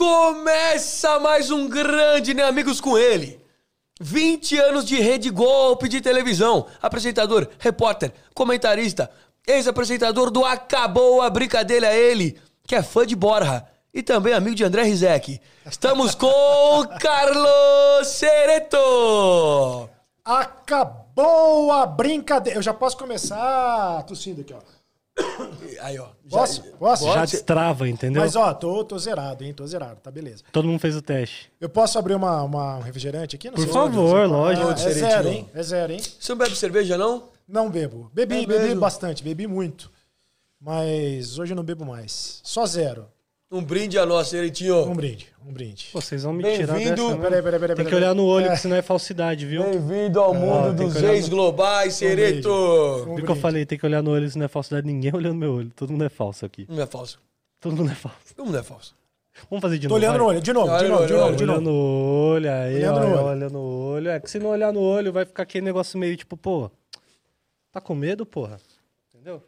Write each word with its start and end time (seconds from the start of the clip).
Começa 0.00 1.18
mais 1.18 1.50
um 1.50 1.68
grande, 1.68 2.32
né, 2.32 2.42
amigos, 2.44 2.80
com 2.80 2.96
ele. 2.96 3.38
20 4.00 4.56
anos 4.56 4.86
de 4.86 4.98
rede 4.98 5.28
golpe 5.28 5.90
de 5.90 6.00
televisão. 6.00 6.66
Apresentador, 6.80 7.46
repórter, 7.58 8.10
comentarista, 8.32 9.10
ex-apresentador 9.46 10.30
do 10.30 10.42
Acabou 10.42 11.20
a 11.20 11.28
Brincadeira 11.28 11.94
Ele, 11.94 12.40
que 12.66 12.74
é 12.74 12.82
fã 12.82 13.06
de 13.06 13.14
Borja 13.14 13.62
e 13.92 14.02
também 14.02 14.32
amigo 14.32 14.56
de 14.56 14.64
André 14.64 14.84
Rizek. 14.84 15.38
Estamos 15.66 16.14
com 16.14 16.82
Carlos 16.98 18.06
Cereto. 18.06 18.78
Acabou 20.24 21.72
a 21.72 21.84
brincadeira. 21.84 22.58
Eu 22.58 22.62
já 22.62 22.72
posso 22.72 22.96
começar 22.96 24.02
tossindo 24.04 24.40
aqui, 24.40 24.54
ó. 24.54 24.79
Aí, 25.82 25.98
ó. 25.98 26.08
Posso? 26.28 26.62
Posso? 26.78 27.04
Já 27.12 27.24
destrava, 27.24 27.88
entendeu? 27.88 28.20
Mas, 28.22 28.36
ó, 28.36 28.52
tô, 28.52 28.84
tô 28.84 28.98
zerado, 28.98 29.42
hein? 29.44 29.52
Tô 29.54 29.66
zerado, 29.66 29.98
tá 30.00 30.10
beleza. 30.10 30.44
Todo 30.52 30.68
mundo 30.68 30.78
fez 30.78 30.94
o 30.94 31.00
teste. 31.02 31.50
Eu 31.60 31.68
posso 31.68 31.98
abrir 31.98 32.14
uma, 32.14 32.42
uma- 32.42 32.76
um 32.76 32.80
refrigerante 32.80 33.36
aqui? 33.36 33.48
Não 33.48 33.54
Por 33.54 33.64
sei 33.64 33.72
favor, 33.72 34.16
onde, 34.20 34.32
lógico. 34.32 34.68
Ah, 34.68 34.72
é 34.72 34.92
zero, 34.92 35.24
não. 35.24 35.32
hein? 35.32 35.48
É 35.54 35.62
zero, 35.62 35.92
hein? 35.92 36.00
Você 36.18 36.32
não 36.32 36.38
bebe 36.38 36.54
cerveja, 36.56 36.98
não? 36.98 37.28
Não 37.48 37.70
bebo. 37.70 38.10
Bebi, 38.12 38.42
É 38.44 38.46
bebi 38.46 38.74
bastante, 38.74 39.22
bebi 39.24 39.46
muito. 39.46 39.90
Mas 40.60 41.38
hoje 41.38 41.52
eu 41.52 41.56
não 41.56 41.64
bebo 41.64 41.84
mais. 41.86 42.40
Só 42.44 42.66
zero. 42.66 43.06
Um 43.52 43.64
brinde 43.64 43.98
a 43.98 44.06
nós, 44.06 44.28
Ceretinho. 44.28 44.84
Um 44.88 44.94
brinde, 44.94 45.26
um 45.44 45.52
brinde. 45.52 45.88
Pô, 45.92 46.00
Vocês 46.00 46.22
vão 46.22 46.32
me 46.32 46.44
tirar 46.44 46.74
Bem-vindo. 46.74 47.02
dessa, 47.08 47.16
né? 47.16 47.22
Peraí, 47.28 47.42
peraí, 47.42 47.60
peraí. 47.60 47.76
Tem 47.76 47.84
que 47.86 47.94
olhar 47.96 48.14
no 48.14 48.24
olho, 48.24 48.46
É. 48.46 48.50
que 48.50 48.56
senão 48.58 48.76
é 48.76 48.82
falsidade, 48.82 49.44
viu? 49.44 49.64
Bem-vindo 49.64 50.20
ao 50.20 50.32
mundo 50.32 50.76
tem 50.76 50.86
dos 50.86 51.02
ex 51.02 51.24
no- 51.28 51.34
globais, 51.34 51.94
Cereto. 51.94 52.48
Um 52.48 53.16
Por 53.16 53.22
que 53.24 53.30
eu 53.30 53.34
falei, 53.36 53.66
tem 53.66 53.76
que 53.76 53.84
olhar 53.84 54.04
no 54.04 54.12
olho, 54.12 54.30
se 54.30 54.38
não 54.38 54.44
é 54.44 54.48
falsidade, 54.48 54.86
ninguém 54.86 55.12
olhando 55.12 55.34
no 55.34 55.40
meu 55.40 55.52
olho. 55.54 55.70
Todo 55.74 55.90
mundo 55.90 56.04
é 56.04 56.08
falso 56.08 56.46
aqui. 56.46 56.64
Não 56.68 56.80
é 56.80 56.86
falso. 56.86 57.18
Todo 57.60 57.74
mundo 57.74 57.90
é 57.90 57.94
falso. 57.96 58.18
Todo 58.36 58.46
mundo 58.46 58.58
é 58.58 58.62
falso. 58.62 58.94
Vamos 59.50 59.62
fazer 59.62 59.78
de 59.78 59.88
Tô 59.88 59.94
novo. 59.94 60.04
olhando 60.06 60.18
no 60.18 60.24
vai. 60.26 60.34
olho. 60.36 60.42
De 60.44 60.52
novo, 60.52 60.66
de 60.68 60.72
Olha 60.74 60.88
novo, 60.88 61.00
no 61.02 61.06
de 61.08 61.12
novo, 61.14 61.36
de 61.36 61.42
Olhando 61.44 61.60
novo. 61.60 61.76
no 61.76 62.24
olho, 62.34 62.52
aí, 62.52 62.76
Olhando 62.76 63.00
no 63.00 63.06
olha, 63.06 63.14
olho. 63.16 63.24
olhando 63.26 63.52
no 63.52 63.60
olho. 63.60 64.08
É 64.10 64.20
que 64.20 64.30
se 64.30 64.38
não 64.38 64.50
olhar 64.50 64.72
no 64.72 64.80
olho, 64.80 65.12
vai 65.12 65.24
ficar 65.24 65.42
aquele 65.42 65.64
negócio 65.64 65.98
meio 65.98 66.16
tipo, 66.16 66.36
pô, 66.36 66.70
tá 67.72 67.80
com 67.80 67.96
medo, 67.96 68.24
porra? 68.24 68.58
Entendeu? 69.12 69.42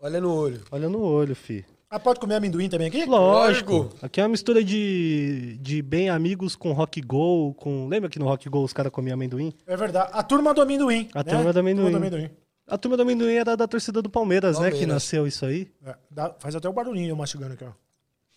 Olha 0.00 0.18
no 0.18 0.34
olho. 0.34 0.62
Olha 0.70 0.88
no 0.88 1.02
olho, 1.02 1.34
fi. 1.36 1.62
Ah, 1.90 1.98
pode 1.98 2.20
comer 2.20 2.34
amendoim 2.34 2.68
também 2.68 2.86
aqui? 2.88 3.04
Lógico. 3.06 3.72
Lógico. 3.72 3.96
Aqui 4.02 4.20
é 4.20 4.22
uma 4.24 4.28
mistura 4.28 4.62
de, 4.62 5.56
de 5.60 5.80
bem 5.80 6.10
amigos 6.10 6.54
com 6.54 6.72
rock 6.72 7.00
go, 7.00 7.54
com... 7.54 7.88
Lembra 7.88 8.10
que 8.10 8.18
no 8.18 8.26
rock 8.26 8.46
go 8.50 8.62
os 8.62 8.74
caras 8.74 8.92
comiam 8.92 9.14
amendoim? 9.14 9.54
É 9.66 9.74
verdade. 9.74 10.10
A 10.12 10.22
turma 10.22 10.52
do 10.52 10.60
amendoim. 10.60 11.08
A 11.14 11.18
né? 11.24 11.32
turma 11.32 11.50
do 11.52 11.58
amendoim. 11.60 11.84
Turma 11.90 11.98
do 12.10 12.16
amendoim. 12.16 12.30
A 12.66 12.76
turma 12.76 12.96
do 12.98 13.02
amendoim 13.02 13.32
era 13.32 13.56
da 13.56 13.66
torcida 13.66 14.02
do 14.02 14.10
Palmeiras, 14.10 14.58
né? 14.58 14.66
Que 14.66 14.72
Palmeiras. 14.72 14.94
nasceu 14.94 15.26
isso 15.26 15.46
aí. 15.46 15.70
É, 15.82 15.94
dá- 16.10 16.34
faz 16.38 16.54
até 16.54 16.68
o 16.68 16.72
barulhinho 16.74 17.08
eu 17.08 17.16
mastigando 17.16 17.54
aqui, 17.54 17.64
ó. 17.64 17.70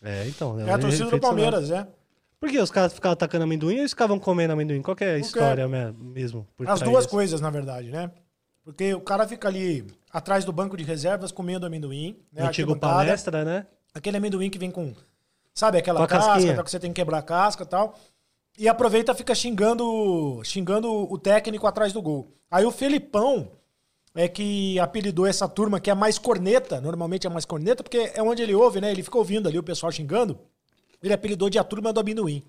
É, 0.02 0.25
então. 0.30 0.58
É 0.58 0.71
a 0.71 0.77
torcida 0.80 1.09
do. 1.09 1.19
Palmeiras, 1.19 1.69
é. 1.69 1.86
Por 2.39 2.49
que 2.49 2.58
os 2.58 2.71
caras 2.71 2.93
ficavam 2.93 3.13
atacando 3.13 3.43
amendoim 3.43 3.73
ou 3.75 3.80
eles 3.81 3.91
ficavam 3.91 4.17
comendo 4.17 4.53
amendoim? 4.53 4.81
Qual 4.81 4.95
que 4.95 5.03
é 5.03 5.08
a 5.09 5.11
Porque- 5.15 5.25
história 5.27 5.67
me- 5.67 5.91
mesmo? 5.91 6.47
por 6.55 6.67
As 6.69 6.81
duas 6.81 7.03
disso? 7.03 7.09
coisas, 7.09 7.41
na 7.41 7.49
verdade, 7.49 7.89
né? 7.91 8.09
Porque 8.64 8.94
o 8.94 9.02
cara 9.02 9.28
fica 9.28 9.48
ali 9.48 9.86
atrás 10.12 10.45
do 10.45 10.52
banco 10.52 10.78
de 10.78 10.84
reservas 10.84 11.31
comendo 11.31 11.66
amendoim. 11.66 12.17
Né? 12.31 12.44
Antigo 12.44 12.76
palestra, 12.76 13.44
né? 13.44 13.66
Aquele 13.94 14.17
amendoim 14.17 14.50
que 14.50 14.59
vem 14.59 14.72
com, 14.72 14.94
sabe, 15.54 15.78
aquela 15.78 16.02
Com 16.02 16.08
casca, 16.08 16.56
tal, 16.56 16.64
que 16.64 16.72
você 16.72 16.80
tem 16.80 16.94
que 16.94 17.02
quebrar 17.02 17.20
a 17.20 17.23
casca 17.23 17.64
e 17.64 17.67
tal. 17.67 18.00
E 18.58 18.67
aproveita 18.67 19.12
e 19.12 19.16
fica 19.16 19.34
xingando, 19.34 20.42
xingando 20.44 20.92
o 20.92 21.17
técnico 21.17 21.66
atrás 21.66 21.92
do 21.92 22.02
gol. 22.02 22.32
Aí 22.50 22.66
o 22.66 22.72
Felipão 22.72 23.50
é 24.14 24.28
que 24.28 24.78
apelidou 24.80 25.26
essa 25.26 25.48
turma 25.48 25.80
que 25.80 25.89
é 25.89 25.95
mais 25.95 26.20
corneta, 26.20 26.82
normalmente 26.82 27.26
é 27.26 27.30
mais 27.30 27.45
corneta, 27.45 27.82
porque 27.82 28.12
é 28.14 28.22
onde 28.22 28.44
ele 28.44 28.54
ouve, 28.54 28.82
né? 28.82 28.92
Ele 28.92 29.04
fica 29.04 29.17
ouvindo 29.17 29.48
ali 29.48 29.58
o 29.58 29.64
pessoal 29.64 29.92
xingando. 29.92 30.38
Ele 31.02 31.14
apelidou 31.14 31.50
de 31.50 31.58
a 31.58 31.64
turma 31.64 31.92
do 31.92 32.00
amendoim. 32.00 32.44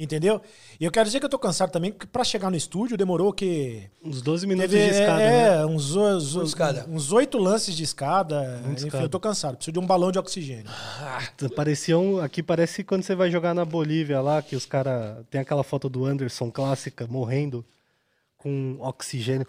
Entendeu? 0.00 0.40
E 0.80 0.84
eu 0.86 0.90
quero 0.90 1.04
dizer 1.04 1.20
que 1.20 1.26
eu 1.26 1.30
tô 1.30 1.38
cansado 1.38 1.70
também, 1.70 1.92
porque 1.92 2.06
pra 2.06 2.24
chegar 2.24 2.50
no 2.50 2.56
estúdio 2.56 2.96
demorou 2.96 3.34
que 3.34 3.82
Uns 4.02 4.22
12 4.22 4.46
minutos 4.46 4.70
Teve, 4.70 4.82
de 4.82 4.98
escada, 4.98 5.22
é, 5.22 5.58
né? 5.58 5.66
uns, 5.66 5.94
uns, 5.94 6.34
Muita 6.34 6.48
escada. 6.48 6.86
uns 6.88 7.12
oito 7.12 7.36
lances 7.36 7.76
de 7.76 7.82
escada. 7.84 8.62
Enfim, 8.72 8.86
escada. 8.86 9.04
eu 9.04 9.10
tô 9.10 9.20
cansado. 9.20 9.56
Preciso 9.56 9.74
de 9.74 9.78
um 9.78 9.86
balão 9.86 10.10
de 10.10 10.18
oxigênio. 10.18 10.64
Parecia 11.54 11.98
um, 11.98 12.18
aqui 12.18 12.42
parece 12.42 12.82
quando 12.82 13.02
você 13.02 13.14
vai 13.14 13.30
jogar 13.30 13.52
na 13.52 13.62
Bolívia 13.62 14.22
lá, 14.22 14.40
que 14.40 14.56
os 14.56 14.64
caras. 14.64 15.18
Tem 15.28 15.38
aquela 15.38 15.62
foto 15.62 15.86
do 15.86 16.06
Anderson 16.06 16.50
clássica 16.50 17.06
morrendo 17.06 17.62
com 18.38 18.78
oxigênio. 18.80 19.46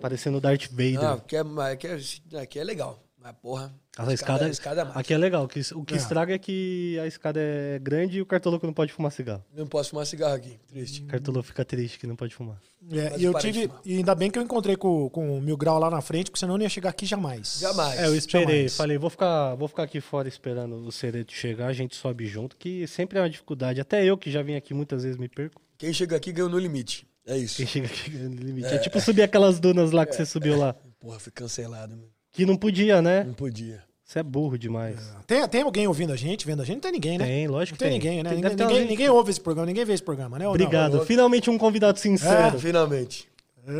Parecendo 0.00 0.40
Darth 0.40 0.68
Vader. 0.70 1.02
Ah, 1.02 1.12
aqui 1.14 1.36
é, 1.36 1.40
aqui 1.72 1.86
é, 1.88 2.40
aqui 2.40 2.58
é 2.60 2.64
legal. 2.64 3.02
Mas, 3.22 3.32
porra. 3.40 3.72
a 3.96 4.12
escada, 4.12 4.46
a 4.46 4.48
escada 4.48 4.82
é 4.82 4.98
aqui 4.98 5.14
é 5.14 5.18
legal. 5.18 5.46
que 5.46 5.60
O 5.74 5.84
que 5.84 5.94
É. 5.94 5.96
estraga 5.96 6.34
é 6.34 6.38
que 6.38 6.98
a 6.98 7.06
escada 7.06 7.38
é 7.40 7.78
grande 7.78 8.18
e 8.18 8.22
o 8.22 8.26
cartoloco 8.26 8.66
não 8.66 8.72
pode 8.74 8.92
fumar 8.92 9.12
cigarro. 9.12 9.44
Não 9.54 9.66
posso 9.66 9.90
fumar 9.90 10.04
cigarro 10.06 10.34
aqui. 10.34 10.58
Triste. 10.68 11.02
O 11.02 11.06
cartoloco 11.06 11.44
fica 11.46 11.64
triste 11.64 11.98
que 11.98 12.06
não 12.06 12.16
pode 12.16 12.34
fumar. 12.34 12.60
É, 12.90 13.16
e 13.18 13.24
eu 13.24 13.32
tive. 13.34 13.70
E 13.84 13.96
ainda 13.98 14.14
bem 14.14 14.28
que 14.30 14.38
eu 14.38 14.42
encontrei 14.42 14.76
com, 14.76 15.08
com 15.10 15.38
o 15.38 15.40
Mil 15.40 15.56
Grau 15.56 15.78
lá 15.78 15.88
na 15.88 16.00
frente, 16.00 16.30
porque 16.30 16.40
senão 16.40 16.54
eu 16.54 16.58
não 16.58 16.64
ia 16.64 16.68
chegar 16.68 16.90
aqui 16.90 17.06
jamais. 17.06 17.58
Jamais. 17.60 17.98
É, 18.00 18.06
eu 18.06 18.16
esperei. 18.16 18.46
jamais. 18.56 18.76
Falei, 18.76 18.98
vou 18.98 19.08
ficar, 19.10 19.54
vou 19.54 19.68
ficar 19.68 19.84
aqui 19.84 20.00
fora 20.00 20.26
esperando 20.28 20.74
o 20.84 20.90
Cereto 20.90 21.32
chegar, 21.32 21.68
a 21.68 21.72
gente 21.72 21.94
sobe 21.94 22.26
junto, 22.26 22.56
que 22.56 22.86
sempre 22.88 23.18
é 23.18 23.22
uma 23.22 23.30
dificuldade. 23.30 23.80
Até 23.80 24.04
eu, 24.04 24.18
que 24.18 24.30
já 24.32 24.42
vim 24.42 24.56
aqui 24.56 24.74
muitas 24.74 25.04
vezes, 25.04 25.16
me 25.16 25.28
perco. 25.28 25.62
Quem 25.78 25.92
chega 25.92 26.16
aqui 26.16 26.32
ganhou 26.32 26.50
no 26.50 26.58
limite. 26.58 27.06
É 27.24 27.36
isso. 27.38 27.58
Quem 27.58 27.66
chega 27.66 27.86
aqui 27.86 28.10
no 28.10 28.34
limite. 28.42 28.66
É, 28.66 28.78
tipo 28.78 29.00
subir 29.00 29.22
aquelas 29.22 29.60
dunas 29.60 29.92
lá 29.92 30.04
que 30.04 30.12
você 30.16 30.26
subiu 30.26 30.58
lá. 30.58 30.74
Porra, 30.98 31.20
fui 31.20 31.30
cancelado. 31.30 31.94
Mano. 31.96 32.08
Que 32.32 32.46
não 32.46 32.56
podia, 32.56 33.00
né? 33.02 33.24
Não 33.24 33.34
podia. 33.34 33.82
Você 34.04 34.18
é 34.18 34.22
burro 34.22 34.58
demais. 34.58 34.98
Tem, 35.26 35.46
tem 35.48 35.62
alguém 35.62 35.86
ouvindo 35.86 36.12
a 36.12 36.16
gente, 36.16 36.44
vendo 36.46 36.60
a 36.62 36.64
gente? 36.64 36.74
Não 36.76 36.80
tem 36.82 36.92
ninguém, 36.92 37.18
né? 37.18 37.24
Tem, 37.26 37.48
lógico 37.48 37.78
tem, 37.78 37.88
que 37.88 37.90
tem. 37.90 37.98
ninguém, 38.10 38.22
né? 38.22 38.30
Tem- 38.30 38.36
ninguém, 38.38 38.50
deve 38.50 38.56
ter 38.56 38.66
ninguém, 38.66 38.84
uns- 38.84 38.90
ninguém 38.90 39.08
ouve 39.10 39.30
esse 39.30 39.40
programa, 39.40 39.66
ninguém 39.66 39.84
vê 39.84 39.92
esse 39.94 40.02
programa, 40.02 40.38
né? 40.38 40.46
Ou 40.46 40.54
não? 40.54 40.54
Obrigado. 40.64 41.04
Finalmente 41.06 41.48
um 41.48 41.56
convidado 41.56 41.98
sincero. 41.98 42.58
Finalmente. 42.58 43.28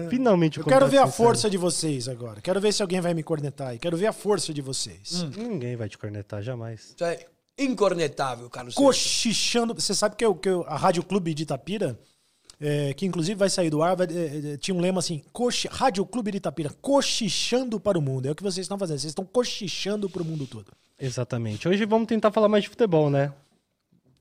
Finalmente 0.08 0.60
um 0.60 0.62
Eu 0.62 0.66
quero 0.68 0.86
ver 0.86 0.98
a 0.98 1.06
sincero. 1.06 1.12
força 1.24 1.50
de 1.50 1.56
vocês 1.58 2.08
agora. 2.08 2.40
Quero 2.40 2.60
ver 2.60 2.72
se 2.72 2.80
alguém 2.82 3.00
vai 3.00 3.12
me 3.14 3.22
cornetar 3.22 3.68
aí. 3.68 3.78
Quero 3.78 3.96
ver 3.96 4.06
a 4.06 4.12
força 4.12 4.54
de 4.54 4.62
vocês. 4.62 5.24
Ninguém 5.36 5.74
vai 5.76 5.88
te 5.88 5.98
cornetar, 5.98 6.40
jamais. 6.42 6.94
Isso 6.94 7.04
é 7.04 7.26
incornetável, 7.58 8.48
Carlos. 8.48 8.74
cochichando. 8.74 9.74
Você 9.74 9.94
sabe 9.94 10.16
que, 10.16 10.24
eu, 10.24 10.34
que 10.34 10.48
eu- 10.48 10.64
a 10.68 10.76
Rádio 10.76 11.02
Clube 11.02 11.34
de 11.34 11.42
Itapira, 11.42 11.98
é, 12.62 12.94
que 12.94 13.04
inclusive 13.04 13.34
vai 13.38 13.50
sair 13.50 13.68
do 13.70 13.82
ar, 13.82 13.96
vai- 13.96 14.06
é, 14.06 14.52
é, 14.52 14.56
tinha 14.56 14.74
um 14.74 14.80
lema 14.80 15.00
assim: 15.00 15.20
cochi, 15.32 15.68
Rádio 15.68 16.06
Clube 16.06 16.30
de 16.30 16.36
Itapira, 16.38 16.70
cochichando 16.80 17.80
para 17.80 17.98
o 17.98 18.02
mundo. 18.02 18.26
É 18.26 18.30
o 18.30 18.34
que 18.34 18.42
vocês 18.42 18.64
estão 18.64 18.78
fazendo. 18.78 18.98
Vocês 18.98 19.10
estão 19.10 19.24
cochichando 19.24 20.08
para 20.08 20.22
o 20.22 20.24
mundo 20.24 20.46
todo. 20.46 20.66
Exatamente. 21.00 21.68
Hoje 21.68 21.84
vamos 21.84 22.06
tentar 22.06 22.30
falar 22.30 22.48
mais 22.48 22.62
de 22.62 22.70
futebol, 22.70 23.10
né? 23.10 23.32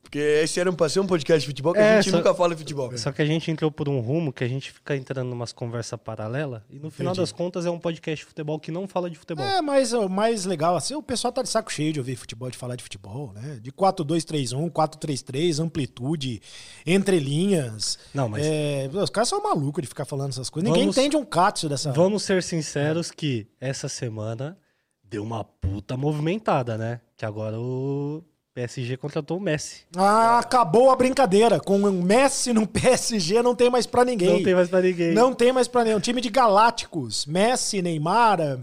Porque 0.01 0.19
esse 0.19 0.59
era 0.59 0.69
um 0.69 0.75
passeio, 0.75 1.03
um 1.03 1.07
podcast 1.07 1.39
de 1.41 1.47
futebol 1.47 1.72
que 1.73 1.79
É, 1.79 1.94
a 1.94 2.01
gente 2.01 2.12
só- 2.12 2.17
nunca 2.17 2.34
fala 2.34 2.53
de 2.53 2.59
futebol. 2.59 2.97
Só 2.97 3.12
que 3.13 3.22
a 3.22 3.25
gente 3.25 3.50
entrou 3.50 3.72
por 3.72 3.88
um 3.88 4.00
rumo 4.01 4.34
que 4.34 4.44
a 4.44 4.47
gente 4.47 4.72
fica 4.72 4.95
entrando 4.95 5.29
numas 5.29 5.53
conversas 5.53 5.97
paralelas 5.97 6.62
e 6.69 6.78
no 6.79 6.91
final 6.91 7.16
das 7.16 7.31
contas 7.31 7.66
é 7.66 7.69
um 7.72 7.79
podcast 7.79 8.25
de 8.25 8.28
futebol 8.28 8.59
que 8.59 8.72
não 8.72 8.88
fala 8.88 9.09
de 9.09 9.17
futebol. 9.17 9.45
É, 9.45 9.62
mas 9.62 9.94
o 9.94 10.09
mais 10.09 10.44
legal 10.44 10.75
assim, 10.75 10.95
o 10.95 11.01
pessoal 11.01 11.31
tá 11.31 11.41
de 11.41 11.47
saco 11.50 11.72
cheio 11.72 11.94
de 11.94 12.00
ouvir 12.00 12.17
futebol, 12.17 12.50
de 12.51 12.57
falar 12.57 12.75
de 12.75 12.84
futebol, 12.84 13.31
né? 13.34 13.57
De 13.62 13.72
4-2-3-1, 13.72 14.69
4-3-3, 14.69 15.59
amplitude, 15.59 16.41
entre 16.85 17.18
linhas. 17.19 17.97
Não, 18.13 18.28
mas- 18.28 18.45
É, 18.45 18.89
os 18.94 19.09
caras 19.09 19.29
são 19.29 19.41
malucos 19.41 19.81
de 19.81 19.88
ficar 19.88 20.03
falando 20.03 20.31
essas 20.31 20.50
coisas. 20.50 20.68
Ninguém 20.68 20.83
Vamos- 20.88 20.97
entende 20.97 21.16
um 21.16 21.23
catso 21.23 21.69
dessa. 21.69 21.91
Vamos 21.94 22.23
ser 22.23 22.44
sinceros 22.44 23.12
que 23.12 23.47
essa 23.62 23.88
semana 23.88 24.57
deu 25.03 25.23
uma 25.23 25.44
puta 25.45 25.95
movimentada, 25.95 26.78
né? 26.78 27.00
Que 27.16 27.25
agora 27.25 27.57
o 27.59 28.23
PSG 28.53 28.97
contratou 28.97 29.38
o 29.38 29.39
Messi. 29.39 29.84
Ah, 29.95 30.39
acabou 30.39 30.91
a 30.91 30.95
brincadeira. 30.95 31.59
Com 31.59 31.78
o 31.79 31.91
Messi 32.03 32.51
no 32.51 32.67
PSG 32.67 33.41
não 33.41 33.56
tem 33.56 33.69
mais 33.69 33.85
pra 33.85 34.03
ninguém. 34.03 34.28
Não 34.29 34.44
tem 34.44 34.53
mais 34.53 34.69
pra 34.69 34.81
ninguém. 34.81 35.13
Não 35.13 35.34
tem 35.34 35.53
mais 35.53 35.67
pra 35.69 35.81
ninguém. 35.84 35.95
Um 35.97 36.01
time 36.01 36.19
de 36.19 36.29
galácticos. 36.29 37.25
Messi, 37.25 37.81
Neymar, 37.81 38.41
é, 38.41 38.57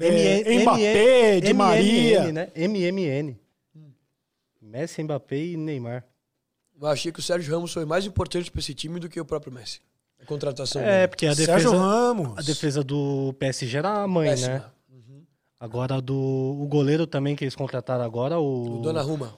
M- 0.00 0.62
Mbappé, 0.62 1.40
Di 1.40 1.52
Maria. 1.54 2.20
MMN, 2.24 2.32
né? 2.32 2.48
MMN. 2.56 3.36
Messi, 4.60 5.02
Mbappé 5.04 5.36
e 5.36 5.56
Neymar. 5.56 6.04
Eu 6.80 6.86
achei 6.88 7.10
que 7.12 7.20
o 7.20 7.22
Sérgio 7.22 7.52
Ramos 7.54 7.72
foi 7.72 7.84
mais 7.84 8.06
importante 8.06 8.50
pra 8.50 8.60
esse 8.60 8.74
time 8.74 8.98
do 9.00 9.08
que 9.08 9.20
o 9.20 9.24
próprio 9.24 9.52
Messi. 9.52 9.80
A 10.20 10.26
contratação 10.26 10.82
É, 10.82 10.96
dele. 10.96 11.08
porque 11.08 11.26
a 11.26 11.34
Sérgio 11.34 11.70
defesa, 11.70 11.76
Ramos. 11.76 12.38
a 12.38 12.42
defesa 12.42 12.82
do 12.82 13.32
PSG 13.38 13.78
era 13.78 14.02
a 14.02 14.08
mãe, 14.08 14.30
Péssima. 14.30 14.54
né? 14.54 14.64
Agora 15.60 16.00
do 16.00 16.14
o 16.16 16.66
goleiro 16.68 17.06
também 17.06 17.34
que 17.34 17.44
eles 17.44 17.54
contrataram 17.56 18.04
agora, 18.04 18.38
o, 18.38 18.78
O 18.78 18.82
Donnarumma. 18.82 19.34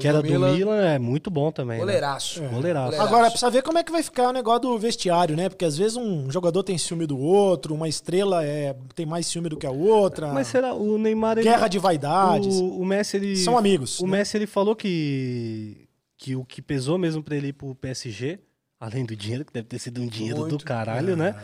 que 0.00 0.06
era 0.08 0.20
do 0.20 0.28
Milan, 0.28 0.80
é 0.82 0.98
muito 0.98 1.30
bom 1.30 1.52
também. 1.52 1.76
né? 1.78 1.84
Goleiraço. 1.84 2.40
Goleiraço. 2.40 2.54
Goleiraço. 2.86 3.02
Agora, 3.02 3.30
precisa 3.30 3.50
ver 3.50 3.62
como 3.62 3.78
é 3.78 3.84
que 3.84 3.92
vai 3.92 4.02
ficar 4.02 4.28
o 4.28 4.32
negócio 4.32 4.62
do 4.62 4.78
vestiário, 4.78 5.36
né? 5.36 5.48
Porque 5.48 5.64
às 5.64 5.76
vezes 5.76 5.96
um 5.96 6.28
jogador 6.30 6.62
tem 6.64 6.76
ciúme 6.76 7.06
do 7.06 7.18
outro, 7.18 7.74
uma 7.74 7.88
estrela 7.88 8.44
é, 8.44 8.74
tem 8.94 9.06
mais 9.06 9.26
ciúme 9.26 9.48
do 9.48 9.56
que 9.56 9.66
a 9.66 9.70
outra. 9.70 10.32
Mas 10.32 10.48
será 10.48 10.74
o 10.74 10.98
Neymar 10.98 11.38
ele, 11.38 11.48
Guerra 11.48 11.68
de 11.68 11.78
vaidades. 11.78 12.56
o, 12.56 12.80
o 12.80 12.84
Messi 12.84 13.16
ele 13.16 13.36
São 13.36 13.56
amigos. 13.56 14.00
O 14.00 14.06
né? 14.06 14.18
Messi 14.18 14.36
ele 14.36 14.46
falou 14.46 14.74
que 14.76 15.86
que 16.18 16.36
o 16.36 16.44
que 16.44 16.60
pesou 16.60 16.98
mesmo 16.98 17.22
pra 17.22 17.34
ele 17.34 17.46
ir 17.48 17.52
pro 17.54 17.74
PSG, 17.74 18.38
além 18.78 19.06
do 19.06 19.16
dinheiro, 19.16 19.42
que 19.44 19.52
deve 19.54 19.66
ter 19.68 19.78
sido 19.78 20.02
um 20.02 20.06
dinheiro 20.06 20.40
Muito. 20.40 20.58
do 20.58 20.64
caralho, 20.64 21.16
né? 21.16 21.34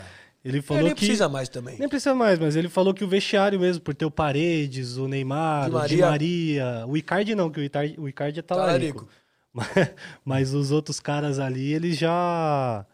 Ele 0.46 0.58
Ele 0.58 0.62
falou 0.62 0.82
nem 0.84 0.94
que. 0.94 1.00
precisa 1.04 1.28
mais 1.28 1.48
também. 1.48 1.76
Nem 1.78 1.88
precisa 1.88 2.14
mais, 2.14 2.38
mas 2.38 2.54
ele 2.54 2.69
falou 2.69 2.94
que 2.94 3.02
o 3.02 3.08
vestiário 3.08 3.58
mesmo, 3.58 3.82
por 3.82 3.94
ter 3.94 4.04
o 4.04 4.10
Paredes, 4.10 4.96
o 4.96 5.08
Neymar, 5.08 5.69
Di 5.69 5.75
o 5.76 5.87
Di 5.88 5.96
Maria. 5.96 6.84
O 6.87 6.96
Icardi 6.96 7.34
não, 7.34 7.50
que 7.50 7.58
o 7.58 7.64
Icardi, 7.64 7.94
o 7.98 8.08
Icardi 8.08 8.38
é 8.38 8.43
Talarico. 8.43 9.06
talarico. 9.06 9.26
Mas, 9.56 9.90
mas 10.25 10.54
os 10.54 10.70
outros 10.70 11.00
caras 11.00 11.38
ali, 11.38 11.72
eles 11.72 11.96
já... 11.96 12.84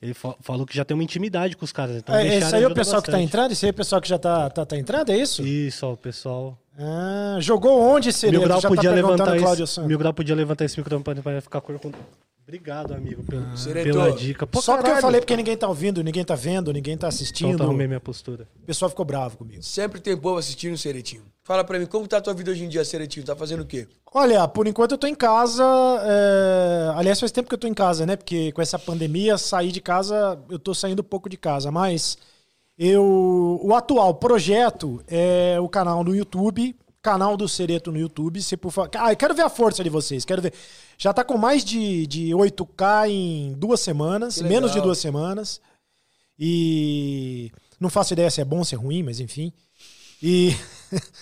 Ele 0.00 0.14
fa- 0.14 0.36
falou 0.40 0.64
que 0.64 0.74
já 0.76 0.84
tem 0.84 0.94
uma 0.94 1.02
intimidade 1.02 1.56
com 1.56 1.64
os 1.64 1.72
caras. 1.72 1.96
Então 1.96 2.14
É, 2.14 2.36
esse 2.38 2.54
aí 2.54 2.62
é 2.62 2.66
o 2.68 2.72
pessoal 2.72 3.02
que 3.02 3.06
tá 3.06 3.12
bastante. 3.12 3.28
entrando? 3.28 3.50
Esse 3.52 3.66
aí 3.66 3.70
é 3.70 3.72
o 3.72 3.74
pessoal 3.74 4.00
que 4.00 4.08
já 4.08 4.18
tá, 4.18 4.48
tá, 4.48 4.64
tá 4.64 4.76
entrando, 4.78 5.10
é 5.10 5.16
isso? 5.18 5.42
Isso, 5.44 5.84
ó, 5.84 5.92
o 5.94 5.96
pessoal... 5.96 6.56
Ah, 6.78 7.36
jogou 7.40 7.80
onde, 7.80 8.06
Mil 8.08 8.12
Cereto? 8.14 8.42
Grau 8.44 8.60
Já 8.60 8.68
podia 8.68 8.90
tá 8.90 8.96
levantar 8.96 9.36
esse, 9.36 9.66
Santos. 9.66 9.86
Mil 9.88 9.98
Grau 9.98 10.14
podia 10.14 10.34
levantar 10.34 10.64
esse 10.64 10.78
microfone 10.78 11.20
para 11.20 11.40
ficar 11.40 11.60
cor 11.60 11.78
com... 11.78 11.90
Obrigado, 12.44 12.92
amigo, 12.92 13.22
pelo- 13.22 13.56
Sereto. 13.56 13.84
pela 13.90 14.10
dica. 14.12 14.46
Pô, 14.46 14.60
Só 14.60 14.72
porque 14.72 14.86
eu 14.90 14.94
caralho. 14.94 15.02
falei 15.02 15.20
porque 15.20 15.36
ninguém 15.36 15.56
tá 15.56 15.68
ouvindo, 15.68 16.02
ninguém 16.02 16.24
tá 16.24 16.34
vendo, 16.34 16.72
ninguém 16.72 16.94
tá 16.96 17.06
Então 17.06 17.08
assistindo. 17.08 17.56
tá, 17.58 17.64
arrumei 17.64 17.86
minha 17.86 18.00
postura. 18.00 18.48
O 18.60 18.66
pessoal 18.66 18.88
ficou 18.88 19.04
bravo 19.04 19.38
comigo. 19.38 19.62
Sempre 19.62 20.00
tem 20.00 20.16
povo 20.16 20.38
assistindo 20.38 20.74
o 20.74 20.78
Seretinho. 20.78 21.22
Fala 21.44 21.62
pra 21.62 21.78
mim, 21.78 21.86
como 21.86 22.06
tá 22.08 22.16
a 22.16 22.20
tua 22.20 22.34
vida 22.34 22.50
hoje 22.50 22.64
em 22.64 22.68
dia, 22.68 22.84
Seretinho? 22.84 23.24
Tá 23.24 23.36
fazendo 23.36 23.60
o 23.60 23.64
quê? 23.66 23.86
Olha, 24.12 24.46
por 24.48 24.66
enquanto 24.66 24.92
eu 24.92 24.98
tô 24.98 25.06
em 25.06 25.14
casa. 25.14 25.64
é, 26.04 26.92
Aliás, 26.96 27.20
faz 27.20 27.30
tempo 27.30 27.48
que 27.48 27.54
eu 27.54 27.58
tô 27.58 27.68
em 27.68 27.74
casa, 27.74 28.04
né? 28.04 28.16
Porque 28.16 28.50
com 28.52 28.60
essa 28.60 28.78
pandemia, 28.78 29.38
sair 29.38 29.70
de 29.70 29.80
casa, 29.80 30.36
eu 30.50 30.58
tô 30.58 30.74
saindo 30.74 31.02
pouco 31.04 31.28
de 31.28 31.36
casa. 31.36 31.70
Mas 31.70 32.18
eu. 32.78 33.60
O 33.62 33.74
atual 33.74 34.14
projeto 34.14 35.02
é 35.06 35.58
o 35.60 35.68
canal 35.68 36.02
no 36.02 36.14
YouTube. 36.14 36.76
Canal 37.02 37.36
do 37.36 37.48
Cereto 37.48 37.90
no 37.90 37.98
YouTube. 37.98 38.40
Se 38.40 38.56
por 38.56 38.70
favor. 38.70 38.90
Ah, 38.96 39.12
eu 39.12 39.16
quero 39.16 39.34
ver 39.34 39.42
a 39.42 39.48
força 39.48 39.82
de 39.82 39.90
vocês. 39.90 40.24
Quero 40.24 40.40
ver. 40.40 40.52
Já 40.96 41.12
tá 41.12 41.24
com 41.24 41.36
mais 41.36 41.64
de, 41.64 42.06
de 42.06 42.30
8K 42.30 43.08
em 43.08 43.54
duas 43.54 43.80
semanas. 43.80 44.40
Menos 44.40 44.72
de 44.72 44.80
duas 44.80 44.98
semanas. 44.98 45.60
E. 46.38 47.50
Não 47.80 47.90
faço 47.90 48.12
ideia 48.12 48.30
se 48.30 48.40
é 48.40 48.44
bom, 48.44 48.62
se 48.62 48.74
é 48.74 48.78
ruim, 48.78 49.02
mas 49.02 49.20
enfim. 49.20 49.52
E. 50.22 50.54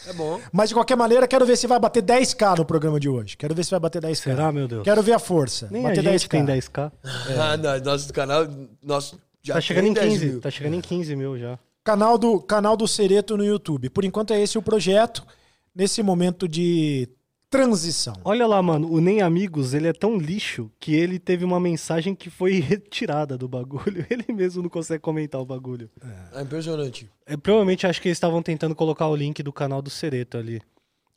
É 0.09 0.13
bom. 0.13 0.41
Mas 0.53 0.71
de 0.71 0.75
qualquer 0.75 0.97
maneira, 0.97 1.29
quero 1.29 1.47
ver 1.47 1.57
se 1.57 1.65
vai 1.69 1.79
bater 1.79 2.03
10k 2.03 2.59
no 2.59 2.65
programa 2.65 2.99
de 2.99 3.09
hoje. 3.09 3.37
Quero 3.37 3.55
ver 3.55 3.65
se 3.65 3.71
vai 3.71 3.79
bater 3.79 4.03
10k. 4.03 4.15
Será, 4.17 4.51
meu 4.51 4.67
Deus? 4.67 4.83
Quero 4.83 5.01
ver 5.01 5.13
a 5.13 5.19
força. 5.21 5.69
Nem 5.71 5.87
a 5.87 5.91
bater 5.91 6.03
gente 6.03 6.29
tem 6.29 6.45
10k. 6.45 6.91
Ah, 7.39 7.57
não, 7.57 7.79
nosso 7.79 8.13
canal, 8.13 8.49
nosso 8.83 9.17
já 9.43 9.55
Tá 9.55 9.61
chegando 9.61 9.87
em 9.89 9.93
10 9.93 10.13
15, 10.13 10.27
mil. 10.27 10.41
tá 10.41 10.51
chegando 10.51 10.75
em 10.75 10.81
15 10.81 11.17
mil 11.17 11.39
já. 11.39 11.59
Canal 11.83 12.19
do, 12.19 12.41
canal 12.41 12.77
do 12.77 12.87
Cereto 12.87 13.37
no 13.37 13.45
YouTube. 13.45 13.89
Por 13.91 14.05
enquanto 14.05 14.33
é 14.33 14.41
esse 14.41 14.59
o 14.59 14.63
projeto. 14.63 15.27
Nesse 15.75 16.03
momento 16.03 16.47
de 16.49 17.09
transição. 17.49 18.15
Olha 18.25 18.47
lá, 18.47 18.63
mano, 18.63 18.91
o 18.91 19.01
Nem 19.01 19.23
Amigos, 19.23 19.75
ele 19.75 19.89
é 19.89 19.93
tão 19.93 20.17
lixo 20.17 20.71
que 20.79 20.95
ele 20.95 21.19
teve 21.19 21.45
uma 21.45 21.59
mensagem 21.59 22.15
que 22.15 22.31
foi 22.31 22.59
retirada 22.61 23.37
do 23.37 23.49
bagulho. 23.49 24.07
Ele 24.09 24.25
mesmo 24.33 24.63
não 24.63 24.69
consegue 24.71 25.01
comentar 25.01 25.41
o 25.41 25.45
bagulho. 25.45 25.91
É 26.33 26.43
impressionante. 26.43 27.11
É, 27.27 27.37
provavelmente 27.37 27.87
acho 27.87 28.01
que 28.01 28.09
eles 28.09 28.17
estavam 28.17 28.43
tentando 28.43 28.75
colocar 28.75 29.09
o 29.09 29.17
link 29.17 29.43
do 29.43 29.53
canal 29.53 29.83
do 29.83 29.91
Cereto 29.91 30.39
ali. 30.39 30.61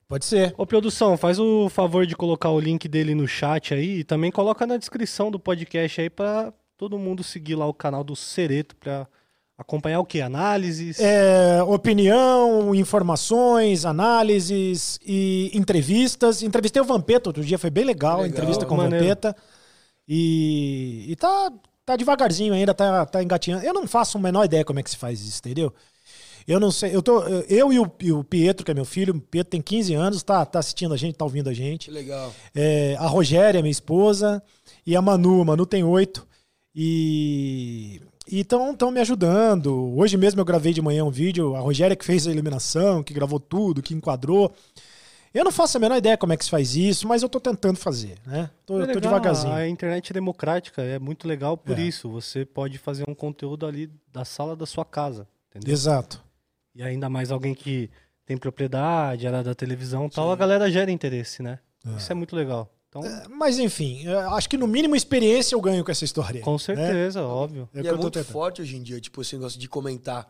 Pode 0.07 0.25
ser. 0.25 0.53
Ô, 0.57 0.65
produção, 0.65 1.17
faz 1.17 1.39
o 1.39 1.69
favor 1.69 2.05
de 2.05 2.15
colocar 2.15 2.49
o 2.49 2.59
link 2.59 2.87
dele 2.87 3.15
no 3.15 3.27
chat 3.27 3.73
aí 3.73 3.99
e 3.99 4.03
também 4.03 4.31
coloca 4.31 4.65
na 4.67 4.77
descrição 4.77 5.31
do 5.31 5.39
podcast 5.39 6.01
aí 6.01 6.09
pra 6.09 6.53
todo 6.83 6.99
mundo 6.99 7.23
seguir 7.23 7.55
lá 7.55 7.65
o 7.65 7.73
canal 7.73 8.03
do 8.03 8.13
Cereto 8.13 8.75
pra 8.75 9.07
acompanhar 9.57 10.01
o 10.01 10.05
quê? 10.05 10.19
Análises? 10.19 10.99
É, 10.99 11.63
opinião, 11.63 12.75
informações, 12.75 13.85
análises 13.85 14.99
e 15.05 15.49
entrevistas. 15.53 16.43
Entrevistei 16.43 16.81
o 16.81 16.85
Vampeta 16.85 17.29
outro 17.29 17.41
dia, 17.41 17.57
foi 17.57 17.69
bem 17.69 17.85
legal, 17.85 18.19
a 18.19 18.23
Legal. 18.23 18.31
entrevista 18.31 18.65
com 18.65 18.75
o. 18.75 18.77
Vampeta. 18.77 19.33
E, 20.05 21.05
e 21.07 21.15
tá, 21.15 21.53
tá 21.85 21.95
devagarzinho 21.95 22.53
ainda, 22.53 22.73
tá, 22.73 23.05
tá 23.05 23.23
engatinhando. 23.23 23.63
Eu 23.63 23.73
não 23.73 23.87
faço 23.87 24.17
a 24.17 24.21
menor 24.21 24.43
ideia 24.43 24.65
como 24.65 24.79
é 24.79 24.83
que 24.83 24.89
se 24.89 24.97
faz 24.97 25.21
isso, 25.21 25.39
entendeu? 25.39 25.73
Eu 26.45 26.59
não 26.59 26.69
sei, 26.69 26.93
eu, 26.93 27.01
tô, 27.01 27.21
eu 27.23 27.71
e 27.71 27.79
o, 27.79 27.89
e 28.01 28.11
o 28.11 28.25
Pietro, 28.25 28.65
que 28.65 28.71
é 28.71 28.73
meu 28.73 28.83
filho, 28.83 29.15
o 29.15 29.21
Pietro 29.21 29.51
tem 29.51 29.61
15 29.61 29.93
anos, 29.93 30.21
tá, 30.21 30.45
tá 30.45 30.59
assistindo 30.59 30.93
a 30.93 30.97
gente, 30.97 31.15
tá 31.15 31.23
ouvindo 31.23 31.49
a 31.49 31.53
gente. 31.53 31.85
Que 31.85 31.91
legal. 31.91 32.33
É, 32.53 32.97
a 32.99 33.07
Rogéria, 33.07 33.61
minha 33.61 33.71
esposa, 33.71 34.43
e 34.85 34.97
a 34.97 35.01
Manu. 35.01 35.43
A 35.43 35.45
Manu 35.45 35.65
tem 35.65 35.81
oito. 35.81 36.27
E 36.75 38.01
estão 38.27 38.91
me 38.91 38.99
ajudando. 38.99 39.95
Hoje 39.97 40.17
mesmo 40.17 40.39
eu 40.41 40.45
gravei 40.45 40.73
de 40.73 40.81
manhã 40.81 41.03
um 41.05 41.11
vídeo. 41.11 41.55
A 41.55 41.59
Rogéria 41.59 41.95
que 41.95 42.05
fez 42.05 42.25
a 42.27 42.31
iluminação, 42.31 43.03
que 43.03 43.13
gravou 43.13 43.39
tudo, 43.39 43.81
que 43.81 43.93
enquadrou. 43.93 44.51
Eu 45.33 45.43
não 45.43 45.51
faço 45.51 45.77
a 45.77 45.79
menor 45.79 45.97
ideia 45.97 46.15
como 46.15 46.31
é 46.31 46.37
que 46.37 46.43
se 46.45 46.49
faz 46.51 46.75
isso, 46.75 47.07
mas 47.07 47.23
eu 47.23 47.29
tô 47.29 47.39
tentando 47.39 47.77
fazer, 47.77 48.17
né? 48.25 48.51
Tô, 48.67 48.79
É 48.79 48.83
eu 48.83 48.93
tô 48.93 48.99
devagarzinho. 48.99 49.51
A 49.51 49.67
internet 49.67 50.11
é 50.11 50.13
democrática, 50.13 50.81
é 50.83 50.99
muito 50.99 51.27
legal 51.27 51.57
por 51.57 51.77
É. 51.77 51.81
isso. 51.81 52.07
Você 52.09 52.45
pode 52.45 52.77
fazer 52.77 53.03
um 53.09 53.15
conteúdo 53.15 53.65
ali 53.65 53.89
da 54.11 54.23
sala 54.23 54.55
da 54.55 54.67
sua 54.67 54.85
casa, 54.85 55.27
entendeu? 55.49 55.73
Exato. 55.73 56.23
E 56.75 56.83
ainda 56.83 57.09
mais 57.09 57.31
alguém 57.31 57.55
que 57.55 57.89
tem 58.27 58.37
propriedade, 58.37 59.25
era 59.25 59.43
da 59.43 59.55
televisão 59.55 60.05
e 60.05 60.09
tal, 60.11 60.31
a 60.31 60.35
galera 60.35 60.71
gera 60.71 60.91
interesse, 60.91 61.41
né? 61.41 61.59
Isso 61.97 62.11
é 62.11 62.15
muito 62.15 62.35
legal. 62.35 62.71
Então, 62.99 63.35
Mas 63.37 63.57
enfim, 63.59 64.03
eu 64.03 64.19
acho 64.31 64.47
que 64.49 64.57
no 64.57 64.67
mínimo 64.67 64.95
experiência 64.95 65.55
eu 65.55 65.61
ganho 65.61 65.83
com 65.83 65.91
essa 65.91 66.05
história. 66.05 66.41
com 66.41 66.51
né? 66.53 66.57
certeza, 66.59 67.23
óbvio. 67.23 67.67
É 67.73 67.81
e 67.81 67.87
é 67.87 67.91
muito 67.91 68.11
tentando. 68.11 68.31
forte 68.31 68.61
hoje 68.61 68.75
em 68.75 68.83
dia, 68.83 68.99
tipo, 69.01 69.21
esse 69.21 69.35
negócio 69.35 69.59
de 69.59 69.67
comentar. 69.67 70.27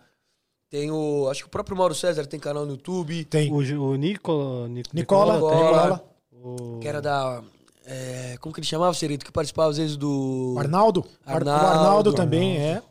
Tem 0.69 0.89
o. 0.89 1.27
Acho 1.29 1.41
que 1.41 1.47
o 1.47 1.51
próprio 1.51 1.77
Mauro 1.77 1.93
César 1.93 2.25
tem 2.25 2.39
canal 2.39 2.65
no 2.65 2.71
YouTube. 2.71 3.25
Tem. 3.25 3.51
O, 3.51 3.57
o 3.57 3.95
Nicola, 3.95 4.67
Nic- 4.69 4.89
Nicola, 4.93 5.33
tem. 5.33 5.59
Nicola, 5.63 6.03
O- 6.43 6.79
Que 6.79 6.87
era 6.87 6.99
da. 7.01 7.43
é, 7.85 8.35
como 8.39 8.53
que 8.53 8.59
ele 8.59 8.65
chamava, 8.67 8.93
Serito? 8.93 9.23
Que 9.23 9.31
participava 9.31 9.69
às 9.69 9.77
vezes 9.77 9.95
do. 9.97 10.55
Arnaldo. 10.57 11.05
Arnaldo. 11.25 11.65
Arnaldo 11.65 12.13
também 12.13 12.57
é. 12.57 12.81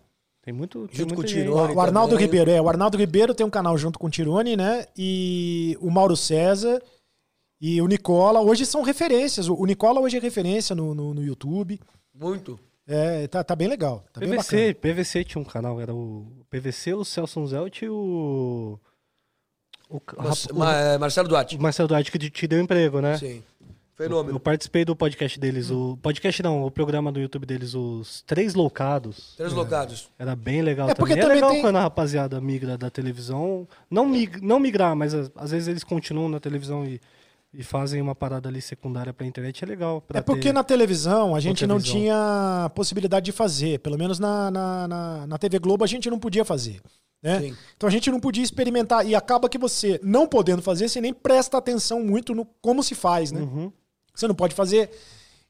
Tem 0.43 0.53
muito. 0.55 0.87
Tem 0.89 0.99
Junto 1.01 1.15
com 1.15 1.23
o. 1.23 1.25
Tirone. 1.25 1.75
O 1.75 1.81
Arnaldo 1.81 2.11
também. 2.11 2.25
Ribeiro, 2.27 2.51
é. 2.51 2.61
O 2.61 2.69
Arnaldo 2.69 2.97
Ribeiro 2.97 3.35
tem 3.35 3.45
um 3.45 3.51
canal 3.51 3.77
junto 3.77 3.99
com 3.99 4.07
o 4.07 4.11
Tirone, 4.11 4.57
né? 4.57 4.87
E 4.97 5.77
o 5.81 5.91
Mauro 5.91 6.17
César 6.17 6.81
e 7.63 7.81
o 7.81 7.87
Nicola. 7.87 8.41
Hoje 8.41 8.67
são 8.67 8.83
referências. 8.83 9.49
O 9.49 9.65
Nicola 9.65 10.01
hoje 10.01 10.17
é 10.17 10.21
referência 10.21 10.75
no, 10.75 10.95
no, 10.95 11.15
no 11.15 11.23
YouTube. 11.25 11.79
Muito. 12.13 12.59
É, 12.87 13.29
tá, 13.29 13.45
tá 13.45 13.55
bem 13.55 13.69
legal. 13.69 14.05
Tá 14.13 14.19
bem 14.21 14.31
bacana. 14.31 14.45
PVC, 14.45 14.75
PVC 14.75 15.25
tinha 15.25 15.41
um 15.41 15.45
canal, 15.45 15.81
era 15.81 15.95
o 15.95 16.27
PVC, 16.51 16.93
o 16.95 17.05
Celso 17.05 17.47
Zelt 17.47 17.81
e 17.83 17.89
o. 17.89 18.79
O, 19.89 20.01
Mas- 20.19 20.47
o- 20.47 20.55
Ma- 20.59 20.75
é, 20.75 20.99
Marcelo 20.99 21.29
Duarte. 21.29 21.57
o 21.57 21.63
Marcelo 21.63 21.89
Duarte 21.89 22.11
que 22.11 22.19
te- 22.19 22.49
deu 22.49 22.61
emprego, 22.61 23.01
né? 23.01 23.17
Sim. 23.19 23.43
Eu 23.99 24.09
Fenômeno. 24.09 24.41
participei 24.41 24.85
do 24.85 24.97
podcast 24.97 25.39
deles, 25.39 25.71
o 25.71 25.97
podcast 26.03 26.43
não, 26.43 26.65
o 26.65 26.71
programa 26.73 27.13
do 27.13 27.21
YouTube 27.21 27.47
deles, 27.47 27.73
os 27.75 28.23
Três 28.23 28.55
Loucados. 28.55 29.35
Translocados. 29.37 30.09
Era 30.19 30.35
bem 30.35 30.61
legal 30.63 30.89
É 30.89 30.95
porque 30.95 31.15
também. 31.15 31.21
É 31.21 31.23
também 31.27 31.37
legal 31.37 31.51
tem- 31.53 31.61
quando 31.61 31.77
a 31.77 31.83
rapaziada 31.83 32.41
migra 32.41 32.77
da 32.77 32.91
televisão. 32.91 33.69
Não, 33.89 34.07
mig, 34.07 34.41
não 34.43 34.59
migrar, 34.59 34.97
mas 34.97 35.15
às, 35.15 35.31
às 35.37 35.51
vezes 35.53 35.69
eles 35.69 35.85
continuam 35.85 36.29
na 36.29 36.41
televisão 36.41 36.85
e, 36.85 37.01
e 37.55 37.63
fazem 37.63 38.01
uma 38.01 38.15
parada 38.15 38.49
ali 38.49 38.63
secundária 38.63 39.13
pra 39.13 39.27
internet. 39.27 39.63
É 39.63 39.67
legal. 39.67 40.01
pra 40.01 40.19
É 40.19 40.23
porque 40.23 40.49
ter- 40.49 40.53
na 40.53 40.65
televisão 40.65 41.35
a 41.35 41.41
gente 41.41 41.67
não 41.67 41.77
outra 41.77 41.85
visão. 41.91 42.01
tinha 42.01 42.71
possibilidade 42.75 43.27
de 43.27 43.33
fazer. 43.33 43.79
Pelo 43.81 43.99
menos 43.99 44.19
na, 44.19 44.51
na, 44.51 44.89
na, 44.89 45.27
na 45.27 45.39
TV 45.39 45.59
Globo 45.59 45.85
a 45.85 45.87
gente 45.87 46.09
não 46.09 46.19
podia 46.19 46.45
fazer. 46.45 46.81
Né? 47.23 47.55
Então 47.77 47.89
a 47.89 47.93
gente 47.93 48.11
não 48.11 48.19
podia 48.19 48.43
experimentar. 48.43 49.07
E 49.07 49.15
acaba 49.15 49.49
que 49.49 49.59
você, 49.59 50.01
não 50.03 50.27
podendo 50.27 50.61
fazer, 50.63 50.89
você 50.89 51.01
nem 51.01 51.13
presta 51.15 51.57
atenção 51.59 52.03
muito 52.03 52.35
no 52.35 52.45
como 52.61 52.83
se 52.83 52.95
faz, 52.95 53.31
né? 53.31 53.41
Uhum. 53.43 53.71
Você 54.15 54.27
não 54.27 54.35
pode 54.35 54.55
fazer. 54.55 54.91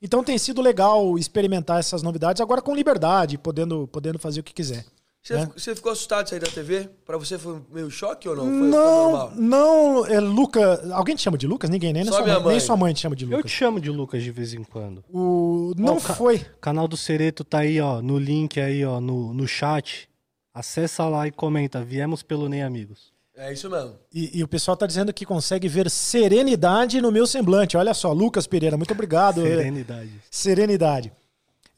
Então 0.02 0.22
tem 0.24 0.36
sido 0.36 0.60
legal 0.60 1.16
experimentar 1.16 1.78
essas 1.78 2.02
novidades, 2.02 2.40
agora 2.42 2.60
com 2.60 2.74
liberdade, 2.74 3.38
podendo, 3.38 3.86
podendo 3.86 4.18
fazer 4.18 4.40
o 4.40 4.42
que 4.42 4.52
quiser. 4.52 4.84
Você, 5.22 5.34
É. 5.34 5.46
você 5.46 5.74
ficou 5.76 5.92
assustado 5.92 6.24
de 6.24 6.30
sair 6.30 6.40
da 6.40 6.50
TV? 6.50 6.88
Pra 7.04 7.16
você 7.16 7.38
foi 7.38 7.60
meio 7.70 7.88
choque 7.90 8.28
ou 8.28 8.34
não? 8.34 8.42
Foi, 8.44 8.58
foi 8.58 8.68
Não, 8.68 9.10
normal? 9.12 9.32
não, 9.36 10.06
é 10.06 10.18
Lucas. 10.18 10.90
Alguém 10.90 11.14
te 11.14 11.22
chama 11.22 11.38
de 11.38 11.46
Lucas? 11.46 11.70
Ninguém, 11.70 11.92
nem, 11.92 12.04
Só 12.04 12.12
sua 12.12 12.22
minha 12.22 12.34
mãe, 12.34 12.42
nem 12.44 12.52
mãe. 12.54 12.60
sua 12.60 12.76
mãe 12.76 12.92
te 12.92 13.00
chama 13.00 13.14
de 13.14 13.24
Eu 13.24 13.36
Lucas. 13.36 13.50
te 13.50 13.56
chamo 13.56 13.80
de 13.80 13.88
Lucas 13.90 14.20
de 14.22 14.30
vez 14.32 14.52
em 14.52 14.64
quando. 14.64 15.04
O, 15.12 15.72
não 15.76 15.96
Ó, 15.96 16.00
ca- 16.00 16.14
foi. 16.14 16.40
Canal 16.60 16.88
do 16.88 16.96
Cereto 16.96 17.44
tá 17.44 17.58
aí, 17.58 17.80
ó, 17.80 18.02
no 18.02 18.18
link 18.18 18.60
aí, 18.60 18.84
ó, 18.84 19.00
no, 19.00 19.32
no 19.32 19.46
chat. 19.46 20.08
Acessa 20.52 21.04
lá 21.06 21.26
e 21.26 21.30
comenta. 21.30 21.84
Viemos 21.84 22.22
pelo 22.24 22.48
Nem 22.48 22.62
Amigos. 22.64 23.12
É 23.36 23.52
isso 23.52 23.70
mesmo. 23.70 23.94
E, 24.12 24.38
e 24.38 24.42
o 24.42 24.48
pessoal 24.48 24.76
tá 24.76 24.86
dizendo 24.86 25.12
que 25.12 25.24
consegue 25.24 25.66
ver 25.68 25.88
serenidade 25.88 27.00
no 27.00 27.12
meu 27.12 27.26
semblante. 27.28 27.76
Olha 27.76 27.94
só, 27.94 28.12
Lucas 28.12 28.46
Pereira, 28.48 28.76
muito 28.76 28.92
obrigado. 28.92 29.40
É, 29.46 29.50
Serenidade. 29.56 30.10
Serenidade. 30.30 31.12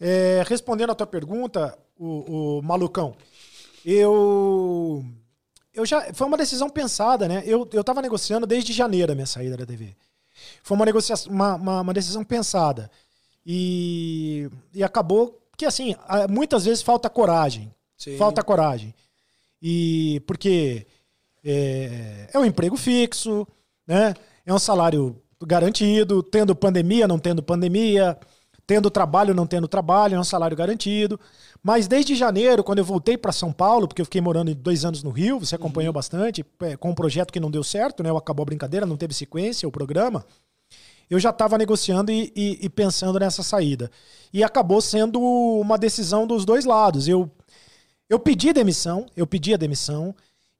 É, 0.01 0.43
respondendo 0.49 0.91
a 0.91 0.95
tua 0.95 1.07
pergunta, 1.07 1.79
o, 1.97 2.59
o 2.59 2.63
malucão, 2.63 3.15
eu. 3.85 5.05
Eu 5.73 5.85
já. 5.85 6.13
Foi 6.15 6.27
uma 6.27 6.37
decisão 6.37 6.71
pensada, 6.71 7.29
né? 7.29 7.43
Eu, 7.45 7.69
eu 7.73 7.85
tava 7.85 8.01
negociando 8.01 8.47
desde 8.47 8.73
janeiro 8.73 9.13
a 9.13 9.15
minha 9.15 9.27
saída 9.27 9.57
da 9.57 9.67
TV. 9.67 9.95
Foi 10.63 10.77
uma 10.77 10.87
negociação, 10.87 11.33
uma, 11.33 11.55
uma, 11.55 11.81
uma 11.81 11.95
decisão 11.95 12.25
pensada. 12.25 12.91
E, 13.47 14.49
e 14.73 14.83
acabou 14.83 15.41
que, 15.57 15.67
assim, 15.67 15.95
muitas 16.31 16.65
vezes 16.65 16.83
falta 16.83 17.11
coragem. 17.11 17.73
Sim. 17.97 18.17
Falta 18.17 18.43
coragem. 18.43 18.95
E 19.61 20.21
porque 20.27 20.87
é, 21.45 22.29
é 22.33 22.39
um 22.39 22.45
emprego 22.45 22.77
fixo, 22.77 23.47
né? 23.87 24.15
É 24.47 24.53
um 24.53 24.59
salário 24.59 25.21
garantido, 25.43 26.23
tendo 26.23 26.55
pandemia, 26.55 27.07
não 27.07 27.19
tendo 27.19 27.43
pandemia, 27.43 28.19
tendo 28.67 28.91
trabalho, 28.91 29.35
não 29.35 29.47
tendo 29.47 29.69
trabalho, 29.69 30.17
não 30.17 30.25
salário 30.25 30.57
garantido. 30.57 31.19
Mas 31.63 31.87
desde 31.89 32.15
janeiro, 32.15 32.63
quando 32.65 32.79
eu 32.79 32.85
voltei 32.85 33.17
para 33.17 33.33
São 33.33 33.53
Paulo, 33.53 33.87
porque 33.89 34.01
eu 34.03 34.07
fiquei 34.07 34.21
morando 34.21 34.55
dois 34.55 34.85
anos 34.85 35.03
no 35.03 35.11
Rio, 35.11 35.39
você 35.39 35.55
acompanhou 35.55 35.91
Uhum. 35.91 35.95
bastante, 35.95 36.45
é, 36.63 36.77
com 36.77 36.91
um 36.91 36.95
projeto 36.95 37.33
que 37.33 37.41
não 37.41 37.51
deu 37.51 37.63
certo, 37.65 38.03
né? 38.03 38.13
O 38.13 38.17
Acabou 38.17 38.43
a 38.43 38.47
Brincadeira, 38.47 38.87
não 38.87 38.97
teve 38.97 39.15
sequência, 39.15 39.69
o 39.69 39.73
programa. 39.73 40.25
Eu 41.09 41.21
já 41.21 41.31
estava 41.31 41.59
negociando 41.59 42.11
e, 42.11 42.33
e- 42.35 42.59
e 42.63 42.69
pensando 42.71 43.19
nessa 43.19 43.43
saída. 43.43 43.91
E 44.33 44.43
acabou 44.43 44.81
sendo 44.81 45.21
uma 45.21 45.77
decisão 45.79 46.27
dos 46.27 46.45
dois 46.45 46.65
lados. 46.65 47.07
Eu, 47.09 47.31
eu 48.09 48.19
pedi 48.19 48.53
demissão, 48.53 49.07
eu 49.17 49.27
pedi 49.27 49.53
a 49.55 49.57
demissão. 49.59 50.15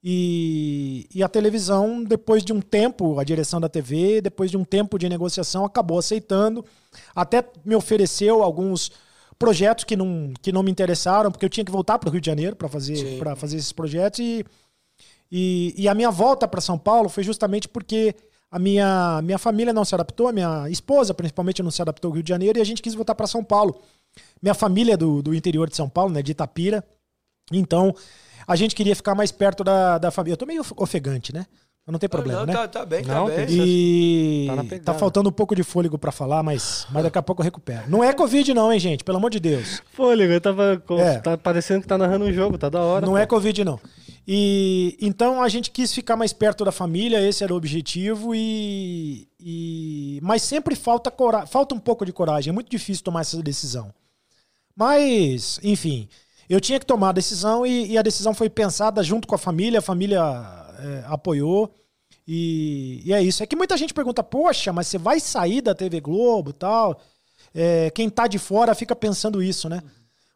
E, 0.07 1.07
e 1.13 1.23
a 1.23 1.27
televisão, 1.27 2.03
depois 2.03 2.43
de 2.45 2.53
um 2.53 2.61
tempo, 2.61 3.19
a 3.19 3.23
direção 3.23 3.59
da 3.59 3.67
TV, 3.67 4.21
depois 4.21 4.51
de 4.51 4.55
um 4.57 4.63
tempo 4.63 4.99
de 4.99 5.09
negociação, 5.09 5.65
acabou 5.65 5.97
aceitando. 5.97 6.63
Até 7.15 7.43
me 7.63 7.75
ofereceu 7.75 8.43
alguns 8.43 8.91
projetos 9.39 9.83
que 9.83 9.95
não, 9.95 10.33
que 10.41 10.51
não 10.51 10.61
me 10.63 10.71
interessaram, 10.71 11.31
porque 11.31 11.45
eu 11.45 11.49
tinha 11.49 11.65
que 11.65 11.71
voltar 11.71 11.97
para 11.97 12.09
o 12.09 12.11
Rio 12.11 12.21
de 12.21 12.27
Janeiro 12.27 12.55
para 12.55 12.67
fazer, 12.67 13.17
pra 13.17 13.35
fazer 13.35 13.57
esses 13.57 13.71
projetos. 13.71 14.19
E, 14.19 14.45
e, 15.31 15.73
e 15.77 15.87
a 15.87 15.93
minha 15.93 16.11
volta 16.11 16.47
para 16.47 16.61
São 16.61 16.77
Paulo 16.77 17.09
foi 17.09 17.23
justamente 17.23 17.67
porque 17.67 18.15
a 18.51 18.59
minha, 18.59 19.21
minha 19.21 19.37
família 19.37 19.73
não 19.73 19.83
se 19.83 19.93
adaptou, 19.93 20.27
a 20.27 20.31
minha 20.31 20.69
esposa 20.69 21.13
principalmente 21.13 21.63
não 21.63 21.71
se 21.71 21.81
adaptou 21.81 22.09
ao 22.09 22.15
Rio 22.15 22.23
de 22.23 22.29
Janeiro 22.29 22.57
e 22.57 22.61
a 22.61 22.65
gente 22.65 22.81
quis 22.81 22.93
voltar 22.93 23.15
para 23.15 23.27
São 23.27 23.43
Paulo. 23.43 23.81
Minha 24.41 24.53
família 24.53 24.93
é 24.93 24.97
do, 24.97 25.21
do 25.21 25.33
interior 25.33 25.69
de 25.69 25.75
São 25.75 25.89
Paulo, 25.89 26.13
né, 26.13 26.21
de 26.21 26.31
Itapira. 26.31 26.83
Então, 27.51 27.93
a 28.47 28.55
gente 28.55 28.75
queria 28.75 28.95
ficar 28.95 29.15
mais 29.15 29.31
perto 29.31 29.63
da, 29.63 29.97
da 29.97 30.11
família. 30.11 30.33
Eu 30.33 30.37
tô 30.37 30.45
meio 30.45 30.63
ofegante, 30.77 31.33
né? 31.33 31.45
Mas 31.85 31.91
não 31.91 31.99
tem 31.99 32.09
problema, 32.09 32.39
não, 32.39 32.45
né? 32.47 32.53
Tá, 32.53 32.67
tá 32.67 32.85
bem, 32.85 33.03
tá 33.03 33.13
Não, 33.13 33.27
bem. 33.27 33.45
tem- 33.45 33.57
E 33.59 34.45
Tá 34.47 34.55
na 34.55 34.63
tá, 34.79 34.93
faltando 34.95 35.29
um 35.29 35.31
pouco 35.31 35.55
de 35.55 35.61
fôlego 35.61 35.99
pra 35.99 36.11
falar, 36.11 36.41
mas, 36.41 36.87
mas 36.91 37.03
daqui 37.03 37.17
a 37.19 37.21
pouco 37.21 37.41
eu 37.41 37.43
recupero. 37.43 37.83
Não 37.87 38.03
é 38.03 38.11
Covid, 38.11 38.55
não, 38.55 38.73
hein, 38.73 38.79
gente? 38.79 39.03
Pelo 39.03 39.17
amor 39.19 39.29
de 39.29 39.39
Deus. 39.39 39.83
Fôlego, 39.93 40.33
eu 40.33 40.41
tava. 40.41 40.81
É. 40.97 41.19
Tá 41.19 41.37
parecendo 41.37 41.81
que 41.81 41.87
tá 41.87 41.95
narrando 41.95 42.25
um 42.25 42.33
jogo, 42.33 42.57
tá 42.57 42.69
da 42.69 42.81
hora. 42.81 43.05
Não 43.05 43.13
pô. 43.13 43.19
é 43.19 43.27
Covid, 43.27 43.63
não. 43.63 43.79
E 44.27 44.97
então 44.99 45.43
a 45.43 45.47
gente 45.47 45.69
quis 45.69 45.93
ficar 45.93 46.15
mais 46.15 46.33
perto 46.33 46.65
da 46.65 46.71
família, 46.71 47.21
esse 47.21 47.43
era 47.43 47.53
o 47.53 47.57
objetivo, 47.57 48.33
e. 48.33 49.27
e- 49.39 50.19
mas 50.23 50.41
sempre 50.41 50.73
falta, 50.75 51.11
cora... 51.11 51.45
falta 51.45 51.75
um 51.75 51.79
pouco 51.79 52.03
de 52.03 52.11
coragem. 52.11 52.49
É 52.49 52.53
muito 52.53 52.69
difícil 52.71 53.03
tomar 53.03 53.21
essa 53.21 53.39
decisão. 53.43 53.93
Mas, 54.75 55.59
enfim, 55.63 56.09
eu 56.49 56.59
tinha 56.59 56.79
que 56.79 56.85
tomar 56.85 57.09
a 57.09 57.13
decisão 57.13 57.63
e, 57.65 57.91
e 57.91 57.97
a 57.97 58.01
decisão 58.01 58.33
foi 58.33 58.49
pensada 58.49 59.03
junto 59.03 59.27
com 59.27 59.35
a 59.35 59.37
família, 59.37 59.77
a 59.79 59.83
família 59.83 60.64
é, 60.79 61.03
apoiou. 61.07 61.73
E, 62.27 63.01
e 63.05 63.13
é 63.13 63.21
isso. 63.21 63.43
É 63.43 63.45
que 63.45 63.55
muita 63.55 63.77
gente 63.77 63.93
pergunta, 63.93 64.23
poxa, 64.23 64.73
mas 64.73 64.87
você 64.87 64.97
vai 64.97 65.19
sair 65.19 65.61
da 65.61 65.75
TV 65.75 65.99
Globo 66.01 66.49
e 66.49 66.53
tal? 66.53 66.99
É, 67.53 67.89
quem 67.91 68.09
tá 68.09 68.27
de 68.27 68.39
fora 68.39 68.75
fica 68.75 68.95
pensando 68.95 69.41
isso, 69.41 69.69
né? 69.69 69.81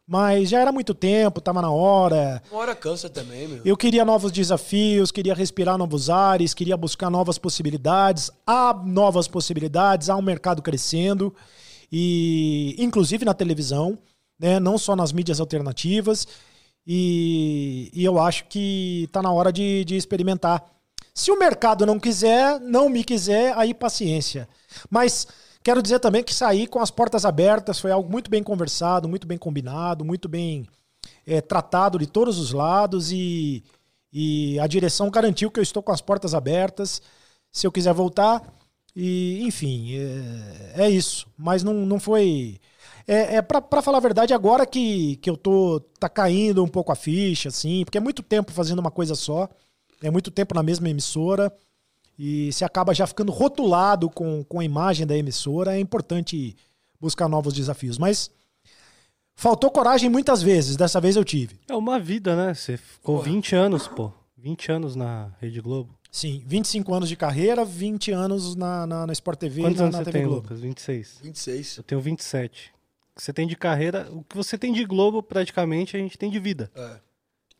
Mas 0.06 0.48
já 0.48 0.58
era 0.58 0.72
muito 0.72 0.92
tempo, 0.92 1.40
tava 1.40 1.62
na 1.62 1.70
hora. 1.70 2.42
Uma 2.50 2.62
hora 2.62 2.74
cansa 2.74 3.08
também, 3.08 3.46
meu. 3.46 3.62
Eu 3.64 3.76
queria 3.76 4.04
novos 4.04 4.32
desafios, 4.32 5.12
queria 5.12 5.34
respirar 5.34 5.78
novos 5.78 6.10
ares, 6.10 6.52
queria 6.52 6.76
buscar 6.76 7.08
novas 7.10 7.38
possibilidades. 7.38 8.28
Há 8.44 8.74
novas 8.84 9.28
possibilidades, 9.28 10.10
há 10.10 10.16
um 10.16 10.22
mercado 10.22 10.62
crescendo, 10.62 11.32
e 11.92 12.74
inclusive 12.76 13.24
na 13.24 13.34
televisão, 13.34 13.96
né? 14.36 14.58
não 14.58 14.78
só 14.78 14.96
nas 14.96 15.12
mídias 15.12 15.38
alternativas. 15.38 16.26
E, 16.92 17.88
e 17.94 18.04
eu 18.04 18.18
acho 18.18 18.46
que 18.46 19.04
está 19.04 19.22
na 19.22 19.30
hora 19.30 19.52
de, 19.52 19.84
de 19.84 19.94
experimentar. 19.94 20.68
Se 21.14 21.30
o 21.30 21.38
mercado 21.38 21.86
não 21.86 22.00
quiser, 22.00 22.58
não 22.58 22.88
me 22.88 23.04
quiser, 23.04 23.56
aí 23.56 23.72
paciência. 23.72 24.48
Mas 24.90 25.24
quero 25.62 25.80
dizer 25.80 26.00
também 26.00 26.24
que 26.24 26.34
sair 26.34 26.66
com 26.66 26.80
as 26.80 26.90
portas 26.90 27.24
abertas 27.24 27.78
foi 27.78 27.92
algo 27.92 28.10
muito 28.10 28.28
bem 28.28 28.42
conversado, 28.42 29.08
muito 29.08 29.24
bem 29.24 29.38
combinado, 29.38 30.04
muito 30.04 30.28
bem 30.28 30.66
é, 31.24 31.40
tratado 31.40 31.96
de 31.96 32.08
todos 32.08 32.40
os 32.40 32.50
lados 32.50 33.12
e, 33.12 33.62
e 34.12 34.58
a 34.58 34.66
direção 34.66 35.12
garantiu 35.12 35.48
que 35.48 35.60
eu 35.60 35.62
estou 35.62 35.84
com 35.84 35.92
as 35.92 36.00
portas 36.00 36.34
abertas. 36.34 37.00
Se 37.52 37.68
eu 37.68 37.70
quiser 37.70 37.94
voltar, 37.94 38.42
e 38.96 39.44
enfim, 39.44 39.94
é, 39.94 40.86
é 40.86 40.90
isso. 40.90 41.28
Mas 41.38 41.62
não, 41.62 41.72
não 41.72 42.00
foi. 42.00 42.58
É, 43.12 43.38
é 43.38 43.42
para 43.42 43.82
falar 43.82 43.98
a 43.98 44.00
verdade, 44.00 44.32
agora 44.32 44.64
que, 44.64 45.16
que 45.16 45.28
eu 45.28 45.36
tô 45.36 45.80
tá 45.98 46.08
caindo 46.08 46.62
um 46.62 46.68
pouco 46.68 46.92
a 46.92 46.94
ficha, 46.94 47.48
assim, 47.48 47.84
porque 47.84 47.98
é 47.98 48.00
muito 48.00 48.22
tempo 48.22 48.52
fazendo 48.52 48.78
uma 48.78 48.90
coisa 48.90 49.16
só, 49.16 49.48
é 50.00 50.08
muito 50.12 50.30
tempo 50.30 50.54
na 50.54 50.62
mesma 50.62 50.88
emissora 50.88 51.52
e 52.16 52.52
se 52.52 52.64
acaba 52.64 52.94
já 52.94 53.08
ficando 53.08 53.32
rotulado 53.32 54.08
com, 54.08 54.44
com 54.44 54.60
a 54.60 54.64
imagem 54.64 55.08
da 55.08 55.16
emissora, 55.16 55.74
é 55.74 55.80
importante 55.80 56.56
buscar 57.00 57.28
novos 57.28 57.52
desafios. 57.52 57.98
Mas 57.98 58.30
faltou 59.34 59.72
coragem 59.72 60.08
muitas 60.08 60.40
vezes, 60.40 60.76
dessa 60.76 61.00
vez 61.00 61.16
eu 61.16 61.24
tive. 61.24 61.58
É 61.68 61.74
uma 61.74 61.98
vida, 61.98 62.36
né? 62.36 62.54
Você 62.54 62.76
ficou 62.76 63.16
Porra. 63.16 63.28
20 63.28 63.56
anos, 63.56 63.88
pô. 63.88 64.12
20 64.36 64.70
anos 64.70 64.94
na 64.94 65.32
Rede 65.40 65.60
Globo. 65.60 65.98
Sim, 66.12 66.44
25 66.46 66.94
anos 66.94 67.08
de 67.08 67.16
carreira, 67.16 67.64
20 67.64 68.12
anos 68.12 68.54
na, 68.54 68.86
na, 68.86 69.06
na 69.08 69.12
Sport 69.12 69.40
TV 69.40 69.62
Quantos 69.62 69.78
e 69.78 69.78
na, 69.78 69.84
anos 69.86 69.94
na 69.94 69.98
você 69.98 70.04
TV 70.04 70.18
tem, 70.18 70.28
Globo. 70.28 70.42
Lucas? 70.42 70.60
26. 70.60 71.18
26. 71.24 71.76
Eu 71.78 71.82
tenho 71.82 72.00
27. 72.00 72.72
Que 73.14 73.22
você 73.22 73.32
tem 73.32 73.46
de 73.46 73.56
carreira, 73.56 74.08
o 74.10 74.22
que 74.24 74.36
você 74.36 74.56
tem 74.56 74.72
de 74.72 74.84
Globo, 74.84 75.22
praticamente, 75.22 75.96
a 75.96 76.00
gente 76.00 76.16
tem 76.16 76.30
de 76.30 76.38
vida. 76.38 76.70
É. 76.74 77.00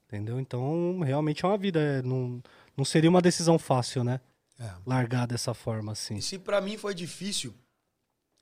Entendeu? 0.07 0.41
Então, 0.41 1.01
realmente 1.01 1.45
é 1.45 1.49
uma 1.49 1.59
vida. 1.59 1.81
é, 1.81 2.03
não, 2.03 2.43
não 2.77 2.85
seria 2.85 3.11
uma 3.11 3.23
decisão 3.23 3.59
fácil, 3.59 4.03
né? 4.03 4.21
É. 4.59 4.71
Largar 4.87 5.27
dessa 5.27 5.55
forma, 5.55 5.93
assim. 5.93 6.17
E 6.17 6.23
se 6.23 6.39
pra 6.39 6.61
mim 6.61 6.77
foi 6.77 6.95
difícil 6.95 7.55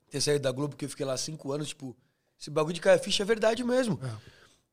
ter 0.09 0.19
saído 0.21 0.43
da 0.43 0.51
Globo, 0.51 0.69
porque 0.69 0.85
eu 0.85 0.89
fiquei 0.89 1.05
lá 1.05 1.15
cinco 1.15 1.51
anos, 1.51 1.69
tipo, 1.69 1.95
esse 2.39 2.49
bagulho 2.49 2.73
de 2.73 2.81
cair 2.81 2.99
ficha 2.99 3.23
é 3.23 3.25
verdade 3.25 3.63
mesmo. 3.63 3.99
É. 4.03 4.11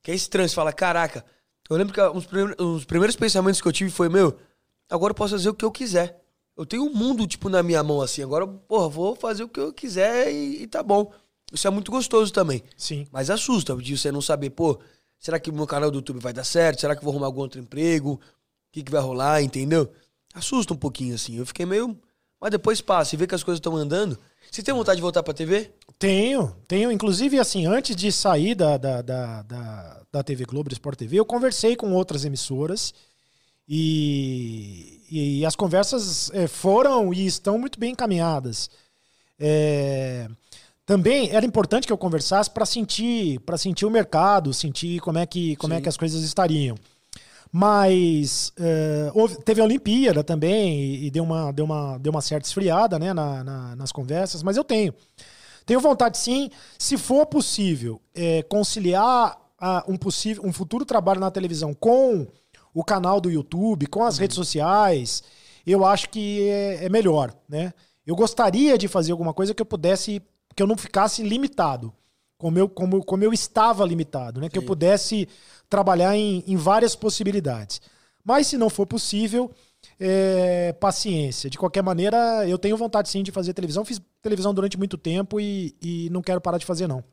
Que 0.03 0.11
é 0.11 0.15
estranho, 0.15 0.49
você 0.49 0.55
fala, 0.55 0.73
caraca. 0.73 1.25
Eu 1.69 1.77
lembro 1.77 1.93
que 1.93 2.01
uns 2.01 2.27
primeiros, 2.27 2.57
os 2.59 2.85
primeiros 2.85 3.17
pensamentos 3.17 3.61
que 3.61 3.69
eu 3.69 3.73
tive 3.73 3.91
foi, 3.91 4.09
meu, 4.09 4.39
agora 4.89 5.11
eu 5.11 5.15
posso 5.15 5.35
fazer 5.35 5.49
o 5.49 5.55
que 5.55 5.65
eu 5.65 5.73
quiser. 5.73 6.23
Eu 6.57 6.65
tenho 6.65 6.85
um 6.85 6.95
mundo, 6.95 7.27
tipo, 7.27 7.49
na 7.49 7.63
minha 7.63 7.83
mão, 7.83 8.01
assim. 8.01 8.23
Agora, 8.23 8.47
porra, 8.47 8.89
vou 8.89 9.15
fazer 9.15 9.45
o 9.45 9.49
que 9.49 9.61
eu 9.61 9.73
quiser 9.73 10.33
e, 10.33 10.63
e 10.63 10.67
tá 10.67 10.83
bom. 10.83 11.13
Isso 11.53 11.67
é 11.67 11.71
muito 11.71 11.91
gostoso 11.91 12.33
também. 12.33 12.63
Sim. 12.77 13.07
Mas 13.13 13.31
assusta 13.31 13.77
de 13.77 13.97
você 13.97 14.11
não 14.11 14.21
saber, 14.21 14.51
pô, 14.51 14.79
será 15.19 15.39
que 15.39 15.51
o 15.51 15.55
meu 15.55 15.67
canal 15.67 15.91
do 15.91 15.99
YouTube 15.99 16.21
vai 16.21 16.33
dar 16.33 16.45
certo? 16.45 16.81
Será 16.81 16.95
que 16.95 17.01
eu 17.01 17.05
vou 17.05 17.13
arrumar 17.13 17.27
algum 17.27 17.41
outro 17.41 17.61
emprego? 17.61 18.15
O 18.15 18.21
que, 18.73 18.83
que 18.83 18.91
vai 18.91 19.01
rolar, 19.01 19.43
entendeu? 19.43 19.93
Assusta 20.35 20.75
um 20.75 20.77
pouquinho, 20.77 21.15
assim. 21.15 21.37
Eu 21.37 21.47
fiquei 21.47 21.65
meio. 21.65 21.99
Mas 22.41 22.51
depois 22.51 22.81
passa 22.81 23.15
e 23.15 23.19
vê 23.19 23.27
que 23.27 23.35
as 23.35 23.43
coisas 23.43 23.59
estão 23.59 23.77
andando. 23.77 24.19
Você 24.51 24.63
tem 24.63 24.75
vontade 24.75 24.97
de 24.97 25.03
voltar 25.03 25.23
pra 25.23 25.33
TV? 25.33 25.71
Tenho, 25.99 26.55
tenho. 26.69 26.93
Inclusive, 26.93 27.39
assim, 27.39 27.67
antes 27.67 27.97
de 27.97 28.13
sair 28.13 28.55
da, 28.55 28.77
da, 28.77 29.03
da, 29.03 29.43
da, 29.43 30.03
da 30.13 30.23
TV 30.23 30.45
Globo, 30.45 30.69
do 30.69 30.75
Sport 30.75 30.99
TV, 30.99 31.19
eu 31.19 31.25
conversei 31.25 31.77
com 31.77 31.93
outras 31.93 32.25
emissoras 32.25 32.93
e, 33.69 35.03
e 35.11 35.47
as 35.47 35.57
conversas 35.57 36.31
eh, 36.33 36.47
foram 36.47 37.13
e 37.13 37.27
estão 37.27 37.59
muito 37.59 37.81
bem 37.81 37.93
encaminhadas. 37.93 38.71
É, 39.39 40.29
também 40.87 41.31
era 41.35 41.45
importante 41.45 41.87
que 41.87 41.93
eu 41.93 41.99
conversasse 41.99 42.49
para 42.49 42.65
sentir, 42.65 43.41
para 43.41 43.59
sentir 43.59 43.85
o 43.85 43.91
mercado, 43.91 44.55
sentir 44.55 45.01
como 45.01 45.19
é 45.19 45.27
que, 45.27 45.57
como 45.57 45.75
é 45.75 45.79
Sim. 45.79 45.83
que 45.83 45.89
as 45.89 45.97
coisas 45.97 46.23
estariam. 46.23 46.77
Mas 47.53 48.53
eh, 48.59 49.11
houve- 49.15 49.37
teve 49.43 49.61
a 49.61 49.65
Olimpíada 49.65 50.23
também 50.23 50.79
e, 50.81 51.07
e 51.07 51.11
deu, 51.11 51.25
uma, 51.25 51.53
deu, 51.53 51.65
uma, 51.65 51.99
deu 51.99 52.11
uma 52.13 52.21
certa 52.21 52.47
esfriada 52.47 52.99
né, 52.99 53.13
na- 53.13 53.43
na- 53.45 53.77
nas 53.77 53.93
conversas, 53.93 54.43
mas 54.43 54.57
eu 54.57 54.65
tenho. 54.65 54.95
Tenho 55.65 55.81
vontade 55.81 56.19
sim, 56.19 56.51
se 56.79 56.97
for 56.97 57.27
possível, 57.27 58.01
eh, 58.15 58.43
conciliar 58.45 59.37
ah, 59.59 59.85
um, 59.89 59.97
possível, 59.97 60.45
um 60.45 60.53
futuro 60.53 60.85
trabalho 60.85 61.19
na 61.19 61.31
televisão 61.31 61.75
com 61.75 62.27
o 62.75 62.85
canal 62.85 63.21
do 63.21 63.31
YouTube, 63.31 63.87
com 63.87 64.05
as 64.05 64.19
redes 64.19 64.37
sociais, 64.37 65.23
eu 65.67 65.85
acho 65.85 66.09
que 66.11 66.43
é, 66.49 66.85
é 66.85 66.89
melhor, 66.89 67.35
né? 67.49 67.73
Eu 68.07 68.15
gostaria 68.15 68.79
de 68.79 68.87
fazer 68.87 69.11
alguma 69.13 69.33
coisa 69.35 69.53
que 69.55 69.61
eu 69.63 69.67
pudesse, 69.67 70.23
que 70.57 70.63
eu 70.63 70.67
não 70.67 70.77
ficasse 70.77 71.23
limitado, 71.23 71.93
como 72.39 72.59
eu, 72.59 72.69
como, 72.69 73.05
como 73.05 73.23
eu 73.23 73.33
estava 73.33 73.85
limitado, 73.85 74.41
né? 74.41 74.49
Que 74.49 74.57
eu 74.57 74.63
Sim. 74.63 74.67
pudesse 74.67 75.29
trabalhar 75.69 76.17
em, 76.17 76.43
em 76.47 76.57
várias 76.57 76.97
possibilidades. 76.97 77.81
Mas 78.25 78.47
se 78.47 78.57
não 78.57 78.71
for 78.71 78.87
possível, 78.87 79.51
é, 80.01 80.73
paciência. 80.73 81.51
De 81.51 81.59
qualquer 81.59 81.83
maneira, 81.83 82.49
eu 82.49 82.59
tenho 82.59 82.77
vontade 82.77 83.09
sim 83.09 83.23
de 83.23 83.31
fazer 83.31 83.53
televisão. 83.53 83.85
Fiz 83.85 84.01
televisão 84.23 84.53
durante 84.53 84.79
muito 84.79 84.97
tempo 84.97 85.39
e, 85.39 85.77
e 85.81 86.11
não 86.11 86.23
quero 86.23 86.41
parar 86.41 86.59
de 86.59 86.67
fazer, 86.67 86.87
não. 86.87 87.05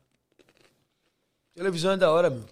Televisão 1.53 1.91
é 1.91 1.97
da 1.97 2.11
hora, 2.11 2.29
meu. 2.29 2.43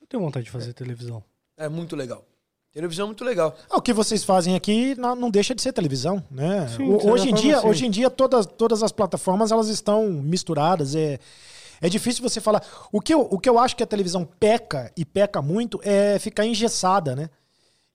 Eu 0.00 0.06
tenho 0.06 0.22
vontade 0.22 0.44
de 0.44 0.50
fazer 0.50 0.74
televisão. 0.74 1.24
É 1.56 1.68
muito 1.68 1.96
legal. 1.96 2.24
Televisão 2.72 3.04
é 3.04 3.06
muito 3.06 3.22
legal. 3.24 3.54
Ah, 3.68 3.76
o 3.76 3.82
que 3.82 3.92
vocês 3.92 4.24
fazem 4.24 4.54
aqui 4.54 4.94
não, 4.98 5.14
não 5.14 5.30
deixa 5.30 5.54
de 5.54 5.60
ser 5.60 5.72
televisão, 5.72 6.24
né? 6.30 6.66
Sim, 6.74 6.84
O- 6.84 7.10
hoje 7.10 7.28
em 7.28 7.34
dia, 7.34 7.60
sim. 7.60 7.66
hoje 7.66 7.86
em 7.86 7.90
dia 7.90 8.08
todas, 8.08 8.46
todas 8.46 8.82
as 8.82 8.90
plataformas 8.90 9.52
elas 9.52 9.68
estão 9.68 10.08
misturadas. 10.08 10.94
É, 10.94 11.18
é 11.82 11.88
difícil 11.90 12.22
você 12.22 12.40
falar. 12.40 12.62
O 12.90 12.98
que, 13.00 13.12
eu, 13.12 13.20
o 13.30 13.38
que 13.38 13.48
eu 13.48 13.58
acho 13.58 13.76
que 13.76 13.82
a 13.82 13.86
televisão 13.86 14.24
peca 14.24 14.90
e 14.96 15.04
peca 15.04 15.42
muito 15.42 15.80
é 15.84 16.18
ficar 16.18 16.46
engessada, 16.46 17.14
né? 17.14 17.28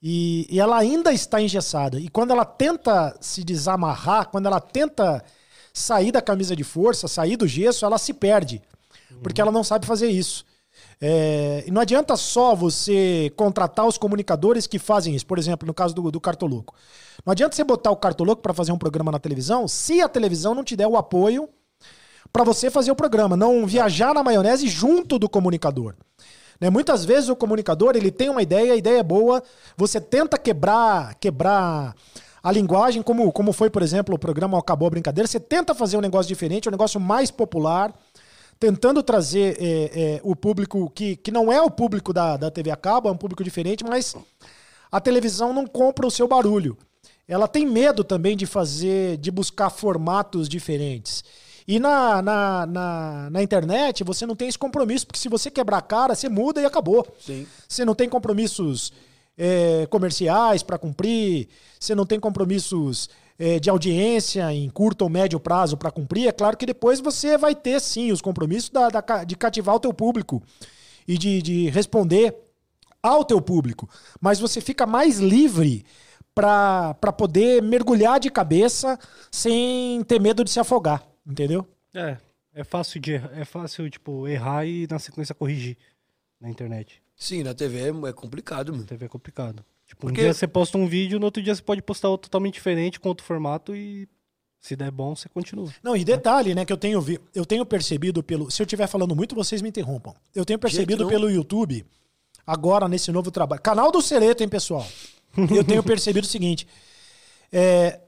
E, 0.02 0.46
e 0.48 0.60
ela 0.60 0.78
ainda 0.78 1.12
está 1.12 1.42
engessada. 1.42 2.00
E 2.00 2.08
quando 2.08 2.30
ela 2.30 2.46
tenta 2.46 3.18
se 3.20 3.44
desamarrar, 3.44 4.30
quando 4.30 4.46
ela 4.46 4.60
tenta 4.62 5.24
sair 5.74 6.12
da 6.12 6.22
camisa 6.22 6.56
de 6.56 6.64
força, 6.64 7.08
sair 7.08 7.36
do 7.36 7.48
gesso, 7.48 7.84
ela 7.84 7.98
se 7.98 8.14
perde. 8.14 8.62
porque 9.24 9.42
ela 9.42 9.52
não 9.52 9.64
sabe 9.64 9.88
fazer 9.88 10.08
isso. 10.10 10.46
É, 11.00 11.64
e 11.68 11.72
não 11.72 11.82
adianta 11.82 12.16
só 12.16 12.56
você 12.56 13.32
contratar 13.36 13.88
os 13.88 13.98
comunicadores 13.98 14.66
que 14.66 14.80
fazem 14.80 15.16
isso. 15.16 15.26
Por 15.26 15.38
exemplo, 15.38 15.68
no 15.68 15.74
caso 15.74 15.94
do, 15.94 16.12
do 16.12 16.20
Cartoloco. 16.20 16.74
Não 17.26 17.32
adianta 17.32 17.56
você 17.56 17.64
botar 17.64 17.92
o 17.92 17.96
Cartoloco 17.96 18.42
para 18.42 18.54
fazer 18.54 18.72
um 18.72 18.78
programa 18.78 19.12
na 19.12 19.20
televisão 19.20 19.68
se 19.68 20.02
a 20.02 20.10
televisão 20.10 20.56
não 20.56 20.64
te 20.64 20.76
der 20.76 20.88
o 20.88 20.98
apoio 20.98 21.50
para 22.34 22.44
você 22.44 22.70
fazer 22.70 22.92
o 22.92 22.96
programa. 22.96 23.38
Não 23.38 23.66
viajar 23.66 24.14
na 24.14 24.24
maionese 24.24 24.68
junto 24.68 25.20
do 25.20 25.30
comunicador. 25.30 25.96
Né? 26.60 26.70
Muitas 26.70 27.06
vezes 27.06 27.30
o 27.30 27.36
comunicador 27.36 27.96
ele 27.96 28.12
tem 28.12 28.30
uma 28.30 28.42
ideia, 28.42 28.74
a 28.74 28.76
ideia 28.76 29.00
é 29.00 29.04
boa, 29.04 29.44
você 29.76 30.02
tenta 30.02 30.38
quebrar, 30.38 31.16
quebrar 31.16 31.96
a 32.42 32.52
linguagem, 32.52 33.02
como, 33.02 33.32
como 33.32 33.52
foi, 33.52 33.70
por 33.70 33.82
exemplo, 33.82 34.16
o 34.16 34.20
programa 34.20 34.58
Acabou 34.58 34.88
a 34.88 34.92
Brincadeira, 34.92 35.28
você 35.28 35.40
tenta 35.40 35.76
fazer 35.76 35.98
um 35.98 36.02
negócio 36.02 36.28
diferente, 36.28 36.68
um 36.68 36.72
negócio 36.72 37.00
mais 37.00 37.30
popular, 37.30 37.94
tentando 38.60 39.04
trazer 39.04 39.58
é, 39.60 40.16
é, 40.16 40.22
o 40.24 40.36
público 40.36 40.90
que, 40.90 41.16
que 41.16 41.32
não 41.32 41.52
é 41.52 41.62
o 41.62 41.70
público 41.70 42.12
da, 42.12 42.38
da 42.38 42.52
TV 42.52 42.72
a 42.72 42.76
cabo, 42.76 43.10
é 43.10 43.12
um 43.12 43.18
público 43.18 43.44
diferente, 43.44 43.84
mas 43.84 44.16
a 44.92 45.00
televisão 45.00 45.54
não 45.54 45.68
compra 45.68 46.08
o 46.08 46.12
seu 46.12 46.28
barulho. 46.28 46.78
Ela 47.28 47.48
tem 47.48 47.66
medo 47.66 48.04
também 48.04 48.38
de 48.38 48.46
fazer, 48.46 49.18
de 49.18 49.30
buscar 49.30 49.70
formatos 49.70 50.48
diferentes. 50.48 51.24
E 51.68 51.80
na, 51.80 52.22
na, 52.22 52.66
na, 52.66 53.30
na, 53.30 53.44
internet 53.44 54.02
você 54.02 54.26
não 54.26 54.38
tem 54.38 54.48
esse 54.48 54.58
compromisso, 54.58 55.06
porque 55.06 55.20
se 55.20 55.28
você 55.28 55.52
quebrar 55.52 55.80
a 55.80 55.82
cara, 55.82 56.16
você 56.16 56.30
muda 56.30 56.62
e 56.62 56.66
acabou. 56.66 57.06
Sim. 57.20 57.46
Você 57.68 57.84
não 57.84 57.94
tem 57.94 58.08
compromissos 58.08 58.94
é, 59.38 59.86
comerciais 59.88 60.64
para 60.64 60.78
cumprir, 60.78 61.50
você 61.78 61.94
não 61.94 62.06
tem 62.06 62.22
compromissos 62.22 63.10
é, 63.40 63.60
de 63.60 63.70
audiência 63.70 64.52
em 64.54 64.70
curto 64.70 65.04
ou 65.04 65.10
médio 65.10 65.40
prazo 65.40 65.78
para 65.78 65.92
cumprir. 65.92 66.28
É 66.28 66.32
claro 66.32 66.58
que 66.58 66.66
depois 66.66 67.00
você 67.00 67.38
vai 67.38 67.56
ter 67.56 67.80
sim 67.80 68.12
os 68.12 68.22
compromissos 68.22 68.70
da, 68.70 68.90
da 68.90 69.24
de 69.24 69.36
cativar 69.36 69.76
o 69.76 69.80
teu 69.80 69.94
público 69.94 70.42
e 71.08 71.18
de, 71.18 71.42
de 71.42 71.70
responder 71.70 72.36
ao 73.02 73.24
teu 73.24 73.42
público. 73.42 73.90
Mas 74.20 74.40
você 74.40 74.60
fica 74.60 74.86
mais 74.86 75.20
livre 75.20 75.86
para 76.34 76.94
poder 77.18 77.64
mergulhar 77.64 78.20
de 78.20 78.30
cabeça 78.30 79.00
sem 79.32 80.04
ter 80.04 80.22
medo 80.22 80.44
de 80.44 80.52
se 80.52 80.60
afogar. 80.60 81.08
Entendeu? 81.26 81.68
É. 81.94 82.18
É 82.54 82.64
fácil 82.64 83.00
de 83.00 83.14
é 83.14 83.46
fácil, 83.46 83.88
tipo, 83.88 84.28
errar 84.28 84.66
e 84.66 84.88
na 84.90 84.98
sequência 84.98 85.36
corrigir 85.36 85.78
na 86.42 86.50
internet. 86.50 87.04
Sim, 87.16 87.44
na 87.44 87.54
TV 87.54 87.82
é, 87.82 88.10
é 88.10 88.14
complicado, 88.14 88.72
mano. 88.72 88.82
Na 88.82 88.88
TV 88.88 89.06
é 89.06 89.08
complicado. 89.08 89.64
Tipo, 89.88 90.02
Porque- 90.02 90.22
um 90.22 90.24
dia 90.26 90.34
você 90.34 90.48
posta 90.48 90.78
um 90.78 90.86
vídeo, 90.86 91.18
no 91.20 91.26
outro 91.26 91.42
dia 91.42 91.56
você 91.56 91.62
pode 91.62 91.82
postar 91.82 92.10
outro 92.10 92.30
totalmente 92.30 92.56
diferente, 92.56 93.00
com 93.00 93.08
outro 93.10 93.26
formato 93.26 93.76
e 93.76 94.08
se 94.60 94.76
der 94.76 94.92
bom, 94.92 95.16
você 95.16 95.30
continua. 95.30 95.74
Não, 95.82 95.96
e 95.96 96.04
detalhe, 96.04 96.54
né, 96.54 96.66
que 96.66 96.74
eu 96.74 96.78
tenho, 96.78 97.00
vi, 97.00 97.20
eu 97.34 97.46
tenho 97.46 97.66
percebido 97.66 98.22
pelo. 98.22 98.52
Se 98.52 98.62
eu 98.62 98.66
estiver 98.66 98.88
falando 98.88 99.16
muito, 99.16 99.34
vocês 99.34 99.62
me 99.62 99.70
interrompam. 99.70 100.14
Eu 100.36 100.44
tenho 100.44 100.60
percebido 100.60 101.04
não. 101.04 101.10
pelo 101.10 101.32
YouTube, 101.32 101.86
agora 102.46 102.88
nesse 102.90 103.12
novo 103.12 103.32
trabalho. 103.32 103.62
Canal 103.62 103.92
do 103.92 104.02
Cereto, 104.02 104.44
hein, 104.44 104.50
pessoal? 104.50 104.86
Eu 105.56 105.64
tenho 105.64 105.82
percebido 105.84 106.26
o 106.26 106.28
seguinte: 106.28 106.68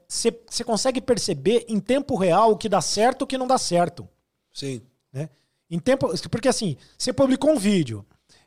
você 0.06 0.64
consegue 0.64 1.00
perceber 1.00 1.64
em 1.68 1.80
tempo 1.80 2.14
real 2.16 2.52
o 2.52 2.56
que 2.56 2.68
dá 2.68 2.80
certo 2.80 3.22
e 3.22 3.24
o 3.24 3.26
que 3.26 3.38
não 3.38 3.46
dá 3.46 3.56
certo. 3.56 4.08
Sim. 4.52 4.82
né? 5.12 5.30
Em 5.70 5.78
tempo, 5.78 6.08
porque 6.28 6.48
assim, 6.48 6.76
você 6.98 7.12
publicou 7.12 7.52
um 7.52 7.58
vídeo, 7.58 8.04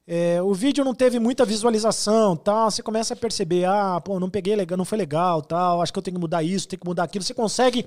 é, 0.07 0.41
o 0.41 0.53
vídeo 0.53 0.83
não 0.83 0.93
teve 0.93 1.17
muita 1.19 1.45
visualização, 1.45 2.36
tal, 2.36 2.69
você 2.69 2.83
começa 2.83 3.13
a 3.13 3.17
perceber, 3.17 3.65
ah, 3.65 4.01
pô, 4.03 4.19
não 4.19 4.29
peguei 4.29 4.55
legal, 4.55 4.77
não 4.77 4.83
foi 4.86 4.98
legal, 4.98 5.41
tal, 5.41 5.81
acho 5.81 5.93
que 5.93 6.00
eu 6.00 6.03
tenho 6.03 6.15
que 6.15 6.22
mudar 6.22 6.43
isso, 6.43 6.67
tenho 6.67 6.79
que 6.81 6.88
mudar 6.88 7.03
aquilo. 7.03 7.24
Você 7.24 7.33
consegue 7.33 7.86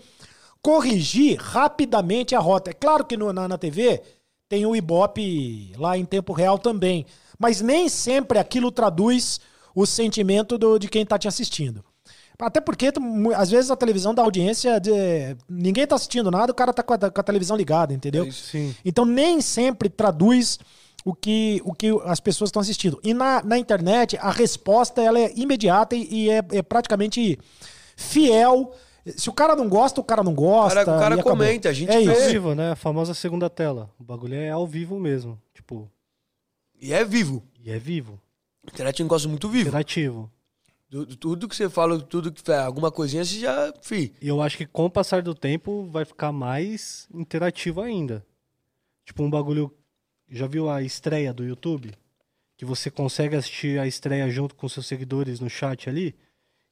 corrigir 0.63 1.39
rapidamente 1.39 2.35
a 2.35 2.39
rota. 2.41 2.71
É 2.71 2.75
claro 2.75 3.05
que 3.05 3.17
no- 3.17 3.33
na, 3.33 3.47
na 3.47 3.59
TV 3.59 4.03
tem 4.49 4.65
o 4.67 4.75
Ibope 4.75 5.73
lá 5.77 5.97
em 5.97 6.05
tempo 6.05 6.33
real 6.33 6.59
também, 6.59 7.07
mas 7.39 7.61
nem 7.61 7.89
sempre 7.89 8.39
aquilo 8.39 8.71
traduz 8.71 9.41
o 9.75 9.85
sentimento 9.87 10.57
do- 10.57 10.79
de 10.79 10.89
quem 10.89 11.03
está 11.03 11.19
te 11.19 11.29
assistindo. 11.29 11.85
Até 12.39 12.61
porque, 12.61 12.93
às 13.35 13.51
vezes, 13.51 13.71
a 13.71 13.77
televisão 13.77 14.15
dá 14.15 14.23
audiência 14.23 14.79
de. 14.79 14.91
Ninguém 15.49 15.87
tá 15.87 15.95
assistindo 15.97 16.31
nada, 16.31 16.53
o 16.53 16.55
cara 16.55 16.71
tá 16.71 16.83
com 16.83 16.93
a, 16.93 16.99
com 16.99 17.21
a 17.21 17.25
televisão 17.25 17.57
ligada, 17.57 17.95
entendeu? 17.95 18.25
É 18.25 18.29
isso. 18.29 18.47
Então 18.85 19.07
nem 19.07 19.41
sempre 19.41 19.89
traduz 19.89 20.59
o 21.07 21.15
que, 21.15 21.63
o 21.65 21.73
que 21.73 21.87
as 22.05 22.19
pessoas 22.19 22.49
estão 22.49 22.61
assistindo. 22.61 22.99
E 23.05 23.15
na, 23.15 23.41
na 23.45 23.57
internet, 23.57 24.17
a 24.21 24.33
resposta 24.33 25.01
ela 25.01 25.21
é 25.21 25.33
imediata 25.37 25.95
e, 25.95 26.03
e 26.13 26.31
é, 26.31 26.39
é 26.51 26.63
praticamente 26.63 27.39
fiel. 27.97 28.75
Se 29.17 29.31
o 29.31 29.33
cara 29.33 29.55
não 29.55 29.69
gosta, 29.69 30.01
o 30.01 30.05
cara 30.05 30.25
não 30.25 30.35
gosta. 30.35 30.83
O 30.83 30.85
cara- 30.85 30.97
o 30.97 31.01
cara 31.01 31.15
acabou. 31.15 31.31
comenta, 31.33 31.69
a 31.69 31.73
gente 31.73 31.91
é 31.93 32.01
vê. 32.01 32.09
Ao 32.11 32.13
isso. 32.19 32.29
vivo, 32.31 32.55
né? 32.57 32.73
A 32.73 32.77
famosa 32.77 33.15
segunda 33.15 33.49
tela. 33.49 33.89
O 34.01 34.03
bagulho 34.03 34.35
é 34.35 34.51
ao 34.51 34.67
vivo 34.67 34.99
mesmo. 34.99 35.41
Tipo, 35.55 35.89
E 36.83 36.93
é 36.93 37.05
vivo. 37.05 37.41
e 37.65 37.71
é 37.71 37.79
vivo. 37.79 38.21
Internet 38.67 39.01
é 39.01 39.05
um 39.05 39.07
negócio 39.07 39.29
muito 39.31 39.49
vivo. 39.49 39.69
Interativo. 39.69 40.29
Tudo 41.21 41.47
que 41.49 41.55
você 41.55 41.69
fala, 41.71 42.01
tudo 42.01 42.33
que 42.33 42.51
é, 42.51 42.59
alguma 42.59 42.91
coisinha, 42.91 43.25
você 43.25 43.39
já. 43.39 43.73
Fi. 43.81 44.13
E 44.21 44.27
eu 44.27 44.43
acho 44.43 44.57
que 44.57 44.67
com 44.67 44.87
o 44.87 44.91
passar 44.91 45.23
do 45.23 45.35
tempo 45.37 45.89
vai 45.93 46.05
ficar 46.05 46.33
mais 46.33 47.07
interativo 47.15 47.81
ainda. 47.81 48.27
Tipo 49.05 49.23
um 49.23 49.31
bagulho. 49.31 49.73
Já 50.29 50.47
viu 50.47 50.69
a 50.71 50.83
estreia 50.83 51.33
do 51.33 51.45
YouTube? 51.45 51.93
Que 52.57 52.65
você 52.65 52.91
consegue 52.91 53.37
assistir 53.37 53.79
a 53.79 53.87
estreia 53.87 54.29
junto 54.31 54.55
com 54.55 54.69
seus 54.69 54.87
seguidores 54.87 55.41
no 55.41 55.49
chat 55.51 55.89
ali? 55.89 56.15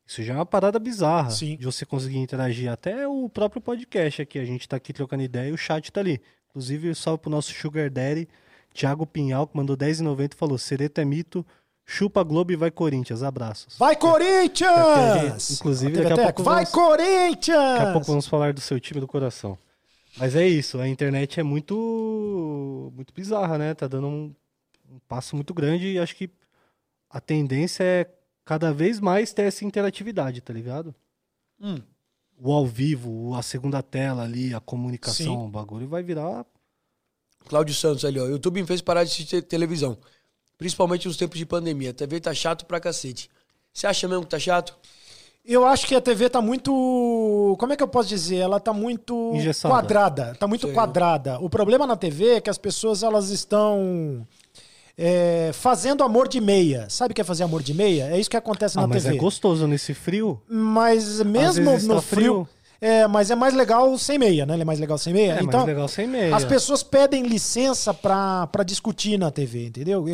Isso 0.07 0.23
já 0.23 0.35
é 0.35 0.37
uma 0.37 0.47
parada 0.47 0.79
bizarra. 0.79 1.31
Sim. 1.31 1.57
De 1.57 1.65
você 1.65 1.85
conseguir 1.87 2.19
interagir. 2.19 2.71
Até 2.71 3.07
o 3.07 3.29
próprio 3.29 3.61
podcast 3.63 4.23
aqui. 4.23 4.39
A 4.39 4.45
gente 4.45 4.69
tá 4.69 4.77
aqui 4.77 4.93
trocando 4.93 5.23
ideia 5.23 5.49
e 5.51 5.53
o 5.53 5.57
chat 5.57 5.91
tá 5.93 6.01
ali. 6.01 6.21
Inclusive, 6.51 6.95
salve 6.95 7.21
pro 7.23 7.31
nosso 7.31 7.53
Sugar 7.53 7.91
Daddy, 7.91 8.29
Thiago 8.73 9.07
Pinhal, 9.07 9.47
que 9.47 9.57
mandou 9.57 9.77
10,90 9.77 10.35
e 10.35 10.37
falou: 10.37 10.57
Sereto 10.59 11.01
é 11.01 11.05
mito, 11.05 11.45
chupa 11.85 12.23
Globo 12.23 12.53
e 12.53 12.57
vai 12.57 12.71
Corinthians. 12.71 13.23
Abraços. 13.23 13.77
Vai, 13.79 13.97
Corinthians! 13.97 15.51
Inclusive, 15.51 15.93
daqui 16.03 16.13
a 16.13 16.25
pouco 16.25 16.43
Vai, 16.43 16.65
vamos- 16.65 16.71
Corinthians! 16.71 17.57
Daqui 17.79 17.83
a 17.89 17.93
pouco 17.93 18.07
vamos 18.07 18.27
falar 18.27 18.53
do 18.53 18.61
seu 18.61 18.79
time 18.81 19.01
do 19.01 19.07
coração. 19.07 19.59
Mas 20.17 20.37
é 20.37 20.47
isso, 20.47 20.79
a 20.79 20.89
internet 20.89 21.41
é 21.41 21.43
muito 21.43 22.93
muito 22.95 23.13
bizarra, 23.13 23.59
né? 23.59 23.75
Tá 23.75 23.89
dando 23.89 24.07
um, 24.07 24.35
um 24.91 24.99
passo 25.09 25.35
muito 25.35 25.53
grande 25.53 25.89
e 25.89 25.99
acho 25.99 26.15
que 26.15 26.31
a 27.11 27.21
tendência 27.21 27.83
é 27.83 28.11
cada 28.45 28.73
vez 28.73 29.01
mais 29.01 29.33
ter 29.33 29.43
essa 29.43 29.65
interatividade, 29.65 30.41
tá 30.41 30.53
ligado? 30.53 30.95
Hum. 31.61 31.81
O 32.39 32.53
ao 32.53 32.67
vivo, 32.67 33.35
a 33.35 33.43
segunda 33.43 33.83
tela 33.83 34.25
ali, 34.25 34.55
a 34.55 34.61
comunicação, 34.61 35.27
Sim. 35.27 35.47
o 35.47 35.49
bagulho 35.49 35.89
vai 35.89 36.03
virar. 36.03 36.45
Cláudio 37.47 37.75
Santos 37.75 38.05
ali, 38.05 38.19
ó. 38.19 38.25
O 38.25 38.31
YouTube 38.31 38.61
me 38.61 38.67
fez 38.67 38.81
parar 38.81 39.05
de 39.05 39.11
assistir 39.11 39.43
televisão. 39.43 39.97
Principalmente 40.59 41.07
nos 41.07 41.17
tempos 41.17 41.39
de 41.39 41.47
pandemia. 41.47 41.91
A 41.91 41.95
TV 41.95 42.21
tá 42.21 42.35
chato 42.35 42.65
pra 42.65 42.81
cacete. 42.81 43.31
Você 43.73 43.87
acha 43.87 44.09
mesmo 44.09 44.25
que 44.25 44.31
tá 44.31 44.39
chato? 44.39 44.77
Eu 45.47 45.67
acho 45.67 45.87
que 45.87 45.95
a 45.95 46.01
TV 46.01 46.31
tá 46.31 46.41
muito. 46.41 47.57
Como 47.59 47.73
é 47.73 47.77
que 47.77 47.83
eu 47.83 47.89
posso 47.89 48.09
dizer? 48.09 48.37
Ela 48.37 48.59
tá 48.59 48.73
muito 48.73 49.33
Engessada. 49.35 49.75
quadrada. 49.75 50.37
Tá 50.39 50.47
muito 50.47 50.67
Sei. 50.67 50.73
quadrada. 50.75 51.39
O 51.41 51.51
problema 51.51 51.87
na 51.87 51.97
TV 51.97 52.37
é 52.37 52.41
que 52.41 52.49
as 52.49 52.57
pessoas 52.57 53.03
elas 53.03 53.29
estão 53.29 54.27
é, 54.97 55.51
fazendo 55.53 56.03
amor 56.03 56.29
de 56.29 56.41
meia. 56.41 56.87
Sabe 56.89 57.13
o 57.13 57.15
que 57.15 57.21
é 57.21 57.25
fazer 57.25 57.45
amor 57.45 57.63
de 57.63 57.75
meia? 57.75 58.05
É 58.11 58.19
isso 58.19 58.31
que 58.31 58.39
acontece 58.39 58.79
Ah, 58.79 58.83
na 58.83 58.87
mas 58.87 59.03
TV. 59.03 59.17
é 59.17 59.19
gostoso 59.19 59.67
nesse 59.67 59.93
frio. 59.93 60.41
Mas 60.49 61.21
Às 61.21 61.27
mesmo 61.27 61.71
vezes 61.71 61.87
no 61.87 61.97
tá 61.97 62.01
frio. 62.03 62.49
É, 62.81 63.07
mas 63.07 63.31
é 63.31 63.35
mais 63.35 63.55
legal 63.55 63.97
sem 63.97 64.19
meia, 64.19 64.45
né? 64.45 64.55
Ele 64.55 64.63
é 64.63 64.65
mais 64.65 64.79
legal 64.79 64.99
sem 64.99 65.13
meia. 65.13 65.33
É, 65.39 65.43
então, 65.43 65.61
mais 65.61 65.67
legal 65.67 65.89
sem 65.89 66.07
meia. 66.07 66.37
as 66.37 66.45
pessoas 66.45 66.83
pedem 66.83 67.23
licença 67.23 67.95
pra 67.95 68.47
pra 68.49 68.63
discutir 68.63 69.19
na 69.19 69.31
TV, 69.31 69.67
entendeu? 69.69 70.05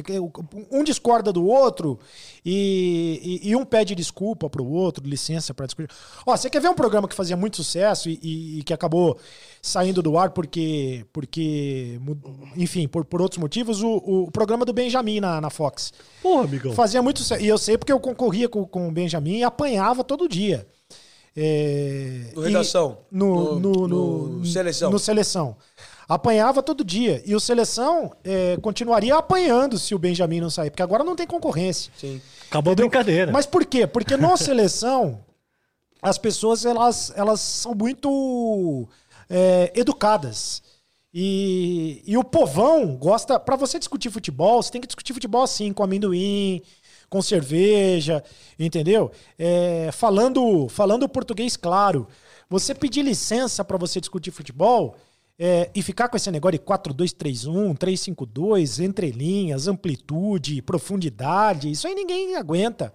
Um 0.70 0.84
discorda 0.84 1.32
do 1.32 1.44
outro 1.46 1.98
e, 2.44 3.40
e- 3.42 3.50
e 3.50 3.56
um 3.56 3.64
pede 3.64 3.94
desculpa 3.94 4.48
pro 4.48 4.64
outro, 4.64 5.04
licença 5.06 5.52
pra 5.52 5.66
discutir. 5.66 5.88
Ó, 6.26 6.36
você 6.36 6.48
quer 6.48 6.60
ver 6.60 6.68
um 6.68 6.74
programa 6.74 7.08
que 7.08 7.14
fazia 7.14 7.36
muito 7.36 7.56
sucesso 7.56 8.08
e, 8.08 8.58
e- 8.60 8.62
que 8.62 8.72
acabou 8.72 9.18
saindo 9.62 10.00
do 10.02 10.16
ar 10.16 10.30
porque, 10.30 11.04
porque 11.12 12.00
enfim, 12.56 12.86
por, 12.88 13.04
por 13.04 13.20
outros 13.20 13.38
motivos, 13.40 13.82
o, 13.82 13.96
o 14.26 14.30
programa 14.30 14.64
do 14.64 14.72
Benjamin 14.72 15.20
na, 15.20 15.40
na 15.40 15.50
Fox. 15.50 15.92
Porra, 16.22 16.44
amigão. 16.44 16.72
Fazia 16.72 17.02
muito 17.02 17.18
sucesso. 17.20 17.42
E 17.42 17.48
eu 17.48 17.58
sei 17.58 17.76
porque 17.76 17.92
eu 17.92 18.00
concorria 18.00 18.48
com, 18.48 18.64
com 18.64 18.88
o 18.88 18.92
Benjamin 18.92 19.38
e 19.38 19.44
apanhava 19.44 20.04
todo 20.04 20.28
dia. 20.28 20.66
É, 21.42 22.32
No 22.34 22.42
Redação. 22.42 22.98
no, 23.10 23.54
No- 23.54 23.60
no, 23.60 23.88
no 23.88 24.28
no- 24.40 24.44
Seleção. 24.46 24.90
No 24.90 24.98
seleção. 24.98 25.56
Apanhava 26.06 26.62
todo 26.62 26.84
dia. 26.84 27.22
E 27.24 27.34
o 27.34 27.40
seleção 27.40 28.12
é, 28.24 28.56
continuaria 28.58 29.14
apanhando 29.16 29.78
se 29.78 29.94
o 29.94 29.98
Benjamin 29.98 30.40
não 30.40 30.50
sair, 30.50 30.68
porque 30.70 30.82
agora 30.82 31.02
não 31.04 31.16
tem 31.16 31.26
concorrência. 31.26 31.90
Sim. 31.96 32.20
Acabou 32.48 32.72
a 32.72 32.76
brincadeira. 32.76 33.30
Mas 33.32 33.46
por 33.46 33.64
quê? 33.64 33.86
Porque 33.86 34.16
na 34.16 34.36
seleção, 34.38 35.24
as 36.02 36.18
pessoas 36.18 36.64
elas, 36.66 37.12
elas 37.16 37.40
são 37.40 37.74
muito 37.74 38.86
é, 39.30 39.72
educadas. 39.74 40.62
E, 41.14 42.02
e 42.06 42.16
o 42.18 42.22
povão 42.24 42.96
gosta. 42.96 43.38
Pra 43.40 43.56
você 43.56 43.78
discutir 43.78 44.10
futebol, 44.10 44.62
você 44.62 44.70
tem 44.72 44.80
que 44.80 44.86
discutir 44.86 45.12
futebol 45.14 45.42
assim, 45.42 45.72
com 45.72 45.82
amendoim, 45.82 46.60
com 47.10 47.20
cerveja, 47.20 48.22
entendeu? 48.58 49.10
É, 49.36 49.90
falando, 49.92 50.68
falando 50.68 51.08
português 51.08 51.56
claro. 51.56 52.06
Você 52.48 52.74
pedir 52.74 53.02
licença 53.02 53.64
pra 53.64 53.76
você 53.76 54.00
discutir 54.00 54.30
futebol 54.30 54.96
é, 55.38 55.68
e 55.74 55.82
ficar 55.82 56.08
com 56.08 56.16
esse 56.16 56.30
negócio 56.30 56.58
de 56.58 56.64
4-2-3-1, 56.64 57.76
3-5-2, 57.76 58.84
entrelinhas, 58.84 59.66
amplitude, 59.66 60.62
profundidade, 60.62 61.70
isso 61.70 61.86
aí 61.86 61.94
ninguém 61.94 62.36
aguenta. 62.36 62.94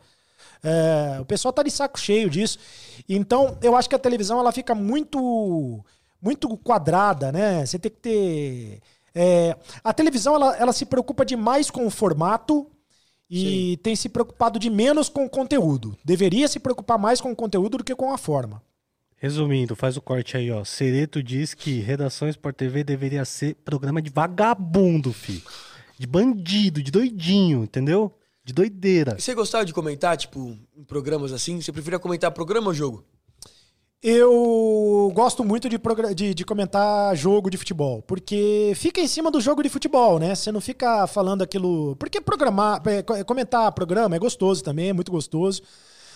É, 0.63 1.19
o 1.19 1.25
pessoal 1.25 1.53
tá 1.53 1.61
de 1.61 1.69
saco 1.69 1.99
cheio 1.99 2.29
disso. 2.29 2.57
Então, 3.07 3.57
eu 3.61 3.75
acho 3.75 3.89
que 3.89 3.95
a 3.95 3.99
televisão 3.99 4.39
ela 4.39 4.51
fica 4.51 4.73
muito 4.73 5.83
muito 6.21 6.57
quadrada, 6.57 7.31
né? 7.31 7.65
Você 7.65 7.77
tem 7.77 7.91
que 7.91 7.97
ter. 7.97 8.81
É, 9.13 9.55
a 9.83 9.93
televisão 9.93 10.35
ela, 10.35 10.55
ela 10.57 10.73
se 10.73 10.85
preocupa 10.85 11.23
demais 11.23 11.69
com 11.69 11.85
o 11.85 11.91
formato 11.91 12.67
e 13.29 13.71
Sim. 13.71 13.77
tem 13.81 13.95
se 13.95 14.09
preocupado 14.09 14.59
de 14.59 14.69
menos 14.69 15.09
com 15.09 15.25
o 15.25 15.29
conteúdo. 15.29 15.97
Deveria 16.03 16.47
se 16.47 16.59
preocupar 16.59 16.97
mais 16.97 17.19
com 17.19 17.31
o 17.31 17.35
conteúdo 17.35 17.77
do 17.77 17.83
que 17.83 17.95
com 17.95 18.13
a 18.13 18.17
forma. 18.17 18.61
Resumindo, 19.17 19.75
faz 19.75 19.97
o 19.97 20.01
corte 20.01 20.37
aí, 20.37 20.51
ó. 20.51 20.63
Sereto 20.63 21.23
diz 21.23 21.53
que 21.53 21.79
Redação 21.79 22.27
Sport 22.29 22.55
TV 22.55 22.83
deveria 22.83 23.25
ser 23.25 23.55
programa 23.55 24.01
de 24.01 24.09
vagabundo, 24.09 25.11
fi. 25.11 25.43
De 25.97 26.05
bandido, 26.05 26.83
de 26.83 26.91
doidinho, 26.91 27.63
entendeu? 27.63 28.11
De 28.43 28.53
doideira. 28.53 29.15
E 29.17 29.21
você 29.21 29.33
gostava 29.33 29.65
de 29.65 29.73
comentar, 29.73 30.15
tipo, 30.17 30.55
em 30.77 30.83
programas 30.83 31.31
assim? 31.31 31.59
Você 31.59 31.71
preferia 31.71 31.97
comentar 31.97 32.29
programa 32.31 32.67
ou 32.67 32.73
jogo? 32.73 33.03
Eu 34.07 35.11
gosto 35.15 35.43
muito 35.43 35.67
de, 35.67 35.79
de, 36.13 36.33
de, 36.35 36.45
comentar 36.45 37.15
jogo 37.15 37.49
de 37.49 37.57
futebol, 37.57 38.03
porque 38.03 38.71
fica 38.75 39.01
em 39.01 39.07
cima 39.07 39.31
do 39.31 39.41
jogo 39.41 39.63
de 39.63 39.69
futebol, 39.69 40.19
né? 40.19 40.35
Você 40.35 40.51
não 40.51 40.61
fica 40.61 41.07
falando 41.07 41.41
aquilo. 41.41 41.95
Porque 41.95 42.21
programar, 42.21 42.83
é, 42.85 43.23
comentar 43.23 43.71
programa 43.71 44.15
é 44.15 44.19
gostoso 44.19 44.63
também, 44.63 44.89
é 44.89 44.93
muito 44.93 45.11
gostoso. 45.11 45.63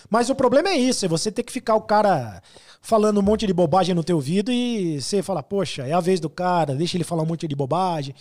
Mas 0.08 0.30
o 0.30 0.36
problema 0.36 0.68
é 0.68 0.76
isso, 0.76 1.04
é 1.04 1.08
você 1.08 1.32
ter 1.32 1.42
que 1.42 1.52
ficar 1.52 1.74
o 1.74 1.80
cara 1.80 2.40
falando 2.80 3.18
um 3.18 3.24
monte 3.24 3.44
de 3.44 3.52
bobagem 3.52 3.92
no 3.92 4.04
teu 4.04 4.14
ouvido 4.14 4.52
e 4.52 5.02
você 5.02 5.20
fala, 5.20 5.42
poxa, 5.42 5.82
é 5.82 5.92
a 5.92 5.98
vez 5.98 6.20
do 6.20 6.30
cara, 6.30 6.76
deixa 6.76 6.96
ele 6.96 7.02
falar 7.02 7.24
um 7.24 7.26
monte 7.26 7.48
de 7.48 7.56
bobagem. 7.56 8.14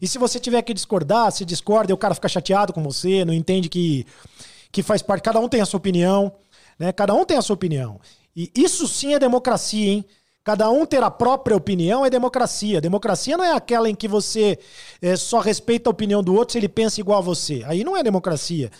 E 0.00 0.08
se 0.08 0.18
você 0.18 0.40
tiver 0.40 0.62
que 0.62 0.74
discordar, 0.74 1.30
se 1.30 1.44
discorda 1.44 1.92
e 1.92 1.94
o 1.94 1.96
cara 1.96 2.16
fica 2.16 2.28
chateado 2.28 2.72
com 2.72 2.82
você, 2.82 3.24
não 3.24 3.32
entende 3.32 3.68
que, 3.68 4.04
que 4.72 4.82
faz 4.82 5.00
parte, 5.00 5.22
cada 5.22 5.38
um 5.38 5.48
tem 5.48 5.60
a 5.60 5.64
sua 5.64 5.78
opinião, 5.78 6.32
né? 6.76 6.90
Cada 6.90 7.14
um 7.14 7.24
tem 7.24 7.36
a 7.36 7.42
sua 7.42 7.54
opinião. 7.54 8.00
E 8.34 8.50
isso 8.56 8.88
sim 8.88 9.14
é 9.14 9.18
democracia, 9.18 9.90
hein? 9.92 10.04
Cada 10.44 10.68
um 10.70 10.84
ter 10.84 11.02
a 11.02 11.10
própria 11.10 11.56
opinião 11.56 12.04
é 12.04 12.10
democracia. 12.10 12.80
Democracia 12.80 13.36
não 13.36 13.44
é 13.44 13.52
aquela 13.52 13.88
em 13.88 13.94
que 13.94 14.08
você 14.08 14.58
é, 15.00 15.14
só 15.14 15.38
respeita 15.38 15.88
a 15.88 15.92
opinião 15.92 16.22
do 16.22 16.34
outro 16.34 16.52
se 16.52 16.58
ele 16.58 16.68
pensa 16.68 17.00
igual 17.00 17.18
a 17.18 17.22
você. 17.22 17.62
Aí 17.64 17.84
não 17.84 17.96
é 17.96 18.02
democracia. 18.02 18.70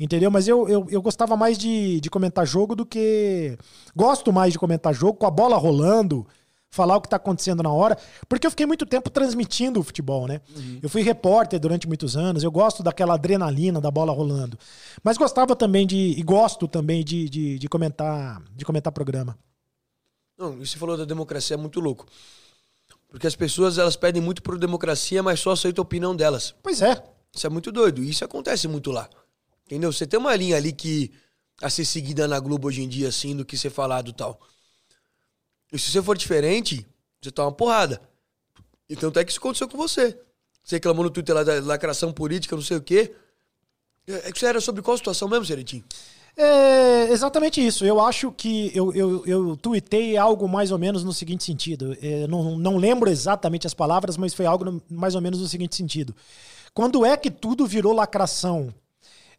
Entendeu? 0.00 0.32
Mas 0.32 0.48
eu, 0.48 0.68
eu, 0.68 0.86
eu 0.90 1.00
gostava 1.00 1.36
mais 1.36 1.56
de, 1.56 2.00
de 2.00 2.10
comentar 2.10 2.44
jogo 2.44 2.74
do 2.74 2.84
que. 2.84 3.56
Gosto 3.94 4.32
mais 4.32 4.52
de 4.52 4.58
comentar 4.58 4.92
jogo 4.92 5.14
com 5.14 5.26
a 5.26 5.30
bola 5.30 5.56
rolando, 5.56 6.26
falar 6.72 6.96
o 6.96 7.02
que 7.02 7.06
está 7.06 7.18
acontecendo 7.18 7.62
na 7.62 7.70
hora, 7.70 7.98
porque 8.26 8.46
eu 8.46 8.50
fiquei 8.50 8.64
muito 8.64 8.86
tempo 8.86 9.10
transmitindo 9.10 9.78
o 9.78 9.82
futebol, 9.82 10.26
né? 10.26 10.40
Uhum. 10.56 10.80
Eu 10.82 10.88
fui 10.88 11.02
repórter 11.02 11.60
durante 11.60 11.86
muitos 11.86 12.16
anos, 12.16 12.42
eu 12.42 12.50
gosto 12.50 12.82
daquela 12.82 13.12
adrenalina 13.12 13.78
da 13.78 13.90
bola 13.90 14.10
rolando. 14.10 14.58
Mas 15.04 15.18
gostava 15.18 15.54
também 15.54 15.86
de, 15.86 15.96
e 15.96 16.22
gosto 16.22 16.66
também 16.66 17.04
de, 17.04 17.28
de, 17.28 17.58
de 17.58 17.68
comentar 17.68 18.42
de 18.56 18.64
comentar 18.64 18.90
programa. 18.90 19.38
Não, 20.38 20.62
e 20.62 20.66
você 20.66 20.78
falou 20.78 20.96
da 20.96 21.04
democracia, 21.04 21.54
é 21.54 21.58
muito 21.58 21.78
louco. 21.78 22.06
Porque 23.06 23.26
as 23.26 23.36
pessoas, 23.36 23.76
elas 23.76 23.94
pedem 23.94 24.22
muito 24.22 24.42
por 24.42 24.58
democracia, 24.58 25.22
mas 25.22 25.40
só 25.40 25.50
aceitam 25.50 25.82
a 25.82 25.84
opinião 25.84 26.16
delas. 26.16 26.54
Pois 26.62 26.80
é. 26.80 27.04
Isso 27.34 27.46
é 27.46 27.50
muito 27.50 27.70
doido, 27.70 28.02
e 28.02 28.08
isso 28.08 28.24
acontece 28.24 28.66
muito 28.66 28.90
lá. 28.90 29.08
Entendeu? 29.66 29.92
Você 29.92 30.06
tem 30.06 30.18
uma 30.18 30.34
linha 30.34 30.56
ali 30.56 30.72
que 30.72 31.12
a 31.60 31.68
ser 31.68 31.84
seguida 31.84 32.26
na 32.26 32.40
Globo 32.40 32.68
hoje 32.68 32.82
em 32.82 32.88
dia, 32.88 33.08
assim, 33.08 33.36
do 33.36 33.44
que 33.44 33.58
ser 33.58 33.70
falado 33.70 34.08
e 34.08 34.12
tal. 34.14 34.40
E 35.72 35.78
se 35.78 35.90
você 35.90 36.02
for 36.02 36.16
diferente, 36.16 36.86
você 37.20 37.30
toma 37.30 37.48
uma 37.48 37.54
porrada. 37.54 38.00
Então 38.88 39.08
até 39.08 39.24
que 39.24 39.30
isso 39.30 39.40
aconteceu 39.40 39.68
com 39.68 39.78
você. 39.78 40.18
Você 40.62 40.76
reclamou 40.76 41.04
no 41.04 41.10
Twitter 41.10 41.34
lá 41.34 41.42
da 41.42 41.60
lacração 41.60 42.12
política, 42.12 42.54
não 42.54 42.62
sei 42.62 42.76
o 42.76 42.82
quê. 42.82 43.14
É, 44.06 44.28
é 44.28 44.32
que 44.32 44.38
você 44.38 44.46
era 44.46 44.60
sobre 44.60 44.82
qual 44.82 44.96
situação 44.96 45.28
mesmo, 45.28 45.44
Seretinho? 45.46 45.84
É 46.36 47.10
exatamente 47.10 47.64
isso. 47.64 47.84
Eu 47.84 48.00
acho 48.00 48.32
que 48.32 48.70
eu, 48.74 48.92
eu, 48.94 49.26
eu 49.26 49.56
tuitei 49.56 50.16
algo 50.16 50.48
mais 50.48 50.70
ou 50.70 50.78
menos 50.78 51.04
no 51.04 51.12
seguinte 51.12 51.44
sentido. 51.44 51.96
É, 52.00 52.26
não, 52.26 52.56
não 52.56 52.76
lembro 52.76 53.10
exatamente 53.10 53.66
as 53.66 53.74
palavras, 53.74 54.16
mas 54.16 54.32
foi 54.32 54.46
algo 54.46 54.64
no, 54.64 54.82
mais 54.90 55.14
ou 55.14 55.20
menos 55.20 55.40
no 55.40 55.48
seguinte 55.48 55.76
sentido. 55.76 56.14
Quando 56.72 57.04
é 57.04 57.16
que 57.16 57.30
tudo 57.30 57.66
virou 57.66 57.92
lacração? 57.92 58.72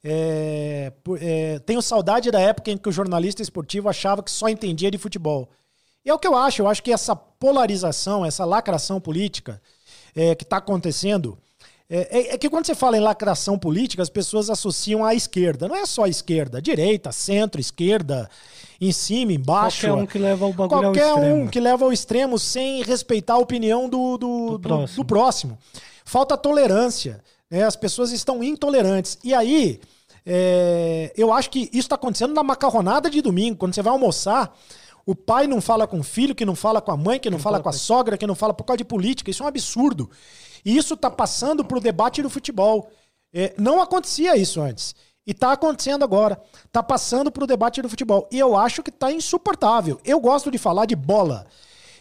É, 0.04 0.92
é, 1.20 1.60
tenho 1.60 1.82
saudade 1.82 2.30
da 2.30 2.40
época 2.40 2.70
em 2.70 2.78
que 2.78 2.90
o 2.90 2.92
jornalista 2.92 3.42
esportivo 3.42 3.90
achava 3.90 4.22
que 4.22 4.30
só 4.30 4.48
entendia 4.48 4.92
de 4.92 4.98
futebol. 4.98 5.50
E 6.06 6.10
é 6.10 6.14
o 6.14 6.20
que 6.20 6.28
eu 6.28 6.36
acho. 6.36 6.62
Eu 6.62 6.68
acho 6.68 6.84
que 6.84 6.92
essa 6.92 7.16
polarização, 7.16 8.26
essa 8.26 8.46
lacração 8.46 9.00
política 9.00 9.62
é, 10.16 10.36
que 10.36 10.44
está 10.44 10.58
acontecendo. 10.58 11.38
É, 11.90 12.20
é, 12.20 12.34
é, 12.34 12.38
que 12.38 12.50
quando 12.50 12.66
você 12.66 12.74
fala 12.74 12.98
em 12.98 13.02
lacração 13.02 13.60
política, 13.60 14.02
as 14.02 14.10
pessoas 14.10 14.50
associam 14.50 15.06
à 15.06 15.14
esquerda. 15.14 15.68
Não 15.68 15.76
é 15.76 15.86
só 15.86 16.06
a 16.06 16.10
esquerda, 16.10 16.62
direita, 16.62 17.12
centro, 17.12 17.60
esquerda, 17.62 18.30
em 18.80 18.92
cima, 18.92 19.34
embaixo. 19.34 19.88
Qualquer 19.88 20.02
um 20.02 20.06
que 20.06 20.18
leva 20.18 20.46
o 20.46 20.54
bagulho 20.54 20.82
Qualquer 20.82 21.04
ao 21.04 21.18
extremo. 21.18 21.36
um 21.36 21.48
que 21.48 21.60
leva 21.60 21.86
ao 21.86 21.94
extremo 21.94 22.40
sem 22.40 22.82
respeitar 22.84 23.34
a 23.34 23.38
opinião 23.38 23.88
do, 23.88 24.18
do, 24.18 24.50
do, 24.52 24.60
próximo. 24.60 24.98
do 24.98 25.06
próximo. 25.06 25.58
Falta 26.04 26.38
tolerância. 26.38 27.22
Né? 27.50 27.64
As 27.64 27.76
pessoas 27.76 28.12
estão 28.12 28.44
intolerantes. 28.44 29.18
E 29.24 29.34
aí, 29.34 29.80
é, 30.26 31.14
eu 31.16 31.32
acho 31.32 31.50
que 31.50 31.70
isso 31.72 31.80
está 31.80 31.96
acontecendo 31.96 32.34
na 32.34 32.44
macarronada 32.44 33.10
de 33.10 33.22
domingo. 33.22 33.58
Quando 33.58 33.76
você 33.76 33.82
vai 33.82 33.92
almoçar, 33.92 34.56
o 35.06 35.16
pai 35.16 35.48
não 35.48 35.60
fala 35.60 35.86
com 35.86 36.00
o 36.00 36.04
filho, 36.04 36.34
que 36.34 36.46
não 36.46 36.56
fala 36.56 36.82
com 36.82 36.92
a 36.92 36.98
mãe, 36.98 37.20
que 37.20 37.30
não, 37.30 37.40
fala 37.40 37.60
com 37.60 37.70
a 37.70 37.74
sogra, 37.74 38.18
que 38.18 38.26
não 38.26 38.36
fala 38.36 38.54
por 38.54 38.64
causa 38.64 38.78
de 38.78 38.86
política. 38.86 39.30
Isso 39.30 39.44
é 39.44 39.46
um 39.46 39.50
absurdo. 39.50 40.10
E 40.64 40.78
isso 40.78 40.94
está 40.94 41.12
passando 41.12 41.64
para 41.66 41.78
o 41.78 41.82
debate 41.82 42.22
do 42.22 42.30
futebol. 42.30 42.90
É, 43.34 43.54
não 43.58 43.82
acontecia 43.82 44.38
isso 44.38 44.62
antes. 44.62 44.96
E 45.26 45.32
está 45.32 45.52
acontecendo 45.52 46.04
agora. 46.04 46.42
Está 46.66 46.82
passando 46.82 47.32
para 47.32 47.44
o 47.44 47.48
debate 47.48 47.82
do 47.82 47.90
futebol. 47.90 48.28
E 48.32 48.40
eu 48.40 48.56
acho 48.56 48.82
que 48.82 48.90
está 48.90 49.12
insuportável. 49.12 50.00
Eu 50.06 50.20
gosto 50.20 50.50
de 50.50 50.58
falar 50.58 50.86
de 50.86 50.96
bola. 50.96 51.48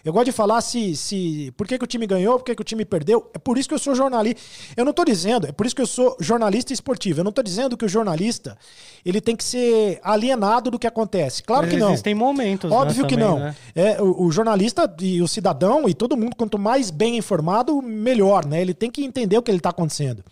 Eu 0.04 0.12
gosto 0.12 0.26
de 0.26 0.32
falar 0.32 0.60
se, 0.60 0.96
se 0.96 1.52
por 1.56 1.66
que, 1.66 1.78
que 1.78 1.84
o 1.84 1.86
time 1.86 2.06
ganhou, 2.06 2.36
por 2.38 2.44
que, 2.44 2.54
que 2.56 2.60
o 2.60 2.64
time 2.64 2.84
perdeu. 2.84 3.30
É 3.32 3.38
por 3.38 3.56
isso 3.56 3.68
que 3.68 3.74
eu 3.74 3.78
sou 3.78 3.94
jornalista. 3.94 4.40
Eu 4.76 4.84
não 4.84 4.90
estou 4.90 5.04
dizendo, 5.04 5.46
é 5.46 5.52
por 5.52 5.64
isso 5.64 5.76
que 5.76 5.82
eu 5.82 5.86
sou 5.86 6.16
jornalista 6.18 6.72
esportivo. 6.72 7.20
Eu 7.20 7.24
não 7.24 7.30
estou 7.30 7.44
dizendo 7.44 7.76
que 7.76 7.84
o 7.84 7.88
jornalista 7.88 8.58
ele 9.04 9.20
tem 9.20 9.36
que 9.36 9.44
ser 9.44 10.00
alienado 10.02 10.72
do 10.72 10.78
que 10.78 10.86
acontece. 10.86 11.42
Claro 11.44 11.62
Mas 11.62 11.74
que 11.74 11.78
não. 11.78 11.90
Existem 11.90 12.14
momentos. 12.14 12.68
Né, 12.68 12.76
Óbvio 12.76 13.02
né, 13.02 13.08
que 13.08 13.16
também, 13.16 13.30
não. 13.30 13.38
Né? 13.38 13.56
É, 13.76 14.02
o, 14.02 14.24
o, 14.24 14.32
jornalista 14.32 14.92
e 15.00 15.22
o 15.22 15.28
cidadão 15.28 15.88
e 15.88 15.94
todo 15.94 16.16
mundo, 16.16 16.34
quanto 16.34 16.58
mais 16.58 16.90
bem 16.90 17.16
informado, 17.16 17.80
melhor, 17.80 18.44
né? 18.44 18.60
Ele 18.60 18.74
tem 18.74 18.90
que 18.90 19.04
entender 19.04 19.38
o 19.38 19.42
que 19.42 19.50
ele 19.50 19.58
está 19.58 19.70
acontecendo 19.70 20.24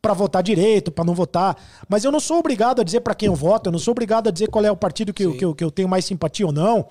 para 0.00 0.14
votar 0.14 0.42
direito, 0.42 0.90
para 0.90 1.04
não 1.04 1.14
votar. 1.14 1.56
Mas 1.88 2.04
eu 2.04 2.10
não 2.10 2.20
sou 2.20 2.38
obrigado 2.38 2.80
a 2.80 2.84
dizer 2.84 3.00
para 3.00 3.14
quem 3.14 3.26
eu 3.26 3.34
voto, 3.34 3.68
eu 3.68 3.72
não 3.72 3.78
sou 3.78 3.92
obrigado 3.92 4.28
a 4.28 4.30
dizer 4.30 4.48
qual 4.48 4.64
é 4.64 4.70
o 4.70 4.76
partido 4.76 5.12
que, 5.12 5.24
eu, 5.24 5.36
que, 5.36 5.44
eu, 5.44 5.54
que 5.54 5.64
eu 5.64 5.70
tenho 5.70 5.88
mais 5.88 6.06
simpatia 6.06 6.46
ou 6.46 6.52
não 6.52 6.86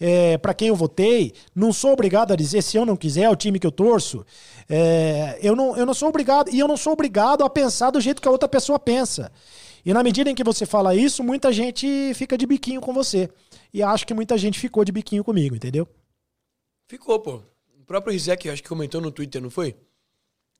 é, 0.00 0.38
para 0.38 0.54
quem 0.54 0.68
eu 0.68 0.76
votei, 0.76 1.32
não 1.54 1.72
sou 1.72 1.92
obrigado 1.92 2.32
a 2.32 2.36
dizer 2.36 2.62
se 2.62 2.76
eu 2.76 2.84
não 2.84 2.96
quiser 2.96 3.28
o 3.28 3.36
time 3.36 3.58
que 3.58 3.66
eu 3.66 3.72
torço. 3.72 4.24
É, 4.68 5.38
eu, 5.42 5.54
não, 5.54 5.76
eu 5.76 5.86
não 5.86 5.94
sou 5.94 6.08
obrigado, 6.08 6.50
e 6.50 6.58
eu 6.58 6.68
não 6.68 6.76
sou 6.76 6.92
obrigado 6.92 7.44
a 7.44 7.50
pensar 7.50 7.90
do 7.90 8.00
jeito 8.00 8.20
que 8.20 8.28
a 8.28 8.30
outra 8.30 8.48
pessoa 8.48 8.78
pensa. 8.78 9.30
E 9.84 9.92
na 9.92 10.02
medida 10.02 10.30
em 10.30 10.34
que 10.34 10.42
você 10.42 10.64
fala 10.64 10.94
isso, 10.94 11.22
muita 11.22 11.52
gente 11.52 12.12
fica 12.14 12.38
de 12.38 12.46
biquinho 12.46 12.80
com 12.80 12.92
você. 12.92 13.28
E 13.72 13.82
acho 13.82 14.06
que 14.06 14.14
muita 14.14 14.38
gente 14.38 14.58
ficou 14.58 14.84
de 14.84 14.92
biquinho 14.92 15.22
comigo, 15.22 15.54
entendeu? 15.54 15.86
Ficou, 16.86 17.20
pô. 17.20 17.42
O 17.78 17.84
próprio 17.84 18.12
Rizek, 18.12 18.48
acho 18.48 18.62
que 18.62 18.68
comentou 18.68 19.00
no 19.00 19.10
Twitter, 19.10 19.42
não 19.42 19.50
foi? 19.50 19.76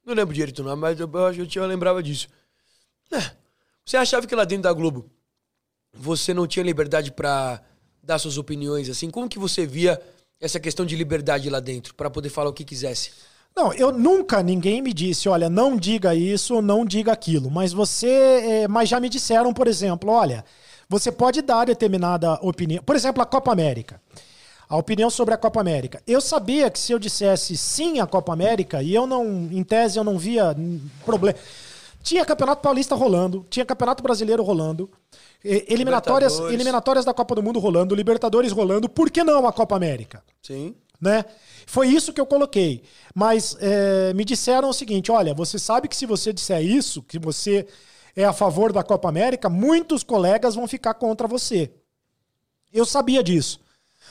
Não 0.04 0.12
lembro 0.12 0.34
direito, 0.34 0.62
não, 0.62 0.76
mas 0.76 1.00
eu, 1.00 1.10
eu, 1.10 1.48
eu 1.54 1.66
lembrava 1.66 2.02
disso. 2.02 2.28
É, 3.10 3.30
você 3.84 3.96
achava 3.96 4.26
que 4.26 4.34
lá 4.34 4.44
dentro 4.44 4.64
da 4.64 4.72
Globo 4.72 5.10
você 5.92 6.34
não 6.34 6.46
tinha 6.46 6.64
liberdade 6.64 7.12
para 7.12 7.62
dar 8.04 8.18
suas 8.18 8.38
opiniões, 8.38 8.88
assim? 8.88 9.10
Como 9.10 9.28
que 9.28 9.38
você 9.38 9.66
via 9.66 10.00
essa 10.40 10.60
questão 10.60 10.84
de 10.84 10.94
liberdade 10.94 11.48
lá 11.48 11.60
dentro, 11.60 11.94
para 11.94 12.10
poder 12.10 12.28
falar 12.28 12.50
o 12.50 12.52
que 12.52 12.64
quisesse? 12.64 13.10
Não, 13.56 13.72
eu 13.72 13.92
nunca 13.92 14.42
ninguém 14.42 14.82
me 14.82 14.92
disse, 14.92 15.28
olha, 15.28 15.48
não 15.48 15.76
diga 15.76 16.14
isso, 16.14 16.60
não 16.60 16.84
diga 16.84 17.12
aquilo. 17.12 17.50
Mas 17.50 17.72
você, 17.72 18.08
é, 18.08 18.68
mas 18.68 18.88
já 18.88 18.98
me 18.98 19.08
disseram, 19.08 19.54
por 19.54 19.68
exemplo, 19.68 20.10
olha, 20.10 20.44
você 20.88 21.12
pode 21.12 21.40
dar 21.40 21.66
determinada 21.66 22.34
opinião. 22.42 22.82
Por 22.82 22.96
exemplo, 22.96 23.22
a 23.22 23.26
Copa 23.26 23.52
América. 23.52 24.00
A 24.68 24.76
opinião 24.76 25.08
sobre 25.08 25.34
a 25.34 25.36
Copa 25.36 25.60
América. 25.60 26.02
Eu 26.06 26.20
sabia 26.20 26.68
que 26.68 26.78
se 26.78 26.90
eu 26.90 26.98
dissesse 26.98 27.56
sim 27.56 28.00
à 28.00 28.06
Copa 28.06 28.32
América, 28.32 28.82
e 28.82 28.92
eu 28.92 29.06
não, 29.06 29.24
em 29.52 29.62
tese, 29.62 29.98
eu 29.98 30.04
não 30.04 30.18
via 30.18 30.56
problema. 31.04 31.38
Tinha 32.02 32.24
Campeonato 32.24 32.60
Paulista 32.60 32.94
rolando, 32.94 33.46
tinha 33.48 33.64
Campeonato 33.64 34.02
Brasileiro 34.02 34.42
rolando. 34.42 34.90
Eliminatórias, 35.44 36.38
eliminatórias 36.38 37.04
da 37.04 37.12
Copa 37.12 37.34
do 37.34 37.42
Mundo 37.42 37.58
rolando, 37.58 37.94
Libertadores 37.94 38.50
rolando, 38.50 38.88
por 38.88 39.10
que 39.10 39.22
não 39.22 39.46
a 39.46 39.52
Copa 39.52 39.76
América? 39.76 40.22
Sim. 40.42 40.74
Né? 41.00 41.24
Foi 41.66 41.88
isso 41.88 42.12
que 42.12 42.20
eu 42.20 42.24
coloquei. 42.24 42.82
Mas 43.14 43.56
é, 43.60 44.14
me 44.14 44.24
disseram 44.24 44.70
o 44.70 44.72
seguinte: 44.72 45.12
olha, 45.12 45.34
você 45.34 45.58
sabe 45.58 45.86
que 45.88 45.96
se 45.96 46.06
você 46.06 46.32
disser 46.32 46.62
isso, 46.64 47.02
que 47.02 47.18
você 47.18 47.66
é 48.16 48.24
a 48.24 48.32
favor 48.32 48.72
da 48.72 48.82
Copa 48.82 49.08
América, 49.08 49.50
muitos 49.50 50.02
colegas 50.02 50.54
vão 50.54 50.66
ficar 50.66 50.94
contra 50.94 51.28
você. 51.28 51.70
Eu 52.72 52.86
sabia 52.86 53.22
disso. 53.22 53.60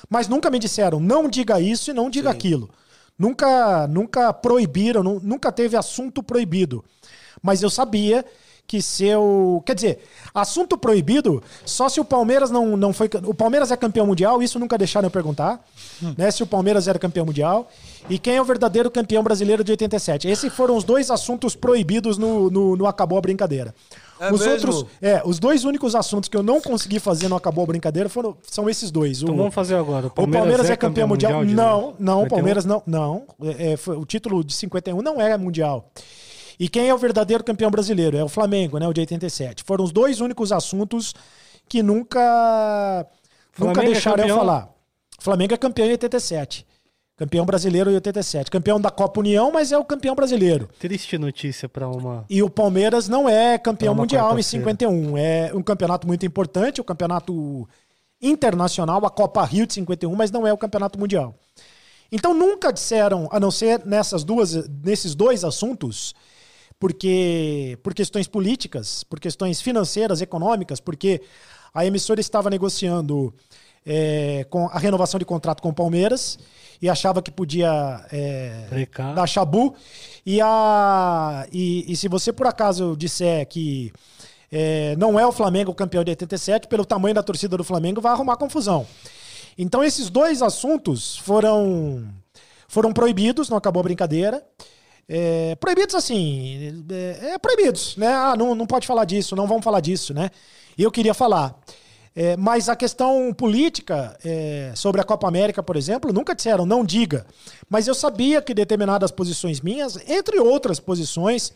Mas 0.09 0.27
nunca 0.27 0.51
me 0.51 0.59
disseram, 0.59 0.99
não 0.99 1.27
diga 1.29 1.59
isso 1.59 1.89
e 1.89 1.93
não 1.93 2.09
diga 2.09 2.29
Sim. 2.31 2.35
aquilo. 2.37 2.69
Nunca, 3.17 3.87
nunca 3.87 4.33
proibiram, 4.33 5.01
nu- 5.03 5.19
nunca 5.23 5.51
teve 5.51 5.77
assunto 5.77 6.21
proibido. 6.21 6.83
Mas 7.41 7.63
eu 7.63 7.69
sabia 7.69 8.25
que 8.65 8.81
se 8.81 9.05
eu. 9.05 9.61
Quer 9.65 9.75
dizer, 9.75 9.99
assunto 10.33 10.77
proibido, 10.77 11.43
só 11.65 11.89
se 11.89 11.99
o 11.99 12.05
Palmeiras 12.05 12.49
não, 12.49 12.75
não 12.77 12.93
foi. 12.93 13.09
O 13.25 13.33
Palmeiras 13.33 13.71
é 13.71 13.77
campeão 13.77 14.07
mundial, 14.07 14.41
isso 14.41 14.57
nunca 14.59 14.77
deixaram 14.77 15.07
eu 15.07 15.11
perguntar. 15.11 15.63
Né, 16.17 16.31
se 16.31 16.43
o 16.43 16.47
Palmeiras 16.47 16.87
era 16.87 16.97
campeão 16.99 17.25
mundial. 17.25 17.69
E 18.09 18.19
quem 18.19 18.35
é 18.35 18.41
o 18.41 18.45
verdadeiro 18.45 18.91
campeão 18.91 19.23
brasileiro 19.23 19.63
de 19.63 19.71
87. 19.71 20.27
Esses 20.27 20.51
foram 20.53 20.75
os 20.75 20.83
dois 20.83 21.09
assuntos 21.09 21.55
proibidos 21.55 22.17
no, 22.17 22.49
no, 22.49 22.75
no 22.75 22.85
Acabou 22.85 23.17
a 23.17 23.21
Brincadeira. 23.21 23.73
É 24.19 24.31
os 24.31 24.41
mesmo? 24.41 24.71
outros. 24.71 24.85
É, 25.01 25.21
os 25.25 25.39
dois 25.39 25.63
únicos 25.63 25.95
assuntos 25.95 26.27
que 26.29 26.35
eu 26.35 26.43
não 26.43 26.59
consegui 26.59 26.99
fazer 26.99 27.27
no 27.27 27.35
Acabou 27.35 27.63
a 27.63 27.67
Brincadeira 27.67 28.09
foram, 28.09 28.35
são 28.43 28.69
esses 28.69 28.91
dois. 28.91 29.21
Então 29.21 29.33
o, 29.33 29.37
vamos 29.37 29.53
fazer 29.53 29.75
agora. 29.75 30.05
O 30.05 30.09
o 30.09 30.11
Palmeiras, 30.11 30.41
Palmeiras 30.41 30.69
é 30.69 30.75
campeão 30.75 31.07
mundial? 31.07 31.45
de 31.45 31.53
não, 31.53 31.93
não, 31.99 32.19
o 32.19 32.23
51? 32.23 32.27
Palmeiras 32.29 32.65
não. 32.65 32.83
Não. 32.85 33.23
É, 33.57 33.77
foi- 33.77 33.97
o 33.97 34.05
título 34.05 34.43
de 34.43 34.53
51 34.53 35.01
não 35.01 35.21
é 35.21 35.37
mundial. 35.37 35.89
E 36.59 36.69
quem 36.69 36.87
é 36.89 36.93
o 36.93 36.97
verdadeiro 36.97 37.43
campeão 37.43 37.71
brasileiro? 37.71 38.17
É 38.17 38.23
o 38.23 38.29
Flamengo, 38.29 38.77
né? 38.77 38.87
O 38.87 38.93
de 38.93 39.01
87. 39.01 39.63
Foram 39.63 39.83
os 39.83 39.91
dois 39.91 40.19
únicos 40.21 40.51
assuntos 40.51 41.13
que 41.67 41.81
nunca. 41.81 43.07
nunca 43.57 43.81
é 43.81 43.85
deixaram 43.85 44.17
eu 44.17 44.21
campeão? 44.21 44.37
falar. 44.37 44.69
O 45.19 45.23
Flamengo 45.23 45.53
é 45.53 45.57
campeão 45.57 45.87
em 45.87 45.91
87. 45.91 46.65
Campeão 47.15 47.45
brasileiro 47.45 47.91
em 47.91 47.95
87. 47.95 48.49
Campeão 48.49 48.81
da 48.81 48.89
Copa 48.89 49.19
União, 49.19 49.51
mas 49.51 49.71
é 49.71 49.77
o 49.77 49.85
campeão 49.85 50.15
brasileiro. 50.15 50.67
Triste 50.79 51.17
notícia 51.17 51.69
pra 51.69 51.87
uma. 51.87 52.25
E 52.29 52.41
o 52.41 52.49
Palmeiras 52.49 53.07
não 53.07 53.29
é 53.29 53.57
campeão 53.57 53.93
É 53.93 53.97
mundial 53.97 54.31
em 54.31 54.41
quarta-feira. 54.41 54.65
51. 54.79 55.17
É 55.17 55.51
um 55.53 55.61
campeonato 55.61 56.07
muito 56.07 56.25
importante, 56.25 56.81
o 56.81 56.83
campeonato 56.83 57.67
internacional, 58.21 59.05
a 59.05 59.09
Copa 59.09 59.43
Rio 59.43 59.67
de 59.67 59.73
51, 59.73 60.15
mas 60.15 60.31
não 60.31 60.47
é 60.47 60.51
o 60.53 60.57
campeonato 60.57 60.99
mundial. 60.99 61.35
Então 62.11 62.33
nunca 62.33 62.71
disseram, 62.71 63.27
a 63.31 63.39
não 63.39 63.51
ser 63.51 63.85
nessas 63.85 64.23
duas, 64.23 64.67
nesses 64.69 65.13
dois 65.13 65.43
assuntos, 65.43 66.13
porque 66.83 67.79
por 67.81 67.93
questões 67.93 68.27
políticas, 68.27 69.05
por 69.05 69.17
questões 69.17 69.61
financeiras, 69.61 70.19
econômicas, 70.19 70.81
porque 70.81 71.21
a 71.73 71.85
emissora 71.85 72.19
estava 72.19 72.49
negociando 72.49 73.33
é, 73.85 74.45
com 74.49 74.65
a 74.67 74.77
renovação 74.77 75.17
de 75.17 75.23
contrato 75.23 75.63
com 75.63 75.69
o 75.69 75.73
Palmeiras 75.73 76.37
e 76.81 76.89
achava 76.89 77.21
que 77.21 77.31
podia 77.31 78.05
é, 78.11 78.85
dar 79.15 79.25
chabu. 79.27 79.73
E, 80.25 80.41
a, 80.41 81.47
e, 81.53 81.89
e 81.89 81.95
se 81.95 82.09
você 82.09 82.33
por 82.33 82.47
acaso 82.47 82.97
disser 82.97 83.47
que 83.47 83.93
é, 84.51 84.93
não 84.97 85.17
é 85.17 85.25
o 85.25 85.31
Flamengo 85.31 85.71
o 85.71 85.73
campeão 85.73 86.03
de 86.03 86.11
87, 86.11 86.67
pelo 86.67 86.83
tamanho 86.83 87.15
da 87.15 87.23
torcida 87.23 87.55
do 87.55 87.63
Flamengo, 87.63 88.01
vai 88.01 88.11
arrumar 88.11 88.35
confusão. 88.35 88.85
Então 89.57 89.81
esses 89.81 90.09
dois 90.09 90.41
assuntos 90.41 91.15
foram, 91.19 92.09
foram 92.67 92.91
proibidos, 92.91 93.47
não 93.47 93.55
acabou 93.55 93.79
a 93.79 93.83
brincadeira. 93.83 94.43
É, 95.07 95.55
proibidos 95.55 95.95
assim, 95.95 96.85
é, 96.91 97.33
é 97.33 97.37
proibidos, 97.37 97.97
né? 97.97 98.07
Ah, 98.07 98.35
não, 98.37 98.55
não 98.55 98.65
pode 98.65 98.87
falar 98.87 99.05
disso, 99.05 99.35
não 99.35 99.47
vamos 99.47 99.63
falar 99.63 99.79
disso, 99.79 100.13
né? 100.13 100.29
Eu 100.77 100.91
queria 100.91 101.13
falar. 101.13 101.59
É, 102.15 102.37
mas 102.37 102.69
a 102.69 102.75
questão 102.75 103.33
política 103.33 104.15
é, 104.23 104.71
sobre 104.75 105.01
a 105.01 105.03
Copa 105.03 105.27
América, 105.27 105.63
por 105.63 105.75
exemplo, 105.75 106.13
nunca 106.13 106.35
disseram, 106.35 106.65
não 106.65 106.85
diga. 106.85 107.25
Mas 107.67 107.87
eu 107.87 107.95
sabia 107.95 108.41
que 108.41 108.53
determinadas 108.53 109.11
posições 109.11 109.61
minhas, 109.61 109.97
entre 110.07 110.39
outras 110.39 110.79
posições, 110.79 111.51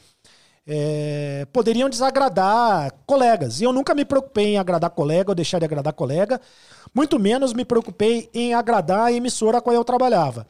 é, 0.66 1.48
poderiam 1.54 1.90
desagradar 1.90 2.92
colegas. 3.06 3.62
E 3.62 3.66
eu 3.66 3.72
nunca 3.72 3.94
me 3.94 4.04
preocupei 4.04 4.56
em 4.56 4.58
agradar 4.58 4.90
colega 4.90 5.32
ou 5.32 5.36
deixar 5.36 5.60
de 5.60 5.66
agradar 5.66 5.94
colega, 5.94 6.42
muito 6.94 7.20
menos 7.20 7.54
me 7.54 7.64
preocupei 7.64 8.30
em 8.34 8.54
agradar 8.54 9.06
a 9.06 9.12
emissora 9.12 9.60
a 9.60 9.62
qual 9.62 9.76
eu 9.76 9.84
trabalhava. 9.84 10.48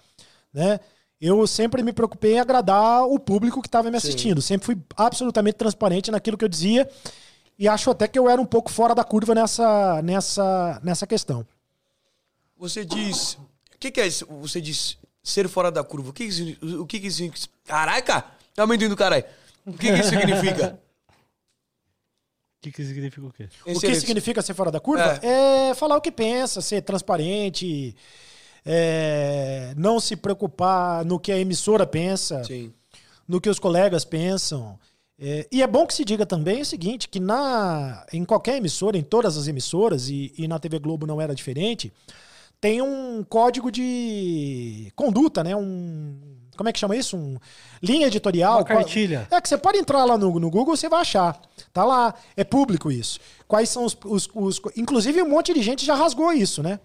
Né? 0.53 0.79
Eu 1.19 1.47
sempre 1.47 1.81
me 1.81 1.91
preocupei 1.91 2.35
em 2.35 2.39
agradar 2.39 3.03
o 3.05 3.19
público 3.19 3.61
que 3.61 3.67
estava 3.67 3.89
me 3.89 3.97
assistindo. 3.97 4.41
Sempre 4.41 4.65
fui 4.65 4.77
absolutamente 4.95 5.57
transparente 5.57 6.11
naquilo 6.11 6.37
que 6.37 6.45
eu 6.45 6.49
dizia. 6.49 6.87
E 7.57 7.67
acho 7.67 7.89
até 7.89 8.07
que 8.07 8.19
eu 8.19 8.29
era 8.29 8.39
um 8.39 8.45
pouco 8.45 8.71
fora 8.71 8.93
da 8.93 9.03
curva 9.03 9.33
nessa, 9.33 10.01
nessa, 10.03 10.79
nessa 10.83 11.07
questão. 11.07 11.45
Você 12.57 12.85
diz. 12.85 13.33
O 13.73 13.79
que, 13.79 13.89
que 13.89 13.99
é 13.99 14.05
isso? 14.05 14.27
Você 14.41 14.61
diz 14.61 14.97
ser 15.23 15.49
fora 15.49 15.71
da 15.71 15.83
curva. 15.83 16.11
O 16.11 16.13
que, 16.13 16.27
que 16.27 16.29
isso. 16.29 16.81
O 16.81 16.85
que, 16.85 16.99
que 16.99 17.07
isso. 17.07 17.49
Caraca! 17.65 18.25
É 18.55 18.65
do 18.65 18.95
caralho. 18.95 19.23
O 19.65 19.73
que, 19.73 19.91
que 19.91 19.99
isso 19.99 20.09
significa? 20.09 20.79
O 22.57 22.61
que, 22.61 22.71
que 22.71 22.83
significa 22.85 23.27
o 23.27 23.31
quê? 23.31 23.49
O 23.65 23.79
que 23.79 23.95
significa 23.95 24.41
ser 24.41 24.53
fora 24.53 24.71
da 24.71 24.79
curva? 24.79 25.19
É, 25.21 25.73
falar 25.75 25.95
o 25.95 26.01
que 26.01 26.11
pensa, 26.11 26.59
ser 26.59 26.81
transparente, 26.81 27.95
é, 28.67 29.73
não 29.77 29.99
se 29.99 30.15
preocupar 30.15 31.05
no 31.05 31.19
que 31.19 31.31
a 31.31 31.39
emissora 31.39 31.87
pensa, 31.87 32.43
Sim. 32.43 32.73
no 33.27 33.39
que 33.39 33.49
os 33.49 33.59
colegas 33.59 34.03
pensam. 34.03 34.77
É, 35.19 35.47
e 35.51 35.63
é 35.63 35.67
bom 35.67 35.87
que 35.87 35.93
se 35.93 36.05
diga 36.05 36.25
também 36.25 36.61
o 36.61 36.65
seguinte, 36.65 37.07
que 37.09 37.19
na, 37.19 38.05
em 38.13 38.23
qualquer 38.25 38.57
emissora, 38.57 38.97
em 38.97 39.01
todas 39.03 39.37
as 39.37 39.47
emissoras, 39.47 40.09
e, 40.09 40.33
e 40.37 40.47
na 40.47 40.59
TV 40.59 40.77
Globo 40.77 41.07
não 41.07 41.19
era 41.19 41.33
diferente, 41.33 41.91
tem 42.61 42.81
um 42.81 43.23
código 43.23 43.71
de 43.71 44.91
conduta, 44.95 45.43
né? 45.43 45.55
Um, 45.55 46.19
como 46.55 46.67
é 46.69 46.73
que 46.73 46.79
chama 46.79 46.95
isso? 46.95 47.15
Um, 47.15 47.37
linha 47.83 48.07
editorial. 48.07 48.57
Uma 48.57 48.63
cartilha. 48.65 49.27
É 49.29 49.39
que 49.39 49.47
você 49.47 49.57
pode 49.57 49.77
entrar 49.77 50.03
lá 50.05 50.17
no, 50.17 50.39
no 50.39 50.49
Google, 50.49 50.75
você 50.75 50.89
vai 50.89 51.01
achar. 51.01 51.39
Tá 51.71 51.85
lá, 51.85 52.13
é 52.35 52.43
público 52.43 52.91
isso. 52.91 53.19
Quais 53.47 53.69
são 53.69 53.85
os, 53.85 53.95
os, 54.03 54.29
os- 54.33 54.61
Inclusive, 54.75 55.21
um 55.21 55.29
monte 55.29 55.53
de 55.53 55.61
gente 55.61 55.85
já 55.85 55.93
rasgou 55.95 56.33
isso, 56.33 56.63
né? 56.63 56.79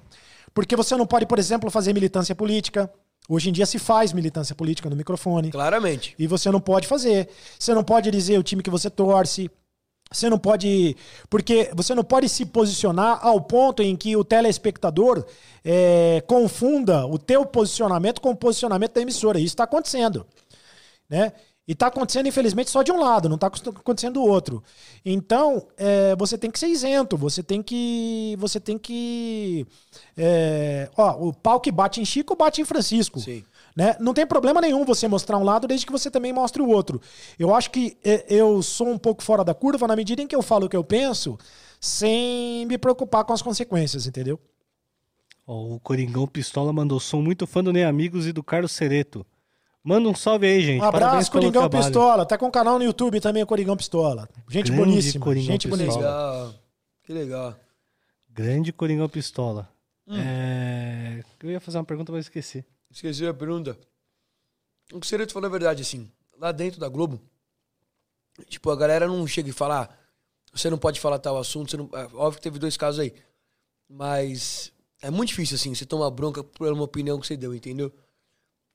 Porque 0.54 0.76
você 0.76 0.96
não 0.96 1.06
pode, 1.06 1.26
por 1.26 1.38
exemplo, 1.38 1.70
fazer 1.70 1.92
militância 1.92 2.34
política. 2.34 2.92
Hoje 3.28 3.50
em 3.50 3.52
dia 3.52 3.66
se 3.66 3.78
faz 3.78 4.12
militância 4.12 4.54
política 4.54 4.90
no 4.90 4.96
microfone. 4.96 5.50
Claramente. 5.50 6.14
E 6.18 6.26
você 6.26 6.50
não 6.50 6.60
pode 6.60 6.86
fazer. 6.86 7.28
Você 7.58 7.74
não 7.74 7.84
pode 7.84 8.10
dizer 8.10 8.38
o 8.38 8.42
time 8.42 8.62
que 8.62 8.70
você 8.70 8.90
torce. 8.90 9.50
Você 10.10 10.28
não 10.28 10.38
pode. 10.38 10.96
Porque 11.30 11.70
você 11.74 11.94
não 11.94 12.04
pode 12.04 12.28
se 12.28 12.44
posicionar 12.44 13.18
ao 13.22 13.40
ponto 13.40 13.82
em 13.82 13.96
que 13.96 14.16
o 14.16 14.24
telespectador 14.24 15.24
é, 15.64 16.22
confunda 16.26 17.06
o 17.06 17.18
teu 17.18 17.46
posicionamento 17.46 18.20
com 18.20 18.30
o 18.30 18.36
posicionamento 18.36 18.94
da 18.94 19.00
emissora. 19.00 19.38
Isso 19.38 19.54
está 19.54 19.64
acontecendo. 19.64 20.26
Né? 21.08 21.32
E 21.66 21.72
está 21.72 21.86
acontecendo, 21.86 22.26
infelizmente, 22.26 22.70
só 22.70 22.82
de 22.82 22.90
um 22.90 22.98
lado, 22.98 23.28
não 23.28 23.36
está 23.36 23.46
acontecendo 23.46 24.14
do 24.14 24.22
outro. 24.24 24.64
Então, 25.04 25.68
é, 25.76 26.16
você 26.16 26.36
tem 26.36 26.50
que 26.50 26.58
ser 26.58 26.66
isento, 26.66 27.16
você 27.16 27.40
tem 27.40 27.62
que. 27.62 28.34
Você 28.38 28.58
tem 28.58 28.76
que. 28.76 29.64
é, 30.16 30.90
ó, 30.96 31.28
o 31.28 31.32
pau 31.32 31.60
que 31.60 31.70
bate 31.70 32.00
em 32.00 32.04
Chico 32.04 32.34
bate 32.34 32.60
em 32.60 32.64
Francisco. 32.64 33.20
Sim. 33.20 33.44
Né? 33.76 33.96
Não 34.00 34.12
tem 34.12 34.26
problema 34.26 34.60
nenhum 34.60 34.84
você 34.84 35.06
mostrar 35.06 35.38
um 35.38 35.44
lado, 35.44 35.68
desde 35.68 35.86
que 35.86 35.92
você 35.92 36.10
também 36.10 36.32
mostre 36.32 36.60
o 36.60 36.68
outro. 36.68 37.00
Eu 37.38 37.54
acho 37.54 37.70
que 37.70 37.96
é, 38.04 38.26
eu 38.28 38.60
sou 38.60 38.88
um 38.88 38.98
pouco 38.98 39.22
fora 39.22 39.44
da 39.44 39.54
curva 39.54 39.86
na 39.86 39.94
medida 39.94 40.20
em 40.20 40.26
que 40.26 40.34
eu 40.34 40.42
falo 40.42 40.66
o 40.66 40.68
que 40.68 40.76
eu 40.76 40.84
penso, 40.84 41.38
sem 41.80 42.66
me 42.66 42.76
preocupar 42.76 43.24
com 43.24 43.32
as 43.32 43.40
consequências, 43.40 44.06
entendeu? 44.06 44.38
Ó, 45.46 45.76
o 45.76 45.80
Coringão 45.80 46.26
Pistola 46.26 46.72
mandou 46.72 46.98
som 46.98 47.22
muito 47.22 47.46
fã 47.46 47.62
do 47.62 47.72
Nem 47.72 47.84
Amigos 47.84 48.26
e 48.26 48.32
do 48.32 48.42
Carlos 48.42 48.72
Cereto. 48.72 49.24
Manda 49.84 50.08
um 50.08 50.14
salve 50.14 50.46
aí, 50.46 50.60
gente. 50.60 50.76
Um 50.76 50.80
Parabéns 50.80 51.08
abraço, 51.08 51.32
pelo 51.32 51.52
Coringão. 51.52 51.68
Pistola. 51.70 52.26
Tá 52.26 52.38
com 52.38 52.46
um 52.46 52.50
canal 52.50 52.78
no 52.78 52.84
YouTube 52.84 53.20
também, 53.20 53.42
o 53.42 53.46
Coringão 53.46 53.76
Pistola. 53.76 54.28
Gente 54.48 54.70
Grande 54.70 54.90
boníssima. 54.90 55.24
Coringão 55.24 55.52
gente 55.52 55.68
Que 55.68 55.76
Pistola. 55.76 55.92
boníssima. 55.92 56.10
legal. 56.10 56.54
Que 57.02 57.12
legal. 57.12 57.56
Grande 58.30 58.72
Coringão 58.72 59.08
Pistola. 59.08 59.68
Hum. 60.06 60.16
É... 60.16 61.22
Eu 61.42 61.50
ia 61.50 61.60
fazer 61.60 61.78
uma 61.78 61.84
pergunta, 61.84 62.12
mas 62.12 62.26
esqueci. 62.26 62.64
Esqueci 62.90 63.26
a 63.26 63.34
pergunta. 63.34 63.76
O 64.92 65.00
que 65.00 65.06
o 65.06 65.08
Cereto 65.08 65.32
falou 65.32 65.48
é 65.48 65.50
verdade, 65.50 65.82
assim. 65.82 66.10
Lá 66.38 66.52
dentro 66.52 66.78
da 66.78 66.88
Globo, 66.88 67.20
tipo, 68.46 68.70
a 68.70 68.76
galera 68.76 69.08
não 69.08 69.26
chega 69.26 69.48
e 69.48 69.52
fala, 69.52 69.82
ah, 69.82 69.88
você 70.52 70.70
não 70.70 70.78
pode 70.78 71.00
falar 71.00 71.18
tal 71.18 71.38
assunto, 71.38 71.70
você 71.70 71.76
não... 71.76 71.88
é, 71.92 72.04
óbvio 72.14 72.36
que 72.36 72.42
teve 72.42 72.58
dois 72.58 72.76
casos 72.76 73.00
aí. 73.00 73.12
Mas 73.88 74.72
é 75.00 75.10
muito 75.10 75.30
difícil, 75.30 75.56
assim, 75.56 75.74
você 75.74 75.84
tomar 75.84 76.10
bronca 76.10 76.44
por 76.44 76.72
uma 76.72 76.84
opinião 76.84 77.18
que 77.18 77.26
você 77.26 77.36
deu, 77.36 77.54
entendeu? 77.54 77.92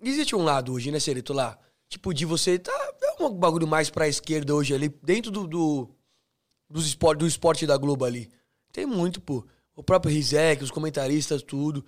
Existe 0.02 0.36
um 0.36 0.44
lado 0.44 0.74
hoje, 0.74 0.92
né, 0.92 1.00
Cereto, 1.00 1.34
lá? 1.34 1.58
Tipo, 1.90 2.14
de 2.14 2.26
você 2.26 2.60
tá. 2.60 2.72
É 3.02 3.24
um 3.24 3.34
bagulho 3.34 3.68
mais 3.68 3.90
pra 3.90 4.08
esquerda 4.08 4.54
hoje 4.54 4.74
ali, 4.74 4.90
dentro 5.02 5.32
do, 5.32 5.48
do, 5.48 5.90
dos 6.70 6.88
esporte, 6.88 7.20
do 7.20 7.28
esporte 7.28 7.66
da 7.66 7.78
Globo 7.78 8.06
ali. 8.06 8.30
Tem 8.72 8.86
muito, 8.86 9.22
pô. 9.22 9.46
O 9.76 9.84
próprio 9.84 10.14
Rizek, 10.14 10.64
os 10.64 10.72
comentaristas, 10.72 11.42
tudo. 11.42 11.86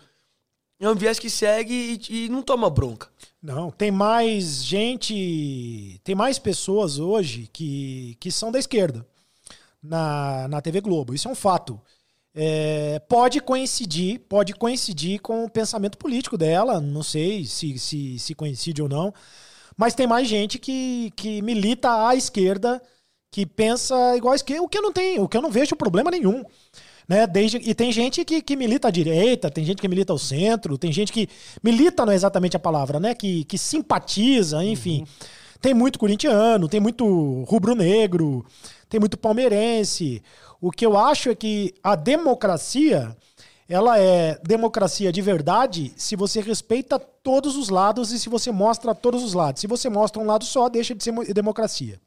É 0.79 0.89
um 0.89 0.95
viés 0.95 1.19
que 1.19 1.29
segue 1.29 1.99
e, 2.09 2.25
e 2.25 2.29
não 2.29 2.41
toma 2.41 2.69
bronca. 2.69 3.11
Não, 3.41 3.69
tem 3.69 3.91
mais 3.91 4.63
gente, 4.63 5.99
tem 6.03 6.15
mais 6.15 6.39
pessoas 6.39 6.99
hoje 6.99 7.49
que, 7.51 8.15
que 8.19 8.31
são 8.31 8.51
da 8.51 8.59
esquerda 8.59 9.05
na, 9.83 10.47
na 10.47 10.61
TV 10.61 10.79
Globo. 10.79 11.13
Isso 11.13 11.27
é 11.27 11.31
um 11.31 11.35
fato. 11.35 11.81
É, 12.41 12.99
pode 12.99 13.41
coincidir, 13.41 14.21
pode 14.29 14.53
coincidir 14.53 15.19
com 15.19 15.43
o 15.43 15.49
pensamento 15.49 15.97
político 15.97 16.37
dela, 16.37 16.79
não 16.79 17.03
sei 17.03 17.43
se, 17.43 17.77
se, 17.77 18.17
se 18.17 18.33
coincide 18.33 18.81
ou 18.81 18.87
não, 18.87 19.13
mas 19.75 19.93
tem 19.93 20.07
mais 20.07 20.25
gente 20.25 20.57
que, 20.57 21.11
que 21.17 21.41
milita 21.41 22.07
à 22.07 22.15
esquerda, 22.15 22.81
que 23.29 23.45
pensa 23.45 24.15
igual 24.15 24.31
à 24.31 24.35
esquerda, 24.37 24.63
o 24.63 24.69
que 24.69 24.77
eu 24.77 24.81
não 24.81 24.93
tenho, 24.93 25.23
o 25.23 25.27
que 25.27 25.35
eu 25.35 25.41
não 25.41 25.51
vejo 25.51 25.75
problema 25.75 26.09
nenhum. 26.09 26.41
Né? 27.09 27.27
Desde, 27.27 27.57
e 27.57 27.75
tem 27.75 27.91
gente 27.91 28.23
que, 28.23 28.41
que 28.41 28.55
milita 28.55 28.87
à 28.87 28.91
direita, 28.91 29.51
tem 29.51 29.65
gente 29.65 29.81
que 29.81 29.87
milita 29.89 30.13
ao 30.13 30.17
centro, 30.17 30.77
tem 30.77 30.93
gente 30.93 31.11
que 31.11 31.27
milita 31.61 32.05
não 32.05 32.13
é 32.13 32.15
exatamente 32.15 32.55
a 32.55 32.59
palavra, 32.59 33.01
né? 33.01 33.13
Que, 33.13 33.43
que 33.43 33.57
simpatiza, 33.57 34.63
enfim. 34.63 34.99
Uhum. 34.99 35.07
Tem 35.59 35.73
muito 35.73 35.99
corintiano, 35.99 36.69
tem 36.69 36.79
muito 36.79 37.43
rubro-negro, 37.49 38.45
tem 38.87 38.97
muito 38.97 39.17
palmeirense. 39.17 40.23
O 40.61 40.71
que 40.71 40.85
eu 40.85 40.97
acho 40.97 41.29
é 41.29 41.35
que 41.35 41.73
a 41.81 41.95
democracia 41.95 43.15
ela 43.69 43.99
é 43.99 44.39
democracia 44.39 45.11
de 45.11 45.21
verdade 45.21 45.93
se 45.95 46.15
você 46.15 46.41
respeita 46.41 46.97
todos 46.97 47.55
os 47.55 47.69
lados 47.69 48.11
e 48.11 48.19
se 48.19 48.27
você 48.27 48.51
mostra 48.51 48.95
todos 48.95 49.23
os 49.23 49.33
lados. 49.33 49.61
Se 49.61 49.67
você 49.67 49.87
mostra 49.89 50.21
um 50.21 50.25
lado 50.25 50.43
só, 50.43 50.67
deixa 50.67 50.95
de 50.95 51.03
ser 51.03 51.13
democracia. 51.33 52.01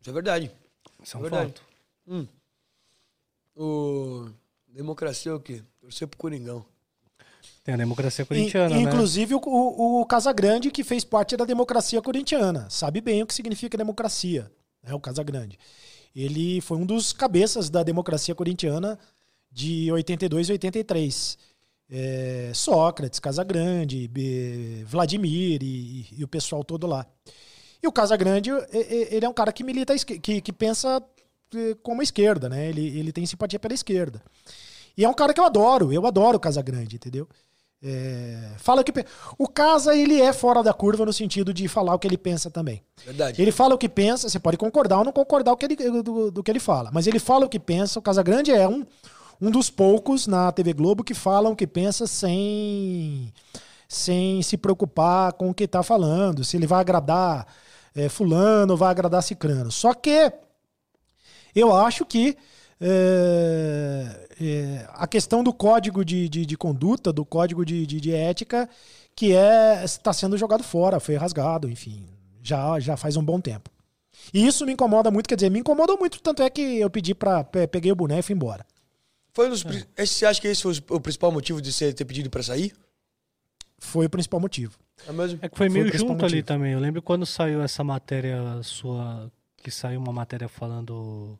Isso 0.00 0.08
é 0.08 0.12
verdade. 0.12 0.50
Isso 1.02 1.16
é 1.16 1.20
um 1.20 1.26
é 1.26 1.28
verdade. 1.28 1.52
fato. 1.52 1.62
Hum. 2.08 2.26
O... 3.54 4.28
Democracia 4.66 5.30
é 5.30 5.34
o 5.34 5.40
quê? 5.40 5.62
Torcer 5.78 6.08
pro 6.08 6.18
Coringão. 6.18 6.64
Tem 7.62 7.74
a 7.74 7.76
democracia 7.76 8.24
corintiana, 8.24 8.74
e, 8.74 8.82
né? 8.84 8.90
Inclusive 8.90 9.34
o, 9.34 9.40
o 10.00 10.06
Casagrande, 10.06 10.70
que 10.70 10.82
fez 10.82 11.04
parte 11.04 11.36
da 11.36 11.44
democracia 11.44 12.00
corintiana. 12.00 12.68
Sabe 12.70 13.00
bem 13.00 13.22
o 13.22 13.26
que 13.26 13.34
significa 13.34 13.78
democracia, 13.78 14.50
né? 14.82 14.94
o 14.94 14.98
Casagrande. 14.98 15.58
Ele 16.14 16.60
foi 16.60 16.76
um 16.76 16.86
dos 16.86 17.12
cabeças 17.12 17.70
da 17.70 17.82
democracia 17.82 18.34
corintiana 18.34 18.98
de 19.50 19.90
82 19.92 20.48
e 20.48 20.52
83. 20.52 21.38
É, 21.90 22.52
Sócrates, 22.54 23.20
Casagrande, 23.20 24.10
Vladimir 24.86 25.62
e, 25.62 26.06
e, 26.18 26.24
o 26.24 26.28
pessoal 26.28 26.64
todo 26.64 26.86
lá. 26.86 27.06
E 27.82 27.86
o 27.86 27.92
Casagrande, 27.92 28.50
ele 28.70 29.26
é 29.26 29.28
um 29.28 29.32
cara 29.34 29.52
que 29.52 29.64
milita, 29.64 29.94
que, 29.96 30.40
que 30.40 30.52
pensa 30.52 31.02
é, 31.54 31.74
como 31.82 32.00
a 32.00 32.04
esquerda, 32.04 32.48
né? 32.48 32.68
Ele, 32.68 32.98
ele 32.98 33.12
tem 33.12 33.26
simpatia 33.26 33.58
pela 33.58 33.74
esquerda. 33.74 34.22
E 34.96 35.04
é 35.04 35.08
um 35.08 35.14
cara 35.14 35.34
que 35.34 35.40
eu 35.40 35.44
adoro, 35.44 35.92
eu 35.92 36.06
adoro 36.06 36.36
o 36.36 36.40
Casagrande, 36.40 36.96
entendeu? 36.96 37.28
É, 37.84 38.52
fala 38.58 38.84
que 38.84 38.92
o 39.36 39.48
Casa 39.48 39.96
ele 39.96 40.20
é 40.20 40.32
fora 40.32 40.62
da 40.62 40.72
curva 40.72 41.04
no 41.04 41.12
sentido 41.12 41.52
de 41.52 41.66
falar 41.66 41.94
o 41.94 41.98
que 41.98 42.06
ele 42.06 42.16
pensa 42.16 42.48
também. 42.48 42.82
Verdade. 43.04 43.42
Ele 43.42 43.50
fala 43.50 43.74
o 43.74 43.78
que 43.78 43.88
pensa, 43.88 44.28
você 44.28 44.38
pode 44.38 44.56
concordar 44.56 44.98
ou 44.98 45.04
não 45.04 45.12
concordar 45.12 45.52
o 45.52 45.56
que 45.56 45.66
ele, 45.66 46.02
do, 46.02 46.30
do 46.30 46.42
que 46.42 46.50
ele 46.50 46.60
fala, 46.60 46.90
mas 46.92 47.08
ele 47.08 47.18
fala 47.18 47.46
o 47.46 47.48
que 47.48 47.58
pensa. 47.58 47.98
O 47.98 48.02
Casagrande 48.02 48.52
é 48.52 48.68
um 48.68 48.86
um 49.40 49.50
dos 49.50 49.68
poucos 49.68 50.28
na 50.28 50.52
TV 50.52 50.72
Globo 50.72 51.02
que 51.02 51.14
falam 51.14 51.56
que 51.56 51.66
pensa 51.66 52.06
sem 52.06 53.32
sem 53.88 54.40
se 54.40 54.56
preocupar 54.56 55.32
com 55.32 55.50
o 55.50 55.54
que 55.54 55.64
está 55.64 55.82
falando, 55.82 56.44
se 56.44 56.56
ele 56.56 56.66
vai 56.66 56.80
agradar 56.80 57.46
é, 57.94 58.08
fulano, 58.08 58.76
vai 58.76 58.90
agradar 58.90 59.22
cicrano. 59.22 59.70
Só 59.70 59.92
que 59.92 60.32
eu 61.54 61.74
acho 61.74 62.06
que 62.06 62.36
é, 62.84 64.26
é, 64.40 64.86
a 64.94 65.06
questão 65.06 65.44
do 65.44 65.52
código 65.52 66.04
de, 66.04 66.28
de, 66.28 66.44
de 66.44 66.56
conduta, 66.56 67.12
do 67.12 67.24
código 67.24 67.64
de, 67.64 67.86
de, 67.86 68.00
de, 68.00 68.12
ética, 68.12 68.68
que 69.14 69.32
é 69.32 69.84
está 69.84 70.12
sendo 70.12 70.36
jogado 70.36 70.64
fora, 70.64 70.98
foi 70.98 71.14
rasgado, 71.14 71.70
enfim, 71.70 72.08
já, 72.42 72.80
já 72.80 72.96
faz 72.96 73.16
um 73.16 73.24
bom 73.24 73.40
tempo. 73.40 73.70
E 74.34 74.44
isso 74.44 74.66
me 74.66 74.72
incomoda 74.72 75.10
muito, 75.12 75.28
quer 75.28 75.36
dizer, 75.36 75.50
me 75.50 75.60
incomodou 75.60 75.96
muito, 75.96 76.20
tanto 76.20 76.42
é 76.42 76.50
que 76.50 76.60
eu 76.60 76.90
pedi 76.90 77.14
para 77.14 77.44
peguei 77.44 77.92
o 77.92 77.96
boné 77.96 78.18
e 78.18 78.22
fui 78.22 78.34
embora. 78.34 78.66
Foi 79.32 79.46
um 79.46 79.50
dos, 79.50 79.64
é. 79.96 80.04
Você 80.04 80.26
acha 80.26 80.40
que 80.40 80.48
esse 80.48 80.62
foi 80.62 80.74
o 80.90 81.00
principal 81.00 81.30
motivo 81.30 81.62
de 81.62 81.72
você 81.72 81.92
ter 81.92 82.04
pedido 82.04 82.28
para 82.28 82.42
sair? 82.42 82.72
Foi 83.78 84.06
o 84.06 84.10
principal 84.10 84.40
motivo. 84.40 84.76
É, 85.06 85.12
mesmo? 85.12 85.38
é 85.40 85.48
que 85.48 85.56
foi 85.56 85.68
meio 85.68 85.88
foi 85.88 85.98
junto 85.98 86.12
motivo. 86.12 86.26
ali 86.26 86.42
também. 86.42 86.72
Eu 86.72 86.80
lembro 86.80 87.00
quando 87.00 87.24
saiu 87.24 87.62
essa 87.62 87.82
matéria 87.82 88.60
sua, 88.62 89.30
que 89.56 89.70
saiu 89.70 90.00
uma 90.00 90.12
matéria 90.12 90.48
falando 90.48 91.38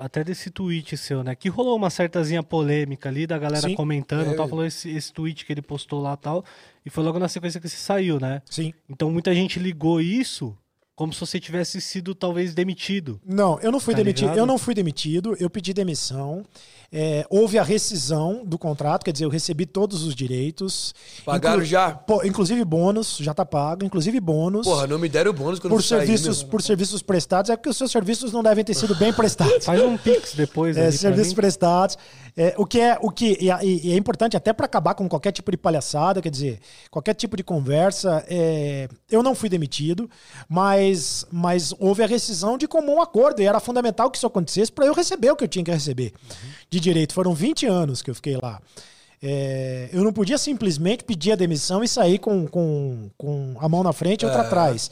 até 0.00 0.24
desse 0.24 0.50
tweet 0.50 0.96
seu, 0.96 1.22
né? 1.22 1.34
Que 1.34 1.48
rolou 1.48 1.76
uma 1.76 1.90
certazinha 1.90 2.42
polêmica 2.42 3.08
ali 3.08 3.26
da 3.26 3.38
galera 3.38 3.68
Sim, 3.68 3.74
comentando, 3.74 4.32
é, 4.32 4.34
tal, 4.34 4.48
falou 4.48 4.64
esse, 4.64 4.90
esse 4.90 5.12
tweet 5.12 5.44
que 5.44 5.52
ele 5.52 5.62
postou 5.62 6.00
lá 6.00 6.16
tal, 6.16 6.44
e 6.84 6.90
foi 6.90 7.04
logo 7.04 7.18
na 7.18 7.28
sequência 7.28 7.60
que 7.60 7.68
você 7.68 7.76
saiu, 7.76 8.18
né? 8.18 8.42
Sim. 8.50 8.72
Então 8.88 9.10
muita 9.10 9.34
gente 9.34 9.58
ligou 9.58 10.00
isso 10.00 10.56
como 11.00 11.14
se 11.14 11.20
você 11.20 11.40
tivesse 11.40 11.80
sido 11.80 12.14
talvez 12.14 12.52
demitido. 12.52 13.18
Não, 13.24 13.58
eu 13.60 13.72
não 13.72 13.80
fui 13.80 13.94
tá 13.94 14.00
demitido. 14.00 14.24
Ligado? 14.24 14.38
Eu 14.38 14.44
não 14.44 14.58
fui 14.58 14.74
demitido. 14.74 15.34
Eu 15.40 15.48
pedi 15.48 15.72
demissão. 15.72 16.44
É, 16.92 17.24
houve 17.30 17.58
a 17.58 17.62
rescisão 17.62 18.42
do 18.44 18.58
contrato, 18.58 19.04
quer 19.04 19.12
dizer, 19.12 19.24
eu 19.24 19.30
recebi 19.30 19.64
todos 19.64 20.02
os 20.02 20.14
direitos. 20.14 20.94
Pagaram 21.24 21.56
inclu 21.56 21.66
já? 21.66 21.92
Pô, 21.92 22.22
inclusive 22.22 22.62
bônus, 22.66 23.16
já 23.18 23.32
tá 23.32 23.46
pago. 23.46 23.82
Inclusive 23.82 24.20
bônus. 24.20 24.66
Porra, 24.66 24.86
não 24.86 24.98
me 24.98 25.08
deram 25.08 25.32
bônus 25.32 25.58
quando 25.58 25.72
por 25.72 25.82
serviços 25.82 26.40
saí, 26.40 26.48
Por 26.50 26.60
serviços 26.60 27.00
prestados. 27.00 27.50
É 27.50 27.56
porque 27.56 27.70
os 27.70 27.78
seus 27.78 27.90
serviços 27.90 28.30
não 28.30 28.42
devem 28.42 28.62
ter 28.62 28.74
sido 28.74 28.94
bem 28.94 29.10
prestados. 29.10 29.64
Faz 29.64 29.80
um 29.80 29.96
pix 29.96 30.34
depois. 30.34 30.76
É, 30.76 30.90
serviços 30.90 31.32
prestados. 31.32 31.96
É, 32.36 32.54
o 32.56 32.64
que 32.64 32.80
é, 32.80 32.98
o 33.00 33.10
que 33.10 33.38
e, 33.40 33.46
e 33.48 33.92
é 33.92 33.96
importante 33.96 34.36
até 34.36 34.52
para 34.52 34.66
acabar 34.66 34.94
com 34.94 35.08
qualquer 35.08 35.32
tipo 35.32 35.50
de 35.50 35.56
palhaçada, 35.56 36.22
quer 36.22 36.30
dizer, 36.30 36.60
qualquer 36.90 37.14
tipo 37.14 37.36
de 37.36 37.42
conversa. 37.42 38.24
É, 38.28 38.88
eu 39.10 39.22
não 39.22 39.34
fui 39.34 39.48
demitido, 39.48 40.08
mas, 40.48 41.26
mas 41.30 41.74
houve 41.78 42.02
a 42.02 42.06
rescisão 42.06 42.56
de 42.56 42.68
comum 42.68 43.00
acordo 43.00 43.40
e 43.40 43.46
era 43.46 43.60
fundamental 43.60 44.10
que 44.10 44.16
isso 44.16 44.26
acontecesse 44.26 44.70
para 44.70 44.86
eu 44.86 44.94
receber 44.94 45.30
o 45.30 45.36
que 45.36 45.44
eu 45.44 45.48
tinha 45.48 45.64
que 45.64 45.70
receber 45.70 46.12
de 46.68 46.80
direito. 46.80 47.14
Foram 47.14 47.34
20 47.34 47.66
anos 47.66 48.02
que 48.02 48.10
eu 48.10 48.14
fiquei 48.14 48.36
lá. 48.36 48.60
É, 49.22 49.90
eu 49.92 50.02
não 50.02 50.12
podia 50.12 50.38
simplesmente 50.38 51.04
pedir 51.04 51.32
a 51.32 51.36
demissão 51.36 51.84
e 51.84 51.88
sair 51.88 52.18
com, 52.18 52.46
com, 52.46 53.10
com 53.18 53.54
a 53.60 53.68
mão 53.68 53.82
na 53.82 53.92
frente 53.92 54.22
e 54.22 54.26
outra 54.26 54.42
é. 54.42 54.46
atrás. 54.46 54.90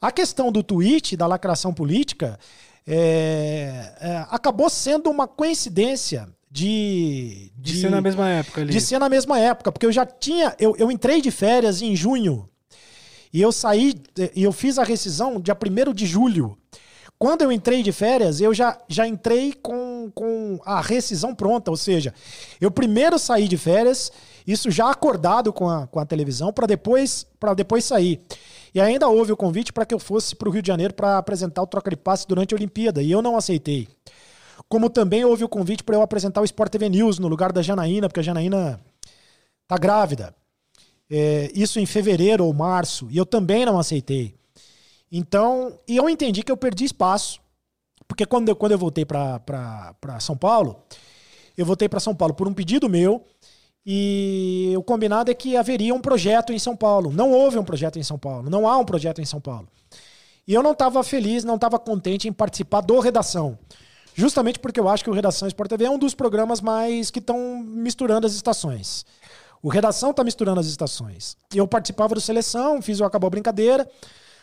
A 0.00 0.10
questão 0.10 0.50
do 0.50 0.62
tweet, 0.62 1.16
da 1.16 1.26
lacração 1.26 1.72
política, 1.72 2.38
é, 2.86 3.92
é, 4.00 4.26
acabou 4.30 4.70
sendo 4.70 5.10
uma 5.10 5.28
coincidência 5.28 6.28
de, 6.50 7.52
de, 7.56 7.72
de. 7.74 7.80
ser 7.80 7.90
na 7.90 8.00
mesma 8.00 8.28
época 8.28 8.60
ali. 8.60 8.72
De 8.72 8.80
ser 8.80 8.98
na 8.98 9.08
mesma 9.08 9.38
época, 9.38 9.70
porque 9.70 9.86
eu 9.86 9.92
já 9.92 10.06
tinha. 10.06 10.54
Eu, 10.58 10.74
eu 10.76 10.90
entrei 10.90 11.20
de 11.20 11.30
férias 11.30 11.82
em 11.82 11.94
junho. 11.94 12.48
E 13.32 13.40
eu 13.40 13.52
saí. 13.52 13.94
E 14.34 14.42
eu 14.42 14.52
fiz 14.52 14.78
a 14.78 14.84
rescisão 14.84 15.40
dia 15.40 15.56
1 15.56 15.92
de 15.92 16.06
julho. 16.06 16.56
Quando 17.18 17.42
eu 17.42 17.50
entrei 17.50 17.82
de 17.82 17.90
férias, 17.90 18.40
eu 18.40 18.54
já, 18.54 18.78
já 18.86 19.04
entrei 19.04 19.52
com, 19.52 20.08
com 20.14 20.60
a 20.64 20.80
rescisão 20.80 21.34
pronta. 21.34 21.68
Ou 21.68 21.76
seja, 21.76 22.14
eu 22.60 22.70
primeiro 22.70 23.18
saí 23.18 23.48
de 23.48 23.56
férias, 23.56 24.12
isso 24.46 24.70
já 24.70 24.88
acordado 24.88 25.52
com 25.52 25.68
a, 25.68 25.88
com 25.88 25.98
a 25.98 26.06
televisão, 26.06 26.52
para 26.52 26.66
depois, 26.66 27.26
depois 27.56 27.84
sair. 27.84 28.20
E 28.72 28.80
ainda 28.80 29.08
houve 29.08 29.32
o 29.32 29.36
convite 29.36 29.72
para 29.72 29.84
que 29.84 29.92
eu 29.92 29.98
fosse 29.98 30.36
para 30.36 30.48
o 30.48 30.52
Rio 30.52 30.62
de 30.62 30.68
Janeiro 30.68 30.94
para 30.94 31.18
apresentar 31.18 31.60
o 31.60 31.66
troca 31.66 31.90
de 31.90 31.96
passe 31.96 32.26
durante 32.28 32.54
a 32.54 32.56
Olimpíada. 32.56 33.02
E 33.02 33.10
eu 33.10 33.20
não 33.20 33.36
aceitei. 33.36 33.88
Como 34.68 34.90
também 34.90 35.24
houve 35.24 35.44
o 35.44 35.48
convite 35.48 35.84
para 35.84 35.96
eu 35.96 36.02
apresentar 36.02 36.40
o 36.40 36.44
Sport 36.44 36.72
TV 36.72 36.88
News 36.88 37.18
no 37.18 37.28
lugar 37.28 37.52
da 37.52 37.62
Janaína, 37.62 38.08
porque 38.08 38.20
a 38.20 38.22
Janaína 38.22 38.80
tá 39.66 39.76
grávida. 39.76 40.34
É, 41.10 41.50
isso 41.54 41.78
em 41.78 41.86
fevereiro 41.86 42.44
ou 42.44 42.52
março. 42.52 43.08
E 43.10 43.16
eu 43.16 43.26
também 43.26 43.64
não 43.64 43.78
aceitei. 43.78 44.34
Então, 45.10 45.78
e 45.86 45.96
eu 45.96 46.08
entendi 46.08 46.42
que 46.42 46.52
eu 46.52 46.56
perdi 46.56 46.84
espaço. 46.84 47.40
Porque 48.06 48.24
quando 48.24 48.48
eu, 48.48 48.56
quando 48.56 48.72
eu 48.72 48.78
voltei 48.78 49.04
para 49.04 50.18
São 50.20 50.36
Paulo, 50.36 50.82
eu 51.56 51.66
voltei 51.66 51.88
para 51.88 52.00
São 52.00 52.14
Paulo 52.14 52.34
por 52.34 52.48
um 52.48 52.54
pedido 52.54 52.88
meu. 52.88 53.24
E 53.86 54.74
o 54.76 54.82
combinado 54.82 55.30
é 55.30 55.34
que 55.34 55.56
haveria 55.56 55.94
um 55.94 56.00
projeto 56.00 56.52
em 56.52 56.58
São 56.58 56.76
Paulo. 56.76 57.10
Não 57.12 57.32
houve 57.32 57.58
um 57.58 57.64
projeto 57.64 57.98
em 57.98 58.02
São 58.02 58.18
Paulo. 58.18 58.50
Não 58.50 58.68
há 58.68 58.76
um 58.76 58.84
projeto 58.84 59.20
em 59.20 59.24
São 59.24 59.40
Paulo. 59.40 59.68
E 60.46 60.52
eu 60.52 60.62
não 60.62 60.72
estava 60.72 61.02
feliz, 61.02 61.44
não 61.44 61.56
estava 61.56 61.78
contente 61.78 62.28
em 62.28 62.32
participar 62.32 62.80
do 62.80 62.98
Redação. 63.00 63.58
Justamente 64.18 64.58
porque 64.58 64.80
eu 64.80 64.88
acho 64.88 65.04
que 65.04 65.10
o 65.10 65.12
Redação 65.12 65.46
Sport 65.46 65.70
TV 65.70 65.84
é 65.84 65.90
um 65.90 65.96
dos 65.96 66.12
programas 66.12 66.60
mais 66.60 67.08
que 67.08 67.20
estão 67.20 67.62
misturando 67.62 68.26
as 68.26 68.32
estações. 68.32 69.06
O 69.62 69.68
Redação 69.68 70.10
está 70.10 70.24
misturando 70.24 70.58
as 70.58 70.66
estações. 70.66 71.36
Eu 71.54 71.68
participava 71.68 72.16
do 72.16 72.20
Seleção, 72.20 72.82
fiz 72.82 72.98
o 72.98 73.04
Acabou 73.04 73.28
a 73.28 73.30
Brincadeira. 73.30 73.88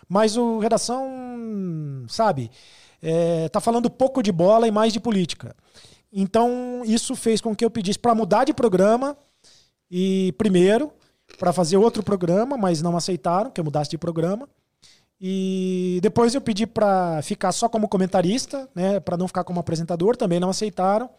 Mas 0.07 0.37
o 0.37 0.59
Redação, 0.59 1.05
sabe, 2.07 2.49
é, 3.01 3.49
tá 3.49 3.59
falando 3.59 3.89
pouco 3.89 4.23
de 4.23 4.31
bola 4.31 4.65
e 4.65 4.71
mais 4.71 4.93
de 4.93 4.99
política. 5.01 5.53
Então, 6.09 6.81
isso 6.85 7.13
fez 7.13 7.41
com 7.41 7.53
que 7.53 7.65
eu 7.65 7.69
pedisse 7.69 7.99
para 7.99 8.15
mudar 8.15 8.45
de 8.45 8.53
programa 8.53 9.17
e 9.91 10.33
primeiro 10.37 10.89
para 11.37 11.51
fazer 11.51 11.75
outro 11.75 12.01
programa, 12.01 12.55
mas 12.55 12.81
não 12.81 12.95
aceitaram 12.95 13.51
que 13.51 13.59
eu 13.59 13.65
mudasse 13.65 13.89
de 13.89 13.97
programa. 13.97 14.47
E 15.19 15.99
depois 16.01 16.35
eu 16.35 16.41
pedi 16.41 16.67
para 16.67 17.21
ficar 17.21 17.51
só 17.51 17.69
como 17.69 17.87
comentarista, 17.87 18.69
né, 18.75 18.99
para 18.99 19.17
não 19.17 19.27
ficar 19.27 19.43
como 19.43 19.59
apresentador, 19.59 20.15
também 20.17 20.39
não 20.39 20.49
aceitaram. 20.49 21.09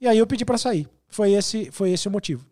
E 0.00 0.06
aí 0.06 0.18
eu 0.18 0.26
pedi 0.26 0.44
para 0.44 0.58
sair. 0.58 0.88
Foi 1.08 1.32
esse, 1.32 1.70
foi 1.70 1.90
esse 1.90 2.08
o 2.08 2.10
motivo. 2.10 2.46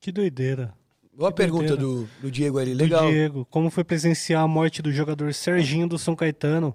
Que 0.00 0.10
doideira. 0.10 0.74
Boa 1.12 1.32
pergunta 1.32 1.76
do, 1.76 2.08
do 2.20 2.30
Diego 2.30 2.58
ali, 2.58 2.72
legal. 2.72 3.04
Do 3.04 3.10
Diego, 3.10 3.46
como 3.50 3.70
foi 3.70 3.84
presenciar 3.84 4.42
a 4.42 4.48
morte 4.48 4.80
do 4.80 4.90
jogador 4.90 5.34
Serginho 5.34 5.86
do 5.86 5.98
São 5.98 6.16
Caetano? 6.16 6.74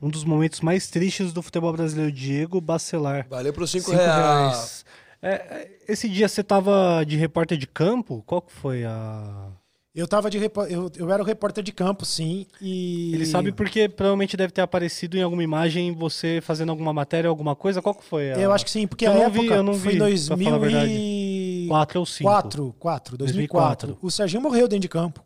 Um 0.00 0.08
dos 0.08 0.24
momentos 0.24 0.60
mais 0.60 0.88
tristes 0.88 1.32
do 1.32 1.42
futebol 1.42 1.72
brasileiro, 1.72 2.10
Diego 2.10 2.60
Bacelar. 2.60 3.26
Valeu 3.28 3.52
pelos 3.52 3.70
5 3.70 3.90
reais. 3.90 4.06
reais. 4.06 4.84
É, 5.22 5.30
é 5.34 5.76
esse 5.88 6.08
dia 6.08 6.28
você 6.28 6.42
tava 6.42 7.04
de 7.04 7.16
repórter 7.16 7.56
de 7.56 7.66
campo? 7.66 8.22
Qual 8.26 8.42
que 8.42 8.52
foi 8.52 8.84
a. 8.84 9.50
Eu 9.96 10.06
tava 10.06 10.28
de 10.28 10.36
repó- 10.36 10.66
eu, 10.66 10.90
eu 10.94 11.10
era 11.10 11.22
o 11.22 11.24
repórter 11.26 11.64
de 11.64 11.72
campo, 11.72 12.04
sim. 12.04 12.44
E 12.60 13.14
Ele 13.14 13.24
sabe 13.24 13.50
porque 13.50 13.88
provavelmente 13.88 14.36
deve 14.36 14.52
ter 14.52 14.60
aparecido 14.60 15.16
em 15.16 15.22
alguma 15.22 15.42
imagem 15.42 15.90
você 15.94 16.38
fazendo 16.42 16.68
alguma 16.68 16.92
matéria, 16.92 17.30
alguma 17.30 17.56
coisa. 17.56 17.80
Qual 17.80 17.94
que 17.94 18.04
foi? 18.04 18.30
a- 18.30 18.36
Eu 18.36 18.52
acho 18.52 18.62
que 18.66 18.70
sim, 18.70 18.86
porque 18.86 19.06
Eu 19.06 19.12
a 19.12 19.14
não 19.14 19.22
época 19.22 19.40
vi, 19.40 19.48
eu 19.48 19.62
não 19.62 19.72
foi 19.74 19.92
vi, 19.92 19.96
em 19.96 19.98
pra 20.26 20.36
falar 20.36 20.56
a 20.56 20.58
2004, 20.58 21.68
Quatro 21.68 21.98
ou 22.00 22.06
cinco. 22.06 22.24
4, 22.30 22.72
2004. 22.78 23.16
2004. 23.16 23.98
O 24.02 24.10
Serginho 24.10 24.42
morreu 24.42 24.68
dentro 24.68 24.82
de 24.82 24.88
campo. 24.88 25.24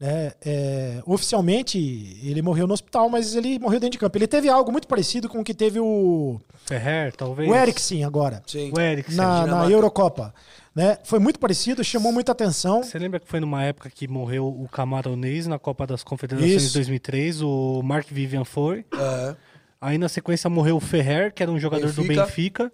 Né? 0.00 0.32
É, 0.40 1.02
oficialmente, 1.04 2.18
ele 2.22 2.40
morreu 2.40 2.66
no 2.66 2.72
hospital, 2.72 3.10
mas 3.10 3.36
ele 3.36 3.58
morreu 3.58 3.78
dentro 3.78 3.92
de 3.92 3.98
campo. 3.98 4.16
Ele 4.16 4.26
teve 4.26 4.48
algo 4.48 4.72
muito 4.72 4.88
parecido 4.88 5.28
com 5.28 5.40
o 5.40 5.44
que 5.44 5.52
teve 5.52 5.78
o, 5.78 6.40
Ferrer, 6.64 7.14
talvez. 7.14 7.50
o 7.50 7.54
Eriksen 7.54 8.02
agora, 8.02 8.42
Sim. 8.46 8.72
O 8.74 8.80
Eriksen. 8.80 9.16
na, 9.16 9.46
na. 9.46 9.70
Eurocopa. 9.70 10.32
Né? 10.74 10.96
Foi 11.04 11.18
muito 11.18 11.38
parecido, 11.38 11.84
chamou 11.84 12.12
muita 12.12 12.32
atenção. 12.32 12.82
Você 12.82 12.98
lembra 12.98 13.20
que 13.20 13.28
foi 13.28 13.40
numa 13.40 13.62
época 13.62 13.90
que 13.90 14.08
morreu 14.08 14.48
o 14.48 14.66
camaronês 14.68 15.46
na 15.46 15.58
Copa 15.58 15.86
das 15.86 16.02
Confederações 16.02 16.62
Isso. 16.62 16.68
de 16.68 16.74
2003, 16.74 17.42
o 17.42 17.82
Mark 17.82 18.06
Vivian 18.08 18.44
foi. 18.44 18.86
É. 18.94 19.36
Aí 19.80 19.98
na 19.98 20.08
sequência 20.08 20.48
morreu 20.48 20.76
o 20.76 20.80
Ferrer, 20.80 21.34
que 21.34 21.42
era 21.42 21.52
um 21.52 21.58
jogador 21.58 21.92
do 21.92 22.02
Benfica. 22.02 22.24
Benfica. 22.24 22.72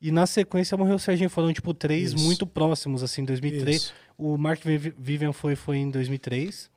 E 0.00 0.10
na 0.10 0.26
sequência 0.26 0.76
morreu 0.76 0.96
o 0.96 0.98
Serginho. 0.98 1.30
Foram, 1.30 1.52
tipo, 1.52 1.72
três 1.72 2.12
Isso. 2.12 2.24
muito 2.24 2.46
próximos, 2.46 3.02
assim, 3.02 3.22
em 3.22 3.24
2003. 3.24 3.76
Isso. 3.76 3.94
O 4.18 4.36
Mark 4.38 4.62
Viv- 4.64 4.94
Vivian 4.98 5.32
foi, 5.32 5.54
foi 5.56 5.76
em 5.78 5.90
2003, 5.90 6.70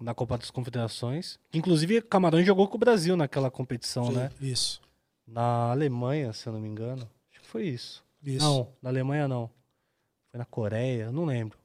na 0.00 0.14
Copa 0.14 0.38
das 0.38 0.50
Confederações. 0.50 1.38
Inclusive, 1.52 2.00
Camarões 2.02 2.46
jogou 2.46 2.68
com 2.68 2.76
o 2.76 2.80
Brasil 2.80 3.16
naquela 3.16 3.50
competição, 3.50 4.06
Sim. 4.06 4.12
né? 4.14 4.30
Isso. 4.40 4.80
Na 5.26 5.70
Alemanha, 5.72 6.32
se 6.32 6.46
eu 6.46 6.52
não 6.52 6.60
me 6.60 6.68
engano. 6.68 7.08
Acho 7.32 7.40
que 7.42 7.48
foi 7.48 7.64
isso. 7.64 8.04
Isso. 8.22 8.44
Não, 8.44 8.68
na 8.82 8.90
Alemanha 8.90 9.26
não. 9.26 9.50
Foi 10.30 10.38
na 10.38 10.44
Coreia, 10.44 11.10
não 11.10 11.24
lembro. 11.24 11.58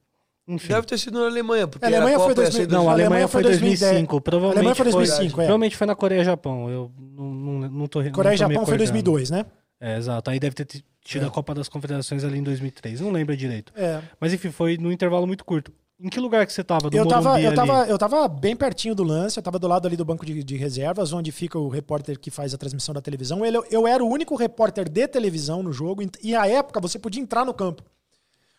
Enfim. 0.48 0.68
Deve 0.68 0.86
ter 0.88 0.98
sido 0.98 1.20
na 1.20 1.26
Alemanha, 1.26 1.68
porque 1.68 1.84
A 1.84 1.88
Alemanha 1.88 2.16
a 2.16 2.20
Copa 2.20 2.34
foi 2.34 2.44
ia 2.44 2.50
2000 2.50 2.66
ser 2.68 2.72
Não, 2.72 2.88
a 2.88 2.92
Alemanha, 2.92 3.06
Alemanha 3.06 3.28
foi 3.28 3.42
foi 3.42 3.50
2005. 3.52 4.16
A 4.16 4.20
Provavelmente 4.20 4.56
Alemanha 4.58 4.74
foi 4.74 4.84
foi, 4.84 4.92
2005, 4.92 5.24
é. 5.30 5.34
provavelmente 5.36 5.76
foi 5.76 5.86
na 5.86 5.94
Coreia 5.94 6.20
e 6.20 6.24
Japão. 6.24 6.68
Eu 6.68 6.92
não, 6.98 7.24
não, 7.24 7.68
não 7.70 7.86
tô 7.86 8.02
Coreia 8.10 8.34
e 8.34 8.36
Japão 8.36 8.54
foi 8.66 8.74
recordando. 8.76 8.78
2002, 8.78 9.30
né? 9.30 9.46
É, 9.84 9.96
exato. 9.98 10.30
Aí 10.30 10.38
deve 10.38 10.54
ter 10.54 10.82
tido 11.04 11.24
É. 11.24 11.26
a 11.26 11.30
Copa 11.30 11.52
das 11.52 11.68
Confederações 11.68 12.22
ali 12.22 12.38
em 12.38 12.42
2003. 12.42 13.00
Não 13.00 13.10
lembro 13.10 13.36
direito. 13.36 13.72
É. 13.74 14.00
Mas 14.20 14.32
enfim, 14.32 14.52
foi 14.52 14.78
num 14.78 14.92
intervalo 14.92 15.26
muito 15.26 15.44
curto. 15.44 15.72
Em 16.00 16.08
que 16.08 16.18
lugar 16.20 16.46
que 16.46 16.52
você 16.52 16.62
tava? 16.64 16.88
Do 16.90 16.96
Eu 16.96 17.06
tava, 17.06 17.30
Morumbi 17.30 17.42
eu, 17.44 17.48
ali? 17.48 17.56
tava, 17.56 17.86
eu 17.86 17.98
tava 17.98 18.28
bem 18.28 18.54
pertinho 18.56 18.94
do 18.94 19.02
lance, 19.02 19.38
eu 19.38 19.42
tava 19.42 19.58
do 19.58 19.66
lado 19.68 19.86
ali 19.86 19.96
do 19.96 20.04
banco 20.04 20.24
de, 20.26 20.42
de 20.42 20.56
reservas, 20.56 21.12
onde 21.12 21.30
fica 21.30 21.58
o 21.58 21.68
repórter 21.68 22.18
que 22.18 22.30
faz 22.30 22.54
a 22.54 22.58
transmissão 22.58 22.92
da 22.94 23.00
televisão. 23.00 23.44
Ele, 23.44 23.58
eu 23.70 23.86
era 23.86 24.02
o 24.02 24.08
único 24.08 24.34
repórter 24.36 24.88
de 24.88 25.06
televisão 25.08 25.62
no 25.62 25.72
jogo, 25.72 26.02
e 26.22 26.34
à 26.34 26.46
época 26.48 26.80
você 26.80 26.98
podia 26.98 27.22
entrar 27.22 27.44
no 27.44 27.54
campo 27.54 27.82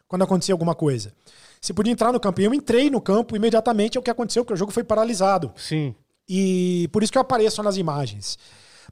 quando 0.07 0.21
acontecia 0.23 0.53
alguma 0.53 0.75
coisa. 0.75 1.13
Você 1.59 1.73
podia 1.73 1.91
entrar 1.91 2.11
no 2.13 2.19
campo. 2.19 2.39
E 2.39 2.45
eu 2.45 2.53
entrei 2.53 2.89
no 2.89 3.01
campo 3.01 3.35
imediatamente, 3.35 3.97
é 3.97 3.99
o 3.99 4.03
que 4.03 4.11
aconteceu, 4.11 4.45
o 4.49 4.55
jogo 4.55 4.71
foi 4.71 4.83
paralisado. 4.83 5.51
Sim. 5.55 5.95
E 6.27 6.87
por 6.93 7.03
isso 7.03 7.11
que 7.11 7.17
eu 7.17 7.21
apareço 7.21 7.61
nas 7.63 7.75
imagens. 7.77 8.37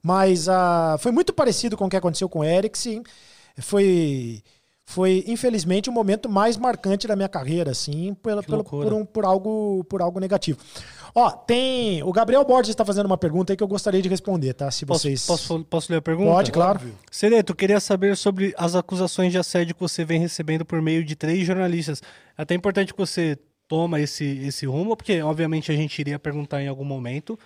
Mas 0.03 0.49
ah, 0.49 0.95
foi 0.99 1.11
muito 1.11 1.31
parecido 1.33 1.77
com 1.77 1.85
o 1.85 1.89
que 1.89 1.95
aconteceu 1.97 2.27
com 2.27 2.39
o 2.39 2.43
Eriksen. 2.43 3.03
Foi, 3.59 4.41
foi 4.85 5.23
infelizmente, 5.27 5.89
o 5.89 5.93
momento 5.93 6.27
mais 6.29 6.57
marcante 6.57 7.07
da 7.07 7.15
minha 7.15 7.29
carreira, 7.29 7.71
assim, 7.71 8.13
pela, 8.15 8.43
loucura. 8.47 8.89
por, 8.89 8.93
um- 8.97 9.05
por 9.05 9.25
algo, 9.25 9.83
por 9.85 10.01
algo 10.01 10.19
negativo. 10.19 10.59
Ó, 11.13 11.29
tem. 11.29 12.01
O 12.03 12.11
Gabriel 12.11 12.43
Borges 12.45 12.69
está 12.69 12.85
fazendo 12.85 13.05
uma 13.05 13.17
pergunta 13.17 13.51
aí 13.53 13.57
que 13.57 13.63
eu 13.63 13.67
gostaria 13.67 14.01
de 14.01 14.07
responder, 14.09 14.53
tá? 14.53 14.71
Se 14.71 14.85
Posso, 14.85 15.01
vocês. 15.03 15.25
posso, 15.27 15.63
posso 15.65 15.91
ler 15.91 15.97
a 15.99 16.01
pergunta? 16.01 16.31
Pode, 16.31 16.51
claro. 16.51 16.79
Sereto, 17.11 17.53
queria 17.53 17.79
saber 17.79 18.15
sobre 18.17 18.53
as 18.57 18.75
acusações 18.75 19.31
de 19.31 19.37
assédio 19.37 19.75
que 19.75 19.81
você 19.81 20.05
vem 20.05 20.19
recebendo 20.19 20.63
por 20.65 20.81
meio 20.81 21.03
de 21.03 21.15
três 21.15 21.45
jornalistas. 21.45 22.01
É 22.37 22.41
até 22.41 22.55
importante 22.55 22.93
que 22.93 22.99
você 22.99 23.37
toma 23.67 23.99
esse, 23.99 24.25
esse 24.45 24.65
rumo, 24.65 24.95
porque 24.95 25.21
obviamente 25.21 25.71
a 25.71 25.75
gente 25.75 25.99
iria 25.99 26.17
perguntar 26.17 26.61
em 26.61 26.67
algum 26.69 26.83
momento, 26.85 27.37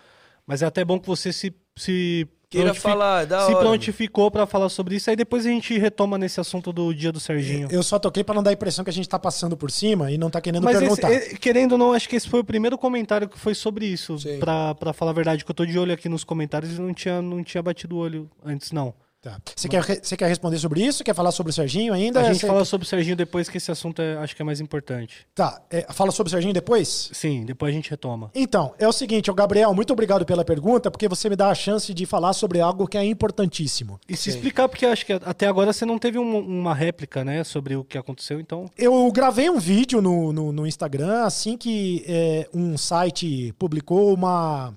mas 0.45 0.61
é 0.61 0.65
até 0.67 0.85
bom 0.85 0.99
que 0.99 1.07
você 1.07 1.33
se, 1.33 1.53
se 1.75 2.27
Queira 2.49 2.67
prontifi- 2.67 2.83
falar, 2.87 3.23
é 3.23 3.25
da 3.25 3.45
se 3.45 3.51
hora, 3.53 3.59
prontificou 3.65 4.29
para 4.31 4.45
falar 4.45 4.69
sobre 4.69 4.95
isso, 4.95 5.09
aí 5.09 5.15
depois 5.15 5.45
a 5.45 5.49
gente 5.49 5.77
retoma 5.77 6.17
nesse 6.17 6.39
assunto 6.39 6.71
do 6.71 6.93
dia 6.93 7.11
do 7.11 7.19
Serginho. 7.19 7.67
Eu 7.71 7.81
só 7.83 7.97
toquei 7.99 8.23
para 8.23 8.35
não 8.35 8.43
dar 8.43 8.51
a 8.51 8.53
impressão 8.53 8.83
que 8.83 8.89
a 8.89 8.93
gente 8.93 9.09
tá 9.09 9.17
passando 9.19 9.57
por 9.57 9.71
cima 9.71 10.11
e 10.11 10.17
não 10.17 10.29
tá 10.29 10.39
querendo 10.39 10.63
Mas 10.63 10.75
esse- 10.75 10.85
perguntar. 11.01 11.11
eh, 11.11 11.35
querendo 11.39 11.73
ou 11.73 11.77
não, 11.77 11.93
acho 11.93 12.07
que 12.07 12.15
esse 12.15 12.29
foi 12.29 12.39
o 12.39 12.43
primeiro 12.43 12.77
comentário 12.77 13.27
que 13.27 13.39
foi 13.39 13.53
sobre 13.55 13.85
isso. 13.85 14.15
Pra 14.39 14.93
falar 14.93 15.11
a 15.11 15.13
verdade, 15.15 15.43
que 15.43 15.51
eu 15.51 15.55
tô 15.55 15.65
de 15.65 15.77
olho 15.77 15.93
aqui 15.93 16.07
nos 16.07 16.23
comentários 16.23 16.77
e 16.77 16.81
não 16.81 16.93
tinha, 16.93 17.21
não 17.21 17.43
tinha 17.43 17.61
batido 17.63 17.95
o 17.95 17.99
olho 17.99 18.29
antes, 18.45 18.71
não. 18.71 18.93
Tá. 19.25 19.39
Você, 19.55 19.67
quer, 19.67 19.81
re- 19.81 19.99
você 20.03 20.15
quer 20.15 20.27
responder 20.27 20.59
sobre 20.59 20.85
isso? 20.85 21.03
Quer 21.03 21.15
falar 21.15 21.31
sobre 21.31 21.49
o 21.49 21.53
Serginho 21.53 21.91
ainda? 21.95 22.19
A 22.19 22.23
gente 22.25 22.41
Você- 22.41 22.45
fala 22.45 22.63
sobre 22.63 22.85
o 22.85 22.87
Serginho 22.87 23.15
depois, 23.15 23.49
que 23.49 23.57
esse 23.57 23.71
assunto 23.71 23.99
é, 23.99 24.17
acho 24.17 24.35
que 24.35 24.41
é 24.43 24.45
mais 24.45 24.59
importante. 24.61 25.25
Tá. 25.33 25.59
é, 25.71 25.91
fala 25.91 26.11
sobre 26.11 26.27
o 26.27 26.31
Serginho 26.31 26.53
depois? 26.53 27.09
Sim, 27.11 27.43
depois 27.43 27.73
a 27.73 27.75
gente 27.75 27.89
retoma. 27.89 28.29
Então, 28.35 28.75
é 28.77 28.87
o 28.87 28.91
seguinte, 28.91 29.31
ô 29.31 29.33
Gabriel, 29.33 29.73
muito 29.73 29.91
obrigado 29.91 30.27
pela 30.27 30.45
pergunta, 30.45 30.91
porque 30.91 31.07
você 31.07 31.27
me 31.27 31.35
dá 31.35 31.49
a 31.49 31.55
chance 31.55 31.91
de 31.91 32.05
falar 32.05 32.33
sobre 32.33 32.59
algo 32.59 32.87
que 32.87 32.99
é 32.99 33.03
importantíssimo. 33.03 33.99
E 34.07 34.15
se 34.15 34.29
explicar, 34.29 34.69
porque 34.69 34.85
acho 34.85 35.03
que 35.03 35.13
até 35.13 35.47
agora 35.47 35.73
você 35.73 35.85
não 35.87 35.97
teve 35.97 36.19
um- 36.19 36.37
uma 36.37 36.75
réplica, 36.75 37.23
né, 37.25 37.43
sobre 37.43 37.75
o 37.75 37.83
que 37.83 37.97
aconteceu, 37.97 38.39
então. 38.39 38.69
Eu 38.77 39.11
gravei 39.11 39.49
um 39.49 39.57
vídeo 39.57 40.03
no, 40.03 40.31
no, 40.31 40.51
no 40.51 40.67
Instagram 40.67 41.23
assim 41.23 41.57
que 41.57 42.05
é, 42.07 42.47
um 42.53 42.77
site 42.77 43.55
publicou 43.57 44.13
uma, 44.13 44.71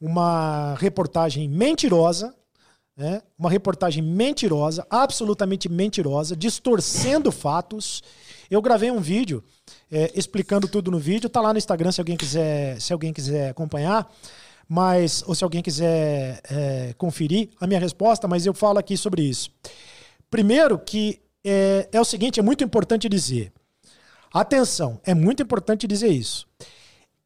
uma 0.00 0.74
reportagem 0.78 1.48
mentirosa, 1.48 2.34
né? 2.96 3.22
uma 3.38 3.50
reportagem 3.50 4.02
mentirosa, 4.02 4.86
absolutamente 4.88 5.68
mentirosa, 5.68 6.34
distorcendo 6.34 7.30
fatos. 7.30 8.02
Eu 8.50 8.62
gravei 8.62 8.90
um 8.90 9.00
vídeo 9.00 9.44
é, 9.90 10.10
explicando 10.14 10.66
tudo 10.66 10.90
no 10.90 10.98
vídeo, 10.98 11.28
tá 11.28 11.40
lá 11.40 11.52
no 11.52 11.58
Instagram 11.58 11.92
se 11.92 12.00
alguém 12.00 12.16
quiser, 12.16 12.80
se 12.80 12.92
alguém 12.92 13.12
quiser 13.12 13.50
acompanhar, 13.50 14.10
mas 14.68 15.22
ou 15.26 15.34
se 15.34 15.44
alguém 15.44 15.62
quiser 15.62 16.40
é, 16.50 16.94
conferir 16.96 17.50
a 17.60 17.66
minha 17.66 17.78
resposta, 17.78 18.26
mas 18.26 18.46
eu 18.46 18.54
falo 18.54 18.78
aqui 18.78 18.96
sobre 18.96 19.22
isso. 19.22 19.50
Primeiro 20.30 20.78
que 20.78 21.20
é, 21.44 21.88
é 21.92 22.00
o 22.00 22.04
seguinte, 22.04 22.40
é 22.40 22.42
muito 22.42 22.64
importante 22.64 23.08
dizer. 23.08 23.52
Atenção, 24.32 25.00
é 25.04 25.14
muito 25.14 25.42
importante 25.42 25.86
dizer 25.86 26.08
isso. 26.08 26.48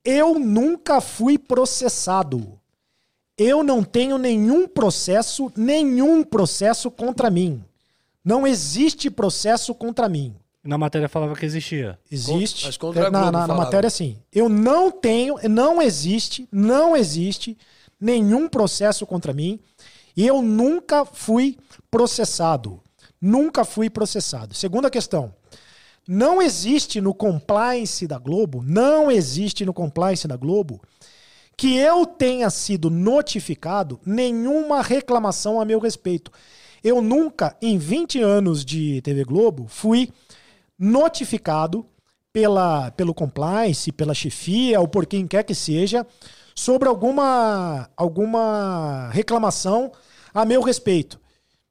Eu 0.05 0.39
nunca 0.39 1.01
fui 1.01 1.39
processado. 1.39 2.60
Eu 3.43 3.63
não 3.65 3.83
tenho 3.83 4.19
nenhum 4.19 4.69
processo, 4.69 5.51
nenhum 5.57 6.23
processo 6.23 6.91
contra 6.91 7.31
mim. 7.31 7.65
Não 8.23 8.47
existe 8.47 9.09
processo 9.11 9.75
contra 9.75 10.11
mim. 10.11 10.35
Na 10.63 10.77
matéria 10.77 11.09
falava 11.09 11.35
que 11.35 11.47
existia. 11.47 11.99
Existe. 12.13 12.67
Mas 12.67 12.77
contra 12.77 13.05
a 13.05 13.07
É, 13.07 13.11
na, 13.11 13.33
na- 13.33 13.47
na 13.47 13.55
matéria, 13.55 13.89
sim. 13.89 14.19
Eu 14.31 14.47
não 14.51 14.91
tenho, 14.91 15.37
não 15.49 15.81
existe, 15.81 16.47
não 16.53 16.95
existe 16.95 17.57
nenhum 17.99 18.47
processo 18.47 19.07
contra 19.07 19.33
mim. 19.33 19.59
E 20.15 20.27
eu 20.27 20.43
nunca 20.43 21.07
fui 21.07 21.57
processado. 21.91 22.79
Nunca 23.19 23.65
fui 23.65 23.89
processado. 23.89 24.55
Segunda 24.55 24.91
questão. 24.91 25.35
Não 26.07 26.43
existe 26.43 27.01
no 27.01 27.15
compliance 27.15 28.07
da 28.07 28.19
Globo, 28.19 28.63
não 28.67 29.11
existe 29.11 29.65
no 29.65 29.73
compliance 29.73 30.27
da 30.29 30.37
Globo 30.37 30.81
que 31.61 31.77
eu 31.77 32.07
tenha 32.07 32.49
sido 32.49 32.89
notificado 32.89 34.01
nenhuma 34.07 34.81
reclamação 34.81 35.61
a 35.61 35.65
meu 35.67 35.79
respeito. 35.79 36.33
Eu 36.83 37.03
nunca, 37.03 37.55
em 37.61 37.77
20 37.77 38.19
anos 38.23 38.65
de 38.65 39.03
TV 39.03 39.25
Globo, 39.25 39.67
fui 39.69 40.11
notificado 40.79 41.85
pela, 42.33 42.91
pelo 42.93 43.13
compliance, 43.13 43.93
pela 43.93 44.15
chefia 44.15 44.81
ou 44.81 44.89
por 44.89 45.05
quem 45.05 45.27
quer 45.27 45.43
que 45.43 45.55
seja 45.55 46.07
sobre 46.55 46.89
alguma, 46.89 47.91
alguma 47.95 49.11
reclamação 49.13 49.93
a 50.33 50.47
meu 50.47 50.63
respeito. 50.63 51.21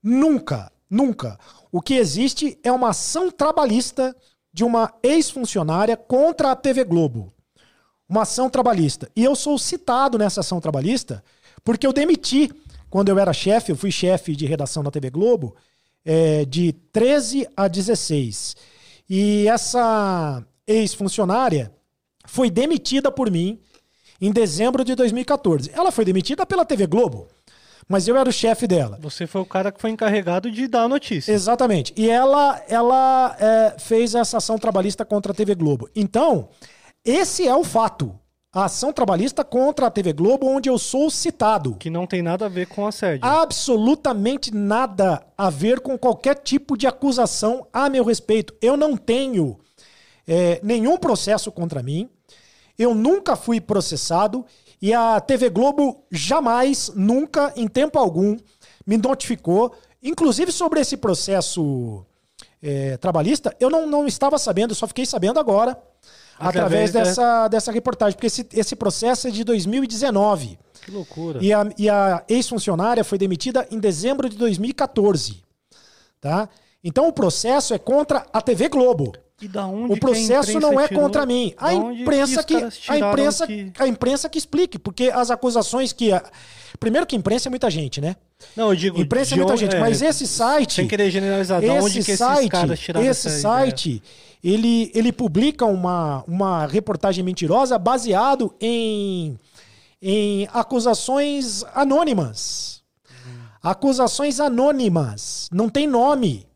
Nunca, 0.04 0.72
nunca. 0.88 1.40
O 1.72 1.82
que 1.82 1.96
existe 1.96 2.60
é 2.64 2.72
uma 2.72 2.90
ação 2.90 3.32
trabalhista 3.32 4.16
de 4.54 4.64
uma 4.64 4.94
ex-funcionária 5.02 5.98
contra 5.98 6.52
a 6.52 6.56
TV 6.56 6.84
Globo. 6.84 7.34
Uma 8.10 8.24
ação 8.24 8.50
trabalhista. 8.50 9.10
E 9.16 9.24
eu 9.24 9.36
sou 9.36 9.58
citado 9.60 10.18
nessa 10.18 10.40
ação 10.42 10.60
trabalhista 10.60 11.24
porque 11.64 11.86
eu 11.86 11.94
demiti, 11.94 12.52
quando 12.90 13.10
eu 13.10 13.20
era 13.20 13.32
chefe, 13.34 13.72
eu 13.72 13.76
fui 13.76 13.92
chefe 13.92 14.36
de 14.36 14.46
redação 14.46 14.82
na 14.82 14.92
TV 14.92 15.10
Globo, 15.10 15.56
é, 16.04 16.46
de 16.46 16.74
13 16.92 17.48
a 17.56 17.68
16. 17.68 18.56
E 19.10 19.48
essa 19.48 20.44
ex-funcionária 20.66 21.72
foi 22.26 22.50
demitida 22.50 23.12
por 23.12 23.30
mim 23.30 23.60
em 24.22 24.32
dezembro 24.32 24.84
de 24.84 24.96
2014. 24.96 25.72
Ela 25.74 25.92
foi 25.92 26.06
demitida 26.06 26.46
pela 26.46 26.66
TV 26.66 26.86
Globo, 26.88 27.28
mas 27.88 28.08
eu 28.08 28.16
era 28.18 28.30
o 28.30 28.34
chefe 28.34 28.68
dela. 28.68 28.98
Você 29.02 29.26
foi 29.26 29.42
o 29.42 29.46
cara 29.46 29.72
que 29.72 29.82
foi 29.82 29.90
encarregado 29.90 30.52
de 30.52 30.68
dar 30.68 30.84
a 30.84 30.88
notícia. 30.88 31.32
Exatamente. 31.32 31.94
E 31.96 32.10
ela, 32.10 32.64
ela 32.68 33.36
é, 33.40 33.80
fez 33.80 34.14
essa 34.16 34.38
ação 34.38 34.58
trabalhista 34.58 35.04
contra 35.06 35.32
a 35.32 35.36
TV 35.36 35.56
Globo. 35.56 35.90
Então, 35.96 36.50
esse 37.10 37.48
é 37.48 37.56
o 37.56 37.64
fato. 37.64 38.18
A 38.52 38.66
ação 38.66 38.92
trabalhista 38.92 39.44
contra 39.44 39.88
a 39.88 39.92
TV 39.92 40.12
Globo, 40.12 40.48
onde 40.48 40.70
eu 40.70 40.78
sou 40.80 41.10
citado. 41.10 41.76
Que 41.76 41.90
não 41.90 42.08
tem 42.08 42.22
nada 42.22 42.48
a 42.48 42.50
ver 42.50 42.68
com 42.68 42.88
assédio. 42.88 43.24
Absolutamente 43.24 44.54
nada 44.54 45.24
a 45.38 45.50
ver 45.52 45.80
com 45.82 45.98
qualquer 45.98 46.36
tipo 46.36 46.76
de 46.76 46.88
acusação 46.88 47.68
a 47.72 47.90
meu 47.90 48.04
respeito. 48.04 48.56
Eu 48.60 48.76
não 48.76 48.98
tenho 48.98 49.60
é, 50.28 50.60
nenhum 50.64 50.98
processo 50.98 51.52
contra 51.52 51.84
mim. 51.84 52.10
eu 52.78 52.96
nunca 52.96 53.36
fui 53.36 53.60
processado 53.60 54.46
e 54.82 54.94
a 54.94 55.20
TV 55.20 55.50
Globo 55.50 56.06
jamais, 56.10 56.90
nunca, 56.96 57.52
em 57.56 57.68
tempo 57.68 58.00
algum, 58.00 58.38
me 58.86 58.98
notificou, 58.98 59.76
inclusive 60.02 60.52
sobre 60.52 60.80
esse 60.80 60.96
processo 60.96 62.06
é, 62.64 62.96
trabalhista, 62.98 63.56
eu 63.60 63.70
não, 63.70 63.86
não 63.86 64.08
estava 64.08 64.38
sabendo, 64.38 64.72
eu 64.72 64.76
só 64.76 64.88
fiquei 64.88 65.06
sabendo 65.06 65.40
agora, 65.40 65.78
através, 66.40 66.90
Através 66.90 66.92
dessa, 66.92 67.48
dessa 67.48 67.72
reportagem, 67.72 68.16
porque 68.16 68.28
esse, 68.28 68.48
esse 68.54 68.76
processo 68.76 69.28
é 69.28 69.32
de 69.32 69.44
2019. 69.44 70.58
Que 70.82 70.92
loucura. 70.92 71.40
E 71.44 71.52
a, 71.54 71.68
e 71.78 71.90
a 71.90 72.24
ex-funcionária 72.30 73.04
foi 73.04 73.18
demitida 73.18 73.68
em 73.70 73.80
dezembro 73.80 74.30
de 74.30 74.38
2014. 74.38 75.44
Tá? 76.22 76.50
Então 76.84 77.08
o 77.08 77.14
processo 77.14 77.74
é 77.74 77.78
contra 77.78 78.26
a 78.32 78.42
TV 78.42 78.70
Globo. 78.70 79.14
E 79.42 79.48
da 79.48 79.66
onde 79.66 79.86
O 79.86 79.88
que 79.94 79.94
a 79.94 80.00
processo 80.00 80.60
não 80.60 80.78
é 80.80 80.88
tirou- 80.88 81.04
contra 81.04 81.26
mim. 81.26 81.54
A 81.58 81.74
imprensa 81.74 82.44
que, 82.44 82.56
caras 82.60 82.80
a 82.90 82.98
imprensa, 82.98 83.48
que- 83.48 83.72
a 83.80 83.88
imprensa 83.88 84.30
que 84.30 84.38
explique, 84.38 84.78
porque 84.78 85.06
as 85.14 85.32
acusações 85.32 85.94
que 85.94 86.12
a- 86.12 86.24
primeiro 86.80 87.06
que 87.06 87.16
imprensa 87.16 87.48
é 87.48 87.52
muita 87.52 87.70
gente, 87.70 88.00
né? 88.00 88.16
Não, 88.56 88.70
eu 88.70 88.76
digo. 88.76 89.00
Imprensa 89.00 89.34
é 89.34 89.38
muita 89.38 89.54
onde- 89.54 89.62
gente, 89.66 89.76
é, 89.76 89.80
mas 89.80 90.02
esse 90.02 90.26
site 90.26 90.74
Sem 90.76 90.88
querer 90.88 91.12
generalizar, 91.12 91.62
da 91.62 91.74
onde 91.74 92.04
que 92.04 92.12
esses 92.12 92.50
caras 92.50 92.80
tiraram 92.80 93.06
esse 93.06 93.30
site, 93.42 94.02
ele, 94.44 94.92
ele 94.96 95.12
publica 95.12 95.66
uma, 95.66 96.24
uma 96.28 96.66
reportagem 96.66 97.24
mentirosa 97.24 97.78
baseado 97.78 98.54
em, 98.62 99.38
em 100.02 100.48
acusações 100.54 101.64
anônimas. 101.74 102.82
Acusações 103.62 104.40
anônimas. 104.40 105.50
Não 105.52 105.68
tem 105.68 105.86
nome. 105.86 106.48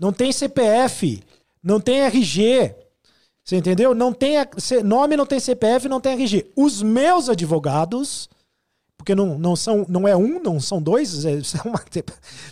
Não 0.00 0.12
tem 0.12 0.32
CPF. 0.32 1.22
Não 1.62 1.78
tem 1.80 2.00
RG. 2.00 2.74
Você 3.44 3.56
entendeu? 3.56 3.94
Não 3.94 4.12
tem 4.12 4.36
nome, 4.84 5.16
não 5.16 5.26
tem 5.26 5.40
CPF, 5.40 5.88
não 5.88 6.00
tem 6.00 6.12
RG. 6.12 6.50
Os 6.56 6.82
meus 6.82 7.28
advogados, 7.28 8.28
porque 9.08 9.14
não, 9.14 9.38
não, 9.38 9.56
são, 9.56 9.86
não 9.88 10.06
é 10.06 10.14
um, 10.14 10.38
não 10.42 10.60
são 10.60 10.82
dois, 10.82 11.24
é, 11.24 11.38
uma- 11.64 11.82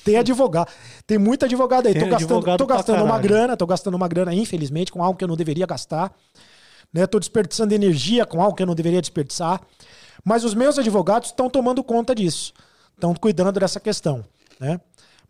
tem 0.02 0.16
advogado. 0.16 0.70
Tem 1.06 1.18
muito 1.18 1.44
advogado 1.44 1.86
aí. 1.86 1.92
Tem 1.92 2.04
tô 2.04 2.08
gastando, 2.08 2.56
tô 2.56 2.66
gastando 2.66 3.04
uma 3.04 3.18
grana, 3.18 3.56
tô 3.58 3.66
gastando 3.66 3.94
uma 3.94 4.08
grana, 4.08 4.34
infelizmente, 4.34 4.90
com 4.90 5.02
algo 5.02 5.18
que 5.18 5.24
eu 5.24 5.28
não 5.28 5.36
deveria 5.36 5.66
gastar. 5.66 6.10
Né? 6.94 7.06
Tô 7.06 7.18
desperdiçando 7.18 7.74
energia 7.74 8.24
com 8.24 8.40
algo 8.40 8.56
que 8.56 8.62
eu 8.62 8.66
não 8.66 8.74
deveria 8.74 9.02
desperdiçar. 9.02 9.60
Mas 10.24 10.44
os 10.44 10.54
meus 10.54 10.78
advogados 10.78 11.28
estão 11.28 11.50
tomando 11.50 11.84
conta 11.84 12.14
disso. 12.14 12.54
Estão 12.94 13.12
cuidando 13.14 13.60
dessa 13.60 13.78
questão. 13.78 14.24
Né? 14.58 14.80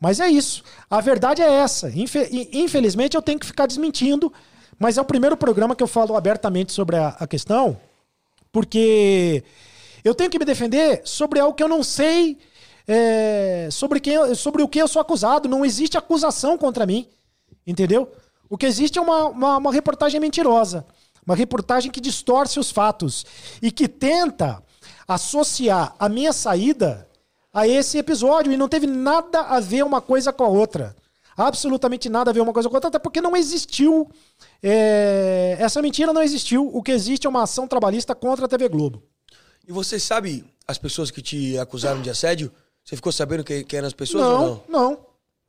Mas 0.01 0.20
é 0.20 0.29
isso. 0.29 0.62
A 0.89 1.01
verdade 1.01 1.43
é 1.43 1.51
essa. 1.51 1.91
Infelizmente 1.93 3.16
eu 3.16 3.22
tenho 3.22 3.41
que 3.41 3.47
ficar 3.47 3.66
desmentindo. 3.66 4.33
Mas 4.79 4.97
é 4.97 5.01
o 5.01 5.05
primeiro 5.05 5.37
programa 5.37 5.74
que 5.74 5.83
eu 5.83 5.89
falo 5.89 6.14
abertamente 6.16 6.72
sobre 6.72 6.97
a, 6.97 7.09
a 7.18 7.27
questão. 7.27 7.77
Porque 8.53 9.43
eu 10.07 10.14
tenho 10.14 10.30
que 10.30 10.38
me 10.38 10.44
defender 10.44 11.02
sobre 11.04 11.40
algo 11.40 11.54
que 11.54 11.62
eu 11.62 11.68
não 11.68 11.82
sei. 11.82 12.38
é, 12.86 13.68
sobre, 13.72 13.98
quem, 13.98 14.34
sobre 14.36 14.62
o 14.62 14.68
que 14.68 14.78
eu 14.78 14.86
sou 14.86 15.02
acusado. 15.02 15.48
Não 15.48 15.64
existe 15.64 15.98
acusação 15.98 16.57
contra 16.57 16.86
mim. 16.86 17.09
Entendeu? 17.66 18.12
O 18.48 18.57
que 18.57 18.66
existe 18.66 18.98
é 18.98 19.02
uma, 19.02 19.26
uma, 19.26 19.57
uma 19.57 19.72
reportagem 19.72 20.20
mentirosa. 20.20 20.86
Uma 21.26 21.34
reportagem 21.34 21.90
que 21.90 22.00
distorce 22.00 22.61
os 22.61 22.70
fatos. 22.70 23.26
E 23.61 23.72
que 23.72 23.88
tenta 23.88 24.62
associar 25.09 25.96
a 25.98 26.09
minha 26.09 26.32
saída 26.32 27.09
a 27.52 27.66
esse 27.66 27.98
episódio. 27.98 28.52
E 28.52 28.57
não 28.57 28.68
teve 28.68 28.86
nada 28.86 29.40
a 29.40 29.59
ver 29.59 29.84
uma 29.84 30.00
coisa 30.00 30.32
com 30.32 30.44
a 30.44 30.48
outra. 30.48 30.94
Absolutamente 31.36 32.09
nada 32.09 32.30
a 32.30 32.32
ver 32.32 32.40
uma 32.40 32.52
coisa 32.52 32.68
com 32.68 32.76
a 32.76 32.78
outra, 32.78 32.88
até 32.88 32.98
porque 33.00 33.20
não 33.20 33.36
existiu. 33.36 34.09
é, 34.62 35.57
essa 35.59 35.82
mentira 35.82 36.12
não 36.12 36.22
existiu. 36.22 36.70
O 36.72 36.80
que 36.80 36.92
existe 36.92 37.26
é 37.26 37.30
uma 37.30 37.42
ação 37.42 37.66
trabalhista 37.66 38.14
contra 38.14 38.46
a 38.46 38.48
TV 38.48 38.68
Globo. 38.68 39.02
E 39.66 39.72
você 39.72 39.98
sabe 39.98 40.44
as 40.66 40.78
pessoas 40.78 41.10
que 41.10 41.20
te 41.22 41.58
acusaram 41.58 42.00
de 42.02 42.10
assédio? 42.10 42.52
Você 42.84 42.94
ficou 42.96 43.10
sabendo 43.12 43.42
que, 43.44 43.64
que 43.64 43.76
eram 43.76 43.88
as 43.88 43.92
pessoas 43.94 44.24
ou 44.24 44.30
Não, 44.38 44.64
não? 44.68 44.90
não. 44.90 44.98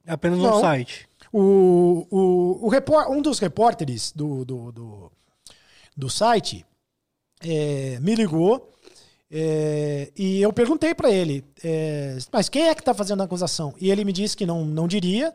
É 0.06 0.12
apenas 0.14 0.40
Não. 0.40 0.58
um 0.58 0.62
site. 0.62 1.08
O, 1.32 2.08
o, 2.10 2.66
o 2.66 2.70
repor- 2.70 3.12
um 3.12 3.22
dos 3.22 3.38
repórteres 3.40 4.12
do, 4.16 4.44
do, 4.46 4.72
do, 4.72 5.12
do 5.96 6.10
site 6.10 6.66
é, 7.44 8.00
me 8.00 8.16
ligou 8.16 8.72
é, 9.30 10.10
e 10.16 10.42
eu 10.42 10.54
perguntei 10.54 10.96
pra 10.96 11.12
ele, 11.12 11.44
é, 11.62 12.18
mas 12.32 12.48
quem 12.48 12.70
é 12.70 12.74
que 12.74 12.82
tá 12.82 12.94
fazendo 12.94 13.22
a 13.22 13.26
acusação? 13.26 13.74
E 13.80 13.92
ele 13.92 14.06
me 14.06 14.14
disse 14.14 14.38
que 14.38 14.46
não, 14.46 14.64
não 14.64 14.88
diria 14.88 15.34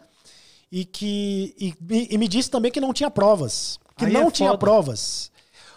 e 0.72 0.84
que 0.86 1.54
e, 1.60 1.74
me- 1.78 2.08
e 2.10 2.16
me 2.16 2.26
disse 2.26 2.50
também 2.50 2.72
que 2.72 2.80
não 2.80 2.94
tinha 2.94 3.10
provas, 3.10 3.78
que 3.98 4.06
Aí 4.06 4.12
não 4.12 4.28
é 4.28 4.30
tinha 4.30 4.48
foda. 4.48 4.58
provas. 4.58 5.30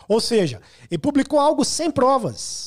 Ou 0.07 0.21
seja, 0.21 0.61
ele 0.89 0.97
publicou 0.97 1.37
algo 1.39 1.65
sem 1.65 1.91
provas. 1.91 2.64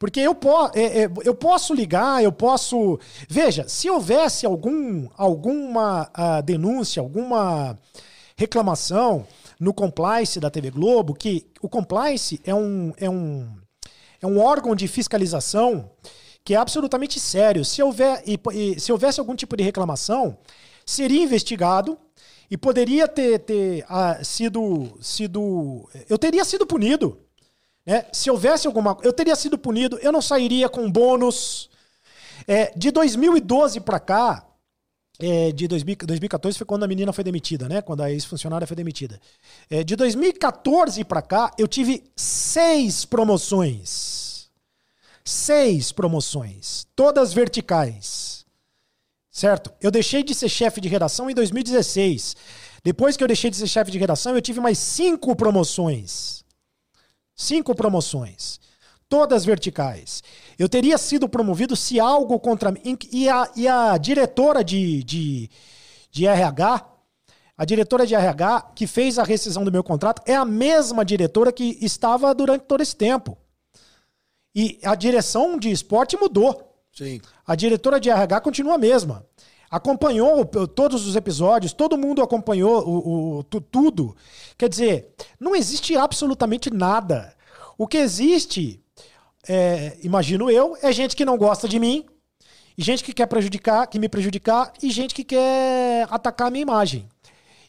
Porque 0.00 0.18
eu, 0.18 0.34
po 0.34 0.70
é, 0.74 1.02
é, 1.02 1.10
eu 1.24 1.34
posso 1.34 1.74
ligar, 1.74 2.24
eu 2.24 2.32
posso. 2.32 2.98
Veja, 3.28 3.68
se 3.68 3.90
houvesse 3.90 4.46
algum, 4.46 5.06
alguma 5.14 6.10
ah, 6.14 6.40
denúncia, 6.40 7.02
alguma 7.02 7.78
reclamação 8.34 9.26
no 9.60 9.74
compliance 9.74 10.40
da 10.40 10.48
TV 10.48 10.70
Globo, 10.70 11.12
que 11.12 11.46
o 11.60 11.68
compliance 11.68 12.40
é 12.46 12.54
um, 12.54 12.94
é 12.96 13.10
um, 13.10 13.46
é 14.22 14.26
um 14.26 14.40
órgão 14.40 14.74
de 14.74 14.88
fiscalização 14.88 15.90
que 16.42 16.54
é 16.54 16.56
absolutamente 16.56 17.20
sério. 17.20 17.62
Se, 17.62 17.82
houver, 17.82 18.22
e, 18.26 18.40
e 18.54 18.80
se 18.80 18.90
houvesse 18.90 19.20
algum 19.20 19.36
tipo 19.36 19.54
de 19.54 19.62
reclamação, 19.62 20.38
seria 20.86 21.22
investigado 21.22 21.98
e 22.50 22.56
poderia 22.56 23.06
ter, 23.06 23.38
ter 23.40 23.84
ah, 23.86 24.24
sido, 24.24 24.96
sido. 24.98 25.86
Eu 26.08 26.16
teria 26.16 26.42
sido 26.42 26.66
punido. 26.66 27.18
Né? 27.86 28.06
Se 28.12 28.30
houvesse 28.30 28.66
alguma. 28.66 28.96
Eu 29.02 29.12
teria 29.12 29.36
sido 29.36 29.58
punido, 29.58 29.98
eu 29.98 30.12
não 30.12 30.22
sairia 30.22 30.68
com 30.68 30.90
bônus. 30.90 31.68
É, 32.46 32.72
de 32.76 32.90
2012 32.90 33.80
para 33.80 34.00
cá, 34.00 34.46
é, 35.18 35.52
de 35.52 35.68
2000 35.68 35.96
2014 36.04 36.56
foi 36.56 36.66
quando 36.66 36.84
a 36.84 36.88
menina 36.88 37.12
foi 37.12 37.22
demitida, 37.22 37.68
né? 37.68 37.82
Quando 37.82 38.02
a 38.02 38.10
ex-funcionária 38.10 38.66
foi 38.66 38.76
demitida. 38.76 39.20
É, 39.68 39.84
de 39.84 39.94
2014 39.94 41.04
para 41.04 41.20
cá, 41.20 41.52
eu 41.58 41.68
tive 41.68 42.04
seis 42.16 43.04
promoções. 43.04 44.50
Seis 45.22 45.92
promoções. 45.92 46.86
Todas 46.96 47.32
verticais. 47.32 48.46
Certo? 49.30 49.70
Eu 49.80 49.90
deixei 49.90 50.22
de 50.22 50.34
ser 50.34 50.48
chefe 50.48 50.80
de 50.80 50.88
redação 50.88 51.30
em 51.30 51.34
2016. 51.34 52.36
Depois 52.82 53.16
que 53.16 53.22
eu 53.22 53.28
deixei 53.28 53.50
de 53.50 53.56
ser 53.56 53.68
chefe 53.68 53.90
de 53.90 53.98
redação, 53.98 54.34
eu 54.34 54.42
tive 54.42 54.58
mais 54.60 54.78
cinco 54.78 55.36
promoções. 55.36 56.39
Cinco 57.40 57.74
promoções. 57.74 58.60
Todas 59.08 59.46
verticais. 59.46 60.22
Eu 60.58 60.68
teria 60.68 60.98
sido 60.98 61.26
promovido 61.26 61.74
se 61.74 61.98
algo 61.98 62.38
contra 62.38 62.70
mim. 62.70 62.98
E 63.10 63.30
a, 63.30 63.50
e 63.56 63.66
a 63.66 63.96
diretora 63.96 64.62
de, 64.62 65.02
de, 65.02 65.50
de 66.10 66.26
RH, 66.26 66.86
a 67.56 67.64
diretora 67.64 68.06
de 68.06 68.14
RH 68.14 68.72
que 68.76 68.86
fez 68.86 69.18
a 69.18 69.24
rescisão 69.24 69.64
do 69.64 69.72
meu 69.72 69.82
contrato, 69.82 70.20
é 70.26 70.34
a 70.34 70.44
mesma 70.44 71.02
diretora 71.02 71.50
que 71.50 71.78
estava 71.80 72.34
durante 72.34 72.66
todo 72.66 72.82
esse 72.82 72.94
tempo. 72.94 73.38
E 74.54 74.78
a 74.84 74.94
direção 74.94 75.58
de 75.58 75.70
esporte 75.70 76.18
mudou. 76.18 76.76
Sim. 76.92 77.22
A 77.46 77.54
diretora 77.54 77.98
de 77.98 78.10
RH 78.10 78.38
continua 78.42 78.74
a 78.74 78.78
mesma. 78.78 79.24
Acompanhou 79.70 80.44
todos 80.44 81.06
os 81.06 81.14
episódios, 81.14 81.72
todo 81.72 81.96
mundo 81.96 82.20
acompanhou 82.22 82.82
o, 82.86 83.38
o- 83.38 83.42
tu- 83.44 83.60
tudo. 83.60 84.16
Quer 84.58 84.68
dizer, 84.68 85.08
não 85.38 85.54
existe 85.54 85.96
absolutamente 85.96 86.70
nada. 86.70 87.32
O 87.78 87.86
que 87.86 87.96
existe, 87.96 88.82
é, 89.48 89.96
imagino 90.02 90.50
eu, 90.50 90.76
é 90.82 90.90
gente 90.92 91.14
que 91.14 91.24
não 91.24 91.38
gosta 91.38 91.68
de 91.68 91.78
mim, 91.78 92.04
e 92.76 92.82
gente 92.82 93.04
que 93.04 93.12
quer 93.12 93.26
prejudicar, 93.26 93.86
que 93.86 93.98
me 93.98 94.08
prejudicar, 94.08 94.72
e 94.82 94.90
gente 94.90 95.14
que 95.14 95.22
quer 95.22 96.06
atacar 96.10 96.48
a 96.48 96.50
minha 96.50 96.62
imagem. 96.62 97.08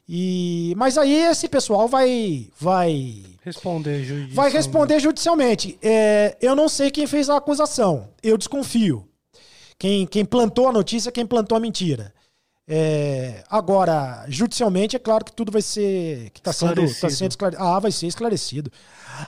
E, 0.09 0.73
mas 0.77 0.97
aí 0.97 1.13
esse 1.25 1.47
pessoal 1.47 1.87
vai, 1.87 2.47
vai 2.59 3.23
Responder 3.43 3.99
judicialmente. 4.03 4.35
Vai 4.35 4.49
responder 4.51 4.99
judicialmente. 4.99 5.77
É, 5.81 6.35
eu 6.41 6.55
não 6.55 6.67
sei 6.67 6.89
quem 6.91 7.05
fez 7.07 7.29
a 7.29 7.37
acusação. 7.37 8.09
Eu 8.21 8.37
desconfio. 8.37 9.07
Quem, 9.81 10.05
quem 10.05 10.23
plantou 10.23 10.67
a 10.67 10.71
notícia, 10.71 11.11
quem 11.11 11.25
plantou 11.25 11.57
a 11.57 11.59
mentira. 11.59 12.13
É, 12.67 13.43
agora, 13.49 14.23
judicialmente, 14.27 14.95
é 14.95 14.99
claro 14.99 15.25
que 15.25 15.31
tudo 15.31 15.51
vai 15.51 15.63
ser. 15.63 16.29
que 16.29 16.39
está 16.39 16.53
sendo, 16.53 16.75
tá 16.75 16.83
Esclarecido. 16.83 17.11
sendo 17.17 17.31
esclarecido. 17.31 17.63
Ah, 17.67 17.79
vai 17.79 17.91
ser 17.91 18.05
esclarecido. 18.05 18.71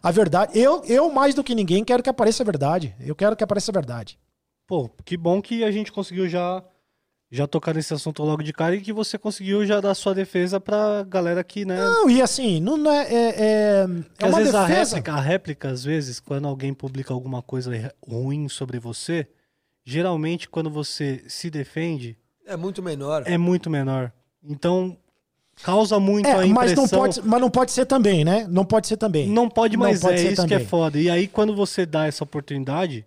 A 0.03 0.11
verdade. 0.11 0.51
Eu, 0.55 0.83
eu, 0.85 1.11
mais 1.11 1.33
do 1.33 1.43
que 1.43 1.55
ninguém, 1.55 1.83
quero 1.83 2.03
que 2.03 2.09
apareça 2.09 2.43
a 2.43 2.45
verdade. 2.45 2.95
Eu 2.99 3.15
quero 3.15 3.35
que 3.35 3.43
apareça 3.43 3.71
a 3.71 3.73
verdade. 3.73 4.19
Pô, 4.67 4.91
que 5.03 5.17
bom 5.17 5.41
que 5.41 5.63
a 5.63 5.71
gente 5.71 5.91
conseguiu 5.91 6.29
já 6.29 6.63
já 7.31 7.47
tocar 7.47 7.73
nesse 7.73 7.91
assunto 7.91 8.21
logo 8.21 8.43
de 8.43 8.53
cara 8.53 8.75
e 8.75 8.81
que 8.81 8.93
você 8.93 9.17
conseguiu 9.17 9.65
já 9.65 9.81
dar 9.81 9.95
sua 9.95 10.13
defesa 10.13 10.59
pra 10.59 11.01
galera 11.01 11.43
que, 11.43 11.65
né? 11.65 11.83
Não, 11.83 12.07
e 12.07 12.21
assim, 12.21 12.59
não 12.59 12.91
é. 12.91 13.11
É, 13.11 13.15
é, 13.15 13.85
é 14.19 14.25
às 14.25 14.29
uma 14.29 14.37
vezes 14.37 14.53
a 14.53 14.67
defesa. 14.67 14.95
réplica, 14.97 15.13
a 15.13 15.19
réplica, 15.19 15.69
às 15.69 15.83
vezes, 15.83 16.19
quando 16.19 16.47
alguém 16.47 16.75
publica 16.75 17.11
alguma 17.11 17.41
coisa 17.41 17.71
ruim 18.07 18.47
sobre 18.47 18.77
você, 18.77 19.27
geralmente 19.83 20.47
quando 20.49 20.69
você 20.69 21.23
se 21.27 21.49
defende, 21.49 22.17
É 22.45 22.55
muito 22.55 22.81
menor. 22.81 23.23
é 23.25 23.37
muito 23.37 23.69
menor. 23.69 24.11
Então, 24.43 24.97
causa 25.63 25.99
muito 25.99 26.25
a 26.27 26.43
É, 26.43 26.45
impressão. 26.45 26.53
mas 26.53 26.73
não, 26.75 26.87
pode, 26.87 27.21
mas 27.21 27.41
não 27.41 27.49
pode 27.49 27.71
ser 27.71 27.85
também, 27.85 28.25
né? 28.25 28.45
Não 28.49 28.65
pode 28.65 28.87
ser 28.87 28.97
também. 28.97 29.27
Não 29.29 29.49
pode, 29.49 29.77
mas 29.77 30.01
pode 30.01 30.15
é 30.15 30.17
ser 30.17 30.33
isso 30.33 30.47
que 30.47 30.53
é 30.53 30.57
também. 30.57 30.67
foda. 30.67 30.99
E 30.99 31.09
aí, 31.09 31.27
quando 31.27 31.55
você 31.55 31.85
dá 31.85 32.05
essa 32.07 32.23
oportunidade 32.23 33.05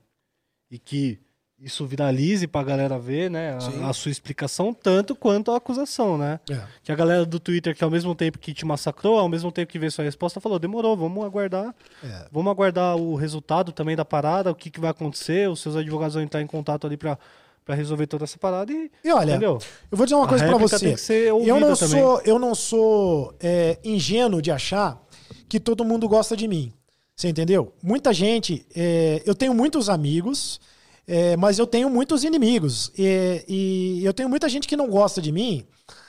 e 0.70 0.78
que 0.78 1.18
isso 1.58 1.86
viralize 1.86 2.46
pra 2.46 2.62
galera 2.62 2.98
ver, 2.98 3.30
né? 3.30 3.56
A, 3.82 3.88
a 3.88 3.92
sua 3.92 4.10
explicação, 4.10 4.74
tanto 4.74 5.14
quanto 5.16 5.50
a 5.50 5.56
acusação, 5.56 6.18
né? 6.18 6.38
É. 6.50 6.60
Que 6.84 6.92
a 6.92 6.94
galera 6.94 7.24
do 7.24 7.40
Twitter, 7.40 7.74
que 7.74 7.82
ao 7.82 7.90
mesmo 7.90 8.14
tempo 8.14 8.38
que 8.38 8.52
te 8.52 8.64
massacrou, 8.66 9.18
ao 9.18 9.28
mesmo 9.28 9.50
tempo 9.50 9.72
que 9.72 9.78
vê 9.78 9.90
sua 9.90 10.04
resposta, 10.04 10.38
falou: 10.40 10.58
demorou, 10.58 10.96
vamos 10.96 11.24
aguardar. 11.24 11.74
É. 12.04 12.26
Vamos 12.30 12.50
aguardar 12.50 12.96
o 12.96 13.14
resultado 13.14 13.72
também 13.72 13.96
da 13.96 14.04
parada, 14.04 14.50
o 14.50 14.54
que, 14.54 14.70
que 14.70 14.78
vai 14.80 14.90
acontecer. 14.90 15.48
Os 15.48 15.60
seus 15.60 15.76
advogados 15.76 16.14
vão 16.14 16.22
entrar 16.22 16.42
em 16.42 16.46
contato 16.46 16.86
ali 16.86 16.96
pra, 16.98 17.18
pra 17.64 17.74
resolver 17.74 18.06
toda 18.06 18.24
essa 18.24 18.36
parada 18.38 18.70
e. 18.70 18.90
E 19.02 19.10
olha, 19.10 19.30
Entendeu? 19.32 19.58
eu 19.90 19.96
vou 19.96 20.04
dizer 20.04 20.14
uma 20.16 20.26
A 20.26 20.28
coisa 20.28 20.44
pra 20.44 20.52
réplica 20.58 20.78
você. 20.98 21.28
eu 21.30 21.58
não 21.58 21.74
também. 21.74 21.76
sou, 22.00 22.20
eu 22.24 22.38
não 22.38 22.54
sou 22.54 23.34
é, 23.40 23.78
ingênuo 23.82 24.42
de 24.42 24.50
achar 24.50 25.02
que 25.48 25.58
todo 25.58 25.84
mundo 25.86 26.06
gosta 26.06 26.36
de 26.36 26.46
mim. 26.46 26.70
Você 27.16 27.28
entendeu? 27.28 27.72
Muita 27.82 28.12
gente. 28.12 28.66
é, 28.76 29.22
eu 29.24 29.34
tenho 29.34 29.54
muitos 29.54 29.88
amigos, 29.88 30.60
é, 31.06 31.36
mas 31.36 31.58
eu 31.58 31.66
tenho 31.66 31.88
muitos 31.90 32.24
inimigos. 32.24 32.90
E, 32.98 33.44
e 33.48 34.04
eu 34.04 34.12
tenho 34.12 34.28
muita 34.28 34.48
gente 34.48 34.66
que 34.66 34.76
não 34.76 34.88
gosta 34.88 35.20
de 35.22 35.30
mim. 35.32 35.64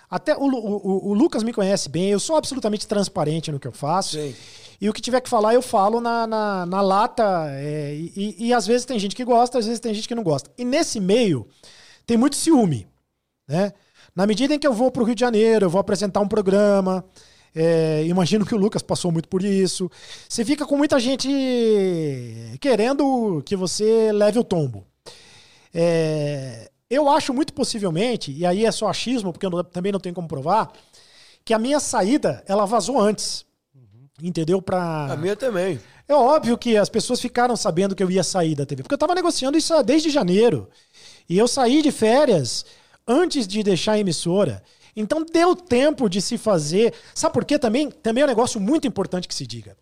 Até 0.09 0.35
o, 0.37 0.43
o- 0.45 1.09
o 1.09 1.13
Lucas 1.13 1.43
me 1.43 1.51
conhece 1.53 1.89
bem, 1.89 2.09
eu 2.09 2.19
sou 2.19 2.35
absolutamente 2.37 2.87
transparente 2.87 3.51
no 3.51 3.59
que 3.59 3.67
eu 3.67 3.71
faço. 3.73 4.17
E 4.79 4.89
o 4.89 4.93
que 4.93 5.01
tiver 5.01 5.19
que 5.21 5.29
falar, 5.29 5.53
eu 5.53 5.61
falo 5.61 5.99
na, 5.99 6.25
na, 6.27 6.65
na 6.65 6.81
lata. 6.81 7.47
é, 7.51 7.93
e, 7.95 8.13
e- 8.15 8.47
e 8.47 8.53
às 8.53 8.65
vezes 8.65 8.85
tem 8.85 8.97
gente 8.99 9.15
que 9.15 9.25
gosta, 9.25 9.59
às 9.59 9.65
vezes 9.65 9.79
tem 9.79 9.93
gente 9.93 10.07
que 10.07 10.15
não 10.15 10.23
gosta. 10.23 10.49
E 10.57 10.63
nesse 10.63 10.99
meio, 10.99 11.47
tem 12.05 12.15
muito 12.17 12.35
ciúme. 12.35 12.87
Né? 13.47 13.73
Na 14.15 14.25
medida 14.25 14.53
em 14.55 14.59
que 14.59 14.67
eu 14.67 14.73
vou 14.73 14.89
para 14.91 15.01
o 15.03 15.05
Rio 15.05 15.15
de 15.15 15.21
Janeiro, 15.21 15.65
eu 15.65 15.69
vou 15.69 15.79
apresentar 15.81 16.21
um 16.21 16.27
programa. 16.27 17.03
É, 17.59 18.03
imagino 18.05 18.45
que 18.45 18.53
o 18.53 18.57
Lucas 18.57 18.81
passou 18.81 19.11
muito 19.11 19.27
por 19.27 19.43
isso. 19.43 19.89
Você 20.29 20.45
fica 20.45 20.65
com 20.65 20.77
muita 20.77 20.99
gente 20.99 21.27
querendo 22.61 23.41
que 23.45 23.55
você 23.55 24.11
leve 24.11 24.37
o 24.39 24.43
tombo. 24.43 24.85
É, 25.73 26.69
eu 26.89 27.09
acho 27.09 27.33
muito 27.33 27.53
possivelmente, 27.53 28.31
e 28.31 28.45
aí 28.45 28.65
é 28.65 28.71
só 28.71 28.87
achismo, 28.87 29.31
porque 29.33 29.45
eu 29.45 29.49
não- 29.49 29.63
também 29.63 29.91
não 29.91 29.99
tenho 29.99 30.15
como 30.15 30.27
provar, 30.27 30.71
que 31.43 31.53
a 31.53 31.59
minha 31.59 31.79
saída 31.79 32.43
ela 32.47 32.65
vazou 32.65 32.99
antes. 32.99 33.45
Entendeu? 34.21 34.61
Pra... 34.61 35.11
A 35.13 35.15
minha 35.17 35.35
também. 35.35 35.79
É 36.07 36.13
óbvio 36.15 36.57
que 36.57 36.75
as 36.75 36.89
pessoas 36.89 37.21
ficaram 37.21 37.55
sabendo 37.55 37.95
que 37.95 38.01
eu 38.01 38.09
ia 38.09 38.23
sair 38.23 38.55
da 38.55 38.65
TV, 38.65 38.81
porque 38.81 38.95
eu 38.95 38.97
tava 38.97 39.13
negociando 39.13 39.57
isso 39.57 39.79
desde 39.83 40.09
janeiro. 40.09 40.67
E 41.29 41.37
eu 41.37 41.47
saí 41.47 41.81
de 41.83 41.91
férias 41.91 42.65
antes 43.07 43.45
de 43.47 43.61
deixar 43.61 43.91
a 43.93 43.99
emissora. 43.99 44.63
Então 44.97 45.23
deu 45.23 45.55
tempo 45.55 46.09
de 46.09 46.21
se 46.21 46.37
fazer. 46.37 46.93
Sabe 47.13 47.33
por 47.33 47.45
quê 47.45 47.59
também? 47.59 47.91
Também 47.91 48.23
é 48.23 48.25
um 48.25 48.29
negócio 48.29 48.59
muito 48.59 48.87
importante 48.87 49.27
que 49.27 49.35
se 49.35 49.45
diga. 49.45 49.77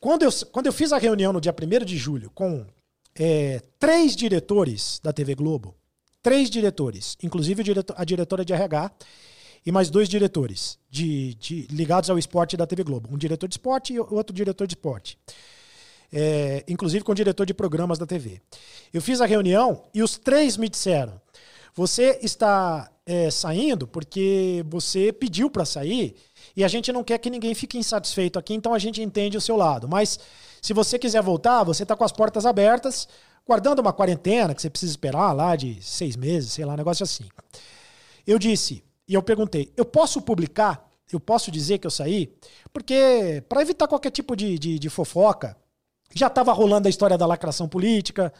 Quando 0.00 0.24
eu, 0.24 0.30
quando 0.50 0.66
eu 0.66 0.72
fiz 0.72 0.92
a 0.92 0.98
reunião 0.98 1.32
no 1.32 1.40
dia 1.40 1.54
1 1.54 1.84
de 1.84 1.96
julho 1.96 2.28
com 2.34 2.66
é, 3.14 3.62
três 3.78 4.16
diretores 4.16 5.00
da 5.02 5.12
TV 5.12 5.36
Globo, 5.36 5.76
três 6.20 6.50
diretores, 6.50 7.16
inclusive 7.22 7.62
a 7.94 8.04
diretora 8.04 8.44
de 8.44 8.52
RH, 8.52 8.90
e 9.64 9.70
mais 9.70 9.90
dois 9.90 10.08
diretores 10.08 10.76
de, 10.90 11.34
de- 11.34 11.68
ligados 11.70 12.10
ao 12.10 12.18
esporte 12.18 12.56
da 12.56 12.66
TV 12.66 12.82
Globo. 12.82 13.08
Um 13.12 13.16
diretor 13.16 13.46
de 13.46 13.54
esporte 13.54 13.92
e 13.92 14.00
outro 14.00 14.34
diretor 14.34 14.66
de 14.66 14.74
esporte. 14.74 15.16
É, 16.12 16.64
inclusive 16.68 17.04
com 17.04 17.12
o 17.12 17.14
diretor 17.14 17.46
de 17.46 17.54
programas 17.54 17.98
da 17.98 18.04
TV. 18.04 18.40
Eu 18.92 19.00
fiz 19.00 19.20
a 19.20 19.26
reunião 19.26 19.84
e 19.94 20.02
os 20.02 20.18
três 20.18 20.56
me 20.56 20.68
disseram: 20.68 21.18
você 21.74 22.18
está 22.22 22.90
é, 23.04 23.30
saindo 23.30 23.86
porque 23.86 24.64
você 24.68 25.12
pediu 25.12 25.50
para 25.50 25.64
sair 25.64 26.14
e 26.56 26.64
a 26.64 26.68
gente 26.68 26.92
não 26.92 27.02
quer 27.02 27.18
que 27.18 27.30
ninguém 27.30 27.54
fique 27.54 27.76
insatisfeito 27.78 28.38
aqui, 28.38 28.54
então 28.54 28.72
a 28.74 28.78
gente 28.78 29.02
entende 29.02 29.36
o 29.36 29.40
seu 29.40 29.56
lado. 29.56 29.88
Mas 29.88 30.18
se 30.60 30.72
você 30.72 30.98
quiser 30.98 31.22
voltar, 31.22 31.64
você 31.64 31.82
está 31.82 31.96
com 31.96 32.04
as 32.04 32.12
portas 32.12 32.46
abertas, 32.46 33.08
guardando 33.46 33.80
uma 33.80 33.92
quarentena 33.92 34.54
que 34.54 34.62
você 34.62 34.70
precisa 34.70 34.92
esperar 34.92 35.32
lá 35.32 35.56
de 35.56 35.82
seis 35.82 36.16
meses, 36.16 36.52
sei 36.52 36.64
lá, 36.64 36.74
um 36.74 36.76
negócio 36.76 37.02
assim. 37.02 37.28
Eu 38.26 38.38
disse, 38.38 38.84
e 39.08 39.14
eu 39.14 39.22
perguntei, 39.22 39.72
eu 39.76 39.84
posso 39.84 40.22
publicar? 40.22 40.88
Eu 41.12 41.20
posso 41.20 41.50
dizer 41.50 41.78
que 41.78 41.86
eu 41.86 41.90
saí? 41.90 42.32
Porque, 42.72 43.42
para 43.48 43.60
evitar 43.60 43.86
qualquer 43.86 44.10
tipo 44.10 44.34
de, 44.34 44.58
de, 44.58 44.78
de 44.78 44.88
fofoca, 44.88 45.56
já 46.14 46.28
estava 46.28 46.52
rolando 46.52 46.88
a 46.88 46.90
história 46.90 47.18
da 47.18 47.26
lacração 47.26 47.68
política, 47.68 48.32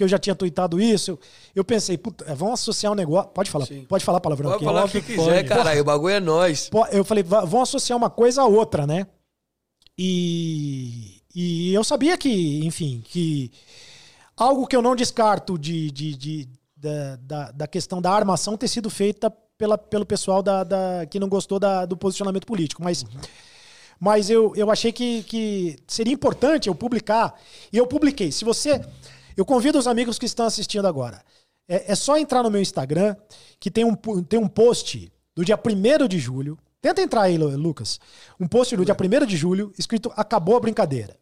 porque 0.00 0.04
eu 0.04 0.08
já 0.08 0.18
tinha 0.18 0.34
tuitado 0.34 0.80
isso. 0.80 1.18
Eu 1.54 1.62
pensei, 1.62 1.98
puta, 1.98 2.34
vão 2.34 2.52
associar 2.54 2.90
um 2.92 2.96
negócio. 2.96 3.28
Pode 3.32 3.50
falar, 3.50 3.66
Sim. 3.66 3.84
pode 3.86 4.02
falar 4.02 4.18
palavrão 4.18 4.50
Pode 4.50 4.56
aqui. 4.56 4.64
falar 4.64 4.84
o 4.86 4.88
que 4.88 5.00
quiser, 5.02 5.44
caralho. 5.46 5.82
O 5.82 5.84
bagulho 5.84 6.14
é 6.14 6.20
nós. 6.20 6.70
Eu 6.90 7.04
falei, 7.04 7.22
"Va- 7.22 7.44
vão 7.44 7.60
associar 7.60 7.98
uma 7.98 8.08
coisa 8.08 8.40
a 8.40 8.46
outra, 8.46 8.86
né? 8.86 9.06
E, 9.98 11.20
e 11.34 11.74
eu 11.74 11.84
sabia 11.84 12.16
que, 12.16 12.64
enfim, 12.64 13.02
que 13.04 13.50
algo 14.34 14.66
que 14.66 14.74
eu 14.74 14.80
não 14.80 14.96
descarto 14.96 15.58
de, 15.58 15.90
de, 15.90 16.16
de- 16.16 16.48
da, 16.74 17.16
da, 17.16 17.50
da 17.50 17.66
questão 17.66 18.00
da 18.00 18.10
armação 18.10 18.56
ter 18.56 18.68
sido 18.68 18.88
feita 18.88 19.30
pela, 19.58 19.76
pelo 19.76 20.06
pessoal 20.06 20.42
da, 20.42 20.64
da- 20.64 21.04
que 21.10 21.20
não 21.20 21.28
gostou 21.28 21.58
da- 21.58 21.84
do 21.84 21.94
posicionamento 21.98 22.46
político. 22.46 22.82
Mas, 22.82 23.04
mas 24.00 24.30
eu, 24.30 24.54
eu 24.56 24.70
achei 24.70 24.92
que, 24.92 25.22
que 25.24 25.76
seria 25.86 26.14
importante 26.14 26.68
eu 26.70 26.74
publicar. 26.74 27.38
E 27.70 27.76
eu 27.76 27.86
publiquei. 27.86 28.32
Se 28.32 28.42
você. 28.46 28.80
Eu 29.36 29.44
convido 29.44 29.78
os 29.78 29.86
amigos 29.86 30.18
que 30.18 30.26
estão 30.26 30.46
assistindo 30.46 30.86
agora. 30.86 31.22
É, 31.68 31.92
é 31.92 31.94
só 31.94 32.16
entrar 32.18 32.42
no 32.42 32.50
meu 32.50 32.60
Instagram, 32.60 33.14
que 33.58 33.70
tem 33.70 33.84
um, 33.84 33.94
tem 33.94 34.38
um 34.38 34.48
post 34.48 35.10
do 35.34 35.44
dia 35.44 35.58
1 35.58 36.08
de 36.08 36.18
julho. 36.18 36.58
Tenta 36.82 37.00
entrar 37.02 37.22
aí, 37.22 37.36
Lu- 37.38 37.56
Lucas. 37.56 38.00
Um 38.38 38.46
post 38.48 38.76
do 38.76 38.84
dia 38.84 38.96
1 38.98 39.26
de 39.26 39.36
julho, 39.36 39.72
escrito 39.78 40.12
Acabou 40.16 40.56
a 40.56 40.60
brincadeira. 40.60 41.16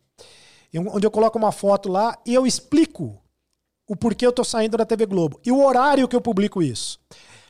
Onde 0.93 1.07
eu 1.07 1.11
coloco 1.11 1.39
uma 1.39 1.53
foto 1.53 1.89
lá 1.89 2.17
e 2.27 2.35
eu 2.35 2.47
explico 2.47 3.21
o 3.87 3.97
porquê 3.97 4.27
eu 4.27 4.33
tô 4.33 4.45
saindo 4.45 4.77
da 4.77 4.85
TV 4.85 5.07
Globo. 5.07 5.41
E 5.45 5.51
o 5.51 5.63
horário 5.65 6.07
que 6.07 6.15
eu 6.15 6.21
publico 6.21 6.63
isso. 6.63 7.01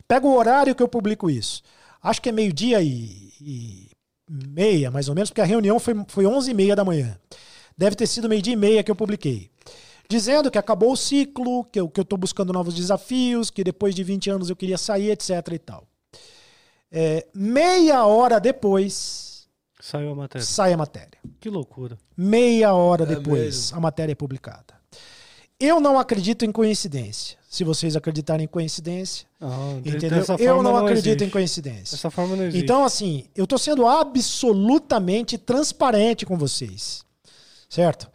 Pega 0.07 0.27
o 0.27 0.35
horário 0.37 0.75
que 0.75 0.83
eu 0.83 0.89
publico 0.89 1.29
isso. 1.29 1.63
Acho 2.01 2.23
que 2.23 2.29
é 2.29 2.33
meio-dia 2.33 2.81
e, 2.81 3.33
e 3.41 3.91
meia, 4.31 4.91
mais 4.91 5.09
ou 5.09 5.15
menos, 5.15 5.31
porque 5.31 5.41
a 5.41 5.45
reunião 5.45 5.79
foi, 5.81 5.95
foi 6.07 6.27
11 6.27 6.51
e 6.51 6.55
meia 6.55 6.77
da 6.77 6.85
manhã. 6.85 7.19
Deve 7.77 7.97
ter 7.97 8.07
sido 8.07 8.29
meio-dia 8.29 8.53
e 8.53 8.57
meia 8.57 8.83
que 8.85 8.91
eu 8.91 8.97
publiquei. 8.97 9.51
Dizendo 10.11 10.51
que 10.51 10.57
acabou 10.59 10.93
o 10.93 10.97
ciclo, 10.97 11.65
que 11.65 11.79
eu, 11.81 11.89
que 11.89 12.01
eu 12.01 12.05
tô 12.05 12.17
buscando 12.17 12.53
novos 12.53 12.75
desafios, 12.75 13.51
que 13.51 13.63
depois 13.63 13.95
de 13.95 14.03
20 14.03 14.31
anos 14.31 14.49
eu 14.49 14.57
queria 14.57 14.79
sair, 14.79 15.11
etc 15.11 15.31
e 15.53 15.59
tal. 15.59 15.87
É, 16.91 17.27
meia 17.35 18.07
hora 18.07 18.41
depois, 18.41 19.47
Saiu 19.79 20.11
a 20.11 20.15
matéria. 20.15 20.47
sai 20.47 20.73
a 20.73 20.77
matéria. 20.79 21.19
Que 21.39 21.51
loucura. 21.51 21.99
Meia 22.17 22.73
hora 22.73 23.03
É 23.05 23.07
depois, 23.07 23.37
mesmo. 23.67 23.77
a 23.77 23.81
matéria 23.81 24.13
é 24.13 24.15
publicada. 24.15 24.79
Eu 25.61 25.81
não 25.81 25.99
acredito 25.99 26.45
em 26.45 26.53
coincidência. 26.53 27.37
Se 27.51 27.65
vocês 27.65 27.97
acreditarem 27.97 28.45
em 28.45 28.49
coincidência, 28.49 29.27
Não, 29.41 29.81
de- 29.81 29.91
entendeu? 29.91 30.21
dessa 30.21 30.35
Eu 30.35 30.55
forma 30.55 30.63
não 30.63 30.77
acredito 30.77 31.07
existe. 31.09 31.25
em 31.25 31.31
coincidência. 31.31 31.97
Dessa 31.97 32.11
forma 32.11 32.37
não 32.37 32.45
existe. 32.45 32.63
Então, 32.65 32.85
assim, 32.85 33.25
eu 33.35 33.47
tô 33.47 33.59
sendo 33.59 33.87
absolutamente 33.87 35.37
transparente 35.37 36.25
com 36.25 36.39
vocês. 36.39 37.05
Certo? 37.69 38.09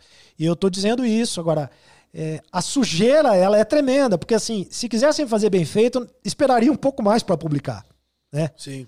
E 0.43 0.45
eu 0.45 0.55
tô 0.57 0.69
dizendo 0.69 1.05
isso. 1.05 1.39
Agora, 1.39 1.71
é, 2.13 2.41
a 2.51 2.61
sujeira, 2.61 3.33
ela 3.35 3.57
é 3.57 3.63
tremenda. 3.63 4.17
Porque, 4.17 4.33
assim, 4.35 4.67
se 4.69 4.89
quisessem 4.89 5.25
fazer 5.25 5.49
bem 5.49 5.63
feito, 5.63 6.05
esperaria 6.25 6.69
um 6.71 6.75
pouco 6.75 7.01
mais 7.01 7.23
para 7.23 7.37
publicar. 7.37 7.85
Né? 8.31 8.49
Sim. 8.57 8.85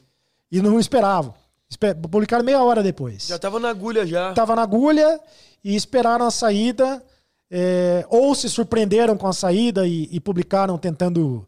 E 0.51 0.61
não 0.61 0.77
esperavam. 0.79 1.33
Espe- 1.69 1.95
Publicaram 1.95 2.43
meia 2.43 2.61
hora 2.61 2.83
depois. 2.83 3.27
Já 3.27 3.39
tava 3.39 3.59
na 3.59 3.69
agulha 3.69 4.05
já. 4.05 4.33
Tava 4.33 4.55
na 4.55 4.63
agulha 4.63 5.19
e 5.63 5.75
esperaram 5.75 6.25
a 6.27 6.31
saída. 6.31 7.01
é, 7.49 8.05
ou 8.09 8.35
se 8.35 8.49
surpreenderam 8.49 9.15
com 9.15 9.27
a 9.27 9.33
saída 9.33 9.87
e, 9.87 10.09
e 10.11 10.19
publicaram 10.19 10.77
tentando. 10.77 11.47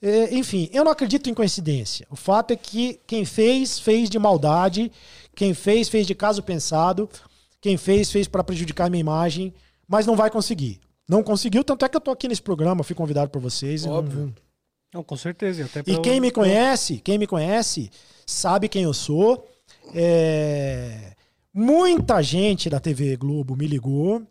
é, 0.00 0.34
enfim, 0.34 0.68
eu 0.72 0.84
não 0.84 0.92
acredito 0.92 1.28
em 1.28 1.34
coincidência. 1.34 2.06
O 2.10 2.14
fato 2.16 2.52
é 2.52 2.56
que 2.56 3.00
quem 3.06 3.24
fez, 3.24 3.80
fez 3.80 4.08
de 4.08 4.18
maldade. 4.18 4.92
Quem 5.34 5.52
fez, 5.54 5.88
fez 5.88 6.06
de 6.06 6.14
caso 6.14 6.42
pensado. 6.42 7.08
Quem 7.64 7.78
fez, 7.78 8.10
fez 8.12 8.28
para 8.28 8.44
prejudicar 8.44 8.88
a 8.88 8.90
minha 8.90 9.00
imagem. 9.00 9.54
Mas 9.88 10.04
não 10.04 10.14
vai 10.14 10.28
conseguir. 10.30 10.80
Não 11.08 11.22
conseguiu, 11.22 11.64
tanto 11.64 11.82
é 11.82 11.88
que 11.88 11.96
eu 11.96 12.00
tô 12.00 12.10
aqui 12.10 12.28
nesse 12.28 12.42
programa, 12.42 12.84
fui 12.84 12.94
convidado 12.94 13.30
por 13.30 13.40
vocês. 13.40 13.84
e 13.84 13.88
não- 13.88 13.94
Óbvio. 13.94 14.34
Não, 14.92 15.02
com 15.02 15.16
certeza. 15.16 15.62
E, 15.62 15.64
até 15.64 15.80
e 15.90 15.98
quem 16.02 16.20
me 16.20 16.30
conhece, 16.30 16.98
quem 16.98 17.16
me 17.16 17.26
conhece, 17.26 17.90
sabe 18.26 18.68
quem 18.68 18.82
eu 18.82 18.92
sou. 18.92 19.48
É, 19.94 21.14
Muita 21.54 22.20
gente 22.20 22.68
da 22.68 22.78
TV 22.78 23.16
Globo 23.16 23.56
me 23.56 23.66
ligou. 23.66 24.22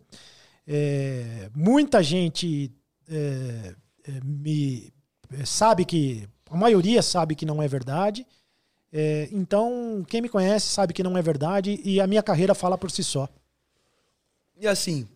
É, 0.64 1.50
Muita 1.56 2.04
gente 2.04 2.70
é, 3.08 3.74
é, 4.06 4.20
me 4.24 4.92
é, 5.32 5.44
sabe 5.44 5.84
que. 5.84 6.28
A 6.48 6.56
maioria 6.56 7.02
sabe 7.02 7.34
que 7.34 7.44
não 7.44 7.60
é 7.60 7.66
verdade. 7.66 8.24
É, 8.96 9.28
então, 9.32 10.04
quem 10.08 10.22
me 10.22 10.28
conhece 10.28 10.68
sabe 10.68 10.94
que 10.94 11.02
não 11.02 11.18
é 11.18 11.22
verdade 11.22 11.80
e 11.84 12.00
a 12.00 12.06
minha 12.06 12.22
carreira 12.22 12.54
fala 12.54 12.78
por 12.78 12.92
si 12.92 13.02
só. 13.02 13.28
E 14.56 14.68
assim, 14.68 15.08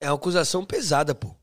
é 0.00 0.08
uma 0.08 0.14
acusação 0.14 0.64
pesada, 0.64 1.12
pô. 1.12 1.34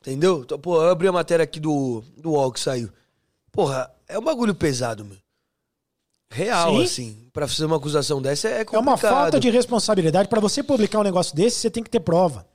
Entendeu? 0.00 0.40
Então, 0.44 0.58
Pô, 0.58 0.82
eu 0.82 0.88
abri 0.88 1.08
a 1.08 1.12
matéria 1.12 1.42
aqui 1.42 1.60
do, 1.60 2.02
do 2.16 2.30
UOL 2.30 2.52
que 2.52 2.60
saiu. 2.60 2.90
Porra, 3.52 3.90
é 4.08 4.18
um 4.18 4.22
bagulho 4.22 4.54
pesado, 4.54 5.04
meu. 5.04 5.18
real, 6.30 6.76
Sim. 6.76 6.82
assim. 6.84 7.28
Pra 7.32 7.46
fazer 7.46 7.66
uma 7.66 7.76
acusação 7.76 8.22
dessa 8.22 8.48
é 8.48 8.60
É 8.60 8.64
complicado. 8.64 8.82
uma 8.86 8.96
falta 8.96 9.38
de 9.40 9.50
responsabilidade. 9.50 10.28
Pra 10.28 10.40
você 10.40 10.62
publicar 10.62 11.00
um 11.00 11.02
negócio 11.02 11.34
desse, 11.36 11.58
você 11.58 11.70
tem 11.70 11.82
que 11.82 11.90
ter 11.90 12.00
prova. 12.00 12.46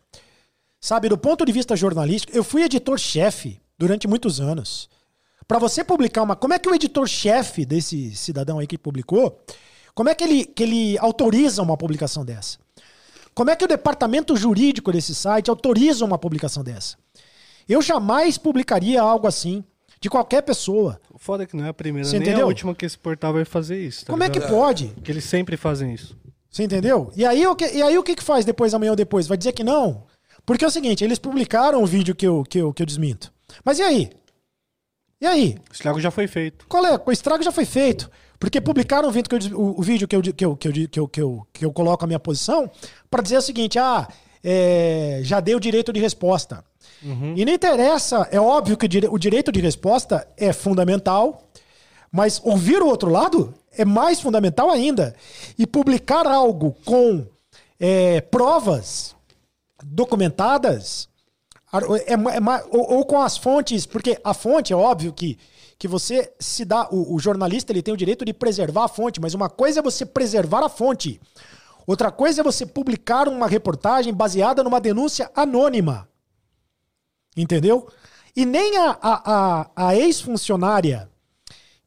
Sabe, 0.80 1.08
do 1.10 1.18
ponto 1.18 1.46
de 1.46 1.52
vista 1.52 1.76
jornalístico, 1.76 2.36
eu 2.36 2.44
fui 2.44 2.64
editor-chefe 2.64 3.62
durante 3.78 4.08
muitos 4.08 4.40
anos. 4.42 4.90
Pra 5.52 5.60
você 5.60 5.84
publicar 5.84 6.24
uma. 6.24 6.34
Como 6.34 6.54
é 6.54 6.60
que 6.60 6.70
o 6.70 6.74
editor-chefe 6.74 7.66
desse 7.66 8.16
cidadão 8.16 8.60
aí 8.60 8.66
que 8.66 8.78
publicou, 8.78 9.38
como 9.93 10.08
é 10.08 10.16
que 10.16 10.24
ele, 10.24 10.45
que 10.45 10.64
ele 10.64 10.97
autoriza 10.97 11.62
uma 11.62 11.76
publicação 11.76 12.24
dessa? 12.24 12.58
Como 13.36 13.49
é 13.49 13.56
que 13.58 13.66
o 13.66 13.68
departamento 13.68 14.34
jurídico 14.38 14.93
desse 14.93 15.14
site 15.14 15.49
autoriza 15.49 16.06
uma 16.06 16.18
publicação 16.18 16.64
dessa? 16.64 16.95
Eu 17.68 17.82
jamais 17.82 18.38
publicaria 18.38 19.02
algo 19.02 19.28
assim 19.28 19.62
de 19.99 20.10
qualquer 20.10 20.41
pessoa. 20.41 21.02
O 21.14 21.20
foda 21.20 21.43
é 21.43 21.45
que 21.45 21.58
não 21.58 21.66
é 21.66 21.68
a 21.68 21.74
primeira 21.74 22.08
Você 22.08 22.18
nem 22.18 22.30
entendeu? 22.30 22.45
a 22.45 22.47
última 22.47 22.74
que 22.74 22.86
esse 22.86 22.97
portal 22.97 23.34
vai 23.34 23.43
fazer 23.43 23.78
isso. 23.78 24.06
tá 24.06 24.14
Como 24.14 24.24
é 24.24 24.30
que 24.30 24.39
ligado? 24.39 24.56
pode? 24.56 24.88
Porque 24.95 25.12
eles 25.12 25.26
sempre 25.26 25.58
fazem 25.58 25.93
isso. 25.93 26.16
Você 26.49 26.64
entendeu? 26.64 27.12
E 27.14 27.26
aí, 27.26 27.45
o 27.45 27.58
que, 27.58 27.66
e 27.70 27.82
aí 27.82 27.97
o 27.97 28.04
que, 28.04 28.16
que 28.16 28.24
faz 28.24 28.45
depois, 28.45 28.74
amanhã 28.74 28.91
ou 28.91 28.95
depois? 28.95 29.28
Vai 29.28 29.38
dizer 29.38 29.52
que 29.52 29.66
não? 29.66 30.06
Porque 30.45 30.64
é 30.64 30.68
o 30.70 30.72
seguinte, 30.72 31.04
eles 31.04 31.20
publicaram 31.20 31.84
o 31.84 31.86
vídeo 31.86 32.16
que 32.16 32.26
eu, 32.26 32.41
que 32.49 32.60
eu, 32.60 32.72
que 32.72 32.82
eu 32.82 32.86
desminto. 32.86 33.34
Mas 33.66 33.80
e 33.80 33.82
aí? 33.82 34.21
E 35.22 35.28
aí? 35.28 35.56
O 35.70 35.74
estrago 35.74 36.00
já 36.02 36.10
foi 36.10 36.28
feito. 36.28 36.66
Qual 36.68 36.84
é? 36.86 37.00
O 37.06 37.12
estrago 37.12 37.44
já 37.44 37.52
foi 37.52 37.64
feito. 37.66 38.10
Porque 38.40 38.60
publicaram 38.60 39.08
o 39.08 39.12
vídeo 39.12 39.30
que 39.30 39.36
eu, 39.36 39.40
des- 39.40 39.52
o, 39.52 39.80
o 39.80 39.82
vídeo 39.84 40.08
que 40.08 40.16
eu, 40.16 40.22
que, 40.22 40.30
eu, 40.44 40.58
que, 40.58 40.68
eu, 40.68 40.74
que, 40.88 41.00
eu, 41.00 41.08
que, 41.08 41.22
eu, 41.22 41.48
que 41.54 41.66
eu 41.66 41.72
coloco 41.72 42.04
a 42.04 42.08
minha 42.08 42.20
posição 42.20 42.70
para 43.10 43.22
dizer 43.22 43.38
o 43.38 43.42
seguinte: 43.42 43.78
ah, 43.78 44.08
é, 44.44 45.20
já 45.24 45.40
dei 45.40 45.54
o 45.54 45.60
direito 45.60 45.94
de 45.94 46.00
resposta. 46.00 46.64
E 47.38 47.46
não 47.46 47.54
interessa, 47.54 48.28
é 48.32 48.40
óbvio 48.40 48.76
que 48.78 48.86
o 48.86 48.90
dire- 48.90 49.08
o 49.10 49.18
direito 49.20 49.52
de 49.52 49.60
resposta 49.60 50.28
é 50.38 50.52
fundamental, 50.52 51.48
mas 52.12 52.42
ouvir 52.44 52.82
o 52.82 52.88
outro 52.88 53.10
lado 53.10 53.54
é 53.78 53.86
mais 53.86 54.20
fundamental 54.20 54.70
ainda. 54.72 55.16
E 55.58 55.66
publicar 55.68 56.26
algo 56.28 56.76
com 56.84 57.26
é, 57.80 58.22
provas 58.22 59.16
documentadas 59.84 61.08
é, 61.80 62.14
é 62.14 62.18
ou, 62.70 62.98
ou 62.98 63.06
com 63.06 63.22
as 63.22 63.38
fontes, 63.38 63.86
porque 63.86 64.20
a 64.24 64.34
fonte 64.34 64.74
é 64.74 64.76
óbvio 64.76 65.14
que, 65.14 65.38
que 65.80 65.88
você 65.88 66.34
se 66.40 66.66
dá. 66.66 66.88
O, 66.92 67.16
o 67.16 67.20
jornalista 67.20 67.72
ele 67.72 67.82
tem 67.82 67.94
o 67.94 67.98
direito 67.98 68.26
de 68.26 68.34
preservar 68.34 68.86
a 68.86 68.90
fonte, 68.90 69.22
mas 69.22 69.34
uma 69.34 69.50
coisa 69.50 69.80
é 69.80 69.84
você 69.84 70.06
preservar 70.06 70.64
a 70.66 70.70
fonte. 70.70 71.20
Outra 71.88 72.12
coisa 72.12 72.42
é 72.42 72.44
você 72.44 72.66
publicar 72.66 73.28
uma 73.28 73.48
reportagem 73.48 74.14
baseada 74.14 74.64
numa 74.64 74.82
denúncia 74.82 75.32
anônima. 75.36 76.08
Entendeu? 77.36 77.88
E 78.36 78.46
nem 78.46 78.78
a, 78.78 78.98
a, 79.02 79.32
a, 79.34 79.72
a 79.76 79.96
ex-funcionária 79.96 81.10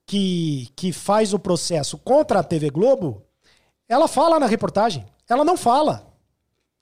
que, 0.06 0.68
que 0.76 0.92
faz 0.92 1.32
o 1.32 1.38
processo 1.38 1.98
contra 1.98 2.40
a 2.40 2.42
TV 2.42 2.70
Globo, 2.70 3.22
ela 3.88 4.08
fala 4.08 4.40
na 4.40 4.46
reportagem. 4.46 5.06
Ela 5.28 5.44
não 5.44 5.56
fala. 5.56 6.13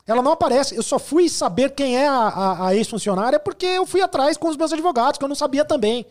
Ela 0.07 0.21
não 0.23 0.33
aparece. 0.33 0.75
Eu 0.77 0.83
só 0.83 0.99
fui 0.99 1.29
saber 1.29 1.71
quem 1.71 1.97
é 1.97 2.09
a, 2.09 2.13
a- 2.15 2.67
a 2.69 2.75
ex-funcionária 2.75 3.39
porque 3.39 3.67
eu 3.67 3.87
fui 3.87 4.01
atrás 4.03 4.37
com 4.37 4.49
os 4.49 4.57
meus 4.57 4.73
advogados, 4.73 5.19
que 5.19 5.25
eu 5.25 5.29
não 5.29 5.37
sabia 5.37 5.65
também. 5.65 6.05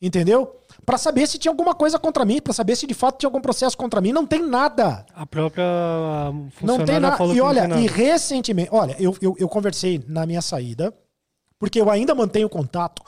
Entendeu? 0.00 0.54
Pra 0.84 0.98
saber 0.98 1.26
se 1.26 1.38
tinha 1.38 1.50
alguma 1.50 1.74
coisa 1.74 1.98
contra 1.98 2.24
mim, 2.24 2.40
pra 2.40 2.52
saber 2.52 2.76
se 2.76 2.86
de 2.86 2.92
fato 2.94 3.18
tinha 3.18 3.28
algum 3.28 3.40
processo 3.40 3.76
contra 3.76 4.00
mim. 4.00 4.12
Não 4.12 4.26
tem 4.26 4.42
nada. 4.46 5.06
A 5.14 5.24
própria 5.26 5.64
ah, 5.64 6.30
Não 6.32 6.50
funcionária 6.50 6.86
tem 6.86 7.00
nada. 7.00 7.16
falou 7.16 7.34
E 7.34 7.40
olha, 7.40 7.66
e 7.78 7.86
recentemente, 7.86 8.68
olha, 8.72 8.94
eu, 8.98 9.16
eu, 9.22 9.34
eu 9.38 9.48
conversei 9.48 10.02
na 10.06 10.26
minha 10.26 10.42
saída, 10.42 10.94
porque 11.58 11.80
eu 11.80 11.90
ainda 11.90 12.14
mantenho 12.14 12.48
contato 12.48 13.02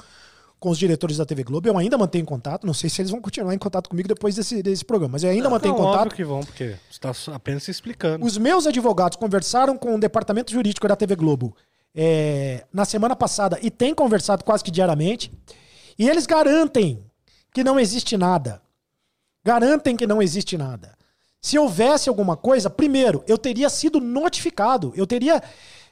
com 0.59 0.71
os 0.71 0.79
diretores 0.79 1.17
da 1.17 1.25
TV 1.25 1.45
Globo, 1.45 1.69
eu 1.69 1.79
ainda 1.79 1.97
mantenho 1.97 2.25
contato, 2.25 2.67
não 2.67 2.75
sei 2.75 2.91
se 2.91 3.01
eles 3.01 3.11
vão 3.11 3.21
continuar 3.21 3.55
em 3.55 3.59
contato 3.59 3.89
comigo 3.89 4.09
depois 4.09 4.35
desse, 4.35 4.63
desse 4.63 4.85
programa, 4.85 5.13
mas 5.13 5.25
eu 5.25 5.31
ainda 5.31 5.49
mantenho 5.49 5.75
Não, 5.75 5.85
contato. 5.85 6.01
óbvio 6.03 6.17
que 6.17 6.25
vão, 6.25 6.41
porque 6.41 6.77
você 6.91 7.09
está 7.09 7.13
apenas 7.35 7.63
se 7.63 7.71
explicando. 7.71 8.25
Os 8.25 8.37
meus 8.37 8.67
advogados 8.67 9.17
conversaram 9.17 9.79
com 9.79 9.95
o 9.95 10.01
departamento 10.01 10.53
jurídico 10.53 10.89
da 10.89 10.97
TV 10.97 11.15
Globo 11.15 11.57
é, 11.95 12.65
na 12.73 12.85
semana 12.85 13.15
passada 13.15 13.59
e 13.63 13.71
têm 13.71 13.95
conversado 13.95 14.45
quase 14.45 14.65
que 14.65 14.71
diariamente. 14.71 15.33
E 15.99 16.09
eles 16.09 16.27
garantem 16.27 17.05
que 17.53 17.65
não 17.65 17.79
existe 17.79 18.17
nada. 18.17 18.61
Garantem 19.45 19.97
que 19.97 20.07
não 20.07 20.21
existe 20.21 20.57
nada. 20.59 20.97
Se 21.41 21.59
houvesse 21.59 22.09
alguma 22.09 22.37
coisa, 22.37 22.69
primeiro, 22.69 23.23
eu 23.27 23.39
teria 23.39 23.71
sido 23.71 24.01
notificado. 24.01 24.93
Eu 24.97 25.07
teria. 25.07 25.43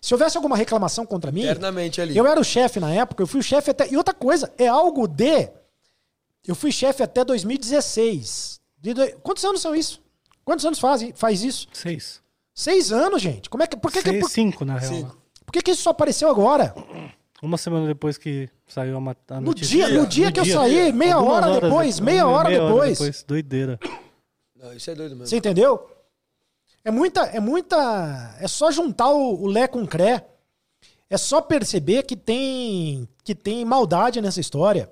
Se 0.00 0.14
houvesse 0.14 0.36
alguma 0.36 0.56
reclamação 0.56 1.04
contra 1.06 1.32
mim. 1.32 1.42
Internamente 1.42 2.00
ali. 2.00 2.16
Eu 2.16 2.26
era 2.26 2.38
o 2.40 2.44
chefe 2.44 2.78
na 2.80 2.92
época, 2.92 3.22
eu 3.22 3.26
fui 3.26 3.40
o 3.40 3.42
chefe 3.42 3.70
até. 3.70 3.90
E 3.90 3.96
outra 3.96 4.14
coisa, 4.14 4.52
é 4.58 4.66
algo 4.68 5.06
de. 5.08 5.48
Eu 6.46 6.54
fui 6.54 6.70
chefe 6.70 7.02
até 7.02 7.24
2016. 7.24 8.60
De 8.78 8.94
do- 8.94 9.16
Quantos 9.20 9.44
anos 9.44 9.60
são 9.60 9.74
isso? 9.74 10.00
Quantos 10.44 10.64
anos 10.64 10.78
faz, 10.78 11.04
faz 11.14 11.42
isso? 11.42 11.66
Seis. 11.72 12.20
Seis 12.54 12.92
anos, 12.92 13.20
gente. 13.20 13.50
Como 13.50 13.62
é 13.62 13.66
que, 13.66 13.76
por 13.76 13.90
que, 13.90 14.02
que, 14.02 14.10
Seis, 14.10 14.20
por, 14.22 14.30
cinco, 14.30 14.64
na 14.64 14.78
real. 14.78 14.92
Cinco. 14.94 15.16
por 15.44 15.52
que, 15.52 15.60
que 15.62 15.70
isso 15.72 15.82
só 15.82 15.90
apareceu 15.90 16.28
agora? 16.30 16.74
Uma 17.42 17.58
semana 17.58 17.86
depois 17.86 18.16
que 18.16 18.48
saiu 18.66 18.96
a, 18.96 19.00
ma- 19.00 19.16
a 19.28 19.34
No 19.40 19.46
notícia. 19.48 19.86
dia, 19.86 19.88
no 20.00 20.06
dia 20.06 20.32
que 20.32 20.40
eu 20.40 20.44
saí, 20.46 20.92
meia 20.92 21.16
Algumas 21.16 21.36
hora 21.36 21.46
horas 21.48 21.62
depois, 21.62 22.00
meia 22.00 22.26
hora 22.26 22.48
depois. 22.48 23.22
Doideira. 23.24 23.78
Não, 24.54 24.72
isso 24.72 24.90
é 24.90 24.94
doido 24.94 25.10
mesmo. 25.16 25.26
Você 25.26 25.36
entendeu? 25.36 25.86
É 26.86 26.90
muita, 26.92 27.22
é 27.22 27.40
muita. 27.40 28.36
É 28.38 28.46
só 28.46 28.70
juntar 28.70 29.10
o, 29.10 29.42
o 29.42 29.46
Lé 29.48 29.66
com 29.66 29.82
o 29.82 29.88
Cré. 29.88 30.24
É 31.10 31.18
só 31.18 31.40
perceber 31.42 32.04
que 32.04 32.14
tem 32.16 33.08
que 33.24 33.34
tem 33.34 33.64
maldade 33.64 34.20
nessa 34.20 34.38
história. 34.40 34.88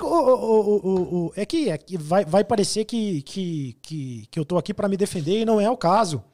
O- 0.00 0.04
o- 0.06 1.26
o- 1.26 1.32
é 1.36 1.44
que, 1.44 1.68
é 1.68 1.76
que 1.76 1.98
vai, 1.98 2.24
vai 2.24 2.42
parecer 2.42 2.86
que, 2.86 3.20
que, 3.22 3.74
que, 3.82 4.26
que 4.30 4.38
eu 4.40 4.46
tô 4.46 4.56
aqui 4.56 4.72
para 4.72 4.88
me 4.88 4.96
defender 4.96 5.42
e 5.42 5.44
não 5.44 5.60
é 5.60 5.68
o 5.70 5.76
caso. 5.76 6.24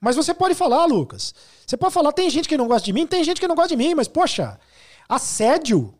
Mas 0.00 0.14
você 0.14 0.32
pode 0.32 0.54
falar, 0.54 0.86
Lucas. 0.86 1.34
Você 1.66 1.76
pode 1.76 1.92
falar, 1.92 2.12
tem 2.12 2.30
gente 2.30 2.48
que 2.48 2.56
não 2.56 2.68
gosta 2.68 2.86
de 2.86 2.92
mim, 2.92 3.04
tem 3.06 3.24
gente 3.24 3.40
que 3.40 3.48
não 3.48 3.56
gosta 3.56 3.70
de 3.70 3.76
mim, 3.76 3.94
mas, 3.96 4.06
poxa, 4.06 4.60
assédio. 5.08 5.92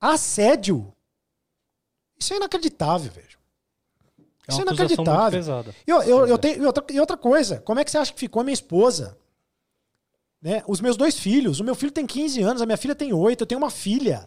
Assédio. 0.00 0.94
Isso 2.16 2.32
é 2.32 2.36
inacreditável, 2.36 3.10
velho. 3.10 3.37
É 4.48 4.52
Isso 4.52 4.62
é 4.62 4.64
muito 4.64 4.78
inacreditável. 4.78 5.38
pesada. 5.38 5.74
Eu, 5.86 6.02
eu, 6.02 6.26
eu 6.26 6.38
tenho, 6.38 6.62
e 6.62 6.66
outra, 6.66 6.84
e 6.90 6.98
outra 6.98 7.16
coisa, 7.18 7.60
como 7.60 7.78
é 7.78 7.84
que 7.84 7.90
você 7.90 7.98
acha 7.98 8.12
que 8.12 8.18
ficou 8.18 8.40
a 8.40 8.44
minha 8.44 8.54
esposa? 8.54 9.16
Né? 10.40 10.62
Os 10.66 10.80
meus 10.80 10.96
dois 10.96 11.18
filhos. 11.18 11.60
O 11.60 11.64
meu 11.64 11.74
filho 11.74 11.92
tem 11.92 12.06
15 12.06 12.42
anos, 12.42 12.62
a 12.62 12.66
minha 12.66 12.78
filha 12.78 12.94
tem 12.94 13.12
8, 13.12 13.42
eu 13.42 13.46
tenho 13.46 13.60
uma 13.60 13.70
filha. 13.70 14.26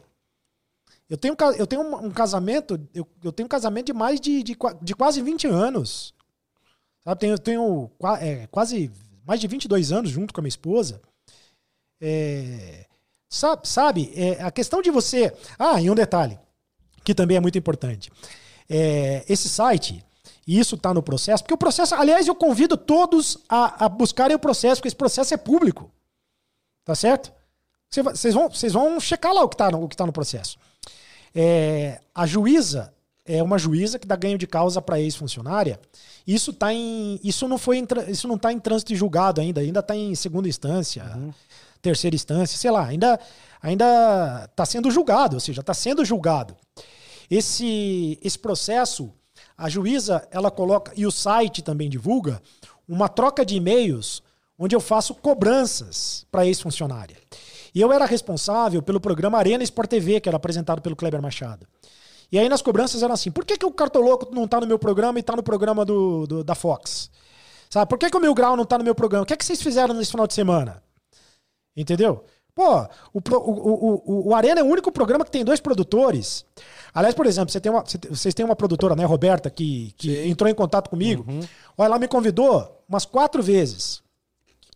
Eu 1.10 1.18
tenho, 1.18 1.34
um 1.34 1.52
eu 1.54 1.68
tenho 1.68 1.82
um, 1.82 2.12
casamento, 2.12 2.80
eu, 2.94 3.06
eu 3.24 3.32
tenho 3.32 3.46
um 3.46 3.50
casamento 3.50 3.88
de 3.88 3.94
mais 3.94 4.20
de, 4.20 4.44
de, 4.44 4.56
de 4.82 4.96
quase 4.96 5.22
20 5.22 5.48
anos. 5.48 6.14
Sabe, 7.04 7.20
tenho, 7.20 7.34
eu 7.34 7.40
tenho 7.40 7.92
é, 8.20 8.48
quase 8.48 8.92
mais 9.26 9.42
de 9.42 9.48
22 9.48 9.92
anos 9.92 10.12
junto 10.12 10.34
com 10.34 10.40
a 10.40 10.44
minha 10.44 10.50
esposa. 10.50 11.02
É, 12.00 12.86
sabe, 13.28 13.68
sabe 13.68 14.14
é, 14.16 14.42
a 14.42 14.52
questão 14.52 14.82
de 14.84 14.92
você. 14.92 15.34
Ah, 15.58 15.82
e 15.82 15.90
um 15.90 15.96
detalhe, 15.96 16.40
que 17.04 17.16
também 17.16 17.38
é 17.38 17.40
muito 17.40 17.58
importante. 17.58 18.12
É, 18.70 19.26
esse 19.28 19.50
site, 19.50 20.06
e 20.48 20.60
isso 20.60 20.76
está 20.76 20.94
no 20.94 21.04
processo, 21.04 21.44
porque 21.44 21.54
o 21.54 21.58
processo, 21.58 21.94
aliás, 21.96 22.28
eu 22.28 22.36
convido 22.36 22.76
todos 22.76 23.38
a, 23.48 23.86
a 23.86 23.89
buscarem 23.89 24.36
o 24.36 24.39
processo, 24.39 24.78
porque 24.78 24.88
esse 24.88 24.96
processo 24.96 25.34
é 25.34 25.38
público. 25.38 25.92
Tá 26.84 26.96
certo? 26.96 27.32
Vocês 27.89 28.34
vão, 28.34 28.50
vocês 28.50 28.74
vão 28.74 29.00
checar 29.00 29.34
lá 29.34 29.44
o 29.44 29.50
que 29.50 29.56
está 29.56 29.70
no, 29.70 29.84
o 29.84 29.88
que 29.88 29.96
tá 29.96 30.06
no 30.06 30.14
processo. 30.14 30.58
É, 31.36 32.02
a 32.16 32.26
juíza 32.26 32.94
é 33.26 33.42
uma 33.44 33.58
juíza 33.58 34.00
que 34.00 34.08
dá 34.08 34.16
ganho 34.16 34.38
de 34.38 34.48
causa 34.48 34.82
para 34.82 35.00
ex-funcionária. 35.00 35.80
Isso 36.26 36.54
tá 36.54 36.74
em, 36.74 37.20
isso 37.24 37.48
não 37.48 37.58
foi, 37.58 37.86
isso 38.08 38.28
não 38.28 38.36
está 38.36 38.52
em 38.52 38.60
trânsito 38.60 38.94
de 38.94 38.96
julgado 38.98 39.42
ainda, 39.42 39.62
ainda 39.62 39.80
está 39.80 39.96
em 39.96 40.16
segunda 40.16 40.48
instância, 40.48 41.04
terceira 41.82 42.16
instância, 42.16 42.58
sei 42.58 42.72
lá, 42.72 42.86
ainda 42.86 43.20
ainda 43.62 44.46
está 44.50 44.66
sendo 44.66 44.89
julgado, 44.89 45.36
ou 45.36 45.39
seja, 45.39 45.62
está 45.62 45.74
sendo 45.74 46.04
julgado. 46.04 46.56
Esse 47.30 48.18
esse 48.22 48.39
processo, 48.39 49.14
a 49.64 49.70
juíza 49.70 50.28
ela 50.32 50.49
coloca 50.51 50.91
e 50.95 51.05
o 51.05 51.12
site 51.12 51.62
também 51.62 51.89
divulga 51.89 52.41
uma 52.88 53.07
troca 53.07 53.45
de 53.45 53.55
e-mails 53.55 54.22
onde 54.57 54.76
eu 54.76 54.80
faço 54.80 55.14
cobranças 55.16 56.26
para 56.32 56.45
ex-funcionária. 56.45 57.18
E 57.74 57.80
eu 57.82 57.91
era 57.93 58.05
responsável 58.05 58.82
pelo 58.82 58.99
programa 58.99 59.38
Arena 59.38 59.64
Sport 59.64 59.89
TV, 59.89 60.20
que 60.20 60.28
era 60.30 60.36
apresentado 60.36 60.82
pelo 60.82 60.95
Kleber 60.95 61.22
Machado. 61.22 61.66
E 62.32 62.38
aí 62.39 62.47
nas 62.49 62.62
cobranças 62.62 63.01
eram 63.03 63.14
assim: 63.14 63.32
por 63.32 63.45
que, 63.45 63.57
que 63.57 63.66
o 63.66 63.72
Cartoloco 63.72 64.34
não 64.34 64.47
tá 64.47 64.59
no 64.59 64.68
meu 64.68 64.78
programa 64.80 65.20
e 65.20 65.24
tá 65.24 65.36
no 65.36 65.43
programa 65.43 65.84
do, 65.86 66.28
do- 66.28 66.43
da 66.43 66.55
Fox? 66.55 67.09
Sabe? 67.70 67.88
Por 67.88 67.97
que, 67.97 68.09
que 68.09 68.18
o 68.18 68.20
Mil 68.20 68.34
Grau 68.34 68.57
não 68.57 68.66
tá 68.66 68.78
no 68.78 68.84
meu 68.84 68.93
programa? 68.95 69.24
O 69.24 69.26
que, 69.26 69.34
é 69.34 69.38
que 69.38 69.45
vocês 69.45 69.62
fizeram 69.62 69.93
nesse 69.93 70.12
final 70.12 70.28
de 70.28 70.34
semana? 70.34 70.84
Entendeu? 71.76 72.24
Pô, 72.54 72.82
o, 73.14 73.20
o, 73.20 74.02
o, 74.06 74.30
o, 74.30 74.36
Arena 74.36 74.60
é 74.60 74.64
o 74.64 74.68
único 74.68 74.91
programa 74.91 75.24
que 75.24 75.32
tem 75.32 75.43
dois 75.45 75.60
produtores. 75.60 76.45
Aliás, 76.93 77.16
por 77.16 77.26
exemplo, 77.26 77.52
você 77.52 77.62
tem 77.62 77.72
uma, 77.72 77.84
vocês 78.10 78.34
têm 78.34 78.45
uma 78.45 78.56
produtora, 78.56 78.95
né, 78.95 79.06
Roberta, 79.06 79.49
que, 79.49 79.93
que 79.97 80.10
Sim. 80.10 80.30
entrou 80.30 80.49
em 80.49 80.54
contato 80.54 80.89
comigo. 80.89 81.26
Olha, 81.78 81.88
ela 81.88 81.99
me 81.99 82.08
convidou 82.08 82.84
umas 82.88 83.06
quatro 83.06 83.41
vezes. 83.41 84.02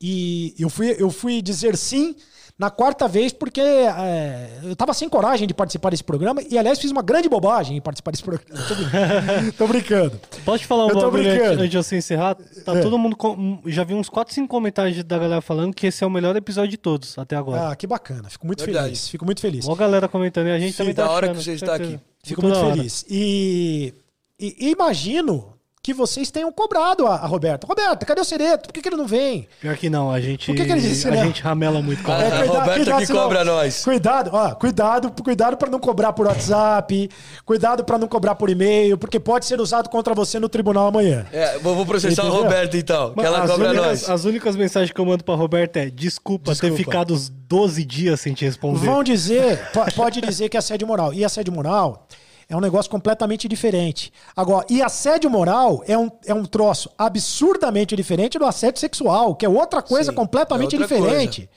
E 0.01 0.55
eu 0.57 0.69
fui, 0.69 0.95
eu 0.97 1.09
fui 1.09 1.41
dizer 1.41 1.77
sim 1.77 2.15
Na 2.57 2.69
quarta 2.69 3.05
vez, 3.05 3.33
porque 3.33 3.59
é, 3.59 4.59
eu 4.63 4.75
tava 4.77 4.93
sem 4.93 5.09
coragem 5.09 5.45
de 5.45 5.53
participar 5.53 5.89
desse 5.89 6.03
programa 6.05 6.41
e, 6.49 6.57
aliás, 6.57 6.79
fiz 6.79 6.89
uma 6.89 7.01
grande 7.01 7.27
bobagem 7.27 7.75
em 7.75 7.81
participar 7.81 8.11
desse 8.11 8.23
programa. 8.23 8.45
Tô 8.65 8.75
brincando. 8.75 9.51
tô 9.59 9.67
brincando. 9.67 10.21
Posso 10.45 10.59
te 10.59 10.65
falar 10.65 10.85
um 10.85 10.87
bagulho 10.87 11.11
brincando. 11.11 11.35
antes 11.43 11.57
antes 11.59 11.69
de 11.71 11.77
você 11.77 11.97
encerrar? 11.97 12.35
Tá 12.63 12.77
É. 12.77 12.81
todo 12.81 12.97
mundo. 12.97 13.13
com- 13.17 13.59
Já 13.65 13.83
vi 13.83 13.93
uns 13.93 14.07
4, 14.07 14.33
5 14.33 14.47
comentários 14.47 15.03
da 15.03 15.17
galera 15.19 15.41
falando 15.41 15.73
que 15.73 15.87
esse 15.87 16.01
é 16.01 16.07
o 16.07 16.09
melhor 16.09 16.33
episódio 16.37 16.71
de 16.71 16.77
todos 16.77 17.17
até 17.19 17.35
agora. 17.35 17.71
Ah, 17.71 17.75
que 17.75 17.85
bacana. 17.85 18.29
Fico 18.29 18.47
muito 18.47 18.63
Verdade. 18.63 18.85
feliz. 18.85 19.09
Fico 19.09 19.25
muito 19.25 19.41
feliz. 19.41 19.65
Mó 19.65 19.75
galera 19.75 20.07
comentando 20.07 20.47
e 20.47 20.51
a 20.51 20.59
gente 20.59 20.71
Sim, 20.71 20.77
também 20.77 20.93
tá 20.95 21.03
da 21.03 21.11
hora 21.11 21.25
achando, 21.31 21.37
que 21.39 21.43
você 21.43 21.51
está 21.55 21.75
aqui. 21.75 21.99
Fico 22.23 22.41
muito 22.41 22.57
hora. 22.57 22.73
feliz. 22.73 23.03
E- 23.09 23.93
e 24.39 24.69
imagino 24.71 25.54
que 25.85 25.93
vocês 25.93 26.31
tenham 26.31 26.51
cobrado 26.51 27.05
a, 27.05 27.13
a 27.13 27.27
Roberta. 27.27 27.67
Roberta, 27.67 28.03
cadê 28.07 28.19
o 28.19 28.25
Cereto? 28.25 28.63
Por 28.69 28.73
que, 28.73 28.81
que 28.81 28.89
ele 28.89 28.95
não 28.95 29.05
vem? 29.05 29.47
Pior 29.61 29.77
que 29.77 29.87
não, 29.87 30.09
a 30.09 30.19
gente. 30.19 30.47
Por 30.47 30.55
que 30.55 30.65
que 30.65 30.71
ele 30.71 30.81
disse 30.81 31.07
a 31.07 31.15
gente 31.15 31.43
ramela 31.43 31.79
muito 31.79 32.01
com 32.01 32.11
Ah, 32.11 32.23
ela. 32.23 32.39
a 32.57 32.59
Roberta 32.61 32.95
que 32.97 33.05
senão- 33.05 33.21
cobra 33.21 33.43
nós. 33.45 33.83
Cuidado, 33.83 34.31
ó, 34.33 34.55
cuidado, 34.55 35.11
cuidado 35.23 35.57
para 35.57 35.69
não 35.69 35.79
cobrar 35.79 36.11
por 36.11 36.25
WhatsApp, 36.25 37.07
cuidado 37.45 37.83
para 37.83 37.99
não 37.99 38.07
cobrar 38.07 38.33
por 38.33 38.49
e-mail, 38.49 38.97
porque 38.97 39.19
pode 39.19 39.45
ser 39.45 39.61
usado 39.61 39.87
contra 39.87 40.15
você 40.15 40.39
no 40.39 40.49
tribunal 40.49 40.87
amanhã. 40.87 41.27
É, 41.31 41.59
vou 41.59 41.75
vou 41.75 41.85
processar 41.85 42.23
a 42.23 42.25
Entendeu? 42.25 42.43
Roberta 42.45 42.77
então, 42.77 43.09
que 43.11 43.17
Mas 43.17 43.25
ela 43.27 43.43
as, 43.43 43.51
cobra 43.51 43.69
únicas, 43.69 43.85
nós. 43.85 44.09
as 44.09 44.25
únicas 44.25 44.55
mensagens 44.55 44.91
que 44.91 44.99
eu 44.99 45.05
mando 45.05 45.23
pra 45.23 45.35
Roberta 45.35 45.81
é 45.81 45.89
desculpa, 45.91 46.49
Desculpa. 46.51 46.75
ter 46.75 46.83
ficado 46.83 47.11
os 47.13 47.29
12 47.29 47.85
dias 47.85 48.19
sem 48.21 48.33
te 48.33 48.43
responder. 48.43 48.79
Vão 48.83 49.03
dizer, 49.03 49.59
po- 49.71 49.85
pode 49.95 50.19
dizer 50.19 50.49
que 50.49 50.57
é 50.57 50.59
assédio 50.59 50.87
moral. 50.87 51.13
E 51.13 51.23
assédio 51.23 51.53
moral 51.53 52.07
é 52.47 52.55
um 52.55 52.59
negócio 52.59 52.89
completamente 52.91 53.47
diferente. 53.47 54.11
Agora, 54.35 54.65
e 54.69 54.81
assédio 54.81 55.29
moral 55.29 55.83
é 55.87 55.97
um, 55.97 56.09
é 56.25 56.33
um 56.33 56.45
troço 56.45 56.89
absurdamente 56.97 57.95
diferente 57.95 58.37
do 58.37 58.45
assédio 58.45 58.79
sexual, 58.79 59.35
que 59.35 59.45
é 59.45 59.49
outra 59.49 59.81
coisa 59.81 60.11
Sim, 60.11 60.15
completamente 60.15 60.75
é 60.75 60.79
outra 60.79 60.95
diferente. 60.97 61.49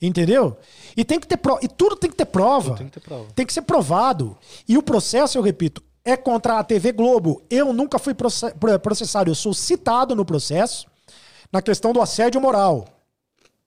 Entendeu? 0.00 0.56
E 0.96 1.04
tem 1.04 1.20
que 1.20 1.26
ter 1.26 1.36
prova. 1.36 1.60
E 1.62 1.68
tudo 1.68 1.94
tem 1.96 2.08
que 2.10 2.16
ter 2.16 2.24
prova. 2.24 2.74
tem 2.76 2.86
que 2.86 2.92
ter 2.92 3.00
prova. 3.00 3.26
Tem 3.34 3.46
que 3.46 3.52
ser 3.52 3.62
provado. 3.62 4.36
E 4.66 4.78
o 4.78 4.82
processo, 4.82 5.36
eu 5.36 5.42
repito, 5.42 5.82
é 6.04 6.16
contra 6.16 6.58
a 6.58 6.64
TV 6.64 6.92
Globo. 6.92 7.42
Eu 7.50 7.72
nunca 7.72 7.98
fui 7.98 8.14
proce- 8.14 8.52
pro- 8.54 8.78
processado, 8.80 9.30
eu 9.30 9.34
sou 9.34 9.52
citado 9.52 10.14
no 10.14 10.24
processo 10.24 10.86
na 11.52 11.60
questão 11.60 11.92
do 11.92 12.00
assédio 12.00 12.40
moral. 12.40 12.86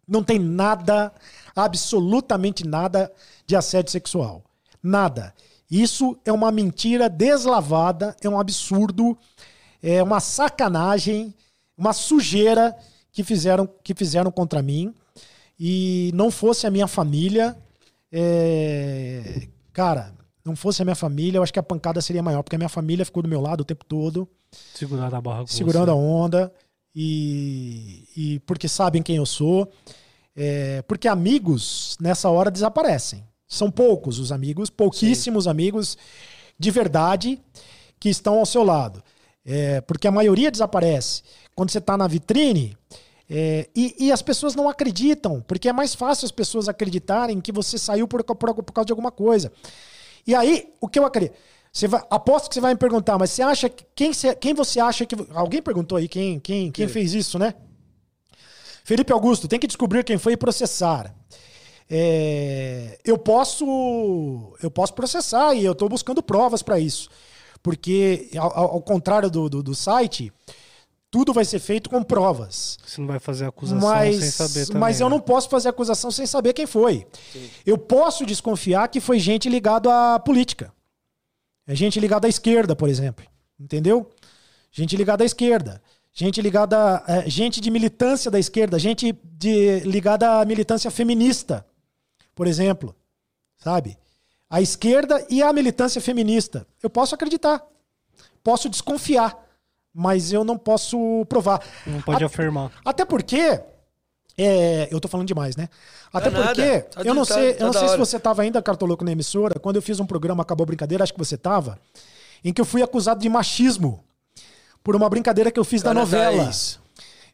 Não 0.07 0.23
tem 0.23 0.39
nada, 0.39 1.13
absolutamente 1.55 2.65
nada 2.67 3.11
de 3.45 3.55
assédio 3.55 3.91
sexual. 3.91 4.43
Nada. 4.81 5.33
Isso 5.73 6.15
é 6.23 6.31
uma 6.31 6.51
mentira 6.51 7.09
deslavada, 7.09 8.15
é 8.21 8.29
um 8.29 8.39
absurdo, 8.39 9.17
é 9.81 10.03
uma 10.03 10.19
sacanagem, 10.19 11.33
uma 11.75 11.93
sujeira 11.93 12.75
que 13.11 13.23
fizeram, 13.23 13.67
que 13.83 13.95
fizeram 13.95 14.31
contra 14.31 14.61
mim. 14.61 14.93
E 15.59 16.11
não 16.13 16.29
fosse 16.29 16.67
a 16.67 16.71
minha 16.71 16.87
família, 16.87 17.57
é, 18.11 19.47
cara, 19.71 20.13
não 20.45 20.55
fosse 20.55 20.81
a 20.81 20.85
minha 20.85 20.95
família, 20.95 21.39
eu 21.39 21.43
acho 21.43 21.53
que 21.53 21.59
a 21.59 21.63
pancada 21.63 22.01
seria 22.01 22.21
maior, 22.21 22.43
porque 22.43 22.55
a 22.55 22.59
minha 22.59 22.69
família 22.69 23.05
ficou 23.05 23.23
do 23.23 23.29
meu 23.29 23.41
lado 23.41 23.61
o 23.61 23.65
tempo 23.65 23.83
todo 23.85 24.29
Segurar 24.75 25.13
a 25.13 25.21
barra 25.21 25.41
com 25.41 25.47
segurando 25.47 25.89
a 25.89 25.95
você. 25.95 26.01
onda 26.01 26.53
e, 26.95 28.07
e 28.15 28.39
porque 28.41 28.67
sabem 28.67 29.01
quem 29.01 29.15
eu 29.15 29.25
sou. 29.25 29.71
É, 30.35 30.83
porque 30.83 31.07
amigos 31.07 31.97
nessa 31.99 32.29
hora 32.29 32.51
desaparecem. 32.51 33.23
São 33.53 33.69
poucos 33.69 34.19
os 34.19 34.31
amigos, 34.31 34.69
pouquíssimos 34.69 35.47
amigos 35.47 35.97
de 36.57 36.71
verdade 36.71 37.39
que 37.99 38.09
estão 38.09 38.39
ao 38.39 38.45
seu 38.45 38.63
lado. 38.63 39.03
É, 39.45 39.81
porque 39.81 40.07
a 40.07 40.11
maioria 40.11 40.49
desaparece. 40.49 41.21
Quando 41.55 41.69
você 41.71 41.77
está 41.77 41.95
na 41.97 42.07
vitrine, 42.07 42.75
é, 43.29 43.69
e, 43.75 43.95
e 44.07 44.11
as 44.11 44.21
pessoas 44.21 44.55
não 44.55 44.67
acreditam, 44.69 45.41
porque 45.47 45.69
é 45.69 45.73
mais 45.73 45.93
fácil 45.93 46.25
as 46.25 46.31
pessoas 46.31 46.67
acreditarem 46.67 47.39
que 47.41 47.51
você 47.51 47.77
saiu 47.77 48.07
por, 48.07 48.23
por, 48.23 48.35
por 48.35 48.73
causa 48.73 48.85
de 48.85 48.91
alguma 48.91 49.11
coisa. 49.11 49.51
E 50.25 50.33
aí, 50.33 50.73
o 50.79 50.87
que 50.87 50.97
eu 50.97 51.05
acredito? 51.05 51.35
Você 51.71 51.87
vai, 51.87 52.01
aposto 52.09 52.47
que 52.49 52.53
você 52.55 52.61
vai 52.61 52.73
me 52.73 52.79
perguntar, 52.79 53.17
mas 53.17 53.31
você 53.31 53.41
acha 53.41 53.67
que 53.67 53.83
quem, 53.95 54.13
você- 54.13 54.35
quem 54.35 54.53
você 54.53 54.79
acha 54.79 55.05
que. 55.05 55.15
Alguém 55.33 55.61
perguntou 55.61 55.97
aí 55.97 56.07
quem, 56.07 56.39
quem, 56.39 56.71
quem 56.71 56.87
fez 56.87 57.13
isso, 57.13 57.39
né? 57.39 57.53
Felipe 58.83 59.11
Augusto, 59.13 59.47
tem 59.47 59.59
que 59.59 59.67
descobrir 59.67 60.03
quem 60.03 60.17
foi 60.17 60.33
e 60.33 60.37
processar. 60.37 61.13
É, 61.89 62.97
eu 63.03 63.17
posso 63.17 64.55
eu 64.61 64.71
posso 64.71 64.93
processar 64.93 65.53
e 65.53 65.63
eu 65.63 65.73
estou 65.73 65.87
buscando 65.89 66.21
provas 66.23 66.61
para 66.63 66.79
isso. 66.79 67.09
Porque, 67.61 68.29
ao, 68.35 68.57
ao- 68.57 68.81
contrário 68.81 69.29
do, 69.31 69.47
do, 69.47 69.63
do 69.63 69.73
site, 69.73 70.33
tudo 71.09 71.31
vai 71.31 71.45
ser 71.45 71.59
feito 71.59 71.89
com 71.89 72.03
provas. 72.03 72.77
Você 72.85 72.99
não 72.99 73.07
vai 73.07 73.19
fazer 73.19 73.45
acusação 73.45 73.87
Mas, 73.89 74.17
sem 74.17 74.31
saber 74.31 74.65
também. 74.65 74.79
mas 74.81 74.99
eu 74.99 75.07
né? 75.09 75.15
não 75.15 75.21
posso 75.21 75.49
fazer 75.49 75.69
acusação 75.69 76.11
sem 76.11 76.25
saber 76.25 76.51
quem 76.53 76.65
foi. 76.65 77.07
Eu 77.65 77.77
posso 77.77 78.25
desconfiar 78.25 78.89
que 78.89 78.99
foi 78.99 79.17
gente 79.17 79.47
ligada 79.47 80.15
à 80.15 80.19
política. 80.19 80.73
É 81.65 81.73
gente 81.73 81.99
ligada 81.99 82.27
à 82.27 82.29
esquerda, 82.29 82.75
por 82.75 82.89
exemplo. 82.89 83.25
Entendeu? 83.57 84.09
Gente 84.69 84.97
ligada 84.97 85.23
à 85.23 85.25
esquerda. 85.25 85.81
Gente 86.11 86.41
ligada. 86.41 87.01
é, 87.07 87.29
gente 87.29 87.61
de 87.61 87.71
militância 87.71 88.29
da 88.29 88.37
esquerda. 88.39 88.77
Gente 88.77 89.17
de, 89.23 89.79
ligada 89.81 90.41
à 90.41 90.45
militância 90.45 90.91
feminista, 90.91 91.65
por 92.35 92.47
exemplo. 92.47 92.95
Sabe? 93.57 93.97
A 94.49 94.61
esquerda 94.61 95.25
e 95.29 95.41
a 95.41 95.51
militância 95.53 95.99
feminista. 96.01 96.67
Eu 96.81 96.89
posso 96.89 97.15
acreditar. 97.15 97.63
Posso 98.43 98.69
desconfiar. 98.69 99.37
Mas 99.93 100.33
eu 100.33 100.43
não 100.43 100.57
posso 100.57 101.25
provar. 101.29 101.61
Não 101.85 102.01
pode 102.01 102.23
A- 102.23 102.27
afirmar. 102.27 102.71
até 102.83 103.05
porque. 103.05 103.61
é, 104.37 104.87
eu 104.91 104.99
tô 104.99 105.07
falando 105.07 105.27
demais, 105.27 105.55
né? 105.55 105.69
Até 106.11 106.29
Não 106.31 106.41
é 106.41 106.45
porque. 106.47 106.61
nada. 106.61 106.81
Tá 106.83 107.01
eu 107.03 107.13
não 107.13 107.25
tá- 107.25 107.33
sei, 107.35 107.53
tá 107.53 107.59
eu 107.61 107.65
não 107.67 107.73
sei 107.73 107.87
se 107.89 107.97
você 107.97 108.19
tava 108.19 108.41
ainda, 108.41 108.61
Cartoloco, 108.61 109.03
na 109.05 109.11
emissora, 109.11 109.59
quando 109.59 109.75
eu 109.77 109.81
fiz 109.81 109.99
um 109.99 110.05
programa 110.05 110.41
Acabou 110.41 110.63
a 110.63 110.67
Brincadeira, 110.67 111.03
acho 111.03 111.13
que 111.13 111.19
você 111.19 111.37
tava, 111.37 111.79
em 112.43 112.51
que 112.51 112.59
eu 112.59 112.65
fui 112.65 112.81
acusado 112.81 113.19
de 113.21 113.29
machismo 113.29 114.03
por 114.83 114.95
uma 114.95 115.07
brincadeira 115.09 115.51
que 115.51 115.59
eu 115.59 115.63
fiz 115.63 115.81
da 115.83 115.93
novela. 115.93 116.43
Thaís. 116.45 116.79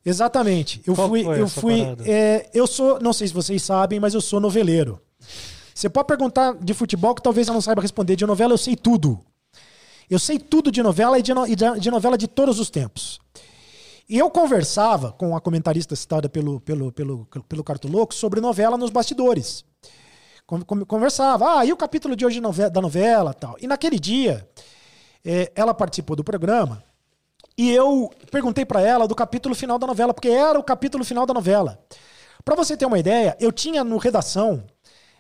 Exatamente. 0.06 0.82
Eu 0.86 0.96
Qual 0.96 1.08
fui. 1.10 1.22
Eu 1.26 1.48
fui. 1.48 1.82
é, 2.06 2.50
eu 2.54 2.66
sou. 2.66 3.00
Não 3.02 3.14
sei 3.14 3.28
se 3.28 3.34
vocês 3.34 3.62
sabem, 3.62 4.00
mas 4.00 4.14
eu 4.14 4.22
sou 4.22 4.40
noveleiro. 4.40 5.02
Você 5.74 5.90
pode 5.90 6.08
perguntar 6.08 6.56
de 6.56 6.74
futebol 6.74 7.14
que 7.16 7.22
talvez 7.22 7.48
eu 7.48 7.54
não 7.54 7.62
saiba 7.62 7.82
responder. 7.82 8.16
De 8.16 8.26
novela 8.26 8.54
eu 8.54 8.58
sei 8.58 8.76
tudo. 8.76 9.24
Eu 10.10 10.18
sei 10.20 10.40
tudo 10.40 10.72
de 10.72 10.82
novela 10.82 11.20
e 11.20 11.22
de, 11.22 11.34
no- 11.34 11.46
e 11.48 11.56
de- 11.56 11.92
novela 11.92 12.18
de 12.18 12.28
todos 12.28 12.60
os 12.60 12.70
tempos. 12.70 13.20
E 14.10 14.18
eu 14.18 14.30
conversava 14.32 15.12
com 15.12 15.36
a 15.36 15.42
comentarista 15.42 15.96
citada 15.96 16.28
pelo, 16.28 16.60
pelo, 16.62 16.92
pelo, 16.92 17.28
pelo 17.48 17.64
Cartoloco 17.64 18.14
sobre 18.14 18.42
novela 18.42 18.76
nos 18.76 18.90
bastidores. 18.90 19.64
Con- 20.48 20.64
con- 20.64 20.84
Conversava, 20.84 21.60
ah, 21.60 21.66
e 21.66 21.72
o 21.72 21.78
capítulo 21.78 22.16
de 22.16 22.26
hoje 22.26 22.42
da 22.72 22.82
novela 22.82 23.34
tal. 23.36 23.56
E 23.62 23.68
naquele 23.68 24.00
dia, 24.00 24.50
eh, 25.24 25.52
ela 25.56 25.76
participou 25.76 26.16
do 26.16 26.24
programa 26.24 26.84
e 27.62 27.70
eu 27.72 28.10
perguntei 28.32 28.64
pra 28.66 28.82
ela 28.82 29.06
do 29.06 29.14
capítulo 29.14 29.54
final 29.54 29.78
da 29.78 29.86
novela, 29.86 30.14
porque 30.14 30.30
era 30.30 30.58
o 30.58 30.64
capítulo 30.64 31.04
final 31.04 31.26
da 31.26 31.34
novela. 31.34 31.78
Pra 32.46 32.56
você 32.56 32.78
ter 32.78 32.86
uma 32.86 32.98
ideia, 32.98 33.36
eu 33.38 33.52
tinha 33.52 33.84
no 33.84 33.98
Redação, 33.98 34.64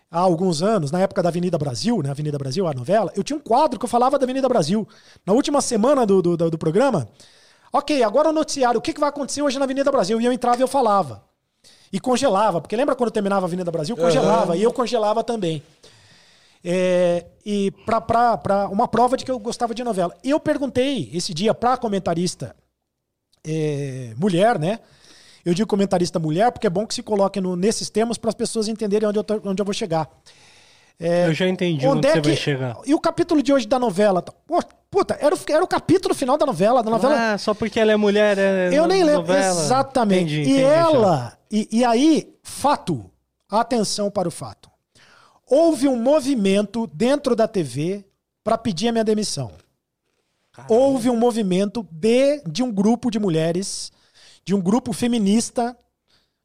há 0.09 0.19
alguns 0.19 0.61
anos, 0.61 0.89
na 0.89 1.01
época 1.01 1.21
da 1.21 1.27
Avenida 1.27 1.57
Brasil, 1.57 2.01
né? 2.01 2.09
Avenida 2.09 2.37
Brasil, 2.37 2.65
a 2.65 2.73
novela, 2.73 3.11
eu 3.13 3.23
tinha 3.23 3.35
um 3.35 3.41
quadro 3.41 3.77
que 3.77 3.83
eu 3.83 3.89
falava 3.89 4.17
da 4.17 4.23
Avenida 4.23 4.47
Brasil. 4.47 4.87
Na 5.25 5.33
última 5.33 5.59
semana 5.59 6.05
do, 6.05 6.21
do, 6.21 6.37
do- 6.37 6.57
programa, 6.57 7.09
ok, 7.73 8.01
agora 8.03 8.29
o 8.29 8.33
noticiário, 8.33 8.79
o 8.79 8.81
que, 8.81 8.93
que 8.93 8.99
vai 9.01 9.09
acontecer 9.09 9.41
hoje 9.41 9.59
na 9.59 9.65
Avenida 9.65 9.91
Brasil? 9.91 10.19
E 10.21 10.25
eu 10.25 10.31
entrava 10.31 10.59
e 10.59 10.63
eu 10.63 10.67
falava. 10.67 11.23
E 11.91 11.99
congelava, 11.99 12.61
porque 12.61 12.75
lembra 12.75 12.95
quando 12.95 13.11
terminava 13.11 13.45
a 13.45 13.47
Avenida 13.47 13.69
Brasil? 13.71 13.97
Congelava, 13.97 14.55
e 14.55 14.63
eu 14.63 14.71
congelava 14.71 15.23
também. 15.23 15.61
É, 16.63 17.25
e 17.45 17.71
pra 17.85 18.67
uma 18.69 18.87
prova 18.87 19.15
de 19.15 19.23
que 19.23 19.31
eu 19.31 19.39
gostava 19.39 19.73
de 19.73 19.83
novela. 19.83 20.13
Eu 20.23 20.39
perguntei 20.39 21.09
esse 21.13 21.33
dia 21.33 21.53
pra 21.53 21.77
comentarista 21.77 22.55
é, 23.45 24.13
mulher, 24.17 24.59
né? 24.59 24.79
Eu 25.45 25.53
digo 25.53 25.67
comentarista 25.69 26.19
mulher 26.19 26.51
porque 26.51 26.67
é 26.67 26.69
bom 26.69 26.85
que 26.85 26.93
se 26.93 27.01
coloque 27.01 27.39
no- 27.39 27.55
nesses 27.55 27.89
termos 27.89 28.17
para 28.17 28.29
as 28.29 28.35
pessoas 28.35 28.67
entenderem 28.67 29.07
onde 29.07 29.17
eu, 29.17 29.23
tô- 29.23 29.41
onde 29.45 29.61
eu 29.61 29.65
vou 29.65 29.73
chegar. 29.73 30.09
eu 30.99 31.33
já 31.33 31.47
entendi 31.47 31.87
onde, 31.87 32.05
é 32.05 32.11
você 32.11 32.19
vai 32.21 32.31
que- 32.35 32.41
chegar. 32.41 32.77
E 32.85 32.93
o 32.93 32.99
capítulo 32.99 33.41
de 33.41 33.53
hoje 33.53 33.65
da 33.65 33.79
novela? 33.79 34.21
puta, 34.91 35.17
era 35.21 35.33
o, 35.33 35.39
era 35.49 35.63
o 35.63 35.67
capítulo 35.67 36.13
final 36.13 36.37
da 36.37 36.45
novela. 36.45 36.83
Da 36.83 36.91
novela 36.91 37.33
Ah, 37.33 37.37
só 37.37 37.53
porque 37.53 37.79
ela 37.79 37.93
é 37.93 37.95
mulher, 37.95 38.37
é 38.37 38.69
eu 38.73 38.85
nem 38.85 39.01
lembro. 39.03 39.21
novela. 39.21 39.61
Exatamente. 39.61 40.23
Entendi, 40.33 40.39
e 40.41 40.41
entendi 40.55 40.61
ela. 40.61 41.37
E, 41.49 41.69
e 41.71 41.85
aí, 41.85 42.33
fato. 42.43 43.09
Atenção 43.49 44.11
para 44.11 44.27
o 44.27 44.31
fato. 44.31 44.68
Houve 45.49 45.87
um 45.87 45.95
movimento 45.95 46.85
dentro 46.87 47.35
da 47.35 47.47
TV 47.47 48.05
para 48.43 48.57
pedir 48.57 48.89
a 48.89 48.91
minha 48.91 49.03
demissão. 49.03 49.51
Houve 50.67 51.09
um 51.09 51.15
movimento 51.15 51.87
de, 51.91 52.41
de 52.41 52.61
um 52.61 52.71
grupo 52.71 53.09
de 53.09 53.17
mulheres, 53.17 53.91
de 54.43 54.53
um 54.53 54.61
grupo 54.61 54.91
feminista, 54.93 55.77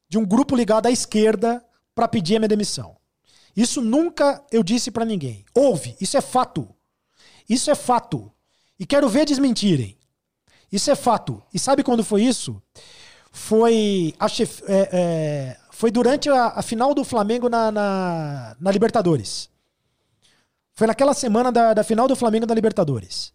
de 0.09 0.19
um 0.19 0.25
grupo 0.25 0.55
ligado 0.55 0.87
à 0.87 0.91
esquerda 0.91 1.65
para 1.95 2.09
pedir 2.09 2.37
a 2.37 2.39
minha 2.39 2.49
demissão. 2.49 2.97
Isso 3.57 3.81
nunca 3.81 4.45
eu 4.51 4.63
disse 4.63 4.91
para 4.91 5.05
ninguém. 5.05 5.45
Houve, 5.55 5.97
isso 6.01 6.17
é 6.17 6.21
fato. 6.21 6.69
Isso 7.49 7.71
é 7.71 7.75
fato. 7.75 8.33
E 8.79 8.87
quero 8.87 9.09
ver 9.09 9.27
desmentirem. 9.27 9.97
Isso 10.71 10.91
é 10.91 10.97
fato. 10.97 11.43
E 11.53 11.59
sabe 11.59 11.85
quando 11.85 12.03
foi 12.03 12.23
isso? 12.23 12.61
Foi 13.31 14.15
a 14.19 14.29
chef... 14.29 14.63
é, 14.67 14.89
é, 14.93 15.57
Foi 15.75 15.91
durante 15.91 16.29
a, 16.31 16.47
a 16.47 16.63
final 16.63 16.95
do 16.95 17.05
Flamengo 17.05 17.49
na, 17.49 17.73
na, 17.73 18.57
na 18.61 18.71
Libertadores. 18.71 19.51
Foi 20.73 20.87
naquela 20.87 21.13
semana 21.13 21.51
da, 21.51 21.75
da 21.75 21.83
final 21.83 22.07
do 22.07 22.15
Flamengo 22.15 22.47
na 22.47 22.55
Libertadores. 22.55 23.33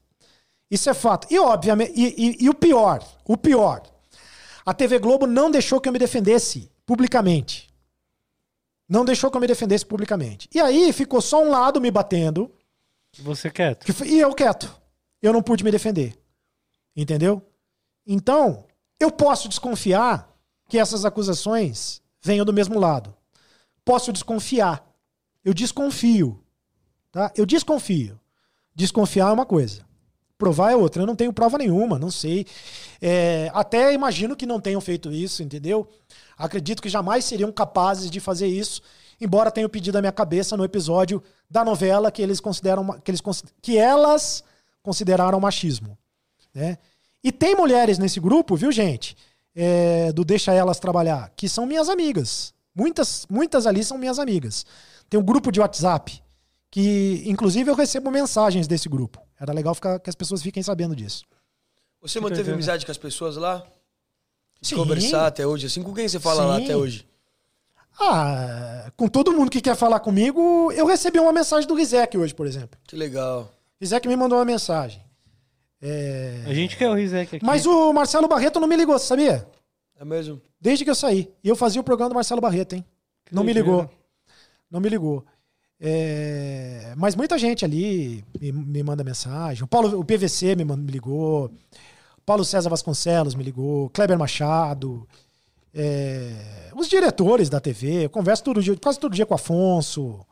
Isso 0.72 0.90
é 0.90 0.94
fato. 0.94 1.28
E 1.30 1.38
obviamente, 1.38 1.92
e, 1.96 2.06
e, 2.08 2.46
e 2.46 2.50
o 2.50 2.54
pior, 2.54 3.06
o 3.26 3.36
pior, 3.36 3.84
a 4.66 4.74
TV 4.74 5.00
Globo 5.00 5.28
não 5.28 5.52
deixou 5.52 5.82
que 5.82 5.90
eu 5.90 5.94
me 5.94 6.00
defendesse 6.00 6.72
publicamente. 6.86 7.70
Não 8.88 9.04
deixou 9.04 9.30
que 9.30 9.36
eu 9.36 9.42
me 9.42 9.48
defendesse 9.48 9.86
publicamente. 9.86 10.48
E 10.54 10.62
aí 10.62 10.94
ficou 10.94 11.22
só 11.22 11.44
um 11.44 11.50
lado 11.50 11.82
me 11.82 11.92
batendo. 11.92 12.50
Você 13.20 13.50
quieto. 13.50 13.86
que 13.86 14.06
e 14.06 14.18
eu 14.18 14.34
quieto. 14.34 14.74
Eu 15.22 15.34
não 15.34 15.42
pude 15.42 15.62
me 15.62 15.72
defender. 15.72 16.18
Entendeu? 16.96 17.46
Então, 18.08 18.66
eu 18.98 19.12
posso 19.12 19.50
desconfiar 19.50 20.34
que 20.70 20.78
essas 20.80 21.04
acusações 21.04 22.02
venham 22.22 22.46
do 22.46 22.54
mesmo 22.54 22.80
lado. 22.80 23.14
Posso 23.84 24.12
desconfiar. 24.14 24.86
Eu 25.44 25.54
desconfio. 25.54 26.44
Tá? 27.12 27.32
Eu 27.36 27.46
desconfio. 27.46 28.20
Desconfiar 28.76 29.30
é 29.30 29.34
uma 29.34 29.46
coisa. 29.46 29.86
Provar 30.38 30.72
é 30.72 30.76
outra. 30.76 31.02
Eu 31.02 31.08
não 31.08 31.16
tenho 31.16 31.34
prova 31.34 31.58
nenhuma, 31.58 32.00
não 32.00 32.12
sei. 32.12 32.46
É, 33.02 33.52
até 33.54 33.94
imagino 33.94 34.36
que 34.36 34.46
não 34.46 34.60
tenham 34.60 34.80
feito 34.80 35.12
isso, 35.12 35.44
entendeu? 35.44 35.88
Acredito 36.38 36.82
que 36.82 36.90
jamais 36.90 37.26
seriam 37.26 37.52
capazes 37.52 38.10
de 38.10 38.20
fazer 38.20 38.48
isso, 38.48 38.82
embora 39.20 39.52
tenham 39.52 39.70
pedido 39.70 39.98
a 39.98 40.02
minha 40.02 40.14
cabeça 40.14 40.56
no 40.56 40.64
episódio 40.64 41.22
da 41.50 41.66
novela 41.66 42.12
que 42.12 42.22
eles 42.22 42.40
consideram 42.40 43.00
que, 43.04 43.12
eles, 43.12 43.22
que 43.62 43.78
elas 43.78 44.44
consideraram 44.82 45.40
machismo. 45.40 45.98
Né? 46.54 46.78
E 47.24 47.32
tem 47.32 47.56
mulheres 47.56 47.98
nesse 47.98 48.20
grupo, 48.20 48.56
viu, 48.56 48.72
gente? 48.72 49.18
É, 49.56 50.12
do 50.14 50.24
Deixa 50.24 50.54
Elas 50.54 50.80
Trabalhar, 50.80 51.32
que 51.36 51.50
são 51.50 51.66
minhas 51.66 51.90
amigas. 51.90 52.54
Muitas, 52.74 53.26
muitas 53.30 53.66
ali 53.68 53.84
são 53.84 53.98
minhas 53.98 54.20
amigas. 54.20 54.66
Tem 55.10 55.20
um 55.20 55.24
grupo 55.24 55.52
de 55.52 55.60
WhatsApp 55.60 56.22
que, 56.72 57.24
inclusive, 57.26 57.70
eu 57.70 57.76
recebo 57.76 58.12
mensagens 58.12 58.68
desse 58.68 58.88
grupo. 58.88 59.20
Era 59.40 59.52
legal 59.52 59.74
ficar, 59.74 60.00
que 60.00 60.10
as 60.10 60.16
pessoas 60.16 60.42
fiquem 60.42 60.62
sabendo 60.62 60.96
disso. 60.96 61.24
Você 62.02 62.20
manteve 62.20 62.44
doideira. 62.44 62.56
amizade 62.56 62.86
com 62.86 62.92
as 62.92 62.98
pessoas 62.98 63.36
lá? 63.36 63.66
De 64.62 64.70
Sim. 64.70 64.76
conversar 64.76 65.28
até 65.28 65.48
hoje, 65.48 65.66
assim? 65.66 65.82
Com 65.82 65.94
quem 65.94 66.08
você 66.08 66.20
fala 66.20 66.46
lá 66.46 66.58
Sim. 66.58 66.66
até 66.66 66.78
hoje? 66.78 67.08
Ah, 68.00 68.92
com 68.96 69.08
todo 69.10 69.34
mundo 69.34 69.50
que 69.50 69.60
quer 69.60 69.76
falar 69.76 70.00
comigo, 70.00 70.72
eu 70.72 70.86
recebi 70.86 71.20
uma 71.20 71.34
mensagem 71.34 71.68
do 71.68 71.74
Rizek 71.76 72.18
hoje, 72.18 72.34
por 72.34 72.48
exemplo. 72.48 72.80
Que 72.88 72.96
legal. 72.96 73.52
Rizek 73.80 74.08
me 74.08 74.16
mandou 74.16 74.38
uma 74.38 74.46
mensagem. 74.46 75.04
É, 75.82 76.44
A 76.46 76.54
gente 76.54 76.76
quer 76.78 76.90
o 76.90 76.94
Rizek 76.94 77.38
aqui. 77.38 77.46
Mas 77.46 77.66
o 77.66 77.94
Marcelo 77.94 78.28
Barreto 78.28 78.60
não 78.60 78.68
me 78.68 78.76
ligou, 78.76 78.98
sabia? 79.00 79.48
É 79.98 80.04
mesmo? 80.06 80.42
Desde 80.60 80.84
que 80.84 80.90
eu 80.92 80.96
saí. 80.96 81.30
E 81.44 81.48
eu 81.50 81.56
fazia 81.56 81.80
o 81.80 81.84
programa 81.84 82.10
do 82.10 82.16
Marcelo 82.16 82.42
Barreto, 82.42 82.74
hein? 82.74 82.86
Que 83.26 83.34
não 83.34 83.44
me 83.44 83.54
ligou. 83.54 83.90
Não 84.70 84.80
me 84.80 84.90
ligou. 84.90 85.26
É, 85.80 86.94
Mas 86.98 87.16
muita 87.16 87.38
gente 87.38 87.64
ali 87.64 88.24
me, 88.40 88.52
me 88.52 88.84
manda 88.84 89.04
mensagem. 89.04 89.64
O, 89.64 89.68
Paulo, 89.68 90.00
o 90.00 90.04
PVC 90.04 90.56
me, 90.56 90.66
manda- 90.66 90.82
me 90.84 90.92
ligou. 90.92 91.52
Paulo 92.26 92.44
César 92.44 92.70
Vasconcelos 92.70 93.34
me 93.36 93.44
ligou. 93.44 93.90
Kleber 93.92 94.18
Machado. 94.20 95.08
é, 95.74 96.70
Os 96.76 96.88
diretores 96.90 97.50
da 97.50 97.60
TV. 97.62 98.06
Eu 98.06 98.10
converso 98.10 98.44
todo 98.44 98.62
dia, 98.62 98.76
quase 98.78 99.00
todo 99.00 99.16
dia 99.16 99.26
com 99.26 99.34
o 99.34 99.36
Afonso. 99.36 100.26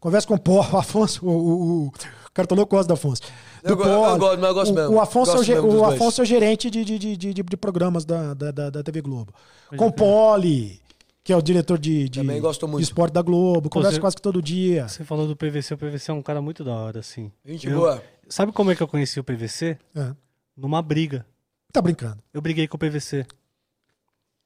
Converso 0.00 0.26
com 0.26 0.34
o 0.34 0.38
Pó, 0.40 0.60
o 0.74 0.76
Afonso, 0.78 1.24
o, 1.24 1.30
o, 1.30 1.86
o 1.86 1.92
Cartolão 2.34 2.64
gosta 2.64 2.88
do 2.88 2.94
Afonso. 2.94 3.22
Eu 3.62 3.76
go- 3.76 3.84
eu 3.84 4.18
gosto, 4.18 4.40
mas 4.40 4.48
eu 4.48 4.54
gosto 4.54 4.70
o, 4.72 4.74
mesmo. 4.74 4.94
O 4.96 5.00
Afonso, 5.00 5.30
é 5.30 5.34
o, 5.34 5.36
Gosto 5.36 5.52
dos 5.62 5.74
o 5.74 5.76
dois. 5.84 5.94
Afonso 5.94 6.20
é 6.20 6.22
o 6.22 6.24
gerente 6.26 6.70
de, 6.70 6.84
de, 6.84 6.98
de, 6.98 7.16
de, 7.16 7.32
de 7.34 7.56
programas 7.56 8.04
da, 8.04 8.32
da, 8.34 8.50
da, 8.50 8.70
da 8.70 8.82
TV 8.82 9.02
Globo. 9.02 9.32
Com 9.76 9.86
o 9.88 9.92
crer. 9.92 9.94
Poli, 10.06 10.80
que 11.22 11.32
é 11.32 11.36
o 11.36 11.42
diretor 11.42 11.78
de, 11.78 12.08
de, 12.08 12.22
gosto 12.40 12.66
de 12.76 12.82
esporte 12.82 13.12
da 13.12 13.20
Globo. 13.22 13.68
Converso 13.68 13.96
você- 13.96 14.00
quase 14.00 14.16
que 14.16 14.22
todo 14.22 14.40
dia. 14.40 14.88
Você 14.88 15.04
falou 15.04 15.26
do 15.26 15.36
PVC, 15.36 15.74
o 15.74 15.78
PVC 15.78 16.10
é 16.10 16.14
um 16.14 16.22
cara 16.22 16.40
muito 16.40 16.64
da 16.64 16.72
hora, 16.72 17.00
assim. 17.00 17.30
Gente 17.44 17.66
Eu- 17.68 17.78
boa. 17.80 18.02
Sabe 18.28 18.50
como 18.50 18.70
é 18.70 18.74
que 18.76 18.82
eu 18.82 18.88
conheci 18.88 19.20
o 19.20 19.24
PVC? 19.24 19.76
É. 19.94 20.12
Numa 20.56 20.80
briga. 20.80 21.26
Tá 21.70 21.82
brincando. 21.82 22.18
Eu 22.32 22.40
briguei 22.40 22.66
com 22.66 22.76
o 22.76 22.80
PVC. 22.80 23.26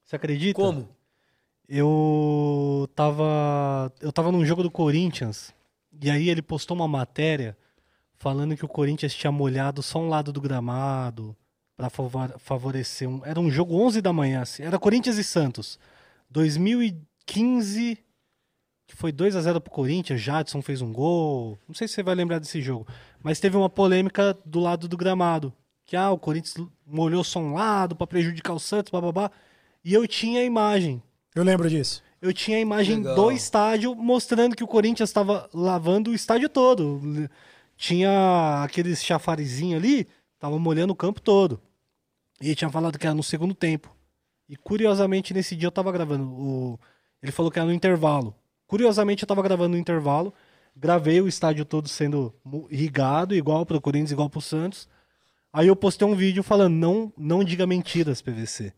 Você 0.05 0.17
acredita? 0.17 0.55
Como? 0.61 0.89
Eu 1.69 2.89
tava. 2.95 3.93
Eu 4.01 4.13
tava 4.13 4.31
num 4.33 4.45
jogo 4.45 4.63
do 4.63 4.71
Corinthians. 4.71 5.53
E 6.01 6.11
aí 6.11 6.29
ele 6.29 6.43
postou 6.43 6.77
uma 6.77 6.87
matéria 6.89 7.57
falando 8.19 8.57
que 8.57 8.65
o 8.65 8.69
Corinthians 8.69 9.15
tinha 9.15 9.31
molhado 9.33 9.83
só 9.83 9.99
um 9.99 10.09
lado 10.09 10.33
do 10.33 10.41
gramado 10.41 11.37
pra 11.77 11.91
favor- 11.91 12.35
favorecer 12.39 13.09
um. 13.09 13.21
Era 13.25 13.39
um 13.41 13.51
jogo 13.51 13.75
11 13.77 14.01
da 14.01 14.13
manhã, 14.13 14.43
assim. 14.43 14.63
Era 14.63 14.79
Corinthians 14.79 15.17
e 15.19 15.25
Santos. 15.25 15.79
2015, 16.31 17.99
que 18.87 18.97
foi 18.97 19.13
2 19.13 19.37
a 19.37 19.41
0 19.41 19.61
pro 19.61 19.73
Corinthians, 19.73 20.21
Jadson 20.21 20.63
fez 20.63 20.81
um 20.81 20.93
gol. 20.93 21.59
Não 21.67 21.75
sei 21.75 21.89
se 21.89 21.95
você 21.95 22.03
vai 22.03 22.15
lembrar 22.15 22.39
desse 22.39 22.61
jogo, 22.61 22.87
mas 23.23 23.41
teve 23.41 23.57
uma 23.57 23.69
polêmica 23.71 24.37
do 24.45 24.61
lado 24.61 24.89
do 24.89 24.97
gramado, 24.97 25.53
que 25.85 25.97
ah, 25.97 26.11
o 26.11 26.19
Corinthians 26.19 26.67
molhou 26.87 27.23
só 27.25 27.39
um 27.41 27.55
lado 27.55 27.95
pra 27.97 28.07
prejudicar 28.07 28.53
o 28.55 28.61
Santos, 28.61 28.91
bababá. 28.91 29.31
E 29.85 29.93
eu 29.95 30.07
tinha 30.07 30.41
a 30.41 30.45
imagem 30.45 31.03
Eu 31.35 31.45
lembro 31.45 31.69
disso. 31.69 32.03
eu 32.21 32.33
tinha 32.33 32.57
a 32.57 32.61
imagem 32.61 32.97
Legal. 32.99 33.15
do 33.15 33.31
estádio 33.33 33.95
mostrando 33.95 34.57
que 34.57 34.65
o 34.65 34.69
Corinthians 34.69 35.11
estava 35.11 35.49
lavando 35.55 36.11
o 36.11 36.15
estádio 36.15 36.49
todo. 36.49 37.01
Tinha 37.77 38.63
aqueles 38.65 39.05
chafarizinhos 39.05 39.83
ali, 39.83 40.09
tava 40.39 40.59
molhando 40.59 40.93
o 40.93 40.97
campo 40.97 41.21
todo. 41.21 41.61
E 42.41 42.47
ele 42.47 42.55
tinha 42.55 42.71
falado 42.71 42.99
que 42.99 43.07
era 43.07 43.15
no 43.15 43.23
segundo 43.23 43.55
tempo. 43.55 43.95
E 44.49 44.57
curiosamente 44.57 45.35
nesse 45.35 45.57
dia 45.57 45.67
eu 45.67 45.73
tava 45.73 45.93
gravando. 45.93 46.25
O... 46.25 46.81
Ele 47.23 47.33
falou 47.33 47.51
que 47.51 47.59
era 47.59 47.67
no 47.67 47.75
intervalo. 47.75 48.35
Curiosamente 48.67 49.23
eu 49.23 49.27
tava 49.27 49.43
gravando 49.43 49.71
no 49.71 49.79
intervalo. 49.79 50.33
Gravei 50.75 51.21
o 51.21 51.29
estádio 51.29 51.65
todo 51.65 51.89
sendo 51.89 52.35
irrigado, 52.71 53.35
igual 53.35 53.65
pro 53.65 53.81
Corinthians, 53.81 54.13
igual 54.13 54.29
pro 54.29 54.41
Santos. 54.41 54.89
Aí 55.53 55.69
eu 55.69 55.77
postei 55.77 56.07
um 56.07 56.15
vídeo 56.15 56.43
falando, 56.43 56.75
não, 56.75 57.13
não 57.17 57.43
diga 57.43 57.67
mentiras, 57.67 58.21
PVC. 58.21 58.75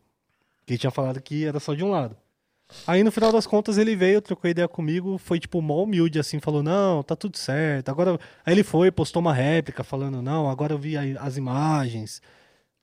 Que 0.65 0.77
tinha 0.77 0.91
falado 0.91 1.21
que 1.21 1.45
era 1.45 1.59
só 1.59 1.73
de 1.73 1.83
um 1.83 1.89
lado. 1.89 2.15
Aí 2.85 3.03
no 3.03 3.11
final 3.11 3.31
das 3.31 3.47
contas 3.47 3.77
ele 3.77 3.95
veio, 3.95 4.21
trocou 4.21 4.49
ideia 4.49 4.67
comigo, 4.67 5.17
foi 5.17 5.39
tipo 5.39 5.61
mó 5.61 5.83
humilde 5.83 6.19
assim, 6.19 6.39
falou: 6.39 6.61
"Não, 6.61 7.01
tá 7.03 7.15
tudo 7.15 7.37
certo". 7.37 7.89
Agora 7.89 8.19
aí 8.45 8.53
ele 8.53 8.63
foi, 8.63 8.91
postou 8.91 9.19
uma 9.21 9.33
réplica 9.33 9.83
falando: 9.83 10.21
"Não, 10.21 10.49
agora 10.49 10.73
eu 10.73 10.77
vi 10.77 10.95
as 10.97 11.35
imagens". 11.37 12.21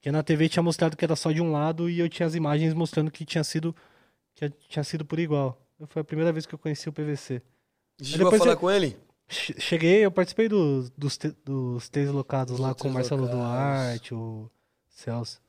Que 0.01 0.11
na 0.12 0.22
TV 0.22 0.49
tinha 0.49 0.62
mostrado 0.62 0.97
que 0.97 1.05
era 1.05 1.16
só 1.16 1.32
de 1.32 1.41
um 1.41 1.51
lado 1.51 1.89
e 1.91 1.99
eu 1.99 2.09
tinha 2.09 2.26
as 2.26 2.34
imagens 2.34 2.74
mostrando 2.74 3.11
que 3.11 3.24
tinha 3.24 3.43
sido 3.45 3.74
que 4.34 4.49
tinha 4.68 4.84
sido 4.84 5.05
por 5.05 5.18
igual. 5.18 5.61
Foi 5.89 6.03
a 6.03 6.05
primeira 6.05 6.32
vez 6.32 6.47
que 6.47 6.55
eu 6.55 6.59
conheci 6.59 6.89
o 6.89 6.93
PVC. 6.93 7.41
Chegou 8.03 8.28
a 8.28 8.30
falar 8.39 8.51
você- 8.53 8.57
com 8.57 8.70
ele? 8.70 8.97
Che- 9.28 9.59
Cheguei, 9.61 10.05
eu 10.05 10.11
participei 10.11 10.49
dos, 10.49 10.91
dos, 10.91 11.16
te- 11.16 11.34
dos 11.45 11.89
três 11.89 12.09
locados 12.11 12.59
lá 12.59 12.74
com 12.74 12.89
o 12.89 12.93
Marcelo 12.93 13.22
locados. 13.22 13.41
Duarte, 13.41 14.14
o 14.14 14.49
Celso. 14.89 15.41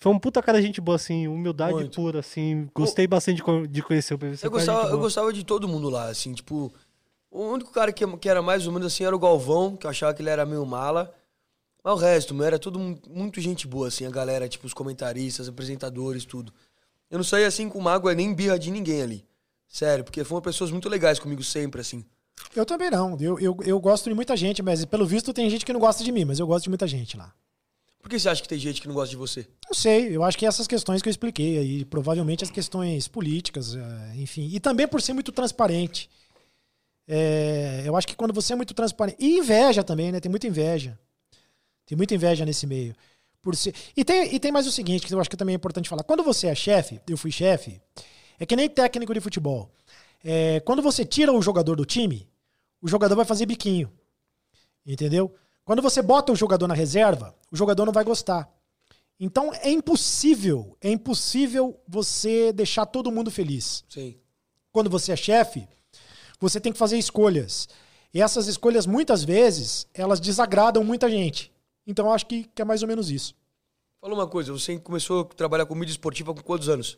Foi 0.00 0.10
um 0.10 0.18
puta 0.18 0.42
cara 0.42 0.58
de 0.60 0.66
gente 0.66 0.80
boa, 0.80 0.96
assim, 0.96 1.28
humildade 1.28 1.74
Muito. 1.74 1.94
pura, 1.94 2.20
assim. 2.20 2.68
Gostei 2.74 3.06
bastante 3.06 3.36
de, 3.36 3.42
co- 3.42 3.66
de 3.66 3.82
conhecer 3.82 4.14
o 4.14 4.18
PVC. 4.18 4.46
Eu 4.46 4.50
gostava, 4.50 4.88
eu 4.88 4.98
gostava 4.98 5.30
de 5.32 5.44
todo 5.44 5.68
mundo 5.68 5.90
lá, 5.90 6.06
assim, 6.08 6.32
tipo. 6.32 6.72
O 7.30 7.44
único 7.44 7.70
cara 7.70 7.92
que, 7.92 8.04
que 8.16 8.28
era 8.28 8.42
mais 8.42 8.66
ou 8.66 8.72
menos 8.72 8.92
assim 8.92 9.04
era 9.04 9.14
o 9.14 9.18
Galvão, 9.18 9.76
que 9.76 9.86
eu 9.86 9.90
achava 9.90 10.12
que 10.14 10.20
ele 10.22 10.30
era 10.30 10.44
meio 10.46 10.64
mala. 10.66 11.14
Mas 11.84 11.94
o 11.94 11.96
resto, 11.96 12.34
meu, 12.34 12.44
era 12.46 12.58
tudo 12.58 12.78
mu- 12.78 12.98
muito 13.08 13.40
gente 13.40 13.66
boa, 13.68 13.88
assim, 13.88 14.04
a 14.06 14.10
galera, 14.10 14.48
tipo, 14.48 14.66
os 14.66 14.74
comentaristas, 14.74 15.48
apresentadores, 15.48 16.24
tudo. 16.24 16.52
Eu 17.10 17.18
não 17.18 17.24
saía 17.24 17.46
assim 17.46 17.68
com 17.68 17.80
mágoa 17.80 18.14
nem 18.14 18.34
birra 18.34 18.58
de 18.58 18.70
ninguém 18.70 19.02
ali. 19.02 19.24
Sério, 19.68 20.02
porque 20.02 20.24
foram 20.24 20.42
pessoas 20.42 20.70
muito 20.70 20.88
legais 20.88 21.18
comigo 21.18 21.44
sempre, 21.44 21.80
assim. 21.80 22.04
Eu 22.56 22.64
também 22.66 22.90
não. 22.90 23.16
Eu, 23.20 23.38
eu, 23.38 23.56
eu 23.64 23.78
gosto 23.78 24.08
de 24.08 24.14
muita 24.14 24.36
gente, 24.36 24.62
mas 24.62 24.84
pelo 24.84 25.06
visto 25.06 25.32
tem 25.32 25.48
gente 25.48 25.64
que 25.64 25.72
não 25.72 25.80
gosta 25.80 26.02
de 26.02 26.10
mim, 26.10 26.24
mas 26.24 26.38
eu 26.40 26.46
gosto 26.46 26.64
de 26.64 26.70
muita 26.70 26.86
gente 26.88 27.16
lá. 27.16 27.32
Por 28.00 28.08
que 28.08 28.18
você 28.18 28.28
acha 28.28 28.42
que 28.42 28.48
tem 28.48 28.58
gente 28.58 28.80
que 28.80 28.88
não 28.88 28.94
gosta 28.94 29.10
de 29.10 29.16
você? 29.16 29.46
Não 29.66 29.74
sei, 29.74 30.16
eu 30.16 30.24
acho 30.24 30.38
que 30.38 30.46
essas 30.46 30.66
questões 30.66 31.02
que 31.02 31.08
eu 31.08 31.10
expliquei 31.10 31.58
aí, 31.58 31.84
provavelmente 31.84 32.42
as 32.42 32.50
questões 32.50 33.06
políticas, 33.06 33.74
eh, 33.76 34.12
enfim. 34.16 34.48
E 34.52 34.58
também 34.58 34.88
por 34.88 35.02
ser 35.02 35.12
muito 35.12 35.30
transparente. 35.30 36.08
É, 37.06 37.82
eu 37.84 37.96
acho 37.96 38.06
que 38.06 38.16
quando 38.16 38.32
você 38.32 38.52
é 38.52 38.56
muito 38.56 38.72
transparente. 38.72 39.16
E 39.18 39.38
inveja 39.38 39.82
também, 39.82 40.12
né? 40.12 40.20
Tem 40.20 40.30
muita 40.30 40.46
inveja. 40.46 40.98
Tem 41.84 41.96
muita 41.96 42.14
inveja 42.14 42.44
nesse 42.44 42.66
meio. 42.66 42.94
Por 43.42 43.56
ser... 43.56 43.74
e, 43.96 44.04
tem, 44.04 44.34
e 44.34 44.38
tem 44.38 44.52
mais 44.52 44.66
o 44.66 44.72
seguinte, 44.72 45.06
que 45.06 45.12
eu 45.12 45.20
acho 45.20 45.28
que 45.28 45.36
também 45.36 45.54
é 45.54 45.56
importante 45.56 45.88
falar. 45.88 46.04
Quando 46.04 46.22
você 46.22 46.46
é 46.46 46.54
chefe, 46.54 47.00
eu 47.08 47.16
fui 47.16 47.32
chefe, 47.32 47.80
é 48.38 48.46
que 48.46 48.54
nem 48.54 48.68
técnico 48.68 49.12
de 49.12 49.20
futebol. 49.20 49.70
É, 50.22 50.60
quando 50.60 50.82
você 50.82 51.04
tira 51.04 51.32
o 51.32 51.42
jogador 51.42 51.74
do 51.74 51.84
time, 51.84 52.28
o 52.80 52.88
jogador 52.88 53.16
vai 53.16 53.24
fazer 53.24 53.44
biquinho. 53.44 53.90
Entendeu? 54.86 55.34
Quando 55.64 55.82
você 55.82 56.02
bota 56.02 56.32
o 56.32 56.36
jogador 56.36 56.66
na 56.66 56.74
reserva, 56.74 57.34
o 57.50 57.56
jogador 57.56 57.84
não 57.86 57.92
vai 57.92 58.04
gostar. 58.04 58.48
Então 59.18 59.52
é 59.54 59.70
impossível, 59.70 60.76
é 60.80 60.90
impossível 60.90 61.78
você 61.86 62.52
deixar 62.52 62.86
todo 62.86 63.12
mundo 63.12 63.30
feliz. 63.30 63.84
Sim. 63.88 64.16
Quando 64.72 64.88
você 64.88 65.12
é 65.12 65.16
chefe, 65.16 65.68
você 66.40 66.58
tem 66.58 66.72
que 66.72 66.78
fazer 66.78 66.98
escolhas. 66.98 67.68
E 68.14 68.20
essas 68.20 68.46
escolhas, 68.46 68.86
muitas 68.86 69.22
vezes, 69.22 69.86
elas 69.92 70.18
desagradam 70.18 70.82
muita 70.82 71.08
gente. 71.08 71.52
Então 71.86 72.06
eu 72.06 72.12
acho 72.12 72.26
que, 72.26 72.44
que 72.44 72.62
é 72.62 72.64
mais 72.64 72.82
ou 72.82 72.88
menos 72.88 73.10
isso. 73.10 73.34
Fala 74.00 74.14
uma 74.14 74.26
coisa, 74.26 74.50
você 74.52 74.78
começou 74.78 75.20
a 75.20 75.24
trabalhar 75.24 75.66
com 75.66 75.74
mídia 75.74 75.92
esportiva 75.92 76.32
com 76.32 76.42
quantos 76.42 76.68
anos? 76.68 76.96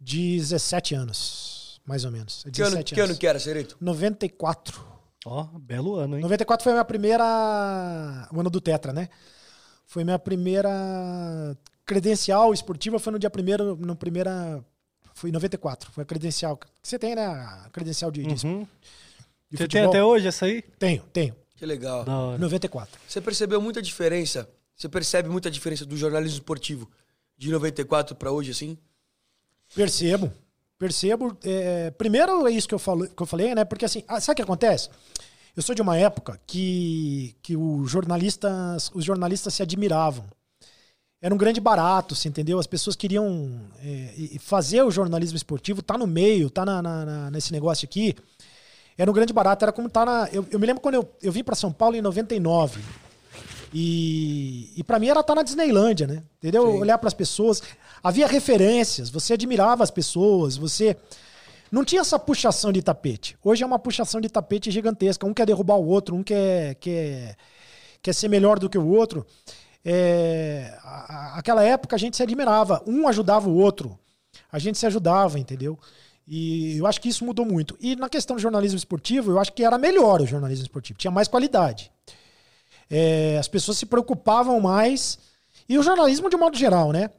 17 0.00 0.94
anos. 0.94 1.80
mais 1.84 2.04
ou 2.04 2.10
menos. 2.10 2.42
Que 2.52 2.62
ano, 2.62 2.70
17 2.70 2.94
que 2.94 3.00
ano 3.00 3.16
que 3.16 3.26
era, 3.26 3.38
Serito? 3.38 3.76
94. 3.80 4.99
Ó, 5.26 5.44
belo 5.58 5.96
ano, 5.96 6.16
hein? 6.16 6.22
94 6.22 6.62
foi 6.64 6.72
a 6.72 6.76
minha 6.76 6.84
primeira. 6.84 7.24
O 8.32 8.40
ano 8.40 8.50
do 8.50 8.60
Tetra, 8.60 8.92
né? 8.92 9.08
Foi 9.86 10.02
minha 10.04 10.18
primeira 10.18 11.56
credencial 11.84 12.54
esportiva, 12.54 12.98
foi 12.98 13.12
no 13.12 13.18
dia 13.18 13.28
primeiro, 13.30 13.76
no 13.76 13.94
primeira. 13.96 14.64
Foi 15.14 15.28
em 15.30 15.32
94. 15.32 15.90
Foi 15.92 16.02
a 16.02 16.06
credencial. 16.06 16.58
Você 16.82 16.98
tem, 16.98 17.14
né? 17.14 17.26
A 17.26 17.68
credencial 17.72 18.10
de, 18.10 18.22
Uhum. 18.22 18.28
de 18.34 18.38
Você 18.38 18.48
tem 19.50 19.58
futebol? 19.58 19.88
até 19.90 20.02
hoje 20.04 20.28
essa 20.28 20.46
aí? 20.46 20.62
Tenho, 20.78 21.02
tenho. 21.12 21.34
Que 21.56 21.66
legal. 21.66 22.04
Da 22.04 22.16
hora. 22.18 22.38
94. 22.38 22.98
Você 23.06 23.20
percebeu 23.20 23.60
muita 23.60 23.82
diferença? 23.82 24.48
Você 24.74 24.88
percebe 24.88 25.28
muita 25.28 25.50
diferença 25.50 25.84
do 25.84 25.96
jornalismo 25.96 26.36
esportivo 26.38 26.88
de 27.36 27.50
94 27.50 28.14
pra 28.16 28.30
hoje, 28.30 28.52
assim? 28.52 28.78
Percebo. 29.74 30.32
Percebo. 30.80 31.36
é, 31.44 31.90
primeiro 31.90 32.46
é 32.48 32.50
isso 32.50 32.66
que 32.66 32.74
eu, 32.74 32.78
falo, 32.78 33.06
que 33.06 33.22
eu 33.22 33.26
falei, 33.26 33.54
né? 33.54 33.66
Porque 33.66 33.84
assim, 33.84 34.02
ah, 34.08 34.18
sabe 34.18 34.32
o 34.32 34.36
que 34.36 34.42
acontece? 34.42 34.88
Eu 35.54 35.62
sou 35.62 35.74
de 35.74 35.82
uma 35.82 35.94
época 35.98 36.40
que, 36.46 37.36
que 37.42 37.54
os 37.54 37.90
jornalistas, 37.90 38.90
os 38.94 39.04
jornalistas 39.04 39.52
se 39.52 39.62
admiravam. 39.62 40.24
Era 41.20 41.34
um 41.34 41.36
grande 41.38 41.60
barato, 41.60 42.14
você 42.14 42.28
entendeu? 42.30 42.58
As 42.58 42.66
pessoas 42.66 42.96
queriam 42.96 43.60
é, 43.84 44.38
fazer 44.38 44.82
o 44.82 44.90
jornalismo 44.90 45.36
esportivo, 45.36 45.82
tá 45.82 45.98
no 45.98 46.06
meio, 46.06 46.48
tá 46.48 46.64
na, 46.64 46.80
na- 46.80 47.04
na- 47.04 47.30
nesse 47.30 47.52
negócio 47.52 47.84
aqui. 47.84 48.16
Era 48.96 49.10
um 49.10 49.14
grande 49.14 49.34
barato, 49.34 49.62
era 49.62 49.72
como 49.72 49.90
tá 49.90 50.06
na. 50.06 50.28
Eu, 50.32 50.46
eu 50.50 50.58
me 50.58 50.66
lembro 50.66 50.80
quando 50.80 50.94
eu, 50.94 51.06
eu 51.20 51.30
vim 51.30 51.44
para 51.44 51.54
São 51.54 51.70
Paulo 51.70 51.94
em 51.94 52.00
99. 52.00 52.80
E, 53.72 54.72
e 54.76 54.82
para 54.82 54.98
mim 54.98 55.08
era 55.08 55.20
estar 55.20 55.34
na 55.34 55.42
Disneylândia, 55.42 56.06
né? 56.06 56.22
Entendeu? 56.38 56.72
Sim. 56.72 56.78
Olhar 56.80 56.96
para 56.98 57.08
as 57.08 57.14
pessoas. 57.14 57.62
Havia 58.02 58.26
referências, 58.26 59.10
você 59.10 59.34
admirava 59.34 59.82
as 59.82 59.90
pessoas, 59.90 60.56
você. 60.56 60.96
Não 61.70 61.84
tinha 61.84 62.00
essa 62.00 62.18
puxação 62.18 62.72
de 62.72 62.82
tapete. 62.82 63.38
Hoje 63.44 63.62
é 63.62 63.66
uma 63.66 63.78
puxação 63.78 64.20
de 64.20 64.28
tapete 64.28 64.70
gigantesca. 64.70 65.24
Um 65.24 65.32
quer 65.32 65.46
derrubar 65.46 65.76
o 65.76 65.86
outro, 65.86 66.16
um 66.16 66.22
quer, 66.22 66.74
quer, 66.76 67.36
quer 68.02 68.12
ser 68.12 68.28
melhor 68.28 68.58
do 68.58 68.68
que 68.68 68.76
o 68.76 68.88
outro. 68.88 69.24
É, 69.84 70.76
aquela 71.34 71.62
época 71.62 71.94
a 71.94 71.98
gente 71.98 72.16
se 72.16 72.22
admirava. 72.24 72.82
Um 72.86 73.06
ajudava 73.06 73.48
o 73.48 73.54
outro. 73.54 73.96
A 74.50 74.58
gente 74.58 74.78
se 74.78 74.86
ajudava, 74.86 75.38
entendeu? 75.38 75.78
E 76.26 76.76
eu 76.76 76.86
acho 76.86 77.00
que 77.00 77.08
isso 77.08 77.24
mudou 77.24 77.44
muito. 77.44 77.76
E 77.80 77.94
na 77.94 78.08
questão 78.08 78.36
do 78.36 78.42
jornalismo 78.42 78.76
esportivo, 78.76 79.30
eu 79.30 79.38
acho 79.38 79.52
que 79.52 79.64
era 79.64 79.78
melhor 79.78 80.20
o 80.20 80.26
jornalismo 80.26 80.64
esportivo. 80.64 80.98
Tinha 80.98 81.10
mais 81.10 81.28
qualidade. 81.28 81.90
É, 82.90 83.36
as 83.38 83.46
pessoas 83.46 83.78
se 83.78 83.86
preocupavam 83.86 84.60
mais. 84.60 85.18
E 85.68 85.78
o 85.78 85.82
jornalismo, 85.82 86.28
de 86.28 86.36
modo 86.36 86.56
geral, 86.56 86.90
né? 86.90 87.10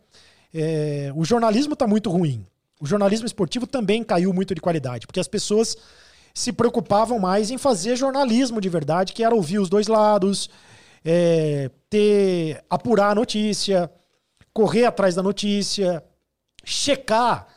É, 0.53 1.11
o 1.15 1.23
jornalismo 1.23 1.73
está 1.73 1.87
muito 1.87 2.09
ruim. 2.09 2.45
O 2.79 2.85
jornalismo 2.85 3.25
esportivo 3.25 3.67
também 3.67 4.03
caiu 4.03 4.33
muito 4.33 4.55
de 4.55 4.61
qualidade, 4.61 5.05
porque 5.05 5.19
as 5.19 5.27
pessoas 5.27 5.77
se 6.33 6.51
preocupavam 6.51 7.19
mais 7.19 7.51
em 7.51 7.57
fazer 7.57 7.95
jornalismo 7.95 8.59
de 8.59 8.69
verdade, 8.69 9.13
que 9.13 9.23
era 9.23 9.35
ouvir 9.35 9.59
os 9.59 9.69
dois 9.69 9.87
lados, 9.87 10.49
é, 11.05 11.69
ter 11.89 12.63
apurar 12.69 13.11
a 13.11 13.15
notícia, 13.15 13.91
correr 14.53 14.85
atrás 14.85 15.15
da 15.15 15.21
notícia, 15.21 16.03
checar 16.63 17.47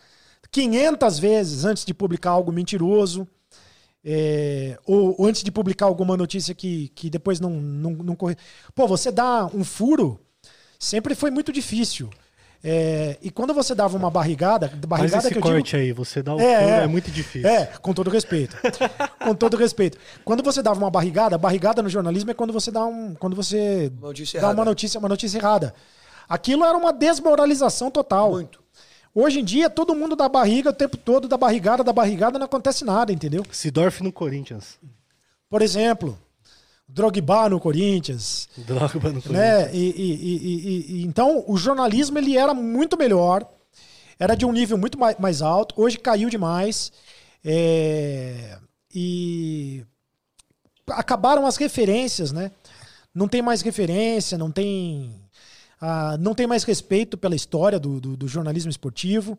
500 0.51 1.18
vezes 1.18 1.64
antes 1.64 1.84
de 1.84 1.95
publicar 1.95 2.30
algo 2.30 2.53
mentiroso. 2.53 3.26
É, 4.07 4.78
ou, 4.84 5.16
ou 5.18 5.26
antes 5.26 5.42
de 5.42 5.51
publicar 5.51 5.86
alguma 5.86 6.14
notícia 6.14 6.55
que, 6.55 6.88
que 6.88 7.09
depois 7.09 7.40
não, 7.40 7.51
não, 7.51 7.90
não 7.92 8.14
corre. 8.14 8.36
Pô, 8.74 8.86
você 8.86 9.11
dá 9.11 9.47
um 9.47 9.64
furo 9.64 10.20
sempre 10.78 11.14
foi 11.14 11.30
muito 11.30 11.51
difícil. 11.51 12.11
É, 12.66 13.18
e 13.20 13.30
quando 13.30 13.52
você 13.52 13.74
dava 13.74 13.94
uma 13.94 14.10
barrigada, 14.10 14.70
Mas 14.72 14.80
barrigada 14.86 15.18
esse 15.18 15.28
que 15.28 15.38
eu 15.38 15.42
digo. 15.42 15.54
corte 15.54 15.76
aí, 15.76 15.92
você 15.92 16.22
dá 16.22 16.34
o 16.34 16.40
É, 16.40 16.44
é. 16.80 16.84
é 16.84 16.86
muito 16.86 17.10
difícil. 17.10 17.46
É, 17.46 17.66
com 17.82 17.92
todo 17.92 18.08
respeito. 18.08 18.56
com 19.22 19.34
todo 19.34 19.54
respeito. 19.58 19.98
Quando 20.24 20.42
você 20.42 20.62
dava 20.62 20.78
uma 20.78 20.90
barrigada, 20.90 21.36
barrigada 21.36 21.82
no 21.82 21.90
jornalismo 21.90 22.30
é 22.30 22.34
quando 22.34 22.54
você 22.54 22.70
dá 22.70 22.82
um. 22.86 23.14
Quando 23.16 23.36
você 23.36 23.92
Uma 23.98 24.08
notícia 24.08 24.40
dá 24.40 24.46
errada. 24.46 24.58
uma 24.58 24.64
notícia, 24.64 24.98
uma 24.98 25.08
notícia 25.10 25.36
errada. 25.36 25.74
Aquilo 26.26 26.64
era 26.64 26.76
uma 26.76 26.90
desmoralização 26.90 27.90
total. 27.90 28.30
Muito. 28.30 28.64
Hoje 29.14 29.40
em 29.40 29.44
dia, 29.44 29.68
todo 29.68 29.94
mundo 29.94 30.16
dá 30.16 30.26
barriga 30.26 30.70
o 30.70 30.72
tempo 30.72 30.96
todo, 30.96 31.28
da 31.28 31.36
barrigada, 31.36 31.84
da 31.84 31.92
barrigada, 31.92 32.38
não 32.38 32.46
acontece 32.46 32.82
nada, 32.82 33.12
entendeu? 33.12 33.44
Sidorf 33.52 34.02
no 34.02 34.10
Corinthians. 34.10 34.78
Por 35.50 35.60
exemplo, 35.60 36.18
Drogba 36.87 37.49
no 37.49 37.59
Corinthians, 37.59 38.49
Drogba 38.59 39.11
no 39.11 39.22
Corinthians. 39.22 39.32
né? 39.32 39.74
E, 39.74 39.78
e- 39.78 40.14
e- 40.14 40.37
e- 40.37 40.97
e- 41.01 41.05
então, 41.05 41.43
o 41.47 41.57
jornalismo 41.57 42.18
ele 42.18 42.37
era 42.37 42.53
muito 42.55 42.97
melhor, 42.97 43.49
era 44.18 44.35
de 44.35 44.45
um 44.45 44.53
nível 44.53 44.76
muito 44.78 44.99
mais, 44.99 45.18
mais 45.18 45.43
alto. 45.43 45.74
Hoje 45.80 45.99
caiu 45.99 46.28
demais. 46.30 46.93
é, 47.47 48.59
e 48.95 49.85
acabaram 50.89 51.47
as 51.47 51.57
referências, 51.57 52.32
né? 52.32 52.51
Não 53.14 53.28
tem 53.28 53.43
mais 53.43 53.61
referência, 53.61 54.39
não 54.39 54.51
tem, 54.51 55.14
ah, 55.80 56.16
não 56.18 56.35
tem 56.35 56.47
mais 56.47 56.64
respeito 56.64 57.18
pela 57.18 57.35
história 57.37 57.78
do, 57.78 58.01
do- 58.01 58.16
do 58.16 58.26
jornalismo 58.28 58.70
esportivo. 58.70 59.37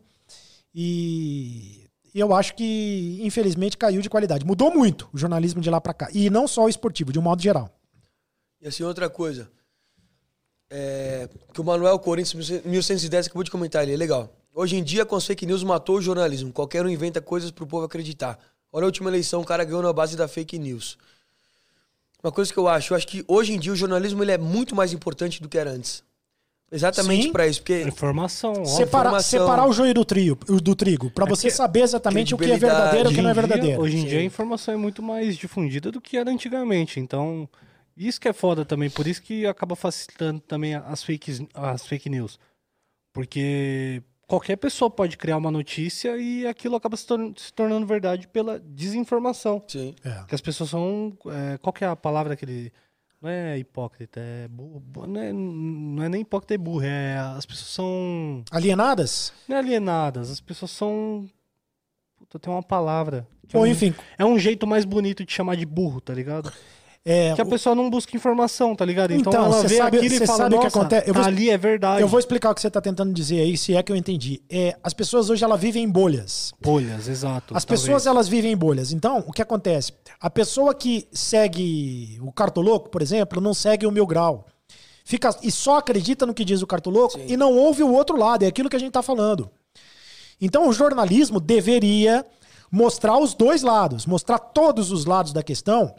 E 0.74 1.85
eu 2.20 2.34
acho 2.34 2.54
que, 2.54 3.18
infelizmente, 3.22 3.76
caiu 3.76 4.00
de 4.00 4.08
qualidade. 4.08 4.46
Mudou 4.46 4.72
muito 4.72 5.08
o 5.12 5.18
jornalismo 5.18 5.60
de 5.60 5.68
lá 5.68 5.80
pra 5.80 5.92
cá. 5.92 6.08
E 6.12 6.30
não 6.30 6.48
só 6.48 6.64
o 6.64 6.68
esportivo, 6.68 7.12
de 7.12 7.18
um 7.18 7.22
modo 7.22 7.42
geral. 7.42 7.70
E 8.60 8.66
assim, 8.66 8.82
outra 8.82 9.10
coisa. 9.10 9.50
É, 10.70 11.28
que 11.52 11.60
o 11.60 11.64
Manuel 11.64 11.98
Corinthians 11.98 12.50
1110 12.64 13.26
acabou 13.26 13.44
de 13.44 13.50
comentar 13.50 13.82
ali, 13.82 13.92
é 13.92 13.96
legal. 13.96 14.32
Hoje 14.54 14.76
em 14.76 14.82
dia, 14.82 15.04
com 15.04 15.14
as 15.14 15.26
fake 15.26 15.44
news 15.44 15.62
matou 15.62 15.96
o 15.96 16.02
jornalismo. 16.02 16.52
Qualquer 16.52 16.84
um 16.84 16.88
inventa 16.88 17.20
coisas 17.20 17.50
pro 17.50 17.66
povo 17.66 17.84
acreditar. 17.84 18.38
Olha 18.72 18.84
a 18.84 18.86
última 18.86 19.10
eleição, 19.10 19.42
o 19.42 19.44
cara 19.44 19.64
ganhou 19.64 19.82
na 19.82 19.92
base 19.92 20.16
da 20.16 20.26
fake 20.26 20.58
news. 20.58 20.98
Uma 22.22 22.32
coisa 22.32 22.52
que 22.52 22.58
eu 22.58 22.66
acho, 22.66 22.92
eu 22.92 22.96
acho 22.96 23.06
que 23.06 23.24
hoje 23.28 23.52
em 23.52 23.58
dia 23.58 23.72
o 23.72 23.76
jornalismo 23.76 24.22
ele 24.22 24.32
é 24.32 24.38
muito 24.38 24.74
mais 24.74 24.92
importante 24.92 25.40
do 25.40 25.48
que 25.48 25.58
era 25.58 25.70
antes. 25.70 26.02
Exatamente 26.70 27.30
pra 27.30 27.46
isso, 27.46 27.60
porque 27.60 27.82
Informação, 27.82 28.50
óbvio. 28.50 28.66
Separar, 28.66 29.08
informação. 29.10 29.40
separar 29.40 29.68
o 29.68 29.72
joio 29.72 29.94
do, 29.94 30.04
trio, 30.04 30.34
do 30.34 30.74
trigo, 30.74 31.10
pra 31.10 31.24
você 31.24 31.48
que- 31.48 31.54
saber 31.54 31.80
exatamente 31.80 32.34
o 32.34 32.38
que 32.38 32.44
é 32.50 32.56
verdadeiro 32.58 33.08
e 33.08 33.12
o 33.12 33.14
que 33.14 33.22
não 33.22 33.30
é 33.30 33.32
dia- 33.32 33.42
verdadeiro. 33.42 33.80
Hoje 33.80 33.96
em 33.98 34.00
Sim. 34.02 34.06
dia 34.08 34.18
a 34.18 34.22
informação 34.24 34.74
é 34.74 34.76
muito 34.76 35.00
mais 35.02 35.36
difundida 35.36 35.92
do 35.92 36.00
que 36.00 36.16
era 36.16 36.28
antigamente. 36.30 36.98
Então, 36.98 37.48
isso 37.96 38.20
que 38.20 38.26
é 38.28 38.32
foda 38.32 38.64
também. 38.64 38.90
Por 38.90 39.06
isso 39.06 39.22
que 39.22 39.46
acaba 39.46 39.76
facilitando 39.76 40.40
também 40.40 40.74
as, 40.74 41.04
fakes, 41.04 41.40
as 41.54 41.86
fake 41.86 42.10
news. 42.10 42.38
Porque 43.12 44.02
qualquer 44.26 44.56
pessoa 44.56 44.90
pode 44.90 45.16
criar 45.16 45.36
uma 45.36 45.50
notícia 45.50 46.16
e 46.18 46.46
aquilo 46.46 46.76
acaba 46.76 46.96
se, 46.96 47.06
tor- 47.06 47.32
se 47.36 47.52
tornando 47.52 47.86
verdade 47.86 48.26
pela 48.28 48.58
desinformação. 48.58 49.62
Sim. 49.68 49.94
É. 50.04 50.24
Que 50.28 50.34
as 50.34 50.40
pessoas 50.40 50.70
são. 50.70 51.16
é, 51.26 51.58
qual 51.58 51.72
que 51.72 51.84
é 51.84 51.86
a 51.86 51.96
palavra 51.96 52.36
que 52.36 52.44
ele. 52.44 52.72
Não 53.20 53.30
é 53.30 53.58
hipócrita, 53.58 54.20
é 54.20 54.46
burro. 54.48 54.78
bu- 54.80 55.06
Não 55.06 55.20
é, 55.20 55.32
não 55.32 56.02
é 56.02 56.08
nem 56.08 56.20
hipócrita 56.20 56.54
e 56.54 56.58
burro, 56.58 56.84
é. 56.84 57.16
As 57.18 57.46
pessoas 57.46 57.70
são. 57.70 58.44
Alienadas? 58.50 59.32
Não 59.48 59.56
é 59.56 59.58
alienadas, 59.60 60.30
as 60.30 60.40
pessoas 60.40 60.70
são. 60.70 61.28
Puta, 62.18 62.38
tem 62.38 62.52
uma 62.52 62.62
palavra. 62.62 63.26
que 63.48 63.56
é 63.56 63.60
um- 63.60 63.66
enfim, 63.66 63.94
é 64.18 64.24
um 64.24 64.38
jeito 64.38 64.66
mais 64.66 64.84
bonito 64.84 65.24
de 65.24 65.32
chamar 65.32 65.56
de 65.56 65.64
burro, 65.64 66.00
tá 66.00 66.12
ligado? 66.12 66.52
É, 67.08 67.32
Que 67.34 67.40
a 67.40 67.46
pessoa 67.46 67.72
não 67.74 67.88
busca 67.88 68.16
informação, 68.16 68.74
tá 68.74 68.84
ligado? 68.84 69.12
Então, 69.12 69.32
Então, 69.32 69.44
ela 69.44 69.62
vê 69.62 69.76
sabe- 69.76 69.98
aquilo 69.98 70.14
e 70.16 70.26
fala, 70.26 70.38
sabe 70.38 70.56
o 70.56 70.60
que 70.60 70.66
acontece? 70.66 71.08
Eu 71.08 71.14
vou- 71.14 71.22
ali 71.24 71.48
é 71.48 71.56
verdade. 71.56 72.02
eu 72.02 72.08
vou 72.08 72.18
explicar 72.18 72.50
o 72.50 72.54
que 72.54 72.60
você 72.60 72.66
está 72.66 72.80
tentando 72.80 73.12
dizer 73.14 73.40
aí, 73.40 73.56
se 73.56 73.76
é 73.76 73.82
que 73.82 73.92
eu 73.92 73.96
entendi. 73.96 74.42
É, 74.50 74.76
as 74.82 74.92
pessoas 74.92 75.30
hoje 75.30 75.44
elas 75.44 75.60
vivem 75.60 75.84
em 75.84 75.88
bolhas. 75.88 76.52
Bolhas, 76.60 77.06
exato. 77.06 77.56
As 77.56 77.64
talvez. 77.64 77.80
pessoas 77.82 78.06
elas 78.06 78.26
vivem 78.26 78.50
em 78.52 78.56
bolhas. 78.56 78.90
Então, 78.92 79.22
o 79.26 79.32
que 79.32 79.40
acontece? 79.40 79.92
A 80.20 80.28
pessoa 80.28 80.74
que 80.74 81.06
segue 81.12 82.18
o 82.20 82.32
Cartoloco, 82.32 82.90
por 82.90 83.00
exemplo, 83.00 83.40
não 83.40 83.54
segue 83.54 83.86
o 83.86 83.92
Mil 83.92 84.06
Grau. 84.06 84.44
Fica, 85.04 85.30
e 85.40 85.52
só 85.52 85.78
acredita 85.78 86.26
no 86.26 86.34
que 86.34 86.44
diz 86.44 86.60
o 86.62 86.66
Cartoloco 86.66 87.12
Sim. 87.16 87.26
e 87.28 87.36
não 87.36 87.56
ouve 87.56 87.84
o 87.84 87.92
outro 87.92 88.16
lado. 88.18 88.42
É 88.42 88.48
aquilo 88.48 88.68
que 88.68 88.74
a 88.74 88.80
gente 88.80 88.88
está 88.88 89.02
falando. 89.02 89.48
Então, 90.40 90.68
o 90.68 90.72
jornalismo 90.72 91.38
deveria 91.38 92.26
mostrar 92.70 93.16
os 93.16 93.32
dois 93.32 93.62
lados, 93.62 94.04
mostrar 94.06 94.38
todos 94.40 94.90
os 94.90 95.04
lados 95.04 95.32
da 95.32 95.42
questão. 95.42 95.94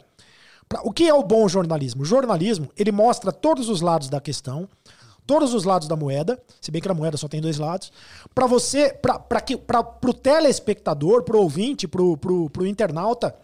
O 0.82 0.92
que 0.92 1.08
é 1.08 1.14
o 1.14 1.22
bom 1.22 1.48
jornalismo? 1.48 2.02
O 2.02 2.04
jornalismo, 2.04 2.70
ele 2.76 2.92
mostra 2.92 3.32
todos 3.32 3.68
os 3.68 3.80
lados 3.80 4.08
da 4.08 4.20
questão, 4.20 4.68
todos 5.26 5.54
os 5.54 5.64
lados 5.64 5.88
da 5.88 5.96
moeda, 5.96 6.40
se 6.60 6.70
bem 6.70 6.80
que 6.80 6.88
a 6.88 6.94
moeda 6.94 7.16
só 7.16 7.28
tem 7.28 7.40
dois 7.40 7.58
lados, 7.58 7.92
para 8.34 8.46
você, 8.46 8.92
para 8.92 9.40
que 9.40 9.56
para 9.56 9.82
pro 9.82 10.12
telespectador, 10.12 11.22
pro 11.22 11.40
ouvinte, 11.40 11.88
pro, 11.88 12.16
pro, 12.16 12.50
pro 12.50 12.66
internauta 12.66 13.34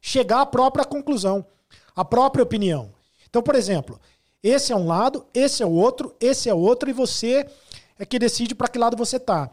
chegar 0.00 0.42
à 0.42 0.46
própria 0.46 0.84
conclusão, 0.84 1.44
à 1.96 2.04
própria 2.04 2.42
opinião. 2.42 2.92
Então, 3.28 3.42
por 3.42 3.54
exemplo, 3.54 3.98
esse 4.42 4.72
é 4.72 4.76
um 4.76 4.86
lado, 4.86 5.26
esse 5.32 5.62
é 5.62 5.66
o 5.66 5.70
outro, 5.70 6.14
esse 6.20 6.48
é 6.48 6.54
outro 6.54 6.90
e 6.90 6.92
você 6.92 7.46
é 7.98 8.04
que 8.04 8.18
decide 8.18 8.54
para 8.54 8.68
que 8.68 8.78
lado 8.78 8.96
você 8.96 9.18
tá. 9.18 9.50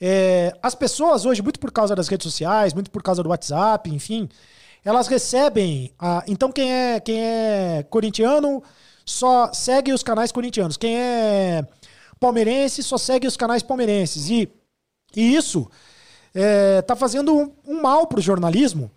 É, 0.00 0.56
as 0.62 0.74
pessoas 0.74 1.24
hoje, 1.24 1.42
muito 1.42 1.58
por 1.58 1.72
causa 1.72 1.94
das 1.96 2.08
redes 2.08 2.24
sociais, 2.24 2.72
muito 2.72 2.90
por 2.90 3.02
causa 3.02 3.22
do 3.22 3.30
WhatsApp, 3.30 3.90
enfim, 3.90 4.28
elas 4.88 5.06
recebem. 5.06 5.92
A, 5.98 6.24
então, 6.26 6.50
quem 6.50 6.72
é, 6.72 6.98
quem 6.98 7.20
é 7.20 7.86
corintiano 7.90 8.62
só 9.04 9.52
segue 9.52 9.92
os 9.92 10.02
canais 10.02 10.32
corintianos. 10.32 10.78
Quem 10.78 10.96
é 10.96 11.62
palmeirense 12.18 12.82
só 12.82 12.96
segue 12.96 13.26
os 13.26 13.36
canais 13.36 13.62
palmeirenses. 13.62 14.30
E, 14.30 14.50
e 15.14 15.36
isso 15.36 15.70
é, 16.34 16.80
tá 16.80 16.96
fazendo 16.96 17.36
um, 17.36 17.52
um 17.66 17.82
mal 17.82 18.06
pro 18.06 18.22
jornalismo. 18.22 18.90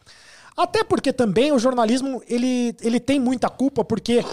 Até 0.56 0.82
porque 0.82 1.12
também 1.12 1.52
o 1.52 1.60
jornalismo 1.60 2.24
ele, 2.26 2.74
ele 2.82 3.00
tem 3.00 3.20
muita 3.20 3.50
culpa, 3.50 3.84
porque 3.84 4.24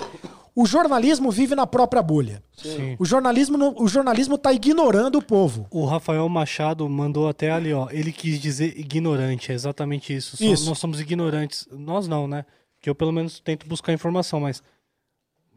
o 0.60 0.66
jornalismo 0.66 1.30
vive 1.30 1.54
na 1.54 1.66
própria 1.66 2.02
bolha. 2.02 2.42
Sim. 2.56 2.96
O 2.98 3.04
jornalismo, 3.04 3.56
não- 3.56 3.74
o 3.78 3.86
jornalismo 3.86 4.36
tá 4.36 4.52
ignorando 4.52 5.18
o 5.18 5.22
povo. 5.22 5.66
O 5.70 5.84
Rafael 5.84 6.28
Machado 6.28 6.88
mandou 6.88 7.28
até 7.28 7.50
ali, 7.50 7.72
ó. 7.72 7.88
Ele 7.90 8.10
quis 8.10 8.40
dizer 8.40 8.78
ignorante, 8.78 9.52
é 9.52 9.54
exatamente 9.54 10.14
isso. 10.14 10.36
Só- 10.36 10.44
Isso. 10.44 10.68
Nós 10.68 10.78
somos 10.78 11.00
ignorantes. 11.00 11.66
Nós 11.70 12.08
não, 12.08 12.26
né? 12.26 12.44
Que 12.80 12.90
eu 12.90 12.94
pelo 12.94 13.12
menos 13.12 13.38
tento 13.40 13.66
buscar 13.68 13.92
informação, 13.92 14.40
mas. 14.40 14.62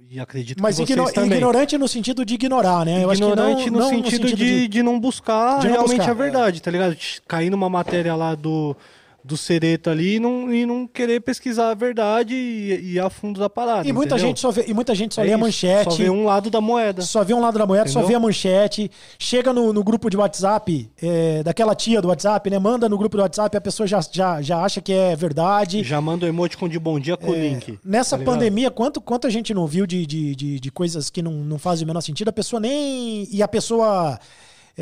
E 0.09 0.19
acredito 0.19 0.61
Mas 0.61 0.75
que 0.77 0.83
igno- 0.83 1.03
vocês 1.03 1.13
também. 1.15 1.37
ignorante 1.37 1.77
no 1.77 1.87
sentido 1.87 2.25
de 2.25 2.33
ignorar, 2.33 2.85
né? 2.85 3.03
Eu 3.03 3.09
acho 3.11 3.21
que 3.21 3.27
não- 3.27 3.31
ignorante 3.33 3.69
no, 3.69 3.79
não 3.79 3.89
sentido 3.89 4.35
de, 4.35 4.67
de 4.67 4.83
não 4.83 4.99
buscar 4.99 5.59
de 5.59 5.67
não 5.67 5.73
realmente 5.73 5.97
buscar. 5.97 6.11
a 6.11 6.13
verdade, 6.15 6.61
tá 6.61 6.69
ligado? 6.71 6.97
Cair 7.27 7.49
numa 7.49 7.69
matéria 7.69 8.13
lá 8.15 8.35
do, 8.35 8.75
do 9.23 9.37
Cereto 9.37 9.89
ali 9.89 10.15
e 10.15 10.19
não, 10.19 10.53
e 10.53 10.65
não 10.65 10.87
querer 10.87 11.19
pesquisar 11.19 11.69
a 11.69 11.73
verdade 11.73 12.33
e, 12.33 12.93
e 12.93 12.99
a 12.99 13.09
fundo 13.09 13.39
da 13.39 13.49
parada. 13.49 13.87
E 13.87 13.93
muita 13.93 14.15
entendeu? 14.15 14.29
gente 14.29 14.39
só 14.39 14.51
vê, 14.51 14.65
e 14.67 14.73
muita 14.73 14.95
gente 14.95 15.13
só 15.13 15.21
É 15.21 15.25
lê 15.25 15.31
a 15.31 15.35
isso, 15.35 15.43
manchete. 15.43 15.91
Só 15.91 15.97
vê 15.97 16.09
um 16.09 16.25
lado 16.25 16.49
da 16.49 16.59
moeda. 16.59 17.01
Só 17.01 17.23
vê 17.23 17.33
um 17.33 17.39
lado 17.39 17.57
da 17.59 17.65
moeda, 17.65 17.87
só 17.87 17.99
Entendeu? 17.99 18.07
vê 18.07 18.15
a 18.15 18.19
manchete, 18.19 18.91
chega 19.19 19.53
no, 19.53 19.71
no 19.71 19.83
grupo 19.83 20.09
de 20.09 20.17
WhatsApp, 20.17 20.89
é, 21.01 21.43
daquela 21.43 21.75
tia 21.75 22.01
do 22.01 22.07
WhatsApp, 22.07 22.49
né? 22.49 22.57
Manda 22.57 22.89
no 22.89 22.97
grupo 22.97 23.17
do 23.17 23.21
WhatsApp, 23.21 23.55
a 23.55 23.61
pessoa 23.61 23.85
já, 23.85 23.99
já, 24.11 24.41
já 24.41 24.63
acha 24.63 24.81
que 24.81 24.91
é 24.91 25.15
verdade. 25.15 25.83
Já 25.83 26.01
manda 26.01 26.25
o 26.25 26.29
emoticon 26.29 26.67
de 26.67 26.79
bom 26.79 26.99
dia 26.99 27.15
com 27.15 27.31
o 27.31 27.35
link. 27.35 27.79
Nessa 27.85 28.17
tá 28.17 28.23
pandemia, 28.23 28.71
quanto, 28.71 28.99
quanto 28.99 29.27
a 29.27 29.29
gente 29.29 29.53
não 29.53 29.67
viu 29.67 29.85
de, 29.85 30.05
de, 30.05 30.35
de, 30.35 30.59
de 30.59 30.71
coisas 30.71 31.09
que 31.09 31.21
não, 31.21 31.31
não 31.31 31.59
fazem 31.59 31.83
o 31.83 31.87
menor 31.87 32.01
sentido, 32.01 32.29
a 32.29 32.33
pessoa 32.33 32.59
nem. 32.59 33.27
E 33.31 33.43
a 33.43 33.47
pessoa 33.47 34.19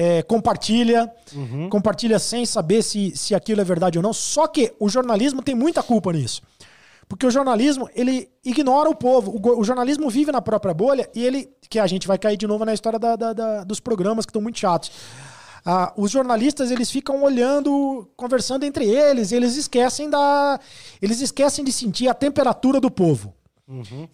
é, 0.02 0.22
compartilha, 0.24 1.12
Uhum. 1.36 1.68
compartilha 1.70 2.18
sem 2.20 2.46
saber 2.46 2.82
se, 2.84 3.12
se 3.16 3.36
aquilo 3.36 3.60
é 3.62 3.64
verdade 3.64 3.98
ou 4.00 4.04
não. 4.04 4.14
Só 4.14 4.48
que 4.48 4.74
o 4.80 4.88
jornalismo 4.88 5.42
tem 5.42 5.54
muita 5.54 5.84
culpa 5.84 6.14
nisso. 6.14 6.42
Porque 7.08 7.26
o 7.26 7.32
jornalismo, 7.32 7.90
ele 7.96 8.30
ignora 8.46 8.88
o 8.90 8.96
povo. 8.96 9.32
O, 9.32 9.60
o 9.60 9.64
jornalismo 9.64 10.10
vive 10.10 10.32
na 10.32 10.42
própria 10.42 10.74
bolha 10.74 11.10
e 11.14 11.26
ele. 11.26 11.50
Que 11.70 11.80
a 11.80 11.86
gente 11.88 12.08
vai 12.08 12.18
cair 12.18 12.38
de 12.38 12.48
novo 12.48 12.64
na 12.66 12.74
história 12.74 12.98
da- 12.98 13.16
da- 13.16 13.34
da- 13.34 13.64
dos 13.64 13.80
programas 13.80 14.26
que 14.26 14.30
estão 14.32 14.42
muito 14.42 14.58
chatos. 14.60 14.92
Ah, 15.66 15.92
os 15.98 16.10
jornalistas, 16.10 16.72
eles 16.72 16.90
ficam 16.90 17.22
olhando, 17.22 18.08
conversando 18.16 18.64
entre 18.64 18.86
eles, 18.86 19.32
eles 19.32 19.56
esquecem 19.58 20.10
da. 20.10 20.60
Eles 21.02 21.20
esquecem 21.22 21.64
de 21.66 21.72
sentir 21.72 22.08
a 22.08 22.14
temperatura 22.14 22.80
do 22.80 22.90
povo. 22.90 23.34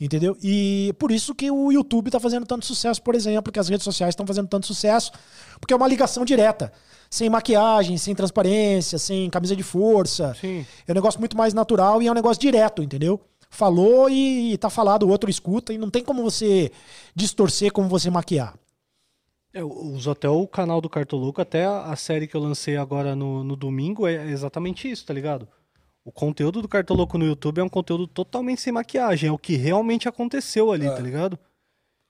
Entendeu? 0.02 0.38
E 0.44 0.94
por 1.00 1.12
isso 1.12 1.34
que 1.34 1.50
o 1.50 1.72
YouTube 1.72 2.12
tá 2.12 2.20
fazendo 2.20 2.46
tanto 2.46 2.66
sucesso, 2.66 3.02
por 3.02 3.16
exemplo, 3.16 3.54
que 3.54 3.60
as 3.60 3.70
redes 3.70 3.86
sociais 3.86 4.12
estão 4.12 4.28
fazendo 4.28 4.48
tanto 4.48 4.68
sucesso, 4.68 5.12
porque 5.60 5.74
é 5.74 5.78
uma 5.78 5.88
ligação 5.88 6.26
direta. 6.26 6.74
Sem 7.10 7.30
maquiagem, 7.30 7.98
sem 7.98 8.14
transparência, 8.14 9.00
sem 9.00 9.30
camisa 9.30 9.56
de 9.56 9.64
força. 9.64 10.36
Sim. 10.36 10.66
É 10.86 10.92
um 10.92 10.96
negócio 10.96 11.20
muito 11.20 11.38
mais 11.38 11.54
natural 11.54 12.02
e 12.02 12.08
é 12.08 12.12
um 12.12 12.16
negócio 12.16 12.42
direto, 12.42 12.84
entendeu? 12.84 13.22
Falou 13.50 14.10
e 14.10 14.58
tá 14.58 14.70
falado, 14.70 15.04
o 15.04 15.10
outro 15.10 15.30
escuta, 15.30 15.72
e 15.72 15.78
não 15.78 15.90
tem 15.90 16.04
como 16.04 16.22
você 16.22 16.72
distorcer, 17.16 17.72
como 17.72 17.88
você 17.88 18.10
maquiar. 18.10 18.56
Eu 19.54 19.72
uso 19.72 20.12
até 20.12 20.28
o 20.28 20.46
canal 20.46 20.82
do 20.82 20.90
Cartoloco, 20.90 21.40
até 21.40 21.64
a, 21.64 21.84
a 21.84 21.96
série 21.96 22.28
que 22.28 22.36
eu 22.36 22.42
lancei 22.42 22.76
agora 22.76 23.16
no, 23.16 23.42
no 23.42 23.56
domingo 23.56 24.06
é 24.06 24.30
exatamente 24.30 24.92
isso, 24.92 25.06
tá 25.06 25.14
ligado? 25.14 25.48
O 26.06 26.12
conteúdo 26.12 26.62
do 26.62 26.68
Cartoloco 26.68 27.18
no 27.18 27.26
YouTube 27.26 27.60
é 27.60 27.64
um 27.64 27.68
conteúdo 27.70 28.06
totalmente 28.06 28.62
sem 28.62 28.72
maquiagem, 28.72 29.28
é 29.28 29.32
o 29.32 29.38
que 29.40 29.56
realmente 29.56 30.08
aconteceu 30.08 30.72
ali, 30.72 30.86
tá 30.86 31.00
ligado? 31.00 31.38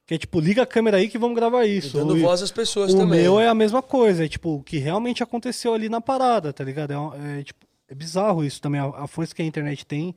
Que 0.06 0.16
é 0.16 0.18
tipo, 0.18 0.40
liga 0.40 0.62
a 0.64 0.66
câmera 0.68 0.98
aí 0.98 1.08
que 1.08 1.18
vamos 1.18 1.36
gravar 1.36 1.66
E 1.66 1.78
isso. 1.78 1.98
dando 1.98 2.14
O- 2.14 2.20
voz 2.20 2.42
às 2.44 2.52
pessoas 2.52 2.94
o 2.94 2.98
também. 2.98 3.22
meu 3.22 3.40
é 3.40 3.48
a 3.48 3.56
mesma 3.56 3.82
coisa, 3.82 4.26
é 4.26 4.28
tipo, 4.28 4.56
o 4.58 4.62
que 4.64 4.78
realmente 4.78 5.24
aconteceu 5.24 5.74
ali 5.74 5.88
na 5.88 6.02
parada, 6.02 6.52
tá 6.52 6.64
ligado? 6.64 6.92
É, 6.92 7.40
é, 7.40 7.44
tipo, 7.44 7.66
é 7.88 7.96
bizarro 7.96 8.44
isso 8.44 8.62
também, 8.62 8.82
a, 8.82 8.86
a 8.86 9.08
força 9.08 9.34
que 9.34 9.42
a 9.42 9.46
internet 9.46 9.86
tem 9.86 10.14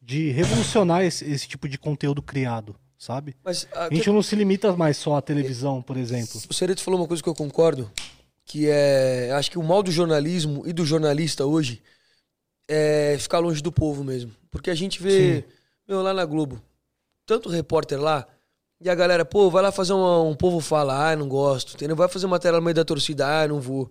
de 0.00 0.30
revolucionar 0.30 1.02
esse, 1.04 1.24
esse 1.30 1.46
tipo 1.46 1.68
de 1.68 1.76
conteúdo 1.76 2.22
criado, 2.22 2.74
sabe? 2.98 3.36
Mas 3.44 3.68
a, 3.72 3.84
A 3.84 3.94
gente 3.94 4.08
não 4.10 4.22
se 4.22 4.34
limita 4.34 4.74
mais 4.74 4.96
só 4.96 5.16
à 5.16 5.20
televisão, 5.22 5.82
por 5.82 5.98
exemplo. 5.98 6.40
o 6.48 6.54
Cereto 6.54 6.82
falou 6.82 6.98
uma 6.98 7.06
coisa 7.06 7.22
que 7.22 7.28
eu 7.28 7.34
concordo, 7.34 7.88
que 8.46 8.66
é. 8.66 9.30
Acho 9.34 9.50
que 9.50 9.58
o 9.58 9.62
mal 9.62 9.82
do 9.82 9.92
jornalismo 9.92 10.66
e 10.66 10.72
do 10.72 10.86
jornalista 10.86 11.44
hoje 11.44 11.82
é 12.72 13.16
ficar 13.18 13.40
longe 13.40 13.60
do 13.60 13.72
povo 13.72 14.04
mesmo. 14.04 14.30
Porque 14.50 14.70
a 14.70 14.74
gente 14.74 15.02
vê, 15.02 15.44
meu, 15.88 16.02
lá 16.02 16.14
na 16.14 16.24
Globo, 16.24 16.62
tanto 17.26 17.48
repórter 17.48 18.00
lá, 18.00 18.26
e 18.80 18.88
a 18.88 18.94
galera, 18.94 19.24
pô, 19.24 19.50
vai 19.50 19.62
lá 19.62 19.72
fazer 19.72 19.92
uma- 19.92 20.22
um 20.22 20.34
povo 20.34 20.60
fala, 20.60 21.10
ah, 21.10 21.16
não 21.16 21.28
gosto, 21.28 21.74
entendeu? 21.74 21.96
Vai 21.96 22.08
fazer 22.08 22.26
matéria 22.26 22.58
no 22.58 22.64
meio 22.64 22.74
da 22.74 22.84
torcida, 22.84 23.26
ah, 23.42 23.48
não 23.48 23.60
vou. 23.60 23.90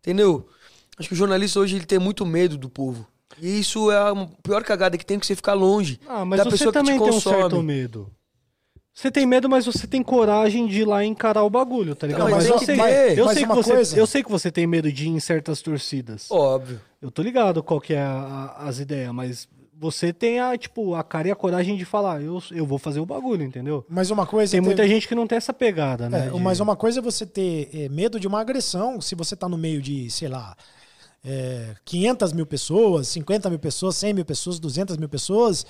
Entendeu? 0.00 0.46
Acho 0.98 1.08
que 1.08 1.14
o 1.14 1.16
jornalista 1.18 1.60
hoje 1.60 1.76
ele 1.76 1.86
tem 1.86 1.98
muito 1.98 2.24
medo 2.24 2.56
do 2.56 2.68
povo. 2.70 3.06
E 3.40 3.58
isso 3.60 3.90
é 3.90 3.96
a 3.96 4.12
pior 4.42 4.62
cagada 4.62 4.96
que 4.96 5.04
tem 5.04 5.18
que 5.18 5.26
você 5.26 5.34
ficar 5.34 5.54
longe 5.54 5.98
Ah, 6.06 6.24
mas 6.24 6.38
da 6.38 6.44
você 6.44 6.50
pessoa 6.50 6.72
que 6.72 6.78
te 6.78 6.82
também 6.84 6.98
tem 6.98 7.08
um 7.08 7.12
consome. 7.12 7.36
certo 7.40 7.62
medo. 7.62 8.10
Você 8.92 9.10
tem 9.10 9.26
medo, 9.26 9.48
mas 9.48 9.66
você 9.66 9.88
tem 9.88 10.04
coragem 10.04 10.68
de 10.68 10.82
ir 10.82 10.84
lá 10.84 11.04
encarar 11.04 11.42
o 11.42 11.50
bagulho, 11.50 11.96
tá 11.96 12.06
ligado? 12.06 12.22
Não, 12.22 12.30
mas 12.30 12.46
eu, 12.46 12.50
tem 12.58 12.60
que 12.60 12.66
sei, 12.66 13.18
eu, 13.18 13.24
Mas 13.24 13.34
sei 13.34 13.42
que 13.46 13.52
você, 13.54 13.72
coisa- 13.74 13.98
eu 13.98 14.06
sei 14.06 14.22
que 14.22 14.30
você 14.30 14.52
tem 14.52 14.66
medo 14.68 14.92
de 14.92 15.06
ir 15.06 15.08
em 15.08 15.18
certas 15.18 15.60
torcidas. 15.60 16.30
Óbvio. 16.30 16.80
Eu 17.04 17.10
tô 17.10 17.20
ligado 17.20 17.62
qual 17.62 17.78
que 17.80 17.92
é 17.92 18.00
a- 18.00 18.54
a- 18.58 18.66
as 18.68 18.78
ideias, 18.78 19.12
mas 19.12 19.46
você 19.78 20.10
tem 20.10 20.40
a, 20.40 20.56
tipo, 20.56 20.94
a 20.94 21.04
cara 21.04 21.28
e 21.28 21.30
a 21.30 21.36
coragem 21.36 21.76
de 21.76 21.84
falar, 21.84 22.22
eu, 22.22 22.42
eu 22.50 22.64
vou 22.64 22.78
fazer 22.78 23.00
o 23.00 23.04
bagulho, 23.04 23.42
entendeu? 23.44 23.84
Mas 23.90 24.10
uma 24.10 24.24
coisa 24.26 24.50
Tem 24.52 24.58
é 24.58 24.62
ter- 24.62 24.66
muita 24.66 24.88
gente 24.88 25.06
que 25.06 25.14
não 25.14 25.26
tem 25.26 25.36
essa 25.36 25.52
pegada, 25.52 26.08
né? 26.08 26.28
É, 26.28 26.30
de- 26.30 26.40
Mas 26.40 26.60
uma 26.60 26.74
coisa 26.74 27.00
é 27.00 27.02
você 27.02 27.26
ter 27.26 27.68
é, 27.74 27.88
medo 27.90 28.18
de 28.18 28.26
uma 28.26 28.40
agressão 28.40 29.02
se 29.02 29.14
você 29.14 29.36
tá 29.36 29.46
no 29.48 29.58
meio 29.58 29.82
de, 29.82 30.10
sei 30.10 30.28
lá, 30.28 30.56
é, 31.22 31.74
500 31.84 32.32
mil 32.32 32.46
pessoas, 32.46 33.08
50 33.08 33.50
mil 33.50 33.58
pessoas, 33.58 33.96
100 33.96 34.14
mil 34.14 34.24
pessoas, 34.24 34.58
200 34.58 34.96
mil 34.96 35.08
pessoas. 35.08 35.66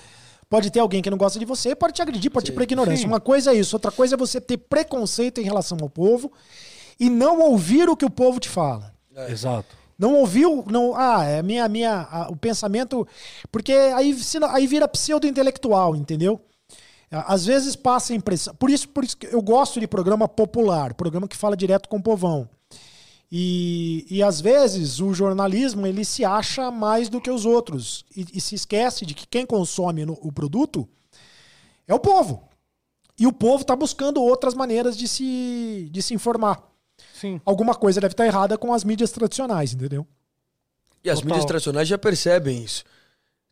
Pode 0.48 0.70
ter 0.70 0.78
alguém 0.78 1.02
que 1.02 1.10
não 1.10 1.18
gosta 1.18 1.38
de 1.38 1.44
você, 1.44 1.74
pode 1.74 1.94
te 1.94 2.02
agredir, 2.02 2.30
pode 2.30 2.46
te 2.46 2.48
ir 2.50 2.54
pra 2.54 2.62
ignorância. 2.64 2.98
Sim. 3.02 3.06
Uma 3.08 3.18
coisa 3.18 3.50
é 3.52 3.54
isso, 3.56 3.74
outra 3.74 3.90
coisa 3.90 4.14
é 4.14 4.16
você 4.18 4.40
ter 4.40 4.58
preconceito 4.58 5.40
em 5.40 5.44
relação 5.44 5.76
ao 5.80 5.90
povo 5.90 6.30
e 7.00 7.10
não 7.10 7.40
ouvir 7.40 7.88
o 7.88 7.96
que 7.96 8.04
o 8.04 8.10
povo 8.10 8.38
te 8.38 8.48
fala. 8.48 8.92
Exato. 9.28 9.74
Não 9.98 10.14
ouviu, 10.16 10.64
não, 10.70 10.94
ah, 10.96 11.24
é 11.24 11.42
minha, 11.42 11.68
minha, 11.68 12.08
a- 12.10 12.28
o 12.30 12.36
pensamento, 12.36 13.06
porque 13.52 13.72
aí, 13.72 14.16
aí 14.50 14.66
vira 14.66 14.88
pseudo-intelectual, 14.88 15.94
entendeu? 15.94 16.40
Às 17.10 17.46
vezes 17.46 17.76
passa 17.76 18.12
a 18.12 18.16
impressão, 18.16 18.54
por 18.56 18.68
isso, 18.70 18.88
por 18.88 19.04
isso 19.04 19.16
que 19.16 19.26
eu 19.32 19.40
gosto 19.40 19.78
de 19.78 19.86
programa 19.86 20.26
popular, 20.26 20.94
programa 20.94 21.28
que 21.28 21.36
fala 21.36 21.56
direto 21.56 21.88
com 21.88 21.98
o 21.98 22.02
povão. 22.02 22.48
E, 23.30 24.06
e 24.10 24.22
às 24.22 24.40
vezes 24.40 25.00
o 25.00 25.12
jornalismo 25.14 25.86
ele 25.86 26.04
se 26.04 26.24
acha 26.24 26.70
mais 26.70 27.08
do 27.08 27.20
que 27.20 27.30
os 27.30 27.44
outros 27.46 28.04
e, 28.16 28.26
e 28.34 28.40
se 28.40 28.54
esquece 28.54 29.06
de 29.06 29.14
que 29.14 29.26
quem 29.26 29.46
consome 29.46 30.04
no- 30.04 30.18
o 30.22 30.30
produto 30.32 30.88
é 31.86 31.94
o 31.94 31.98
povo. 32.00 32.48
E 33.18 33.26
o 33.26 33.32
povo 33.32 33.62
está 33.62 33.76
buscando 33.76 34.20
outras 34.22 34.54
maneiras 34.54 34.96
de 34.96 35.06
se, 35.06 35.88
de 35.92 36.02
se 36.02 36.14
informar. 36.14 36.62
Sim. 37.14 37.40
Alguma 37.44 37.76
coisa 37.76 38.00
deve 38.00 38.12
estar 38.12 38.26
errada 38.26 38.58
com 38.58 38.74
as 38.74 38.82
mídias 38.82 39.12
tradicionais, 39.12 39.72
entendeu? 39.72 40.04
E 41.04 41.08
as 41.08 41.20
Total. 41.20 41.28
mídias 41.28 41.44
tradicionais 41.44 41.86
já 41.86 41.96
percebem 41.96 42.62
isso. 42.64 42.82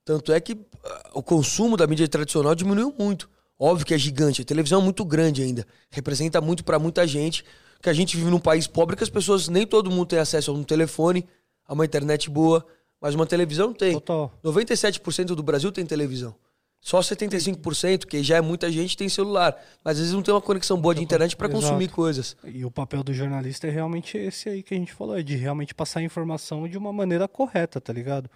Tanto 0.05 0.33
é 0.33 0.41
que 0.41 0.59
ah, 0.85 1.11
o 1.15 1.23
consumo 1.23 1.77
da 1.77 1.87
mídia 1.87 2.09
tradicional 2.09 2.57
diminuiu 2.57 2.93
muito. 2.99 3.31
Óbvio 3.57 3.87
que 3.87 3.95
é 3.95 3.99
gigante, 3.99 4.43
a 4.43 4.45
televisão 4.45 4.81
é 4.81 4.85
muito 4.85 5.05
grande 5.05 5.43
ainda. 5.43 5.65
Representa 5.91 6.41
muito 6.41 6.65
pra 6.65 6.79
muita 6.79 7.07
gente. 7.07 7.45
Que 7.81 7.89
a 7.89 7.93
gente 7.93 8.17
vive 8.17 8.31
num 8.31 8.39
país 8.39 8.67
pobre 8.67 8.97
que 8.97 9.03
as 9.03 9.11
pessoas, 9.11 9.49
nem 9.49 9.67
todo 9.67 9.91
mundo 9.91 10.07
tem 10.07 10.19
acesso 10.19 10.51
a 10.51 10.55
um 10.55 10.63
telefone, 10.63 11.27
a 11.67 11.73
uma 11.73 11.85
internet 11.85 12.31
boa, 12.31 12.65
mas 13.01 13.15
uma 13.15 13.27
televisão 13.27 13.73
tem. 13.73 13.95
Total. 13.95 14.33
97% 14.45 15.27
do 15.27 15.43
Brasil 15.43 15.71
tem 15.71 15.87
televisão. 15.87 16.35
Só 16.83 16.99
75%, 16.99 18.07
que 18.07 18.25
já 18.25 18.39
é 18.39 18.41
muita 18.41 18.71
gente, 18.71 18.97
tem 18.97 19.09
celular. 19.09 19.57
Mas 19.85 19.93
às 19.93 19.99
vezes 20.01 20.13
não 20.13 20.21
tem 20.21 20.35
uma 20.35 20.41
conexão 20.41 20.77
boa 20.77 20.93
de 20.93 21.01
internet 21.01 21.37
pra 21.37 21.47
Exato. 21.47 21.63
consumir 21.63 21.89
coisas. 21.89 22.37
E 22.45 22.65
o 22.65 22.73
papel 22.73 23.05
do 23.05 23.15
jornalista 23.15 23.69
é 23.69 23.71
realmente 23.71 24.19
esse 24.19 24.49
aí 24.49 24.65
que 24.65 24.75
a 24.75 24.77
gente 24.77 24.93
falou, 24.93 25.17
é 25.17 25.23
de 25.23 25.37
realmente 25.37 25.77
passar 25.77 26.01
a 26.01 26.03
informação 26.03 26.67
de 26.67 26.77
uma 26.77 26.93
maneira 26.93 27.29
correta, 27.29 27.81
tá 27.81 27.93
ligado? 27.93 28.29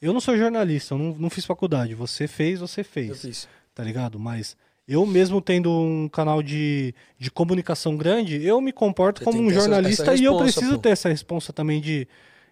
Eu 0.00 0.14
não 0.14 0.20
sou 0.20 0.34
jornalista, 0.34 0.94
eu 0.94 0.98
não, 0.98 1.14
não 1.14 1.28
fiz 1.28 1.44
faculdade. 1.44 1.94
Você 1.94 2.26
fez, 2.26 2.60
você 2.60 2.82
fez. 2.82 3.10
Eu 3.10 3.16
fiz. 3.16 3.46
Tá 3.74 3.84
ligado? 3.84 4.18
Mas 4.18 4.56
eu 4.88 5.04
mesmo 5.04 5.42
tendo 5.42 5.70
um 5.70 6.08
canal 6.08 6.42
de, 6.42 6.94
de 7.18 7.30
comunicação 7.30 7.98
grande, 7.98 8.42
eu 8.42 8.62
me 8.62 8.72
comporto 8.72 9.18
Você 9.18 9.24
como 9.26 9.42
um 9.42 9.50
jornalista 9.50 10.14
e 10.14 10.24
eu 10.24 10.38
preciso 10.38 10.72
pô. 10.72 10.78
ter 10.78 10.88
essa 10.88 11.10
responsa 11.10 11.52
também 11.52 11.82
de, 11.82 12.08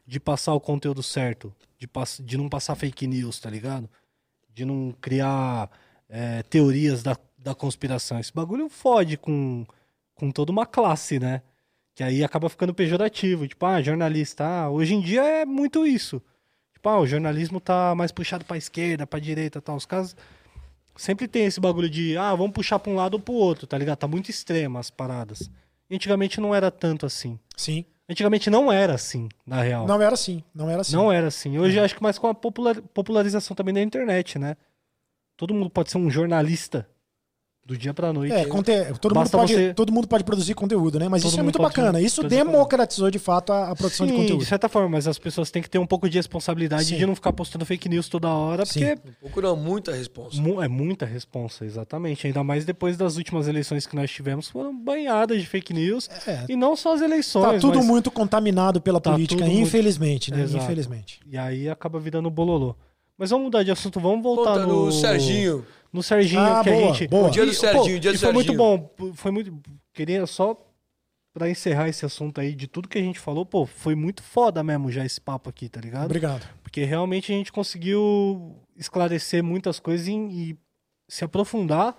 de 0.07 0.21
passar 0.21 0.53
o 0.53 0.61
conteúdo 0.61 1.03
certo. 1.03 1.51
De, 1.79 1.87
pass, 1.87 2.21
de 2.23 2.37
não 2.37 2.51
passar 2.51 2.75
fake 2.75 3.07
news, 3.07 3.41
tá 3.41 3.49
ligado? 3.49 3.89
De 4.59 4.65
não 4.65 4.93
criar 5.01 5.71
é, 6.09 6.43
teorias 6.43 7.01
da, 7.01 7.17
da 7.39 7.55
conspiração. 7.55 8.19
Esse 8.19 8.33
bagulho 8.35 8.69
fode 8.69 9.17
com, 9.17 9.65
com 10.17 10.33
toda 10.33 10.51
uma 10.51 10.67
classe, 10.67 11.21
né? 11.21 11.43
Que 11.95 12.03
aí 12.03 12.25
acaba 12.25 12.49
ficando 12.49 12.75
pejorativo. 12.75 13.47
Tipo, 13.47 13.67
ah, 13.67 13.81
jornalista. 13.81 14.45
Ah, 14.45 14.69
hoje 14.69 14.97
em 14.97 15.01
dia 15.01 15.23
é 15.23 15.45
muito 15.45 15.87
isso. 15.87 16.21
Tipo, 16.75 16.89
ah, 16.89 16.99
o 16.99 17.07
jornalismo 17.07 17.61
tá 17.61 17.95
mais 17.95 18.11
puxado 18.11 18.45
pra 18.45 18.57
esquerda, 18.57 19.07
pra 19.07 19.21
direita 19.21 19.61
tal. 19.61 19.77
Os 19.77 19.87
caras 19.87 20.17
sempre 20.97 21.29
tem 21.29 21.45
esse 21.45 21.61
bagulho 21.61 21.89
de, 21.89 22.17
ah, 22.17 22.35
vamos 22.35 22.53
puxar 22.53 22.81
pra 22.81 22.91
um 22.91 22.97
lado 22.97 23.15
ou 23.15 23.21
pro 23.21 23.35
outro, 23.35 23.65
tá 23.65 23.79
ligado? 23.79 23.99
Tá 23.99 24.09
muito 24.09 24.29
extremo 24.29 24.77
as 24.77 24.91
paradas. 24.91 25.49
Antigamente 25.89 26.41
não 26.41 26.53
era 26.53 26.69
tanto 26.69 27.07
assim. 27.07 27.39
Sim. 27.57 27.85
Antigamente 28.09 28.49
não 28.49 28.73
era 28.73 28.95
assim, 28.95 29.29
na 29.47 29.61
real. 29.63 29.87
Não 29.87 30.01
era 30.01 30.15
assim, 30.15 30.43
não 30.55 30.71
era 30.71 30.81
assim. 30.81 30.97
Não 30.97 31.13
era 31.13 31.27
assim. 31.27 31.59
Hoje 31.59 31.79
acho 31.79 31.95
que 31.95 32.03
mais 32.03 32.19
com 32.19 32.27
a 32.27 32.35
popular- 32.35 32.81
popularização 32.95 33.55
também 33.55 33.75
da 33.75 33.83
internet, 33.83 34.39
né? 34.39 34.57
Todo 35.37 35.53
mundo 35.55 35.69
pode 35.71 35.91
ser 35.91 35.99
um 35.99 36.11
jornalista 36.11 36.89
do 37.69 37.77
dia 37.77 37.93
pra 37.93 38.15
noite. 38.15 38.33
É, 38.33 38.47
conte... 38.47 38.73
todo, 38.99 39.15
mundo 39.15 39.29
pode, 39.31 39.53
você- 39.55 39.75
todo 39.75 39.93
mundo 39.93 40.09
pode 40.09 40.25
produzir 40.25 40.55
conteúdo, 40.55 40.99
né? 40.99 41.07
Mas 41.07 41.21
Todo 41.21 41.33
isso 41.33 41.41
é 41.41 41.43
muito 41.43 41.59
bacana. 41.59 42.01
Isso 42.01 42.23
democratizou 42.23 43.11
de 43.11 43.19
fato 43.19 43.53
a, 43.53 43.71
a 43.71 43.77
produção 43.77 44.07
Sim, 44.07 44.15
de 44.15 44.19
conteúdo. 44.23 44.45
certa 44.47 44.71
forma, 44.71 44.89
mas 44.89 45.07
as 45.07 45.19
pessoas 45.19 45.51
têm 45.51 45.61
que 45.61 45.69
ter 45.69 45.79
um 45.79 45.87
pouco 45.87 46.09
de 46.09 46.17
responsabilidade 46.17 46.87
Sim. 46.87 46.97
de 46.97 47.05
não 47.05 47.15
ficar 47.15 47.31
postando 47.31 47.67
fake 47.67 47.87
news 47.87 48.09
toda 48.09 48.27
hora, 48.29 48.65
Sim. 48.65 48.81
porque 48.97 49.09
Um 49.09 49.13
pouco 49.21 49.41
não, 49.43 49.55
muita 49.55 49.93
responsa. 49.93 50.41
mu- 50.41 50.63
é 50.63 50.67
muita 50.69 51.05
responsa, 51.05 51.67
exatamente. 51.67 52.27
Ainda 52.27 52.43
mais 52.43 52.65
depois 52.65 52.97
das 52.97 53.19
últimas 53.19 53.47
eleições 53.47 53.87
que 53.87 53.95
nós 53.95 54.11
tivemos, 54.11 54.49
foram 54.49 54.75
banhadas 54.75 55.39
de 55.39 55.47
fake 55.47 55.75
news. 55.75 56.09
É. 56.27 56.47
E 56.49 56.57
não 56.57 56.75
só 56.75 56.95
as 56.95 57.03
eleições. 57.03 57.45
Tá 57.45 57.59
tudo 57.59 57.77
mas- 57.81 57.87
muito 57.87 58.11
contaminado 58.11 58.81
pela 58.81 58.99
Tá 58.99 59.13
política, 59.13 59.43
tudo 59.43 59.51
muito- 59.53 59.67
infelizmente, 59.69 60.31
né? 60.33 60.43
Exato. 60.43 60.65
Infelizmente. 60.65 61.21
E 61.31 61.37
aí 61.37 61.69
acaba 61.69 62.01
virando 62.01 62.31
bololô. 62.31 62.75
Mas 63.21 63.31
vamos 63.31 63.47
mudar 63.47 63.65
de 63.65 63.71
assunto, 63.73 63.99
vamos 63.99 64.23
voltar 64.23 64.55
Conta 64.55 64.67
no... 64.67 64.87
no 64.87 64.93
Serginho. 64.93 65.67
No 65.93 66.03
Serginho, 66.03 66.41
Ah, 66.43 66.63
que 66.63 66.71
boa, 66.71 66.91
a 66.91 66.95
gente... 66.95 67.09
boa. 67.09 67.29
O 67.29 67.31
dia 67.31 67.45
do 67.47 67.51
E, 67.51 67.55
Serginho, 67.55 67.97
o 67.97 68.01
dia 68.01 68.11
e 68.11 68.15
do 68.15 68.19
foi 68.21 68.33
muito 68.33 68.53
Serginho. 68.53 68.79
bom, 68.99 69.13
foi 69.15 69.31
muito... 69.31 69.61
Queria 69.95 70.27
só 70.27 70.57
pra 71.33 71.49
encerrar 71.49 71.89
esse 71.89 72.05
assunto 72.05 72.41
aí, 72.41 72.55
de 72.55 72.67
tudo 72.67 72.89
que 72.89 72.99
a 72.99 73.03
gente 73.03 73.19
falou, 73.19 73.47
pô, 73.47 73.65
foi 73.65 73.95
muito 73.95 74.23
foda 74.23 74.63
mesmo 74.63 74.91
já 74.91 75.05
esse 75.05 75.21
papo 75.21 75.49
aqui, 75.49 75.69
tá 75.69 75.81
ligado? 75.81 76.07
Obrigado. 76.07 76.47
Porque 76.63 76.85
realmente 76.85 77.33
a 77.33 77.35
gente 77.37 77.53
conseguiu 77.53 78.57
esclarecer 78.77 79.43
muitas 79.43 79.79
coisas 79.81 80.09
e, 80.09 80.13
e 80.13 80.59
se 81.09 81.25
aprofundar 81.25 81.97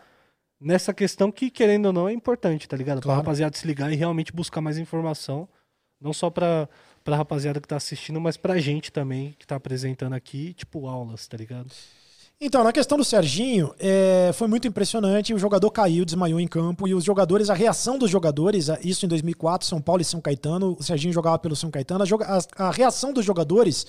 nessa 0.59 0.93
questão 0.93 1.31
que, 1.31 1.49
querendo 1.49 1.85
ou 1.87 1.93
não, 1.93 2.07
é 2.09 2.13
importante, 2.13 2.67
tá 2.67 2.75
ligado? 2.75 2.97
Pra 2.97 3.05
Claro. 3.05 3.21
rapaziada 3.21 3.55
se 3.55 3.65
ligar 3.65 3.91
e 3.91 3.95
realmente 3.95 4.33
buscar 4.33 4.61
mais 4.61 4.77
informação. 4.77 5.47
Não 6.01 6.11
só 6.13 6.29
pra, 6.29 6.67
pra 7.03 7.15
rapaziada 7.15 7.59
que 7.61 7.67
tá 7.67 7.75
assistindo, 7.77 8.19
mas 8.21 8.35
pra 8.37 8.57
gente 8.59 8.91
também, 8.91 9.35
que 9.39 9.47
tá 9.47 9.55
apresentando 9.55 10.13
aqui, 10.13 10.53
tipo, 10.53 10.85
aulas, 10.87 11.27
tá 11.27 11.37
ligado? 11.37 11.71
Então, 12.41 12.63
na 12.63 12.71
questão 12.71 12.97
do 12.97 13.03
Serginho, 13.03 13.73
é, 13.77 14.31
foi 14.33 14.47
muito 14.47 14.65
impressionante. 14.65 15.33
O 15.33 15.37
jogador 15.37 15.69
caiu, 15.71 16.05
desmaiou 16.05 16.39
em 16.39 16.47
campo 16.47 16.87
e 16.87 16.93
os 16.93 17.03
jogadores, 17.03 17.49
a 17.49 17.53
reação 17.53 17.97
dos 17.97 18.09
jogadores, 18.09 18.69
a- 18.69 18.79
isso 18.81 19.05
em 19.05 19.09
2004, 19.09 19.67
São 19.67 19.81
Paulo 19.81 20.01
e 20.01 20.05
São 20.05 20.21
Caetano, 20.21 20.77
o 20.79 20.81
Serginho 20.83 21.11
jogava 21.13 21.37
pelo 21.37 21.53
São 21.53 21.69
Caetano, 21.69 22.05
a, 22.05 22.67
a- 22.67 22.71
reação 22.71 23.11
dos 23.11 23.25
jogadores 23.25 23.85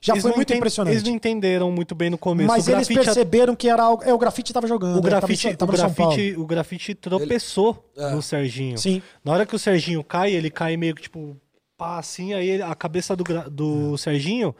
já 0.00 0.14
Eles 0.14 0.22
foi 0.22 0.32
muito 0.34 0.54
impressionante. 0.54 0.94
Eles 0.94 1.02
não 1.02 1.12
entenderam 1.12 1.70
muito 1.70 1.94
bem 1.94 2.08
no 2.08 2.16
começo. 2.16 2.46
Mas 2.48 2.66
o 2.66 2.70
eles 2.70 2.88
perceberam 2.88 3.54
que 3.54 3.68
era 3.68 3.82
algo. 3.82 4.02
É, 4.04 4.14
o 4.14 4.18
grafite 4.18 4.52
estava 4.52 4.66
jogando. 4.66 4.94
o 4.94 4.98
ele 4.98 5.10
tava 5.10 5.26
em 5.32 5.36
grafite, 5.36 5.62
o 5.62 5.66
grafite, 5.66 6.34
o 6.40 6.46
grafite 6.46 6.94
tropeçou 6.94 7.84
É. 7.94 8.10
no 8.10 8.22
Serginho. 8.22 8.78
Sim. 8.78 9.02
Na 9.22 9.32
hora 9.32 9.44
que 9.44 9.54
o 9.54 9.58
Serginho 9.58 10.02
cai, 10.02 10.32
ele 10.32 10.48
cai 10.48 10.76
meio 10.78 10.94
que 10.94 11.02
tipo, 11.02 11.36
pá, 11.76 11.98
assim, 11.98 12.32
aí 12.32 12.48
ele- 12.48 12.62
a 12.62 12.74
cabeça 12.74 13.14
do, 13.14 13.24
do 13.50 13.98
Serginho 13.98 14.54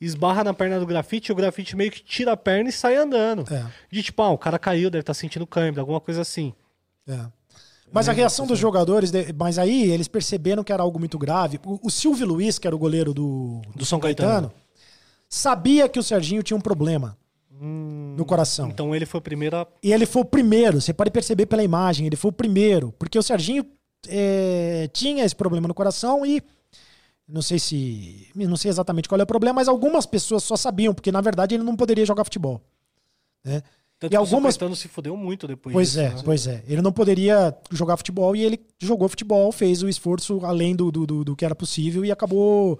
esbarra 0.00 0.44
na 0.44 0.54
perna 0.54 0.78
do 0.78 0.86
grafite, 0.86 1.30
e 1.30 1.32
o 1.32 1.36
grafite 1.36 1.76
meio 1.76 1.90
que 1.90 2.02
tira 2.02 2.32
a 2.32 2.36
perna 2.36 2.68
e 2.68 2.72
sai 2.72 2.96
andando. 2.96 3.44
É. 3.52 3.66
De 3.90 4.02
tipo, 4.02 4.22
ah, 4.22 4.30
o 4.30 4.38
cara 4.38 4.58
caiu, 4.58 4.90
deve 4.90 5.02
estar 5.02 5.14
sentindo 5.14 5.46
câimbra, 5.46 5.82
alguma 5.82 6.00
coisa 6.00 6.22
assim. 6.22 6.52
É. 7.06 7.26
Mas 7.92 8.08
a 8.08 8.12
reação 8.12 8.46
dos 8.46 8.58
jogadores, 8.58 9.10
mas 9.36 9.58
aí 9.58 9.90
eles 9.90 10.08
perceberam 10.08 10.62
que 10.62 10.72
era 10.72 10.82
algo 10.82 10.98
muito 10.98 11.18
grave. 11.18 11.58
O, 11.64 11.90
Silvio 11.90 12.26
Luiz, 12.26 12.58
que 12.58 12.66
era 12.66 12.76
o 12.76 12.78
goleiro 12.78 13.14
do, 13.14 13.62
Do 13.74 13.84
São 13.84 13.98
Caetano. 13.98 14.52
sabia 15.28 15.88
que 15.88 15.98
o 15.98 16.02
Serginho 16.02 16.42
tinha 16.42 16.56
um 16.56 16.60
problema 16.60 17.16
no 17.60 18.24
coração. 18.24 18.68
Então 18.68 18.94
ele 18.94 19.06
foi 19.06 19.18
o 19.18 19.22
primeiro 19.22 19.56
a. 19.56 19.66
E 19.82 19.92
ele 19.92 20.06
foi 20.06 20.22
o 20.22 20.24
primeiro, 20.24 20.80
você 20.80 20.92
pode 20.92 21.10
perceber 21.10 21.46
pela 21.46 21.64
imagem, 21.64 22.06
ele 22.06 22.16
foi 22.16 22.28
o 22.28 22.32
primeiro, 22.32 22.92
porque 22.98 23.18
o 23.18 23.22
Serginho 23.22 23.64
é, 24.06 24.88
tinha 24.92 25.24
esse 25.24 25.34
problema 25.34 25.66
no 25.66 25.74
coração 25.74 26.24
e 26.24 26.42
não 27.28 27.42
sei 27.42 27.58
se, 27.58 28.28
não 28.34 28.56
sei 28.56 28.70
exatamente 28.70 29.08
qual 29.08 29.20
é 29.20 29.24
o 29.24 29.26
problema, 29.26 29.56
mas 29.56 29.68
algumas 29.68 30.06
pessoas 30.06 30.42
só 30.42 30.56
sabiam, 30.56 30.94
porque 30.94 31.12
na 31.12 31.20
verdade 31.20 31.54
ele 31.54 31.62
não 31.64 31.76
poderia 31.76 32.06
jogar 32.06 32.24
futebol. 32.24 32.60
né? 33.44 33.62
Tanto 34.00 34.12
E 34.12 34.16
o 34.16 34.20
algumas- 34.20 34.56
Caetano 34.56 34.76
se 34.76 34.86
fudeu 34.86 35.16
muito 35.16 35.46
depois 35.48 35.72
Pois 35.72 35.88
disso, 35.88 36.00
é, 36.00 36.08
né? 36.10 36.22
pois 36.24 36.46
é. 36.46 36.62
Ele 36.68 36.80
não 36.80 36.92
poderia 36.92 37.52
jogar 37.70 37.96
futebol 37.96 38.34
e 38.36 38.44
ele 38.44 38.60
jogou 38.78 39.08
futebol, 39.08 39.50
fez 39.50 39.82
o 39.82 39.88
esforço 39.88 40.44
além 40.46 40.74
do, 40.76 40.90
do, 40.92 41.04
do, 41.06 41.24
do 41.24 41.36
que 41.36 41.44
era 41.44 41.54
possível 41.54 42.04
e 42.04 42.12
acabou 42.12 42.78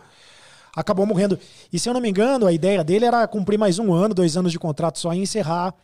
acabou 0.75 1.07
morrendo. 1.07 1.39
E 1.73 1.79
se 1.79 1.89
eu 1.89 1.95
não 1.95 2.01
me 2.01 2.09
engano, 2.09 2.47
a 2.47 2.53
ideia 2.53 2.83
dele 2.85 3.05
era 3.05 3.27
cumprir 3.27 3.59
mais 3.59 3.79
um 3.79 3.93
ano, 3.93 4.15
dois 4.15 4.37
anos 4.37 4.53
de 4.53 4.59
contrato 4.59 4.99
só 4.99 5.13
e 5.13 5.19
encerrar, 5.19 5.75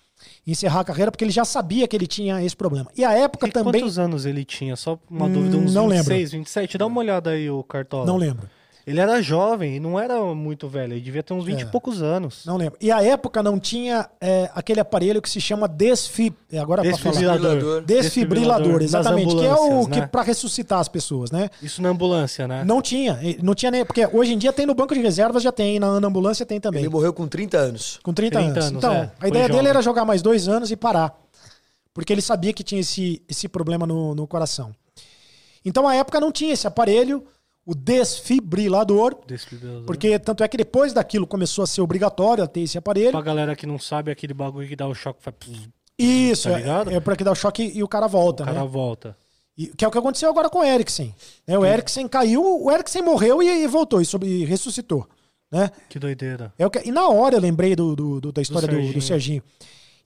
encerrar 0.46 0.80
a 0.80 0.84
carreira, 0.84 1.10
porque 1.10 1.24
ele 1.24 1.30
já 1.32 1.44
sabia 1.44 1.86
que 1.88 1.96
ele 1.96 2.06
tinha 2.06 2.42
esse 2.42 2.56
problema. 2.56 2.90
E 2.96 3.04
a 3.04 3.12
época 3.12 3.46
E 3.48 3.52
também. 3.52 3.80
quantos 3.80 3.98
anos 3.98 4.24
ele 4.26 4.44
tinha? 4.44 4.76
Só 4.76 4.98
uma 5.10 5.26
Hum, 5.26 5.32
dúvida, 5.32 5.56
uns 5.56 5.74
não 5.74 5.88
26, 5.88 6.32
27? 6.32 6.78
Dá 6.78 6.86
uma 6.86 7.00
olhada 7.00 7.30
aí, 7.30 7.50
o 7.50 7.62
Cartola. 7.62 8.06
Não 8.06 8.16
lembro. 8.16 8.48
Ele 8.86 9.00
era 9.00 9.22
jovem 9.22 9.76
e 9.76 9.80
não 9.80 9.98
era 9.98 10.22
muito 10.34 10.68
velho, 10.68 10.92
ele 10.92 11.00
devia 11.00 11.22
ter 11.22 11.32
uns 11.32 11.44
20 11.44 11.60
É. 11.60 11.62
e 11.62 11.66
poucos 11.66 12.02
anos. 12.02 12.42
Não 12.44 12.58
lembro. 12.58 12.76
E 12.80 12.90
a 12.92 13.02
época 13.02 13.42
não 13.42 13.58
tinha 13.58 14.10
é, 14.20 14.50
aquele 14.54 14.78
aparelho 14.78 15.22
que 15.22 15.30
se 15.30 15.40
chama 15.40 15.66
desfib... 15.66 16.34
é, 16.52 16.58
Agora. 16.58 16.82
Desfibrilador. 16.82 17.82
Desfibrilador, 17.82 18.72
nas 18.74 18.82
exatamente. 18.82 19.34
Que 19.34 19.44
é 19.46 19.54
o 19.54 19.64
ambulâncias, 19.64 19.86
que 19.94 20.00
né? 20.00 20.06
para 20.06 20.22
ressuscitar 20.22 20.80
as 20.80 20.88
pessoas, 20.88 21.30
né? 21.30 21.48
Isso 21.62 21.80
na 21.80 21.88
ambulância, 21.88 22.46
né? 22.46 22.62
Não 22.64 22.82
tinha. 22.82 23.18
Não 23.42 23.54
tinha 23.54 23.70
nem. 23.70 23.84
Porque 23.86 24.06
hoje 24.12 24.34
em 24.34 24.38
dia 24.38 24.52
tem 24.52 24.66
no 24.66 24.74
banco 24.74 24.92
de 24.94 25.00
reservas, 25.00 25.42
já 25.42 25.50
tem, 25.50 25.78
na, 25.80 25.98
na 25.98 26.08
ambulância 26.08 26.44
tem 26.44 26.60
também. 26.60 26.80
Ele 26.82 26.90
morreu 26.90 27.12
com 27.14 27.26
30 27.26 27.56
anos. 27.56 27.98
Com 28.02 28.12
30, 28.12 28.38
30 28.38 28.50
anos. 28.52 28.64
anos, 28.66 28.78
Então, 28.78 28.92
é. 28.92 29.00
a 29.04 29.10
Foi 29.18 29.28
ideia 29.30 29.44
dele 29.46 29.56
jovem. 29.58 29.70
era 29.70 29.82
jogar 29.82 30.04
mais 30.04 30.20
dois 30.20 30.46
anos 30.46 30.70
e 30.70 30.76
parar. 30.76 31.18
Porque 31.94 32.12
ele 32.12 32.20
sabia 32.22 32.52
que 32.52 32.62
tinha 32.62 32.80
esse, 32.82 33.22
esse 33.28 33.48
problema 33.48 33.86
no, 33.86 34.14
no 34.14 34.26
coração. 34.26 34.74
Então, 35.64 35.88
a 35.88 35.94
época 35.94 36.20
não 36.20 36.30
tinha 36.30 36.52
esse 36.52 36.66
aparelho, 36.66 37.24
o 37.66 37.74
desfibrilador. 37.74 39.16
Desfibrilador. 39.26 39.84
Porque 39.84 40.18
tanto 40.18 40.42
é 40.44 40.48
que 40.48 40.56
depois 40.56 40.92
daquilo 40.92 41.26
começou 41.26 41.62
a 41.62 41.66
ser 41.66 41.80
obrigatório 41.80 42.42
a 42.44 42.46
ter 42.46 42.60
esse 42.60 42.76
aparelho. 42.78 43.10
Pra 43.12 43.20
galera 43.22 43.54
que 43.56 43.66
não 43.66 43.78
sabe, 43.78 44.10
aquele 44.10 44.34
bagulho 44.34 44.68
que 44.68 44.76
dá 44.76 44.86
o 44.86 44.94
choque, 44.94 45.22
faz... 45.22 45.34
Isso, 45.98 46.48
Tá 46.50 46.56
ligado? 46.58 46.90
é, 46.90 46.94
é 46.94 47.00
para 47.00 47.14
que 47.16 47.22
dá 47.22 47.30
o 47.30 47.34
choque 47.36 47.70
e 47.74 47.82
o 47.82 47.88
cara 47.88 48.06
volta, 48.08 48.42
o 48.42 48.46
cara 48.46 48.60
né? 48.62 48.66
volta. 48.66 49.16
E- 49.56 49.68
que 49.68 49.84
é 49.84 49.88
o 49.88 49.90
que 49.90 49.98
aconteceu 49.98 50.28
agora 50.28 50.50
com 50.50 50.58
o 50.58 50.64
Eriksen. 50.64 51.14
Né? 51.46 51.56
O 51.56 51.64
Eriksen 51.64 52.08
caiu, 52.08 52.42
o 52.64 52.70
Eriksen 52.70 53.00
morreu 53.02 53.40
e, 53.42 53.62
e 53.62 53.66
voltou, 53.68 54.00
e, 54.00 54.04
sobre- 54.04 54.28
e 54.28 54.44
ressuscitou. 54.44 55.06
Né? 55.52 55.70
Que 55.88 56.00
doideira. 56.00 56.52
É 56.58 56.66
o 56.66 56.70
que- 56.70 56.82
e 56.84 56.90
na 56.90 57.08
hora 57.08 57.36
eu 57.36 57.40
lembrei 57.40 57.76
do, 57.76 57.94
do- 57.94 58.20
do- 58.20 58.32
da 58.32 58.42
história 58.42 58.66
do, 58.66 58.74
do 58.74 58.80
Serginho. 58.82 59.02
Serginho. 59.02 59.42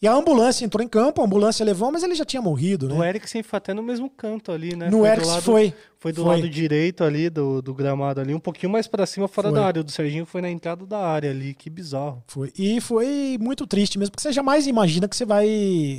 E 0.00 0.06
a 0.06 0.12
ambulância 0.14 0.64
entrou 0.64 0.84
em 0.84 0.86
campo, 0.88 1.20
a 1.20 1.24
ambulância 1.24 1.64
levou, 1.64 1.90
mas 1.90 2.04
ele 2.04 2.14
já 2.14 2.24
tinha 2.24 2.40
morrido, 2.40 2.88
né? 2.88 2.94
O 2.94 3.02
Eriksen 3.02 3.42
foi 3.42 3.56
até 3.56 3.74
no 3.74 3.82
mesmo 3.82 4.08
canto 4.08 4.52
ali, 4.52 4.76
né? 4.76 4.88
no 4.88 5.04
Eriksen 5.04 5.40
foi. 5.40 5.74
Foi 5.98 6.12
do 6.12 6.22
foi. 6.22 6.36
lado 6.36 6.48
direito 6.48 7.02
ali 7.02 7.28
do, 7.28 7.60
do 7.60 7.74
gramado 7.74 8.20
ali, 8.20 8.32
um 8.32 8.38
pouquinho 8.38 8.70
mais 8.70 8.86
pra 8.86 9.04
cima, 9.04 9.26
fora 9.26 9.48
Foi. 9.48 9.58
da 9.58 9.66
área. 9.66 9.80
O 9.80 9.84
do 9.84 9.90
Serginho 9.90 10.24
foi 10.24 10.40
na 10.40 10.48
entrada 10.48 10.86
da 10.86 10.98
área 11.00 11.28
ali, 11.32 11.52
que 11.54 11.68
bizarro. 11.68 12.22
Foi. 12.28 12.52
E 12.56 12.80
foi 12.80 13.36
muito 13.40 13.66
triste 13.66 13.98
mesmo, 13.98 14.12
porque 14.12 14.22
você 14.22 14.30
jamais 14.30 14.68
imagina 14.68 15.08
que 15.08 15.16
você 15.16 15.24
vai. 15.24 15.48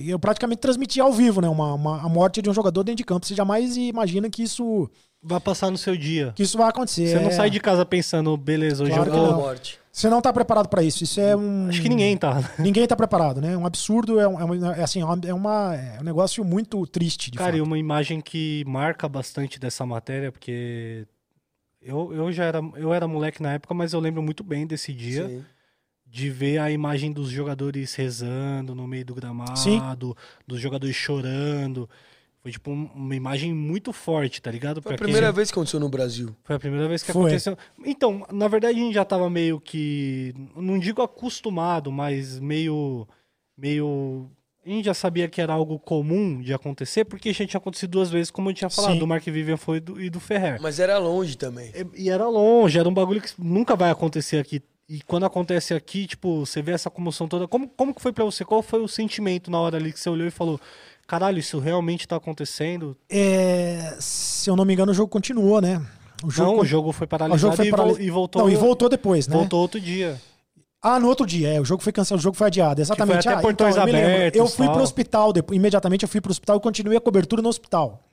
Eu 0.07 0.17
praticamente 0.17 0.59
transmiti 0.61 1.01
ao 1.01 1.11
vivo, 1.11 1.41
né? 1.41 1.49
Uma, 1.49 1.73
uma- 1.73 2.01
a 2.01 2.07
morte 2.07 2.41
de 2.41 2.49
um 2.49 2.53
jogador 2.53 2.83
dentro 2.83 2.95
de 2.97 3.03
campo. 3.03 3.25
Você 3.25 3.35
jamais 3.35 3.75
imagina 3.75 4.29
que 4.29 4.41
isso, 4.43 4.89
Vai 5.21 5.41
passar 5.41 5.69
no 5.69 5.77
seu 5.77 5.97
dia. 5.97 6.31
que 6.33 6.43
isso 6.43 6.57
vai 6.57 6.69
acontecer. 6.69 7.07
Você 7.09 7.19
não 7.19 7.27
É- 7.27 7.31
sai 7.31 7.49
de 7.49 7.59
casa 7.59 7.85
pensando, 7.85 8.37
beleza, 8.37 8.83
hoje 8.85 8.93
Claro 8.93 9.09
eu 9.13 9.17
vou. 9.25 9.33
Morte. 9.35 9.78
Você 9.91 10.09
não 10.09 10.21
tá 10.21 10.31
preparado 10.31 10.67
para 10.69 10.83
isso. 10.83 11.03
Isso 11.03 11.19
é 11.19 11.35
um. 11.35 11.67
Acho 11.67 11.81
que 11.81 11.89
ninguém 11.89 12.15
tá. 12.15 12.35
né? 12.35 12.49
Ninguém 12.59 12.87
tá 12.87 12.95
preparado, 12.95 13.41
né? 13.41 13.57
Um 13.57 13.65
absurdo, 13.65 14.19
é, 14.19 14.27
um, 14.27 14.39
é, 14.39 14.45
um- 14.45 14.71
é 14.71 14.83
assim, 14.83 15.01
é 15.01 15.05
uma- 15.05 15.19
é, 15.25 15.33
uma, 15.33 15.75
é 15.75 15.99
um 15.99 16.03
negócio 16.03 16.43
muito 16.45 16.85
triste, 16.87 17.31
de 17.31 17.37
Cara, 17.37 17.55
e 17.55 17.59
fato. 17.59 17.67
uma 17.67 17.77
imagem 17.77 18.21
que 18.21 18.63
marca 18.67 19.09
bastante 19.09 19.59
dessa 19.59 19.85
matéria, 19.85 20.31
porque 20.31 21.05
eu, 21.81 22.13
eu 22.13 22.31
já 22.31 22.45
era, 22.45 22.59
eu 22.75 22.93
era 22.93 23.07
moleque 23.07 23.41
na 23.41 23.53
época, 23.53 23.73
mas 23.73 23.93
eu 23.93 23.99
lembro 23.99 24.21
muito 24.21 24.43
bem 24.43 24.67
desse 24.67 24.93
dia 24.93 25.27
Sim. 25.27 25.45
de 26.05 26.29
ver 26.29 26.59
a 26.59 26.69
imagem 26.69 27.11
dos 27.11 27.29
jogadores 27.29 27.95
rezando 27.95 28.75
no 28.75 28.87
meio 28.87 29.05
do 29.05 29.15
gramado, 29.15 29.57
Sim. 29.57 29.81
dos 30.47 30.59
jogadores 30.61 30.95
chorando. 30.95 31.89
Foi 32.41 32.51
tipo 32.51 32.71
um- 32.71 32.89
uma 32.95 33.15
imagem 33.15 33.53
muito 33.53 33.91
forte, 33.91 34.41
tá 34.41 34.49
ligado? 34.49 34.81
Foi 34.81 34.93
a 34.93 34.97
Pra 34.97 35.05
quem- 35.05 35.11
primeira 35.13 35.31
vez 35.31 35.51
que 35.51 35.57
aconteceu 35.59 35.79
no 35.79 35.89
Brasil. 35.89 36.33
Foi 36.43 36.55
a 36.55 36.59
primeira 36.59 36.87
vez 36.87 37.03
que 37.03 37.11
Foi. 37.11 37.21
aconteceu. 37.23 37.57
Então, 37.85 38.25
na 38.31 38.47
verdade, 38.47 38.79
a 38.79 38.81
gente 38.81 38.93
já 38.93 39.03
tava 39.03 39.29
meio 39.29 39.59
que. 39.59 40.33
Não 40.55 40.79
digo 40.79 41.01
acostumado, 41.01 41.91
mas 41.91 42.39
meio. 42.39 43.05
meio. 43.57 44.29
A 44.65 44.69
gente 44.69 44.85
já 44.85 44.93
sabia 44.93 45.27
que 45.27 45.41
era 45.41 45.53
algo 45.53 45.79
comum 45.79 46.41
de 46.41 46.53
acontecer, 46.53 47.05
porque 47.05 47.33
já 47.33 47.45
tinha 47.45 47.57
acontecido 47.57 47.91
duas 47.91 48.09
vezes, 48.11 48.29
como 48.29 48.49
eu 48.49 48.53
tinha 48.53 48.69
falado, 48.69 48.93
Sim. 48.93 48.99
do 48.99 49.07
Mark 49.07 49.23
Vivian 49.25 49.57
foi 49.57 49.77
e 49.77 49.79
do, 49.79 50.01
e 50.01 50.09
do 50.09 50.19
Ferrer. 50.19 50.61
Mas 50.61 50.79
era 50.79 50.97
longe 50.97 51.37
também. 51.37 51.71
E, 51.95 52.03
e 52.03 52.09
era 52.09 52.27
longe, 52.27 52.77
era 52.77 52.87
um 52.87 52.93
bagulho 52.93 53.21
que 53.21 53.31
nunca 53.37 53.75
vai 53.75 53.89
acontecer 53.89 54.37
aqui. 54.37 54.61
E 54.87 55.01
quando 55.01 55.25
acontece 55.25 55.73
aqui, 55.73 56.07
tipo, 56.07 56.45
você 56.45 56.61
vê 56.61 56.71
essa 56.71 56.89
comoção 56.89 57.27
toda. 57.27 57.47
Como, 57.47 57.67
como 57.69 57.93
que 57.93 58.01
foi 58.01 58.11
pra 58.11 58.25
você? 58.25 58.43
Qual 58.43 58.61
foi 58.61 58.81
o 58.81 58.87
sentimento 58.87 59.49
na 59.49 59.59
hora 59.59 59.77
ali 59.77 59.91
que 59.93 59.99
você 59.99 60.09
olhou 60.09 60.27
e 60.27 60.31
falou: 60.31 60.59
caralho, 61.09 61.39
isso 61.39 61.57
realmente 61.57 62.07
tá 62.07 62.15
acontecendo? 62.17 62.95
É, 63.09 63.97
se 63.99 64.47
eu 64.47 64.55
não 64.55 64.63
me 64.63 64.73
engano, 64.73 64.91
o 64.91 64.95
jogo 64.95 65.09
continuou, 65.09 65.59
né? 65.59 65.81
O 66.23 66.29
jogo, 66.29 66.51
Não, 66.51 66.59
o 66.59 66.65
jogo 66.65 66.91
foi 66.91 67.07
paralisado 67.07 67.39
jogo 67.39 67.55
foi 67.55 68.01
e, 68.03 68.05
e 68.07 68.11
voltou. 68.11 68.41
Não, 68.43 68.49
e 68.49 68.55
voltou 68.55 68.87
depois, 68.87 69.27
né? 69.27 69.35
voltou 69.35 69.59
outro 69.59 69.79
dia. 69.79 70.21
Ah, 70.81 70.99
no 70.99 71.07
outro 71.07 71.25
dia, 71.25 71.49
é. 71.55 71.59
O 71.59 71.65
jogo 71.65 71.81
foi 71.81 71.91
cancelado, 71.91 72.19
o 72.19 72.23
jogo 72.23 72.37
foi 72.37 72.47
adiado. 72.47 72.79
Exatamente. 72.79 73.27
até 73.27 73.37
ah, 73.37 73.41
portões 73.41 73.75
eu 73.75 73.83
lembro. 73.85 73.99
abertos, 74.01 74.39
Eu 74.39 74.47
fui 74.47 74.65
tal. 74.67 74.75
pro 74.75 74.83
hospital, 74.83 75.33
depois, 75.33 75.57
imediatamente 75.57 76.03
eu 76.03 76.09
fui 76.09 76.21
pro 76.21 76.31
hospital 76.31 76.57
e 76.57 76.59
continuei 76.59 76.97
a 76.97 77.01
cobertura 77.01 77.41
no 77.41 77.49
hospital. 77.49 78.03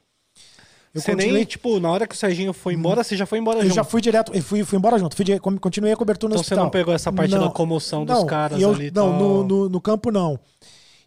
Eu 0.95 1.01
você 1.03 1.13
continuei, 1.13 1.33
nem, 1.35 1.45
tipo, 1.45 1.79
na 1.79 1.91
hora 1.91 2.07
que 2.07 2.15
o 2.15 2.19
Serginho 2.19 2.55
foi 2.55 2.73
embora, 2.73 3.05
você 3.05 3.15
já 3.17 3.27
foi 3.27 3.39
embora 3.39 3.59
eu 3.59 3.65
junto. 3.65 3.75
já 3.75 3.85
fui 3.85 4.01
direto, 4.01 4.33
eu 4.35 4.43
fui, 4.43 4.65
fui 4.65 4.79
embora 4.79 4.99
junto. 4.99 5.15
Fui 5.15 5.27
continuei 5.61 5.93
a 5.93 5.97
cobertura 5.97 6.31
no 6.31 6.35
Então 6.37 6.43
você 6.43 6.55
hospital. 6.55 6.65
não 6.65 6.71
pegou 6.71 6.95
essa 6.95 7.13
parte 7.13 7.33
da 7.37 7.51
comoção 7.51 8.05
dos 8.07 8.25
caras 8.25 8.59
eu- 8.61 8.73
ali 8.73 8.91
Não, 8.91 9.17
no, 9.19 9.45
no, 9.45 9.69
no 9.69 9.81
campo 9.81 10.11
não. 10.11 10.41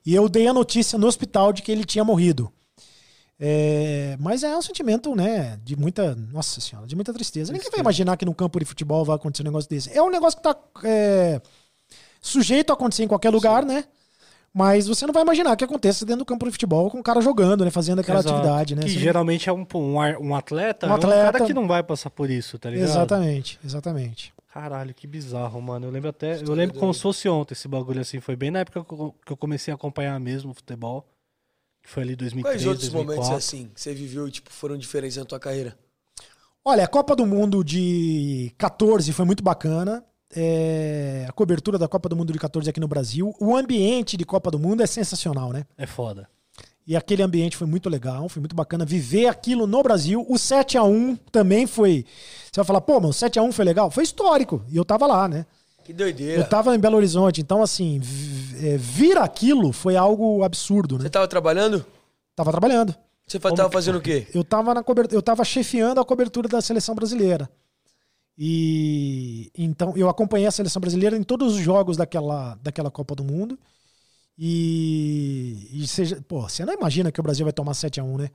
E 0.06 0.16
eu 0.16 0.28
dei 0.30 0.48
a 0.48 0.54
notícia 0.54 0.98
no 0.98 1.08
hospital 1.08 1.52
de 1.54 1.62
que 1.62 1.72
ele 1.72 1.84
tinha 1.84 2.04
morrido. 2.04 2.52
É, 3.42 4.18
mas 4.20 4.44
é 4.44 4.56
um 4.58 4.62
sentimento, 4.62 5.16
né, 5.16 5.58
de 5.64 5.76
muita, 5.78 6.14
nossa 6.34 6.60
senhora, 6.60 6.86
de 6.86 6.96
muita 6.96 7.14
tristeza. 7.14 7.54
Ninguém 7.54 7.72
vai 7.72 7.80
imaginar 7.80 8.18
que 8.18 8.26
no 8.26 8.36
campo 8.36 8.60
de 8.60 8.66
futebol 8.66 9.06
vai 9.06 9.16
acontecer 9.16 9.44
um 9.44 9.46
negócio 9.46 9.70
desse. 9.70 9.96
É 9.98 10.02
um 10.02 10.10
negócio 10.10 10.38
que 10.38 10.44
tá 10.44 10.58
é, 10.84 11.42
sujeito 12.22 12.72
a 12.72 12.74
acontecer 12.74 13.04
em 13.04 13.08
qualquer 13.08 13.30
lugar, 13.30 13.64
né? 13.66 13.86
Mas 14.54 14.88
você 14.88 15.06
não 15.06 15.14
vai 15.14 15.24
imaginar 15.24 15.56
que 15.56 15.64
aconteça 15.64 16.06
dentro 16.06 16.20
do 16.20 16.26
campo 16.26 16.44
de 16.46 16.52
futebol 16.52 16.90
com 16.90 17.00
o 17.00 17.04
cara 17.04 17.22
jogando, 17.22 17.64
né, 17.64 17.72
fazendo 17.72 18.00
aquela 18.00 18.20
Exato. 18.20 18.36
atividade, 18.36 18.76
né? 18.76 18.82
Que 18.84 18.90
Você- 18.90 19.00
geralmente 19.00 19.48
é 19.48 19.54
um, 19.54 19.66
um, 19.74 19.96
um 19.98 20.36
atleta, 20.36 20.86
Um 20.88 20.90
é 20.90 20.94
um 20.94 20.96
atleta. 20.96 21.32
cara 21.32 21.46
que 21.46 21.54
não 21.54 21.68
vai 21.68 21.82
passar 21.84 22.10
por 22.10 22.30
isso, 22.30 22.58
tá 22.60 22.70
ligado? 22.70 22.90
Exatamente, 22.90 23.60
exatamente. 23.64 24.34
Caralho, 24.54 24.94
que 24.96 25.06
bizarro, 25.06 25.62
mano. 25.62 25.86
Eu 25.88 25.92
lembro 25.92 26.10
até. 26.10 26.42
Eu 26.42 26.54
lembro 26.54 26.80
como 26.80 26.94
se 26.94 27.02
fosse 27.02 27.30
ontem 27.30 27.54
esse 27.54 27.68
bagulho 27.68 28.02
assim. 28.02 28.20
Foi 28.20 28.36
bem 28.36 28.50
na 28.50 28.60
época 28.60 28.84
que 28.84 28.92
eu- 28.94 29.16
que 29.26 29.32
eu 29.32 29.38
comecei 29.38 29.72
a 29.72 29.76
acompanhar 29.76 30.20
mesmo 30.20 30.52
o 30.52 30.54
futebol. 30.54 31.06
Que 31.84 31.90
foi 31.90 32.04
ali 32.04 32.16
2003, 32.16 32.56
Quais 32.58 32.66
outros 32.68 32.90
2004. 32.90 33.24
momentos 33.24 33.46
assim 33.46 33.70
que 33.74 33.80
você 33.80 33.94
viveu 33.94 34.28
e 34.28 34.32
tipo, 34.32 34.52
foram 34.52 34.78
diferentes 34.78 35.18
na 35.18 35.24
tua 35.26 35.40
carreira? 35.40 35.78
Olha, 36.66 36.84
a 36.84 36.88
Copa 36.88 37.16
do 37.16 37.26
Mundo 37.26 37.64
de 37.64 38.52
14 38.58 39.14
foi 39.14 39.24
muito 39.26 39.44
bacana. 39.44 40.04
É, 40.36 41.26
a 41.28 41.32
cobertura 41.32 41.78
da 41.78 41.88
Copa 41.88 42.10
do 42.10 42.16
Mundo 42.16 42.34
de 42.34 42.38
14 42.40 42.70
aqui 42.70 42.80
no 42.80 42.88
Brasil. 42.88 43.34
O 43.40 43.56
ambiente 43.56 44.18
de 44.18 44.26
Copa 44.26 44.52
do 44.52 44.60
Mundo 44.60 44.84
é 44.84 44.88
sensacional, 44.88 45.52
né? 45.54 45.66
É 45.78 45.86
foda. 45.88 46.28
E 46.90 46.96
aquele 46.96 47.22
ambiente 47.22 47.56
foi 47.56 47.68
muito 47.68 47.88
legal, 47.88 48.28
foi 48.28 48.40
muito 48.40 48.56
bacana 48.56 48.84
viver 48.84 49.28
aquilo 49.28 49.68
no 49.68 49.84
Brasil. 49.84 50.26
O 50.28 50.40
7 50.40 50.76
a 50.76 50.84
1 50.84 51.18
também 51.32 51.68
foi. 51.68 52.04
Você 52.52 52.56
vai 52.56 52.66
falar, 52.66 52.82
pô, 52.82 53.00
mas 53.00 53.12
o 53.12 53.14
7 53.14 53.38
a 53.38 53.44
1 53.44 53.52
foi 53.52 53.64
legal? 53.64 53.92
Foi 53.92 54.04
histórico. 54.04 54.64
E 54.68 54.76
eu 54.76 54.84
tava 54.84 55.06
lá, 55.06 55.28
né? 55.28 55.46
Que 55.86 55.94
doideira. 55.94 56.42
Eu 56.42 56.50
tava 56.50 56.76
em 56.76 56.80
Belo 56.80 56.98
Horizonte. 56.98 57.42
Então, 57.42 57.62
assim, 57.62 58.02
é, 58.64 58.76
vir 58.76 59.20
aquilo 59.20 59.72
foi 59.72 59.96
algo 59.96 60.44
absurdo, 60.44 60.96
né? 60.98 61.04
Você 61.04 61.10
tava 61.12 61.28
trabalhando? 61.28 61.86
Tava 62.36 62.50
trabalhando. 62.50 62.96
Você 63.28 63.40
fa- 63.40 63.54
tava 63.54 63.70
fazendo 63.70 64.00
o 64.00 64.02
quê? 64.02 64.26
Eu 64.34 64.44
tava, 64.44 64.74
na 64.74 64.82
cobertura, 64.82 65.16
eu 65.16 65.22
tava 65.22 65.46
chefiando 65.46 66.02
a 66.02 66.06
cobertura 66.06 66.50
da 66.50 66.60
seleção 66.60 66.96
brasileira. 66.96 67.48
E 68.36 69.52
então 69.56 69.94
eu 69.96 70.10
acompanhei 70.10 70.48
a 70.48 70.52
seleção 70.52 70.80
brasileira 70.80 71.16
em 71.16 71.22
todos 71.22 71.54
os 71.56 71.60
jogos 71.62 71.98
daquela, 71.98 72.58
daquela 72.64 72.90
Copa 72.90 73.14
do 73.14 73.24
Mundo. 73.24 73.60
E, 74.42 75.68
e 75.74 75.86
seja, 75.86 76.24
pô, 76.26 76.44
você 76.44 76.64
não 76.64 76.74
imagina 76.74 77.12
que 77.12 77.20
o 77.20 77.24
Brasil 77.24 77.46
vai 77.46 77.52
tomar 77.52 77.74
7 77.74 78.00
a 78.00 78.04
1, 78.06 78.18
né? 78.18 78.30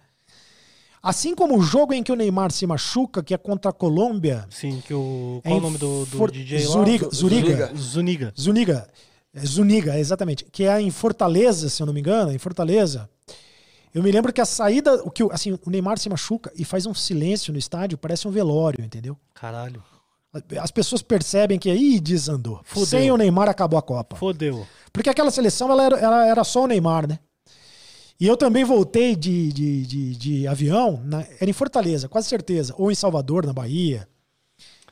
Assim 1.02 1.34
como 1.34 1.58
o 1.58 1.62
jogo 1.62 1.92
em 1.94 2.02
que 2.02 2.12
o 2.12 2.14
Neymar 2.14 2.50
se 2.52 2.66
machuca, 2.66 3.22
que 3.22 3.32
é 3.32 3.38
contra 3.38 3.70
a 3.70 3.74
Colômbia, 3.74 4.46
Sim, 4.50 4.82
que 4.86 4.92
o. 4.92 5.40
É 5.44 5.48
Qual 5.48 5.56
em 5.56 5.60
o 5.60 5.62
nome 5.62 5.78
do, 5.78 6.04
do 6.06 6.16
For- 6.16 6.30
DJ 6.30 6.66
lá? 6.66 6.72
Zuriga, 6.72 7.10
Zuriga. 7.10 7.72
Zuniga. 7.76 8.32
Zuniga, 8.38 8.88
é, 9.34 9.40
Zuniga, 9.46 9.98
exatamente, 9.98 10.44
que 10.44 10.64
é 10.64 10.80
em 10.80 10.90
Fortaleza, 10.90 11.68
se 11.68 11.82
eu 11.82 11.86
não 11.86 11.92
me 11.94 12.00
engano, 12.00 12.32
em 12.32 12.38
Fortaleza. 12.38 13.08
Eu 13.94 14.02
me 14.02 14.10
lembro 14.10 14.32
que 14.32 14.40
a 14.40 14.46
saída, 14.46 14.94
o 15.04 15.10
que 15.10 15.22
assim, 15.30 15.52
o 15.52 15.70
Neymar 15.70 15.98
se 15.98 16.08
machuca 16.08 16.52
e 16.56 16.64
faz 16.64 16.84
um 16.84 16.94
silêncio 16.94 17.52
no 17.52 17.58
estádio, 17.58 17.96
parece 17.96 18.26
um 18.26 18.30
velório, 18.30 18.84
entendeu? 18.84 19.16
Caralho. 19.34 19.82
As 20.60 20.70
pessoas 20.72 21.00
percebem 21.00 21.58
que 21.60 21.70
aí 21.70 22.00
desandou. 22.00 22.60
Fudeu. 22.64 22.86
Sem 22.86 23.10
o 23.12 23.16
Neymar 23.16 23.48
acabou 23.48 23.78
a 23.78 23.82
Copa. 23.82 24.16
Fodeu. 24.16 24.66
Porque 24.94 25.10
aquela 25.10 25.30
seleção 25.30 25.70
ela 25.72 25.82
era, 25.84 25.98
ela 25.98 26.26
era 26.26 26.44
só 26.44 26.62
o 26.62 26.66
Neymar, 26.68 27.06
né? 27.06 27.18
E 28.18 28.26
eu 28.28 28.36
também 28.36 28.62
voltei 28.64 29.16
de, 29.16 29.52
de, 29.52 29.84
de, 29.86 30.16
de 30.16 30.46
avião, 30.46 31.02
na- 31.04 31.24
era 31.40 31.50
em 31.50 31.52
Fortaleza, 31.52 32.08
quase 32.08 32.28
certeza, 32.28 32.72
ou 32.78 32.90
em 32.90 32.94
Salvador, 32.94 33.44
na 33.44 33.52
Bahia. 33.52 34.08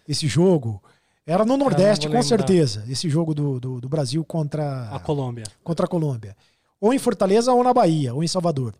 Esse 0.08 0.26
jogo. 0.26 0.82
Era 1.24 1.44
no 1.44 1.56
Nordeste, 1.56 2.08
com 2.08 2.20
certeza. 2.20 2.84
Esse 2.88 3.08
jogo 3.08 3.32
do, 3.32 3.60
do, 3.60 3.80
do 3.80 3.88
Brasil 3.88 4.24
contra 4.24 4.88
A 4.90 4.98
Colômbia. 4.98 5.44
contra 5.62 5.86
a 5.86 5.88
Colômbia. 5.88 6.36
Ou 6.80 6.92
em 6.92 6.98
Fortaleza 6.98 7.52
ou 7.52 7.62
na 7.62 7.72
Bahia, 7.72 8.12
ou 8.12 8.24
em 8.24 8.28
Salvador. 8.28 8.74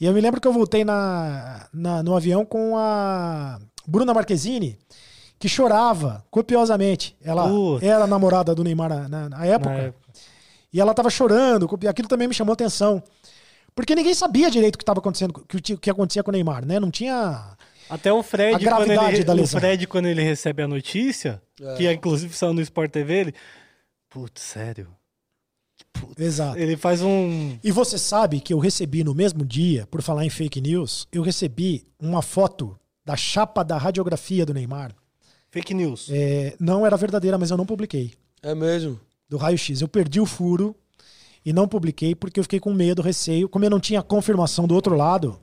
E 0.00 0.04
eu 0.06 0.12
me 0.12 0.20
lembro 0.20 0.40
que 0.40 0.48
eu 0.48 0.52
voltei 0.52 0.84
na, 0.84 1.68
na- 1.72 2.02
no 2.02 2.16
avião 2.16 2.44
com 2.44 2.76
a 2.76 3.60
Bruna 3.86 4.12
Marquezine, 4.12 4.76
que 5.38 5.48
chorava 5.48 6.24
copiosamente. 6.32 7.16
Ela 7.22 7.48
Putz. 7.48 7.84
era 7.84 8.08
namorada 8.08 8.56
do 8.56 8.64
Neymar 8.64 8.88
na, 8.90 9.08
na- 9.08 9.28
na 9.28 9.46
época. 9.46 9.70
Na 9.70 9.78
época. 9.78 10.07
E 10.72 10.80
ela 10.80 10.94
tava 10.94 11.10
chorando. 11.10 11.68
Aquilo 11.88 12.08
também 12.08 12.28
me 12.28 12.34
chamou 12.34 12.52
atenção. 12.52 13.02
Porque 13.74 13.94
ninguém 13.94 14.14
sabia 14.14 14.50
direito 14.50 14.74
o 14.74 14.78
que 14.78 14.82
estava 14.82 14.98
acontecendo, 14.98 15.30
o 15.36 15.44
que, 15.44 15.74
o 15.74 15.78
que 15.78 15.90
acontecia 15.90 16.22
com 16.22 16.30
o 16.30 16.32
Neymar, 16.32 16.66
né? 16.66 16.80
Não 16.80 16.90
tinha. 16.90 17.56
Até 17.88 18.12
o 18.12 18.22
Fred, 18.22 18.54
A 18.54 18.58
quando 18.58 18.86
gravidade 18.86 19.16
ele, 19.16 19.24
da 19.24 19.34
o. 19.34 19.46
Fred, 19.46 19.86
quando 19.86 20.06
ele 20.06 20.22
recebe 20.22 20.62
a 20.62 20.68
notícia, 20.68 21.40
É. 21.60 21.74
que 21.76 21.90
inclusive 21.92 22.34
saiu 22.36 22.52
no 22.52 22.60
Sport 22.60 22.90
TV, 22.90 23.14
ele. 23.14 23.34
Putz, 24.10 24.42
sério. 24.42 24.88
Putz. 25.92 26.20
Exato. 26.20 26.58
Ele 26.58 26.76
faz 26.76 27.02
um. 27.02 27.56
E 27.62 27.70
você 27.70 27.96
sabe 27.98 28.40
que 28.40 28.52
eu 28.52 28.58
recebi 28.58 29.04
no 29.04 29.14
mesmo 29.14 29.44
dia, 29.44 29.86
por 29.86 30.02
falar 30.02 30.24
em 30.24 30.30
fake 30.30 30.60
news, 30.60 31.06
eu 31.12 31.22
recebi 31.22 31.86
uma 32.00 32.20
foto 32.20 32.78
da 33.04 33.16
chapa 33.16 33.62
da 33.62 33.78
radiografia 33.78 34.44
do 34.44 34.52
Neymar. 34.52 34.92
Fake 35.50 35.72
news. 35.72 36.08
É, 36.10 36.54
não 36.60 36.84
era 36.84 36.96
verdadeira, 36.96 37.38
mas 37.38 37.50
eu 37.50 37.56
não 37.56 37.64
publiquei. 37.64 38.12
É 38.42 38.54
mesmo. 38.54 39.00
Do 39.28 39.36
raio-x. 39.36 39.80
Eu 39.80 39.88
perdi 39.88 40.20
o 40.20 40.26
furo 40.26 40.74
e 41.44 41.52
não 41.52 41.68
publiquei 41.68 42.14
porque 42.14 42.40
eu 42.40 42.44
fiquei 42.44 42.60
com 42.60 42.72
medo, 42.72 43.02
receio. 43.02 43.48
Como 43.48 43.64
eu 43.64 43.70
não 43.70 43.80
tinha 43.80 44.02
confirmação 44.02 44.66
do 44.66 44.74
outro 44.74 44.96
lado, 44.96 45.38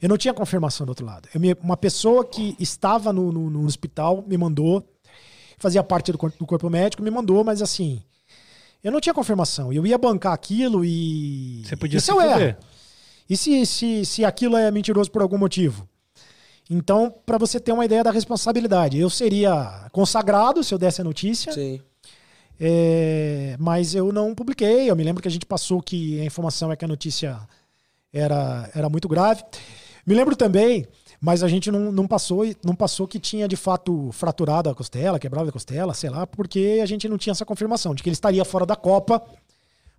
eu 0.00 0.08
não 0.08 0.16
tinha 0.16 0.32
confirmação 0.32 0.86
do 0.86 0.90
outro 0.90 1.04
lado. 1.04 1.28
Eu 1.34 1.40
me- 1.40 1.54
uma 1.62 1.76
pessoa 1.76 2.24
que 2.24 2.56
estava 2.58 3.12
no, 3.12 3.30
no- 3.32 3.50
no 3.50 3.64
hospital 3.66 4.24
me 4.26 4.36
mandou, 4.38 4.82
fazia 5.58 5.82
parte 5.82 6.12
do, 6.12 6.18
do 6.38 6.46
corpo 6.46 6.70
médico, 6.70 7.02
me 7.02 7.10
mandou, 7.10 7.42
mas 7.44 7.60
assim, 7.60 8.02
eu 8.82 8.90
não 8.92 9.00
tinha 9.00 9.12
confirmação. 9.14 9.72
Eu 9.72 9.86
ia 9.86 9.98
bancar 9.98 10.32
aquilo 10.32 10.84
e. 10.84 11.62
Você 11.66 11.76
podia 11.76 11.98
e 11.98 12.00
se 12.00 12.06
se 12.06 12.12
eu. 12.12 12.18
E 13.30 13.36
se, 13.36 13.66
se, 13.66 14.06
se 14.06 14.24
aquilo 14.24 14.56
é 14.56 14.70
mentiroso 14.70 15.10
por 15.10 15.20
algum 15.20 15.36
motivo? 15.36 15.86
Então, 16.70 17.14
para 17.26 17.36
você 17.38 17.58
ter 17.60 17.72
uma 17.72 17.84
ideia 17.84 18.02
da 18.04 18.10
responsabilidade, 18.10 18.98
eu 18.98 19.10
seria 19.10 19.88
consagrado 19.92 20.62
se 20.64 20.72
eu 20.72 20.78
desse 20.78 21.00
a 21.00 21.04
notícia, 21.04 21.52
Sim. 21.52 21.80
É, 22.60 23.56
mas 23.58 23.94
eu 23.94 24.12
não 24.12 24.34
publiquei. 24.34 24.90
Eu 24.90 24.96
me 24.96 25.04
lembro 25.04 25.22
que 25.22 25.28
a 25.28 25.30
gente 25.30 25.46
passou 25.46 25.80
que 25.80 26.20
a 26.20 26.24
informação 26.24 26.72
é 26.72 26.76
que 26.76 26.84
a 26.84 26.88
notícia 26.88 27.38
era, 28.12 28.68
era 28.74 28.88
muito 28.88 29.08
grave. 29.08 29.42
Me 30.04 30.14
lembro 30.14 30.34
também, 30.34 30.86
mas 31.20 31.42
a 31.42 31.48
gente 31.48 31.70
não, 31.70 31.92
não 31.92 32.06
passou 32.06 32.44
não 32.64 32.74
passou 32.74 33.06
que 33.06 33.18
tinha 33.18 33.46
de 33.46 33.56
fato 33.56 34.10
fraturado 34.12 34.70
a 34.70 34.74
costela, 34.74 35.18
quebrado 35.18 35.48
a 35.48 35.52
costela, 35.52 35.94
sei 35.94 36.10
lá, 36.10 36.26
porque 36.26 36.80
a 36.82 36.86
gente 36.86 37.08
não 37.08 37.18
tinha 37.18 37.32
essa 37.32 37.44
confirmação 37.44 37.94
de 37.94 38.02
que 38.02 38.08
ele 38.08 38.14
estaria 38.14 38.44
fora 38.44 38.64
da 38.64 38.74
Copa, 38.74 39.22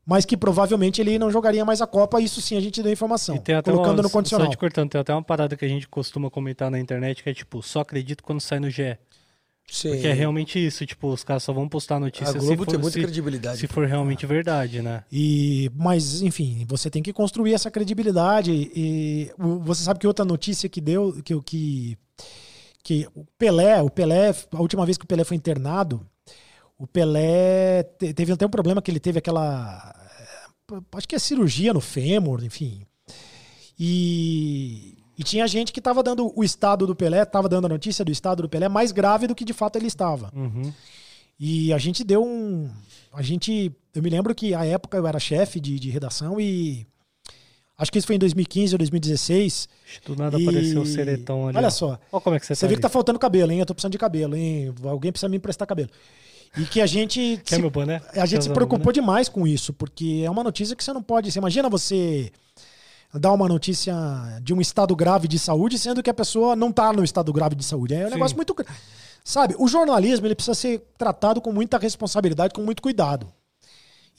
mas 0.05 0.25
que 0.25 0.35
provavelmente 0.35 0.99
ele 0.99 1.19
não 1.19 1.29
jogaria 1.29 1.63
mais 1.63 1.81
a 1.81 1.87
Copa. 1.87 2.19
Isso 2.19 2.41
sim 2.41 2.57
a 2.57 2.59
gente 2.59 2.81
deu 2.81 2.91
informação, 2.91 3.35
E 3.35 3.39
tem 3.39 3.55
até 3.55 3.71
colocando 3.71 3.99
uma, 3.99 4.03
no 4.03 4.09
condicional. 4.09 4.47
Só 4.47 4.51
te 4.51 4.57
cortando, 4.57 4.89
tem 4.89 4.99
até 4.99 5.13
uma 5.13 5.23
parada 5.23 5.55
que 5.55 5.63
a 5.63 5.67
gente 5.67 5.87
costuma 5.87 6.29
comentar 6.29 6.71
na 6.71 6.79
internet 6.79 7.23
que 7.23 7.29
é 7.29 7.33
tipo, 7.33 7.61
só 7.61 7.81
acredito 7.81 8.23
quando 8.23 8.41
sai 8.41 8.59
no 8.59 8.69
GE. 8.69 8.97
Sim. 9.71 9.89
Porque 9.91 10.07
é 10.07 10.13
realmente 10.13 10.57
isso, 10.63 10.85
tipo, 10.85 11.07
os 11.09 11.23
caras 11.23 11.43
só 11.43 11.53
vão 11.53 11.67
postar 11.69 11.97
a 11.97 11.99
notícia 11.99 12.29
A 12.29 12.31
se 12.33 12.39
Globo 12.39 12.63
for, 12.65 12.71
tem 12.71 12.79
muita 12.79 12.93
se, 12.97 13.01
credibilidade. 13.03 13.57
se 13.59 13.67
for 13.67 13.85
realmente 13.87 14.25
verdade, 14.25 14.81
né? 14.81 15.03
E, 15.11 15.71
mas, 15.75 16.21
enfim, 16.21 16.65
você 16.67 16.89
tem 16.89 17.03
que 17.03 17.13
construir 17.13 17.53
essa 17.53 17.69
credibilidade. 17.69 18.51
E 18.75 19.31
você 19.59 19.83
sabe 19.83 19.99
que 19.99 20.07
outra 20.07 20.25
notícia 20.25 20.67
que 20.67 20.81
deu, 20.81 21.21
que, 21.23 21.35
o- 21.35 21.41
que, 21.43 21.97
que 22.83 23.07
o 23.13 23.25
Pelé, 23.37 23.81
o 23.81 23.89
Pelé, 23.89 24.33
a 24.51 24.61
última 24.61 24.85
vez 24.85 24.97
que 24.97 25.05
o 25.05 25.07
Pelé 25.07 25.23
foi 25.23 25.37
internado, 25.37 26.05
o 26.77 26.87
Pelé 26.87 27.83
te- 27.83 28.13
teve 28.13 28.31
até 28.31 28.45
um 28.45 28.49
problema 28.49 28.81
que 28.81 28.89
ele 28.89 28.99
teve 28.99 29.19
aquela. 29.19 29.93
eh, 30.71 30.77
Acho 30.93 31.07
que 31.07 31.15
é 31.15 31.19
cirurgia 31.19 31.73
no 31.73 31.81
fêmur, 31.81 32.43
enfim. 32.43 32.85
E, 33.79 34.97
e 35.19 35.23
tinha 35.23 35.45
gente 35.47 35.71
que 35.73 35.79
estava 35.79 36.01
dando 36.01 36.31
o 36.33 36.43
estado 36.43 36.87
do 36.87 36.95
Pelé, 36.95 37.21
estava 37.23 37.47
dando 37.49 37.65
a 37.65 37.69
notícia 37.69 38.03
do 38.05 38.11
estado 38.11 38.41
do 38.41 38.49
Pelé 38.49 38.69
mais 38.69 38.91
grave 38.93 39.27
do 39.27 39.35
que 39.35 39.43
de 39.45 39.51
fato 39.53 39.75
ele 39.75 39.87
estava. 39.87 40.31
Uhum. 40.33 40.71
E 41.39 41.71
a 41.73 41.77
gente 41.77 42.03
deu 42.03 42.23
um. 42.25 42.69
A 43.13 43.21
gente. 43.21 43.71
Eu 43.93 44.01
me 44.01 44.09
lembro 44.09 44.33
que 44.33 44.53
à 44.55 44.65
época 44.65 44.97
eu 44.97 45.05
era 45.05 45.19
chefe 45.19 45.59
de, 45.59 45.79
de 45.79 45.89
redação 45.89 46.39
e. 46.39 46.87
Acho 47.77 47.91
que 47.93 47.97
isso 47.97 48.07
foi 48.07 48.17
em 48.17 48.19
2015 48.19 48.73
ou 48.73 48.77
2016. 48.77 49.69
Do 50.05 50.15
nada 50.15 50.37
e- 50.37 50.43
apareceu 50.43 50.81
o 50.81 50.85
seretão 50.85 51.47
ali. 51.47 51.57
Olha 51.57 51.69
só. 51.71 51.97
Olha 52.11 52.21
como 52.21 52.35
é 52.35 52.39
que 52.39 52.45
você, 52.45 52.53
Você 52.55 52.65
tá 52.65 52.67
vê 52.69 52.75
que 52.75 52.81
tá 52.81 52.87
ali. 52.87 52.93
faltando 52.93 53.17
cabelo, 53.17 53.51
hein? 53.53 53.59
Eu 53.59 53.65
tô 53.65 53.73
precisando 53.73 53.93
de 53.93 53.97
cabelo, 53.97 54.35
hein? 54.35 54.73
Alguém 54.83 55.11
precisa 55.13 55.29
me 55.29 55.37
emprestar 55.37 55.65
cabelo. 55.65 55.89
E 56.57 56.65
que 56.65 56.81
a 56.81 56.85
gente. 56.85 57.39
Quer 57.45 57.55
se- 57.55 57.61
meu 57.61 57.69
boné? 57.69 58.01
a 58.13 58.25
gente 58.25 58.43
se 58.43 58.49
Quer 58.49 58.53
preocupou 58.55 58.87
meu 58.87 58.93
demais 58.93 59.29
com 59.29 59.47
isso, 59.47 59.71
porque 59.71 60.23
é 60.25 60.29
uma 60.29 60.43
notícia 60.43 60.75
que 60.75 60.83
você 60.83 60.91
não 60.91 61.01
pode. 61.01 61.31
Você 61.31 61.39
imagina 61.39 61.69
você 61.69 62.31
dar 63.13 63.31
uma 63.31 63.47
notícia 63.47 63.95
de 64.41 64.53
um 64.53 64.61
estado 64.61 64.95
grave 64.95 65.27
de 65.27 65.39
saúde, 65.39 65.79
sendo 65.79 66.03
que 66.03 66.09
a 66.09 66.13
pessoa 66.13 66.55
não 66.55 66.71
tá 66.71 66.93
no 66.93 67.03
estado 67.03 67.33
grave 67.33 67.55
de 67.55 67.63
saúde. 67.63 67.95
É 67.95 68.05
um 68.05 68.07
Sim. 68.07 68.13
negócio 68.13 68.35
muito. 68.35 68.55
Sabe, 69.23 69.55
o 69.57 69.67
jornalismo 69.67 70.25
ele 70.25 70.35
precisa 70.35 70.55
ser 70.55 70.81
tratado 70.97 71.41
com 71.41 71.51
muita 71.51 71.77
responsabilidade, 71.77 72.53
com 72.53 72.61
muito 72.61 72.81
cuidado. 72.81 73.27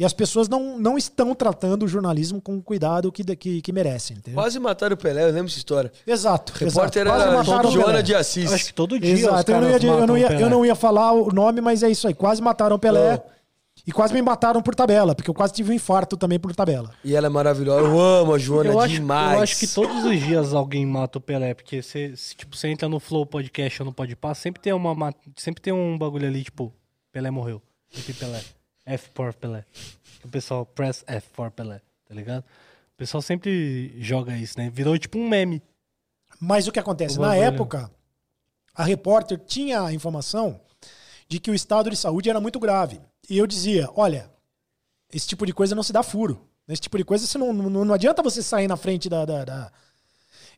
E 0.01 0.05
as 0.05 0.15
pessoas 0.15 0.49
não, 0.49 0.79
não 0.79 0.97
estão 0.97 1.35
tratando 1.35 1.85
o 1.85 1.89
jornalismo 1.89 2.41
com 2.41 2.57
o 2.57 2.62
cuidado 2.62 3.12
que, 3.12 3.23
que, 3.37 3.61
que 3.61 3.71
merecem, 3.71 4.17
entendeu? 4.17 4.41
Quase 4.41 4.59
mataram 4.59 4.95
o 4.95 4.97
Pelé, 4.97 5.25
eu 5.25 5.27
lembro 5.27 5.49
essa 5.49 5.59
história. 5.59 5.93
Exato. 6.07 6.55
O 6.55 6.57
repórter 6.57 7.03
exato. 7.03 7.19
Quase 7.19 7.29
era 7.29 7.37
mataram 7.37 7.69
o 7.69 7.73
Joana 7.73 8.03
de 8.03 8.15
Assis. 8.15 8.51
Acho 8.51 8.65
que 8.65 8.73
todo 8.73 8.99
dia. 8.99 9.12
os 9.12 9.21
Exato, 9.21 9.53
eu 9.53 9.61
não, 9.61 9.69
ia, 9.69 9.77
eu, 9.77 10.07
não 10.07 10.17
ia, 10.17 10.25
o 10.25 10.29
Pelé. 10.29 10.43
eu 10.43 10.51
não 10.51 10.65
ia 10.65 10.75
falar 10.75 11.12
o 11.12 11.31
nome, 11.31 11.61
mas 11.61 11.83
é 11.83 11.91
isso 11.91 12.09
aí. 12.09 12.15
Quase 12.15 12.41
mataram 12.41 12.77
o 12.77 12.79
Pelé. 12.79 13.12
Não. 13.12 13.23
E 13.91 13.93
quase 13.93 14.15
me 14.15 14.23
mataram 14.23 14.62
por 14.62 14.73
tabela, 14.73 15.17
porque 15.17 15.29
eu 15.29 15.35
quase 15.35 15.53
tive 15.53 15.73
um 15.73 15.75
infarto 15.75 16.17
também 16.17 16.39
por 16.39 16.55
tabela. 16.55 16.93
E 17.05 17.17
ela 17.17 17.27
é 17.27 17.29
maravilhosa. 17.29 17.81
Eu 17.89 17.99
amo 18.01 18.35
a 18.35 18.39
Joana 18.39 18.71
Eu 18.71 18.79
acho, 18.79 18.95
demais. 18.95 19.37
eu 19.37 19.43
acho 19.43 19.59
que 19.59 19.67
todos 19.67 20.05
os 20.05 20.21
dias 20.21 20.55
alguém 20.55 20.87
mata 20.87 21.19
o 21.19 21.21
Pelé, 21.21 21.55
porque 21.55 21.83
você, 21.83 22.17
se, 22.17 22.37
tipo, 22.37 22.57
você 22.57 22.69
entra 22.69 22.89
no 22.89 23.01
Flow 23.01 23.27
Podcast 23.27 23.83
ou 23.83 23.87
no 23.87 23.93
Podpah, 23.93 24.33
sempre 24.33 24.62
tem 24.62 24.73
uma 24.73 24.95
ma- 24.95 25.12
sempre 25.35 25.61
tem 25.61 25.73
um 25.73 25.99
bagulho 25.99 26.29
ali, 26.29 26.45
tipo, 26.45 26.73
Pelé 27.11 27.33
morreu. 27.33 27.61
F 27.93 28.12
Pelé. 28.15 28.41
F 28.87 29.11
for 29.12 29.35
Pelé. 29.35 29.65
O 30.25 30.29
pessoal 30.29 30.65
press 30.65 31.03
F 31.09 31.27
for 31.33 31.51
Pelé, 31.51 31.81
tá 32.09 32.15
ligado? 32.15 32.43
O 32.43 32.97
pessoal 32.97 33.21
sempre 33.21 33.93
joga 33.99 34.37
isso, 34.37 34.57
né? 34.57 34.71
Virou 34.73 34.97
tipo 34.99 35.19
um 35.19 35.29
meme. 35.29 35.61
Mas 36.41 36.69
o 36.69 36.73
que 36.73 36.79
acontece? 36.79 37.19
O 37.19 37.23
Na 37.23 37.29
bagulho. 37.31 37.45
época, 37.47 37.91
a 38.73 38.85
repórter 38.85 39.37
tinha 39.39 39.83
a 39.83 39.93
informação 39.93 40.61
de 41.29 41.41
que 41.41 41.51
o 41.51 41.55
estado 41.55 41.91
de 41.91 41.97
saúde 41.97 42.31
era 42.31 42.41
muito 42.41 42.61
grave. 42.61 43.01
E 43.29 43.39
eu 43.39 43.47
dizia: 43.47 43.89
olha, 43.95 44.31
esse 45.13 45.27
tipo 45.27 45.45
de 45.47 45.53
coisa 45.53 45.75
não 45.75 45.83
se 45.83 45.93
dá 45.93 46.03
furo. 46.03 46.41
Esse 46.69 46.83
tipo 46.83 46.97
de 46.97 47.05
coisa, 47.05 47.27
você 47.27 47.37
não, 47.37 47.53
não, 47.53 47.85
não 47.85 47.95
adianta 47.95 48.23
você 48.23 48.43
sair 48.43 48.69
na 48.69 48.77
frente 48.77 49.09
da, 49.09 49.25
da- 49.25 49.45
da- 49.45 49.73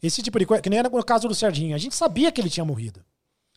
Esse 0.03 0.21
tipo 0.23 0.39
de 0.39 0.45
coisa, 0.45 0.63
que 0.63 0.69
nem 0.69 0.79
era 0.79 0.91
no 0.91 1.03
caso 1.05 1.27
do 1.27 1.35
Serginho. 1.35 1.75
A 1.75 1.79
gente 1.79 1.95
sabia 1.95 2.31
que 2.31 2.41
ele 2.41 2.51
tinha 2.51 2.65
morrido. 2.65 3.01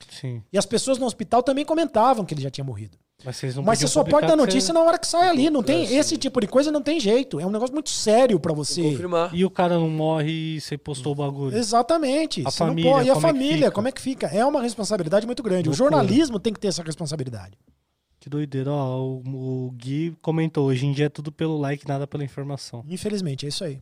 Sim. 0.10 0.42
E 0.54 0.58
as 0.58 0.66
pessoas 0.66 0.98
no 0.98 1.06
hospital 1.06 1.42
também 1.44 1.66
comentavam 1.66 2.24
que 2.26 2.34
ele 2.34 2.42
já 2.42 2.50
tinha 2.50 2.64
morrido. 2.64 2.98
Mas 3.24 3.38
vocês 3.38 3.56
não 3.56 3.64
Mas 3.64 3.80
você 3.80 3.88
só 3.88 4.04
pode 4.04 4.28
dar 4.28 4.36
notícia 4.36 4.68
você- 4.68 4.74
na 4.74 4.82
hora 4.84 4.98
que 5.00 5.08
sai 5.08 5.28
ali. 5.30 5.50
Não 5.50 5.64
tem 5.64 5.84
É, 5.84 5.88
sim. 5.88 5.96
esse 5.98 6.18
tipo 6.18 6.40
de 6.40 6.48
coisa, 6.48 6.72
não 6.72 6.82
tem 6.82 7.00
jeito. 7.00 7.40
É 7.40 7.46
um 7.46 7.50
negócio 7.50 7.74
muito 7.74 7.90
sério 7.90 8.40
pra 8.40 8.54
você. 8.54 8.82
Confirmar. 8.84 9.34
E 9.34 9.44
o 9.44 9.50
cara 9.50 9.76
não 9.80 9.90
morre 9.90 10.56
e 10.58 10.62
você 10.62 10.78
postou 10.78 11.14
o 11.14 11.16
bagulho. 11.16 11.58
Exatamente. 11.58 12.42
A 12.46 12.52
Você 12.52 12.60
não 12.64 12.68
família, 12.70 12.92
pode- 12.92 13.08
E 13.08 13.10
a 13.10 13.14
como 13.14 13.26
é 13.26 13.30
família, 13.30 13.58
fica? 13.58 13.72
como 13.72 13.88
é 13.88 13.92
que 13.92 14.02
fica? 14.02 14.28
É 14.28 14.46
uma 14.46 14.62
responsabilidade 14.62 15.26
muito 15.26 15.42
grande. 15.42 15.68
O 15.70 15.72
Loucura. 15.72 15.90
jornalismo 15.98 16.40
tem 16.40 16.54
que 16.54 16.60
ter 16.60 16.68
essa 16.68 16.84
responsabilidade. 16.84 17.58
Que 18.26 18.30
doideira. 18.30 18.72
Ó, 18.72 19.02
o, 19.02 19.68
o 19.68 19.72
Gui 19.74 20.18
comentou, 20.20 20.66
hoje 20.66 20.88
em 20.88 20.92
dia 20.92 21.06
é 21.06 21.10
tudo 21.10 21.32
pelo 21.32 21.60
like, 21.60 21.88
nada 21.88 22.08
pela 22.08 22.24
informação. 22.24 22.84
Infelizmente, 22.90 23.46
é 23.46 23.50
isso 23.50 23.64
aí. 23.64 23.80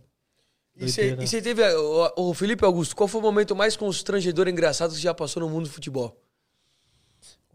E 0.76 0.92
você 0.92 1.42
teve. 1.42 1.64
O, 1.64 2.30
o 2.30 2.34
Felipe 2.34 2.66
Augusto, 2.66 2.94
qual 2.94 3.08
foi 3.08 3.22
o 3.22 3.24
momento 3.24 3.56
mais 3.56 3.78
constrangedor 3.78 4.50
e 4.50 4.52
engraçado 4.52 4.90
que 4.90 4.98
você 4.98 5.04
já 5.04 5.14
passou 5.14 5.44
no 5.44 5.50
mundo 5.50 5.64
do 5.64 5.70
futebol? 5.70 6.22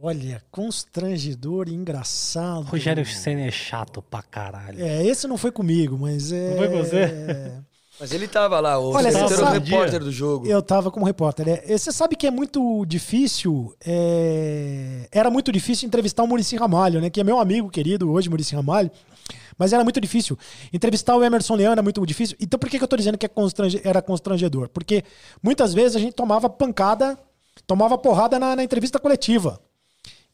Olha, 0.00 0.42
constrangedor 0.50 1.68
e 1.68 1.74
engraçado. 1.74 2.62
Rogério 2.62 3.04
Senna 3.04 3.42
é 3.42 3.50
chato 3.50 4.00
pra 4.00 4.22
caralho. 4.22 4.82
É, 4.82 5.04
esse 5.04 5.26
não 5.26 5.36
foi 5.36 5.52
comigo, 5.52 5.98
mas 5.98 6.32
é. 6.32 6.52
Não 6.52 6.56
foi 6.56 6.68
com 6.68 6.78
você? 6.78 7.62
Mas 8.00 8.12
ele 8.12 8.28
tava 8.28 8.60
lá, 8.60 8.78
o 8.78 8.92
Olha, 8.92 9.10
você 9.10 9.18
você 9.18 9.34
era 9.34 9.42
o 9.42 9.46
sabe- 9.46 9.70
repórter 9.70 10.00
do 10.00 10.12
jogo. 10.12 10.46
Eu 10.46 10.62
tava 10.62 10.90
como 10.90 11.04
repórter. 11.04 11.48
É, 11.48 11.76
você 11.76 11.90
sabe 11.90 12.14
que 12.14 12.26
é 12.26 12.30
muito 12.30 12.84
difícil. 12.86 13.74
é, 13.84 15.08
Era 15.10 15.30
muito 15.30 15.50
difícil 15.50 15.86
entrevistar 15.86 16.22
o 16.22 16.26
Murici 16.28 16.56
Ramalho, 16.56 17.00
né? 17.00 17.10
Que 17.10 17.20
é 17.20 17.24
meu 17.24 17.38
amigo 17.40 17.68
querido 17.68 18.10
hoje, 18.10 18.28
Murici 18.30 18.54
Ramalho. 18.54 18.90
Mas 19.58 19.72
era 19.72 19.82
muito 19.82 20.00
difícil. 20.00 20.38
Entrevistar 20.72 21.16
o 21.16 21.24
Emerson 21.24 21.56
Leão 21.56 21.72
era 21.72 21.82
muito 21.82 22.04
difícil. 22.06 22.36
Então 22.40 22.58
por 22.58 22.68
que, 22.70 22.78
que 22.78 22.84
eu 22.84 22.88
tô 22.88 22.96
dizendo 22.96 23.18
que 23.18 23.26
é 23.26 23.28
constrange- 23.28 23.80
era 23.82 24.00
constrangedor? 24.00 24.68
Porque 24.68 25.02
muitas 25.42 25.74
vezes 25.74 25.96
a 25.96 25.98
gente 25.98 26.12
tomava 26.12 26.48
pancada, 26.48 27.18
tomava 27.66 27.98
porrada 27.98 28.38
na, 28.38 28.54
na 28.54 28.62
entrevista 28.62 29.00
coletiva. 29.00 29.60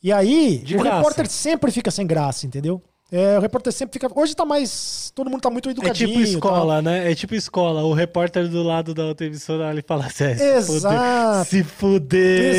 E 0.03 0.13
aí, 0.13 0.59
De 0.59 0.77
o 0.77 0.81
graça. 0.81 0.97
repórter 0.99 1.27
sempre 1.31 1.71
fica 1.73 1.91
sem 1.91 2.07
graça, 2.07 2.47
entendeu? 2.47 2.83
É, 3.13 3.39
o 3.39 3.41
repórter 3.41 3.73
sempre 3.73 3.93
fica. 3.93 4.11
Hoje 4.19 4.35
tá 4.35 4.45
mais. 4.45 5.13
Todo 5.15 5.31
mundo 5.31 5.41
tá 5.41 5.51
muito 5.51 5.69
É 5.69 5.73
educadinho. 5.73 6.09
tipo 6.09 6.21
e 6.21 6.25
tal. 6.25 6.33
escola, 6.35 6.83
né? 6.83 7.13
É 7.13 7.15
tipo 7.15 7.35
escola. 7.35 7.85
O 7.85 7.93
repórter 7.93 8.49
do 8.49 8.63
lado 8.63 8.93
da 8.95 9.05
outra 9.05 9.27
emissora 9.27 9.71
ele 9.71 9.83
fala 9.87 10.07
assim: 10.07 10.25
"É, 10.25 10.35
se 10.35 10.73
Exato. 10.73 11.45
fuder, 11.45 11.45
Se 11.45 11.63
fuder, 11.65 12.57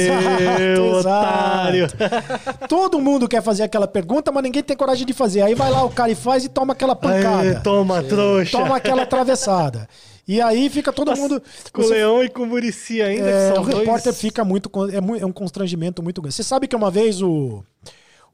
Exato, 0.77 0.97
otário. 0.99 1.87
Todo 2.69 3.01
mundo 3.01 3.27
quer 3.27 3.41
fazer 3.41 3.63
aquela 3.63 3.87
pergunta, 3.87 4.31
mas 4.31 4.43
ninguém 4.43 4.63
tem 4.63 4.77
coragem 4.77 5.05
de 5.05 5.13
fazer. 5.13 5.41
Aí 5.41 5.55
vai 5.55 5.69
lá 5.69 5.83
o 5.83 5.89
cara 5.89 6.11
e 6.11 6.15
faz 6.15 6.45
e 6.45 6.49
toma 6.49 6.73
aquela 6.73 6.95
pancada. 6.95 7.41
Aí, 7.57 7.59
toma, 7.61 8.01
trouxa. 8.03 8.57
toma 8.57 8.77
aquela 8.77 9.01
atravessada. 9.03 9.89
E 10.27 10.41
aí 10.41 10.69
fica 10.69 10.93
todo 10.93 11.15
mundo. 11.17 11.41
Com 11.73 11.81
o 11.81 11.87
Leão 11.89 12.23
e 12.23 12.29
com 12.29 12.43
o 12.43 12.45
Murici 12.47 13.01
ainda, 13.01 13.29
é, 13.29 13.47
que 13.47 13.51
o 13.51 13.55
são 13.55 13.63
dois. 13.65 13.77
repórter 13.79 14.13
fica 14.13 14.43
muito. 14.45 14.69
É, 14.91 15.21
é 15.21 15.25
um 15.25 15.31
constrangimento 15.31 16.01
muito 16.01 16.21
grande. 16.21 16.33
Você 16.35 16.43
sabe 16.43 16.67
que 16.67 16.75
uma 16.75 16.89
vez 16.89 17.21
o. 17.21 17.63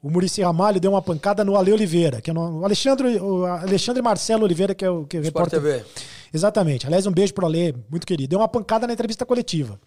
O 0.02 0.10
Murici 0.10 0.42
Ramalho 0.42 0.80
deu 0.80 0.92
uma 0.92 1.02
pancada 1.02 1.44
no 1.46 1.56
Ale 1.56 1.72
Oliveira, 1.72 2.22
que 2.22 2.32
é 2.32 2.34
no, 2.34 2.60
o 2.62 2.66
Alexandre, 2.66 3.18
o 3.20 3.46
Alexandre 3.46 4.02
Marcelo 4.02 4.44
Oliveira, 4.44 4.74
que 4.74 4.84
é 4.84 4.90
o, 4.90 5.06
que 5.06 5.18
é 5.18 5.20
o 5.20 5.24
repórter. 5.24 5.62
TV. 5.62 5.86
Exatamente. 6.34 6.88
Aliás, 6.88 7.06
um 7.06 7.12
beijo 7.12 7.34
pro 7.34 7.46
Ale, 7.46 7.76
muito 7.90 8.08
querido. 8.08 8.30
Deu 8.32 8.40
uma 8.40 8.48
pancada 8.48 8.88
na 8.88 8.94
entrevista 8.94 9.26
coletiva. 9.26 9.80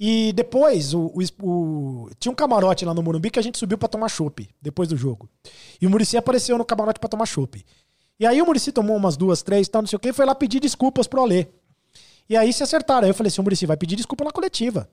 E 0.00 0.32
depois, 0.32 0.94
o, 0.94 1.12
o- 1.42 2.08
tinha 2.18 2.32
um 2.32 2.34
camarote 2.34 2.84
lá 2.84 2.94
no 2.94 3.02
Morumbi 3.02 3.30
que 3.30 3.38
a 3.38 3.42
gente 3.42 3.58
subiu 3.58 3.76
pra 3.76 3.88
tomar 3.88 4.08
chopp, 4.08 4.48
depois 4.60 4.88
do 4.88 4.96
jogo. 4.96 5.28
E 5.80 5.86
o 5.86 5.90
Murici 5.90 6.16
apareceu 6.16 6.56
no 6.56 6.64
camarote 6.64 6.98
pra 7.00 7.08
tomar 7.08 7.26
chopp. 7.26 7.64
E 8.18 8.24
aí 8.26 8.40
o 8.40 8.46
Murici 8.46 8.72
tomou 8.72 8.96
umas 8.96 9.16
duas, 9.16 9.42
três, 9.42 9.68
tal, 9.68 9.82
não 9.82 9.86
sei 9.86 9.96
o 9.96 10.00
quê, 10.00 10.08
e 10.08 10.12
foi 10.14 10.24
lá 10.24 10.34
pedir 10.34 10.60
desculpas 10.60 11.06
pro 11.06 11.22
Ale. 11.22 11.46
E 12.28 12.36
aí 12.36 12.52
se 12.52 12.62
acertaram. 12.62 13.04
Aí 13.04 13.10
eu 13.10 13.14
falei 13.14 13.28
assim, 13.28 13.40
o 13.40 13.44
Murici 13.44 13.66
vai 13.66 13.76
pedir 13.76 13.96
desculpa 13.96 14.24
na 14.24 14.30
coletiva. 14.30 14.88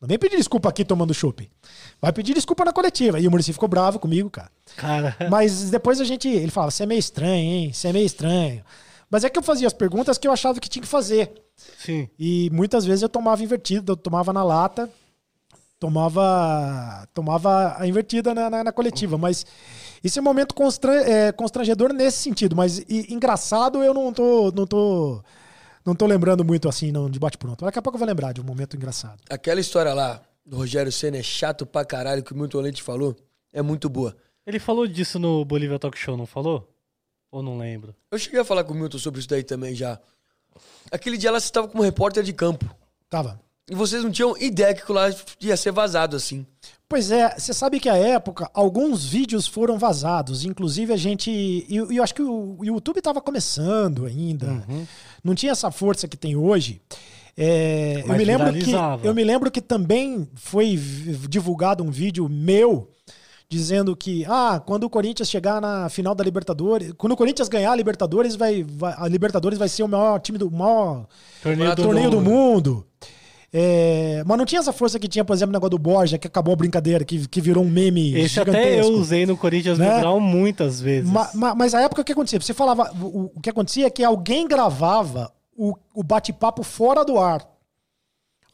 Não 0.00 0.06
vem 0.08 0.18
pedir 0.18 0.36
desculpa 0.36 0.68
aqui 0.68 0.84
tomando 0.84 1.14
chopp. 1.14 1.50
Vai 2.00 2.12
pedir 2.12 2.34
desculpa 2.34 2.64
na 2.64 2.72
coletiva. 2.72 3.18
E 3.18 3.26
o 3.26 3.30
Murici 3.30 3.52
ficou 3.52 3.68
bravo 3.68 3.98
comigo, 3.98 4.28
cara. 4.28 4.50
Cara, 4.76 5.16
Mas 5.30 5.70
depois 5.70 6.00
a 6.00 6.04
gente. 6.04 6.28
Ele 6.28 6.50
falava, 6.50 6.70
você 6.70 6.82
é 6.82 6.86
meio 6.86 6.98
estranho, 6.98 7.32
hein? 7.52 7.72
Você 7.72 7.88
é 7.88 7.92
meio 7.92 8.04
estranho. 8.06 8.62
Mas 9.10 9.24
é 9.24 9.30
que 9.30 9.38
eu 9.38 9.42
fazia 9.42 9.66
as 9.66 9.72
perguntas 9.72 10.18
que 10.18 10.28
eu 10.28 10.32
achava 10.32 10.60
que 10.60 10.68
tinha 10.68 10.82
que 10.82 10.88
fazer. 10.88 11.32
sim. 11.78 12.08
E 12.18 12.50
muitas 12.52 12.84
vezes 12.84 13.02
eu 13.02 13.08
tomava 13.08 13.42
invertido, 13.42 13.92
eu 13.92 13.96
tomava 13.96 14.32
na 14.32 14.42
lata, 14.44 14.90
tomava 15.78 17.08
tomava 17.14 17.76
a 17.78 17.86
invertida 17.86 18.34
na, 18.34 18.50
na- 18.50 18.64
na 18.64 18.72
coletiva. 18.72 19.16
Mas 19.16 19.46
esse 20.02 20.18
é 20.18 20.22
um 20.22 20.24
momento 20.24 20.54
é, 21.06 21.32
constrangedor 21.32 21.92
nesse 21.92 22.18
sentido. 22.18 22.54
Mas 22.56 22.78
e- 22.88 23.06
engraçado 23.12 23.82
eu 23.82 23.94
não 23.94 24.12
tô, 24.12 24.50
não 24.54 24.66
tô. 24.66 25.22
Não 25.86 25.94
tô 25.94 26.04
lembrando 26.04 26.44
muito 26.44 26.68
assim, 26.68 26.90
não, 26.90 27.08
de 27.08 27.18
bate-pronto. 27.18 27.64
Daqui 27.64 27.78
a 27.78 27.82
pouco 27.82 27.96
eu 27.96 28.00
vou 28.00 28.08
lembrar 28.08 28.32
de 28.32 28.40
um 28.40 28.44
momento 28.44 28.76
engraçado. 28.76 29.22
Aquela 29.30 29.60
história 29.60 29.94
lá 29.94 30.20
do 30.44 30.56
Rogério 30.56 30.90
Senna 30.90 31.18
é 31.18 31.22
chato 31.22 31.64
pra 31.64 31.84
caralho, 31.84 32.22
que 32.24 32.32
o 32.32 32.36
Milton 32.36 32.60
Leite 32.60 32.82
falou, 32.82 33.16
é 33.52 33.62
muito 33.62 33.88
boa. 33.88 34.16
Ele 34.44 34.58
falou 34.58 34.86
disso 34.86 35.18
no 35.18 35.44
Bolívia 35.44 35.78
Talk 35.78 35.96
Show, 35.96 36.16
não 36.16 36.26
falou? 36.26 36.68
Ou 37.30 37.42
não 37.42 37.56
lembro? 37.58 37.94
Eu 38.10 38.18
cheguei 38.18 38.40
a 38.40 38.44
falar 38.44 38.64
com 38.64 38.72
o 38.72 38.76
Milton 38.76 38.98
sobre 38.98 39.20
isso 39.20 39.28
daí 39.28 39.44
também 39.44 39.74
já. 39.74 39.98
Aquele 40.90 41.16
dia 41.16 41.30
lá 41.30 41.38
você 41.38 41.46
estava 41.46 41.68
como 41.68 41.82
repórter 41.82 42.22
de 42.22 42.32
campo. 42.32 42.68
Tava. 43.08 43.40
E 43.68 43.74
vocês 43.74 44.02
não 44.04 44.12
tinham 44.12 44.36
ideia 44.38 44.72
que 44.74 44.82
aquilo 44.82 44.96
lá 44.98 45.08
ia 45.40 45.56
ser 45.56 45.72
vazado 45.72 46.14
assim. 46.14 46.46
Pois 46.88 47.10
é, 47.10 47.36
você 47.36 47.52
sabe 47.52 47.80
que 47.80 47.88
à 47.88 47.96
época 47.96 48.48
alguns 48.54 49.04
vídeos 49.04 49.48
foram 49.48 49.76
vazados, 49.76 50.44
inclusive 50.44 50.92
a 50.92 50.96
gente. 50.96 51.28
E 51.32 51.66
e 51.68 51.96
eu 51.96 52.02
acho 52.02 52.14
que 52.14 52.22
o 52.22 52.58
YouTube 52.62 52.98
estava 52.98 53.20
começando 53.20 54.06
ainda, 54.06 54.46
Uhum. 54.68 54.86
Não 55.26 55.34
tinha 55.34 55.52
essa 55.52 55.70
força 55.70 56.06
que 56.08 56.16
tem 56.16 56.36
hoje. 56.36 56.80
É, 57.36 58.02
eu, 58.06 58.14
me 58.16 58.24
lembro 58.24 58.52
que, 58.54 58.72
eu 59.02 59.14
me 59.14 59.22
lembro 59.24 59.50
que 59.50 59.60
também 59.60 60.26
foi 60.34 60.74
divulgado 61.28 61.84
um 61.84 61.90
vídeo 61.90 62.26
meu 62.30 62.88
dizendo 63.48 63.94
que 63.94 64.24
ah, 64.26 64.60
quando 64.64 64.84
o 64.84 64.90
Corinthians 64.90 65.28
chegar 65.28 65.60
na 65.60 65.88
final 65.88 66.14
da 66.14 66.24
Libertadores, 66.24 66.92
quando 66.96 67.12
o 67.12 67.16
Corinthians 67.16 67.48
ganhar 67.48 67.72
a 67.72 67.76
Libertadores, 67.76 68.34
vai, 68.34 68.64
vai- 68.64 68.94
a 68.96 69.06
Libertadores 69.06 69.58
vai 69.58 69.68
ser 69.68 69.82
o 69.82 69.88
maior 69.88 70.18
time 70.20 70.38
do 70.38 70.50
maior 70.50 71.06
Torneio 71.42 71.74
do 71.76 71.82
torneio 71.82 72.10
do 72.10 72.20
mundo. 72.20 72.30
mundo. 72.30 72.86
É, 73.58 74.22
mas 74.26 74.36
não 74.36 74.44
tinha 74.44 74.58
essa 74.60 74.72
força 74.72 74.98
que 74.98 75.08
tinha, 75.08 75.24
por 75.24 75.32
exemplo, 75.32 75.50
o 75.52 75.54
negócio 75.54 75.70
do 75.70 75.78
Borja, 75.78 76.18
que 76.18 76.26
acabou 76.26 76.52
a 76.52 76.56
brincadeira, 76.56 77.04
que, 77.06 77.26
que 77.26 77.40
virou 77.40 77.64
um 77.64 77.68
meme 77.70 78.12
Esse 78.14 78.38
até 78.38 78.52
gigantesco. 78.52 78.92
eu 78.92 78.98
usei 78.98 79.24
no 79.24 79.34
Corinthians 79.34 79.78
Né? 79.78 79.98
Grau 80.00 80.20
muitas 80.20 80.78
vezes. 80.78 81.10
Ma- 81.10 81.30
ma- 81.32 81.54
mas 81.54 81.72
a 81.72 81.80
época 81.80 82.02
o 82.02 82.04
que 82.04 82.12
acontecia? 82.12 82.38
Você 82.38 82.52
falava. 82.52 82.92
O, 83.00 83.30
o 83.34 83.40
que 83.40 83.48
acontecia 83.48 83.86
é 83.86 83.90
que 83.90 84.04
alguém 84.04 84.46
gravava 84.46 85.32
o, 85.56 85.74
o 85.94 86.02
bate-papo 86.02 86.62
fora 86.62 87.02
do 87.02 87.18
ar. 87.18 87.40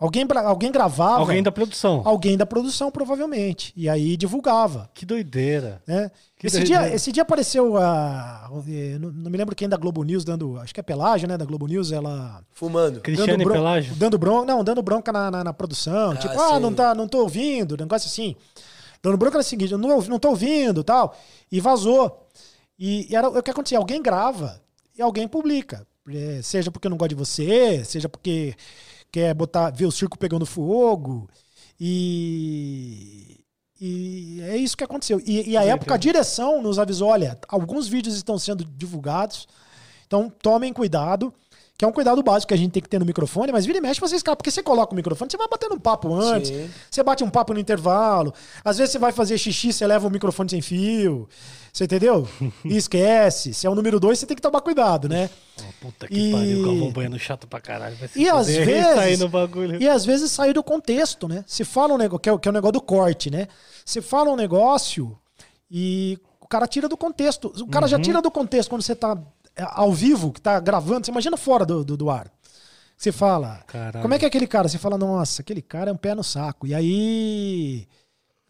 Alguém, 0.03 0.27
alguém 0.45 0.73
gravava. 0.73 1.20
Alguém 1.20 1.43
da 1.45 1.53
produção. 1.53 2.03
alguém 2.05 2.37
da 2.37 2.45
produção, 2.45 2.91
provavelmente. 2.91 3.73
E 3.77 3.89
aí 3.89 4.16
divulgava. 4.16 4.91
Que 4.93 5.07
doideira. 5.07 5.81
Né? 5.87 6.11
Que 6.37 6.49
Esse, 6.49 6.59
doideira. 6.59 6.87
dia, 6.87 6.95
esse 6.97 7.12
dia 7.12 7.23
apareceu 7.23 7.77
a. 7.77 8.51
Não, 8.99 9.12
não 9.12 9.31
me 9.31 9.39
lembro 9.39 9.55
quem 9.55 9.69
da 9.69 9.77
Globo 9.77 10.03
News 10.03 10.24
dando. 10.24 10.59
Acho 10.59 10.74
que 10.74 10.81
é 10.81 10.83
Pelágio, 10.83 11.29
né? 11.29 11.39
Da 11.39 11.45
Globo 11.45 11.69
News, 11.69 11.93
ela. 11.93 12.43
Fumando. 12.51 13.01
Cristiane 13.01 13.45
bron- 13.45 13.55
Pelágio? 13.55 13.95
Dando 13.95 14.19
bronca, 14.19 14.45
não, 14.47 14.65
dando 14.65 14.83
bronca 14.83 15.12
na, 15.12 15.31
na, 15.31 15.45
na 15.45 15.53
produção. 15.53 16.16
tipo, 16.16 16.39
ah, 16.41 16.59
não, 16.59 16.74
tá, 16.74 16.95
não 16.97 17.07
tô 17.07 17.19
ouvindo, 17.20 17.77
negócio 17.77 18.09
assim. 18.09 18.35
Dando 19.01 19.16
bronca 19.16 19.37
era 19.37 19.43
o 19.43 19.45
seguinte, 19.45 19.70
eu 19.70 19.79
não, 19.79 20.01
não 20.01 20.19
tô 20.19 20.31
ouvindo 20.31 20.83
tal. 20.83 21.16
E 21.51 21.61
vazou. 21.61 22.27
E, 22.77 23.07
e 23.09 23.15
era 23.15 23.29
o 23.29 23.41
que 23.41 23.51
acontecia, 23.53 23.79
alguém 23.79 24.03
grava 24.03 24.61
e 24.99 25.01
alguém 25.01 25.29
publica. 25.29 25.87
É, 26.12 26.41
seja 26.43 26.73
porque 26.73 26.89
não 26.89 26.97
gosta 26.97 27.11
de 27.11 27.15
você, 27.15 27.85
seja 27.85 28.09
porque 28.09 28.57
quer 29.13 29.35
botar, 29.35 29.71
ver 29.71 29.87
o 29.87 29.93
circo 29.93 30.19
pegando 30.19 30.47
fogo. 30.47 31.29
E, 31.79 33.45
e 33.79 34.41
é 34.43 34.57
isso 34.57 34.77
que 34.77 34.83
aconteceu. 34.83 35.21
E, 35.25 35.51
e 35.51 35.57
a 35.57 35.63
época, 35.65 35.95
a 35.95 35.99
direção 35.99 36.63
nos 36.63 36.79
avisou: 36.79 37.11
olha, 37.11 37.39
alguns 37.47 37.87
vídeos 37.87 38.17
estão 38.17 38.39
sendo 38.39 38.65
divulgados, 38.65 39.47
então 40.07 40.31
tomem 40.31 40.73
cuidado. 40.73 41.33
Que 41.77 41.85
é 41.87 41.89
um 41.89 41.93
cuidado 41.93 42.23
básico 42.23 42.49
que 42.49 42.55
a 42.55 42.57
gente 42.57 42.71
tem 42.71 42.83
que 42.83 42.89
ter 42.89 43.01
no 43.01 43.05
microfone, 43.05 43.51
mas 43.51 43.67
vira 43.67 43.79
e 43.79 43.81
mexe 43.81 44.01
você 44.01 44.15
escapa. 44.15 44.37
Porque 44.37 44.53
você 44.53 44.63
coloca 44.63 44.93
o 44.93 44.95
microfone, 44.95 45.29
você 45.29 45.37
vai 45.37 45.49
batendo 45.49 45.75
um 45.75 45.81
papo 45.81 46.15
antes, 46.15 46.51
Sim. 46.51 46.71
você 46.89 47.03
bate 47.03 47.25
um 47.25 47.31
papo 47.31 47.53
no 47.53 47.59
intervalo. 47.59 48.33
Às 48.65 48.79
vezes 48.79 48.93
você 48.93 49.01
vai 49.01 49.11
fazer 49.11 49.37
xixi, 49.37 49.73
você 49.73 49.85
leva 49.85 50.07
o 50.07 50.11
microfone 50.11 50.49
sem 50.49 50.61
fio. 50.61 51.29
Você 51.73 51.85
entendeu? 51.85 52.28
E 52.65 52.77
esquece. 52.77 53.55
Se 53.55 53.66
é 53.66 53.70
o 53.70 53.74
número 53.74 53.99
dois, 53.99 54.19
você 54.19 54.27
tem 54.27 54.36
que 54.36 54.43
tomar 54.43 54.61
cuidado, 54.61 55.09
né? 55.09 55.31
Oh, 55.59 55.62
puta 55.86 56.07
que 56.07 56.15
E- 56.15 56.32
pariu, 56.32 56.62
Galvão 56.65 56.93
Bueno 56.93 57.19
chato 57.19 57.47
pra 57.47 57.61
caralho. 57.61 57.97
Vai 57.97 58.09
se 58.09 58.20
E 58.20 58.28
às 58.28 58.47
fuder, 58.47 58.66
vezes. 58.66 59.81
E 59.81 59.89
às 59.89 60.05
vezes 60.05 60.31
sair 60.31 60.53
do 60.53 60.62
contexto, 60.62 61.27
né? 61.27 61.43
Se 61.47 61.65
fala 61.65 61.94
um 61.94 61.99
negócio, 61.99 62.20
que 62.20 62.28
é, 62.28 62.32
o- 62.32 62.39
que 62.39 62.47
é 62.47 62.51
o 62.51 62.53
negócio 62.53 62.73
do 62.74 62.81
corte, 62.82 63.31
né? 63.31 63.49
Você 63.85 64.03
fala 64.03 64.31
um 64.31 64.36
negócio 64.36 65.16
e 65.70 66.19
o 66.40 66.47
cara 66.47 66.66
tira 66.66 66.89
do 66.89 66.97
contexto. 66.97 67.51
O 67.62 67.66
cara 67.69 67.86
Uhum. 67.86 67.90
já 67.90 67.99
tira 67.99 68.20
do 68.20 68.31
contexto 68.31 68.69
quando 68.69 68.82
você 68.82 68.94
tá 68.94 69.16
é, 69.57 69.65
ao 69.66 69.93
vivo, 69.94 70.31
que 70.31 70.40
tá 70.43 70.61
gravando. 70.61 71.07
Você 71.07 71.11
imagina 71.11 71.36
fora 71.39 71.65
do, 71.65 71.82
do, 71.82 71.97
do 71.97 72.11
ar. 72.11 72.31
Você 72.99 73.11
fala. 73.11 73.62
Caralho. 73.66 74.03
Como 74.03 74.12
é 74.12 74.19
que 74.19 74.24
é 74.27 74.28
aquele 74.28 74.47
cara? 74.47 74.69
Você 74.69 74.77
fala, 74.78 74.97
nossa, 74.99 75.40
aquele 75.43 75.62
cara 75.62 75.90
é 75.90 75.93
um 75.93 75.97
pé 75.97 76.15
no 76.15 76.23
saco. 76.23 76.66
E 76.66 76.74
aí. 76.74 77.89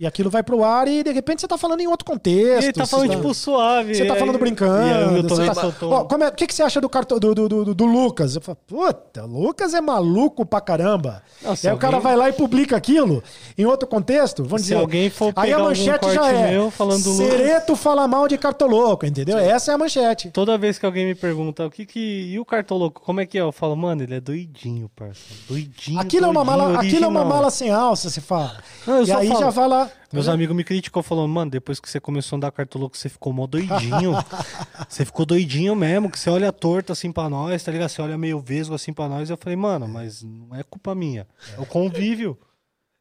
E 0.03 0.07
aquilo 0.07 0.29
vai 0.29 0.43
pro 0.43 0.65
ar 0.65 0.89
e 0.89 1.05
de 1.05 1.13
repente 1.13 1.43
você 1.43 1.47
tá 1.47 1.57
falando 1.57 1.81
em 1.81 1.87
outro 1.87 2.05
contexto. 2.05 2.65
Ele 2.65 2.73
tá 2.73 2.85
falando, 2.85 3.11
tipo, 3.11 3.33
suave. 3.33 3.95
você 3.95 4.05
tá 4.05 4.17
falando 4.17 4.35
aí- 4.35 4.41
brincando. 4.41 5.17
Aí 5.17 5.23
você 5.23 5.47
tá- 5.47 5.55
soltou. 5.55 5.93
Ó, 5.93 6.05
como 6.07 6.25
é- 6.25 6.29
o 6.29 6.33
que, 6.33 6.45
que 6.45 6.53
você 6.53 6.65
acha 6.65 6.81
do, 6.81 6.89
cartão, 6.89 7.21
do, 7.21 7.33
do, 7.33 7.49
do, 7.49 7.73
do 7.73 7.85
Lucas? 7.85 8.35
Eu 8.35 8.43
falo, 8.43 8.59
puta, 8.67 9.25
Lucas 9.25 9.75
é 9.75 9.81
maluco 9.81 10.45
pra 10.45 10.61
caramba. 10.61 11.23
Não, 11.41 11.53
e 11.53 11.57
se 11.57 11.69
aí 11.69 11.75
o 11.75 11.79
cara 11.79 11.99
alguém- 11.99 12.03
vai 12.11 12.17
lá 12.17 12.29
e 12.29 12.33
publica 12.33 12.77
aquilo 12.77 13.23
em 13.57 13.65
outro 13.65 13.87
contexto. 13.87 14.43
Vamos 14.43 14.63
Se 14.63 14.71
dizer, 14.71 14.81
alguém 14.81 15.09
for 15.09 15.27
aí 15.27 15.33
pegar 15.35 15.55
a 15.55 15.59
algum 15.61 15.69
manchete 15.69 16.13
já 16.13 16.33
é. 16.33 16.51
meu 16.51 16.69
falando 16.73 17.05
do 17.05 17.13
Lucas- 17.13 17.29
Sereto 17.31 17.77
fala 17.77 18.09
mal 18.09 18.27
de 18.27 18.37
cartoloco, 18.37 19.07
entendeu? 19.07 19.39
Essa 19.39 19.71
é 19.71 19.75
a 19.77 19.79
manchete. 19.79 20.31
Toda 20.33 20.59
vez 20.59 20.79
que 20.81 20.85
alguém 20.85 21.07
me 21.07 21.15
pergunta 21.15 21.65
o 21.65 21.71
que 21.71 21.87
que. 21.87 22.01
E 22.33 22.41
o 22.41 22.45
cartoloco, 22.45 23.01
como 23.03 23.21
é 23.21 23.27
que 23.27 23.39
é? 23.39 23.43
Eu 23.43 23.53
falo, 23.53 23.77
mano, 23.77 24.03
ele 24.03 24.17
é 24.17 24.21
doidinho, 24.21 24.91
parça. 24.97 25.21
Doidinho. 25.49 26.01
Aquilo 26.01 26.27
é, 26.27 26.29
uma 26.29 26.45
doidinho, 26.45 26.65
mala, 26.67 26.81
aquilo 26.81 27.05
é 27.05 27.09
uma 27.09 27.25
mala 27.25 27.51
sem 27.51 27.71
alça, 27.71 28.11
você 28.11 28.21
fala. 28.21 28.57
Não, 28.85 29.05
e 29.05 29.13
aí 29.13 29.29
falo. 29.29 29.39
já 29.39 29.51
vai 29.51 29.69
lá. 29.69 29.89
Meus 30.13 30.29
amigos 30.29 30.55
me 30.55 30.63
criticou, 30.63 31.03
falou, 31.03 31.27
mano, 31.27 31.51
depois 31.51 31.81
que 31.81 31.89
você 31.89 31.99
começou 31.99 32.37
a 32.37 32.39
andar 32.39 32.53
cartoloco, 32.53 32.97
você 32.97 33.09
ficou 33.09 33.33
mó 33.33 33.47
doidinho. 33.47 34.13
você 34.87 35.05
ficou 35.05 35.25
doidinho 35.25 35.75
mesmo, 35.75 36.11
que 36.11 36.19
você 36.19 36.29
olha 36.29 36.53
torto 36.53 36.93
assim 36.93 37.11
pra 37.11 37.31
nós, 37.31 37.63
tá 37.63 37.73
ligado? 37.73 37.89
Você 37.89 38.03
olha 38.03 38.19
meio 38.19 38.39
vesgo 38.39 38.75
assim 38.75 38.93
pra 38.93 39.09
nós. 39.09 39.31
Eu 39.31 39.39
falei, 39.39 39.57
mano, 39.57 39.89
mas 39.89 40.23
não 40.23 40.55
é 40.55 40.63
culpa 40.63 40.95
minha. 40.95 41.27
É 41.57 41.61
o 41.61 41.65
convívio. 41.65 42.39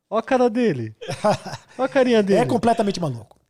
Ó 0.10 0.18
a 0.18 0.24
cara 0.24 0.50
dele. 0.50 0.96
Ó 1.78 1.84
a 1.84 1.90
carinha 1.90 2.24
dele. 2.24 2.40
É 2.40 2.46
completamente 2.46 3.00
maluco. 3.00 3.41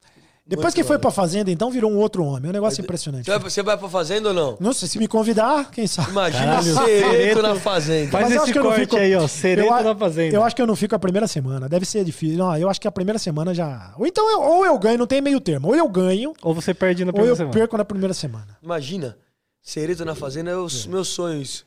Depois 0.45 0.73
que 0.73 0.84
foi 0.84 0.97
pra 0.99 1.11
fazenda, 1.11 1.49
então 1.51 1.69
virou 1.72 1.89
um 1.91 1.97
outro 1.97 2.26
homem. 2.26 2.47
É 2.47 2.49
um 2.49 2.51
negócio 2.51 2.81
impressionante. 2.81 3.26
Você 3.26 3.31
vai, 3.31 3.39
você 3.39 3.63
vai 3.63 3.77
pra 3.77 3.88
fazenda 3.88 4.30
ou 4.30 4.34
não? 4.34 4.57
Não 4.59 4.73
sei 4.73 4.88
se 4.88 4.97
me 4.97 5.07
convidar, 5.07 5.69
quem 5.72 5.88
sabe. 5.88 6.09
Imagina 6.11 6.45
Caralho, 6.45 6.72
o 6.72 6.76
Sereto 6.76 7.09
Sereto. 7.11 7.41
na 7.43 7.55
fazenda. 7.55 8.11
Faz 8.11 8.23
Mas 8.23 8.31
eu 8.31 8.35
esse 8.38 8.43
acho 8.43 8.51
que 8.53 8.59
eu 8.59 8.63
não 8.63 8.69
corte 8.72 8.81
fico- 8.81 8.97
aí, 8.97 9.15
ó. 9.15 9.27
Sereto 9.27 9.68
eu, 9.68 9.73
a- 9.73 9.81
na 9.84 9.95
fazenda. 9.95 10.35
Eu 10.35 10.43
acho 10.43 10.55
que 10.55 10.61
eu 10.61 10.68
não 10.68 10.76
fico 10.76 10.95
a 10.95 10.99
primeira 10.99 11.27
semana. 11.27 11.69
Deve 11.69 11.85
ser 11.85 12.03
difícil. 12.03 12.38
Não, 12.38 12.57
eu 12.57 12.69
acho 12.69 12.81
que 12.81 12.88
a 12.88 12.91
primeira 12.91 13.19
semana 13.19 13.53
já. 13.53 13.93
Ou 13.97 14.05
então 14.05 14.30
eu, 14.30 14.41
ou 14.41 14.65
eu 14.65 14.77
ganho, 14.80 14.97
não 14.97 15.07
tem 15.07 15.22
meio 15.22 15.39
termo. 15.39 15.69
Ou 15.69 15.76
eu 15.76 15.88
ganho, 15.88 16.34
Ou 16.41 16.53
você 16.53 16.73
perde 16.73 17.05
na 17.05 17.09
ou 17.09 17.13
primeira 17.13 17.31
eu 17.34 17.38
semana. 17.38 17.53
perco 17.53 17.77
na 17.77 17.85
primeira 17.85 18.13
semana. 18.13 18.57
Imagina. 18.61 19.15
Sereto 19.61 20.03
na 20.03 20.15
fazenda 20.15 20.49
é 20.51 20.55
os 20.57 20.85
meus 20.88 21.07
sonhos. 21.07 21.63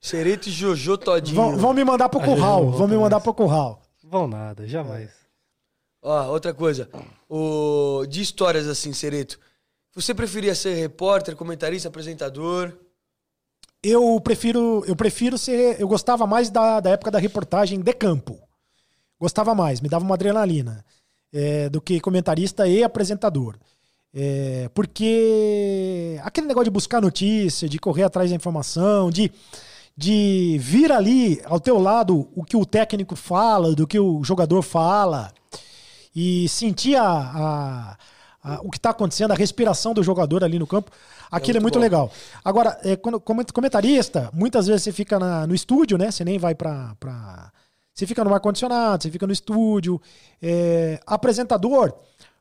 Sereto 0.00 0.48
e 0.48 0.52
Jojo 0.52 0.96
todinho. 0.98 1.34
Vão, 1.34 1.56
vão 1.56 1.72
me 1.72 1.82
mandar 1.82 2.08
pro 2.08 2.20
curral. 2.20 2.70
Vão 2.70 2.86
me 2.86 2.96
mandar 2.96 3.20
pro 3.20 3.32
curral. 3.34 3.80
Vão 4.04 4.28
nada, 4.28 4.66
jamais. 4.68 5.08
Ó, 6.08 6.30
outra 6.30 6.54
coisa. 6.54 6.88
O... 7.28 8.06
De 8.08 8.22
histórias 8.22 8.66
assim, 8.66 8.94
Sereto. 8.94 9.38
Você 9.94 10.14
preferia 10.14 10.54
ser 10.54 10.74
repórter, 10.74 11.36
comentarista, 11.36 11.88
apresentador? 11.88 12.72
Eu 13.82 14.18
prefiro, 14.20 14.82
eu 14.86 14.96
prefiro 14.96 15.36
ser. 15.36 15.78
Eu 15.78 15.86
gostava 15.86 16.26
mais 16.26 16.48
da, 16.48 16.80
da 16.80 16.90
época 16.90 17.10
da 17.10 17.18
reportagem 17.18 17.80
de 17.80 17.92
campo. 17.92 18.38
Gostava 19.20 19.54
mais, 19.54 19.80
me 19.82 19.88
dava 19.88 20.04
uma 20.04 20.14
adrenalina. 20.14 20.84
é, 21.32 21.68
do 21.68 21.80
que 21.80 22.00
comentarista 22.00 22.66
e 22.66 22.82
apresentador. 22.82 23.56
É, 24.14 24.70
porque 24.74 26.18
aquele 26.22 26.46
negócio 26.46 26.64
de 26.64 26.70
buscar 26.70 27.00
notícia, 27.00 27.68
de 27.68 27.78
correr 27.78 28.04
atrás 28.04 28.30
da 28.30 28.36
informação, 28.36 29.10
de, 29.10 29.30
de 29.96 30.56
vir 30.60 30.90
ali 30.90 31.40
ao 31.44 31.60
teu 31.60 31.78
lado 31.78 32.28
o 32.34 32.42
que 32.42 32.56
o 32.56 32.64
técnico 32.64 33.14
fala, 33.14 33.74
do 33.74 33.86
que 33.86 33.98
o 33.98 34.24
jogador 34.24 34.62
fala, 34.62 35.32
e 36.44 36.48
sentir 36.48 36.96
a, 36.96 37.04
a- 37.08 37.96
a- 38.42 38.60
o 38.62 38.70
que 38.70 38.78
está 38.78 38.90
acontecendo, 38.90 39.32
a 39.32 39.34
respiração 39.34 39.92
do 39.94 40.02
jogador 40.02 40.42
ali 40.42 40.58
no 40.58 40.66
campo, 40.66 40.90
aquilo 41.30 41.58
é 41.58 41.60
muito, 41.60 41.74
muito 41.74 41.74
bom. 41.74 41.80
legal. 41.80 42.12
Agora, 42.44 42.78
é, 42.82 42.96
quando, 42.96 43.20
como 43.20 43.44
comentarista, 43.52 44.30
muitas 44.32 44.66
vezes 44.66 44.82
você 44.84 44.92
fica 44.92 45.18
na- 45.18 45.46
no 45.46 45.54
estúdio, 45.54 45.96
né? 45.98 46.10
Você 46.10 46.24
nem 46.24 46.38
vai 46.38 46.54
para. 46.54 46.94
Pra... 46.98 47.52
Você 47.94 48.06
fica 48.06 48.22
no 48.24 48.32
ar-condicionado, 48.32 49.02
você 49.02 49.10
fica 49.10 49.26
no 49.26 49.32
estúdio. 49.32 50.00
É, 50.40 51.00
apresentador, 51.04 51.92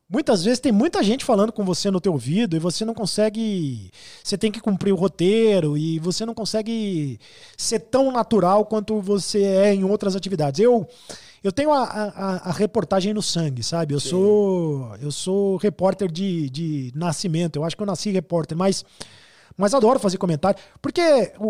muitas 0.08 0.44
vezes 0.44 0.60
tem 0.60 0.72
muita 0.72 1.02
gente 1.04 1.26
falando 1.26 1.52
com 1.52 1.66
você 1.66 1.90
no 1.92 2.00
teu 2.00 2.14
ouvido 2.14 2.56
e 2.56 2.60
você 2.60 2.86
não 2.86 2.94
consegue. 2.94 3.90
Você 4.24 4.38
tem 4.38 4.52
que 4.52 4.60
cumprir 4.60 4.92
o 4.94 4.96
roteiro 4.96 5.76
e 5.78 5.98
você 6.00 6.26
não 6.28 6.34
consegue 6.36 7.20
ser 7.58 7.80
tão 7.80 8.12
natural 8.12 8.66
quanto 8.66 9.02
você 9.02 9.42
é 9.44 9.74
em 9.74 9.84
outras 9.84 10.16
atividades. 10.16 10.60
Eu. 10.60 10.88
Eu 11.44 11.52
tenho 11.52 11.72
a, 11.72 11.84
a- 11.84 12.50
a 12.50 12.52
reportagem 12.52 13.14
no 13.14 13.22
sangue, 13.22 13.64
sabe? 13.64 13.94
Eu 13.94 14.00
sou 14.00 14.96
eu 15.02 15.12
sou 15.12 15.58
repórter 15.58 16.12
de, 16.12 16.50
de 16.50 16.92
nascimento. 16.96 17.58
Eu 17.58 17.64
acho 17.64 17.76
que 17.76 17.82
eu 17.82 17.88
nasci 17.88 18.12
repórter, 18.12 18.58
mas 18.58 18.84
mas 19.56 19.74
adoro 19.74 20.00
fazer 20.00 20.18
comentário. 20.18 20.60
Porque 20.82 21.34
o, 21.40 21.48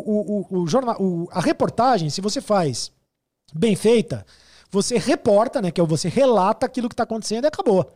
o, 0.58 0.62
o, 0.62 0.68
jornal, 0.68 0.98
a 1.32 1.42
reportagem, 1.42 2.10
se 2.10 2.22
você 2.22 2.40
faz 2.40 2.92
bem 3.54 3.76
feita, 3.76 4.26
você 4.72 4.98
reporta, 4.98 5.62
né? 5.62 5.72
Que 5.72 5.82
é 5.82 5.84
você 5.84 6.08
relata 6.08 6.66
aquilo 6.66 6.88
que 6.88 6.94
está 6.94 7.04
acontecendo 7.04 7.44
e 7.44 7.48
acabou. 7.48 7.94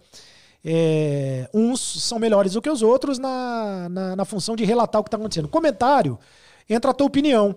É, 0.64 1.50
uns 1.54 1.80
são 2.04 2.20
melhores 2.20 2.54
do 2.54 2.62
que 2.62 2.70
os 2.70 2.82
outros 2.82 3.18
na, 3.18 3.90
na, 3.90 4.16
na 4.18 4.26
função 4.26 4.56
de 4.56 4.64
relatar 4.64 5.00
o 5.02 5.04
que 5.04 5.08
está 5.08 5.18
acontecendo. 5.18 5.48
Comentário, 5.48 6.20
entra 6.70 6.92
a 6.92 6.94
tua 6.94 7.08
opinião. 7.08 7.56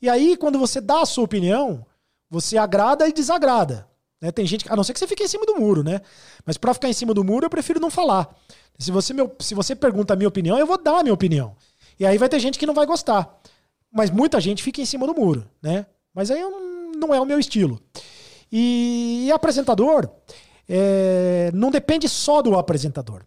E 0.00 0.08
aí, 0.08 0.36
quando 0.36 0.58
você 0.58 0.80
dá 0.80 1.00
a 1.02 1.06
sua 1.06 1.24
opinião, 1.24 1.84
você 2.30 2.58
agrada 2.58 3.08
e 3.08 3.12
desagrada. 3.12 3.88
né? 4.20 4.30
Tem 4.30 4.46
gente 4.46 4.64
que, 4.64 4.72
a 4.72 4.76
não 4.76 4.84
ser 4.84 4.92
que 4.92 4.98
você 4.98 5.06
fique 5.06 5.22
em 5.22 5.28
cima 5.28 5.46
do 5.46 5.56
muro, 5.56 5.82
né? 5.82 6.00
Mas 6.44 6.56
para 6.56 6.74
ficar 6.74 6.88
em 6.88 6.92
cima 6.92 7.14
do 7.14 7.24
muro, 7.24 7.46
eu 7.46 7.50
prefiro 7.50 7.80
não 7.80 7.90
falar. 7.90 8.34
Se 8.78 8.90
você, 8.90 9.12
me, 9.12 9.28
se 9.40 9.54
você 9.54 9.74
pergunta 9.74 10.12
a 10.14 10.16
minha 10.16 10.28
opinião, 10.28 10.58
eu 10.58 10.66
vou 10.66 10.82
dar 10.82 11.00
a 11.00 11.02
minha 11.02 11.14
opinião. 11.14 11.56
E 11.98 12.06
aí 12.06 12.16
vai 12.16 12.28
ter 12.28 12.38
gente 12.38 12.58
que 12.58 12.66
não 12.66 12.74
vai 12.74 12.86
gostar. 12.86 13.40
Mas 13.92 14.10
muita 14.10 14.40
gente 14.40 14.62
fica 14.62 14.80
em 14.80 14.86
cima 14.86 15.06
do 15.06 15.14
muro, 15.14 15.48
né? 15.62 15.86
Mas 16.14 16.30
aí 16.30 16.40
não 16.96 17.14
é 17.14 17.20
o 17.20 17.24
meu 17.24 17.38
estilo. 17.38 17.80
E, 18.52 19.24
e 19.26 19.32
apresentador 19.32 20.08
é, 20.68 21.50
não 21.54 21.70
depende 21.70 22.08
só 22.08 22.42
do 22.42 22.56
apresentador. 22.56 23.24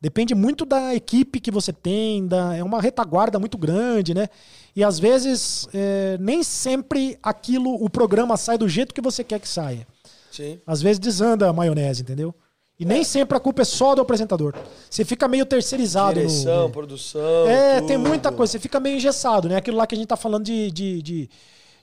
Depende 0.00 0.34
muito 0.34 0.64
da 0.64 0.94
equipe 0.94 1.38
que 1.40 1.50
você 1.50 1.72
tem, 1.72 2.26
da, 2.26 2.56
é 2.56 2.64
uma 2.64 2.80
retaguarda 2.80 3.38
muito 3.38 3.58
grande, 3.58 4.14
né? 4.14 4.28
E 4.74 4.82
às 4.82 4.98
vezes 4.98 5.68
é, 5.74 6.16
nem 6.18 6.42
sempre 6.42 7.18
aquilo, 7.22 7.74
o 7.84 7.90
programa 7.90 8.36
sai 8.38 8.56
do 8.56 8.66
jeito 8.68 8.94
que 8.94 9.00
você 9.02 9.22
quer 9.22 9.38
que 9.38 9.48
saia. 9.48 9.86
Sim. 10.32 10.58
Às 10.66 10.80
vezes 10.80 10.98
desanda 10.98 11.48
a 11.48 11.52
maionese, 11.52 12.00
entendeu? 12.02 12.34
E 12.78 12.84
nem 12.86 13.04
sempre 13.04 13.36
a 13.36 13.40
culpa 13.40 13.60
é 13.60 13.64
só 13.66 13.94
do 13.94 14.00
apresentador. 14.00 14.54
Você 14.88 15.04
fica 15.04 15.28
meio 15.28 15.44
terceirizado. 15.44 16.18
no- 16.18 16.26
Direção, 16.26 16.70
produção. 16.70 17.46
é, 17.46 17.74
tudo. 17.76 17.88
tem 17.88 17.98
muita 17.98 18.32
coisa. 18.32 18.52
Você 18.52 18.58
fica 18.58 18.80
meio 18.80 18.96
engessado, 18.96 19.50
né? 19.50 19.56
Aquilo 19.56 19.76
lá 19.76 19.86
que 19.86 19.94
a 19.94 19.98
gente 19.98 20.08
tá 20.08 20.16
falando 20.16 20.44
de, 20.44 20.70
de, 20.70 21.02
de, 21.02 21.30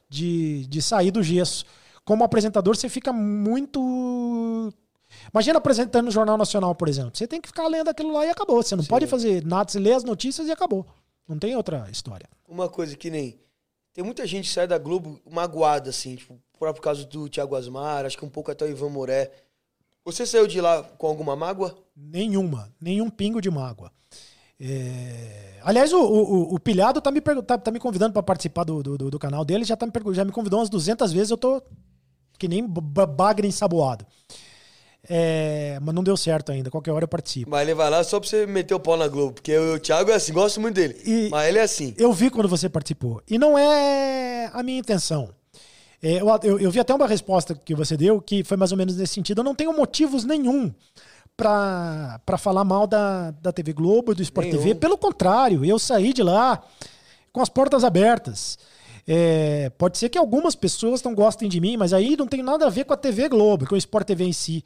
de, 0.10 0.66
de 0.66 0.82
sair 0.82 1.12
do 1.12 1.22
gesso. 1.22 1.66
Como 2.04 2.24
apresentador, 2.24 2.76
você 2.76 2.90
fica 2.90 3.14
muito. 3.14 4.74
Imagina 5.34 5.58
apresentando 5.58 6.06
no 6.06 6.12
Jornal 6.12 6.38
Nacional, 6.38 6.74
por 6.76 6.88
exemplo. 6.88 7.12
Você 7.14 7.28
tem 7.28 7.42
que 7.42 7.48
ficar 7.48 7.68
lendo 7.68 7.90
aquilo 7.90 8.12
lá 8.14 8.26
e 8.26 8.30
acabou. 8.30 8.62
Você 8.62 8.76
não 8.76 8.84
pode 8.84 9.08
fazer 9.08 9.46
nada, 9.46 9.72
você 9.72 9.80
lê 9.80 9.94
as 9.94 10.04
notícias 10.04 10.48
e 10.48 10.52
acabou. 10.52 10.86
Não 11.28 11.38
tem 11.38 11.56
outra 11.56 11.88
história. 11.92 12.28
Uma 12.48 12.70
coisa 12.70 12.96
que 12.96 13.10
nem. 13.10 13.40
Tem 13.94 14.04
muita 14.04 14.26
gente 14.28 14.48
que 14.48 14.54
sai 14.54 14.68
da 14.68 14.78
Globo 14.78 15.20
magoada, 15.30 15.90
assim, 15.90 16.16
tipo, 16.16 16.36
o 16.36 16.58
próprio 16.60 16.84
caso 16.84 17.06
do 17.08 17.28
Thiago 17.28 17.56
Asmar, 17.56 18.06
acho 18.06 18.18
que 18.18 18.24
um 18.26 18.30
pouco 18.30 18.52
até 18.52 18.64
o 18.64 18.70
Ivan 18.70 18.90
Moré. 18.90 19.32
Você 20.06 20.26
saiu 20.26 20.48
de 20.48 20.62
lá 20.62 20.84
com 20.84 21.08
alguma 21.08 21.36
mágoa? 21.36 21.76
Nenhuma. 21.96 22.72
Nenhum 22.80 23.10
pingo 23.10 23.42
de 23.42 23.50
mágoa. 23.50 23.92
É, 24.60 25.60
Aliás, 25.64 25.92
o, 25.92 26.00
o, 26.00 26.56
o 26.56 26.60
Pilhado 26.60 27.02
tá 27.02 27.12
me, 27.12 27.20
tá, 27.22 27.58
tá 27.58 27.72
me 27.72 27.80
convidando 27.80 28.14
para 28.14 28.24
participar 28.24 28.64
do, 28.64 28.82
do, 28.82 29.10
do- 29.10 29.20
canal 29.20 29.44
dele. 29.44 29.66
Já, 29.66 29.76
tá 29.76 29.86
me, 29.86 29.92
já 30.14 30.24
me 30.24 30.32
convidou 30.32 30.60
umas 30.60 30.70
200 30.70 31.12
vezes. 31.12 31.30
Eu 31.32 31.38
tô 31.38 31.62
que 32.40 32.48
nem 32.48 32.66
bagre 32.66 33.48
ensaboado. 33.48 34.06
É, 35.10 35.80
mas 35.82 35.96
não 35.96 36.04
deu 36.04 36.18
certo 36.18 36.52
ainda. 36.52 36.70
Qualquer 36.70 36.92
hora 36.92 37.06
eu 37.06 37.08
participo. 37.08 37.50
Mas 37.50 37.62
ele 37.62 37.74
vai 37.74 37.90
lá 37.90 38.04
só 38.04 38.20
pra 38.20 38.28
você 38.28 38.46
meter 38.46 38.74
o 38.74 38.80
pau 38.80 38.98
na 38.98 39.08
Globo. 39.08 39.34
Porque 39.36 39.58
o 39.58 39.80
Thiago 39.80 40.12
é 40.12 40.16
assim, 40.16 40.34
gosto 40.34 40.60
muito 40.60 40.76
dele. 40.76 40.96
E- 41.06 41.30
Mas 41.30 41.48
ele 41.48 41.60
é 41.60 41.62
assim. 41.64 41.94
Eu 41.98 42.12
vi 42.12 42.30
quando 42.30 42.50
você 42.50 42.68
participou. 42.68 43.22
E 43.30 43.38
não 43.38 43.58
é 43.58 44.50
a 44.54 44.62
minha 44.64 44.80
intenção. 44.80 45.30
É, 46.04 46.22
eu, 46.22 46.28
eu, 46.44 46.60
eu 46.60 46.72
vi 46.72 46.80
até 46.80 46.94
uma 46.94 47.08
resposta 47.08 47.56
que 47.56 47.74
você 47.74 47.96
deu 47.98 48.22
que 48.22 48.44
foi 48.44 48.58
mais 48.58 48.72
ou 48.72 48.78
menos 48.78 48.98
nesse 48.98 49.14
sentido. 49.14 49.40
Eu 49.40 49.46
não 49.46 49.56
tenho 49.56 49.72
motivos 49.74 50.26
nenhum 50.26 50.72
pra 51.36 52.20
pra 52.26 52.38
falar 52.38 52.64
mal 52.64 52.86
da, 52.88 53.32
da 53.32 53.52
TV 53.52 53.74
Globo, 53.74 54.14
do 54.14 54.22
Sport 54.22 54.48
Nenhum. 54.48 54.58
TV. 54.60 54.76
Pelo 54.76 54.98
contrário, 54.98 55.64
eu 55.64 55.80
saí 55.80 56.12
de 56.14 56.24
lá 56.24 56.62
com 57.32 57.42
as 57.42 57.50
portas 57.50 57.84
abertas. 57.84 58.58
É, 59.08 59.70
pode 59.78 59.98
ser 59.98 60.10
que 60.10 60.18
algumas 60.18 60.54
pessoas 60.56 61.02
não 61.02 61.16
gostem 61.16 61.48
de 61.48 61.62
mim, 61.62 61.78
mas 61.78 61.94
aí 61.94 62.18
não 62.18 62.28
tem 62.28 62.44
nada 62.44 62.66
a 62.66 62.70
ver 62.70 62.84
com 62.84 62.94
a 62.94 62.98
TV 62.98 63.30
Globo, 63.30 63.66
com 63.66 63.76
o 63.76 63.78
Sport 63.78 64.06
TV 64.06 64.26
em 64.26 64.34
si. 64.34 64.66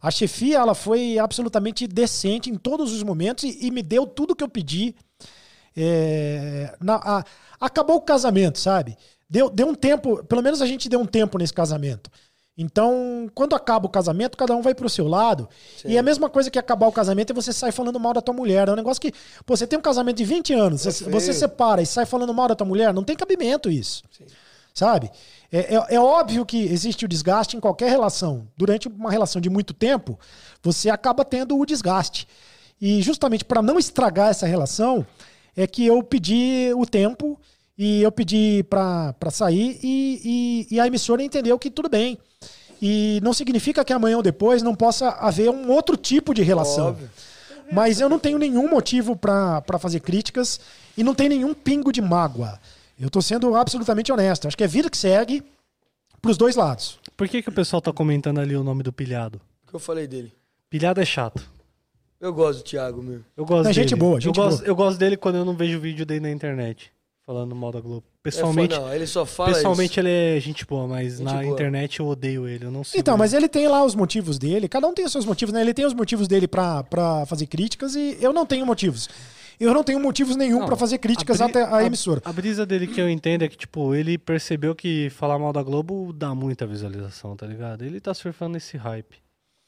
A 0.00 0.10
chefia 0.10 0.58
ela 0.58 0.74
foi 0.74 1.18
absolutamente 1.18 1.86
decente 1.86 2.50
em 2.50 2.54
todos 2.56 2.92
os 2.92 3.02
momentos 3.02 3.44
e, 3.44 3.66
e 3.66 3.70
me 3.70 3.82
deu 3.82 4.06
tudo 4.06 4.34
que 4.36 4.44
eu 4.44 4.48
pedi. 4.48 4.94
É, 5.76 6.74
na- 6.80 6.96
a- 7.04 7.24
acabou 7.60 7.96
o 7.96 8.00
casamento, 8.00 8.58
sabe? 8.58 8.96
Deu, 9.28 9.50
deu 9.50 9.68
um 9.68 9.74
tempo, 9.74 10.24
pelo 10.24 10.42
menos 10.42 10.62
a 10.62 10.66
gente 10.66 10.88
deu 10.88 11.00
um 11.00 11.06
tempo 11.06 11.38
nesse 11.38 11.52
casamento. 11.52 12.10
Então, 12.60 13.30
quando 13.36 13.54
acaba 13.54 13.86
o 13.86 13.88
casamento, 13.88 14.36
cada 14.36 14.56
um 14.56 14.60
vai 14.62 14.74
pro 14.74 14.88
seu 14.88 15.06
lado. 15.06 15.48
E 15.84 15.94
é 15.96 16.00
a 16.00 16.02
mesma 16.02 16.28
coisa 16.28 16.50
que 16.50 16.58
acabar 16.58 16.88
o 16.88 16.92
casamento 16.92 17.30
é 17.30 17.34
você 17.34 17.52
sai 17.52 17.70
falando 17.70 18.00
mal 18.00 18.12
da 18.12 18.20
tua 18.20 18.34
mulher. 18.34 18.66
É 18.66 18.72
um 18.72 18.76
negócio 18.76 19.00
que, 19.00 19.12
pô, 19.46 19.56
você 19.56 19.64
tem 19.64 19.78
um 19.78 19.82
casamento 19.82 20.16
de 20.16 20.24
20 20.24 20.52
anos, 20.54 20.82
você, 20.82 21.04
feio. 21.04 21.20
você 21.20 21.32
separa 21.32 21.80
e 21.82 21.86
sai 21.86 22.04
falando 22.04 22.34
mal 22.34 22.48
da 22.48 22.56
tua 22.56 22.66
mulher, 22.66 22.92
não 22.92 23.04
tem 23.04 23.14
cabimento 23.14 23.70
isso. 23.70 24.02
Sabe? 24.78 25.10
É, 25.50 25.74
é- 25.74 25.94
é 25.96 26.00
óbvio 26.00 26.46
que 26.46 26.56
existe 26.62 27.04
o 27.04 27.08
desgaste 27.08 27.56
em 27.56 27.60
qualquer 27.60 27.90
relação. 27.90 28.46
Durante 28.56 28.86
uma 28.86 29.10
relação 29.10 29.40
de 29.42 29.50
muito 29.50 29.74
tempo, 29.74 30.16
você 30.62 30.88
acaba 30.88 31.24
tendo 31.24 31.58
o 31.58 31.66
desgaste. 31.66 32.28
E 32.80 33.02
justamente 33.02 33.44
para 33.44 33.60
não 33.60 33.76
estragar 33.76 34.30
essa 34.30 34.46
relação, 34.46 35.04
é 35.56 35.66
que 35.66 35.84
eu 35.84 36.00
pedi 36.00 36.70
o 36.76 36.86
tempo 36.86 37.36
e 37.76 38.00
eu 38.02 38.12
pedi 38.12 38.62
para 38.70 39.12
sair 39.32 39.80
e, 39.82 40.20
e- 40.70 40.74
e 40.76 40.80
a 40.80 40.86
emissora 40.86 41.24
entendeu 41.24 41.58
que 41.58 41.70
tudo 41.70 41.88
bem. 41.88 42.16
E 42.80 43.18
não 43.24 43.32
significa 43.32 43.84
que 43.84 43.92
amanhã 43.92 44.16
ou 44.18 44.22
depois 44.22 44.62
não 44.62 44.76
possa 44.76 45.08
haver 45.08 45.50
um 45.50 45.72
outro 45.72 45.96
tipo 45.96 46.32
de 46.32 46.42
relação. 46.42 46.88
Óbvio. 46.90 47.10
Mas 47.72 48.00
eu 48.00 48.08
não 48.08 48.20
tenho 48.20 48.38
nenhum 48.38 48.70
motivo 48.70 49.16
para 49.16 49.60
fazer 49.80 49.98
críticas 49.98 50.60
e 50.96 51.02
não 51.02 51.14
tem 51.16 51.28
nenhum 51.28 51.52
pingo 51.52 51.90
de 51.92 52.00
mágoa. 52.00 52.60
Eu 52.98 53.08
tô 53.10 53.22
sendo 53.22 53.54
absolutamente 53.54 54.10
honesto. 54.12 54.46
Acho 54.48 54.56
que 54.56 54.64
é 54.64 54.66
vida 54.66 54.90
que 54.90 54.96
segue 54.96 55.42
pros 56.20 56.36
dois 56.36 56.56
lados. 56.56 56.98
Por 57.16 57.28
que, 57.28 57.42
que 57.42 57.48
o 57.48 57.52
pessoal 57.52 57.80
tá 57.80 57.92
comentando 57.92 58.38
ali 58.38 58.56
o 58.56 58.64
nome 58.64 58.82
do 58.82 58.92
pilhado? 58.92 59.40
O 59.66 59.70
que 59.70 59.74
eu 59.76 59.80
falei 59.80 60.06
dele? 60.06 60.32
Pilhado 60.70 61.00
é 61.00 61.04
chato. 61.04 61.42
Eu 62.20 62.32
gosto 62.32 62.58
do 62.60 62.64
Thiago, 62.64 63.00
meu. 63.02 63.20
Eu 63.36 63.44
gosto 63.44 63.68
É 63.68 63.72
dele. 63.72 63.74
gente 63.74 63.94
boa, 63.94 64.20
gente 64.20 64.26
eu 64.36 64.42
gosto, 64.44 64.58
boa. 64.58 64.68
Eu 64.68 64.74
gosto 64.74 64.98
dele 64.98 65.16
quando 65.16 65.36
eu 65.36 65.44
não 65.44 65.54
vejo 65.54 65.78
vídeo 65.78 66.04
dele 66.04 66.20
na 66.20 66.30
internet. 66.30 66.90
Falando 67.24 67.54
mal 67.54 67.70
da 67.70 67.78
Globo. 67.80 68.02
Pessoalmente, 68.22 68.74
É, 68.74 68.78
não, 68.78 68.92
ele 68.94 69.06
só 69.06 69.24
fala 69.26 69.52
pessoalmente 69.52 70.00
ele 70.00 70.08
é 70.10 70.40
gente 70.40 70.64
boa, 70.66 70.88
mas 70.88 71.18
Gente 71.18 71.24
na 71.24 71.34
boa. 71.34 71.44
internet 71.44 72.00
eu 72.00 72.06
odeio 72.06 72.48
ele. 72.48 72.64
Eu 72.64 72.70
não 72.70 72.82
sei. 72.82 72.98
Então, 73.00 73.16
mas 73.18 73.34
ele 73.34 73.46
tem 73.48 73.68
lá 73.68 73.84
os 73.84 73.94
motivos 73.94 74.38
dele. 74.38 74.66
Cada 74.66 74.86
um 74.88 74.94
tem 74.94 75.04
os 75.04 75.12
seus 75.12 75.26
motivos, 75.26 75.52
né? 75.52 75.60
Ele 75.60 75.74
tem 75.74 75.84
os 75.84 75.92
motivos 75.94 76.26
dele 76.26 76.48
pra 76.48 76.82
pra 76.82 77.26
fazer 77.26 77.46
críticas 77.46 77.94
e 77.94 78.16
eu 78.20 78.32
não 78.32 78.46
tenho 78.46 78.64
motivos. 78.64 79.08
Eu 79.60 79.74
não 79.74 79.82
tenho 79.82 79.98
motivos 79.98 80.36
nenhum 80.36 80.64
pra 80.64 80.76
fazer 80.76 80.98
críticas 80.98 81.40
a 81.40 81.46
até 81.46 81.64
a 81.64 81.82
emissora. 81.82 82.22
A, 82.24 82.32
brisa 82.32 82.64
dele 82.64 82.86
que 82.86 83.00
eu 83.00 83.08
entendo 83.08 83.42
é 83.42 83.48
que, 83.48 83.56
tipo, 83.56 83.94
ele 83.94 84.16
percebeu 84.16 84.74
que 84.74 85.10
falar 85.10 85.38
mal 85.38 85.52
da 85.52 85.62
Globo 85.62 86.12
dá 86.12 86.34
muita 86.34 86.66
visualização, 86.66 87.36
tá 87.36 87.46
ligado? 87.46 87.84
Ele 87.84 88.00
tá 88.00 88.14
surfando 88.14 88.52
nesse 88.52 88.76
hype. 88.76 89.16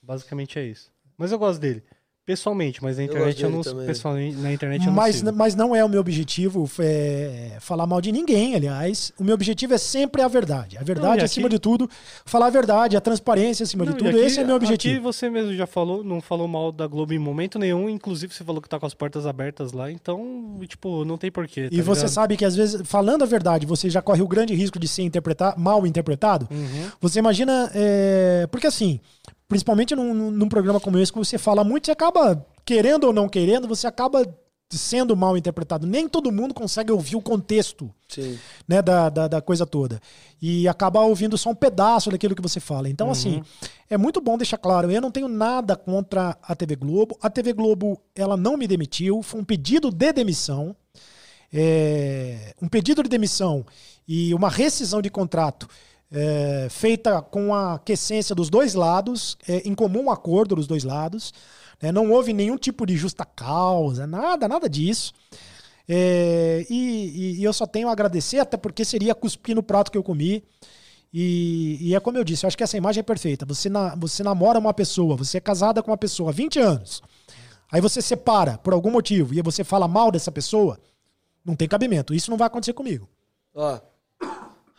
Basicamente 0.02 0.58
é 0.58 0.64
isso. 0.64 0.92
Mas 1.18 1.32
eu 1.32 1.38
gosto 1.38 1.60
dele. 1.60 1.82
Pessoalmente, 2.30 2.82
mas 2.82 2.96
na 2.96 3.04
internet 3.04 3.42
eu, 3.42 3.48
dele 3.48 3.56
não. 3.56 3.62
também. 3.64 3.86
Pessoalmente, 3.86 4.36
na 4.36 4.52
internet 4.52 4.86
eu 4.86 4.92
Mas, 4.92 5.20
não. 5.22 5.28
sigo. 5.30 5.38
mas 5.38 5.54
não 5.54 5.74
é 5.74 5.84
o 5.84 5.88
meu 5.88 6.00
objetivo 6.00 6.70
é, 6.78 7.56
falar 7.60 7.86
mal 7.86 8.00
de 8.00 8.12
ninguém, 8.12 8.54
aliás. 8.54 9.12
O 9.18 9.24
meu 9.24 9.34
objetivo 9.34 9.74
é 9.74 9.78
sempre 9.78 10.22
a 10.22 10.28
verdade. 10.28 10.78
A 10.78 10.82
verdade 10.82 11.16
Não, 11.16 11.22
e 11.22 11.24
acima 11.24 11.46
aqui- 11.48 11.56
de 11.56 11.60
tudo. 11.60 11.88
Falar 12.24 12.46
a 12.46 12.50
verdade, 12.50 12.96
a 12.96 13.00
transparência 13.00 13.64
acima 13.64 13.84
Não, 13.84 13.92
de 13.92 13.98
e 13.98 13.98
tudo. 13.98 14.10
aqui- 14.16 14.26
Esse 14.26 14.40
é 14.40 14.44
meu 14.44 14.56
Aqui 14.56 14.64
objetivo. 14.66 15.02
você 15.02 15.28
mesmo 15.28 15.52
já 15.54 15.66
falou, 15.66 16.04
não 16.04 16.20
falou 16.20 16.46
mal 16.46 16.70
da 16.70 16.86
Globo 16.86 17.12
em 17.12 17.18
momento 17.18 17.58
nenhum. 17.58 17.88
Inclusive, 17.88 18.32
você 18.32 18.44
falou 18.44 18.62
que 18.62 18.68
tá 18.68 18.78
com 18.78 18.86
as 18.86 18.94
portas 18.94 19.26
abertas 19.26 19.72
lá. 19.72 19.90
Então, 19.90 20.58
tipo, 20.68 21.04
não 21.04 21.18
tem 21.18 21.30
porquê. 21.30 21.68
E 21.70 21.78
tá 21.78 21.82
você 21.82 22.00
ligado? 22.02 22.08
sabe 22.12 22.36
que 22.36 22.44
às 22.44 22.54
vezes, 22.54 22.82
falando 22.84 23.22
a 23.22 23.26
verdade, 23.26 23.66
você 23.66 23.90
já 23.90 24.00
corre 24.00 24.22
o 24.22 24.28
grande 24.28 24.54
risco 24.54 24.78
de 24.78 24.86
ser 24.86 25.02
interpretar, 25.02 25.58
mal 25.58 25.86
interpretado. 25.86 26.46
Uhum. 26.50 26.88
Você 27.00 27.18
imagina. 27.18 27.70
é, 27.74 28.46
Porque 28.50 28.66
assim, 28.66 29.00
principalmente 29.50 29.96
num, 29.96 30.30
num- 30.30 30.48
programa 30.48 30.78
como 30.78 30.96
esse 30.96 31.12
que 31.12 31.18
você 31.18 31.36
fala 31.36 31.64
muito, 31.64 31.86
você 31.86 31.90
acaba, 31.90 32.46
querendo 32.64 33.04
ou 33.04 33.12
não 33.12 33.28
querendo, 33.28 33.66
você 33.66 33.86
acaba 33.86 34.24
sendo 34.70 35.16
mal 35.16 35.36
interpretado. 35.36 35.88
Nem 35.88 36.08
todo 36.08 36.30
mundo 36.30 36.54
consegue 36.54 36.92
ouvir 36.92 37.16
o 37.16 37.20
contexto 37.20 37.90
Sim. 38.08 38.38
né, 38.68 38.80
da, 38.80 39.08
da, 39.10 39.26
da 39.26 39.42
coisa 39.42 39.66
toda. 39.66 40.00
E 40.40 40.68
acabar 40.68 41.00
ouvindo 41.00 41.36
só 41.36 41.50
um 41.50 41.54
pedaço 41.54 42.10
daquilo 42.10 42.36
que 42.36 42.40
você 42.40 42.60
fala. 42.60 42.88
Então, 42.88 43.10
assim, 43.10 43.42
é 43.90 43.98
muito 43.98 44.20
bom 44.20 44.38
deixar 44.38 44.56
claro, 44.58 44.88
eu 44.88 45.00
não 45.00 45.10
tenho 45.10 45.26
nada 45.26 45.74
contra 45.74 46.38
a 46.40 46.54
TV 46.54 46.76
Globo. 46.76 47.18
A 47.20 47.28
TV 47.28 47.52
Globo, 47.52 48.00
ela 48.14 48.36
não 48.36 48.56
me 48.56 48.68
demitiu, 48.68 49.20
foi 49.20 49.40
um 49.40 49.44
pedido 49.44 49.90
de 49.90 50.12
demissão. 50.12 50.76
É, 51.52 52.54
um 52.62 52.68
pedido 52.68 53.02
de 53.02 53.08
demissão 53.08 53.66
e 54.06 54.32
uma 54.32 54.48
rescisão 54.48 55.02
de 55.02 55.10
contrato 55.10 55.68
é, 56.12 56.66
feita 56.70 57.22
com 57.22 57.54
a 57.54 57.74
aquiescência 57.74 58.34
dos 58.34 58.50
dois 58.50 58.74
lados, 58.74 59.36
é, 59.48 59.58
em 59.68 59.74
comum 59.74 60.10
acordo 60.10 60.54
dos 60.56 60.66
dois 60.66 60.84
lados. 60.84 61.32
né? 61.80 61.90
Não 61.92 62.10
houve 62.10 62.32
nenhum 62.32 62.56
tipo 62.58 62.84
de 62.84 62.96
justa 62.96 63.24
causa, 63.24 64.06
nada, 64.06 64.46
nada 64.48 64.68
disso. 64.68 65.12
É, 65.88 66.66
e, 66.70 66.74
e- 66.76 67.40
e 67.40 67.44
eu 67.44 67.52
só 67.52 67.66
tenho 67.66 67.88
a 67.88 67.92
agradecer, 67.92 68.38
até 68.38 68.56
porque 68.56 68.84
seria 68.84 69.14
cuspir 69.14 69.54
no 69.56 69.62
prato 69.62 69.90
que 69.90 69.98
eu 69.98 70.02
comi. 70.02 70.44
E, 71.12 71.78
e 71.80 71.94
é 71.94 71.98
como 72.00 72.16
eu 72.18 72.22
disse, 72.24 72.44
eu 72.44 72.48
acho 72.48 72.56
que 72.56 72.62
essa 72.62 72.76
imagem 72.76 73.00
é 73.00 73.02
perfeita. 73.02 73.44
Você, 73.46 73.68
na- 73.68 73.94
você 73.96 74.22
namora 74.22 74.58
uma 74.58 74.72
pessoa, 74.74 75.16
você 75.16 75.38
é 75.38 75.40
casada 75.40 75.82
com 75.82 75.90
uma 75.90 75.96
pessoa 75.96 76.30
há 76.30 76.32
20 76.32 76.58
anos. 76.60 77.02
Aí 77.72 77.80
você 77.80 78.00
separa 78.02 78.58
por 78.58 78.72
algum 78.72 78.90
motivo 78.90 79.34
e 79.34 79.42
você 79.42 79.64
fala 79.64 79.88
mal 79.88 80.10
dessa 80.12 80.30
pessoa, 80.30 80.78
não 81.44 81.56
tem 81.56 81.66
cabimento. 81.68 82.14
Isso 82.14 82.30
não 82.30 82.36
vai 82.38 82.46
acontecer 82.46 82.72
comigo. 82.72 83.08
Ó, 83.54 83.78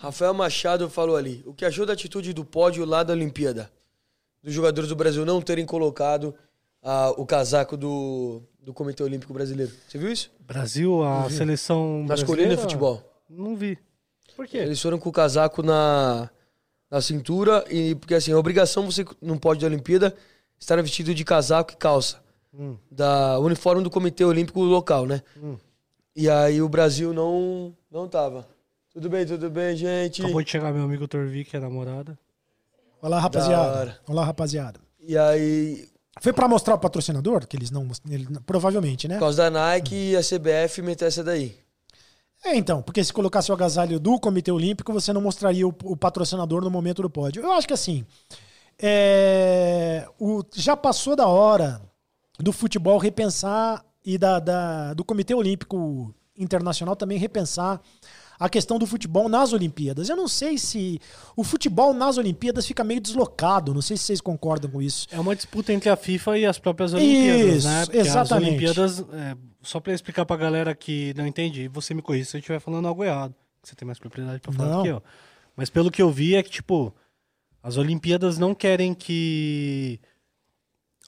Rafael 0.02 0.34
Machado 0.34 0.90
falou 0.90 1.16
ali. 1.16 1.44
O 1.46 1.54
que 1.54 1.64
achou 1.64 1.86
da 1.86 1.94
atitude 1.94 2.34
do 2.34 2.44
pódio 2.44 2.84
lá 2.86 3.04
da 3.04 3.14
Olimpíada? 3.14 3.72
Dos 4.42 4.52
jogadores 4.52 4.90
do 4.90 4.96
Brasil 4.96 5.24
não 5.24 5.40
terem 5.40 5.64
colocado 5.64 6.34
ah, 6.82 7.14
o 7.18 7.24
casaco 7.24 7.78
do, 7.78 8.42
do 8.60 8.74
Comitê 8.74 9.04
Olímpico 9.04 9.32
Brasileiro. 9.32 9.72
Você 9.88 10.00
viu 10.00 10.12
isso? 10.12 10.32
Brasil, 10.40 11.04
a 11.04 11.30
seleção. 11.30 12.04
Masculino 12.08 12.14
e 12.14 12.56
brasileira, 12.56 12.62
futebol. 12.64 13.24
Não 13.30 13.56
vi. 13.56 13.78
Por 14.36 14.48
quê? 14.48 14.58
Eles 14.58 14.82
foram 14.82 14.98
com 14.98 15.10
o 15.10 15.12
casaco 15.12 15.62
na, 15.62 16.32
na 16.90 17.00
cintura 17.00 17.64
e 17.70 17.94
porque 17.94 18.16
assim, 18.16 18.32
a 18.32 18.40
obrigação 18.40 18.90
você 18.90 19.06
não 19.22 19.38
pode 19.38 19.62
da 19.62 19.68
Olimpíada 19.68 20.16
estar 20.60 20.82
vestido 20.82 21.14
de 21.14 21.24
casaco 21.24 21.74
e 21.74 21.78
calça. 21.78 22.20
Hum. 22.52 22.76
Da 22.90 23.38
uniforme 23.38 23.84
do 23.84 23.92
Comitê 23.92 24.26
Olímpico 24.26 24.62
local, 24.62 25.06
né? 25.06 25.22
Hum. 25.38 25.58
E 26.16 26.28
aí 26.28 26.60
o 26.60 26.68
Brasil 26.68 27.14
não 27.14 27.72
não 27.92 28.08
tava. 28.08 28.48
Tudo 28.94 29.10
bem, 29.10 29.26
tudo 29.26 29.50
bem, 29.50 29.76
gente. 29.76 30.22
Acabou 30.22 30.44
de 30.44 30.50
chegar 30.50 30.74
meu 30.74 30.84
amigo 30.84 31.08
Torvi, 31.08 31.46
que 31.46 31.56
é 31.56 31.60
namorada. 31.60 32.18
Olá, 33.02 33.18
Da 33.18 33.22
rapaziada. 33.24 34.00
Olá, 34.08 34.26
rapaziada. 34.26 34.80
E 35.00 35.18
aí, 35.18 35.90
Foi 36.20 36.34
pra 36.34 36.48
mostrar 36.48 36.76
o 36.76 36.80
patrocinador? 36.80 37.48
Que 37.48 37.56
eles 37.56 37.72
não. 37.72 37.88
ele- 38.10 38.28
provavelmente, 38.46 39.08
né? 39.08 39.16
por 39.16 39.22
causa 39.22 39.50
da 39.50 39.50
Nike 39.50 39.96
e 40.12 40.16
a 40.18 40.22
CBF 40.22 40.82
meter 40.82 41.06
essa 41.06 41.24
daí. 41.24 41.58
É, 42.44 42.56
então, 42.56 42.82
porque 42.82 43.04
se 43.04 43.14
colocasse 43.14 43.50
o 43.52 43.54
agasalho 43.54 44.00
do 44.00 44.20
Comitê 44.20 44.52
Olímpico, 44.52 44.92
você 44.92 45.14
não 45.14 45.22
mostraria 45.22 45.66
o, 45.68 45.74
o 45.84 45.96
patrocinador 45.96 46.62
no 46.64 46.70
momento 46.72 47.02
do 47.02 47.10
pódio. 47.10 47.42
Eu 47.44 47.52
acho 47.54 47.68
que 47.68 47.74
assim, 47.74 48.04
é, 48.80 50.06
o, 50.20 50.44
já 50.56 50.76
passou 50.76 51.16
da 51.16 51.28
hora 51.28 51.82
do 52.40 52.52
futebol 52.52 52.98
repensar 52.98 53.86
e 54.04 54.18
da, 54.18 54.40
da- 54.40 54.94
do 54.94 55.04
Comitê 55.06 55.34
Olímpico 55.34 56.14
Internacional 56.36 56.96
também 56.96 57.18
repensar 57.20 57.80
a 58.42 58.50
questão 58.50 58.80
do 58.80 58.88
futebol 58.88 59.30
nas 59.30 59.54
Olimpíadas. 59.54 60.10
Eu 60.10 60.16
não 60.16 60.28
sei 60.28 60.58
se 60.58 61.00
o 61.38 61.44
futebol 61.44 61.94
nas 61.94 62.18
Olimpíadas 62.18 62.66
fica 62.66 62.84
meio 62.84 63.00
deslocado, 63.00 63.72
não 63.72 63.84
sei 63.84 63.96
se 63.96 64.06
vocês 64.06 64.20
concordam 64.20 64.72
com 64.72 64.82
isso. 64.82 65.06
É 65.12 65.20
uma 65.20 65.36
disputa 65.36 65.72
entre 65.72 65.92
a 65.92 65.96
FIFA 65.96 66.40
e 66.40 66.46
as 66.48 66.58
próprias 66.58 66.92
Olimpíadas, 66.92 67.58
Isso, 67.58 67.68
né? 67.68 67.86
Porque 67.86 67.98
exatamente. 68.00 68.66
As 68.66 68.78
Olimpíadas, 68.78 69.00
é, 69.14 69.38
só 69.62 69.80
pra 69.80 69.94
explicar 69.94 70.26
pra 70.26 70.36
galera 70.36 70.74
que 70.74 71.14
não 71.16 71.28
entende, 71.28 71.68
você 71.68 71.94
me 71.94 72.02
corrija 72.02 72.32
se 72.32 72.38
eu 72.38 72.40
estiver 72.40 72.60
falando 72.60 72.88
algo 72.88 73.04
errado. 73.04 73.36
Você 73.62 73.76
tem 73.76 73.86
mais 73.86 74.00
propriedade 74.00 74.40
pra 74.40 74.52
falar 74.52 74.70
Não. 74.70 74.78
do 74.78 74.84
que 74.86 74.90
eu. 74.90 75.04
Mas 75.56 75.70
pelo 75.70 75.92
que 75.92 76.02
eu 76.02 76.10
vi 76.10 76.34
é 76.34 76.42
que, 76.42 76.50
tipo, 76.50 76.92
as 77.62 77.78
Olimpíadas 77.78 78.40
não 78.40 78.56
querem 78.56 78.96
que. 78.96 80.00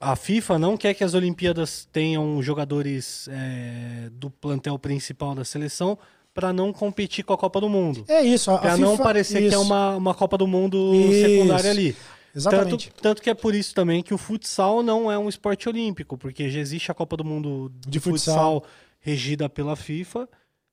A 0.00 0.14
FIFA 0.14 0.56
não 0.56 0.76
quer 0.76 0.94
que 0.94 1.02
as 1.02 1.14
Olimpíadas 1.14 1.88
tenham 1.90 2.40
jogadores 2.40 3.28
é, 3.28 4.08
do 4.12 4.30
plantel 4.30 4.78
principal 4.78 5.34
da 5.34 5.44
seleção 5.44 5.98
pra 6.34 6.52
não 6.52 6.72
competir 6.72 7.24
com 7.24 7.32
a 7.32 7.38
Copa 7.38 7.60
do 7.60 7.68
Mundo. 7.68 8.04
É 8.08 8.20
isso, 8.22 8.50
a, 8.50 8.56
a 8.56 8.58
Pra 8.58 8.70
FIFA, 8.72 8.82
não 8.84 8.98
parecer 8.98 9.38
que 9.38 9.44
é 9.44 9.48
isso, 9.48 9.62
uma, 9.62 9.96
uma 9.96 10.14
Copa 10.14 10.36
do 10.36 10.46
Mundo 10.46 10.92
Isso. 10.94 11.20
secundária 11.20 11.70
ali. 11.70 11.96
Exatamente. 12.34 12.88
Tanto, 12.90 13.02
tanto 13.02 13.22
que 13.22 13.30
é 13.30 13.34
por 13.34 13.54
isso 13.54 13.72
também 13.72 14.02
que 14.02 14.12
o 14.12 14.18
futsal 14.18 14.82
não 14.82 15.10
é 15.10 15.16
um 15.16 15.28
esporte 15.28 15.68
olímpico, 15.68 16.18
porque 16.18 16.50
já 16.50 16.58
existe 16.58 16.90
a 16.90 16.94
Copa 16.94 17.16
do 17.16 17.24
Mundo 17.24 17.70
de, 17.80 17.88
De 17.90 18.00
futsal. 18.00 18.54
futsal. 18.60 18.70
regida 18.98 19.48
pela 19.48 19.76
FIFA 19.76 20.28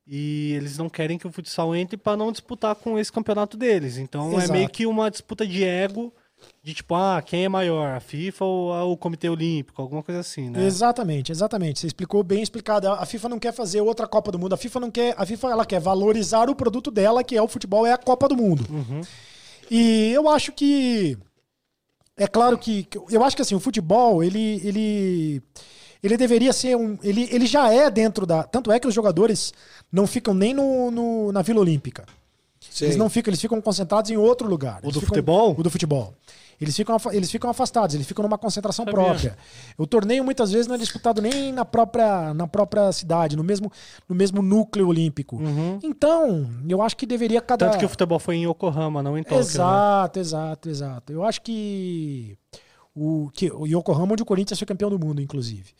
E 0.07 0.53
eles 0.57 0.79
não 0.79 0.89
querem 0.89 1.19
que 1.19 1.27
o 1.27 1.31
futsal 1.31 1.75
entre 1.75 1.95
para 1.97 2.17
não 2.17 2.31
disputar 2.31 2.73
com 2.73 2.97
esse 2.97 3.11
campeonato 3.11 3.55
deles. 3.55 3.97
Então 3.97 4.33
Exato. 4.33 4.49
é 4.49 4.53
meio 4.53 4.69
que 4.69 4.87
uma 4.87 5.11
disputa 5.11 5.45
de 5.45 5.63
ego, 5.63 6.11
de 6.63 6.73
tipo, 6.73 6.93
ah, 6.95 7.21
quem 7.25 7.45
é 7.45 7.49
maior, 7.49 7.95
a 7.95 7.99
FIFA 7.99 8.45
ou 8.45 8.91
o 8.93 8.97
Comitê 8.97 9.29
Olímpico, 9.29 9.81
alguma 9.81 10.03
coisa 10.03 10.21
assim, 10.21 10.49
né? 10.49 10.65
Exatamente, 10.65 11.31
exatamente. 11.31 11.79
Você 11.79 11.87
explicou 11.87 12.23
bem 12.23 12.41
explicado. 12.43 12.87
A 12.89 13.05
FIFA 13.05 13.29
não 13.29 13.39
quer 13.39 13.51
fazer 13.51 13.81
outra 13.81 14.07
Copa 14.07 14.31
do 14.31 14.37
Mundo. 14.39 14.53
A 14.53 14.57
FIFA 14.57 14.79
não 14.79 14.91
quer. 14.91 15.13
A 15.17 15.25
FIFA 15.25 15.49
ela 15.51 15.65
quer 15.65 15.79
valorizar 15.79 16.49
o 16.49 16.55
produto 16.55 16.91
dela, 16.91 17.23
que 17.23 17.35
é 17.35 17.41
o 17.41 17.47
futebol, 17.47 17.85
é 17.85 17.91
a 17.93 17.97
Copa 17.97 18.27
do 18.27 18.35
Mundo. 18.37 18.63
E 19.69 20.11
eu 20.13 20.27
acho 20.29 20.51
que 20.51 21.17
é 22.17 22.27
claro 22.27 22.57
que 22.57 22.83
que- 22.83 22.99
eu 23.09 23.23
acho 23.23 23.35
que 23.35 23.41
assim 23.41 23.55
o 23.55 23.59
futebol 23.59 24.23
ele 24.23 24.61
ele 24.67 25.41
ele 26.03 26.17
deveria 26.17 26.51
ser 26.51 26.75
um 26.75 26.97
ele, 27.01 27.27
ele 27.31 27.45
já 27.45 27.71
é 27.71 27.89
dentro 27.89 28.25
da 28.25 28.43
tanto 28.43 28.71
é 28.71 28.79
que 28.79 28.87
os 28.87 28.93
jogadores 28.93 29.53
não 29.91 30.05
ficam 30.05 30.33
nem 30.33 30.53
no, 30.53 30.91
no- 30.91 31.31
na 31.31 31.41
Vila 31.41 31.61
Olímpica. 31.61 32.05
Sim. 32.71 32.85
Eles 32.85 32.95
não 32.97 33.09
ficam, 33.09 33.29
eles 33.29 33.41
ficam 33.41 33.59
concentrados 33.61 34.09
em 34.09 34.15
outro 34.17 34.47
lugar. 34.47 34.79
O 34.81 34.85
Eles 34.85 34.93
do 34.93 34.99
ficam- 35.01 35.09
futebol? 35.09 35.55
O 35.57 35.61
do 35.61 35.69
futebol. 35.69 36.13
Eles 36.59 36.75
ficam, 36.75 36.95
eles 37.11 37.29
ficam 37.31 37.49
afastados, 37.49 37.95
eles 37.95 38.05
ficam 38.07 38.21
numa 38.23 38.37
concentração 38.37 38.85
Sabia. 38.85 38.93
própria. 39.03 39.37
O 39.77 39.87
torneio 39.87 40.23
muitas 40.23 40.51
vezes 40.51 40.67
não 40.67 40.75
é 40.75 40.77
disputado 40.77 41.19
nem 41.19 41.51
na 41.51 41.65
própria, 41.65 42.33
na 42.35 42.47
própria 42.47 42.91
cidade, 42.91 43.35
no 43.35 43.43
mesmo, 43.43 43.71
no 44.07 44.15
mesmo 44.15 44.43
núcleo 44.43 44.87
olímpico. 44.87 45.39
Então, 45.81 46.47
eu 46.69 46.81
acho 46.81 46.95
que 46.95 47.05
deveria 47.07 47.41
cada. 47.41 47.65
Tanto 47.65 47.79
que 47.79 47.85
o 47.85 47.89
futebol 47.89 48.19
foi 48.19 48.35
em 48.35 48.45
Yokohama, 48.47 49.01
não 49.01 49.17
em 49.17 49.23
Tóquio. 49.23 49.37
né? 49.37 49.41
Exato, 49.41 50.19
exato, 50.19 50.69
exato. 50.69 51.11
Eu 51.13 51.23
acho 51.23 51.41
que 51.41 52.37
o, 52.95 53.29
que 53.33 53.51
o 53.51 53.65
Yokohama, 53.65 54.13
onde 54.13 54.21
o 54.21 54.25
Corinthians 54.25 54.59
foi 54.59 54.67
campeão 54.67 54.89
do 54.91 54.99
mundo, 54.99 55.19
inclusive. 55.19 55.71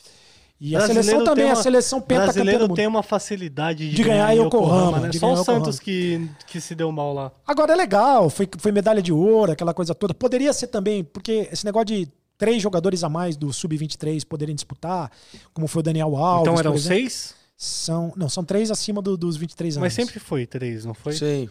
E 0.64 0.76
a 0.76 0.82
seleção 0.86 1.24
também, 1.24 1.44
tem 1.46 1.52
a 1.52 1.56
uma- 1.56 1.64
seleção 1.64 2.00
pentacampeã 2.00 2.44
brasileiro 2.44 2.74
tem 2.76 2.86
uma 2.86 3.02
facilidade 3.02 3.90
de, 3.90 3.96
De 3.96 4.04
ganhar 4.04 4.32
em 4.36 4.38
em 4.40 4.46
Yokohama, 4.46 5.00
né? 5.00 5.12
Só 5.12 5.20
ganhar 5.20 5.34
o 5.40 5.42
Yokohama. 5.42 5.44
Santos 5.66 5.80
que, 5.80 6.30
que 6.46 6.62
se 6.62 6.76
deu 6.76 6.92
mal 6.92 7.14
lá. 7.16 7.32
Agora 7.48 7.74
é 7.74 7.76
legal, 7.76 8.30
foi, 8.30 8.48
foi 8.60 8.72
medalha 8.72 9.02
de 9.02 9.12
ouro, 9.12 9.52
aquela 9.52 9.74
coisa 9.74 9.96
toda. 9.96 10.14
Poderia 10.14 10.54
ser 10.54 10.68
também, 10.68 11.04
porque 11.04 11.50
esse 11.52 11.66
negócio 11.66 11.88
de 11.88 12.08
três 12.38 12.62
jogadores 12.62 13.04
a 13.04 13.10
mais 13.10 13.36
do 13.36 13.52
Sub-23 13.52 14.24
poderem 14.24 14.54
disputar, 14.54 15.12
como 15.52 15.68
foi 15.68 15.80
o 15.80 15.84
Daniel 15.84 16.16
Alves. 16.16 16.42
então 16.50 16.60
eram 16.60 16.78
seis? 16.78 17.34
São, 17.58 18.14
não, 18.16 18.30
são 18.30 18.44
três 18.44 18.70
acima 18.72 19.02
do- 19.02 19.18
dos 19.18 19.38
23 19.38 19.78
anos. 19.78 19.82
Mas 19.86 19.94
sempre 19.94 20.20
foi 20.20 20.46
três, 20.46 20.86
não 20.86 20.94
foi? 20.94 21.14
Sim. 21.14 21.50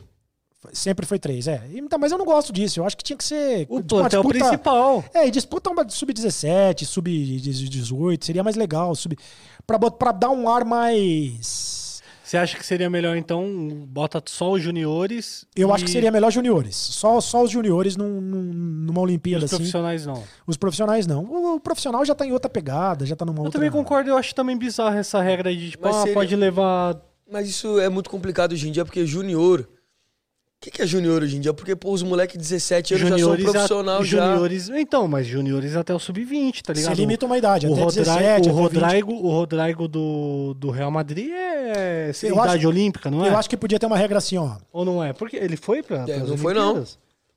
Sempre 0.73 1.07
foi 1.07 1.19
três, 1.19 1.49
é. 1.49 1.63
Então, 1.75 1.99
mas 1.99 2.13
eu 2.13 2.19
não 2.19 2.25
gosto 2.27 2.53
disso. 2.53 2.81
Eu 2.81 2.85
acho 2.87 2.97
que 2.97 3.03
tinha 3.03 3.17
que 3.17 3.25
ser. 3.25 3.67
O 3.69 3.77
tipo, 3.77 3.97
plantel 3.97 4.23
disputa- 4.23 4.39
principal. 4.45 5.05
É, 5.15 5.27
e 5.27 5.31
disputa 5.31 5.71
uma 5.71 5.89
sub-17, 5.89 6.85
sub-18, 6.85 8.23
seria 8.25 8.45
mais 8.45 8.57
legal. 8.57 8.95
Sub, 8.95 9.17
pra, 9.67 9.79
pra 9.91 10.13
dar 10.13 10.31
um 10.31 10.49
ar 10.49 10.65
mais. 10.65 12.03
Você 12.23 12.37
acha 12.37 12.57
que 12.57 12.65
seria 12.65 12.89
melhor, 12.89 13.17
então, 13.17 13.45
bota 13.89 14.23
só 14.27 14.53
os 14.53 14.63
juniores? 14.63 15.45
Eu 15.57 15.71
e 15.71 15.73
acho 15.73 15.85
que 15.85 15.91
seria 15.91 16.13
melhor 16.13 16.31
juniores. 16.31 16.77
Só, 16.77 17.21
só 17.21 17.43
os 17.43 17.51
juniores 17.51 17.97
num, 17.97 18.21
num- 18.21 18.53
numa 18.53 19.01
Olimpíada 19.01 19.45
os 19.47 19.51
assim. 19.53 19.57
profissionais 19.57 20.07
não. 20.07 20.23
Os 20.47 20.57
profissionais 20.57 21.07
não. 21.09 21.25
O, 21.25 21.55
o 21.57 21.61
profissional 21.61 22.05
já 22.05 22.15
tá 22.15 22.25
em 22.25 22.31
outra 22.33 22.49
pegada, 22.49 23.05
já 23.05 23.17
tá 23.17 23.25
numa 23.25 23.39
Eu 23.39 23.45
outra. 23.47 23.59
também 23.59 23.71
concordo, 23.71 24.11
eu 24.11 24.17
acho 24.17 24.33
também 24.33 24.57
bizarro 24.57 24.97
essa 24.97 25.21
regra 25.21 25.53
de, 25.57 25.71
tipo, 25.73 25.89
ah, 25.89 25.93
seria- 25.93 26.15
pode 26.15 26.37
levar... 26.37 27.01
Mas 27.29 27.49
isso 27.49 27.81
é 27.81 27.89
muito 27.89 28.09
complicado 28.11 28.53
hoje 28.53 28.69
em 28.69 28.73
dia, 28.73 28.85
porque 28.85 29.05
junior. 29.07 29.67
O 30.61 30.63
que, 30.63 30.71
que 30.73 30.83
é 30.83 30.87
junior 30.87 31.23
hoje 31.23 31.39
em 31.39 31.41
dia? 31.41 31.55
Porque, 31.55 31.75
pô, 31.75 31.91
os 31.91 32.03
moleques 32.03 32.35
de 32.35 32.43
17 32.43 32.93
anos 32.93 33.09
já 33.09 33.09
são 33.09 33.19
Juniores, 33.19 33.47
a- 33.47 33.51
profissional 33.53 34.05
já. 34.05 34.27
juniores, 34.27 34.69
então, 34.69 35.09
mas 35.09 35.27
juniores 35.27 35.75
até 35.75 35.95
o 35.95 35.99
sub-20, 35.99 36.61
tá 36.61 36.75
ligado? 36.75 36.97
limita 36.99 37.25
uma 37.25 37.39
idade, 37.39 37.67
o 37.67 37.73
até 37.73 37.83
Rodrigo, 37.83 38.05
17, 38.05 38.21
o 38.21 38.35
até 38.35 38.43
20. 38.51 38.83
Rodrigo, 38.83 39.13
o 39.15 39.31
Rodrigo 39.31 39.89
do, 39.89 40.53
do 40.59 40.71
Real 40.71 40.91
Madrid 40.91 41.31
é 41.33 42.11
Eu 42.23 42.35
idade 42.35 42.59
acho- 42.59 42.69
olímpica, 42.69 43.11
não 43.11 43.25
é? 43.25 43.31
Eu 43.31 43.39
acho 43.39 43.49
que 43.49 43.57
podia 43.57 43.79
ter 43.79 43.87
uma 43.87 43.97
regra 43.97 44.19
assim, 44.19 44.37
ó. 44.37 44.57
Ou 44.71 44.85
não 44.85 45.03
é? 45.03 45.15
Porque 45.15 45.39
ele 45.39 45.57
foi 45.57 45.83
pra, 45.83 46.05
É, 46.07 46.19
não 46.19 46.37
foi, 46.37 46.53
não. 46.53 46.85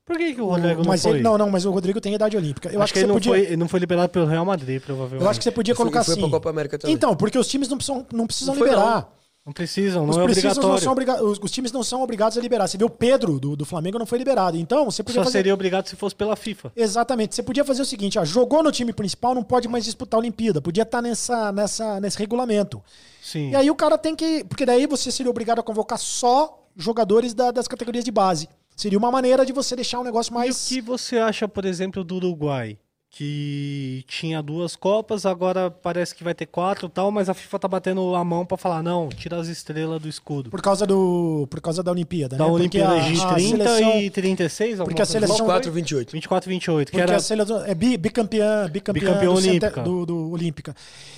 Por 0.05 0.17
que, 0.17 0.33
que 0.33 0.41
o 0.41 0.47
Rodrigo 0.47 0.81
não 0.81 0.89
mas 0.89 1.01
foi? 1.01 1.11
ele, 1.13 1.21
não, 1.21 1.37
não, 1.37 1.49
mas 1.49 1.63
o 1.63 1.71
Rodrigo 1.71 2.01
tem 2.01 2.13
idade 2.13 2.35
olímpica. 2.35 2.67
Eu 2.67 2.71
acho, 2.81 2.83
acho 2.83 2.93
que, 2.93 2.99
que, 2.99 3.05
ele, 3.05 3.05
você 3.05 3.07
não 3.07 3.13
podia. 3.15 3.31
foi, 3.31 3.41
ele 3.45 3.55
não 3.55 3.69
foi 3.69 3.79
liberado 3.79 4.09
pelo 4.09 4.25
Real 4.25 4.43
Madrid, 4.43 4.81
provavelmente. 4.81 5.23
Eu 5.23 5.29
acho 5.29 5.39
que 5.39 5.45
você 5.45 5.51
podia 5.51 5.73
foi- 5.73 5.85
colocar 5.85 6.01
e 6.01 6.03
foi 6.03 6.11
assim. 6.15 6.21
pra 6.23 6.29
Copa 6.29 6.49
América 6.49 6.77
também. 6.77 6.93
Então, 6.93 7.15
porque 7.15 7.39
os 7.39 7.47
times 7.47 7.69
não 7.69 7.77
precisam, 7.77 8.05
não 8.11 8.27
precisam 8.27 8.53
Não 8.53 8.59
foi, 8.59 8.67
liberar. 8.69 8.95
Não 8.95 9.22
precisam, 9.51 10.07
Os, 10.07 10.15
não 10.15 10.23
é 10.23 10.25
precisam 10.27 10.49
não 10.53 10.71
obrigatório. 10.71 10.83
são 10.83 10.91
obriga- 10.93 11.23
os, 11.23 11.37
os 11.41 11.51
times 11.51 11.71
não 11.71 11.83
são 11.83 12.01
obrigados 12.01 12.37
a 12.37 12.41
liberar. 12.41 12.67
Você 12.67 12.77
vê 12.77 12.85
o 12.85 12.89
Pedro 12.89 13.39
do, 13.39 13.55
do 13.57 13.65
Flamengo 13.65 13.99
não 13.99 14.05
foi 14.05 14.17
liberado. 14.17 14.55
Então, 14.55 14.85
você 14.85 15.03
podia 15.03 15.19
Só 15.19 15.25
fazer. 15.25 15.39
seria 15.39 15.53
obrigado 15.53 15.87
se 15.87 15.95
fosse 15.97 16.15
pela 16.15 16.35
FIFA. 16.37 16.71
Exatamente. 16.75 17.35
Você 17.35 17.43
podia 17.43 17.65
fazer 17.65 17.81
o 17.81 17.85
seguinte: 17.85 18.17
ó, 18.17 18.23
jogou 18.23 18.63
no 18.63 18.71
time 18.71 18.93
principal, 18.93 19.35
não 19.35 19.43
pode 19.43 19.67
mais 19.67 19.83
disputar 19.83 20.17
a 20.17 20.21
Olimpíada. 20.21 20.61
Podia 20.61 20.83
estar 20.83 21.01
nessa, 21.01 21.51
nessa, 21.51 21.99
nesse 21.99 22.17
regulamento. 22.17 22.81
Sim. 23.21 23.49
E 23.51 23.55
aí 23.55 23.69
o 23.69 23.75
cara 23.75 23.97
tem 23.97 24.15
que. 24.15 24.45
Porque 24.45 24.65
daí 24.65 24.87
você 24.87 25.11
seria 25.11 25.29
obrigado 25.29 25.59
a 25.59 25.63
convocar 25.63 25.99
só 25.99 26.63
jogadores 26.77 27.33
da- 27.33 27.51
das 27.51 27.67
categorias 27.67 28.05
de 28.05 28.11
base. 28.11 28.47
Seria 28.75 28.97
uma 28.97 29.11
maneira 29.11 29.45
de 29.45 29.51
você 29.53 29.75
deixar 29.75 29.99
um 29.99 30.03
negócio 30.03 30.31
E 30.31 30.33
mais. 30.33 30.65
o 30.65 30.69
que 30.69 30.79
você 30.81 31.17
acha, 31.17 31.47
por 31.47 31.65
exemplo, 31.65 32.03
do 32.03 32.15
Uruguai? 32.15 32.77
Que 33.15 34.03
tinha 34.07 34.41
duas 34.41 34.75
Copas, 34.75 35.23
agora 35.23 35.69
parece 35.69 36.15
que 36.15 36.23
vai 36.23 36.33
ter 36.33 36.47
quatro 36.47 36.87
e 36.87 36.89
tal, 36.89 37.11
mas 37.11 37.29
a 37.29 37.35
FIFA 37.35 37.59
tá 37.59 37.67
batendo 37.67 38.15
a 38.15 38.23
mão 38.25 38.43
pra 38.43 38.57
falar, 38.57 38.81
não, 38.81 39.07
tira 39.07 39.39
as 39.39 39.47
estrelas 39.47 40.01
do 40.01 40.09
escudo. 40.09 40.49
Por 40.49 40.59
causa 40.63 40.83
do. 40.87 41.45
Por 41.47 41.61
causa 41.61 41.83
da 41.83 41.91
Olimpíada, 41.91 42.35
Da 42.37 42.45
né? 42.45 42.51
Olimpíada 42.51 42.95
Porque 42.95 43.11
de 43.11 43.21
a- 43.21 43.29
a 43.29 43.33
30 43.35 43.57
seleção- 43.67 44.01
e 44.01 44.09
36, 44.09 44.71
alguma 44.79 44.85
porque 44.87 45.01
a 45.03 45.05
seleção- 45.05 45.35
assim? 45.35 45.43
24, 45.43 45.71
28. 45.71 46.11
24 46.11 46.49
e 46.49 46.53
28, 46.53 46.87
que 46.87 46.91
Porque 46.97 47.01
era... 47.11 47.17
a 47.17 47.19
seleção 47.19 47.63
é 47.63 47.75
bi- 47.75 47.97
bicampeã, 47.97 48.67
bicampeã, 48.67 49.03
Bicampeã 49.03 49.29
do, 49.29 49.35
olímpica. 49.37 49.81
do, 49.83 50.05
do 50.07 50.31
Olímpica. 50.31 50.75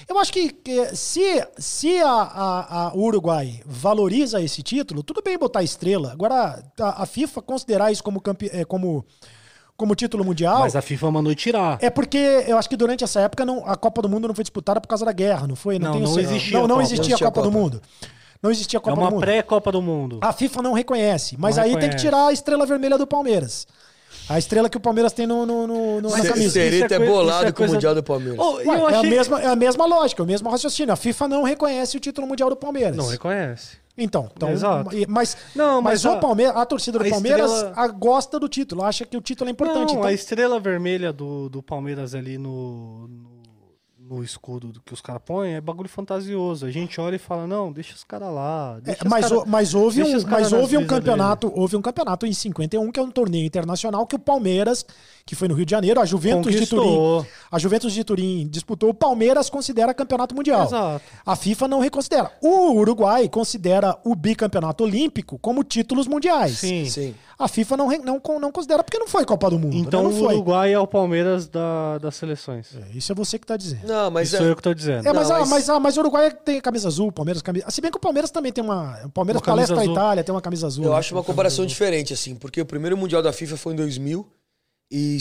Eu 0.09 0.19
acho 0.19 0.33
que, 0.33 0.49
que 0.51 0.93
se, 0.93 1.47
se 1.57 1.97
a, 1.99 2.09
a- 2.11 2.87
a- 2.87 2.93
o 2.93 3.03
Uruguai 3.05 3.61
valoriza 3.65 4.41
esse 4.41 4.61
título, 4.61 5.01
tudo 5.01 5.21
bem 5.23 5.37
botar 5.37 5.63
estrela. 5.63 6.11
Agora, 6.11 6.61
a, 6.77 7.03
a 7.03 7.05
FIFA 7.05 7.41
considerar 7.41 7.89
isso 7.89 8.03
como, 8.03 8.19
campe, 8.19 8.49
é, 8.51 8.65
como, 8.65 9.05
como 9.77 9.93
título 9.95 10.23
mundial. 10.23 10.59
Mas 10.59 10.75
a 10.75 10.81
FIFA 10.81 11.11
mandou 11.11 11.35
tirar. 11.35 11.77
É 11.81 11.89
porque 11.89 12.17
eu 12.47 12.57
acho 12.57 12.69
que 12.69 12.77
durante 12.77 13.03
essa 13.03 13.19
época 13.21 13.45
não, 13.45 13.65
a 13.67 13.75
Copa 13.75 14.01
do 14.01 14.09
Mundo 14.09 14.27
não 14.27 14.35
foi 14.35 14.43
disputada 14.43 14.79
por 14.81 14.87
causa 14.87 15.05
da 15.05 15.11
guerra, 15.11 15.47
não 15.47 15.55
foi? 15.55 15.77
Não, 15.79 15.91
tenho 15.93 16.05
não 16.05 16.13
certeza. 16.13 16.35
existia 16.35 16.57
Não, 16.57 16.65
a 16.65 16.67
não 16.67 16.75
Copa. 16.75 16.83
existia 16.83 16.97
Não 16.97 17.03
a 17.03 17.07
existia 17.15 17.27
a 17.27 17.31
Copa 17.31 17.41
do 17.41 17.51
Copa. 17.51 17.59
Mundo. 17.63 17.81
Não 18.41 18.51
existia 18.51 18.77
a 18.77 18.81
É 18.81 18.83
Copa 18.83 18.95
do 18.95 19.01
uma 19.01 19.11
Mundo. 19.11 19.19
pré-Copa 19.21 19.71
do 19.71 19.81
Mundo. 19.81 20.19
A 20.21 20.31
FIFA 20.33 20.61
não 20.61 20.73
reconhece, 20.73 21.35
mas 21.37 21.57
Não 21.57 21.63
aí 21.63 21.69
tem 21.71 21.79
que 21.79 21.85
reconhece. 21.85 22.05
tirar 22.05 22.27
a 22.27 22.31
estrela 22.33 22.65
vermelha 22.65 22.97
do 22.97 23.07
Palmeiras. 23.07 23.65
A 24.29 24.39
estrela 24.39 24.69
que 24.69 24.77
o 24.77 24.79
Palmeiras 24.79 25.13
tem 25.13 25.27
no, 25.27 25.45
no, 25.45 25.67
no- 25.67 26.01
no- 26.01 26.09
na 26.09 26.17
Mas 26.17 26.27
camisa. 26.29 26.63
isso 26.63 26.93
é 26.93 26.95
é 26.95 26.99
bolado 26.99 27.43
é 27.47 27.51
com 27.51 27.57
o 27.57 27.57
coisa- 27.57 27.73
Mundial 27.73 27.93
do 27.93 28.01
Palmeiras. 28.01 28.39
Oh, 28.39 28.53
Ué, 28.55 28.63
eu 28.65 28.89
é, 28.89 28.93
a 28.95 28.97
achei... 28.99 29.09
mesma, 29.09 29.41
é 29.41 29.47
a 29.47 29.55
mesma 29.55 29.85
lógica, 29.85 30.21
é 30.21 30.23
o 30.23 30.27
mesmo 30.27 30.49
raciocínio. 30.49 30.93
A 30.93 30.95
FIFA 30.95 31.27
não 31.27 31.43
reconhece 31.43 31.97
o 31.97 31.99
título 31.99 32.25
mundial 32.25 32.49
do 32.49 32.55
Palmeiras. 32.55 32.95
Não 32.95 33.07
reconhece. 33.07 33.77
Então, 33.97 34.29
então 34.35 34.49
Exato. 34.51 34.89
mas, 35.07 35.37
Não, 35.55 35.81
mas, 35.81 36.03
mas 36.03 36.05
o 36.05 36.17
a- 36.17 36.19
Palmeiras, 36.19 36.55
a 36.57 36.65
torcida 36.65 36.99
do 36.99 37.05
a 37.05 37.09
Palmeiras 37.09 37.51
estrela- 37.51 37.87
gosta 37.87 38.37
do 38.39 38.49
título, 38.49 38.83
acha 38.83 39.05
que 39.05 39.15
o 39.15 39.21
título 39.21 39.49
é 39.49 39.51
importante. 39.51 39.93
Não, 39.93 39.99
então, 39.99 40.03
a 40.03 40.11
estrela 40.13 40.59
vermelha 40.59 41.13
do, 41.13 41.47
do 41.49 41.63
Palmeiras 41.63 42.13
ali 42.13 42.37
no, 42.37 43.07
no, 43.07 43.29
no 44.07 44.23
escudo 44.23 44.71
que 44.85 44.93
os 44.93 45.01
caras 45.01 45.21
põem 45.25 45.53
é 45.55 45.61
bagulho 45.61 45.89
fantasioso. 45.89 46.65
A 46.65 46.71
gente 46.71 47.01
olha 47.01 47.15
e 47.15 47.19
fala, 47.19 47.47
não, 47.47 47.71
deixa 47.71 47.95
os 47.95 48.03
caras 48.03 48.31
lá. 48.31 48.79
É, 48.85 48.95
mas, 49.09 49.27
cara- 49.29 49.43
mas 49.47 49.73
houve 49.73 50.01
deixa 50.01 50.15
um, 50.15 50.17
os 50.19 50.23
cara 50.23 50.41
mas 50.41 50.53
houve 50.53 50.77
um 50.77 50.85
campeonato, 50.85 51.51
houve 51.55 51.75
um 51.75 51.81
campeonato 51.81 52.25
em 52.27 52.31
51 52.33 52.91
que 52.91 52.99
é 52.99 53.03
um 53.03 53.09
torneio 53.09 53.45
internacional 53.45 54.05
que 54.05 54.15
o 54.15 54.19
Palmeiras, 54.19 54.85
que 55.25 55.33
foi 55.33 55.47
no 55.47 55.55
Rio 55.55 55.65
de 55.65 55.71
Janeiro, 55.71 55.99
a 55.99 56.05
Juventus 56.05 56.51
de 56.53 56.67
Turim, 56.67 56.81
Conquistou. 56.83 57.25
a 57.51 57.57
Juventus 57.57 57.93
de 57.93 58.03
Turim 58.03 58.47
disputou, 58.47 58.89
o 58.89 58.93
Palmeiras 58.93 59.49
considera 59.49 59.93
campeonato 59.93 60.35
mundial. 60.35 60.65
Exato. 60.65 61.03
A 61.25 61.35
FIFA 61.35 61.67
não 61.67 61.79
reconsidera. 61.79 62.31
O 62.43 62.73
Uruguai 62.73 63.27
considera 63.27 63.97
o 64.05 64.13
bicampeonato 64.13 64.83
olímpico 64.83 65.39
como 65.39 65.63
títulos 65.63 66.07
mundiais. 66.07 66.59
Sim. 66.59 66.85
Sim. 66.89 67.15
A 67.37 67.47
FIFA 67.49 67.75
não, 67.77 67.89
não, 67.99 68.21
não 68.39 68.51
considera 68.51 68.81
porque 68.83 68.97
não 68.97 69.07
foi 69.07 69.25
Copa 69.25 69.49
do 69.49 69.59
Mundo. 69.59 69.75
Então 69.75 70.03
né? 70.03 70.07
o 70.07 70.11
não 70.11 70.19
foi. 70.19 70.35
Uruguai 70.35 70.73
é 70.73 70.79
o 70.79 70.87
Palmeiras 70.87 71.47
da, 71.47 71.97
das 71.97 72.15
seleções. 72.15 72.69
É, 72.75 72.97
Isso 72.97 73.11
é 73.11 73.15
você 73.15 73.37
que 73.37 73.45
tá 73.45 73.57
dizendo. 73.57 73.85
Não, 73.85 74.09
mas 74.09 74.31
Isso 74.31 74.41
é, 74.41 74.49
eu 74.49 74.55
que 74.55 74.61
tô 74.61 74.73
dizendo. 74.73 75.05
É, 75.05 75.11
mas, 75.11 75.29
Não, 75.29 75.35
a- 75.35 75.39
mas- 75.39 75.49
mas, 75.49 75.69
a- 75.69 75.79
mas 75.79 75.97
o 75.97 75.99
Uruguai 75.99 76.31
tem 76.31 76.61
camisa 76.61 76.87
azul, 76.87 77.07
o 77.09 77.11
Palmeiras 77.11 77.41
camisa. 77.41 77.69
Se 77.69 77.81
bem 77.81 77.91
que 77.91 77.97
o 77.97 77.99
Palmeiras 77.99 78.31
também 78.31 78.53
tem 78.53 78.63
uma. 78.63 79.05
O 79.05 79.09
Palmeiras 79.09 79.41
Uma 79.41 79.45
palestra 79.45 79.79
a. 79.79 79.85
Itália, 79.85 80.23
tem 80.23 80.33
uma 80.33 80.41
camisa 80.41 80.65
azul. 80.67 80.85
eu 80.85 80.91
né? 80.91 80.97
acho 80.97 81.13
uma 81.13 81.23
comparação 81.23 81.65
diferente, 81.65 82.13
assim, 82.13 82.35
porque 82.35 82.61
o 82.61 82.65
primeiro 82.65 82.95
Mundial 82.95 83.21
da 83.21 83.33
FIFA 83.33 83.57
foi 83.57 83.73
em 83.73 83.75
2000 83.75 84.25
e 84.91 85.17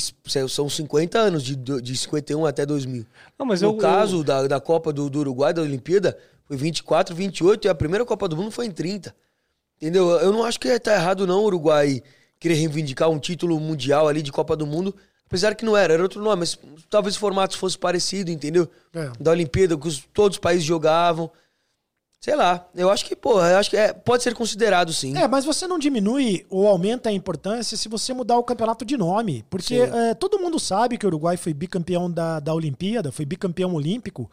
são 0.49 0.69
50 0.69 1.19
anos, 1.19 1.43
de, 1.43 1.57
de 1.57 1.97
51 1.97 2.47
até 2.47 2.65
2000. 2.65 3.05
Não, 3.39 3.47
mas 3.47 3.61
no 3.63 3.69
eu, 3.69 3.77
caso 3.77 4.23
da, 4.23 4.47
da 4.47 4.61
Copa 4.61 4.93
do, 4.93 5.09
do 5.09 5.21
Uruguai, 5.21 5.53
da 5.53 5.63
Olimpíada, 5.63 6.17
foi 6.45 6.57
24, 6.57 7.15
28 7.15 7.67
e 7.67 7.69
a 7.69 7.75
primeira 7.75 8.05
Copa 8.05 8.29
do 8.29 8.37
Mundo 8.37 8.51
foi 8.51 8.67
em 8.67 8.71
30. 8.71 9.15
Entendeu? 9.81 10.11
Eu 10.21 10.33
não 10.33 10.45
acho 10.45 10.59
que 10.59 10.79
tá 10.81 10.95
errado 10.95 11.27
não 11.27 11.41
o 11.41 11.45
Uruguai 11.47 12.03
querer 12.39 12.55
reivindicar 12.55 13.09
um 13.11 13.19
título 13.19 13.59
mundial 13.59 14.07
ali 14.09 14.23
de 14.23 14.31
Copa 14.33 14.55
do 14.57 14.67
Mundo, 14.67 14.95
apesar 15.27 15.55
que 15.55 15.65
não 15.65 15.77
era, 15.77 15.95
era 15.95 16.03
outro 16.03 16.23
nome, 16.23 16.41
mas 16.41 16.59
talvez 16.91 17.17
o 17.17 17.19
formato 17.19 17.57
fosse 17.57 17.79
parecido, 17.79 18.31
entendeu? 18.31 18.69
É. 18.95 19.11
Da 19.19 19.31
Olimpíada, 19.31 19.77
que 19.77 19.89
os- 19.89 20.05
todos 20.13 20.37
os 20.37 20.41
países 20.41 20.65
jogavam. 20.65 21.31
Sei 22.21 22.35
lá, 22.35 22.67
eu 22.75 22.89
acho 22.89 23.05
que, 23.05 23.15
pô, 23.15 23.33
eu 23.39 23.59
acho 23.59 23.69
que 23.69 23.77
é, 23.77 23.93
pode 23.93 24.23
ser 24.23 24.35
considerado 24.35 24.95
sim. 24.95 25.15
É, 25.15 25.29
mas 25.29 25.45
você 25.45 25.67
não 25.67 25.79
diminui 25.79 26.47
ou 26.49 26.67
aumenta 26.67 27.11
a 27.11 27.13
importância 27.13 27.77
se 27.77 27.87
você 27.87 28.15
mudar 28.15 28.39
o 28.39 28.43
campeonato 28.43 28.83
de 28.83 28.97
nome. 28.97 29.45
Porque 29.51 29.75
é, 29.77 30.15
todo 30.15 30.39
mundo 30.39 30.59
sabe 30.59 30.97
que 30.97 31.05
o 31.05 31.09
Uruguai 31.09 31.37
foi 31.37 31.53
bicampeão 31.53 32.11
da, 32.11 32.41
da 32.41 32.55
Olimpíada, 32.55 33.13
foi 33.13 33.27
bicampeão 33.27 33.75
olímpico 33.75 34.31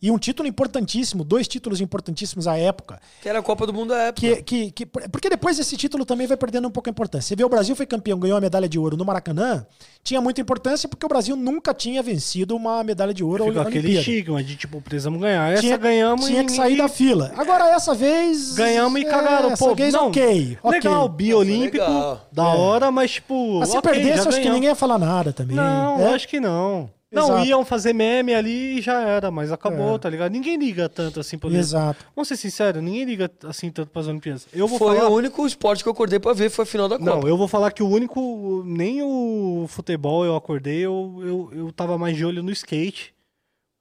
E 0.00 0.10
um 0.12 0.18
título 0.18 0.48
importantíssimo, 0.48 1.24
dois 1.24 1.48
títulos 1.48 1.80
importantíssimos 1.80 2.46
à 2.46 2.56
época. 2.56 3.00
Que 3.20 3.28
era 3.28 3.40
a 3.40 3.42
Copa 3.42 3.66
do 3.66 3.72
Mundo 3.74 3.88
da 3.88 3.98
época. 4.04 4.20
Que, 4.36 4.42
que, 4.42 4.70
que, 4.70 4.86
porque 4.86 5.28
depois 5.28 5.58
esse 5.58 5.76
título 5.76 6.04
também 6.04 6.24
vai 6.26 6.36
perdendo 6.36 6.68
um 6.68 6.70
pouco 6.70 6.88
a 6.88 6.92
importância. 6.92 7.26
Você 7.28 7.34
vê, 7.36 7.44
o 7.44 7.48
Brasil 7.48 7.74
foi 7.74 7.84
campeão, 7.84 8.16
ganhou 8.18 8.38
a 8.38 8.40
medalha 8.40 8.68
de 8.68 8.78
ouro 8.78 8.96
no 8.96 9.04
Maracanã, 9.04 9.66
tinha 10.04 10.20
muita 10.20 10.40
importância 10.40 10.88
porque 10.88 11.04
o 11.04 11.08
Brasil 11.08 11.34
nunca 11.34 11.74
tinha 11.74 12.00
vencido 12.00 12.54
uma 12.54 12.84
medalha 12.84 13.12
de 13.12 13.24
ouro 13.24 13.44
Ficou 13.46 13.54
na 13.62 13.68
aquele 13.68 13.78
Olimpíada. 13.88 14.00
estigma 14.00 14.44
de, 14.44 14.54
tipo, 14.56 14.80
precisamos 14.80 15.20
ganhar. 15.20 15.52
Essa 15.52 15.62
Tinha, 15.62 15.76
ganhamos 15.76 16.26
tinha 16.26 16.42
e 16.42 16.46
que 16.46 16.52
sair 16.52 16.76
da 16.76 16.88
fila. 16.88 17.32
Agora, 17.36 17.68
essa 17.70 17.92
vez. 17.94 18.54
Ganhamos 18.54 19.00
e 19.00 19.04
cagaram. 19.04 19.50
Essa 19.50 19.64
Pô, 19.64 19.74
vez, 19.74 19.92
não, 19.92 20.08
ok. 20.08 20.58
ok. 20.62 20.78
Legal, 20.78 21.08
biolímpico, 21.08 21.84
legal. 21.84 22.28
da 22.30 22.44
hora, 22.46 22.90
mas 22.92 23.10
tipo. 23.14 23.58
Mas 23.58 23.70
se 23.70 23.76
ok, 23.76 23.90
perdesse, 23.90 24.20
acho 24.20 24.28
que 24.28 24.34
ganhamos. 24.36 24.54
ninguém 24.54 24.68
ia 24.70 24.76
falar 24.76 24.98
nada 24.98 25.32
também. 25.32 25.56
Não, 25.56 26.00
É? 26.00 26.14
acho 26.14 26.28
que 26.28 26.38
não. 26.38 26.88
Não, 27.10 27.24
Exato. 27.28 27.46
iam 27.46 27.64
fazer 27.64 27.94
meme 27.94 28.34
ali 28.34 28.78
e 28.78 28.82
já 28.82 29.00
era, 29.00 29.30
mas 29.30 29.50
acabou, 29.50 29.96
É. 29.96 29.98
tá 29.98 30.10
ligado? 30.10 30.30
Ninguém 30.30 30.58
liga 30.58 30.90
tanto 30.90 31.18
assim 31.20 31.38
pra 31.38 31.48
Exato. 31.48 32.04
Vamos 32.14 32.28
ser 32.28 32.36
sinceros, 32.36 32.82
ninguém 32.82 33.04
liga 33.04 33.30
assim 33.44 33.70
tanto 33.70 33.90
pras 33.90 34.06
Olimpíadas. 34.06 34.46
Eu 34.52 34.68
vou 34.68 34.78
Foi 34.78 34.94
falar. 34.96 35.08
o 35.08 35.14
único 35.14 35.46
esporte 35.46 35.82
que 35.82 35.88
eu 35.88 35.92
acordei 35.94 36.18
pra 36.18 36.34
ver, 36.34 36.50
foi 36.50 36.64
a 36.64 36.66
final 36.66 36.86
da 36.86 36.98
Copa. 36.98 37.10
Não, 37.10 37.26
eu 37.26 37.36
vou 37.38 37.48
falar 37.48 37.70
que 37.72 37.82
o 37.82 37.88
único. 37.88 38.62
Nem 38.66 39.02
o 39.02 39.64
futebol 39.68 40.22
eu 40.24 40.36
acordei, 40.36 40.80
eu, 40.84 41.18
eu, 41.22 41.50
eu 41.54 41.72
tava 41.72 41.96
mais 41.96 42.14
de 42.14 42.24
olho 42.26 42.42
no 42.42 42.50
skate. 42.52 43.14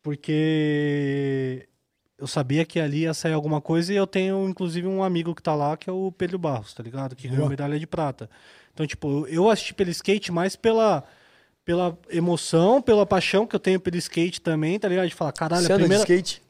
Porque 0.01 1.67
eu 2.17 2.27
sabia 2.27 2.65
que 2.65 2.79
ali 2.79 2.99
ia 3.01 3.13
sair 3.13 3.33
alguma 3.33 3.59
coisa 3.61 3.91
e 3.93 3.95
eu 3.95 4.07
tenho, 4.07 4.47
inclusive, 4.47 4.87
um 4.87 5.03
amigo 5.03 5.35
que 5.35 5.43
tá 5.43 5.53
lá, 5.53 5.75
que 5.77 5.89
é 5.89 5.93
o 5.93 6.11
Pedro 6.11 6.37
Barros, 6.39 6.73
tá 6.73 6.81
ligado? 6.81 7.15
Que 7.15 7.27
ganhou 7.27 7.49
medalha 7.49 7.77
de 7.79 7.85
prata. 7.85 8.29
Então, 8.73 8.87
tipo, 8.87 9.27
eu 9.27 9.49
assisti 9.49 9.73
pelo 9.73 9.89
skate 9.89 10.31
mais 10.31 10.55
pela. 10.55 11.03
Pela 11.67 11.97
emoção, 12.09 12.81
pela 12.81 13.05
paixão 13.05 13.45
que 13.45 13.53
eu 13.53 13.59
tenho 13.59 13.77
pelo 13.77 13.97
skate 13.97 14.39
também, 14.39 14.79
tá 14.79 14.87
ligado? 14.87 15.09
De 15.09 15.13
falar, 15.13 15.33
caralho, 15.33 15.65
Você 15.65 15.73
a 15.73 15.75
anda 15.75 15.83
primeira. 15.83 16.05
de 16.05 16.13
skate? 16.13 16.41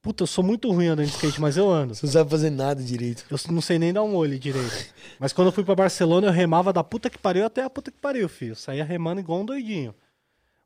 Puta, 0.00 0.22
eu 0.22 0.26
sou 0.26 0.42
muito 0.42 0.72
ruim 0.72 0.86
andando 0.86 1.04
de 1.08 1.12
skate, 1.12 1.38
mas 1.42 1.58
eu 1.58 1.70
ando. 1.70 1.94
Você 1.94 2.06
não 2.06 2.12
sabe 2.14 2.30
fazer 2.30 2.48
nada 2.48 2.82
direito. 2.82 3.22
Eu 3.30 3.38
não 3.52 3.60
sei 3.60 3.78
nem 3.78 3.92
dar 3.92 4.02
um 4.02 4.16
olho 4.16 4.38
direito. 4.38 4.86
Mas 5.20 5.30
quando 5.34 5.48
eu 5.48 5.52
fui 5.52 5.62
pra 5.62 5.74
Barcelona, 5.74 6.28
eu 6.28 6.32
remava 6.32 6.72
da 6.72 6.82
puta 6.82 7.10
que 7.10 7.18
pariu 7.18 7.44
até 7.44 7.62
a 7.62 7.68
puta 7.68 7.90
que 7.90 7.98
pariu, 7.98 8.30
filho. 8.30 8.52
Eu 8.52 8.56
saía 8.56 8.82
remando 8.82 9.20
igual 9.20 9.40
um 9.40 9.44
doidinho. 9.44 9.94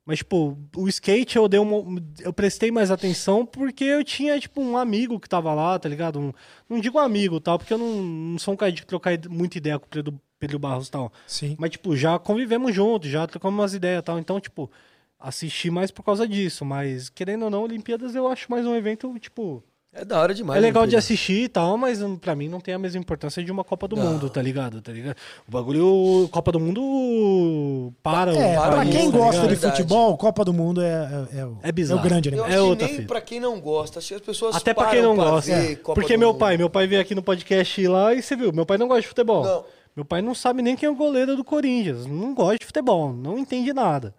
Mas, 0.06 0.18
tipo, 0.18 0.56
o 0.76 0.88
skate 0.88 1.36
eu 1.36 1.48
dei 1.48 1.58
uma, 1.58 2.00
Eu 2.20 2.32
prestei 2.32 2.70
mais 2.70 2.92
atenção 2.92 3.44
porque 3.44 3.82
eu 3.82 4.04
tinha, 4.04 4.38
tipo, 4.38 4.60
um 4.62 4.76
amigo 4.76 5.18
que 5.18 5.28
tava 5.28 5.52
lá, 5.52 5.76
tá 5.80 5.88
ligado? 5.88 6.20
Um, 6.20 6.32
não 6.68 6.80
digo 6.80 6.96
amigo 7.00 7.40
tal, 7.40 7.58
porque 7.58 7.74
eu 7.74 7.78
não, 7.78 8.02
não 8.02 8.38
sou 8.38 8.54
um 8.54 8.56
cara 8.56 8.70
de 8.70 8.86
trocar 8.86 9.18
muita 9.28 9.58
ideia 9.58 9.80
com 9.80 9.86
o 9.86 9.88
Pedro, 9.88 10.20
Pedro 10.38 10.58
Barros 10.60 10.86
e 10.86 10.90
tal. 10.92 11.12
Sim. 11.26 11.56
Mas, 11.58 11.70
tipo, 11.70 11.96
já 11.96 12.20
convivemos 12.20 12.72
juntos, 12.72 13.10
já 13.10 13.26
trocamos 13.26 13.58
umas 13.58 13.74
ideias 13.74 13.98
e 13.98 14.02
tal. 14.02 14.16
Então, 14.16 14.38
tipo, 14.38 14.70
assisti 15.18 15.70
mais 15.70 15.90
por 15.90 16.04
causa 16.04 16.26
disso. 16.28 16.64
Mas, 16.64 17.08
querendo 17.08 17.46
ou 17.46 17.50
não, 17.50 17.64
Olimpíadas 17.64 18.14
eu 18.14 18.28
acho 18.28 18.48
mais 18.48 18.64
um 18.64 18.76
evento, 18.76 19.12
tipo. 19.18 19.62
É 19.98 20.04
da 20.04 20.20
hora 20.20 20.34
demais. 20.34 20.58
É 20.58 20.60
legal 20.60 20.86
de 20.86 20.94
assistir 20.94 21.44
e 21.44 21.48
tal, 21.48 21.76
mas 21.78 22.02
hum, 22.02 22.16
pra 22.16 22.36
mim 22.36 22.48
não 22.48 22.60
tem 22.60 22.74
a 22.74 22.78
mesma 22.78 23.00
importância 23.00 23.42
de 23.42 23.50
uma 23.50 23.64
Copa 23.64 23.88
do 23.88 23.96
Não. 23.96 24.04
Mundo, 24.12 24.28
tá 24.28 24.42
ligado? 24.42 24.82
Tá 24.82 24.92
ligado? 24.92 25.16
O 25.48 25.50
bagulho, 25.50 26.28
Copa 26.30 26.52
do 26.52 26.60
Mundo 26.60 27.92
para. 28.02 28.32
É, 28.34 28.58
o 28.58 28.62
para 28.62 28.84
quem 28.84 29.10
tá 29.10 29.16
gosta 29.16 29.48
de 29.48 29.56
futebol, 29.56 30.16
Copa 30.18 30.44
do 30.44 30.52
Mundo 30.52 30.82
é, 30.82 31.26
é, 31.32 31.38
é 31.40 31.46
o, 31.46 31.58
É 31.62 31.72
bizarro. 31.72 32.00
o 32.00 32.02
grande 32.02 32.28
acho 32.28 32.44
É 32.44 32.48
que 32.48 32.58
outra 32.58 32.86
nem 32.88 33.06
pra 33.06 33.20
quem 33.20 33.40
não 33.40 33.58
gosta. 33.60 33.98
Acho 33.98 34.08
que 34.08 34.14
as 34.14 34.20
pessoas 34.20 34.56
Até 34.56 34.74
pra 34.74 34.84
param 34.84 34.96
quem 34.96 35.02
não 35.02 35.16
pra 35.16 35.24
gosta. 35.24 35.76
Copa 35.76 35.94
Porque 36.00 36.16
meu 36.16 36.28
Mundo. 36.28 36.38
pai, 36.38 36.56
meu 36.58 36.68
pai 36.68 36.86
veio 36.86 37.00
aqui 37.00 37.14
no 37.14 37.22
podcast 37.22 37.86
lá 37.88 38.12
e 38.14 38.22
você 38.22 38.36
viu, 38.36 38.52
meu 38.52 38.66
pai 38.66 38.76
não 38.78 38.88
gosta 38.88 39.00
de 39.02 39.08
futebol. 39.08 39.44
Não. 39.44 39.64
Meu 39.96 40.04
pai 40.04 40.20
não 40.20 40.34
sabe 40.34 40.60
nem 40.60 40.76
quem 40.76 40.86
é 40.86 40.92
o 40.92 40.94
goleiro 40.94 41.36
do 41.36 41.42
Corinthians, 41.42 42.04
não 42.04 42.34
gosta 42.34 42.58
de 42.58 42.66
futebol, 42.66 43.14
não 43.14 43.38
entende 43.38 43.72
nada. 43.72 44.14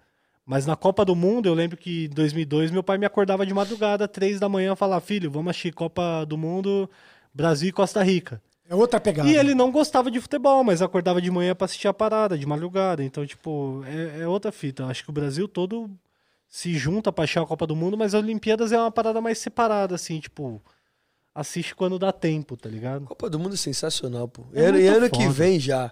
Mas 0.47 0.65
na 0.65 0.77
Copa 0.77 1.03
do 1.03 1.13
Mundo, 1.13 1.47
eu 1.47 1.53
lembro 1.53 1.75
que 1.75 2.05
em 2.05 2.09
2002 2.09 2.71
meu 2.71 2.81
pai 2.81 2.97
me 2.97 3.05
acordava 3.05 3.45
de 3.45 3.53
madrugada, 3.53 4.07
três 4.07 4.39
da 4.39 4.47
manhã, 4.47 4.77
falar: 4.77 5.01
"Filho, 5.01 5.29
vamos 5.29 5.49
assistir 5.49 5.73
Copa 5.73 6.23
do 6.25 6.37
Mundo, 6.37 6.89
Brasil 7.33 7.67
e 7.67 7.73
Costa 7.73 8.01
Rica". 8.01 8.41
É 8.69 8.73
outra 8.73 8.97
pegada. 8.97 9.27
E 9.27 9.35
ele 9.35 9.53
não 9.53 9.69
gostava 9.69 10.09
de 10.09 10.21
futebol, 10.21 10.63
mas 10.63 10.81
acordava 10.81 11.21
de 11.21 11.29
manhã 11.29 11.53
pra 11.53 11.65
assistir 11.65 11.89
a 11.89 11.93
parada, 11.93 12.37
de 12.37 12.45
madrugada. 12.45 13.03
Então, 13.03 13.25
tipo, 13.25 13.83
é, 13.85 14.21
é 14.21 14.27
outra 14.27 14.51
fita. 14.51 14.85
Acho 14.85 15.03
que 15.03 15.09
o 15.09 15.13
Brasil 15.13 15.49
todo 15.49 15.89
se 16.47 16.73
junta 16.75 17.11
pra 17.11 17.25
achar 17.25 17.41
a 17.41 17.45
Copa 17.45 17.67
do 17.67 17.75
Mundo, 17.75 17.97
mas 17.97 18.15
as 18.15 18.23
Olimpíadas 18.23 18.71
é 18.71 18.77
uma 18.77 18.91
parada 18.91 19.19
mais 19.19 19.37
separada, 19.39 19.95
assim, 19.95 20.19
tipo, 20.19 20.61
assiste 21.35 21.75
quando 21.75 21.99
dá 21.99 22.13
tempo, 22.13 22.55
tá 22.55 22.69
ligado? 22.69 23.05
Copa 23.05 23.29
do 23.29 23.37
Mundo 23.37 23.53
é 23.53 23.57
sensacional, 23.57 24.29
pô. 24.29 24.43
É 24.53 24.61
E 24.61 24.65
ano, 24.65 24.97
ano 24.97 25.09
que 25.09 25.27
vem 25.27 25.59
já. 25.59 25.91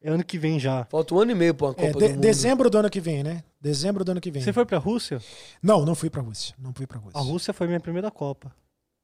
É 0.00 0.10
ano 0.10 0.24
que 0.24 0.38
vem 0.38 0.60
já. 0.60 0.84
Falta 0.84 1.14
um 1.14 1.18
ano 1.20 1.32
e 1.32 1.34
meio 1.34 1.54
pra 1.54 1.66
uma 1.68 1.74
Copa 1.74 1.86
É, 1.88 1.92
do 1.92 1.98
de- 1.98 2.08
Mundo. 2.10 2.20
dezembro 2.20 2.70
do 2.70 2.78
ano 2.78 2.88
que 2.90 3.00
vem, 3.00 3.22
né? 3.24 3.42
Dezembro 3.60 4.04
do 4.04 4.12
ano 4.12 4.20
que 4.20 4.30
vem. 4.30 4.42
Você 4.42 4.52
foi 4.52 4.64
pra 4.64 4.78
Rússia? 4.78 5.20
Não, 5.62 5.84
não 5.84 5.94
fui 5.94 6.08
pra 6.08 6.22
Rússia. 6.22 6.54
Não 6.58 6.72
fui 6.72 6.86
pra 6.86 6.98
Rússia. 6.98 7.18
A 7.18 7.22
Rússia 7.22 7.52
foi 7.52 7.66
minha 7.66 7.80
primeira 7.80 8.10
Copa. 8.10 8.54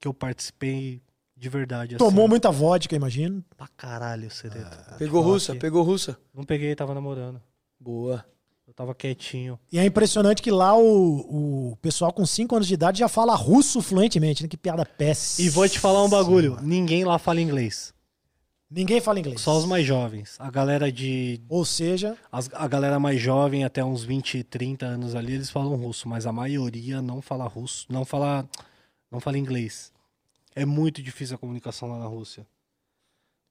Que 0.00 0.06
eu 0.06 0.14
participei 0.14 1.02
de 1.36 1.48
verdade. 1.48 1.96
Tomou 1.96 2.24
assim. 2.24 2.28
muita 2.28 2.50
vodka, 2.52 2.94
imagino. 2.94 3.44
Pra 3.56 3.66
caralho, 3.76 4.30
Sereta. 4.30 4.94
Pegou 4.98 5.20
Falar 5.22 5.34
russa, 5.34 5.54
pegou 5.56 5.82
russa. 5.82 6.16
Não 6.32 6.44
peguei, 6.44 6.74
tava 6.76 6.94
namorando. 6.94 7.40
Boa. 7.80 8.24
Eu 8.66 8.72
tava 8.72 8.94
quietinho. 8.94 9.58
E 9.70 9.78
é 9.78 9.84
impressionante 9.84 10.40
que 10.40 10.50
lá 10.50 10.76
o, 10.76 11.72
o 11.72 11.76
pessoal 11.82 12.12
com 12.12 12.24
5 12.24 12.54
anos 12.56 12.66
de 12.68 12.74
idade 12.74 13.00
já 13.00 13.08
fala 13.08 13.34
russo 13.34 13.82
fluentemente, 13.82 14.42
né? 14.42 14.48
Que 14.48 14.56
piada 14.56 14.86
péssima. 14.86 15.46
E 15.46 15.50
vou 15.50 15.68
te 15.68 15.78
falar 15.78 16.02
um 16.02 16.08
bagulho. 16.08 16.56
Ninguém 16.62 17.04
lá 17.04 17.18
fala 17.18 17.40
inglês. 17.40 17.92
Ninguém 18.74 19.00
fala 19.00 19.18
inglês. 19.20 19.40
Só 19.40 19.56
os 19.56 19.64
mais 19.66 19.86
jovens. 19.86 20.36
A 20.40 20.50
galera 20.50 20.90
de. 20.90 21.40
Ou 21.48 21.64
seja, 21.64 22.16
as- 22.32 22.50
a 22.52 22.66
galera 22.66 22.98
mais 22.98 23.20
jovem, 23.20 23.64
até 23.64 23.84
uns 23.84 24.02
20, 24.02 24.42
30 24.42 24.84
anos 24.86 25.14
ali, 25.14 25.34
eles 25.34 25.48
falam 25.50 25.76
russo, 25.76 26.08
mas 26.08 26.26
a 26.26 26.32
maioria 26.32 27.00
não 27.00 27.22
fala 27.22 27.46
russo, 27.46 27.86
não 27.88 28.04
fala, 28.04 28.48
não 29.10 29.20
fala 29.20 29.38
inglês. 29.38 29.92
É 30.56 30.64
muito 30.64 31.02
difícil 31.02 31.36
a 31.36 31.38
comunicação 31.38 31.88
lá 31.88 31.98
na 31.98 32.06
Rússia. 32.06 32.46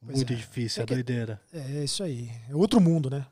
Pois 0.05 0.17
muito 0.17 0.33
é. 0.33 0.35
difícil, 0.35 0.81
É 0.81 0.83
é, 0.83 0.85
que- 0.87 0.93
doideira. 0.93 1.41
é 1.53 1.83
isso 1.83 2.03
aí. 2.03 2.29
É 2.49 2.55
outro 2.55 2.81
mundo, 2.81 3.09
né? 3.09 3.25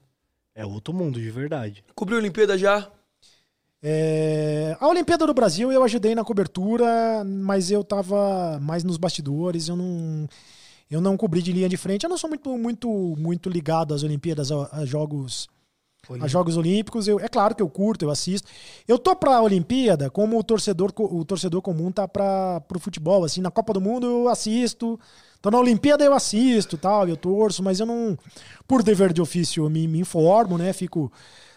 É 0.56 0.66
outro 0.66 0.94
mundo, 0.94 1.20
de 1.20 1.30
verdade. 1.32 1.84
Cobriu 1.96 2.18
a 2.18 2.22
Olimpíada 2.22 2.58
já? 2.58 2.90
É, 3.84 4.78
A 4.80 4.88
Olimpíada 4.88 5.26
do 5.26 5.34
Brasil 5.34 5.72
eu 5.72 5.84
ajudei 5.84 6.14
na 6.14 6.24
cobertura, 6.24 7.24
mas 7.26 7.72
eu 7.72 7.84
tava 7.84 8.60
mais 8.62 8.84
nos 8.84 8.98
bastidores, 8.98 9.68
eu 9.68 9.76
não, 9.76 10.28
eu 10.92 11.00
não 11.00 11.16
cobri 11.16 11.42
de 11.42 11.54
linha 11.54 11.70
de 11.70 11.78
frente. 11.78 12.04
Eu 12.04 12.10
não 12.10 12.18
sou 12.18 12.30
muito, 12.30 12.58
muito, 12.58 12.90
muito 13.18 13.50
ligado 13.50 13.94
às 13.94 14.04
Olimpíadas, 14.04 14.52
a, 14.52 14.70
a 14.74 14.86
jogos, 14.86 15.48
a 16.20 16.28
Jogos 16.28 16.58
Olímpicos. 16.58 17.08
Eu, 17.08 17.20
é 17.20 17.30
claro 17.30 17.56
que 17.56 17.62
eu 17.62 17.70
curto, 17.70 18.04
eu 18.04 18.10
assisto. 18.12 18.48
Eu 18.88 19.00
tô 19.00 19.16
pra 19.16 19.42
Olimpíada 19.42 20.10
como 20.10 20.38
o 20.38 20.44
torcedor, 20.44 20.92
o 20.98 21.24
torcedor 21.24 21.62
comum 21.62 21.92
tá 21.92 22.08
para 22.08 22.60
pro 22.68 22.80
futebol. 22.80 23.24
Assim, 23.24 23.40
na 23.40 23.50
Copa 23.50 23.74
do 23.74 23.80
Mundo 23.80 24.06
eu 24.06 24.28
assisto. 24.28 25.00
Tô 25.42 25.50
na 25.50 25.58
Olimpíada 25.58 26.04
eu 26.04 26.14
assisto, 26.14 26.78
tal, 26.78 27.08
eu 27.08 27.18
torço, 27.18 27.64
mas 27.64 27.80
eu 27.80 27.86
não, 27.88 28.16
por 28.68 28.84
dever 28.84 29.12
de 29.12 29.22
ofício, 29.22 29.66
eu 29.66 29.70
me, 29.72 29.88
me 29.88 30.00
informo, 30.00 30.56
né? 30.56 30.72
Fico 30.72 31.12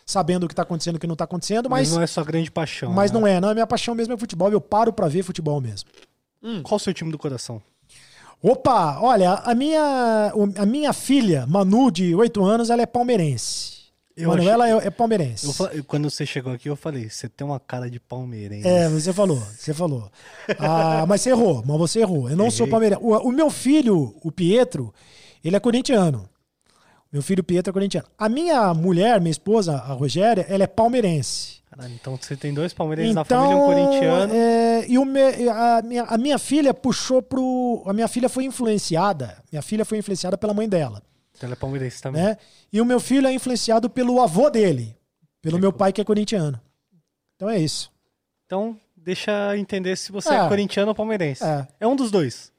sabendo 0.07 0.45
o 0.45 0.49
que 0.49 0.55
tá 0.55 0.63
acontecendo 0.63 0.95
e 0.95 0.97
o 0.97 1.01
que 1.01 1.07
não 1.07 1.17
tá 1.17 1.25
acontecendo, 1.25 1.69
Mas, 1.69 1.89
mas 1.89 1.97
não 1.97 2.03
é 2.03 2.07
sua 2.07 2.25
grande 2.25 2.51
paixão. 2.51 2.93
mas 2.93 3.11
né? 3.11 3.19
não 3.21 3.27
é, 3.27 3.41
não. 3.41 3.51
A 3.51 3.55
minha 3.55 3.67
paixão 3.67 3.95
mesmo 3.95 4.15
é 4.15 4.17
futebol. 4.17 4.51
Eu 4.51 4.61
paro 4.61 4.93
pra 4.93 5.07
ver 5.07 5.23
futebol 5.23 5.61
mesmo. 5.61 5.91
Qual 6.63 6.77
o 6.77 6.79
seu 6.79 6.95
time 6.95 7.11
do 7.11 7.19
coração? 7.19 7.61
Opa, 8.47 9.01
olha, 9.01 9.33
a 9.33 9.55
minha, 9.55 10.31
a 10.59 10.67
minha 10.67 10.93
filha, 10.93 11.47
Manu, 11.47 11.91
de 11.91 12.15
8 12.15 12.45
anos, 12.45 12.69
ela 12.69 12.83
é 12.83 12.87
palmeirense. 12.87 13.85
Eu 14.15 14.29
Manuela 14.29 14.69
é, 14.69 14.87
é 14.87 14.91
palmeirense. 14.91 15.47
Eu 15.73 15.83
quando 15.85 16.11
você 16.11 16.27
chegou 16.27 16.53
aqui, 16.53 16.69
eu 16.69 16.77
falei, 16.77 17.09
você 17.09 17.27
tem 17.27 17.47
uma 17.47 17.59
cara 17.59 17.89
de 17.91 17.99
palmeirense. 17.99 18.69
É, 18.69 18.87
você 18.91 19.15
falou, 19.15 19.39
você 19.39 19.73
falou. 19.73 20.11
Ah, 20.59 21.07
mas 21.09 21.23
você 21.23 21.31
errou, 21.31 21.65
mas 21.67 21.79
você 21.79 22.01
errou. 22.01 22.29
Eu 22.29 22.37
não 22.37 22.51
sou 22.51 22.67
Errei. 22.67 22.71
palmeirense. 22.71 23.03
O, 23.03 23.17
o 23.17 23.33
meu 23.33 23.49
filho, 23.49 24.15
o 24.23 24.31
Pietro, 24.31 24.93
ele 25.43 25.57
é 25.57 25.61
corintiano. 25.61 26.29
Meu 27.11 27.23
filho 27.23 27.43
Pietro 27.43 27.71
é 27.71 27.73
corintiano. 27.73 28.07
A 28.19 28.29
minha 28.29 28.75
mulher, 28.75 29.23
minha 29.23 29.31
esposa, 29.31 29.77
a 29.77 29.95
Rogéria, 29.95 30.45
ela 30.51 30.65
é 30.65 30.67
palmeirense. 30.67 31.63
Caralho, 31.77 31.95
então 31.95 32.17
você 32.21 32.37
tem 32.37 32.55
dois 32.55 32.73
palmeirenses 32.73 33.15
na 33.15 33.25
família 33.25 33.57
um 33.57 33.67
corintiano. 33.67 34.33
é, 34.35 34.87
e 34.89 34.97
o 34.99 35.05
me- 35.05 35.49
a, 35.49 35.83
minha, 35.83 36.03
a 36.05 36.17
minha 36.19 36.39
filha 36.39 36.73
puxou 36.73 37.21
pro. 37.21 37.83
A 37.87 37.93
minha 37.93 38.07
filha 38.07 38.29
foi 38.29 38.45
influenciada. 38.45 39.37
Minha 39.51 39.63
filha 39.63 39.85
foi 39.85 39.99
influenciada 39.99 40.39
pela 40.39 40.55
mãe 40.55 40.69
dela. 40.69 41.03
Então 41.37 41.49
ele 41.49 41.55
é 41.55 41.57
palmeirense 41.57 42.01
também. 42.01 42.23
Né? 42.23 42.37
E 42.73 42.81
o 42.81 42.85
meu 42.85 43.01
filho 43.01 43.27
é 43.27 43.33
influenciado 43.33 43.91
pelo 43.91 44.21
avô 44.21 44.49
dele. 44.51 44.97
Pelo 45.43 45.59
meu 45.59 45.73
pai, 45.73 45.93
que 45.93 46.01
é 46.01 46.05
corintiano. 46.05 46.61
Então 47.37 47.51
é 47.51 47.59
isso. 47.59 47.91
Então, 48.47 48.79
deixa 48.97 49.57
entender 49.57 49.97
se 49.97 50.13
você 50.13 50.31
é, 50.33 50.37
É. 50.45 50.49
corintiano 50.49 50.89
ou 50.91 50.95
palmeirense. 50.95 51.43
É. 51.45 51.67
É 51.81 51.87
um 51.87 51.97
dos 51.97 52.11
dois. 52.11 52.53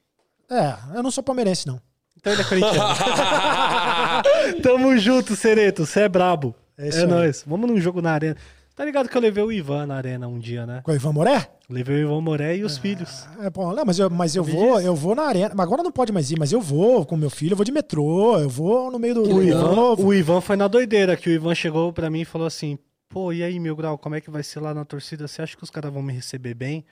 É, 0.50 0.74
eu 0.94 1.02
não 1.02 1.10
sou 1.10 1.24
palmeirense, 1.24 1.66
não. 1.66 1.80
Então 2.16 2.32
ele 2.32 2.42
é 2.42 2.44
corintiano. 2.44 2.94
Tamo 4.62 4.96
junto, 4.98 5.34
Sereto. 5.34 5.86
Você 5.86 6.00
é 6.00 6.08
brabo. 6.08 6.54
É 6.78 6.88
É, 6.88 7.06
nóis. 7.06 7.42
Vamos 7.46 7.68
num 7.70 7.80
jogo 7.80 8.02
na 8.02 8.12
arena. 8.12 8.36
Tá 8.76 8.84
ligado 8.84 9.08
que 9.08 9.16
eu 9.16 9.22
levei 9.22 9.42
o 9.42 9.50
Ivan 9.50 9.86
na 9.86 9.96
arena 9.96 10.28
um 10.28 10.38
dia, 10.38 10.66
né? 10.66 10.82
Com 10.84 10.92
o 10.92 10.94
Ivan 10.94 11.12
Moré? 11.12 11.50
Levei 11.68 11.96
o 11.96 12.08
Ivan 12.08 12.20
Moré 12.20 12.58
e 12.58 12.62
os 12.62 12.76
filhos. 12.76 13.26
É 13.40 13.48
bom, 13.48 13.72
não, 13.74 13.84
mas 13.84 13.98
eu, 13.98 14.10
mas 14.10 14.36
eu 14.36 14.44
vou, 14.44 14.76
disso. 14.76 14.86
eu 14.86 14.94
vou 14.94 15.14
na 15.14 15.22
arena. 15.22 15.54
Mas 15.54 15.66
agora 15.66 15.82
não 15.82 15.90
pode 15.90 16.12
mais 16.12 16.30
ir, 16.30 16.38
mas 16.38 16.52
eu 16.52 16.60
vou 16.60 17.04
com 17.06 17.16
meu 17.16 17.30
filho, 17.30 17.54
eu 17.54 17.56
vou 17.56 17.64
de 17.64 17.72
metrô, 17.72 18.38
eu 18.38 18.50
vou 18.50 18.90
no 18.90 18.98
meio 18.98 19.14
do. 19.14 19.22
O. 19.22 19.42
Ivan, 19.42 19.74
novo. 19.74 20.06
o 20.06 20.14
Ivan 20.14 20.42
foi 20.42 20.56
na 20.56 20.68
doideira, 20.68 21.16
que 21.16 21.30
o 21.30 21.32
Ivan 21.32 21.54
chegou 21.54 21.90
pra 21.90 22.10
mim 22.10 22.20
e 22.20 22.24
falou 22.26 22.46
assim: 22.46 22.78
pô, 23.08 23.32
e 23.32 23.42
aí, 23.42 23.58
meu 23.58 23.74
grau, 23.74 23.96
como 23.96 24.14
é 24.14 24.20
que 24.20 24.30
vai 24.30 24.42
ser 24.42 24.60
lá 24.60 24.74
na 24.74 24.84
torcida? 24.84 25.26
Você 25.26 25.40
acha 25.40 25.56
que 25.56 25.64
os 25.64 25.70
caras 25.70 25.90
vão 25.90 26.02
me 26.02 26.12
receber 26.12 26.52
bem? 26.52 26.84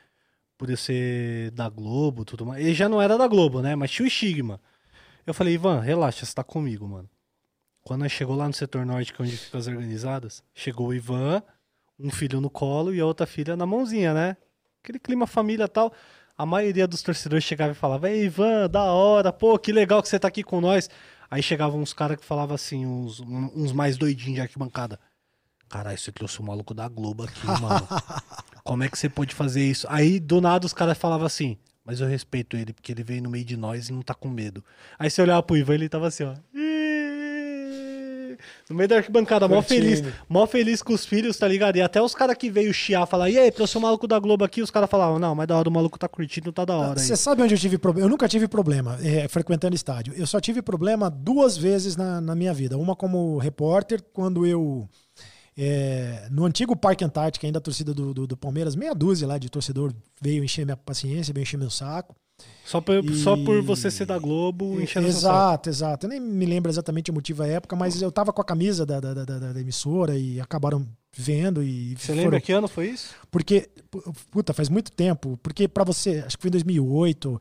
por 0.57 0.71
eu 0.71 0.77
ser 0.77 1.51
da 1.51 1.69
Globo 1.69 2.23
e 2.23 2.25
tudo 2.25 2.47
mais. 2.47 2.65
Ele 2.65 2.75
já 2.75 2.89
não 2.89 3.01
era 3.01 3.19
da 3.19 3.27
Globo, 3.27 3.61
né? 3.61 3.75
Mas 3.75 3.91
tinha 3.91 4.05
o 4.05 4.09
estigma. 4.09 4.61
Eu 5.27 5.35
falei, 5.35 5.55
Ivan, 5.55 5.81
relaxa, 5.81 6.25
você 6.25 6.35
tá 6.35 6.45
comigo, 6.45 6.87
mano. 6.87 7.09
Quando 7.83 8.01
nós 8.01 8.13
chegou 8.13 8.37
lá 8.37 8.47
no 8.47 8.55
setor 8.55 8.87
norte, 8.87 9.13
que 9.13 9.21
é 9.21 9.25
onde 9.25 9.37
ficam 9.37 9.61
as 9.61 9.67
organizadas, 9.67 10.43
chegou 10.55 10.89
o 10.89 10.95
Ivan, 10.95 11.43
um 11.99 12.11
filho 12.11 12.41
no 12.41 12.51
colo 12.51 12.95
e 12.95 13.01
a 13.01 13.07
outra 13.07 13.27
filha 13.27 13.57
na 13.57 13.67
mãozinha, 13.67 14.13
né? 14.13 14.37
Aquele 14.83 14.99
clima 14.99 15.27
família 15.27 15.69
tal. 15.69 15.93
A 16.37 16.45
maioria 16.45 16.87
dos 16.87 17.03
torcedores 17.03 17.45
chegava 17.45 17.73
e 17.73 17.77
falava, 17.77 18.11
Ei, 18.11 18.25
Ivan, 18.25 18.69
da 18.69 18.83
hora, 18.85 19.33
pô, 19.33 19.59
que 19.59 19.73
legal 19.73 20.03
que 20.03 20.09
você 20.09 20.19
tá 20.19 20.29
aqui 20.29 20.43
com 20.43 20.61
nós. 20.61 20.91
Aí 21.31 21.43
chegavam 21.43 21.81
uns 21.81 21.93
caras 21.93 22.17
que 22.19 22.25
falavam 22.25 22.55
assim, 22.55 22.85
uns, 22.85 23.21
uns 23.21 23.73
mais 23.73 23.97
doidinhos 23.97 24.35
de 24.35 24.41
arquibancada. 24.41 24.99
Caralho, 25.69 25.99
você 25.99 26.13
trouxe 26.13 26.41
o 26.41 26.45
maluco 26.45 26.75
da 26.75 26.89
Globo 26.89 27.25
aqui, 27.25 27.47
mano. 27.47 27.87
Como 28.63 28.83
é 28.83 28.89
que 28.89 28.99
você 28.99 29.09
pode 29.09 29.35
fazer 29.35 29.65
isso? 29.65 29.87
Aí, 29.91 30.21
do 30.21 30.41
nada, 30.41 30.67
os 30.67 30.73
caras 30.73 30.97
falavam 30.99 31.27
assim, 31.27 31.57
mas 31.85 32.01
eu 32.01 32.07
respeito 32.07 32.57
ele, 32.57 32.73
porque 32.73 32.93
ele 32.93 33.03
veio 33.03 33.23
no 33.23 33.31
meio 33.31 33.45
de 33.45 33.57
nós 33.57 33.89
e 33.89 33.93
não 33.93 34.03
tá 34.03 34.15
com 34.15 34.29
medo. 34.29 34.65
Aí 34.99 35.11
você 35.11 35.23
olhava 35.23 35.43
pro 35.43 35.57
Ivan, 35.57 35.75
ele 35.75 35.89
tava 35.89 36.07
assim, 36.09 36.25
ó. 36.25 36.35
"Ih", 36.55 36.74
No 38.69 38.77
meio 38.77 38.89
da 38.89 38.97
arquibancada, 38.97 39.47
mó 39.47 39.57
Curtindo. 39.57 39.83
feliz. 39.83 40.15
Mó 40.29 40.47
feliz 40.47 40.83
com 40.83 40.95
os 40.95 41.05
filhos, 41.05 41.37
tá 41.37 41.47
ligado? 41.47 41.77
E 41.77 41.83
até 41.83 42.01
os 42.01 42.15
caras 42.15 42.37
que 42.37 42.51
veio 42.51 42.73
chiar, 42.73 43.07
falar, 43.07 43.29
e 43.29 43.39
aí, 43.39 43.51
trouxe 43.51 43.77
o 43.77 43.81
maluco 43.81 44.07
da 44.07 44.19
Globo 44.19 44.43
aqui, 44.43 44.63
os 44.63 44.71
caras 44.71 44.89
falavam, 44.89 45.19
não, 45.19 45.35
mas 45.35 45.47
da 45.47 45.57
hora 45.57 45.69
o 45.69 45.73
maluco 45.73 45.99
tá 45.99 46.09
curtindo, 46.09 46.51
tá 46.51 46.65
da 46.65 46.75
hora. 46.75 46.99
Você 46.99 47.15
sabe 47.17 47.43
onde 47.43 47.55
eu 47.55 47.59
tive 47.59 47.77
problema? 47.77 48.07
Eu 48.07 48.11
nunca 48.11 48.27
tive 48.27 48.49
problema 48.49 48.99
é, 49.03 49.29
frequentando 49.29 49.75
estádio. 49.75 50.15
Eu 50.17 50.27
só 50.27 50.41
tive 50.41 50.63
problema 50.63 51.11
duas 51.11 51.57
vezes 51.57 51.95
na, 51.95 52.21
na 52.21 52.35
minha 52.35 52.55
vida. 52.55 52.79
Uma 52.79 52.97
como 52.97 53.37
repórter, 53.37 54.03
quando 54.13 54.47
eu. 54.47 54.89
é, 55.59 56.27
no 56.31 56.47
antigo 56.47 56.75
Parque 56.75 57.05
Antártica, 57.05 57.47
ainda 57.47 57.59
a 57.59 57.63
torcida 57.63 57.93
do, 57.93 58.15
do, 58.15 58.27
do 58.27 58.37
Palmeiras, 58.37 58.75
meia 58.75 58.95
dúzia 58.95 59.29
lá 59.29 59.37
de 59.37 59.51
torcedor 59.51 59.93
veio 60.23 60.43
encher 60.43 60.65
minha 60.65 60.77
paciência, 60.77 61.35
veio 61.35 61.43
encher 61.43 61.59
meu 61.59 61.71
saco. 61.71 62.17
Só, 62.65 62.81
por, 62.81 63.05
E- 63.05 63.15
só 63.17 63.37
por 63.37 63.63
você 63.63 63.91
ser 63.91 64.07
da 64.07 64.19
Globo, 64.19 64.81
enchendo. 64.81 65.07
Exato, 65.07 65.69
exato. 65.69 66.07
Eu 66.07 66.11
nem 66.11 66.19
me 66.21 66.47
lembro 66.47 66.71
exatamente 66.71 67.11
o 67.11 67.15
motivo 67.15 67.43
à 67.43 67.47
época, 67.47 67.77
mas 67.77 68.01
eu 68.01 68.11
tava 68.11 68.33
com 68.33 68.41
a 68.41 68.45
camisa 68.45 68.87
da, 68.87 68.99
da, 69.01 69.13
da, 69.13 69.53
da- 69.53 69.61
emissora 69.61 70.17
e 70.19 70.41
acabaram 70.41 70.87
vendo 71.17 71.63
e 71.63 71.95
Você 71.97 72.13
lembra 72.15 72.41
que 72.41 72.51
ano 72.53 72.67
foi 72.67 72.89
isso? 72.89 73.15
porque 73.31 73.69
pu- 73.91 74.03
puta 74.31 74.53
faz 74.53 74.69
muito 74.69 74.91
tempo 74.91 75.39
porque 75.43 75.69
pra 75.69 75.85
você 75.85 76.25
acho 76.27 76.37
que 76.37 76.43
foi 76.43 76.49
em 76.49 76.53
2008 76.53 77.41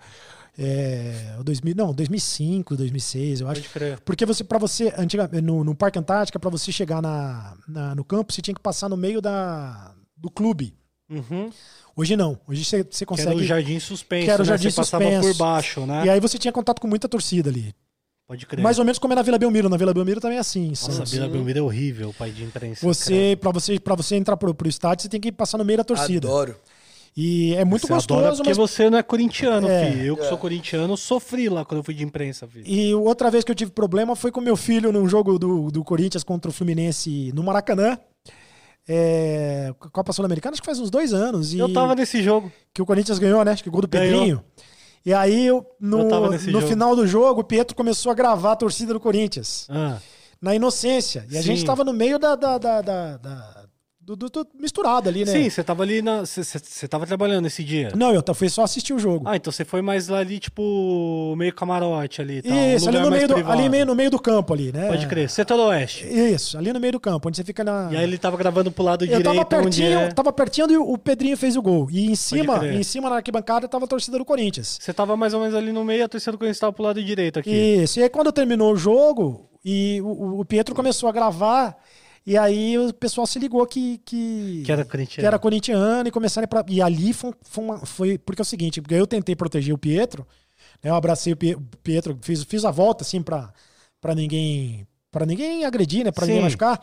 é, 0.60 1.34
ou 1.40 1.44
2000 1.44 1.74
não 1.76 1.91
2005 1.91 2.78
2006 2.78 3.41
eu 3.41 3.48
acho 3.48 3.64
porque 4.06 4.28
você 4.28 4.44
para 4.44 4.60
você 4.60 4.94
antiga 4.95 5.28
no, 5.41 5.64
no 5.64 5.74
Parque 5.74 5.98
Antártica 5.98 6.38
pra 6.40 6.52
você 6.52 6.72
chegar 6.72 7.02
na, 7.02 7.56
na- 7.68 7.95
no 7.95 8.03
campo 8.03 8.32
você 8.32 8.44
tinha 8.44 8.53
que 8.53 8.61
passar 8.61 8.88
no 8.90 8.95
meio 8.98 9.20
da 9.20 9.95
do 10.15 10.30
clube 10.30 10.76
Uhum. 11.09 11.49
hoje 11.95 12.15
não 12.15 12.39
hoje 12.47 12.63
você, 12.63 12.84
você 12.84 13.05
Que 13.05 13.11
era 13.13 13.23
consegue 13.23 13.41
o 13.41 13.43
Jardim 13.45 13.80
Suspenso, 13.80 14.25
que 14.25 14.31
era 14.31 14.41
o 14.41 14.45
né? 14.45 14.49
Jardim 14.49 14.69
Você 14.69 14.75
passava 14.75 15.03
Suspenso. 15.03 15.27
por 15.27 15.38
baixo, 15.38 15.85
né? 15.85 16.05
e 16.05 16.09
aí 16.09 16.19
você 16.19 16.38
tinha 16.38 16.51
contato 16.51 16.80
com 16.80 16.88
muita 16.88 17.07
torcida 17.09 17.49
ali 17.49 17.75
Pode 18.25 18.45
crer. 18.45 18.63
mais 18.63 18.80
ou 18.80 18.85
menos 18.85 18.97
como 18.97 19.11
é 19.13 19.15
na 19.17 19.21
Vila 19.21 19.38
Belmiro 19.38 19.67
na 19.69 19.75
Vila 19.77 19.93
Belmiro 19.93 20.21
também 20.21 20.38
é 20.38 20.41
assim 20.41 20.69
Nossa, 20.69 20.91
Santos. 20.93 21.11
Vila 21.11 21.27
Belmiro 21.27 21.59
é 21.59 21.61
horrível, 21.61 22.09
o 22.09 22.13
pai 22.13 22.31
de 22.31 22.43
imprensa. 22.43 22.85
Você, 22.85 23.38
pra 23.39 23.51
você, 23.51 23.80
para 23.80 23.95
você 23.95 24.15
entrar 24.15 24.38
pro, 24.38 24.53
pro 24.55 24.67
estádio, 24.69 25.03
você 25.03 25.09
tem 25.09 25.19
que 25.19 25.31
passar 25.31 25.57
no 25.57 25.65
meio 25.65 25.77
da 25.77 25.84
torcida. 25.84 26.25
Adoro. 26.27 26.55
E 27.15 27.53
é 27.55 27.63
muito 27.65 27.85
você 27.85 27.93
adora 27.93 28.30
gostoso, 28.30 28.38
porque 28.38 28.49
mas 28.49 28.57
você 28.57 28.89
não 28.89 28.97
é 28.97 29.03
corintiano, 29.03 29.67
É. 29.67 29.91
filho. 29.91 30.03
Eu 30.05 30.17
que 30.17 30.25
sou 30.27 30.38
corintiano, 30.38 30.97
sofri 30.97 31.47
lá 31.49 31.63
quando 31.63 31.80
eu 31.80 31.84
fui 31.84 31.93
de 31.93 32.03
imprensa, 32.03 32.47
filho. 32.47 32.63
E 32.65 32.95
outra 32.95 33.30
vez 33.30 33.43
que 33.43 33.51
eu 33.51 33.55
tive 33.55 33.69
problema 33.71 34.15
foi 34.15 34.31
com 34.31 34.41
meu 34.41 34.55
filho 34.55 34.91
num 34.91 35.07
jogo 35.07 35.38
do, 35.38 35.69
do 35.69 35.84
Corinthians 35.84 36.23
contra 36.23 36.49
o 36.49 36.53
Fluminense 36.53 37.31
no 37.35 37.43
Maracanã. 37.43 37.99
É, 38.88 39.73
Copa 39.91 40.11
Sul-Americana, 40.11 40.53
acho 40.53 40.61
que 40.61 40.65
faz 40.65 40.80
uns 40.80 40.89
dois 40.89 41.14
anos. 41.14 41.53
E 41.53 41.60
Eu 41.60 41.72
tava 41.73 41.95
nesse 41.95 42.22
jogo. 42.22 42.51
Que 42.73 42.81
o 42.81 42.85
Corinthians 42.85 43.19
ganhou, 43.19 43.43
né? 43.45 43.51
Acho 43.51 43.64
que 43.64 43.69
gol 43.69 43.81
do 43.81 43.88
Ganhou. 43.88 44.11
Pedrinho. 44.19 44.43
E 45.05 45.14
aí, 45.14 45.47
no, 45.80 46.03
no 46.10 46.38
jogo. 46.38 46.68
final 46.68 46.95
do 46.95 47.05
jogo, 47.05 47.41
o 47.41 47.43
Pietro 47.43 47.76
começou 47.76 48.11
a 48.11 48.15
gravar 48.15 48.53
a 48.53 48.55
torcida 48.55 48.93
do 48.93 48.99
Corinthians. 48.99 49.68
Ah, 49.69 49.97
Na 50.41 50.53
inocência. 50.55 51.26
E 51.30 51.38
a 51.38 51.41
Sim. 51.41 51.47
gente 51.47 51.65
tava 51.65 51.84
no 51.84 51.93
meio 51.93 52.18
da, 52.19 52.35
da, 52.35 52.57
da- 52.57 52.81
da- 52.81 53.62
do, 54.05 54.15
do- 54.17 54.30
do- 54.30 54.47
misturado 54.59 55.07
ali, 55.07 55.23
né? 55.23 55.31
Sim, 55.31 55.49
você 55.49 55.63
tava 55.63 55.81
ali 55.84 56.01
na. 56.01 56.21
Você- 56.25 56.88
tava 56.89 57.05
trabalhando 57.07 57.45
esse 57.47 57.63
dia. 57.63 57.89
Não, 57.95 58.13
eu 58.13 58.21
fui 58.35 58.49
só 58.49 58.63
assistir 58.63 58.93
o 58.93 58.99
jogo. 58.99 59.25
Ah, 59.27 59.35
então 59.38 59.51
você 59.51 59.63
foi 59.63 59.81
mais 59.81 60.11
ali, 60.11 60.39
tipo, 60.39 61.34
meio 61.38 61.53
camarote 61.53 62.21
ali. 62.21 62.41
Tal, 62.41 62.51
Isso, 62.57 62.85
um 62.85 62.89
ali 62.89 62.99
no, 62.99 63.09
meio 63.11 63.27
do, 63.27 63.34
privado. 63.35 63.59
ali 63.59 63.69
meio, 63.69 63.85
no 63.85 63.95
meio 63.95 64.11
do 64.11 64.19
campo 64.19 64.53
ali, 64.53 64.71
né? 64.73 64.88
Pode 64.89 65.07
crer. 65.07 65.30
Setor 65.30 65.57
Oeste. 65.59 66.05
Isso, 66.05 66.57
ali 66.57 66.73
no 66.73 66.80
meio 66.80 66.93
do 66.93 66.99
campo, 66.99 67.27
onde 67.30 67.38
você 67.38 67.43
fica 67.43 67.63
na. 67.63 67.89
E 67.91 67.95
aí 67.97 68.03
ele 68.03 68.17
tava 68.17 68.35
gravando 68.35 68.71
pro 68.71 68.84
lado 68.84 69.03
eu 69.05 69.07
direito, 69.07 69.23
tava 69.25 69.45
pertinho, 69.45 69.99
é. 69.99 70.07
tava 70.11 70.34
pertinho 70.34 70.71
e 70.71 70.77
o 70.77 70.97
Pedrinho 70.97 71.38
fez 71.38 71.55
o 71.55 71.61
gol. 71.61 71.88
E 71.89 72.05
em 72.11 72.15
cima, 72.15 72.67
em 72.67 72.84
cima 72.84 73.09
na 73.09 73.15
arquibancada 73.17 73.67
tava 73.67 73.85
a 73.85 73.88
torcida 73.88 74.17
do 74.17 74.25
Corinthians. 74.25 74.77
Você 74.81 74.93
tava 74.93 75.15
mais 75.15 75.34
ou 75.34 75.39
menos 75.39 75.55
ali 75.55 75.71
no 75.71 75.84
meio, 75.85 76.03
a 76.03 76.09
torcida 76.09 76.34
do 76.34 76.38
Corinthians 76.38 76.59
tava 76.59 76.73
pro 76.73 76.84
lado 76.84 77.01
direito 77.03 77.39
aqui. 77.39 77.49
Isso. 77.51 77.99
E 77.99 78.03
aí 78.03 78.09
quando 78.09 78.31
terminou 78.31 78.73
o 78.73 78.75
jogo, 78.75 79.49
e 79.65 80.01
o- 80.01 80.41
o 80.41 80.45
Pietro 80.45 80.75
começou 80.75 81.07
a 81.07 81.11
gravar, 81.13 81.77
e 82.25 82.37
aí 82.37 82.77
o 82.77 82.93
pessoal 82.93 83.27
se 83.27 83.37
ligou 83.39 83.65
que. 83.67 83.99
Que, 84.05 84.63
Que 84.65 84.71
era 84.71 84.85
corintiano. 84.85 85.21
que 85.21 85.25
era 85.27 85.39
corintiano 85.39 86.07
e 86.07 86.11
começaram 86.11 86.47
pra, 86.47 86.63
E 86.67 86.81
ali 86.81 87.11
foi, 87.13 87.33
foi, 87.41 87.63
uma- 87.63 87.85
foi- 87.85 88.17
Porque 88.17 88.41
é 88.41 88.43
o 88.43 88.45
seguinte, 88.45 88.81
eu 88.89 89.07
tentei 89.07 89.35
proteger 89.35 89.73
o 89.73 89.77
Pietro, 89.77 90.25
né, 90.83 90.89
eu 90.89 90.95
abracei 90.95 91.33
o 91.33 91.37
Pie- 91.37 91.55
o 91.55 91.61
Pietro, 91.83 92.17
fiz, 92.21 92.43
fiz 92.43 92.63
a 92.65 92.71
volta 92.71 93.03
assim 93.03 93.21
pra, 93.21 93.51
pra 94.01 94.15
ninguém. 94.15 94.87
para 95.11 95.25
ninguém 95.25 95.63
agredir, 95.65 96.03
né? 96.03 96.11
Pra 96.11 96.25
ninguém 96.25 96.41
machucar. 96.41 96.81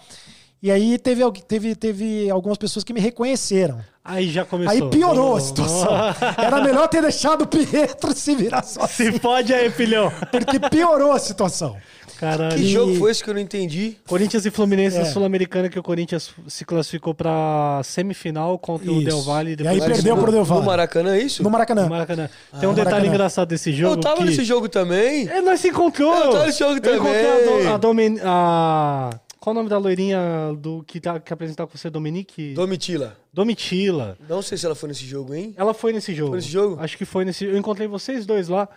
E 0.62 0.70
aí 0.70 0.98
teve, 0.98 1.22
teve, 1.48 1.74
teve 1.74 2.28
algumas 2.30 2.58
pessoas 2.58 2.84
que 2.84 2.92
me 2.92 3.00
reconheceram. 3.00 3.80
Aí 4.04 4.28
já 4.30 4.44
começou. 4.44 4.72
Aí 4.72 4.90
piorou 4.90 5.32
a 5.32 5.36
Oh, 5.36 5.40
situação. 5.40 5.88
Era 6.36 6.62
melhor 6.62 6.86
ter 6.88 7.00
deixado 7.00 7.42
o 7.42 7.46
Pietro 7.46 8.12
se 8.14 8.34
virar 8.36 8.62
sozinho. 8.62 9.12
Se 9.14 9.18
fode 9.18 9.54
aí, 9.54 9.70
filhão. 9.70 10.12
Porque 10.30 10.60
piorou 10.60 11.12
a 11.12 11.18
situação. 11.18 11.78
Caralho. 12.20 12.54
Que 12.54 12.66
jogo 12.68 12.94
foi 12.96 13.10
esse 13.10 13.24
que 13.24 13.30
eu 13.30 13.34
não 13.34 13.40
entendi? 13.40 13.96
Corinthians 14.06 14.44
e 14.44 14.50
Fluminense 14.50 14.96
É. 14.96 15.00
na 15.00 15.04
Sul-Americana, 15.06 15.70
que 15.70 15.78
o 15.78 15.82
Corinthians 15.82 16.30
se 16.46 16.64
classificou 16.66 17.14
pra 17.14 17.80
semifinal 17.82 18.58
contra 18.58 18.90
o 18.92 18.96
Isso. 18.96 19.04
Del 19.06 19.22
Valle. 19.22 19.56
E 19.58 19.66
aí 19.66 19.80
perdeu 19.80 20.14
no, 20.16 20.22
pro 20.22 20.30
Del 20.30 20.44
Valle. 20.44 20.60
No 20.60 20.66
Maracanã, 20.66 21.14
é 21.16 21.22
isso? 21.22 21.42
No 21.42 21.48
Maracanã. 21.50 21.84
no 21.84 21.88
Maracanã. 21.90 22.28
Tem 22.60 22.68
um 22.68 22.72
Ah, 22.72 22.74
detalhe 22.74 22.84
Maracanã. 22.90 23.06
engraçado 23.14 23.48
desse 23.48 23.72
jogo. 23.72 23.94
eu 23.94 24.00
tava 24.00 24.18
que... 24.18 24.24
nesse 24.24 24.44
jogo 24.44 24.68
também. 24.68 25.26
É, 25.28 25.40
nós 25.40 25.60
se 25.60 25.68
encontrou. 25.68 26.14
Eu 26.14 26.30
tava 26.30 26.46
nesse 26.46 26.58
jogo 26.58 26.72
Eu 26.72 26.96
encontrei 26.96 27.24
também. 27.24 27.66
a, 27.66 27.68
do, 27.70 27.74
a, 27.74 27.76
Domen- 27.78 28.20
a- 28.22 29.20
Qual 29.38 29.52
o 29.52 29.58
nome 29.58 29.70
da 29.70 29.78
loirinha 29.78 30.18
do 30.58 30.84
que, 30.86 31.00
tá, 31.00 31.18
que 31.18 31.32
apresentava 31.32 31.70
com 31.70 31.78
você, 31.78 31.88
Dominique? 31.88 32.52
Domitila. 32.52 33.16
Domitila. 33.32 34.18
Não 34.28 34.42
sei 34.42 34.58
se 34.58 34.66
ela 34.66 34.74
foi 34.74 34.90
nesse 34.90 35.06
jogo, 35.06 35.34
hein? 35.34 35.54
Ela 35.56 35.72
foi 35.72 35.92
nesse 35.94 36.14
jogo. 36.14 36.30
Foi 36.32 36.38
nesse 36.38 36.50
jogo? 36.50 36.76
Acho 36.78 36.98
que 36.98 37.06
foi 37.06 37.24
nesse 37.24 37.46
Eu 37.46 37.56
encontrei 37.56 37.88
vocês 37.88 38.26
dois 38.26 38.48
lá. 38.48 38.68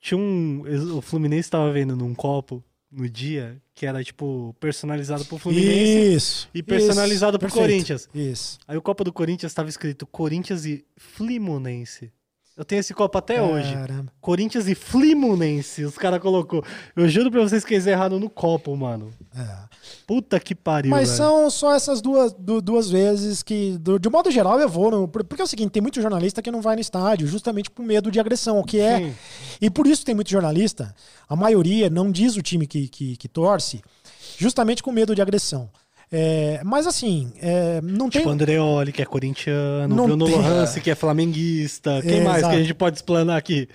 Tinha 0.00 0.16
um. 0.18 0.62
O 0.96 1.00
Fluminense 1.00 1.50
tava 1.50 1.70
vendo 1.72 1.94
num 1.96 2.14
copo 2.14 2.62
no 2.92 3.08
dia 3.08 3.60
que 3.74 3.86
era, 3.86 4.04
tipo, 4.04 4.54
personalizado 4.60 5.24
pro 5.24 5.38
Fluminense. 5.38 6.14
Isso. 6.14 6.48
e 6.54 6.62
personalizado 6.62 7.36
isso, 7.36 7.38
pro 7.38 7.48
perfeito. 7.48 7.68
Corinthians. 7.68 8.08
Isso. 8.14 8.58
Aí 8.68 8.76
o 8.76 8.82
copo 8.82 9.02
do 9.02 9.12
Corinthians 9.12 9.54
tava 9.54 9.68
escrito 9.68 10.06
Corinthians 10.06 10.66
e 10.66 10.84
Flimonense. 10.96 12.12
Eu 12.56 12.64
tenho 12.66 12.80
esse 12.80 12.92
copo 12.92 13.16
até 13.16 13.40
hoje. 13.40 13.72
Caramba. 13.72 14.12
Corinthians 14.20 14.68
e 14.68 14.74
Flimonense, 14.74 15.84
os 15.84 15.96
caras 15.96 16.20
colocou. 16.20 16.62
Eu 16.94 17.08
juro 17.08 17.30
pra 17.30 17.40
vocês 17.40 17.64
que 17.64 17.72
eles 17.74 17.86
erraram 17.86 18.18
no 18.20 18.28
copo, 18.28 18.76
mano. 18.76 19.10
É. 19.34 19.72
Puta 20.06 20.38
que 20.38 20.54
pariu, 20.54 20.90
Mas 20.90 21.08
velho. 21.08 21.16
são 21.16 21.50
só 21.50 21.74
essas 21.74 22.02
duas, 22.02 22.32
du- 22.34 22.60
duas 22.60 22.90
vezes 22.90 23.42
que, 23.42 23.78
do- 23.78 23.98
de 23.98 24.08
modo 24.10 24.30
geral, 24.30 24.60
eu 24.60 24.68
vou. 24.68 24.90
No, 24.90 25.08
por- 25.08 25.24
porque 25.24 25.40
é 25.40 25.44
o 25.44 25.48
seguinte: 25.48 25.70
tem 25.70 25.80
muito 25.82 26.00
jornalista 26.00 26.42
que 26.42 26.50
não 26.50 26.60
vai 26.60 26.74
no 26.74 26.80
estádio, 26.82 27.26
justamente 27.26 27.70
por 27.70 27.82
medo 27.84 28.10
de 28.10 28.20
agressão, 28.20 28.58
o 28.60 28.64
que 28.64 28.78
é. 28.80 28.98
Sim. 28.98 29.14
E 29.60 29.70
por 29.70 29.86
isso 29.86 30.04
tem 30.04 30.14
muito 30.14 30.30
jornalista, 30.30 30.94
a 31.28 31.34
maioria 31.34 31.88
não 31.88 32.10
diz 32.12 32.36
o 32.36 32.42
time 32.42 32.66
que, 32.66 32.86
que, 32.88 33.16
que 33.16 33.28
torce, 33.28 33.80
justamente 34.38 34.82
com 34.82 34.92
medo 34.92 35.14
de 35.14 35.22
agressão. 35.22 35.70
É, 36.14 36.60
mas 36.62 36.86
assim, 36.86 37.32
é, 37.40 37.80
não 37.82 38.10
tem. 38.10 38.20
Tipo 38.20 38.28
Andreoli, 38.30 38.92
que 38.92 39.00
é 39.00 39.04
corintiano, 39.06 39.96
Não 39.96 40.04
Bruno 40.06 40.26
tem- 40.26 40.34
Lohance, 40.36 40.78
que 40.80 40.90
é 40.90 40.94
flamenguista. 40.94 42.02
Quem 42.02 42.18
É, 42.20 42.22
mais 42.22 42.34
que 42.34 42.38
exato. 42.40 42.54
a 42.54 42.58
gente 42.60 42.74
pode 42.74 42.96
explanar 42.96 43.38
aqui? 43.38 43.66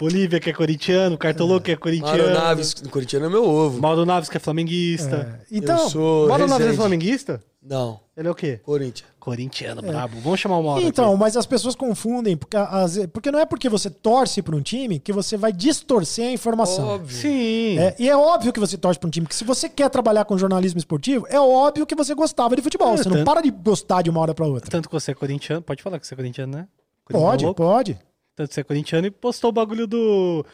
Bolívia, 0.00 0.40
que 0.40 0.50
é 0.50 0.52
corintiano, 0.52 1.16
Cartolô, 1.18 1.60
que 1.60 1.72
é 1.72 1.76
corintiano. 1.76 2.16
Mauro 2.18 2.32
Naves, 2.34 2.74
no 2.82 2.88
Corintiano 2.88 3.26
é 3.26 3.28
meu 3.28 3.44
ovo. 3.44 3.80
Mauro 3.80 4.04
Naves, 4.04 4.28
que 4.28 4.36
é 4.36 4.40
flamenguista. 4.40 5.38
É, 5.50 5.56
então, 5.56 5.90
Mauro 6.28 6.46
Naves 6.48 6.66
é 6.66 6.72
flamenguista? 6.72 7.42
Não, 7.62 8.00
Ele 8.16 8.28
é 8.28 8.30
o 8.30 8.34
quê? 8.34 8.60
Corinthians. 8.62 9.08
Corintiano, 9.24 9.80
brabo. 9.80 10.20
Vamos 10.20 10.38
chamar 10.38 10.58
o 10.58 10.62
Mauro 10.62 10.82
Então, 10.82 11.12
aqui. 11.12 11.18
mas 11.18 11.34
as 11.34 11.46
pessoas 11.46 11.74
confundem, 11.74 12.36
porque, 12.36 12.56
as- 12.58 13.06
porque 13.10 13.30
não 13.30 13.38
é 13.38 13.46
porque 13.46 13.70
você 13.70 13.88
torce 13.88 14.42
para 14.42 14.54
um 14.54 14.60
time 14.60 14.98
que 14.98 15.14
você 15.14 15.34
vai 15.34 15.50
distorcer 15.50 16.28
a 16.28 16.32
informação. 16.32 16.86
Óbvio. 16.86 17.16
Sim. 17.16 17.78
É, 17.78 17.96
e 17.98 18.06
é 18.10 18.14
óbvio 18.14 18.52
que 18.52 18.60
você 18.60 18.76
torce 18.76 19.00
para 19.00 19.06
um 19.06 19.10
time, 19.10 19.26
que 19.26 19.34
se 19.34 19.42
você 19.42 19.66
quer 19.66 19.88
trabalhar 19.88 20.26
com 20.26 20.36
jornalismo 20.36 20.78
esportivo, 20.78 21.26
é 21.30 21.40
óbvio 21.40 21.86
que 21.86 21.94
você 21.94 22.14
gostava 22.14 22.54
de 22.54 22.60
futebol. 22.60 22.92
É, 22.92 22.96
você 22.98 23.08
não 23.08 23.16
tanto- 23.16 23.24
para 23.26 23.40
de 23.40 23.50
gostar 23.50 24.02
de 24.02 24.10
uma 24.10 24.20
hora 24.20 24.34
para 24.34 24.46
outra. 24.46 24.70
Tanto 24.70 24.90
que 24.90 24.94
você 24.94 25.12
é 25.12 25.14
corintiano, 25.14 25.62
pode 25.62 25.82
falar 25.82 25.98
que 25.98 26.06
você 26.06 26.12
é 26.12 26.16
corintiano, 26.16 26.52
né? 26.58 26.68
Corintiano 27.06 27.30
Pode, 27.32 27.44
louco. 27.46 27.62
pode. 27.62 27.98
Tanto 28.36 28.48
que 28.48 28.54
você 28.54 28.60
é 28.60 28.64
corintiano 28.64 29.06
e 29.06 29.10
postou 29.10 29.48
o 29.48 29.52
bagulho 29.52 29.86
do, 29.86 30.44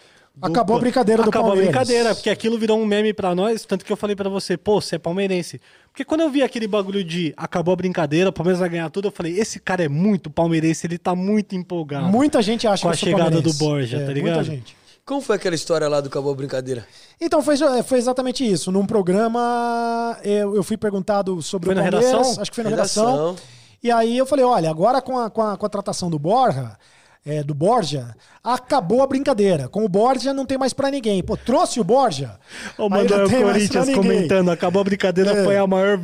Acabou 0.43 0.77
a 0.77 0.81
brincadeira 0.81 1.23
do 1.23 1.29
Acabou 1.29 1.51
Palmeiras. 1.51 1.75
a 1.75 1.79
brincadeira, 1.79 2.15
porque 2.15 2.31
aquilo 2.31 2.59
virou 2.59 2.79
um 2.81 2.87
meme 2.87 3.13
pra 3.13 3.35
nós, 3.35 3.65
tanto 3.65 3.85
que 3.85 3.93
eu 3.93 3.97
falei 3.97 4.17
pra 4.17 4.29
você, 4.29 4.57
pô, 4.57 4.81
você 4.81 4.97
é 4.97 4.99
palmeirense. 4.99 5.61
Porque 5.93 6.05
quando 6.05 6.21
eu 6.21 6.31
vi 6.31 6.43
aquele 6.43 6.67
bagulho 6.67 7.03
de 7.05 7.35
acabou 7.37 7.73
a 7.73 7.77
brincadeira, 7.77 8.31
o 8.31 8.33
Palmeiras 8.33 8.61
vai 8.61 8.69
ganhar 8.69 8.89
tudo, 8.91 9.09
eu 9.09 9.13
falei, 9.13 9.39
esse 9.39 9.59
cara 9.61 9.85
é 9.85 9.89
muito 9.89 10.31
palmeirense, 10.31 10.87
ele 10.87 10.99
tá 10.99 11.15
muito 11.15 11.55
empolgado. 11.55 12.07
Muita 12.07 12.41
gente 12.41 12.67
acha 12.67 12.83
Com 12.83 12.89
que 12.91 12.95
a 12.95 12.97
chegada 12.99 13.41
do 13.43 13.53
Borja, 13.55 13.99
tá 14.05 14.13
ligado? 14.13 14.35
Muita 14.37 14.45
gente. 14.45 14.77
Como 15.05 15.21
foi 15.21 15.37
aquela 15.37 15.57
história 15.57 15.89
lá 15.89 16.01
do 16.01 16.07
Acabou 16.07 16.33
a 16.33 16.37
Brincadeira? 16.37 16.87
Então, 17.21 17.43
foi, 17.43 17.57
foi 17.83 17.99
exatamente 17.99 18.49
isso. 18.49 18.71
Num 18.71 18.87
programa, 18.87 20.17
eu, 20.23 20.55
eu 20.55 20.63
fui 20.63 20.77
perguntado 20.77 21.43
sobre 21.43 21.67
Foi 21.67 21.75
o 21.75 21.77
na 21.77 21.83
Palmeiras. 21.91 22.11
redação? 22.13 22.43
Acho 22.43 22.51
que 22.51 22.55
foi 22.55 22.65
na 22.65 22.71
redação. 22.71 23.37
E 23.83 23.91
aí 23.91 24.17
eu 24.17 24.27
falei, 24.27 24.45
olha, 24.45 24.71
agora 24.71 25.01
com 25.03 25.19
a, 25.19 25.29
com 25.29 25.43
a 25.43 25.57
contratação 25.57 26.11
do 26.11 26.19
Borja, 26.19 26.77
é, 27.25 27.43
do 27.43 27.53
Borja, 27.55 28.15
acabou 28.43 29.03
a 29.03 29.07
brincadeira. 29.07 29.69
Com 29.69 29.85
o 29.85 29.89
Borja 29.89 30.33
não 30.33 30.47
tem 30.47 30.57
mais 30.57 30.73
pra 30.73 30.91
ninguém. 30.91 31.23
Pô, 31.23 31.37
trouxe 31.37 31.79
o 31.79 31.85
Borja. 31.85 32.39
Ô, 32.79 32.85
aí 32.85 32.89
mandou 32.89 33.19
não 33.19 33.27
o 33.27 33.43
Corinthians 33.43 33.91
comentando, 33.91 34.51
acabou 34.51 34.81
a 34.81 34.85
brincadeira, 34.85 35.33
É. 35.33 35.45
foi 35.45 35.57
a 35.59 35.67
maior 35.67 35.99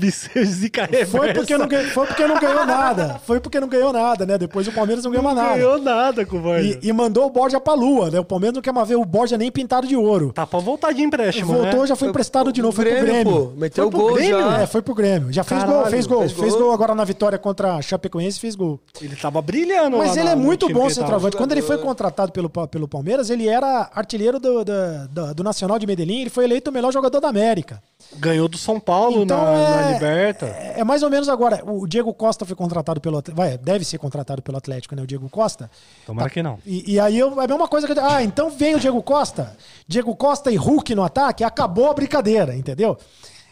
zica 0.44 0.82
reversa. 0.84 1.06
Foi 1.16 1.32
porque, 1.32 1.56
não 1.56 1.66
ganhou, 1.66 1.90
foi 1.90 2.06
porque 2.06 2.26
não 2.26 2.38
ganhou 2.38 2.66
nada. 2.66 3.20
Foi 3.24 3.40
porque 3.40 3.58
não 3.58 3.68
ganhou 3.68 3.92
nada, 3.92 4.26
né? 4.26 4.36
Depois 4.36 4.68
o 4.68 4.72
Palmeiras 4.72 5.04
não 5.04 5.10
ganhou 5.10 5.24
mais 5.24 5.36
Não 5.36 5.42
nada. 5.42 5.54
ganhou 5.56 5.78
nada 5.80 6.26
com 6.26 6.36
o 6.36 6.40
Borja. 6.40 6.78
E, 6.82 6.88
e 6.88 6.92
mandou 6.92 7.24
o 7.26 7.30
Borja 7.30 7.58
pra 7.58 7.72
lua, 7.72 8.10
né? 8.10 8.20
O 8.20 8.24
Palmeiras 8.24 8.54
não 8.54 8.62
quer 8.62 8.72
mais 8.72 8.86
ver 8.88 8.96
o 8.96 9.04
Borja 9.04 9.38
nem 9.38 9.50
pintado 9.50 9.86
de 9.86 9.96
ouro. 9.96 10.32
Tá 10.34 10.46
pra 10.46 10.58
voltar 10.58 10.92
de 10.92 11.02
empréstimo, 11.02 11.54
Voltou, 11.54 11.80
né? 11.80 11.86
já 11.86 11.96
foi 11.96 12.08
emprestado 12.08 12.52
de 12.52 12.60
novo, 12.60 12.74
foi 12.76 12.84
pro 12.84 12.94
Grêmio, 12.94 13.12
Grêmio. 13.12 13.32
pô. 13.32 13.52
Meteu 13.56 13.84
Foi 13.84 13.90
pro 13.90 14.00
gol 14.00 14.14
Grêmio? 14.14 14.38
já. 14.40 14.60
É, 14.60 14.66
foi 14.66 14.82
pro 14.82 14.94
Grêmio. 14.94 15.32
Já 15.32 15.42
fez 15.44 15.60
Caralho, 15.62 15.80
gol, 15.80 15.90
fez 15.90 16.06
gol. 16.06 16.18
fez 16.20 16.32
Fez 16.32 16.52
gol. 16.52 16.62
gol 16.64 16.72
agora 16.72 16.94
na 16.94 17.04
vitória 17.04 17.38
contra 17.38 17.76
a 17.76 17.82
Chapecoense, 17.82 18.38
fez 18.38 18.54
gol. 18.54 18.78
Ele 19.00 19.16
tava 19.16 19.40
brilhando 19.40 19.96
Mas 19.96 20.14
lá 20.14 20.20
ele 20.20 20.28
é 20.30 20.34
muito 20.36 20.68
bom 20.68 20.88
tava. 20.88 21.05
Centroavante. 21.06 21.36
Quando 21.36 21.52
ele 21.52 21.62
foi 21.62 21.78
contratado 21.78 22.32
pelo, 22.32 22.48
pelo 22.50 22.86
Palmeiras, 22.88 23.30
ele 23.30 23.48
era 23.48 23.90
artilheiro 23.94 24.38
do, 24.38 24.64
da- 24.64 25.06
da- 25.06 25.32
do 25.32 25.42
Nacional 25.42 25.78
de 25.78 25.86
Medellín, 25.86 26.20
ele 26.22 26.30
foi 26.30 26.44
eleito 26.44 26.70
o 26.70 26.72
melhor 26.72 26.92
jogador 26.92 27.20
da 27.20 27.28
América. 27.28 27.82
Ganhou 28.16 28.46
do 28.48 28.56
São 28.58 28.78
Paulo 28.78 29.22
Então 29.22 29.42
na, 29.42 29.50
é- 29.52 29.80
na 29.86 29.92
Liberta. 29.92 30.46
É 30.46 30.74
é 30.80 30.84
mais 30.84 31.02
ou 31.02 31.08
menos 31.10 31.28
agora. 31.28 31.62
O 31.66 31.86
Diego 31.86 32.12
Costa 32.12 32.44
foi 32.44 32.54
contratado 32.54 33.00
pelo 33.00 33.18
Atlético. 33.18 33.36
Vai, 33.42 33.56
deve 33.58 33.84
ser 33.84 33.98
contratado 33.98 34.42
pelo 34.42 34.58
Atlético, 34.58 34.94
né? 34.94 35.02
O 35.02 35.06
Diego 35.06 35.28
Costa. 35.30 35.70
Tomara 36.04 36.28
que 36.30 36.42
não. 36.42 36.58
E, 36.66 36.92
e 36.94 37.00
aí 37.00 37.18
eu, 37.18 37.40
é 37.40 37.44
a 37.44 37.48
mesma 37.48 37.66
coisa 37.66 37.86
que 37.86 37.98
eu, 37.98 38.04
Ah, 38.04 38.22
então 38.22 38.50
vem 38.50 38.74
o 38.74 38.80
Diego 38.80 39.02
Costa. 39.02 39.56
Diego 39.88 40.14
Costa 40.14 40.50
e 40.50 40.56
Hulk 40.56 40.94
no 40.94 41.02
ataque, 41.02 41.42
acabou 41.42 41.90
a 41.90 41.94
brincadeira, 41.94 42.54
entendeu? 42.54 42.96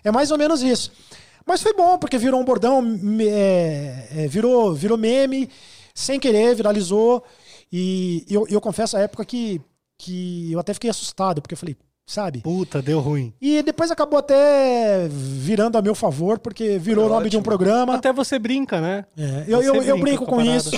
É 0.04 0.10
mais 0.12 0.30
ou 0.30 0.36
menos 0.38 0.62
isso. 0.62 0.92
Mas 1.46 1.62
foi 1.62 1.74
bom, 1.74 1.98
porque 1.98 2.16
virou 2.18 2.40
um 2.40 2.44
bordão, 2.44 2.82
é, 3.20 4.08
é, 4.16 4.28
virou, 4.28 4.72
virou 4.74 4.96
meme, 4.96 5.48
sem 5.94 6.18
querer, 6.18 6.54
viralizou. 6.54 7.22
E 7.76 8.24
eu, 8.30 8.46
eu 8.48 8.60
confesso 8.60 8.96
a 8.96 9.00
época 9.00 9.24
que, 9.24 9.60
que 9.98 10.52
eu 10.52 10.60
até 10.60 10.72
fiquei 10.72 10.88
assustado, 10.88 11.42
porque 11.42 11.54
eu 11.54 11.58
falei, 11.58 11.76
sabe? 12.06 12.38
Puta, 12.38 12.80
deu 12.80 13.00
ruim. 13.00 13.34
E 13.40 13.64
depois 13.64 13.90
acabou 13.90 14.20
até 14.20 15.08
virando 15.10 15.76
a 15.76 15.82
meu 15.82 15.92
favor, 15.92 16.38
porque 16.38 16.78
virou 16.78 17.06
o 17.06 17.08
nome 17.08 17.28
de 17.28 17.36
um 17.36 17.42
programa. 17.42 17.96
Até 17.96 18.12
você 18.12 18.38
brinca, 18.38 18.80
né? 18.80 19.04
É, 19.18 19.44
eu, 19.48 19.60
eu, 19.60 19.82
eu 19.82 19.98
brinco 19.98 20.24
com 20.24 20.40
isso. 20.40 20.70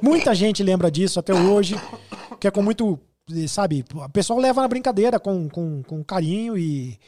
Muita 0.00 0.34
gente 0.34 0.62
lembra 0.62 0.90
disso 0.90 1.20
até 1.20 1.34
hoje, 1.34 1.78
que 2.40 2.48
é 2.48 2.50
com 2.50 2.62
muito, 2.62 2.98
sabe, 3.46 3.84
o 3.94 4.08
pessoal 4.08 4.38
leva 4.38 4.62
na 4.62 4.68
brincadeira 4.68 5.20
com, 5.20 5.46
com, 5.46 5.82
com 5.82 6.02
carinho 6.02 6.56
e. 6.56 6.98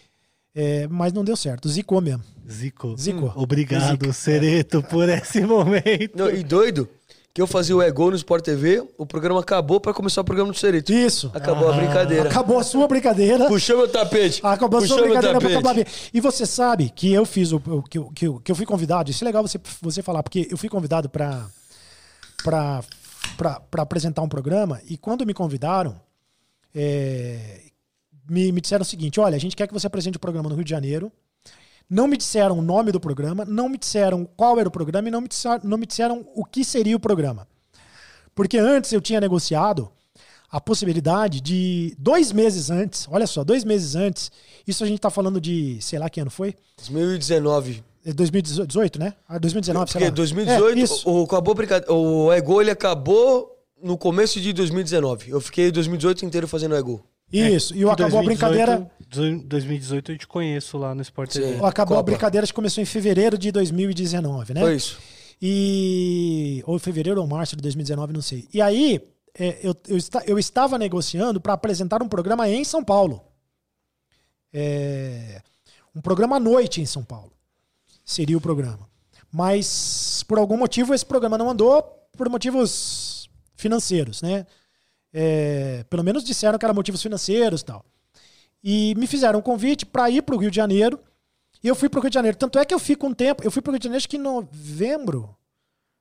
é, 0.55 0.87
mas 0.89 1.11
não 1.15 1.25
deu 1.25 1.37
certo. 1.37 1.71
Zicou 1.71 2.03
mesmo. 2.03 2.23
Zico. 2.51 2.95
Zico. 2.99 3.33
Obrigado, 3.35 3.93
Zico. 3.93 4.13
Sereto, 4.13 4.83
por 4.83 5.09
esse 5.09 5.41
momento. 5.41 6.19
Não, 6.19 6.29
e 6.29 6.43
doido, 6.43 6.87
que 7.35 7.41
eu 7.41 7.47
fazia 7.47 7.75
o 7.75 7.81
Ego 7.81 8.11
no 8.11 8.17
Sport 8.17 8.45
TV, 8.45 8.87
o 8.99 9.07
programa 9.07 9.41
acabou 9.41 9.81
pra 9.81 9.95
começar 9.95 10.21
o 10.21 10.25
programa 10.25 10.53
do 10.53 10.59
Cerito. 10.59 10.93
Isso. 10.93 11.31
Acabou 11.33 11.71
a 11.71 11.73
brincadeira. 11.73 12.29
Acabou 12.29 12.59
a 12.59 12.63
sua 12.63 12.87
brincadeira. 12.87 13.47
Puxou 13.47 13.79
meu 13.79 13.89
tapete. 13.89 14.41
Acabou 14.45 14.81
a 14.81 14.87
sua 14.87 15.01
brincadeira 15.01 15.39
pra 15.39 15.49
tapete. 15.49 15.55
acabar 15.59 15.75
bem. 15.75 15.87
E 16.13 16.21
você 16.21 16.45
sabe 16.45 16.91
que 16.91 17.11
eu 17.11 17.25
fiz 17.25 17.51
o. 17.53 17.59
Que, 17.89 17.97
eu- 17.99 18.11
que, 18.15 18.41
que 18.41 18.53
eu 18.53 18.55
fui 18.55 18.67
convidado. 18.67 19.11
Isso 19.11 19.25
é 19.25 19.27
legal 19.27 19.43
você, 19.47 19.59
você 19.81 20.03
falar, 20.03 20.23
porque 20.23 20.47
eu 20.51 20.59
fui 20.59 20.69
convidado 20.69 21.09
pra, 21.09 21.47
pra 22.45 23.83
apresentar 23.83 24.21
um 24.23 24.29
programa. 24.29 24.81
E 24.89 24.99
quando 24.99 25.25
me 25.25 25.33
convidaram, 25.33 25.99
é, 26.75 27.63
me, 28.29 28.53
me 28.53 28.61
disseram 28.61 28.83
o 28.83 28.87
seguinte: 28.87 29.19
olha, 29.21 29.37
a 29.37 29.41
gente 29.41 29.57
quer 29.57 29.67
que 29.67 29.73
você 29.73 29.87
apresente 29.87 30.19
o 30.19 30.21
programa 30.21 30.49
no 30.51 30.55
Rio 30.55 30.65
de 30.65 30.71
Janeiro. 30.71 31.11
Não 31.89 32.07
me 32.09 32.17
disseram 32.17 32.59
o 32.59 32.63
nome 32.63 32.91
do 32.93 33.01
programa, 33.01 33.45
não 33.45 33.69
me 33.69 33.79
disseram 33.79 34.29
qual 34.37 34.59
era 34.59 34.69
o 34.69 34.73
programa 34.73 35.09
e 35.09 35.11
não 35.11 35.21
me 35.21 35.29
disseram, 35.29 35.61
não 35.65 35.79
me 35.79 35.87
disseram 35.87 36.27
o 36.35 36.45
que 36.45 36.65
seria 36.65 36.97
o 36.97 37.01
programa. 37.01 37.47
Porque 38.35 38.59
antes 38.59 38.93
eu 38.93 39.01
tinha 39.01 39.21
negociado 39.21 39.91
a 40.51 40.61
possibilidade 40.61 41.41
de 41.41 41.95
dois 41.99 42.31
meses 42.31 42.71
antes, 42.71 43.07
olha 43.11 43.27
só, 43.27 43.43
dois 43.43 43.65
meses 43.65 43.95
antes, 43.95 44.31
isso 44.67 44.85
a 44.85 44.87
gente 44.87 45.01
tá 45.01 45.11
falando 45.11 45.41
de, 45.41 45.79
sei 45.81 45.99
lá 45.99 46.11
que 46.11 46.21
ano 46.21 46.31
foi? 46.31 46.55
2019. 46.77 47.83
É 48.05 48.13
2018, 48.13 48.99
né? 48.99 49.15
Ah, 49.29 49.39
2019, 49.39 49.91
sei 49.91 50.01
Porque 50.01 50.11
lá. 50.11 50.15
2018, 50.15 50.79
É, 50.79 50.83
isso. 50.83 51.09
o, 51.09 51.23
acabou 51.23 51.55
o 51.89 52.33
Ego 52.33 52.61
ele 52.61 52.71
acabou 52.71 53.57
no 53.83 53.97
começo 53.97 54.41
de 54.41 54.53
2019. 54.53 55.31
Eu 55.31 55.41
fiquei 55.41 55.71
2018 55.71 56.25
inteiro 56.25 56.47
fazendo 56.47 56.75
Ego. 56.75 57.03
Isso, 57.33 57.75
e 57.75 57.85
o 57.85 57.91
acabou 57.91 58.21
a 58.21 58.23
brincadeira. 58.23 58.91
2018 59.09 59.49
2018 59.49 60.13
eu 60.13 60.19
te 60.19 60.27
conheço 60.27 60.77
lá 60.79 60.95
no 60.95 61.03
Sport. 61.03 61.33
TV. 61.33 61.61
o 61.61 61.67
Acabou 61.67 61.97
a 61.97 62.01
Copa. 62.01 62.11
brincadeira 62.11 62.47
que 62.47 62.53
começou 62.53 62.83
em 62.83 62.87
fevereiro 62.87 63.37
de 63.39 63.51
2019, 63.53 64.55
né? 64.55 64.61
Foi 64.61 64.77
isso. 64.77 64.99
E. 65.41 66.63
Ou 66.67 66.79
fevereiro 66.79 67.21
ou 67.21 67.27
março 67.27 67.57
de 67.57 67.63
2019, 67.63 68.13
não 68.13 68.23
sei. 68.23 68.49
E 68.53 68.61
aí, 68.61 69.01
é, 69.39 69.59
eu, 69.63 69.75
eu, 69.89 69.97
esta- 69.97 70.23
eu 70.27 70.39
estava 70.39 70.79
negociando 70.79 71.41
para 71.41 71.53
apresentar 71.55 72.03
um 72.03 72.09
programa 72.09 72.49
em 72.49 72.65
São 72.65 72.83
Paulo. 72.85 73.23
É, 74.53 75.41
um 75.95 76.01
programa 76.01 76.37
à 76.37 76.41
noite 76.41 76.81
em 76.81 76.87
São 76.87 77.03
Paulo. 77.05 77.33
Seria 78.05 78.37
o 78.37 78.41
programa. 78.41 78.89
Mas, 79.31 80.23
por 80.29 80.39
algum 80.39 80.57
motivo, 80.57 80.93
esse 80.95 81.07
programa 81.07 81.39
não 81.39 81.49
andou 81.51 81.83
por 82.17 82.29
motivos 82.29 83.29
financeiros, 83.57 84.21
né? 84.21 84.47
É, 85.13 85.85
pelo 85.91 86.03
menos 86.03 86.25
disseram 86.25 86.59
que 86.59 86.65
eram 86.65 86.75
motivos 86.75 87.03
financeiros 87.03 87.61
e 87.61 87.65
tal. 87.65 87.85
E 88.63 88.95
me 88.97 89.07
fizeram 89.07 89.41
um 89.41 89.43
convite 89.43 89.85
para 89.85 90.09
ir 90.09 90.23
para 90.23 90.35
o 90.35 90.39
Rio 90.39 90.51
de 90.51 90.57
Janeiro. 90.57 90.99
E 91.63 91.69
eu 91.69 91.75
fui 91.75 91.89
para 91.89 91.99
o 91.99 92.03
Rio 92.03 92.11
de 92.11 92.15
Janeiro. 92.15 92.37
Tanto 92.37 92.59
é 92.59 92.65
que 92.65 92.73
eu 92.73 92.79
fico 92.79 93.07
um 93.07 93.15
tempo. 93.15 93.43
Eu 93.45 93.51
fui 93.51 93.61
para 93.61 93.71
o 93.71 93.73
Rio 93.73 93.81
de 93.81 93.85
Janeiro 93.85 93.99
acho 93.99 94.09
que 94.09 94.17
em 94.17 94.21
novembro. 94.21 95.37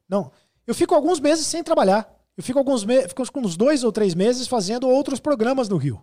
Não. 0.08 0.32
Eu 0.66 0.74
fico 0.74 0.96
alguns 0.96 1.20
meses 1.20 1.46
sem 1.46 1.64
trabalhar. 1.64 2.10
Eu 2.38 2.44
fico 2.44 2.58
alguns 2.58 2.86
meses, 2.86 3.12
fico 3.12 3.40
uns 3.40 3.58
dois 3.58 3.84
ou 3.84 3.92
três 3.92 4.16
meses 4.16 4.48
fazendo 4.48 4.88
outros 4.88 5.20
programas 5.20 5.68
no 5.68 5.78
Rio. 5.78 6.02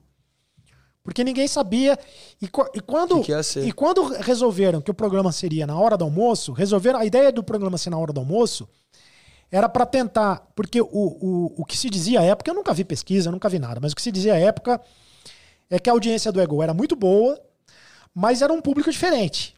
Porque 1.03 1.25
ninguém 1.25 1.49
sabia. 1.49 1.99
E, 2.41 2.45
e 2.75 2.81
quando, 2.81 3.23
Que 3.23 3.33
que 3.33 3.61
e 3.61 3.73
quando 3.73 4.03
resolveram 4.03 4.81
que 4.81 4.91
o 4.91 4.95
programa 4.95 5.33
seria 5.33 5.67
na 5.67 5.79
hora 5.79 5.97
do 5.97 6.05
almoço, 6.05 6.53
resolveram. 6.53 6.99
A 6.99 7.07
ideia 7.07 7.33
do 7.33 7.43
programa 7.43 7.79
ser 7.79 7.91
na 7.91 7.99
hora 7.99 8.13
do 8.13 8.21
almoço 8.21 8.69
era 9.51 9.69
para 9.69 9.87
tentar. 9.87 10.47
Porque 10.55 10.81
o, 10.81 10.87
o, 10.91 11.55
o 11.59 11.65
que 11.65 11.77
se 11.77 11.89
dizia 11.91 12.21
à 12.21 12.25
época, 12.25 12.51
eu 12.51 12.55
nunca 12.55 12.73
vi 12.75 12.85
pesquisa, 12.85 13.31
nunca 13.31 13.49
vi 13.49 13.59
nada, 13.59 13.81
mas 13.81 13.93
o 13.93 13.97
que 13.97 14.03
se 14.03 14.13
dizia 14.13 14.35
à 14.35 14.39
época 14.39 14.81
é 15.71 15.79
que 15.79 15.89
a 15.89 15.93
audiência 15.93 16.31
do 16.33 16.41
Ego 16.41 16.63
era 16.63 16.73
muito 16.75 16.95
boa, 16.97 17.39
mas 18.15 18.43
era 18.43 18.53
um 18.53 18.61
público 18.61 18.91
diferente. 18.91 19.55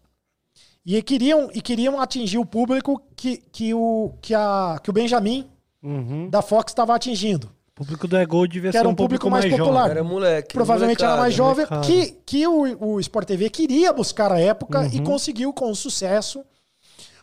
E 0.84 1.00
queriam, 1.02 1.50
e 1.54 1.60
queriam 1.60 2.00
atingir 2.00 2.38
o 2.38 2.46
público 2.46 3.00
que, 3.14 3.36
que, 3.52 3.74
o, 3.74 4.14
que, 4.22 4.34
a, 4.34 4.78
que 4.82 4.90
o 4.90 4.92
Benjamin 4.92 5.46
Uhum. 5.82 6.28
da 6.28 6.42
Fox 6.42 6.72
estava 6.72 6.94
atingindo. 6.94 7.46
O 7.70 7.72
público 7.74 8.06
do 8.06 8.14
Ego 8.14 8.46
devia 8.46 8.68
Que 8.70 8.72
ser 8.72 8.80
era 8.80 8.88
um 8.88 8.94
público, 8.94 9.24
público 9.24 9.30
mais 9.30 9.46
mais 9.46 9.56
popular. 9.58 9.80
jovem. 9.84 9.90
Era 9.92 10.04
moleque. 10.04 10.52
Provavelmente 10.52 11.02
era 11.02 11.16
mais 11.16 11.32
jovem, 11.32 11.64
molecada. 11.64 11.86
que, 11.86 12.12
que 12.26 12.46
o, 12.46 12.76
o 12.96 13.00
Sport 13.00 13.26
TV 13.28 13.48
queria 13.48 13.90
buscar 13.90 14.30
a 14.30 14.38
época 14.38 14.86
e 14.92 14.98
Uhum. 14.98 15.04
conseguiu, 15.04 15.52
com 15.54 15.74
sucesso, 15.74 16.44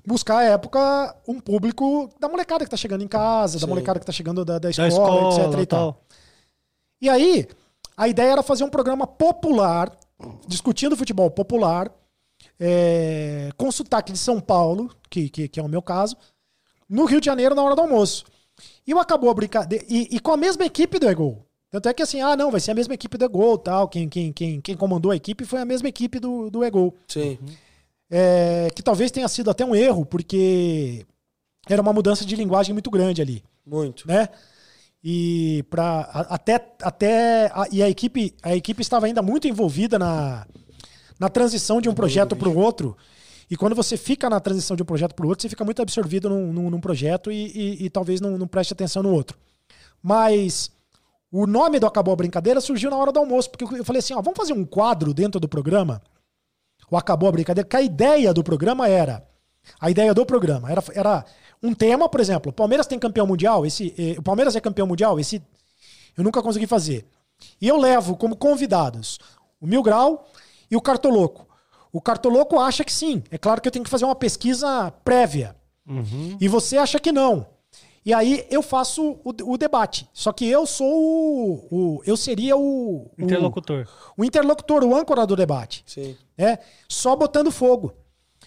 buscar 0.08 0.38
a 0.38 0.44
época 0.44 1.16
um 1.28 1.38
público 1.38 2.10
da 2.18 2.30
molecada 2.30 2.64
que 2.64 2.72
tá 2.72 2.78
chegando 2.78 3.04
em 3.04 3.08
casa, 3.10 3.60
da 3.60 3.66
Sim. 3.66 3.70
molecada 3.70 4.00
que 4.00 4.06
tá 4.06 4.14
chegando 4.14 4.46
da, 4.46 4.54
da 4.54 4.60
Da 4.60 4.70
escola, 4.70 4.90
escola, 4.90 5.48
etc. 5.50 5.60
E, 5.60 5.66
tal. 5.66 5.94
tal. 5.94 6.02
e 7.02 7.10
aí, 7.10 7.48
a 7.98 8.08
ideia 8.08 8.32
era 8.32 8.42
fazer 8.42 8.64
um 8.64 8.70
programa 8.70 9.06
popular, 9.06 9.92
discutindo 10.48 10.96
futebol 10.96 11.30
popular, 11.30 11.92
é, 12.58 13.50
com 13.58 13.70
sotaque 13.70 14.14
de 14.14 14.18
São 14.18 14.40
Paulo, 14.40 14.90
que, 15.10 15.30
que, 15.30 15.50
que 15.50 15.60
é 15.60 15.64
o 15.64 15.68
meu 15.68 15.82
caso, 15.82 16.16
no 16.88 17.04
Rio 17.04 17.20
de 17.20 17.26
Janeiro 17.26 17.54
na 17.54 17.62
hora 17.62 17.76
do 17.76 17.82
almoço. 17.82 18.24
E 18.88 18.94
o 18.94 19.00
acabou 19.00 19.30
a 19.30 19.34
brincadeira. 19.34 19.84
E, 19.90 20.16
e 20.16 20.20
com 20.22 20.32
a 20.32 20.38
mesma 20.38 20.66
equipe 20.66 20.98
do 20.98 21.10
Egol. 21.10 21.46
Tanto 21.70 21.90
é 21.90 21.94
que 21.94 22.02
assim, 22.02 22.22
ah, 22.22 22.38
não, 22.38 22.50
vai 22.50 22.62
ser 22.62 22.72
a 22.72 22.76
mesma 22.76 22.94
equipe 22.94 23.18
do 23.18 23.26
Egol 23.26 23.58
tal. 23.58 23.90
Quem, 23.90 24.08
quem, 24.08 24.32
quem, 24.32 24.62
quem 24.62 24.78
comandou 24.78 25.12
a 25.12 25.18
equipe 25.18 25.44
foi 25.44 25.60
a 25.60 25.66
mesma 25.66 25.90
equipe 25.90 26.18
do, 26.18 26.50
do 26.50 26.64
Egol. 26.64 26.96
Sim. 27.10 27.38
É, 28.10 28.70
que 28.74 28.82
talvez 28.82 29.12
tenha 29.12 29.28
sido 29.28 29.50
até 29.52 29.66
um 29.66 29.76
erro, 29.76 30.06
porque 30.06 31.06
era 31.70 31.82
uma 31.82 31.92
mudança 31.92 32.26
de 32.26 32.36
linguagem 32.38 32.72
muito 32.72 32.90
grande 32.90 33.22
ali 33.22 33.44
Muito. 33.66 34.08
né? 34.08 34.30
E 35.04 35.64
para 35.70 36.02
até 36.30 36.56
até 36.82 37.52
a, 37.54 37.68
e 37.72 37.84
a 37.84 37.90
equipe 37.90 38.34
a 38.42 38.56
equipe 38.56 38.82
estava 38.82 39.06
ainda 39.06 39.22
muito 39.22 39.48
envolvida 39.48 40.00
na, 40.00 40.46
na 41.20 41.28
transição 41.30 41.82
de 41.82 41.90
um 41.90 41.94
projeto 41.94 42.36
para 42.36 42.48
o 42.50 42.58
outro. 42.58 42.96
E 43.50 43.56
quando 43.56 43.76
você 43.76 43.96
fica 43.98 44.30
na 44.30 44.40
transição 44.40 44.76
de 44.76 44.84
um 44.84 44.86
projeto 44.86 45.14
para 45.14 45.26
o 45.26 45.30
outro, 45.30 45.42
você 45.44 45.50
fica 45.50 45.64
muito 45.66 45.82
absorvido 45.82 46.30
num, 46.30 46.52
num, 46.54 46.70
num 46.70 46.80
projeto 46.82 47.32
e, 47.32 47.46
e- 47.48 47.86
e 47.86 47.90
talvez 47.90 48.20
não, 48.22 48.38
não 48.38 48.48
preste 48.48 48.74
atenção 48.74 49.04
no 49.04 49.12
outro. 49.14 49.38
Mas 50.02 50.72
O 51.32 51.46
nome 51.46 51.78
do 51.80 51.86
Acabou 51.86 52.14
a 52.14 52.16
Brincadeira 52.18 52.62
surgiu 52.62 52.90
na 52.90 52.96
hora 52.98 53.12
do 53.12 53.20
almoço, 53.20 53.50
porque 53.52 53.64
eu 53.66 53.84
falei 53.86 54.00
assim, 54.00 54.14
ó, 54.14 54.22
vamos 54.22 54.38
fazer 54.38 54.54
um 54.54 54.64
quadro 54.66 55.14
dentro 55.14 55.40
do 55.42 55.48
programa, 55.48 56.02
o 56.90 56.98
Acabou 56.98 57.30
a 57.30 57.32
Brincadeira, 57.32 57.68
que 57.68 57.76
a 57.76 57.82
ideia 57.82 58.34
do 58.34 58.44
programa 58.44 58.88
era, 58.88 59.26
a 59.80 59.90
ideia 59.90 60.14
do 60.14 60.26
programa 60.26 60.72
era, 60.72 60.84
era 60.94 61.26
um 61.62 61.74
tema, 61.74 62.08
por 62.08 62.20
exemplo, 62.20 62.50
o 62.52 62.54
Palmeiras 62.54 62.88
tem 62.88 62.98
campeão 63.00 63.28
mundial, 63.28 63.66
esse, 63.66 63.94
eh, 63.98 64.16
o 64.18 64.24
Palmeiras 64.24 64.56
é 64.56 64.62
campeão 64.62 64.88
mundial, 64.88 65.20
esse 65.20 65.42
eu 66.18 66.24
nunca 66.24 66.42
consegui 66.42 66.66
fazer. 66.66 67.06
E 67.62 67.68
eu 67.68 67.78
levo 67.78 68.16
como 68.18 68.36
convidados 68.36 69.20
o 69.62 69.68
Mil 69.68 69.84
Grau 69.84 70.28
e 70.70 70.76
o 70.76 70.82
Cartoloco. 70.82 71.48
O 71.92 72.02
Cartoloco 72.02 72.60
acha 72.60 72.84
que 72.84 72.92
sim. 72.92 73.24
É 73.30 73.38
claro 73.38 73.62
que 73.62 73.68
eu 73.68 73.72
tenho 73.72 73.86
que 73.86 73.92
fazer 73.92 74.06
uma 74.06 74.16
pesquisa 74.16 74.92
prévia. 75.04 75.56
E 76.40 76.48
você 76.48 76.78
acha 76.78 77.00
que 77.00 77.12
não. 77.12 77.46
E 78.08 78.14
aí 78.14 78.48
eu 78.50 78.62
faço 78.64 79.20
o, 79.22 79.34
o 79.54 79.58
debate. 79.58 80.08
Só 80.14 80.32
que 80.32 80.46
eu 80.48 80.66
sou 80.66 80.88
o. 80.90 81.68
o- 81.70 82.02
eu 82.06 82.16
seria 82.16 82.56
o. 82.56 83.00
o- 83.02 83.12
Interlocutor. 83.22 83.86
O, 84.16 84.24
interlocutor, 84.24 84.82
o 84.86 84.96
âncora 84.96 85.28
do 85.28 85.36
debate. 85.36 85.84
Sim. 85.86 86.16
É, 86.38 86.58
só 86.88 87.18
botando 87.18 87.52
fogo. 87.52 87.94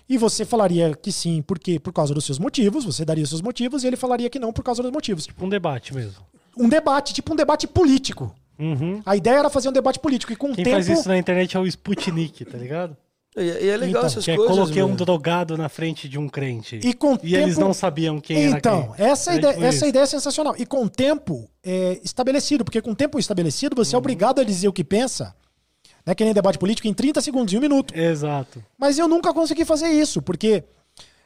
E 0.09 0.17
você 0.17 0.47
falaria 0.47 0.95
que 0.95 1.13
sim, 1.13 1.43
porque 1.43 1.79
por 1.79 1.93
causa 1.93 2.15
dos 2.15 2.25
seus 2.25 2.39
motivos, 2.39 2.87
você 2.87 3.05
daria 3.05 3.23
os 3.23 3.29
seus 3.29 3.43
motivos, 3.43 3.85
e 3.85 3.87
ele 3.87 3.97
falaria 3.97 4.31
que 4.31 4.39
não 4.39 4.51
por 4.51 4.65
causa 4.65 4.83
dos 4.83 4.91
motivos. 4.91 5.29
Um 5.39 5.49
debate 5.51 5.95
mesmo. 5.95 6.25
Um 6.57 6.67
debate, 6.69 7.13
tipo 7.13 7.33
um 7.35 7.37
debate 7.37 7.67
político. 7.69 8.35
Uhum. 8.59 9.03
A 9.05 9.15
ideia 9.15 9.41
era 9.41 9.51
fazer 9.51 9.69
um 9.69 9.73
debate 9.73 9.99
político. 9.99 10.33
E 10.33 10.37
com 10.37 10.53
o 10.53 10.55
Quem 10.55 10.65
tempo. 10.65 10.77
faz 10.77 10.89
isso 10.89 11.07
na 11.07 11.19
internet 11.19 11.55
é 11.55 11.61
o 11.61 11.67
Sputnik, 11.67 12.47
tá 12.47 12.57
ligado? 12.57 12.97
E, 13.37 13.43
e 13.43 13.69
é 13.69 13.77
legal 13.77 13.89
Então, 13.89 14.05
essas 14.07 14.27
é 14.27 14.35
coisas. 14.37 14.57
coloquei 14.57 14.83
um 14.83 14.87
mano. 14.89 14.97
drogado 14.97 15.57
na 15.57 15.69
frente 15.69 16.09
de 16.09 16.19
um 16.19 16.29
crente. 16.29 16.81
E 16.83 16.93
com 16.93 17.17
E 17.23 17.37
eles 17.37 17.55
tempo- 17.55 17.61
não 17.67 17.73
sabiam 17.73 18.21
quem 18.21 18.47
era 18.49 18.59
Então, 18.59 18.93
quem. 18.97 19.07
essa, 19.07 19.31
Era 19.31 19.39
ideia, 19.39 19.55
tipo 19.55 19.65
essa 19.67 19.77
isso. 19.77 19.87
ideia 19.87 20.03
é 20.03 20.07
sensacional. 20.07 20.55
E 20.59 20.67
com 20.67 20.85
o 20.85 20.91
tempo 20.91 21.49
é, 21.63 22.01
estabelecido, 22.03 22.65
porque 22.65 22.81
com 22.83 22.91
o 22.91 22.95
tempo 22.97 23.19
estabelecido, 23.19 23.77
você 23.77 23.95
é 23.95 23.97
Uhum. 23.97 24.01
obrigado 24.01 24.41
a 24.41 24.45
dizer 24.45 24.67
o 24.67 24.73
que 24.73 24.83
pensa, 24.83 25.35
né, 26.05 26.15
que 26.15 26.25
nem 26.25 26.35
debate 26.35 26.59
político, 26.59 26.89
em 26.89 26.95
30 26.95 27.21
segundos, 27.21 27.55
em 27.55 27.59
um 27.59 27.61
minuto. 27.61 27.97
Exato. 27.97 28.65
Mas 28.77 28.99
eu 28.99 29.07
nunca 29.07 29.33
consegui 29.33 29.65
fazer 29.65 29.89
isso, 29.91 30.21
porque 30.21 30.65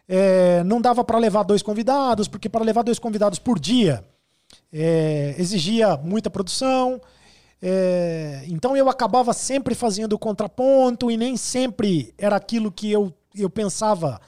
é, 0.07 0.63
não 0.65 0.83
dava 0.83 1.03
para 1.05 1.17
levar 1.19 1.43
dois 1.45 1.63
convidados, 1.63 2.29
porque 2.29 2.49
para 2.51 2.63
levar 2.63 2.83
dois 2.83 2.99
convidados 2.99 3.39
por 3.39 3.59
dia 3.59 4.05
é, 4.73 5.35
exigia 5.39 5.97
muita 5.97 6.29
produção. 6.29 7.01
É, 7.67 8.45
então 8.47 8.77
eu 8.77 8.91
acabava 8.91 9.33
sempre 9.33 9.75
fazendo 9.75 10.13
o 10.13 10.19
contraponto 10.19 11.11
e 11.11 11.17
nem 11.17 11.35
sempre 11.35 12.13
era 12.19 12.37
aquilo 12.37 12.71
que 12.71 12.93
eu, 12.93 13.11
eu 13.35 13.49
pensava 13.49 14.21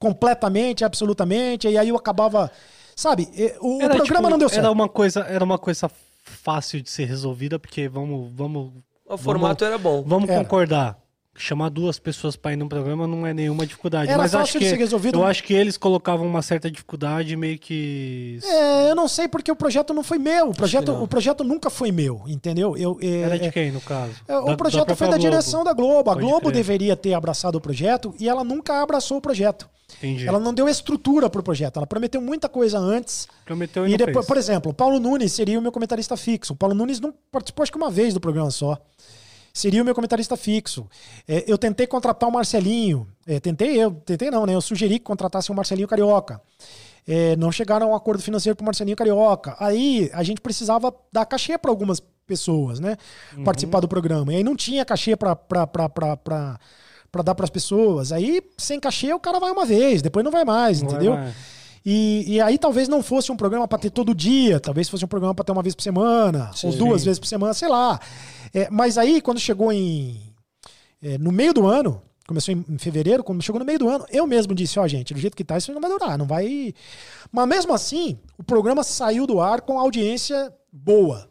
completamente, 0.00 0.84
absolutamente. 0.84 1.68
E 1.68 1.78
aí 1.78 1.88
eu 1.88 1.96
acabava. 1.96 2.50
Sabe, 2.96 3.28
o, 3.60 3.78
o 3.78 3.82
Era, 3.82 3.94
programa 3.94 4.22
tipo, 4.22 4.30
não 4.30 4.38
deu 4.38 4.48
certo. 4.48 4.64
Era 4.64 4.72
uma 4.72 4.88
coisa, 4.88 5.20
era 5.20 5.44
uma 5.44 5.58
coisa 5.58 5.88
fácil 6.24 6.82
de 6.82 6.90
ser 6.90 7.04
resolvida, 7.04 7.56
porque 7.56 7.88
vamos, 7.88 8.32
vamos, 8.34 8.72
O 9.08 9.16
formato 9.16 9.64
era 9.64 9.78
bom. 9.78 10.02
vamos 10.04 10.28
Era. 10.28 10.42
concordar. 10.42 10.98
Chamar 11.34 11.70
duas 11.70 11.98
pessoas 11.98 12.36
pra 12.36 12.52
ir 12.52 12.56
num 12.56 12.68
programa 12.68 13.06
não 13.06 13.26
é 13.26 13.32
nenhuma 13.32 13.64
dificuldade. 13.66 14.10
Era 14.10 14.18
mas 14.18 14.34
acho 14.34 14.58
que 14.58 14.66
resolvido. 14.74 15.18
eu 15.18 15.24
acho 15.24 15.42
que 15.42 15.54
eles 15.54 15.78
colocavam 15.78 16.26
uma 16.26 16.42
certa 16.42 16.70
dificuldade 16.70 17.34
meio 17.36 17.58
que 17.58 18.38
É, 18.44 18.90
eu 18.90 18.94
não 18.94 19.08
sei 19.08 19.26
porque 19.26 19.50
o 19.50 19.56
projeto 19.56 19.94
não 19.94 20.02
foi 20.02 20.18
meu. 20.18 20.50
O 20.50 20.54
projeto, 20.54 20.92
o 20.92 21.08
projeto 21.08 21.42
nunca 21.42 21.70
foi 21.70 21.90
meu, 21.90 22.22
entendeu? 22.26 22.76
Eu, 22.76 22.98
é, 23.00 23.20
era 23.22 23.38
de 23.38 23.46
é, 23.46 23.50
quem 23.50 23.72
no 23.72 23.80
caso? 23.80 24.12
É, 24.28 24.36
O 24.36 24.44
Da- 24.44 24.56
projeto 24.58 24.88
da 24.88 24.94
foi 24.94 25.06
da 25.06 25.16
Globo. 25.16 25.30
direção 25.30 25.64
da 25.64 25.72
Globo. 25.72 26.10
A 26.10 26.14
Pode 26.14 26.20
Globo 26.26 26.40
crer. 26.42 26.52
deveria 26.52 26.94
ter 26.96 27.14
abraçado 27.14 27.56
o 27.56 27.60
projeto 27.62 28.14
e 28.20 28.28
ela 28.28 28.44
nunca 28.44 28.82
abraçou 28.82 29.16
o 29.16 29.20
projeto. 29.20 29.66
Entendi. 29.98 30.28
Ela 30.28 30.38
não 30.38 30.52
deu 30.52 30.68
estrutura 30.68 31.30
pro 31.30 31.42
projeto. 31.42 31.78
Ela 31.78 31.86
prometeu 31.86 32.20
muita 32.20 32.46
coisa 32.48 32.78
antes. 32.78 33.26
Prometeu 33.46 33.86
e, 33.86 33.94
E 33.94 33.96
depois, 33.96 34.16
fez. 34.16 34.26
por 34.26 34.36
exemplo, 34.36 34.70
o 34.70 34.74
Paulo 34.74 35.00
Nunes 35.00 35.32
seria 35.32 35.58
o 35.58 35.62
meu 35.62 35.72
comentarista 35.72 36.14
fixo. 36.14 36.52
O 36.52 36.56
Paulo 36.56 36.74
Nunes 36.74 37.00
não 37.00 37.12
participou 37.30 37.62
acho 37.62 37.72
que 37.72 37.78
uma 37.78 37.90
vez 37.90 38.12
do 38.12 38.20
programa 38.20 38.50
só. 38.50 38.78
Seria 39.52 39.82
o 39.82 39.84
meu 39.84 39.94
comentarista 39.94 40.36
fixo. 40.36 40.86
É, 41.28 41.44
eu 41.46 41.58
tentei 41.58 41.86
contratar 41.86 42.28
o 42.28 42.32
Marcelinho. 42.32 43.06
É, 43.26 43.38
tentei 43.38 43.76
eu, 43.76 43.90
tentei 43.90 44.30
não, 44.30 44.46
né? 44.46 44.54
Eu 44.54 44.60
sugeri 44.60 44.98
que 44.98 45.04
contratasse 45.04 45.50
o 45.50 45.54
Marcelinho 45.54 45.86
Carioca. 45.88 46.40
É, 47.06 47.36
não 47.36 47.50
chegaram 47.52 47.88
a 47.88 47.90
um 47.90 47.94
acordo 47.94 48.22
financeiro 48.22 48.56
com 48.56 48.62
o 48.62 48.66
Marcelinho 48.66 48.96
Carioca. 48.96 49.56
Aí 49.58 50.10
a 50.14 50.22
gente 50.22 50.40
precisava 50.40 50.94
dar 51.12 51.26
cachê 51.26 51.58
para 51.58 51.70
algumas 51.70 52.00
pessoas, 52.26 52.80
né? 52.80 52.96
Participar 53.44 53.80
do 53.80 53.88
programa. 53.88 54.32
E 54.32 54.36
aí 54.36 54.44
não 54.44 54.56
tinha 54.56 54.84
cachê 54.84 55.16
para 55.16 55.36
para 55.36 57.22
dar 57.22 57.34
para 57.34 57.44
as 57.44 57.50
pessoas. 57.50 58.12
Aí 58.12 58.40
sem 58.56 58.80
cachê 58.80 59.12
o 59.12 59.20
cara 59.20 59.38
vai 59.38 59.50
uma 59.50 59.66
vez, 59.66 60.00
depois 60.00 60.24
não 60.24 60.32
vai 60.32 60.44
mais, 60.44 60.80
Não 60.80 60.88
vai 60.88 60.96
entendeu? 60.98 61.16
mais. 61.16 61.34
E, 61.84 62.24
e 62.28 62.40
aí 62.40 62.58
talvez 62.58 62.88
não 62.88 63.02
fosse 63.02 63.32
um 63.32 63.36
programa 63.36 63.66
para 63.66 63.76
ter 63.76 63.90
todo 63.90 64.14
dia, 64.14 64.60
talvez 64.60 64.88
fosse 64.88 65.04
um 65.04 65.08
programa 65.08 65.34
para 65.34 65.44
ter 65.44 65.50
uma 65.50 65.62
vez 65.64 65.74
por 65.74 65.82
semana, 65.82 66.52
ou 66.62 66.70
duas 66.78 67.04
vezes 67.04 67.18
por 67.18 67.26
semana, 67.26 67.52
sei 67.54 67.68
lá. 67.68 67.98
É, 68.54 68.68
mas 68.70 68.98
aí, 68.98 69.20
quando 69.20 69.40
chegou 69.40 69.72
em. 69.72 70.20
é, 71.02 71.16
no 71.18 71.32
meio 71.32 71.54
do 71.54 71.66
ano, 71.66 72.02
começou 72.26 72.54
em, 72.54 72.64
em 72.68 72.78
fevereiro, 72.78 73.24
quando 73.24 73.42
chegou 73.42 73.58
no 73.58 73.64
meio 73.64 73.78
do 73.78 73.88
ano, 73.88 74.04
eu 74.10 74.26
mesmo 74.26 74.54
disse: 74.54 74.78
Ó, 74.78 74.86
gente, 74.86 75.14
do 75.14 75.20
jeito 75.20 75.36
que 75.36 75.44
tá, 75.44 75.56
isso 75.56 75.72
não 75.72 75.80
vai 75.80 75.90
durar, 75.90 76.18
não 76.18 76.26
vai. 76.26 76.74
Mas 77.30 77.48
mesmo 77.48 77.72
assim, 77.74 78.18
o 78.38 78.42
programa 78.44 78.82
saiu 78.84 79.26
do 79.26 79.40
ar 79.40 79.60
com 79.62 79.78
audiência 79.78 80.52
boa. 80.72 81.30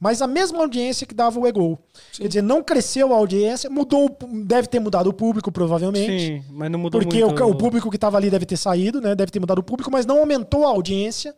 Mas 0.00 0.22
a 0.22 0.26
mesma 0.26 0.60
audiência 0.60 1.06
que 1.06 1.12
dava 1.14 1.38
o 1.38 1.46
Egol. 1.46 1.78
Quer 2.14 2.28
dizer, 2.28 2.42
não 2.42 2.62
cresceu 2.62 3.12
a 3.12 3.16
audiência, 3.18 3.68
mudou, 3.68 4.06
o- 4.06 4.44
deve 4.44 4.68
ter 4.68 4.80
mudado 4.80 5.08
o 5.08 5.12
público, 5.12 5.52
provavelmente. 5.52 6.26
Sim, 6.38 6.44
mas 6.50 6.70
não 6.70 6.78
mudou 6.78 6.98
Porque 7.02 7.22
o, 7.22 7.26
muito. 7.26 7.36
ca- 7.38 7.44
o 7.46 7.54
público 7.54 7.90
que 7.90 7.96
estava 7.98 8.16
ali 8.16 8.30
deve 8.30 8.46
ter 8.46 8.56
saído, 8.56 9.02
né? 9.02 9.14
Deve 9.14 9.30
ter 9.30 9.38
mudado 9.38 9.58
o 9.58 9.62
público, 9.62 9.90
mas 9.90 10.06
não 10.06 10.20
aumentou 10.20 10.64
a 10.64 10.70
audiência 10.70 11.34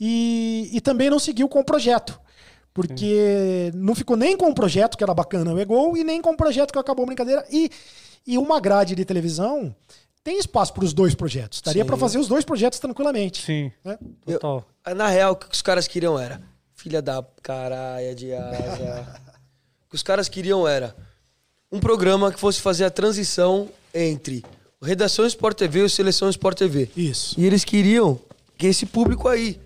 e, 0.00 0.70
e 0.72 0.80
também 0.80 1.10
não 1.10 1.18
seguiu 1.18 1.48
com 1.48 1.60
o 1.60 1.64
projeto. 1.64 2.18
Porque 2.72 3.70
não 3.74 3.94
ficou 3.94 4.16
nem 4.16 4.36
com 4.36 4.48
o 4.48 4.54
projeto, 4.54 4.96
que 4.96 5.02
era 5.02 5.12
bacana, 5.12 5.52
o 5.52 5.58
Egol, 5.58 5.96
e 5.96 6.04
nem 6.04 6.22
com 6.22 6.30
o 6.30 6.36
projeto 6.36 6.72
que 6.72 6.78
acabou 6.78 7.02
a 7.02 7.06
brincadeira. 7.06 7.44
E, 7.50 7.70
e 8.26 8.38
uma 8.38 8.60
grade 8.60 8.94
de 8.94 9.04
televisão 9.04 9.74
tem 10.22 10.38
espaço 10.38 10.72
para 10.72 10.84
os 10.84 10.92
dois 10.92 11.14
projetos. 11.14 11.60
Daria 11.60 11.82
Sim. 11.82 11.86
para 11.86 11.96
fazer 11.96 12.18
os 12.18 12.28
dois 12.28 12.44
projetos 12.44 12.78
tranquilamente. 12.78 13.42
Sim, 13.42 13.72
né? 13.84 13.98
total. 14.24 14.64
Na 14.94 15.08
real, 15.08 15.32
o 15.32 15.36
que 15.36 15.52
os 15.52 15.62
caras 15.62 15.88
queriam 15.88 16.18
era. 16.18 16.40
Filha 16.74 17.02
da 17.02 17.24
caralha 17.42 18.14
de 18.14 18.32
asa. 18.32 19.20
o 19.86 19.90
que 19.90 19.96
os 19.96 20.02
caras 20.02 20.28
queriam 20.28 20.66
era 20.66 20.94
um 21.72 21.80
programa 21.80 22.32
que 22.32 22.38
fosse 22.38 22.60
fazer 22.60 22.84
a 22.84 22.90
transição 22.90 23.68
entre 23.94 24.44
Redação 24.82 25.26
Sport 25.26 25.58
TV 25.58 25.84
e 25.84 25.90
Seleção 25.90 26.28
Sport 26.30 26.58
TV. 26.58 26.90
Isso. 26.96 27.38
E 27.38 27.44
eles 27.44 27.64
queriam 27.64 28.18
que 28.56 28.66
esse 28.66 28.86
público 28.86 29.28
aí, 29.28 29.60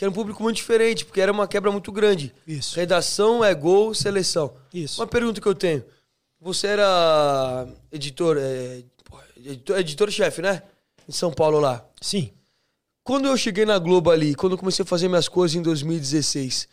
que 0.00 0.04
era 0.04 0.10
um 0.10 0.14
público 0.14 0.42
muito 0.42 0.56
diferente, 0.56 1.04
porque 1.04 1.20
era 1.20 1.30
uma 1.30 1.46
quebra 1.46 1.70
muito 1.70 1.92
grande. 1.92 2.34
Isso. 2.46 2.74
Redação 2.74 3.44
é 3.44 3.54
gol, 3.54 3.92
seleção. 3.92 4.54
Isso. 4.72 4.98
Uma 4.98 5.06
pergunta 5.06 5.42
que 5.42 5.46
eu 5.46 5.54
tenho. 5.54 5.84
Você 6.40 6.68
era 6.68 7.68
editor, 7.92 8.38
é, 8.40 8.82
editor-chefe, 9.78 10.40
né? 10.40 10.62
Em 11.06 11.12
São 11.12 11.30
Paulo 11.30 11.60
lá. 11.60 11.84
Sim. 12.00 12.32
Quando 13.04 13.28
eu 13.28 13.36
cheguei 13.36 13.66
na 13.66 13.78
Globo 13.78 14.10
ali, 14.10 14.34
quando 14.34 14.52
eu 14.52 14.58
comecei 14.58 14.84
a 14.84 14.86
fazer 14.86 15.06
minhas 15.06 15.28
coisas 15.28 15.54
em 15.54 15.60
2016, 15.60 16.64
o 16.64 16.68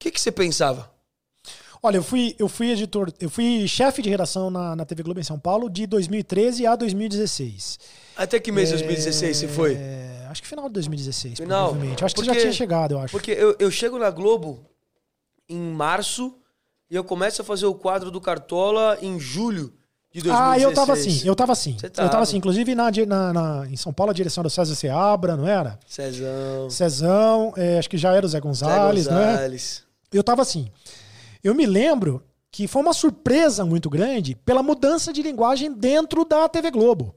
que, 0.00 0.10
que 0.10 0.20
você 0.20 0.32
pensava? 0.32 0.91
Olha, 1.84 1.96
eu 1.96 2.02
fui, 2.04 2.36
eu 2.38 2.48
fui 2.48 2.70
editor, 2.70 3.12
eu 3.18 3.28
fui 3.28 3.66
chefe 3.66 4.02
de 4.02 4.08
redação 4.08 4.50
na, 4.50 4.76
na 4.76 4.84
TV 4.84 5.02
Globo 5.02 5.18
em 5.18 5.24
São 5.24 5.36
Paulo 5.36 5.68
de 5.68 5.84
2013 5.84 6.64
a 6.64 6.76
2016. 6.76 7.78
Até 8.16 8.38
que 8.38 8.52
mês 8.52 8.68
de 8.68 8.76
2016 8.76 9.36
você 9.36 9.48
foi? 9.48 9.74
É, 9.74 10.24
acho 10.30 10.40
que 10.42 10.46
final 10.46 10.68
de 10.68 10.74
2016, 10.74 11.38
Final. 11.40 11.70
provavelmente. 11.70 12.04
Acho 12.04 12.14
que 12.14 12.20
você 12.20 12.26
Porque- 12.26 12.38
já 12.38 12.40
tinha 12.46 12.52
chegado, 12.52 12.92
eu 12.92 13.00
acho. 13.00 13.10
Porque 13.10 13.32
eu, 13.32 13.56
eu 13.58 13.68
chego 13.68 13.98
na 13.98 14.10
Globo 14.10 14.64
em 15.48 15.58
março 15.58 16.32
e 16.88 16.94
eu 16.94 17.02
começo 17.02 17.42
a 17.42 17.44
fazer 17.44 17.66
o 17.66 17.74
quadro 17.74 18.12
do 18.12 18.20
Cartola 18.20 18.96
em 19.02 19.18
julho 19.18 19.72
de 20.12 20.20
2016. 20.22 20.30
Ah, 20.40 20.58
eu 20.60 20.72
tava 20.72 20.92
assim, 20.92 21.20
eu 21.26 21.34
tava 21.34 21.52
assim. 21.52 21.76
Você 21.76 21.86
Eu 21.86 21.90
tava. 21.90 22.08
tava 22.10 22.22
assim, 22.22 22.36
inclusive 22.36 22.76
na, 22.76 22.92
na- 23.08 23.32
na- 23.32 23.66
em 23.68 23.76
São 23.76 23.92
Paulo, 23.92 24.12
a 24.12 24.14
direção 24.14 24.44
do 24.44 24.50
César 24.50 24.76
Seabra, 24.76 25.36
não 25.36 25.48
era? 25.48 25.80
Cezão, 25.84 26.70
Cezão, 26.70 27.52
é, 27.56 27.76
acho 27.80 27.90
que 27.90 27.98
já 27.98 28.14
era 28.14 28.24
o 28.24 28.28
Zé 28.28 28.36
Zé 28.36 28.40
Gonzalez, 28.40 29.06
né? 29.08 29.32
Gonzalez. 29.32 29.82
Eu 30.12 30.22
tava 30.22 30.42
assim. 30.42 30.70
Eu 31.42 31.54
me 31.54 31.66
lembro 31.66 32.22
que 32.50 32.68
foi 32.68 32.82
uma 32.82 32.92
surpresa 32.92 33.64
muito 33.64 33.88
grande 33.88 34.34
pela 34.34 34.62
mudança 34.62 35.12
de 35.12 35.22
linguagem 35.22 35.72
dentro 35.72 36.24
da 36.24 36.48
TV 36.48 36.70
Globo. 36.70 37.14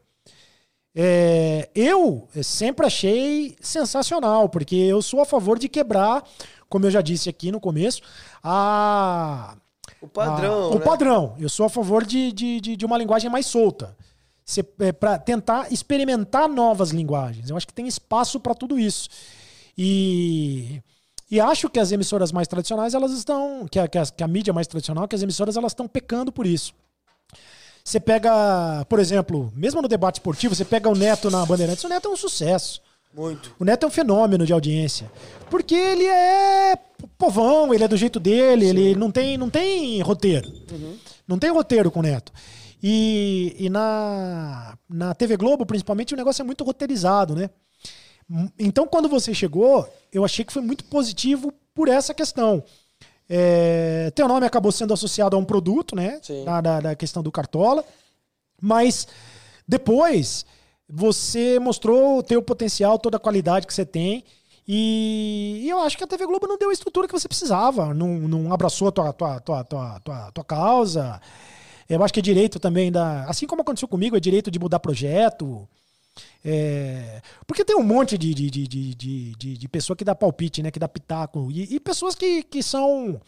É, 0.98 1.70
eu 1.76 2.28
sempre 2.42 2.86
achei 2.86 3.56
sensacional, 3.60 4.48
porque 4.48 4.76
eu 4.76 5.02
sou 5.02 5.20
a 5.22 5.26
favor 5.26 5.60
de 5.60 5.68
quebrar, 5.68 6.24
como 6.70 6.86
eu 6.86 6.92
já 6.92 7.02
disse 7.02 7.28
aqui 7.30 7.52
no 7.52 7.60
começo, 7.60 8.02
a, 8.42 9.58
O 10.02 10.08
padrão, 10.08 10.54
a- 10.54 10.68
o 10.70 10.80
né? 10.80 10.86
padrão. 10.86 11.36
Eu 11.38 11.50
sou 11.50 11.66
a 11.66 11.70
favor 11.70 12.06
de, 12.06 12.32
de, 12.32 12.62
de, 12.62 12.76
de 12.78 12.86
uma 12.86 12.98
linguagem 12.98 13.30
mais 13.30 13.46
solta. 13.46 13.96
Para 15.00 15.18
tentar 15.18 15.72
experimentar 15.74 16.48
novas 16.48 16.92
linguagens. 16.92 17.50
Eu 17.50 17.58
acho 17.58 17.66
que 17.68 17.74
tem 17.74 17.88
espaço 17.88 18.40
para 18.40 18.54
tudo 18.56 18.80
isso. 18.80 19.10
E, 19.78 20.82
e 21.36 21.40
acho 21.42 21.70
que 21.70 21.82
as 21.82 21.92
emissoras 21.92 22.32
mais 22.32 22.48
tradicionais, 22.48 22.94
elas 22.94 23.12
estão. 23.12 23.68
Que 23.70 23.78
a, 23.78 23.90
que, 23.90 23.98
a, 23.98 24.06
que 24.06 24.24
a 24.24 24.28
mídia 24.28 24.54
mais 24.54 24.68
tradicional, 24.68 25.06
que 25.06 25.16
as 25.18 25.22
emissoras 25.22 25.58
elas 25.58 25.74
estão 25.74 25.86
pecando 25.86 26.32
por 26.32 26.48
isso. 26.48 26.74
Você 27.84 28.00
pega, 28.00 28.86
por 28.88 29.00
exemplo, 29.00 29.52
mesmo 29.54 29.82
no 29.82 29.90
debate 29.90 30.16
esportivo, 30.16 30.56
você 30.56 30.64
pega 30.64 30.88
o 30.88 30.96
Neto 30.96 31.30
na 31.30 31.46
Bandeirantes, 31.46 31.84
o 31.84 31.90
Neto 31.90 32.08
é 32.08 32.12
um 32.12 32.16
sucesso. 32.16 32.82
Muito. 33.14 33.54
O 33.60 33.66
Neto 33.66 33.84
é 33.84 33.88
um 33.88 33.92
fenômeno 33.92 34.46
de 34.46 34.54
audiência. 34.54 35.12
Porque 35.50 35.76
ele 35.76 36.06
é 36.06 36.78
povão, 37.18 37.74
ele 37.74 37.84
é 37.84 37.88
do 37.88 37.98
jeito 37.98 38.18
dele, 38.18 38.68
ele 38.70 38.96
não 38.96 39.12
tem, 39.12 39.38
não 39.38 39.50
tem 39.50 40.02
roteiro. 40.02 40.50
Não 41.28 41.38
tem 41.38 41.52
roteiro 41.52 41.92
com 41.92 42.00
o 42.00 42.04
Neto. 42.04 42.32
E, 42.82 43.58
e 43.60 43.70
na, 43.70 44.78
na 44.90 45.14
TV 45.14 45.36
Globo, 45.36 45.66
principalmente, 45.66 46.14
o 46.14 46.18
negócio 46.18 46.42
é 46.42 46.46
muito 46.46 46.64
roteirizado, 46.64 47.36
né? 47.36 47.50
Então, 48.58 48.88
quando 48.88 49.08
você 49.08 49.34
chegou, 49.34 49.88
eu 50.12 50.26
achei 50.26 50.44
que 50.44 50.54
foi 50.54 50.62
muito 50.62 50.84
positivo 50.86 51.54
por 51.74 51.88
essa 51.88 52.14
questão. 52.14 52.64
É, 53.30 54.12
teu 54.16 54.28
nome 54.28 54.46
acabou 54.46 54.72
sendo 54.72 54.94
associado 54.94 55.36
a 55.36 55.40
um 55.40 55.46
produto, 55.46 55.96
né? 55.96 56.20
Da, 56.44 56.62
da, 56.62 56.80
da 56.80 56.96
questão 56.96 57.22
do 57.22 57.32
Cartola. 57.32 57.84
Mas 58.62 59.08
depois 59.68 60.46
você 60.88 61.60
mostrou 61.60 62.20
o 62.20 62.24
teu 62.24 62.42
potencial, 62.42 63.00
toda 63.00 63.18
a 63.18 63.20
qualidade 63.20 63.68
que 63.68 63.74
você 63.74 63.86
tem. 63.86 64.24
E, 64.68 65.62
e 65.64 65.70
eu 65.70 65.80
acho 65.80 65.98
que 65.98 66.04
a 66.04 66.08
TV 66.08 66.26
Globo 66.26 66.48
não 66.48 66.58
deu 66.58 66.70
a 66.70 66.74
estrutura 66.74 67.08
que 67.08 67.14
você 67.14 67.28
precisava. 67.28 67.94
Não, 67.94 68.08
não 68.08 68.54
abraçou 68.54 68.88
a 68.88 68.92
tua, 68.92 69.14
tua, 69.14 69.40
tua, 69.40 69.64
tua, 69.64 70.00
tua, 70.00 70.32
tua 70.32 70.44
causa. 70.44 71.22
Eu 71.88 72.04
acho 72.04 72.14
que 72.14 72.20
é 72.20 72.24
direito 72.24 72.60
também 72.60 72.92
da. 72.92 73.26
Assim 73.26 73.46
como 73.46 73.62
aconteceu 73.62 73.88
comigo, 73.88 74.18
é 74.18 74.20
direito 74.20 74.50
de 74.50 74.60
mudar 74.60 74.80
projeto. 74.80 75.68
É, 76.48 77.24
porque 77.48 77.66
tem 77.66 77.76
um 77.76 77.82
monte 77.82 78.20
de, 78.20 78.32
de, 78.32 78.52
de, 78.52 78.94
de, 78.94 79.34
de, 79.58 79.68
pessoa 79.68 79.98
que 79.98 80.06
dá 80.06 80.14
palpite, 80.14 80.62
né? 80.62 80.70
Que 80.70 80.78
dá 80.78 80.88
pitaco. 80.88 81.52
E, 81.52 81.74
e 81.74 81.80
pessoas 81.80 82.14
que, 82.14 82.44
que 82.44 82.62
são 82.62 83.20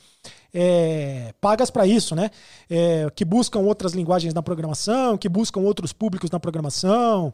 é, 0.54 1.34
pagas 1.42 1.72
para 1.72 1.88
isso, 1.88 2.16
né? 2.16 2.30
É, 2.70 3.10
que 3.16 3.26
buscam 3.26 3.62
outras 3.62 3.94
linguagens 3.94 4.36
na 4.36 4.44
programação, 4.44 5.18
que 5.18 5.28
buscam 5.28 5.62
outros 5.62 5.92
públicos 5.92 6.30
na 6.30 6.40
programação. 6.40 7.34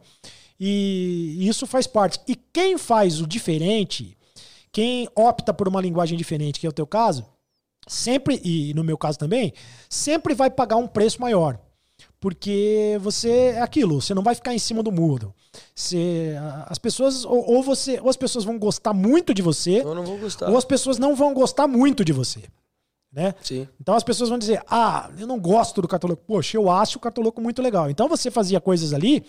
E, 0.58 1.36
e 1.38 1.48
isso 1.48 1.66
faz 1.66 1.86
parte. 1.86 2.18
E 2.26 2.34
quem 2.34 2.78
faz 2.78 3.20
o 3.20 3.26
diferente, 3.26 4.16
quem 4.72 5.06
opta 5.14 5.52
por 5.52 5.68
uma 5.68 5.82
linguagem 5.82 6.16
diferente, 6.16 6.58
que 6.58 6.66
é 6.66 6.70
o 6.70 6.72
teu 6.72 6.86
caso, 6.86 7.26
sempre, 7.86 8.40
e 8.42 8.72
no 8.72 8.82
meu 8.82 8.96
caso 8.96 9.18
também, 9.18 9.52
sempre 9.90 10.32
vai 10.32 10.48
pagar 10.48 10.76
um 10.76 10.86
preço 10.86 11.20
maior. 11.20 11.58
Porque 12.18 12.96
você 13.02 13.30
é 13.50 13.60
aquilo, 13.60 14.00
você 14.00 14.14
não 14.14 14.22
vai 14.22 14.34
ficar 14.34 14.54
em 14.54 14.58
cima 14.58 14.82
do 14.82 14.90
muro. 14.90 15.34
Você, 15.74 16.36
a- 16.38 16.66
as 16.70 16.78
pessoas, 16.78 17.24
ou, 17.24 17.54
ou 17.54 17.62
você, 17.62 17.98
ou 18.00 18.08
as 18.08 18.16
pessoas 18.16 18.44
vão 18.44 18.58
gostar 18.58 18.92
muito 18.92 19.32
de 19.34 19.42
você, 19.42 19.80
Eu 19.80 19.94
não 19.94 20.04
gostar. 20.18 20.48
ou 20.50 20.56
as 20.56 20.64
pessoas 20.64 20.98
não 20.98 21.14
vão 21.14 21.32
gostar 21.34 21.66
muito 21.66 22.04
de 22.04 22.12
você. 22.12 22.40
Né? 23.12 23.32
Sim. 23.42 23.68
Então 23.80 23.94
as 23.94 24.02
pessoas 24.02 24.28
vão 24.28 24.36
dizer: 24.38 24.60
Ah, 24.68 25.08
eu 25.16 25.26
não 25.26 25.38
gosto 25.38 25.80
do 25.80 25.86
Cartoloco. 25.86 26.22
Poxa, 26.26 26.56
eu 26.56 26.68
acho 26.68 26.98
o 26.98 27.00
Cartoloco 27.00 27.40
muito 27.40 27.62
legal. 27.62 27.88
Então 27.88 28.08
você 28.08 28.28
fazia 28.28 28.60
coisas 28.60 28.92
ali 28.92 29.24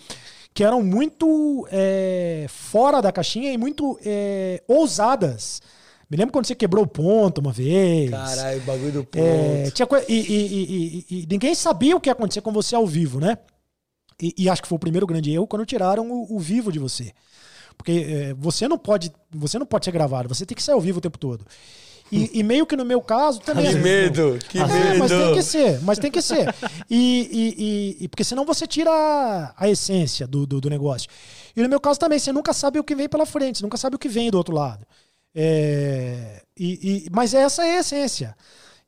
que 0.55 0.63
eram 0.63 0.81
muito 0.81 1.67
é, 1.71 2.47
fora 2.49 2.99
da 3.01 3.11
caixinha 3.11 3.51
e 3.53 3.57
muito 3.59 3.99
é, 4.03 4.63
ousadas. 4.67 5.61
Me 6.09 6.17
lembro 6.17 6.31
quando 6.33 6.45
você 6.47 6.55
quebrou 6.55 6.83
o 6.83 6.87
ponto 6.87 7.39
uma 7.41 7.51
vez. 7.51 8.09
Caralho, 8.09 8.61
bagulho 8.61 8.91
do 8.91 9.03
ponto. 9.03 9.23
É, 9.23 9.69
tinha 9.71 9.87
e, 10.07 10.13
e- 10.13 10.45
e- 10.45 11.05
e- 11.09 11.21
e 11.23 11.27
ninguém 11.29 11.53
sabia 11.53 11.95
o 11.95 11.99
que 11.99 12.09
ia 12.09 12.13
acontecer 12.13 12.41
com 12.41 12.51
você 12.51 12.75
ao 12.75 12.87
vivo, 12.87 13.19
né? 13.19 13.37
E, 14.21 14.33
e 14.37 14.49
acho 14.49 14.61
que 14.61 14.67
foi 14.67 14.75
o 14.75 14.79
primeiro 14.79 15.05
grande 15.05 15.31
erro 15.31 15.47
quando 15.47 15.65
tiraram 15.65 16.09
o, 16.09 16.35
o 16.35 16.39
vivo 16.39 16.71
de 16.71 16.79
você. 16.79 17.11
Porque 17.77 18.05
é, 18.07 18.33
você 18.35 18.67
não 18.67 18.77
pode 18.77 19.11
você 19.31 19.59
não 19.59 19.65
pode 19.65 19.83
ser 19.85 19.91
gravado, 19.91 20.29
você 20.33 20.45
tem 20.45 20.55
que 20.55 20.63
sair 20.63 20.75
ao 20.75 20.81
vivo 20.81 20.99
o 20.99 21.01
tempo 21.01 21.17
todo. 21.17 21.45
E, 22.11 22.39
e 22.39 22.43
meio 22.43 22.67
que 22.67 22.75
no 22.77 22.85
meu 22.85 23.01
caso 23.01 23.39
também. 23.41 23.65
Que 23.65 23.75
medo, 23.79 24.37
que 24.47 24.59
É, 24.59 24.65
medo. 24.67 24.99
mas 24.99 25.11
tem 25.11 25.33
que 25.33 25.41
ser, 25.43 25.81
mas 25.81 25.97
tem 25.99 26.11
que 26.11 26.21
ser. 26.21 26.53
E, 26.89 26.95
e- 27.31 27.63
e- 27.99 28.03
e- 28.05 28.07
porque 28.07 28.23
senão 28.23 28.45
você 28.45 28.67
tira 28.67 28.91
a, 28.91 29.53
a 29.57 29.67
essência 29.69 30.27
do, 30.27 30.45
do, 30.45 30.61
do 30.61 30.69
negócio. 30.69 31.09
E 31.55 31.61
no 31.63 31.67
meu 31.67 31.79
caso 31.79 31.99
também, 31.99 32.19
você 32.19 32.31
nunca 32.31 32.53
sabe 32.53 32.77
o 32.79 32.83
que 32.83 32.93
vem 32.95 33.09
pela 33.09 33.25
frente, 33.25 33.57
você 33.57 33.63
nunca 33.63 33.75
sabe 33.77 33.95
o 33.95 33.99
que 33.99 34.07
vem 34.07 34.29
do 34.29 34.37
outro 34.37 34.53
lado. 34.53 34.85
É, 35.33 36.43
e, 36.57 37.05
e- 37.05 37.09
mas 37.11 37.33
essa 37.33 37.65
é 37.65 37.77
a 37.77 37.79
essência. 37.79 38.35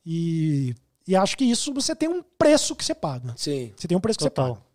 E, 0.06 0.74
e 1.06 1.14
acho 1.16 1.36
que 1.36 1.44
isso 1.44 1.74
você 1.74 1.94
tem 1.94 2.08
um 2.08 2.22
preço 2.38 2.74
que 2.74 2.84
você 2.84 2.94
paga. 2.94 3.34
Sim. 3.36 3.72
Você 3.76 3.86
tem 3.88 3.96
um 3.98 4.00
preço 4.00 4.18
que 4.18 4.22
você 4.24 4.30
Total. 4.30 4.54
paga. 4.54 4.67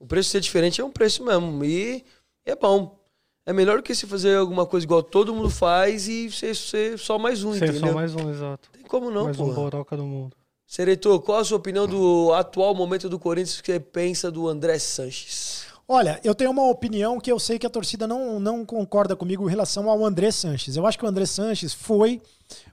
O 0.00 0.06
preço 0.06 0.30
ser 0.30 0.40
diferente 0.40 0.80
é 0.80 0.84
um 0.84 0.90
preço 0.90 1.22
mesmo. 1.22 1.62
E 1.62 2.02
é 2.44 2.56
bom. 2.56 2.98
É 3.44 3.52
melhor 3.52 3.76
do 3.76 3.82
que 3.82 3.94
você 3.94 4.06
fazer 4.06 4.36
alguma 4.36 4.64
coisa 4.64 4.84
igual 4.86 5.02
todo 5.02 5.34
mundo 5.34 5.50
faz 5.50 6.08
e 6.08 6.30
ser, 6.30 6.54
ser 6.56 6.98
só 6.98 7.18
mais 7.18 7.44
um, 7.44 7.52
Ser 7.52 7.68
entendeu? 7.68 7.88
só 7.88 7.94
mais 7.94 8.14
um, 8.14 8.30
exato. 8.30 8.70
Tem 8.72 8.82
como 8.84 9.10
não, 9.10 9.24
mais 9.24 9.36
pô. 9.36 9.44
um 9.44 9.52
boroca 9.54 9.96
do 9.96 10.04
mundo. 10.04 10.36
Seretor, 10.66 11.20
qual 11.20 11.38
a 11.38 11.44
sua 11.44 11.58
opinião 11.58 11.86
do 11.86 12.32
atual 12.32 12.74
momento 12.74 13.08
do 13.08 13.18
Corinthians 13.18 13.60
que 13.60 13.72
você 13.72 13.80
pensa 13.80 14.30
do 14.30 14.48
André 14.48 14.78
Sanches? 14.78 15.64
Olha, 15.88 16.20
eu 16.22 16.32
tenho 16.32 16.52
uma 16.52 16.68
opinião 16.68 17.18
que 17.18 17.32
eu 17.32 17.40
sei 17.40 17.58
que 17.58 17.66
a 17.66 17.70
torcida 17.70 18.06
não, 18.06 18.38
não 18.38 18.64
concorda 18.64 19.16
comigo 19.16 19.48
em 19.48 19.50
relação 19.50 19.90
ao 19.90 20.04
André 20.04 20.30
Sanches. 20.30 20.76
Eu 20.76 20.86
acho 20.86 20.96
que 20.96 21.04
o 21.04 21.08
André 21.08 21.26
Sanches 21.26 21.74
foi 21.74 22.22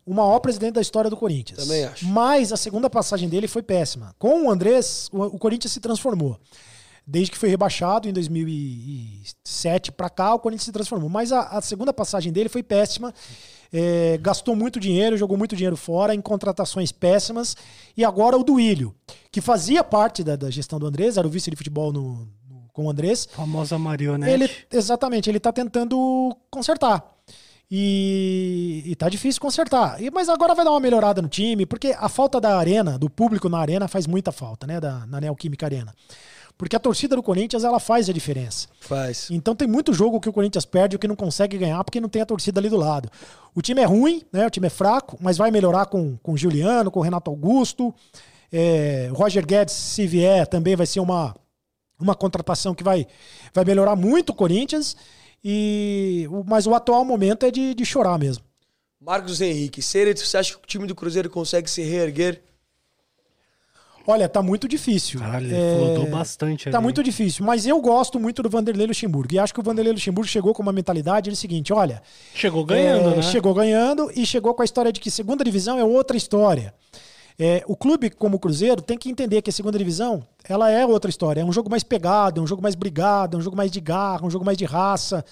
o 0.05 0.13
maior 0.13 0.39
presidente 0.39 0.75
da 0.75 0.81
história 0.81 1.09
do 1.09 1.17
Corinthians. 1.17 1.57
Também 1.57 1.85
acho. 1.85 2.05
Mas 2.05 2.53
a 2.53 2.57
segunda 2.57 2.87
passagem 2.87 3.27
dele 3.27 3.47
foi 3.47 3.63
péssima. 3.63 4.13
Com 4.19 4.45
o 4.45 4.51
Andrés, 4.51 5.09
o, 5.11 5.23
o 5.23 5.39
Corinthians 5.39 5.71
se 5.71 5.79
transformou. 5.79 6.39
Desde 7.09 7.31
que 7.31 7.37
foi 7.37 7.47
rebaixado 7.47 8.09
em 8.09 8.11
2007 8.13 9.91
para 9.93 10.09
cá, 10.09 10.33
o 10.33 10.39
Corinthians 10.39 10.65
se 10.65 10.71
transformou. 10.73 11.09
Mas 11.09 11.31
a, 11.31 11.41
a 11.43 11.61
segunda 11.61 11.93
passagem 11.93 12.33
dele 12.33 12.49
foi 12.49 12.61
péssima. 12.61 13.13
É, 13.71 14.17
gastou 14.21 14.55
muito 14.55 14.77
dinheiro, 14.79 15.15
jogou 15.17 15.37
muito 15.37 15.55
dinheiro 15.55 15.77
fora 15.77 16.13
em 16.13 16.19
contratações 16.21 16.91
péssimas. 16.91 17.55
E 17.95 18.03
agora 18.03 18.37
o 18.37 18.43
Duílio, 18.43 18.93
que 19.31 19.39
fazia 19.39 19.83
parte 19.83 20.23
da, 20.23 20.35
da 20.35 20.49
gestão 20.49 20.77
do 20.79 20.85
Andrés, 20.85 21.15
era 21.17 21.25
o 21.25 21.29
vice 21.29 21.49
de 21.49 21.55
futebol 21.55 21.93
no- 21.93 22.27
no- 22.49 22.67
com 22.73 22.85
o 22.85 22.89
Andrés. 22.89 23.25
Famosa 23.31 23.77
marionete. 23.77 24.31
Ele, 24.31 24.49
exatamente, 24.71 25.29
ele 25.29 25.39
tá 25.39 25.51
tentando 25.53 26.35
consertar. 26.51 27.13
E, 27.69 28.83
e 28.85 28.95
tá 28.95 29.07
difícil 29.09 29.41
consertar. 29.41 30.01
E, 30.01 30.09
mas 30.09 30.29
agora 30.29 30.55
vai 30.55 30.63
dar 30.63 30.71
uma 30.71 30.79
melhorada 30.79 31.21
no 31.21 31.27
time, 31.27 31.65
porque 31.65 31.95
a 31.97 32.07
falta 32.09 32.39
da 32.39 32.57
arena, 32.57 32.97
do 32.97 33.09
público 33.09 33.49
na 33.49 33.59
arena, 33.59 33.87
faz 33.87 34.07
muita 34.07 34.31
falta, 34.31 34.65
né? 34.65 34.79
Da, 34.79 35.05
na 35.05 35.19
Neoquímica 35.21 35.65
Arena. 35.65 35.93
Porque 36.57 36.75
a 36.75 36.79
torcida 36.79 37.15
do 37.15 37.21
Corinthians, 37.21 37.63
ela 37.63 37.79
faz 37.79 38.09
a 38.09 38.13
diferença. 38.13 38.67
Faz. 38.79 39.27
Então 39.29 39.55
tem 39.55 39.67
muito 39.67 39.93
jogo 39.93 40.19
que 40.19 40.27
o 40.27 40.33
Corinthians 40.33 40.65
perde 40.65 40.95
ou 40.95 40.99
que 40.99 41.07
não 41.07 41.15
consegue 41.15 41.57
ganhar 41.57 41.83
porque 41.83 42.01
não 42.01 42.09
tem 42.09 42.21
a 42.21 42.25
torcida 42.25 42.59
ali 42.59 42.67
do 42.67 42.77
lado. 42.77 43.09
O 43.53 43.61
time 43.61 43.81
é 43.81 43.85
ruim, 43.85 44.23
né? 44.33 44.47
O 44.47 44.49
time 44.49 44.65
é 44.65 44.69
fraco, 44.69 45.17
mas 45.21 45.37
vai 45.37 45.51
melhorar 45.51 45.85
com, 45.85 46.17
com 46.17 46.33
o 46.33 46.37
Juliano, 46.37 46.89
com 46.89 46.99
o 46.99 47.03
Renato 47.03 47.29
Augusto. 47.29 47.93
É, 48.51 49.09
Roger 49.13 49.45
Guedes, 49.45 49.75
se 49.75 50.07
vier, 50.07 50.47
também 50.47 50.75
vai 50.75 50.87
ser 50.87 50.99
uma, 50.99 51.35
uma 51.99 52.15
contratação 52.15 52.73
que 52.73 52.83
vai, 52.83 53.05
vai 53.53 53.63
melhorar 53.63 53.95
muito 53.95 54.31
o 54.31 54.35
Corinthians. 54.35 54.97
E, 55.43 56.27
mas 56.47 56.65
o 56.65 56.73
atual 56.73 57.05
momento 57.05 57.45
é 57.45 57.51
de, 57.51 57.75
de 57.75 57.85
chorar 57.85 58.17
mesmo. 58.17 58.43
Marcos 58.99 59.41
Henrique, 59.41 59.81
você 59.81 60.37
acha 60.37 60.53
que 60.53 60.63
o 60.63 60.67
time 60.67 60.87
do 60.87 60.95
Cruzeiro 60.95 61.29
consegue 61.29 61.69
se 61.69 61.83
reerguer? 61.83 62.41
Olha, 64.09 64.29
tá 64.29 64.41
muito 64.41 64.69
difícil. 64.69 65.19
Caralho, 65.19 65.47
ele 65.47 65.55
É, 65.55 65.75
flodou 65.77 66.09
bastante 66.09 66.69
Tá 66.69 66.77
ali. 66.77 66.83
muito 66.83 67.03
difícil, 67.03 67.45
mas 67.45 67.67
eu 67.67 67.79
gosto 67.81 68.17
muito 68.17 68.41
do 68.41 68.49
Vanderlei 68.49 68.87
Luxemburgo. 68.87 69.33
E 69.33 69.37
acho 69.39 69.53
que 69.53 69.59
o 69.59 69.63
Vanderlei 69.63 69.91
Luxemburgo 69.91 70.27
chegou 70.29 70.53
com 70.53 70.63
uma 70.63 70.71
mentalidade 70.71 71.29
do 71.29 71.35
seguinte: 71.35 71.73
olha, 71.73 72.01
Chegou 72.33 72.63
ganhando, 72.65 73.09
É, 73.11 73.15
né? 73.17 73.21
Chegou 73.21 73.53
ganhando 73.53 74.09
e 74.15 74.25
chegou 74.25 74.53
com 74.53 74.61
a 74.61 74.65
história 74.65 74.93
de 74.93 75.01
que 75.01 75.11
segunda 75.11 75.43
divisão 75.43 75.77
é 75.77 75.83
outra 75.83 76.15
história. 76.15 76.73
É, 77.39 77.63
o 77.67 77.75
clube, 77.75 78.09
como 78.09 78.37
o 78.37 78.39
Cruzeiro, 78.39 78.81
tem 78.81 78.97
que 78.97 79.09
entender 79.11 79.41
que 79.43 79.49
a 79.49 79.53
segunda 79.53 79.77
divisão 79.77 80.25
ela 80.47 80.71
é 80.71 80.83
outra 80.85 81.09
história. 81.09 81.41
É 81.41 81.45
um 81.45 81.51
jogo 81.51 81.69
mais 81.69 81.83
pegado, 81.83 82.39
é 82.39 82.43
um 82.43 82.47
jogo 82.47 82.63
mais 82.63 82.73
brigado, 82.75 83.35
é 83.35 83.39
um 83.39 83.43
jogo 83.43 83.55
mais 83.55 83.69
de 83.69 83.79
garra, 83.79 84.25
um 84.25 84.29
jogo 84.29 84.43
mais 84.45 84.57
de 84.57 84.65
raça. 84.65 85.23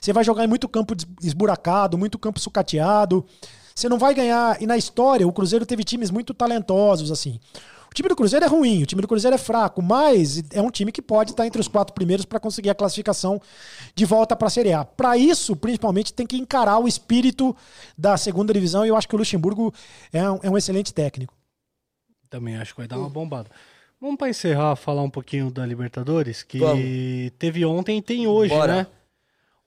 Você 0.00 0.12
vai 0.12 0.24
jogar 0.24 0.44
em 0.44 0.46
muito 0.46 0.66
campo 0.68 0.94
esburacado, 1.22 1.98
muito 1.98 2.18
campo 2.18 2.40
sucateado. 2.40 3.26
Você 3.74 3.88
não 3.90 3.98
vai 3.98 4.14
ganhar. 4.14 4.62
E 4.62 4.66
na 4.66 4.76
história, 4.78 5.26
o 5.28 5.32
Cruzeiro 5.32 5.66
teve 5.66 5.84
times 5.84 6.10
muito 6.10 6.32
talentosos, 6.32 7.10
assim. 7.10 7.38
O 7.90 7.94
time 7.94 8.08
do 8.08 8.14
Cruzeiro 8.14 8.44
é 8.44 8.48
ruim, 8.48 8.84
o 8.84 8.86
time 8.86 9.02
do 9.02 9.08
Cruzeiro 9.08 9.34
é 9.34 9.38
fraco, 9.38 9.82
mas 9.82 10.44
é 10.52 10.62
um 10.62 10.70
time 10.70 10.92
que 10.92 11.02
pode 11.02 11.32
estar 11.32 11.44
entre 11.44 11.60
os 11.60 11.66
quatro 11.66 11.92
primeiros 11.92 12.24
para 12.24 12.38
conseguir 12.38 12.70
a 12.70 12.74
classificação 12.74 13.40
de 13.96 14.04
volta 14.04 14.36
para 14.36 14.46
a 14.46 14.50
Série 14.50 14.72
A. 14.72 14.84
Para 14.84 15.16
isso, 15.18 15.56
principalmente, 15.56 16.14
tem 16.14 16.24
que 16.24 16.36
encarar 16.36 16.78
o 16.78 16.86
espírito 16.86 17.54
da 17.98 18.16
segunda 18.16 18.52
divisão 18.54 18.86
e 18.86 18.90
eu 18.90 18.96
acho 18.96 19.08
que 19.08 19.14
o 19.16 19.18
Luxemburgo 19.18 19.74
é 20.12 20.30
um, 20.30 20.38
é 20.44 20.50
um 20.50 20.56
excelente 20.56 20.94
técnico. 20.94 21.34
Também 22.28 22.56
acho 22.58 22.74
que 22.74 22.80
vai 22.80 22.86
dar 22.86 22.96
uma 22.96 23.10
bombada. 23.10 23.50
Vamos 24.00 24.16
para 24.16 24.28
encerrar, 24.30 24.76
falar 24.76 25.02
um 25.02 25.10
pouquinho 25.10 25.50
da 25.50 25.66
Libertadores, 25.66 26.44
que 26.44 26.60
Vamos. 26.60 26.84
teve 27.40 27.64
ontem 27.66 27.98
e 27.98 28.02
tem 28.02 28.26
hoje, 28.28 28.54
Bora. 28.54 28.76
né? 28.76 28.86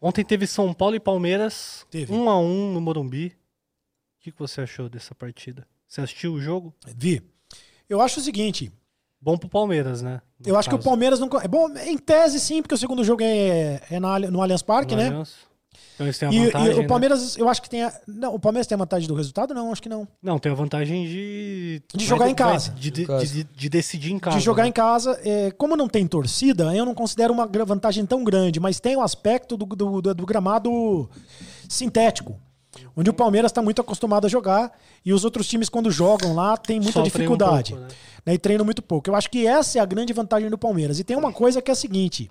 Ontem 0.02 0.24
teve 0.24 0.48
São 0.48 0.74
Paulo 0.74 0.96
e 0.96 1.00
Palmeiras, 1.00 1.86
Teve. 1.92 2.14
um 2.14 2.30
a 2.30 2.40
um 2.40 2.72
no 2.72 2.80
Morumbi. 2.80 3.28
O 3.28 4.24
que, 4.24 4.32
que 4.32 4.40
você 4.40 4.62
achou 4.62 4.88
dessa 4.88 5.14
partida? 5.14 5.68
Você 5.88 6.00
assistiu 6.00 6.34
o 6.34 6.42
jogo? 6.42 6.74
Vi. 6.96 7.22
Eu 7.94 8.02
acho 8.02 8.20
o 8.20 8.24
seguinte, 8.24 8.72
Bom 9.22 9.38
pro 9.38 9.48
Palmeiras, 9.48 10.02
né? 10.02 10.22
No 10.38 10.50
eu 10.52 10.58
acho 10.58 10.68
que 10.68 10.76
o 10.76 10.78
caso, 10.78 10.90
Palmeiras 10.90 11.18
não. 11.18 11.30
É 11.42 11.48
bom, 11.48 11.70
em 11.86 11.98
tese 11.98 12.42
sim, 12.42 12.62
porque 12.62 12.76
o 12.76 12.78
segundo 12.78 13.06
jogo 13.06 13.24
é, 13.24 13.82
é 13.90 13.98
na, 13.98 14.20
no 14.20 14.42
Allianz 14.42 14.62
Parque, 14.62 14.96
no 14.96 15.02
né? 15.02 15.08
Allianz. 15.08 15.34
Então 15.96 16.06
eles 16.06 16.18
têm 16.18 16.28
a 16.28 16.32
E, 16.32 16.36
e 16.36 16.46
vantagem, 16.48 16.74
o 16.74 16.82
né? 16.82 16.88
Palmeiras, 16.88 17.38
eu 17.38 17.48
acho 17.48 17.62
que 17.62 17.70
tem 17.70 17.84
a. 17.84 17.94
Não, 18.06 18.36
o 18.36 18.40
Palmeiras 18.40 18.68
tem 18.68 18.76
a 18.76 18.80
vantagem 18.80 19.08
do 19.08 19.14
resultado? 19.16 19.54
Não, 19.54 19.72
acho 19.72 19.82
que 19.82 19.88
não. 19.88 20.06
Não, 20.22 20.38
tem 20.40 20.52
a 20.52 20.56
vantagem 20.56 21.06
de... 21.06 21.82
De 21.96 22.04
jogar 22.06 22.28
em 22.30 22.36
casa. 22.36 22.72
De, 22.72 22.92
de- 22.92 23.06
de- 23.06 23.44
de 23.46 23.70
decidir 23.70 24.12
em 24.12 24.20
casa. 24.20 24.38
de 24.38 24.44
jogar 24.44 24.64
né? 24.64 24.70
em 24.70 24.72
casa. 24.74 25.18
é, 25.24 25.52
como 25.52 25.78
não 25.78 25.88
tem 25.88 26.06
torcida, 26.06 26.76
eu 26.76 26.84
não 26.86 26.94
considero 26.94 27.32
uma 27.34 27.46
vantagem 27.66 28.06
tão 28.06 28.24
grande, 28.26 28.60
mas 28.60 28.80
tem 28.80 28.98
o 28.98 29.02
aspecto 29.02 29.56
do, 29.56 29.66
do- 29.66 30.02
do- 30.02 30.14
do 30.16 30.26
gramado 30.26 31.10
sintético. 31.70 32.38
Onde 32.96 33.10
o 33.10 33.14
Palmeiras 33.14 33.52
está 33.52 33.62
muito 33.62 33.82
acostumado 33.82 34.26
a 34.26 34.30
jogar 34.30 34.72
e 35.06 35.14
os 35.14 35.24
outros 35.26 35.48
times, 35.48 35.70
quando 35.70 35.92
jogam 35.92 36.34
lá, 36.34 36.58
tem 36.58 36.78
muita 36.78 36.94
Sofrem 36.94 37.28
um 37.28 37.32
dificuldade. 37.32 37.74
pouco, 37.74 37.88
né? 37.88 37.96
né, 38.26 38.34
e 38.34 38.38
treinam 38.38 38.66
muito 38.66 38.82
pouco. 38.82 39.10
Eu 39.10 39.16
acho 39.16 39.30
que 39.30 39.46
essa 39.46 39.78
é 39.78 39.82
a 39.82 39.86
grande 39.86 40.14
vantagem 40.14 40.50
do 40.50 40.58
Palmeiras. 40.58 41.00
E 41.00 41.04
tem 41.04 41.18
uma 41.18 41.32
coisa 41.32 41.62
que 41.62 41.70
é 41.70 41.74
a 41.74 41.76
seguinte. 41.76 42.30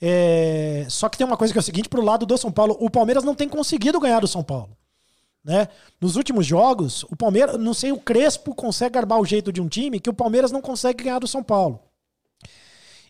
é, 0.00 0.86
Só 0.88 1.08
que 1.08 1.16
tem 1.18 1.26
uma 1.26 1.36
coisa 1.36 1.52
que 1.52 1.58
é 1.58 1.60
o 1.60 1.64
seguinte, 1.64 1.88
pro 1.88 2.02
lado 2.02 2.26
do 2.26 2.38
São 2.38 2.50
Paulo, 2.50 2.76
o 2.80 2.90
Palmeiras 2.90 3.24
não 3.24 3.34
tem 3.34 3.48
conseguido 3.48 4.00
ganhar 4.00 4.20
do 4.20 4.28
São 4.28 4.42
Paulo. 4.42 4.76
Né? 5.44 5.68
Nos 6.00 6.16
últimos 6.16 6.44
jogos, 6.44 7.04
o 7.04 7.14
Palmeiras, 7.14 7.56
não 7.56 7.72
sei, 7.72 7.92
o 7.92 7.98
Crespo 7.98 8.52
consegue 8.52 8.98
armar 8.98 9.20
o 9.20 9.24
jeito 9.24 9.52
de 9.52 9.60
um 9.60 9.68
time 9.68 10.00
que 10.00 10.10
o 10.10 10.14
Palmeiras 10.14 10.50
não 10.50 10.60
consegue 10.60 11.04
ganhar 11.04 11.20
do 11.20 11.28
São 11.28 11.42
Paulo. 11.42 11.80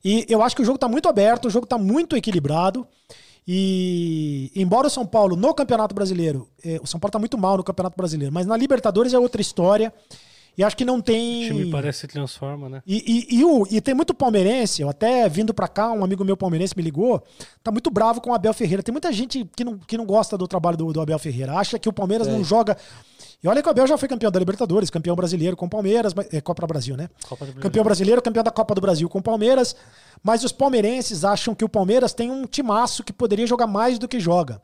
E 0.05 0.27
eu 0.28 0.43
acho 0.43 0.55
que 0.55 0.62
o 0.62 0.65
jogo 0.65 0.78
tá 0.78 0.86
muito 0.86 1.09
aberto, 1.09 1.47
o 1.47 1.51
jogo 1.51 1.66
tá 1.66 1.78
muito 1.78 2.15
equilibrado. 2.15 2.86
E 3.47 4.51
embora 4.56 4.86
o 4.89 4.90
São 4.90 5.06
Paulo 5.06 5.36
no 5.36 5.55
Campeonato 5.55 5.94
Brasileiro, 5.94 6.48
eh, 6.64 6.81
o 6.82 6.86
São 6.86 6.98
Paulo 6.98 7.12
tá 7.12 7.18
muito 7.18 7.39
mal 7.39 7.56
no 7.56 7.64
Campeonato 7.64 7.97
Brasileiro, 7.97 8.32
mas 8.35 8.44
na 8.47 8.56
Libertadores 8.56 9.14
é 9.14 9.18
outra 9.18 9.40
história. 9.40 9.93
E 10.59 10.64
acho 10.64 10.74
que 10.74 10.86
não 10.86 11.02
tem. 11.02 11.44
O 11.44 11.48
time 11.48 11.70
parece 11.70 12.01
se 12.01 12.06
transforma, 12.06 12.66
né? 12.66 12.82
E, 12.86 13.27
e, 13.31 13.40
e, 13.40 13.44
o- 13.44 13.66
e 13.70 13.78
tem 13.78 13.94
muito 13.94 14.14
palmeirense, 14.14 14.81
eu 14.81 14.89
até 14.89 15.28
vindo 15.28 15.52
pra 15.52 15.68
cá, 15.68 15.93
um 15.93 16.02
amigo 16.02 16.24
meu 16.24 16.35
palmeirense 16.35 16.73
me 16.74 16.82
ligou, 16.82 17.23
tá 17.62 17.70
muito 17.70 17.90
bravo 17.90 18.23
com 18.23 18.31
o 18.31 18.35
Abel 18.35 18.55
Ferreira. 18.55 18.82
Tem 18.82 18.90
muita 18.90 19.12
gente 19.12 19.44
que 19.55 19.62
não, 19.62 19.77
que 19.78 19.98
não 19.98 20.06
gosta 20.06 20.36
do 20.39 20.48
trabalho 20.48 20.78
do, 20.78 20.93
do 20.94 21.01
Abel 21.02 21.18
Ferreira, 21.18 21.52
acha 21.52 21.78
que 21.78 21.90
o 21.90 21.93
Palmeiras 21.93 22.27
não 22.27 22.43
joga. 22.43 22.74
E 23.42 23.48
olha 23.48 23.62
que 23.62 23.68
o 23.68 23.70
Abel 23.70 23.86
já 23.86 23.98
foi 23.98 24.08
campeão 24.08 24.30
da 24.30 24.38
Libertadores, 24.38 24.90
campeão 24.90 25.14
brasileiro 25.14 25.56
com 25.56 25.66
o 25.66 25.70
Palmeiras, 25.70 26.14
é 26.32 26.40
Copa 26.40 26.66
Brasil, 26.66 26.96
né? 26.96 27.08
Copa 27.28 27.44
Brasil. 27.44 27.62
Campeão 27.62 27.84
brasileiro, 27.84 28.22
campeão 28.22 28.42
da 28.42 28.50
Copa 28.50 28.74
do 28.74 28.80
Brasil 28.80 29.08
com 29.08 29.18
o 29.18 29.22
Palmeiras. 29.22 29.76
Mas 30.22 30.42
os 30.42 30.52
palmeirenses 30.52 31.24
acham 31.24 31.54
que 31.54 31.64
o 31.64 31.68
Palmeiras 31.68 32.12
tem 32.12 32.30
um 32.30 32.46
timaço 32.46 33.04
que 33.04 33.12
poderia 33.12 33.46
jogar 33.46 33.66
mais 33.66 33.98
do 33.98 34.08
que 34.08 34.18
joga. 34.18 34.60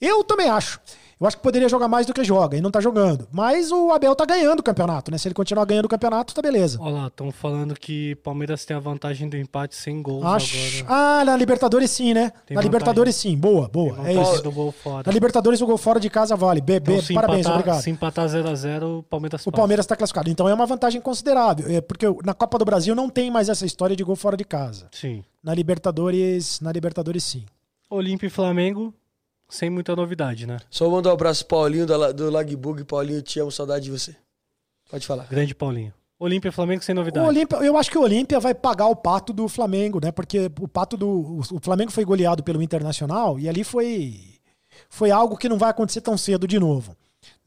Eu 0.00 0.24
também 0.24 0.48
acho. 0.48 0.80
Eu 1.20 1.26
acho 1.26 1.36
que 1.36 1.42
poderia 1.42 1.68
jogar 1.68 1.88
mais 1.88 2.06
do 2.06 2.14
que 2.14 2.22
joga 2.22 2.56
e 2.56 2.60
não 2.60 2.70
tá 2.70 2.80
jogando. 2.80 3.26
Mas 3.32 3.72
o 3.72 3.90
Abel 3.90 4.14
tá 4.14 4.24
ganhando 4.24 4.60
o 4.60 4.62
campeonato, 4.62 5.10
né? 5.10 5.18
Se 5.18 5.26
ele 5.26 5.34
continuar 5.34 5.64
ganhando 5.64 5.86
o 5.86 5.88
campeonato, 5.88 6.32
tá 6.32 6.40
beleza. 6.40 6.78
Olha 6.80 6.92
lá, 6.92 7.06
estão 7.08 7.32
falando 7.32 7.74
que 7.74 8.14
Palmeiras 8.16 8.64
tem 8.64 8.76
a 8.76 8.80
vantagem 8.80 9.28
do 9.28 9.36
empate 9.36 9.74
sem 9.74 10.00
gols 10.00 10.24
Acho... 10.24 10.56
agora. 10.84 11.20
Ah, 11.20 11.24
na 11.24 11.36
Libertadores 11.36 11.90
sim, 11.90 12.14
né? 12.14 12.30
Tem 12.30 12.54
na 12.54 12.60
vantagem. 12.60 12.62
Libertadores 12.62 13.16
sim. 13.16 13.36
Boa, 13.36 13.68
boa. 13.68 14.08
É 14.08 14.14
isso. 14.14 14.42
do 14.42 14.52
gol 14.52 14.70
fora. 14.70 15.02
Na 15.06 15.12
Libertadores 15.12 15.60
o 15.60 15.66
gol 15.66 15.78
fora 15.78 15.98
de 15.98 16.08
casa 16.08 16.36
vale. 16.36 16.60
Bebê, 16.60 16.98
Então, 16.98 17.14
parabéns, 17.14 17.40
empatar, 17.40 17.58
obrigado. 17.58 17.82
Se 17.82 17.90
empatar 17.90 18.26
0x0, 18.28 18.98
o 18.98 19.02
Palmeiras 19.02 19.40
O 19.42 19.50
passa. 19.50 19.56
Palmeiras 19.56 19.84
está 19.84 19.96
classificado. 19.96 20.30
Então 20.30 20.48
é 20.48 20.54
uma 20.54 20.66
vantagem 20.66 21.00
considerável. 21.00 21.66
É 21.68 21.80
porque 21.80 22.06
na 22.24 22.34
Copa 22.34 22.58
do 22.58 22.64
Brasil 22.64 22.94
não 22.94 23.08
tem 23.10 23.30
mais 23.30 23.48
essa 23.48 23.66
história 23.66 23.96
de 23.96 24.04
gol 24.04 24.14
fora 24.16 24.36
de 24.36 24.44
casa. 24.44 24.86
Sim. 24.92 25.24
Na 25.42 25.52
Libertadores, 25.52 26.60
na 26.60 26.70
Libertadores 26.70 27.24
sim. 27.24 27.44
Olímpia 27.90 28.26
e 28.26 28.30
Flamengo, 28.30 28.92
sem 29.48 29.70
muita 29.70 29.94
novidade, 29.96 30.46
né? 30.46 30.58
Só 30.70 30.88
mandar 30.90 31.10
um 31.10 31.14
abraço 31.14 31.44
pro 31.46 31.58
Paulinho 31.58 31.86
La- 31.96 32.12
do 32.12 32.30
Lagbug. 32.30 32.84
Paulinho, 32.84 33.22
te 33.22 33.40
amo, 33.40 33.50
saudade 33.50 33.84
de 33.86 33.90
você. 33.90 34.14
Pode 34.90 35.06
falar. 35.06 35.24
Grande 35.28 35.54
Paulinho. 35.54 35.92
Olímpia 36.20 36.48
e 36.48 36.52
Flamengo 36.52 36.82
sem 36.82 36.92
O 36.92 36.96
novidade. 36.96 37.26
Olímpia, 37.26 37.56
eu 37.58 37.76
acho 37.76 37.90
que 37.90 37.96
o 37.98 38.02
Olímpia 38.02 38.40
vai 38.40 38.52
pagar 38.54 38.86
o 38.86 38.96
pato 38.96 39.32
do 39.32 39.48
Flamengo, 39.48 40.00
né? 40.02 40.10
Porque 40.10 40.50
o 40.60 40.66
pato 40.66 40.96
do 40.96 41.08
o 41.08 41.40
o 41.52 41.60
Flamengo 41.60 41.92
foi 41.92 42.04
goleado 42.04 42.42
pelo 42.42 42.60
Internacional 42.62 43.38
e 43.38 43.48
ali 43.48 43.62
foi 43.62 44.20
foi 44.88 45.10
algo 45.10 45.36
que 45.36 45.48
não 45.48 45.58
vai 45.58 45.70
acontecer 45.70 46.00
tão 46.00 46.16
cedo 46.18 46.46
de 46.46 46.58
novo. 46.58 46.96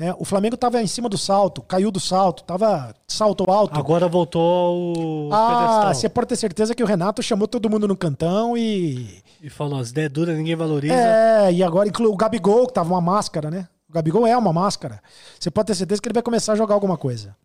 Né? 0.02 0.16
O 0.18 0.26
Flamengo 0.26 0.56
estava 0.56 0.82
em 0.82 0.88
cima 0.88 1.08
do 1.08 1.16
salto, 1.16 1.62
caiu 1.62 1.92
do 1.92 2.00
salto, 2.00 2.44
tava 2.44 2.92
salto 3.08 3.44
alto. 3.52 3.78
Agora 3.78 4.08
voltou 4.08 5.32
ao 5.32 5.32
ah, 5.32 5.60
pedestal. 5.60 5.94
você 5.94 6.10
pode 6.10 6.28
ter 6.30 6.36
certeza 6.38 6.74
que 6.74 6.82
o 6.82 6.88
Renato 6.88 7.22
chamou 7.22 7.48
todo 7.48 7.70
mundo 7.70 7.88
no 7.88 7.96
cantão 7.96 8.58
e 8.58 9.22
E 9.40 9.48
falou, 9.48 9.80
as 9.80 9.92
ideias 9.92 10.12
duras 10.12 10.36
ninguém 10.36 10.56
valoriza. 10.56 10.96
É, 10.96 11.54
e 11.54 11.62
agora 11.62 11.88
inclui 11.88 12.08
o 12.08 12.16
Gabigol, 12.16 12.66
que 12.66 12.74
tava 12.74 12.90
uma 12.90 13.00
máscara, 13.00 13.52
né? 13.52 13.68
O 13.88 13.94
Gabigol 13.94 14.26
é 14.26 14.36
uma 14.36 14.52
máscara. 14.52 15.00
Você 15.40 15.52
pode 15.52 15.68
ter 15.68 15.76
certeza 15.76 16.02
que 16.02 16.08
ele 16.08 16.16
vai 16.16 16.24
começar 16.24 16.54
a 16.54 16.56
jogar 16.56 16.74
alguma 16.74 16.98
coisa. 16.98 17.36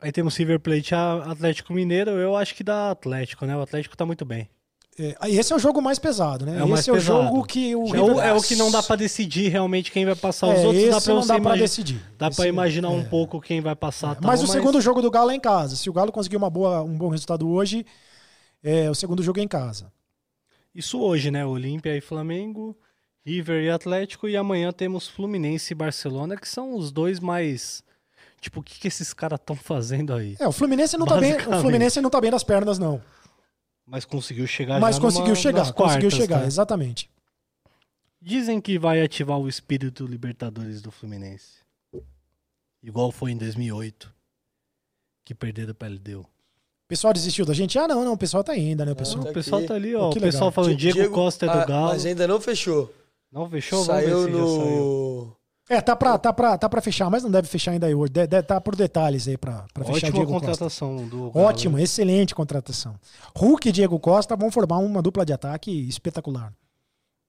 Aí 0.00 0.12
temos 0.12 0.36
River 0.36 0.60
Plate 0.60 0.94
Atlético 0.94 1.72
Mineiro. 1.72 2.12
Eu 2.12 2.36
acho 2.36 2.54
que 2.54 2.62
dá 2.62 2.92
Atlético, 2.92 3.44
né? 3.46 3.56
O 3.56 3.62
Atlético 3.62 3.96
tá 3.96 4.06
muito 4.06 4.24
bem. 4.24 4.48
É, 5.02 5.16
aí 5.18 5.38
esse 5.38 5.50
é 5.50 5.56
o 5.56 5.58
jogo 5.58 5.80
mais 5.80 5.98
pesado, 5.98 6.44
né? 6.44 6.60
É 6.60 6.68
esse 6.74 6.90
é 6.90 6.92
o 6.92 6.96
pesado. 6.96 7.22
jogo 7.24 7.44
que 7.44 7.74
o 7.74 7.94
É 7.96 8.00
o, 8.02 8.20
é 8.20 8.32
o 8.34 8.42
que 8.42 8.54
não 8.54 8.70
dá 8.70 8.82
pra 8.82 8.96
decidir 8.96 9.48
realmente 9.48 9.90
quem 9.90 10.04
vai 10.04 10.14
passar. 10.14 10.48
Os 10.48 10.60
É, 10.60 10.66
outros 10.66 10.90
dá 10.90 11.00
pra 11.00 11.14
não 11.14 11.26
dá 11.26 11.36
imagi- 11.38 11.62
decidir. 11.62 12.00
Dá 12.18 12.28
Esse- 12.28 12.36
pra 12.36 12.46
imaginar 12.48 12.90
um 12.90 13.00
é. 13.00 13.04
pouco 13.04 13.40
quem 13.40 13.60
vai 13.62 13.74
passar. 13.74 14.14
tal, 14.16 14.30
Mas 14.30 14.42
o 14.42 14.46
segundo 14.46 14.78
jogo 14.80 15.00
do 15.00 15.10
Galo 15.10 15.30
é 15.30 15.34
em 15.34 15.40
casa. 15.40 15.74
Se 15.76 15.88
o 15.88 15.92
Galo 15.92 16.12
conseguir 16.12 16.36
uma 16.36 16.50
boa, 16.50 16.82
um 16.82 16.98
bom 16.98 17.08
resultado 17.08 17.48
hoje, 17.48 17.86
é, 18.62 18.90
o 18.90 18.94
segundo 18.94 19.22
jogo 19.22 19.40
é 19.40 19.42
em 19.42 19.48
casa. 19.48 19.90
Isso 20.74 21.00
hoje, 21.00 21.30
né? 21.30 21.46
Olímpia 21.46 21.96
e 21.96 22.00
Flamengo, 22.02 22.76
River 23.24 23.64
e 23.64 23.70
Atlético. 23.70 24.28
E 24.28 24.36
amanhã 24.36 24.70
temos 24.70 25.08
Fluminense 25.08 25.72
e 25.72 25.74
Barcelona, 25.74 26.36
que 26.36 26.48
são 26.48 26.74
os 26.74 26.92
dois 26.92 27.20
mais. 27.20 27.82
Tipo, 28.40 28.60
o 28.60 28.62
que, 28.62 28.78
que 28.80 28.88
esses 28.88 29.12
caras 29.14 29.38
estão 29.40 29.56
fazendo 29.56 30.12
aí? 30.14 30.36
É, 30.38 30.46
o 30.46 30.52
Fluminense 30.52 30.96
não 30.98 31.06
tá 31.06 31.16
bem, 31.16 31.34
o. 31.36 31.60
Fluminense 31.60 32.00
não 32.00 32.10
tá 32.10 32.20
bem 32.20 32.30
das 32.30 32.44
pernas 32.44 32.78
não. 32.78 33.00
Mas 33.90 34.04
conseguiu 34.04 34.46
chegar 34.46 34.78
Mas 34.80 34.94
já 34.96 35.02
conseguiu 35.02 35.24
numa- 35.30 35.34
chegar, 35.36 35.72
conseguiu 35.72 36.08
quartas, 36.08 36.14
chegar, 36.14 36.40
tá? 36.42 36.46
exatamente. 36.46 37.10
Dizem 38.22 38.60
que 38.60 38.78
vai 38.78 39.02
ativar 39.02 39.36
o 39.38 39.48
espírito 39.48 40.06
Libertadores 40.06 40.80
do 40.80 40.92
Fluminense. 40.92 41.58
Igual 42.82 43.10
foi 43.10 43.32
em 43.32 43.36
2008. 43.36 44.14
Que 45.24 45.34
perderam 45.34 45.74
pra 45.74 45.88
LDU. 45.88 46.20
O 46.20 46.88
pessoal 46.88 47.12
desistiu 47.12 47.44
da 47.44 47.52
gente? 47.52 47.78
Ah, 47.78 47.88
não, 47.88 48.04
não, 48.04 48.12
o 48.12 48.18
pessoal 48.18 48.44
tá 48.44 48.52
ainda, 48.52 48.84
né, 48.84 48.92
o 48.92 48.96
pessoal. 48.96 49.22
O 49.22 49.26
Tá 49.26 49.32
pessoal 49.32 49.58
aqui. 49.58 49.68
tá 49.68 49.74
ali, 49.74 49.94
ó. 49.94 50.10
que 50.10 50.18
o 50.18 50.22
pessoal 50.22 50.50
legal. 50.50 50.52
falando 50.52 50.76
Diego, 50.76 51.14
Costa 51.14 51.46
é 51.46 51.48
do 51.48 51.58
ah, 51.58 51.64
Galo. 51.64 51.88
Mas 51.88 52.06
ainda 52.06 52.28
não 52.28 52.40
fechou. 52.40 52.94
Não 53.32 53.48
fechou? 53.50 53.84
Vamos 53.84 54.02
saiu 54.02 54.22
ver 54.22 54.32
se 54.32 54.38
já 54.38 54.64
saiu. 54.64 55.36
É, 55.72 55.80
tá 55.80 55.94
pra, 55.94 56.18
tá, 56.18 56.32
pra, 56.32 56.58
tá 56.58 56.68
pra 56.68 56.80
fechar, 56.80 57.08
mas 57.08 57.22
não 57.22 57.30
deve 57.30 57.46
fechar 57.46 57.70
ainda 57.70 57.86
aí 57.86 57.94
hoje. 57.94 58.10
Deve, 58.12 58.26
deve 58.26 58.42
tá 58.42 58.60
por 58.60 58.74
detalhes 58.74 59.28
aí 59.28 59.36
pra, 59.38 59.64
pra 59.72 59.84
fechar 59.84 59.92
o 59.92 59.96
Ótima 60.08 60.12
Diego 60.12 60.32
Costa. 60.32 60.46
contratação 60.48 61.08
do 61.08 61.30
Galo. 61.30 61.46
Ótimo, 61.46 61.78
excelente 61.78 62.34
contratação. 62.34 62.96
Hulk 63.36 63.68
e 63.68 63.72
Diego 63.72 63.98
Costa 64.00 64.34
vão 64.34 64.50
formar 64.50 64.78
uma 64.78 65.00
dupla 65.00 65.24
de 65.24 65.32
ataque 65.32 65.70
espetacular. 65.88 66.52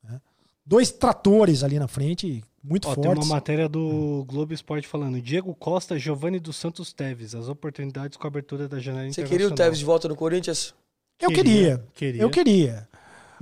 né? 0.03 0.19
Dois 0.65 0.91
tratores 0.91 1.63
ali 1.63 1.77
na 1.77 1.87
frente, 1.87 2.43
muito 2.63 2.87
Ó, 2.89 2.95
tem 2.95 3.03
uma 3.05 3.13
fortes. 3.15 3.29
matéria 3.29 3.69
do 3.69 4.25
Globo 4.27 4.53
Esporte 4.53 4.87
falando 4.87 5.21
Diego 5.21 5.53
Costa, 5.53 5.99
Giovanni 5.99 6.39
dos 6.39 6.55
Santos 6.55 6.91
Teves, 6.91 7.35
as 7.35 7.47
oportunidades 7.47 8.17
com 8.17 8.25
a 8.25 8.29
abertura 8.29 8.67
da 8.67 8.79
janela 8.79 9.03
Você 9.03 9.21
internacional. 9.21 9.29
queria 9.29 9.47
o 9.47 9.55
Tevez 9.55 9.77
de 9.77 9.85
volta 9.85 10.07
no 10.07 10.15
Corinthians? 10.15 10.73
Eu 11.19 11.29
queria, 11.29 11.83
Queria. 11.93 12.21
eu 12.23 12.29
queria. 12.31 12.87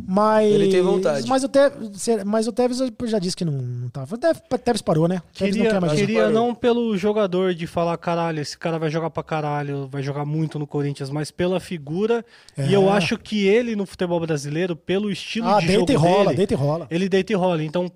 Mas, 0.07 0.51
Ele 0.51 0.69
tem 0.69 0.81
vontade. 0.81 1.27
Mas 1.27 1.43
o 1.43 1.49
Tevez, 1.49 2.23
mas 2.26 2.47
o 2.47 2.51
Tevez 2.51 2.80
eu 2.80 2.89
já 3.07 3.19
disse 3.19 3.35
que 3.35 3.45
não, 3.45 3.53
não 3.53 3.89
tava. 3.89 4.15
O 4.15 4.17
Tevez- 4.17 4.41
o 4.51 4.57
Tevez 4.57 4.81
parou, 4.81 5.07
né? 5.07 5.21
Tevez 5.34 5.55
não 5.55 5.63
Queria, 5.63 5.71
quer 5.73 5.81
mais 5.81 5.93
jogar. 5.93 6.05
queria 6.05 6.21
parou. 6.23 6.34
não 6.34 6.55
pelo 6.55 6.97
jogador 6.97 7.53
de 7.53 7.67
falar, 7.67 7.97
caralho, 7.97 8.39
esse 8.41 8.57
cara 8.57 8.80
vai 8.80 8.89
jogar 8.89 9.09
pra 9.09 9.23
caralho, 9.23 9.88
vai 9.91 10.01
jogar 10.01 10.26
muito 10.26 10.57
no 10.59 10.65
Corinthians, 10.67 11.09
mas 11.09 11.31
pela 11.31 11.59
figura. 11.59 12.26
E 12.57 12.61
É. 12.73 12.76
eu 12.76 12.89
acho 12.89 13.17
que 13.17 13.45
ele 13.47 13.76
no 13.76 13.85
futebol 13.85 14.19
brasileiro, 14.19 14.76
pelo 14.76 15.11
estilo 15.11 15.47
Ah, 15.47 15.59
de 15.59 15.67
jogo 15.67 15.85
deita 15.85 15.93
e 15.93 15.95
rola, 15.95 16.23
dele, 16.26 16.38
deita 16.38 16.53
e 16.53 16.57
rola. 16.57 16.88
ele 16.89 17.09
deita 17.09 17.34
e 17.34 17.35
rola. 17.35 17.63
Então, 17.63 17.91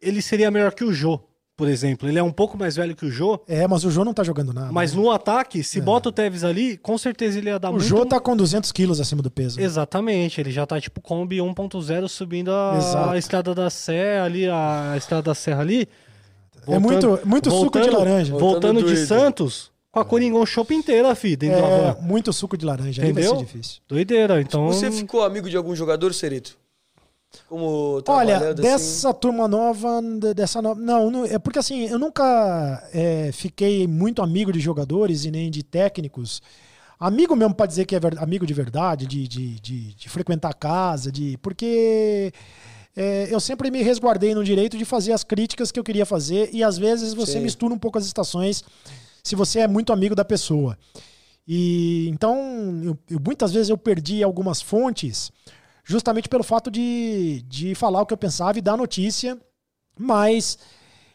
ele 0.00 0.20
seria 0.22 0.50
melhor 0.50 0.72
que 0.74 0.84
o 0.84 0.92
Jô, 0.92 1.20
por 1.56 1.68
exemplo. 1.68 2.08
Ele 2.08 2.18
é 2.18 2.22
um 2.22 2.30
pouco 2.32 2.56
mais 2.58 2.76
velho 2.76 2.94
que 2.96 3.04
o 3.06 3.10
Jô, 3.10 3.40
É, 3.46 3.66
mas 3.66 3.84
o 3.84 3.90
Jô 3.90 4.04
não 4.04 4.14
tá 4.14 4.24
jogando 4.24 4.52
nada. 4.52 4.72
mas 4.72 4.94
né? 4.94 5.00
no 5.02 5.10
ataque, 5.10 5.62
se 5.62 5.80
bota 5.80 6.08
o 6.08 6.12
Tevez 6.12 6.44
ali, 6.44 6.76
com 6.78 6.96
certeza 6.98 7.38
ele 7.38 7.48
ia 7.50 7.58
dar 7.58 7.70
o 7.70 7.72
muito... 7.74 7.84
Jô 7.86 8.04
tá 8.06 8.18
com 8.18 8.36
200 8.36 8.70
quilos 8.72 9.00
acima 9.00 9.22
do 9.22 9.30
peso. 9.30 9.60
Exatamente, 9.60 10.40
ele 10.40 10.50
já 10.50 10.66
tá 10.66 10.80
tipo 10.80 11.00
Kombi 11.00 11.38
1.0 11.38 12.08
subindo 12.08 12.50
a, 12.52 12.74
Exato. 12.78 13.10
a 13.10 13.18
estrada 13.18 13.54
da 13.54 13.70
Serra 13.70 14.24
ali, 14.24 14.48
a, 14.48 14.94
estrada 14.96 15.22
da 15.22 15.34
Serra 15.34 15.60
ali. 15.60 15.88
É 16.66 16.78
muito- 16.78 17.18
muito 17.24 17.50
suco 17.50 17.80
de 17.80 17.90
laranja. 17.90 18.30
Voltando, 18.32 18.50
Voltando 18.52 18.78
de 18.86 18.94
doido. 18.94 19.06
Santos, 19.06 19.70
com 19.90 19.98
a 20.00 20.04
Coringão 20.04 20.46
Shop 20.46 20.72
inteira, 20.74 21.14
fi, 21.14 21.34
dentro 21.36 21.60
da 21.60 21.66
É, 21.68 21.92
van. 21.92 22.00
muito 22.00 22.32
suco 22.32 22.56
de 22.56 22.64
laranja. 22.64 23.02
Entendeu? 23.02 23.36
ser 23.36 23.44
difícil. 23.44 23.80
Doideira, 23.88 24.40
então... 24.40 24.68
Você 24.68 24.90
ficou 24.90 25.22
amigo 25.24 25.50
de 25.50 25.56
algum 25.56 25.74
jogador, 25.74 26.14
Serito? 26.14 26.56
Como 27.48 27.94
Olha, 27.96 28.02
trabalhando 28.02 28.62
dessa 28.62 29.08
assim? 29.10 29.18
turma 29.20 29.48
nova, 29.48 30.00
de- 30.02 30.34
dessa 30.34 30.60
no... 30.60 30.74
não, 30.74 31.10
não, 31.10 31.24
é 31.24 31.38
porque 31.38 31.58
assim, 31.58 31.86
eu 31.88 31.98
nunca 31.98 32.82
é, 32.92 33.30
fiquei 33.32 33.86
muito 33.86 34.22
amigo 34.22 34.52
de 34.52 34.60
jogadores 34.60 35.24
e 35.24 35.30
nem 35.30 35.50
de 35.50 35.62
técnicos. 35.62 36.42
Amigo 37.00 37.34
mesmo 37.34 37.54
pode 37.54 37.70
dizer 37.70 37.84
que 37.84 37.96
é 37.96 38.00
ver- 38.00 38.18
amigo 38.22 38.46
de 38.46 38.54
verdade, 38.54 39.06
de, 39.06 39.26
de, 39.26 39.60
de, 39.60 39.94
de 39.94 40.08
frequentar 40.08 40.50
a 40.50 40.54
casa, 40.54 41.10
de 41.10 41.36
porque 41.38 42.32
é, 42.96 43.28
eu 43.30 43.40
sempre 43.40 43.70
me 43.70 43.82
resguardei 43.82 44.34
no 44.34 44.44
direito 44.44 44.76
de 44.78 44.84
fazer 44.84 45.12
as 45.12 45.24
críticas 45.24 45.72
que 45.72 45.80
eu 45.80 45.84
queria 45.84 46.06
fazer 46.06 46.50
e 46.52 46.62
às 46.62 46.76
vezes 46.78 47.12
você 47.14 47.32
Sim. 47.32 47.40
mistura 47.40 47.74
um 47.74 47.78
pouco 47.78 47.98
as 47.98 48.04
estações 48.06 48.62
se 49.24 49.34
você 49.34 49.60
é 49.60 49.66
muito 49.68 49.92
amigo 49.92 50.14
da 50.14 50.24
pessoa. 50.24 50.76
E 51.48 52.08
então, 52.08 52.36
eu- 52.84 52.98
eu- 53.10 53.20
muitas 53.24 53.52
vezes 53.52 53.68
eu 53.68 53.76
perdi 53.78 54.22
algumas 54.22 54.60
fontes 54.62 55.32
justamente 55.84 56.28
pelo 56.28 56.44
fato 56.44 56.70
de, 56.70 57.42
de 57.48 57.74
falar 57.74 58.02
o 58.02 58.06
que 58.06 58.12
eu 58.12 58.18
pensava 58.18 58.58
e 58.58 58.62
dar 58.62 58.76
notícia, 58.76 59.38
mas 59.98 60.58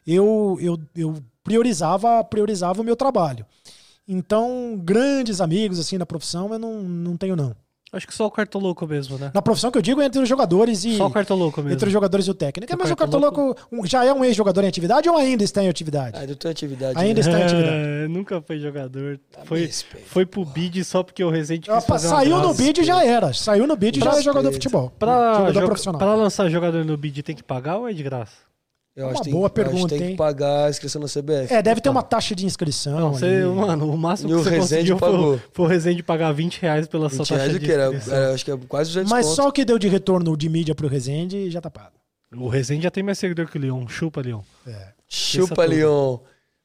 eu, 0.06 0.58
eu, 0.62 0.80
eu 0.96 1.24
priorizava, 1.44 2.24
priorizava 2.24 2.82
o 2.82 2.86
meu 2.86 2.96
trabalho. 2.96 3.46
Então, 4.08 4.80
grandes 4.82 5.42
amigos 5.42 5.80
assim 5.80 5.98
na 5.98 6.06
profissão 6.06 6.52
eu 6.54 6.60
não, 6.60 6.82
não 6.84 7.18
tenho 7.18 7.36
não. 7.36 7.56
Acho 7.98 8.08
que 8.08 8.14
só 8.14 8.26
o 8.28 8.32
cartoloco 8.32 8.86
mesmo, 8.88 9.18
né? 9.18 9.32
Na 9.34 9.42
profissão 9.42 9.72
que 9.72 9.78
eu 9.78 9.82
digo, 9.82 10.02
entre 10.02 10.22
os 10.22 10.30
jogadores 10.30 10.86
e. 10.86 10.96
Só 10.98 11.08
o 11.08 11.12
cartoloco 11.12 11.60
mesmo. 11.62 11.74
Entre 11.74 11.88
os 11.88 11.92
jogadores 11.92 12.28
e 12.28 12.32
o 12.32 12.34
técnico. 12.34 12.72
É, 12.72 12.76
O 12.76 12.80
mas 12.80 12.92
o 12.92 12.96
cartoloco- 12.96 13.36
Cartoloco 13.56 13.76
um- 13.76 13.86
já 13.86 14.06
é 14.06 14.14
um 14.14 14.24
ex-jogador 14.24 14.64
em 14.64 14.68
atividade 14.68 15.10
ou 15.10 15.18
ainda 15.18 15.44
está 15.44 15.64
em 15.64 15.68
atividade? 15.70 16.16
Ah, 16.18 16.28
não 16.28 16.36
tem 16.36 16.52
atividade. 16.52 17.00
Ainda 17.00 17.14
né? 17.16 17.20
está 17.20 17.40
em 17.40 17.44
atividade. 17.44 17.76
É, 17.76 18.08
nunca 18.08 18.42
foi 18.42 18.60
jogador. 18.60 19.20
Tá, 19.32 19.42
Foi, 19.46 19.68
foi 20.06 20.26
pro 20.26 20.46
bid 20.46 20.84
só 20.84 21.02
porque 21.04 21.24
o 21.24 21.30
Rezende 21.30 21.62
quis 21.62 21.70
Opa, 21.72 21.82
fazer 21.82 22.08
uma 22.08 22.16
saiu 22.18 22.38
no 22.40 22.54
bid 22.54 22.84
já 22.84 23.04
era. 23.04 23.34
Saiu 23.34 23.66
no 23.66 23.76
bid 23.76 24.00
já 24.00 24.12
é 24.18 24.22
jogador 24.22 24.50
de 24.50 24.54
futebol. 24.56 24.92
Pra, 25.00 25.34
jogador 25.34 25.54
joga- 25.54 25.66
profissional. 25.66 26.00
pra 26.00 26.14
lançar 26.14 26.50
jogador 26.50 26.86
no 26.86 26.96
bid 26.96 27.24
tem 27.24 27.36
que 27.36 27.44
pagar 27.44 27.78
ou 27.78 27.90
é 27.90 27.94
de 27.94 28.04
graça? 28.04 28.36
Eu 28.98 29.04
Uma 29.06 29.12
acho 29.12 29.20
que 29.22 29.24
tem- 29.26 29.34
boa 29.34 29.42
eu 29.44 29.46
acho 29.46 29.54
que 29.54 29.62
pergunta, 29.64 29.96
tem 29.96 30.04
hein? 30.04 30.12
que 30.14 30.18
pagar 30.18 30.66
a 30.66 30.70
inscrição 30.72 31.00
na 31.00 31.08
CBF. 31.08 31.54
É, 31.54 31.62
deve 31.62 31.80
ter 31.82 31.90
uma 31.90 32.02
taxa 32.02 32.34
de 32.36 32.48
inscrição. 32.48 33.00
Não, 33.00 33.14
você, 33.14 33.46
mano, 33.46 33.92
o 33.92 33.96
máximo 33.96 34.30
E 34.30 34.34
que 34.34 34.40
o 34.40 34.44
você 34.44 34.50
Rezende 34.50 34.92
conseguiu 34.92 34.98
foi, 34.98 35.12
pagou. 35.12 35.36
o- 35.36 35.42
foi 35.54 35.66
o 35.66 35.70
Rezende 35.70 36.02
pagar 36.02 36.32
20 36.32 36.60
reais 36.60 36.88
pela 36.88 37.08
sua 37.08 37.20
20 37.20 37.28
taxa 37.30 37.36
reais 37.36 37.52
de 37.52 37.58
o 37.58 37.60
que 37.62 37.72
era, 37.72 37.86
inscrição. 37.90 38.14
era, 38.18 38.34
acho 38.34 38.44
que 38.44 38.52
é 38.52 38.58
quase 38.68 38.90
200 38.90 39.12
Mas 39.12 39.26
conto. 39.28 39.36
só 39.36 39.48
o 39.48 39.52
que 39.52 39.64
deu 39.64 39.78
de 39.78 39.88
retorno 39.88 40.36
de 40.36 40.50
mídia 40.50 40.74
pro 40.74 40.88
Rezende 40.88 41.52
já 41.52 41.62
tá 41.62 41.70
pago. 41.70 41.92
O 42.36 42.48
Rezende 42.50 42.82
já 42.84 42.90
tem 42.92 43.04
mais 43.04 43.20
seguidor 43.20 43.46
que 43.48 43.60
o 43.60 43.62
Leon. 43.62 43.88
Chupa, 43.88 44.20
Leon. 44.20 44.42
É. 44.66 44.88
Chupa. 45.08 45.64
Leon, 45.64 46.18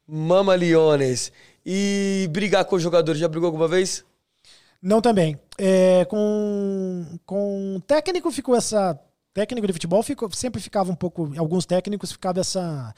mama 0.07 0.55
Leones. 0.55 1.31
E 1.63 2.27
brigar 2.31 2.65
com 2.65 2.75
o 2.75 2.79
jogador, 2.79 3.13
já 3.15 3.27
brigou 3.27 3.45
alguma 3.45 3.67
vez? 3.67 4.03
Não 4.81 4.99
também. 5.01 5.37
É, 5.57 6.03
com, 6.05 7.05
com 7.27 7.79
técnico 7.87 8.31
ficou 8.31 8.55
essa. 8.55 8.99
Técnico 9.33 9.65
de 9.65 9.73
futebol 9.73 10.03
ficou, 10.03 10.29
sempre 10.31 10.61
ficava 10.61 10.91
um 10.91 10.95
pouco. 10.95 11.31
Alguns 11.37 11.65
técnicos 11.65 12.11
ficava 12.11 12.39
essa. 12.39 12.93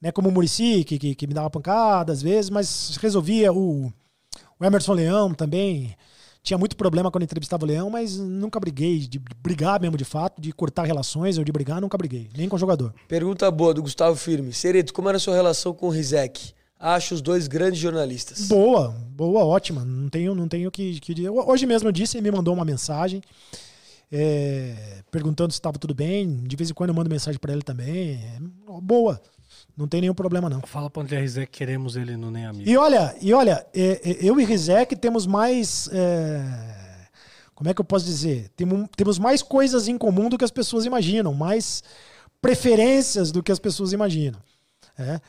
Né, 0.00 0.10
como 0.10 0.28
o 0.28 0.32
Murici, 0.32 0.84
que, 0.84 0.98
que, 0.98 1.14
que 1.14 1.26
me 1.26 1.34
dava 1.34 1.50
pancada 1.50 2.12
às 2.12 2.22
vezes, 2.22 2.50
mas 2.50 2.96
resolvia. 3.00 3.52
O, 3.52 3.92
o 4.58 4.64
Emerson 4.64 4.94
Leão 4.94 5.34
também. 5.34 5.94
Tinha 6.42 6.58
muito 6.58 6.76
problema 6.76 7.10
quando 7.10 7.24
entrevistava 7.24 7.64
o 7.64 7.66
Leão, 7.66 7.88
mas 7.88 8.18
nunca 8.18 8.60
briguei. 8.60 8.98
De 8.98 9.18
brigar 9.18 9.80
mesmo 9.80 9.96
de 9.96 10.04
fato, 10.04 10.42
de 10.42 10.52
cortar 10.52 10.84
relações 10.84 11.38
ou 11.38 11.44
de 11.44 11.50
brigar, 11.50 11.80
nunca 11.80 11.96
briguei. 11.96 12.28
Nem 12.36 12.50
com 12.50 12.56
o 12.56 12.58
jogador. 12.58 12.94
Pergunta 13.08 13.50
boa 13.50 13.72
do 13.72 13.80
Gustavo 13.82 14.14
Firme. 14.14 14.52
Sereto, 14.52 14.92
como 14.92 15.08
era 15.08 15.16
a 15.16 15.20
sua 15.20 15.34
relação 15.34 15.72
com 15.72 15.86
o 15.86 15.90
Rizek? 15.90 16.52
Acho 16.78 17.14
os 17.14 17.22
dois 17.22 17.48
grandes 17.48 17.80
jornalistas. 17.80 18.46
Boa, 18.46 18.90
boa, 19.08 19.42
ótima. 19.42 19.86
Não 19.86 20.10
tenho, 20.10 20.34
não 20.34 20.46
tenho 20.46 20.68
o 20.68 20.70
que, 20.70 21.00
que 21.00 21.14
dizer. 21.14 21.30
Hoje 21.30 21.64
mesmo 21.64 21.88
eu 21.88 21.92
disse, 21.92 22.18
ele 22.18 22.30
me 22.30 22.36
mandou 22.36 22.52
uma 22.52 22.64
mensagem 22.64 23.22
é, 24.12 25.02
perguntando 25.10 25.52
se 25.52 25.58
estava 25.58 25.78
tudo 25.78 25.94
bem. 25.94 26.36
De 26.44 26.56
vez 26.56 26.70
em 26.70 26.74
quando 26.74 26.90
eu 26.90 26.94
mando 26.94 27.10
mensagem 27.10 27.38
para 27.38 27.52
ele 27.52 27.62
também. 27.62 28.14
É, 28.14 28.38
boa, 28.80 29.20
não 29.76 29.86
tem 29.88 30.00
nenhum 30.00 30.14
problema 30.14 30.48
não. 30.48 30.60
Fala 30.62 30.88
pro 30.90 31.02
André 31.02 31.20
Rizek 31.20 31.50
que 31.50 31.58
queremos 31.58 31.96
ele 31.96 32.16
no 32.16 32.30
Nem 32.30 32.46
Amigo. 32.46 32.68
E 32.68 32.76
olha, 32.76 33.14
e 33.20 33.32
olha, 33.32 33.66
é, 33.74 34.00
é, 34.10 34.16
eu 34.20 34.38
e 34.40 34.44
Rizek 34.44 34.94
temos 34.96 35.26
mais. 35.26 35.88
é, 35.92 36.74
como 37.54 37.70
é 37.70 37.74
que 37.74 37.80
eu 37.80 37.84
posso 37.84 38.04
dizer? 38.04 38.50
Temo- 38.56 38.88
temos 38.96 39.18
mais 39.18 39.42
coisas 39.42 39.86
em 39.88 39.96
comum 39.96 40.28
do 40.28 40.36
que 40.36 40.44
as 40.44 40.50
pessoas 40.50 40.84
imaginam, 40.84 41.32
mais 41.34 41.82
preferências 42.42 43.30
do 43.32 43.42
que 43.42 43.50
as 43.52 43.58
pessoas 43.58 43.92
imaginam. 43.92 44.38
É, 44.98 45.20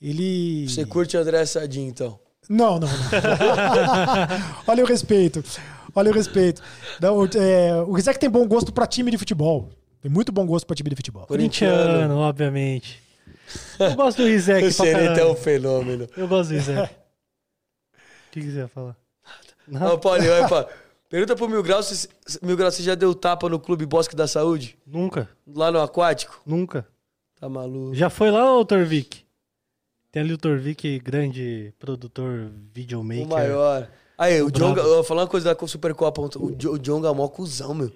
ele. 0.00 0.66
Você 0.68 0.84
curte 0.84 1.16
André 1.16 1.44
Sadinho, 1.46 1.88
então? 1.88 2.18
Não, 2.48 2.78
não, 2.78 2.88
não. 2.88 2.94
Olha 4.66 4.84
o 4.84 4.86
respeito. 4.86 5.42
Olha 5.94 6.10
o 6.10 6.14
respeito. 6.14 6.62
Não, 7.00 7.18
o, 7.18 7.26
é, 7.26 7.74
o 7.82 7.92
Rizek 7.92 8.18
tem 8.18 8.28
bom 8.28 8.46
gosto 8.46 8.72
pra 8.72 8.86
time 8.86 9.10
de 9.10 9.18
futebol. 9.18 9.70
Tem 10.02 10.10
muito 10.10 10.32
bom 10.32 10.44
gosto 10.46 10.66
pra 10.66 10.76
time 10.76 10.90
de 10.90 10.96
futebol. 10.96 11.26
Corintiano, 11.26 12.16
obviamente. 12.18 13.02
Eu 13.78 13.94
gosto 13.94 14.22
do 14.22 14.28
Rizek 14.28 14.64
O 14.66 14.72
Sereto 14.72 15.20
é 15.20 15.26
um 15.26 15.34
fenômeno. 15.36 16.08
Eu 16.16 16.26
gosto 16.28 16.50
do 16.50 16.56
Rizek. 16.56 16.82
O 16.82 18.30
que 18.32 18.40
que 18.40 18.50
você 18.50 18.58
ia 18.58 18.68
falar? 18.68 18.96
Ó, 19.80 19.96
Paulinho, 19.96 20.32
olha, 20.32 20.48
pá. 20.48 20.66
Pergunta 21.08 21.36
pro 21.36 21.48
Mil 21.48 21.62
Grau 21.62 21.82
se 21.82 22.08
Mil 22.42 22.56
Grau, 22.56 22.70
você 22.70 22.82
já 22.82 22.94
deu 22.94 23.14
tapa 23.14 23.48
no 23.48 23.58
Clube 23.60 23.86
Bosque 23.86 24.16
da 24.16 24.26
Saúde? 24.26 24.76
Nunca, 24.86 25.28
Lá 25.46 25.70
no 25.70 25.80
Aquático? 25.80 26.42
nunca. 26.44 26.86
Tá 27.38 27.48
maluco. 27.48 27.94
Já 27.94 28.10
foi 28.10 28.30
lá, 28.30 28.56
ô 28.58 28.64
Torvik? 28.64 29.22
Tem 30.10 30.22
ali 30.22 30.32
o 30.32 30.38
Torvik, 30.38 30.98
grande 31.00 31.72
produtor, 31.78 32.50
videomaker. 32.72 33.24
O 33.26 33.28
maior. 33.28 33.88
Aí, 34.16 34.40
o 34.42 34.50
Jonga, 34.50 34.80
eu 34.82 34.94
vou 34.96 35.04
falar 35.04 35.22
uma 35.22 35.28
coisa 35.28 35.54
da 35.54 35.66
Supercopa. 35.66 36.20
O, 36.22 36.54
Jo- 36.56 36.72
o 36.72 36.78
Jonga 36.78 37.08
é 37.08 37.12
mó 37.12 37.26
cuzão, 37.28 37.74
meu. 37.74 37.90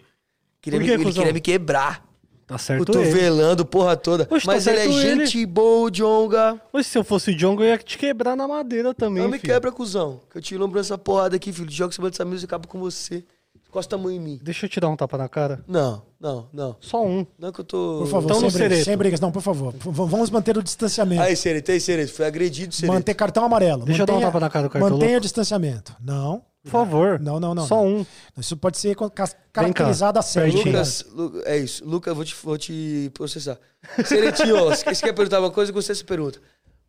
Queria 0.60 0.78
Por 0.78 0.82
me, 0.82 0.88
que 0.88 0.94
ele 0.94 1.04
cuzão? 1.04 1.20
queria 1.22 1.32
me 1.32 1.40
quebrar. 1.40 2.04
Tá 2.46 2.56
certo. 2.56 2.86
Cotovelando, 2.86 3.64
porra 3.66 3.94
toda. 3.96 4.26
Oxe, 4.30 4.46
tá 4.46 4.52
Mas 4.52 4.66
ele 4.66 4.78
é 4.78 4.84
ele. 4.86 5.26
gente 5.26 5.44
boa, 5.44 5.86
o 5.86 5.90
Jonga. 5.90 6.60
Mas 6.72 6.86
se 6.86 6.96
eu 6.96 7.04
fosse 7.04 7.30
o 7.30 7.36
Djongo, 7.36 7.62
eu 7.62 7.68
ia 7.68 7.78
te 7.78 7.98
quebrar 7.98 8.34
na 8.34 8.48
madeira 8.48 8.94
também, 8.94 9.22
Não 9.22 9.30
me 9.30 9.38
filho. 9.38 9.52
quebra, 9.52 9.70
cuzão. 9.70 10.20
Que 10.30 10.38
eu 10.38 10.42
te 10.42 10.56
lembro 10.56 10.80
essa 10.80 10.96
porrada 10.96 11.36
aqui, 11.36 11.52
filho. 11.52 11.70
Joga 11.70 11.90
em 11.92 11.94
cima 11.94 12.10
dessa 12.10 12.24
mesa 12.24 12.44
e 12.44 12.46
acabo 12.46 12.66
com 12.66 12.78
você. 12.80 13.22
Encosta 13.68 13.96
a 13.96 13.98
mão 13.98 14.10
em 14.10 14.18
mim. 14.18 14.40
Deixa 14.42 14.64
eu 14.64 14.70
te 14.70 14.80
dar 14.80 14.88
um 14.88 14.96
tapa 14.96 15.18
na 15.18 15.28
cara. 15.28 15.62
Não, 15.68 16.02
não, 16.18 16.48
não. 16.52 16.76
Só 16.80 17.04
um. 17.04 17.26
Não 17.38 17.52
que 17.52 17.60
eu 17.60 17.64
tô. 17.64 17.98
Por 18.00 18.08
favor, 18.08 18.24
Então, 18.30 18.50
sem, 18.50 18.58
brigas, 18.68 18.84
sem 18.84 18.96
brigas. 18.96 19.20
Não, 19.20 19.30
por 19.30 19.42
favor. 19.42 19.72
V- 19.74 19.90
vamos 19.90 20.30
manter 20.30 20.56
o 20.56 20.62
distanciamento. 20.62 21.20
Aí, 21.22 21.36
Sereto, 21.36 21.70
aí, 21.70 21.78
Sereto. 21.80 22.12
Foi 22.14 22.24
agredido, 22.26 22.74
Sereto. 22.74 22.94
manter 22.94 23.12
cartão 23.14 23.44
amarelo. 23.44 23.84
Deixa 23.84 24.02
eu 24.02 24.06
dar 24.06 24.12
um 24.12 24.16
Mantenha- 24.16 24.28
tapa 24.32 24.40
na 24.40 24.48
cara 24.50 24.66
do 24.68 24.70
cartão 24.70 24.88
Mantenha 24.90 25.10
louco. 25.10 25.18
o 25.18 25.22
distanciamento. 25.22 25.94
Não. 26.00 26.42
Por 26.64 26.70
favor. 26.70 27.20
Não, 27.20 27.38
não, 27.38 27.54
não. 27.54 27.66
Só 27.66 27.76
não. 27.76 27.86
um. 28.00 28.06
Isso 28.38 28.56
pode 28.56 28.78
ser 28.78 28.96
ca- 28.96 29.28
caracterizado 29.52 30.18
a 30.18 30.22
sério. 30.22 30.56
Lucas, 30.64 31.04
Lu- 31.12 31.40
é 31.44 31.56
isso. 31.58 31.84
Lucas, 31.84 32.14
vou 32.14 32.24
te, 32.24 32.34
vou 32.42 32.58
te 32.58 33.10
processar. 33.14 33.58
Seretinho, 34.04 34.64
você 34.64 34.84
quer 34.94 35.12
perguntar 35.12 35.40
uma 35.40 35.50
coisa 35.50 35.70
você 35.72 35.94
se 35.94 36.04
pergunta. 36.04 36.40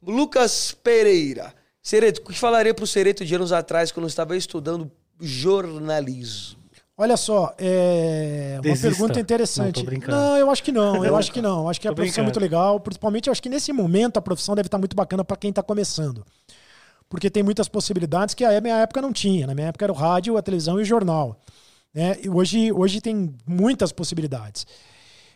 Lucas 0.01 0.71
Pereira. 0.81 1.53
Sereto, 1.83 2.21
o 2.21 2.25
que 2.25 2.37
falaria 2.39 2.73
pro 2.73 2.87
Sereto 2.87 3.23
de 3.25 3.35
anos 3.35 3.51
atrás, 3.51 3.91
quando 3.91 4.07
estava 4.07 4.35
estudando 4.35 4.89
jornalismo? 5.19 6.58
Olha 7.01 7.15
só, 7.15 7.55
é 7.57 8.55
uma 8.55 8.61
Desista. 8.61 8.89
pergunta 8.89 9.19
interessante. 9.21 9.85
Não. 9.85 10.07
Não, 10.09 10.37
eu 10.37 10.51
acho 10.51 10.61
que 10.61 10.69
não. 10.69 11.05
Eu 11.05 11.15
acho 11.17 11.31
que 11.31 11.41
não. 11.41 11.69
Acho 11.69 11.79
que 11.79 11.87
a 11.87 11.91
Tô 11.91 11.95
profissão 11.95 12.23
é 12.23 12.25
muito 12.25 12.41
legal. 12.41 12.77
Principalmente, 12.81 13.27
eu 13.27 13.31
acho 13.31 13.41
que 13.41 13.47
nesse 13.47 13.71
momento 13.71 14.17
a 14.17 14.21
profissão 14.21 14.53
deve 14.53 14.67
estar 14.67 14.77
muito 14.77 14.97
bacana 14.97 15.23
para 15.23 15.37
quem 15.37 15.49
está 15.49 15.63
começando. 15.63 16.25
Porque 17.07 17.29
tem 17.29 17.41
muitas 17.41 17.69
possibilidades 17.69 18.35
que 18.35 18.43
a 18.43 18.59
minha 18.59 18.75
época 18.75 19.01
não 19.01 19.13
tinha. 19.13 19.47
Na 19.47 19.55
minha 19.55 19.67
época 19.67 19.85
era 19.85 19.93
o 19.93 19.95
rádio, 19.95 20.35
a 20.35 20.41
televisão 20.41 20.77
e 20.77 20.81
o 20.81 20.85
jornal. 20.85 21.41
Né? 21.93 22.17
E 22.21 22.29
hoje, 22.29 22.69
hoje 22.73 22.99
tem 22.99 23.33
muitas 23.47 23.93
possibilidades. 23.93 24.67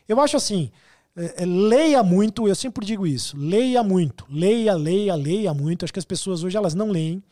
Eu 0.05 0.19
acho 0.19 0.35
assim, 0.35 0.69
é, 1.15 1.43
é, 1.43 1.45
leia 1.45 2.03
muito, 2.03 2.45
eu 2.45 2.55
sempre 2.55 2.85
digo 2.85 3.07
isso, 3.07 3.37
leia 3.37 3.81
muito, 3.81 4.25
leia, 4.29 4.73
leia, 4.73 5.15
leia 5.15 5.53
muito. 5.53 5.85
Acho 5.85 5.93
que 5.93 5.99
as 5.99 6.03
pessoas 6.03 6.43
hoje 6.43 6.57
elas 6.57 6.75
não 6.75 6.91
leem. 6.91 7.23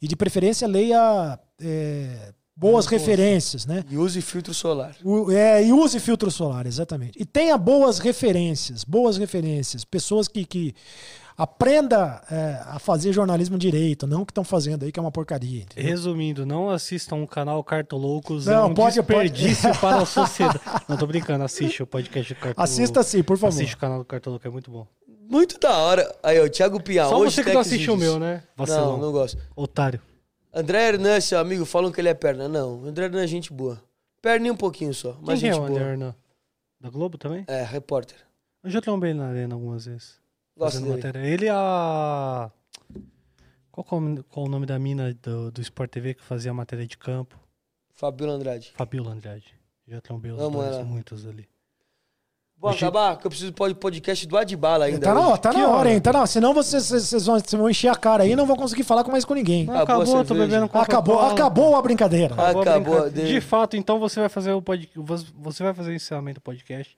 E 0.00 0.08
de 0.08 0.16
preferência 0.16 0.66
leia 0.66 1.38
é, 1.60 2.32
boas 2.60 2.86
referências, 2.86 3.64
né? 3.66 3.82
E 3.90 3.96
use 3.96 4.20
filtro 4.20 4.52
solar. 4.52 4.94
O- 5.02 5.32
é, 5.32 5.64
e 5.64 5.72
use 5.72 5.98
filtro 5.98 6.30
solar, 6.30 6.66
exatamente. 6.66 7.18
E 7.18 7.24
tenha 7.24 7.56
boas 7.56 7.98
referências, 7.98 8.84
boas 8.84 9.16
referências. 9.16 9.84
Pessoas 9.84 10.28
que, 10.28 10.44
que 10.44 10.74
aprenda 11.36 12.22
é, 12.30 12.60
a 12.66 12.78
fazer 12.78 13.12
jornalismo 13.12 13.56
direito, 13.56 14.06
não 14.06 14.22
o 14.22 14.26
que 14.26 14.30
estão 14.32 14.44
fazendo 14.44 14.84
aí, 14.84 14.92
que 14.92 14.98
é 14.98 15.02
uma 15.02 15.10
porcaria. 15.10 15.62
entendeu? 15.62 15.90
Resumindo, 15.90 16.44
não 16.44 16.68
assistam 16.70 17.16
o 17.16 17.26
canal 17.26 17.64
Cartoloucos. 17.64 18.46
é 18.46 18.52
Não, 18.54 18.68
um 18.68 18.74
pode- 18.74 18.96
desperdício 18.96 19.68
pode. 19.68 19.78
para 19.80 20.02
a 20.02 20.06
sociedade. 20.06 20.60
Não, 20.88 20.96
tô 20.96 21.06
brincando. 21.06 21.42
Assiste 21.44 21.82
o 21.82 21.86
podcast 21.86 22.34
do 22.34 22.36
Cartolouco. 22.36 22.60
Assista 22.62 23.02
sim, 23.02 23.22
por 23.22 23.38
favor. 23.38 23.54
Assiste 23.54 23.74
o 23.74 23.78
canal 23.78 23.98
do 23.98 24.04
Cartolouco, 24.04 24.46
é 24.46 24.50
muito 24.50 24.70
bom. 24.70 24.86
Muito 25.30 25.58
da 25.60 25.76
hora. 25.78 26.14
Aí, 26.22 26.40
ó, 26.40 26.48
Thiago 26.48 26.82
Piau. 26.82 27.08
Só 27.08 27.18
hoje 27.18 27.36
você 27.36 27.44
que 27.44 27.52
não 27.52 27.62
Tex 27.62 27.72
assistiu 27.72 27.94
o 27.94 27.96
meu, 27.96 28.18
né? 28.18 28.42
Não, 28.58 28.66
Vacilão. 28.66 28.98
não 28.98 29.12
gosto. 29.12 29.38
Otário. 29.54 30.00
André 30.52 30.88
Hernan, 30.88 31.20
seu 31.20 31.38
amigo, 31.38 31.64
falam 31.64 31.92
que 31.92 32.00
ele 32.00 32.08
é 32.08 32.14
perna. 32.14 32.48
Não, 32.48 32.84
André 32.84 33.04
Hernan 33.06 33.22
é 33.22 33.26
gente 33.26 33.52
boa. 33.52 33.82
Perninha 34.20 34.52
um 34.52 34.56
pouquinho 34.56 34.92
só, 34.92 35.12
Quem 35.14 35.22
mas 35.24 35.40
que 35.40 35.46
é 35.46 35.52
gente 35.52 35.60
o 35.60 35.64
André 35.64 35.78
boa. 35.80 35.90
Hernan? 35.92 36.14
Da 36.80 36.90
Globo 36.90 37.16
também? 37.18 37.44
É, 37.46 37.62
repórter. 37.62 38.16
Eu 38.62 38.70
já 38.70 38.80
trombei 38.80 39.10
ele 39.10 39.18
na 39.20 39.28
arena 39.28 39.54
algumas 39.54 39.86
vezes. 39.86 40.18
Gosto 40.56 40.80
dele. 40.80 40.94
matéria. 40.94 41.20
Ele 41.20 41.46
e 41.46 41.48
a. 41.48 42.50
Qual, 43.70 43.86
é 43.90 43.94
o- 44.20 44.24
qual 44.24 44.46
o 44.46 44.48
nome 44.48 44.66
da 44.66 44.78
mina 44.78 45.14
do, 45.22 45.50
do 45.50 45.60
Sport 45.62 45.90
TV 45.90 46.14
que 46.14 46.22
fazia 46.22 46.52
matéria 46.52 46.86
de 46.86 46.98
campo? 46.98 47.38
Fabiola 47.94 48.34
Andrade. 48.34 48.72
Fabiola 48.74 49.12
Andrade. 49.12 49.54
Já 49.86 50.00
trombei 50.00 50.30
os 50.32 50.40
Amo 50.40 50.58
dois, 50.58 50.74
ela. 50.74 50.84
muitos 50.84 51.26
ali. 51.26 51.48
Vou 52.60 52.70
acabar, 52.70 53.16
que 53.16 53.26
eu 53.26 53.30
preciso 53.30 53.52
do 53.52 53.74
podcast 53.74 54.26
do 54.26 54.36
Adibala 54.36 54.84
ainda. 54.84 55.00
Tá 55.00 55.14
na, 55.14 55.28
hora, 55.28 55.38
tá 55.38 55.50
na 55.52 55.60
hora, 55.66 55.70
hora? 55.78 55.92
hein? 55.92 56.00
Tá 56.00 56.12
na 56.12 56.18
hora. 56.18 56.26
Senão 56.26 56.52
vocês, 56.52 56.84
vocês, 56.90 57.24
vão, 57.24 57.38
vocês 57.38 57.52
vão 57.58 57.70
encher 57.70 57.88
a 57.88 57.94
cara 57.96 58.22
aí 58.24 58.32
e 58.32 58.36
não 58.36 58.44
vão 58.44 58.54
conseguir 58.54 58.82
falar 58.84 59.02
com 59.02 59.10
mais 59.10 59.24
com 59.24 59.32
ninguém. 59.32 59.62
Acabou 59.62 59.82
acabou, 59.82 60.24
tô 60.26 60.34
bebendo 60.34 60.68
Coca-Cola. 60.68 60.82
Acabou, 60.82 61.20
acabou 61.20 61.76
a 61.76 61.80
brincadeira. 61.82 62.34
Acabou 62.34 62.58
a 62.60 62.62
Acabou, 62.62 62.94
brincadeira. 62.96 63.28
de- 63.28 63.34
De 63.34 63.40
fato, 63.40 63.76
então 63.78 63.98
você 63.98 64.20
vai 64.20 64.28
fazer 64.28 64.52
o 64.52 64.60
pod... 64.60 64.86
você 64.94 65.62
vai 65.62 65.72
fazer 65.72 65.90
o 65.90 65.94
encerramento 65.94 66.38
do 66.38 66.42
podcast 66.42 66.94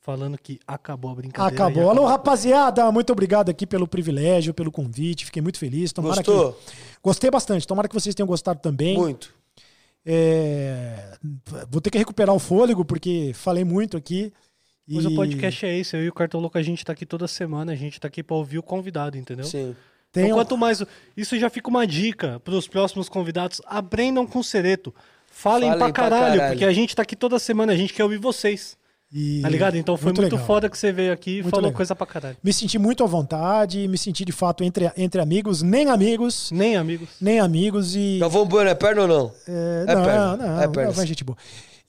falando 0.00 0.38
que 0.38 0.60
acabou 0.64 1.10
a 1.10 1.14
brincadeira. 1.16 1.64
Acabou. 1.64 1.82
e 1.86 1.88
Alô, 1.88 2.04
rapaziada, 2.06 2.92
muito 2.92 3.10
obrigado 3.12 3.48
aqui 3.48 3.66
pelo 3.66 3.88
privilégio, 3.88 4.54
pelo 4.54 4.70
convite. 4.70 5.24
Fiquei 5.24 5.42
muito 5.42 5.58
feliz. 5.58 5.92
Tomara 5.92 6.22
Gostou? 6.22 6.52
que. 6.52 6.72
Gostei 7.02 7.30
bastante. 7.32 7.66
Tomara 7.66 7.88
que 7.88 7.94
vocês 7.94 8.14
tenham 8.14 8.28
gostado 8.28 8.60
também. 8.60 8.96
Muito. 8.96 9.34
É, 10.06 11.16
Vou 11.68 11.80
ter 11.80 11.90
que 11.90 11.98
recuperar 11.98 12.34
o 12.34 12.38
fôlego, 12.38 12.84
porque 12.84 13.32
falei 13.34 13.64
muito 13.64 13.96
aqui. 13.96 14.32
E... 14.86 14.94
Mas 14.96 15.06
o 15.06 15.14
podcast 15.14 15.64
é 15.66 15.78
isso, 15.78 15.96
eu 15.96 16.04
e 16.04 16.08
o 16.08 16.12
Cartoloco, 16.12 16.58
a 16.58 16.62
gente 16.62 16.84
tá 16.84 16.92
aqui 16.92 17.06
toda 17.06 17.26
semana, 17.26 17.72
a 17.72 17.76
gente 17.76 17.98
tá 17.98 18.08
aqui 18.08 18.22
pra 18.22 18.36
ouvir 18.36 18.58
o 18.58 18.62
convidado, 18.62 19.16
entendeu? 19.16 19.44
Sim. 19.46 19.74
tem 20.12 20.26
Então, 20.26 20.36
quanto 20.36 20.56
mais. 20.58 20.82
Isso 21.16 21.38
já 21.38 21.48
fica 21.48 21.68
uma 21.70 21.86
dica 21.86 22.38
pros 22.40 22.68
próximos 22.68 23.08
convidados. 23.08 23.60
Aprendam 23.66 24.26
com 24.26 24.40
o 24.40 24.44
Cereto. 24.44 24.94
Falem, 25.30 25.68
Falem 25.70 25.78
pra, 25.78 25.86
pra 25.86 25.92
caralho, 25.92 26.34
caralho. 26.36 26.52
porque 26.52 26.64
a 26.64 26.72
gente 26.72 26.94
tá 26.94 27.02
aqui 27.02 27.16
toda 27.16 27.38
semana, 27.38 27.72
a 27.72 27.76
gente 27.76 27.92
quer 27.92 28.04
ouvir 28.04 28.18
vocês. 28.18 28.76
E- 29.12 29.40
Tá 29.42 29.48
ligado? 29.48 29.76
Então 29.76 29.96
foi 29.96 30.12
muito, 30.12 30.22
legal. 30.22 30.38
foda 30.46 30.68
que 30.68 30.76
você 30.76 30.92
veio 30.92 31.12
aqui 31.12 31.38
e 31.38 31.42
Muito 31.42 31.50
falou 31.50 31.66
legal. 31.66 31.76
coisa 31.76 31.94
pra 31.94 32.06
caralho. 32.06 32.36
Me 32.42 32.52
senti 32.52 32.78
muito 32.78 33.02
à 33.04 33.06
vontade, 33.06 33.86
me 33.88 33.96
senti 33.96 34.24
de 34.24 34.32
fato 34.32 34.62
entre, 34.64 34.90
entre 34.96 35.20
amigos, 35.20 35.62
nem 35.62 35.88
amigos, 35.88 36.50
Nem 36.52 36.76
amigos. 36.76 37.08
nem 37.20 37.38
amigos 37.40 37.94
e. 37.96 38.18
Galvão 38.20 38.44
Bueno 38.46 38.70
é 38.70 38.74
perna 38.74 39.02
ou 39.02 39.08
não? 39.08 39.32
É, 39.48 39.84
É 39.88 39.94
não, 39.94 40.04
perna, 40.04 40.36
não, 40.36 40.60
é 40.60 40.68
perna. 40.68 40.84
não, 40.88 40.92
vai 40.92 41.06
gente 41.06 41.22
boa. 41.24 41.36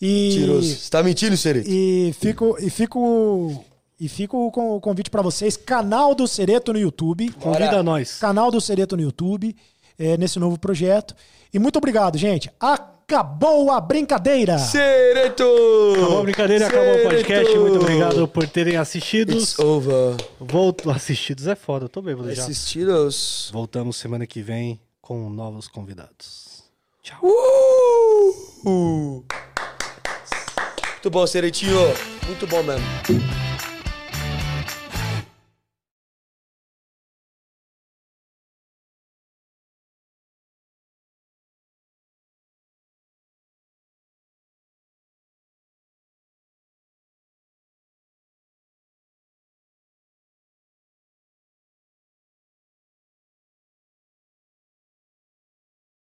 E, 0.01 0.29
Tiroso. 0.33 0.75
Você 0.75 0.89
tá 0.89 1.01
mentindo, 1.01 1.37
Serito? 1.37 1.69
e 1.69 2.13
fico 2.19 2.57
e 2.59 2.69
fico 2.69 3.63
e 3.99 4.09
fico 4.09 4.51
com 4.51 4.75
o 4.75 4.81
convite 4.81 5.09
pra 5.09 5.21
vocês, 5.21 5.55
canal 5.55 6.13
do 6.13 6.27
Cereto 6.27 6.73
no 6.73 6.79
YouTube, 6.79 7.31
Convida 7.31 7.69
Bora. 7.69 7.83
nós. 7.83 8.19
canal 8.19 8.51
do 8.51 8.59
Cereto 8.59 8.97
no 8.97 9.01
YouTube, 9.03 9.55
é, 9.97 10.17
nesse 10.17 10.37
novo 10.37 10.59
projeto. 10.59 11.15
E 11.53 11.57
muito 11.59 11.77
obrigado, 11.77 12.17
gente. 12.17 12.51
Acabou 12.59 13.71
a 13.71 13.79
brincadeira. 13.79 14.57
Sereto! 14.59 15.45
Acabou 15.95 16.19
a 16.19 16.23
brincadeira, 16.23 16.67
acabou 16.67 16.95
o 16.95 17.03
podcast. 17.03 17.45
Sereto! 17.45 17.59
Muito 17.61 17.79
obrigado 17.79 18.27
por 18.27 18.45
terem 18.49 18.75
assistido. 18.75 19.31
It's 19.31 19.57
over. 19.59 20.17
Volto 20.41 20.89
assistidos 20.91 21.47
é 21.47 21.55
foda, 21.55 21.85
eu 21.85 21.89
tô 21.89 22.01
bêbado 22.01 22.33
já. 22.35 22.43
Assistidos. 22.43 23.49
Voltamos 23.53 23.95
semana 23.95 24.27
que 24.27 24.41
vem 24.41 24.77
com 25.01 25.29
novos 25.29 25.69
convidados. 25.69 26.63
Tchau. 27.01 27.19
Uh! 28.65 29.23
Muito 31.05 31.13
bom, 31.13 31.27
Seretinho. 31.27 31.93
Muito 32.25 32.47
bom 32.47 32.63
mesmo. 32.63 32.83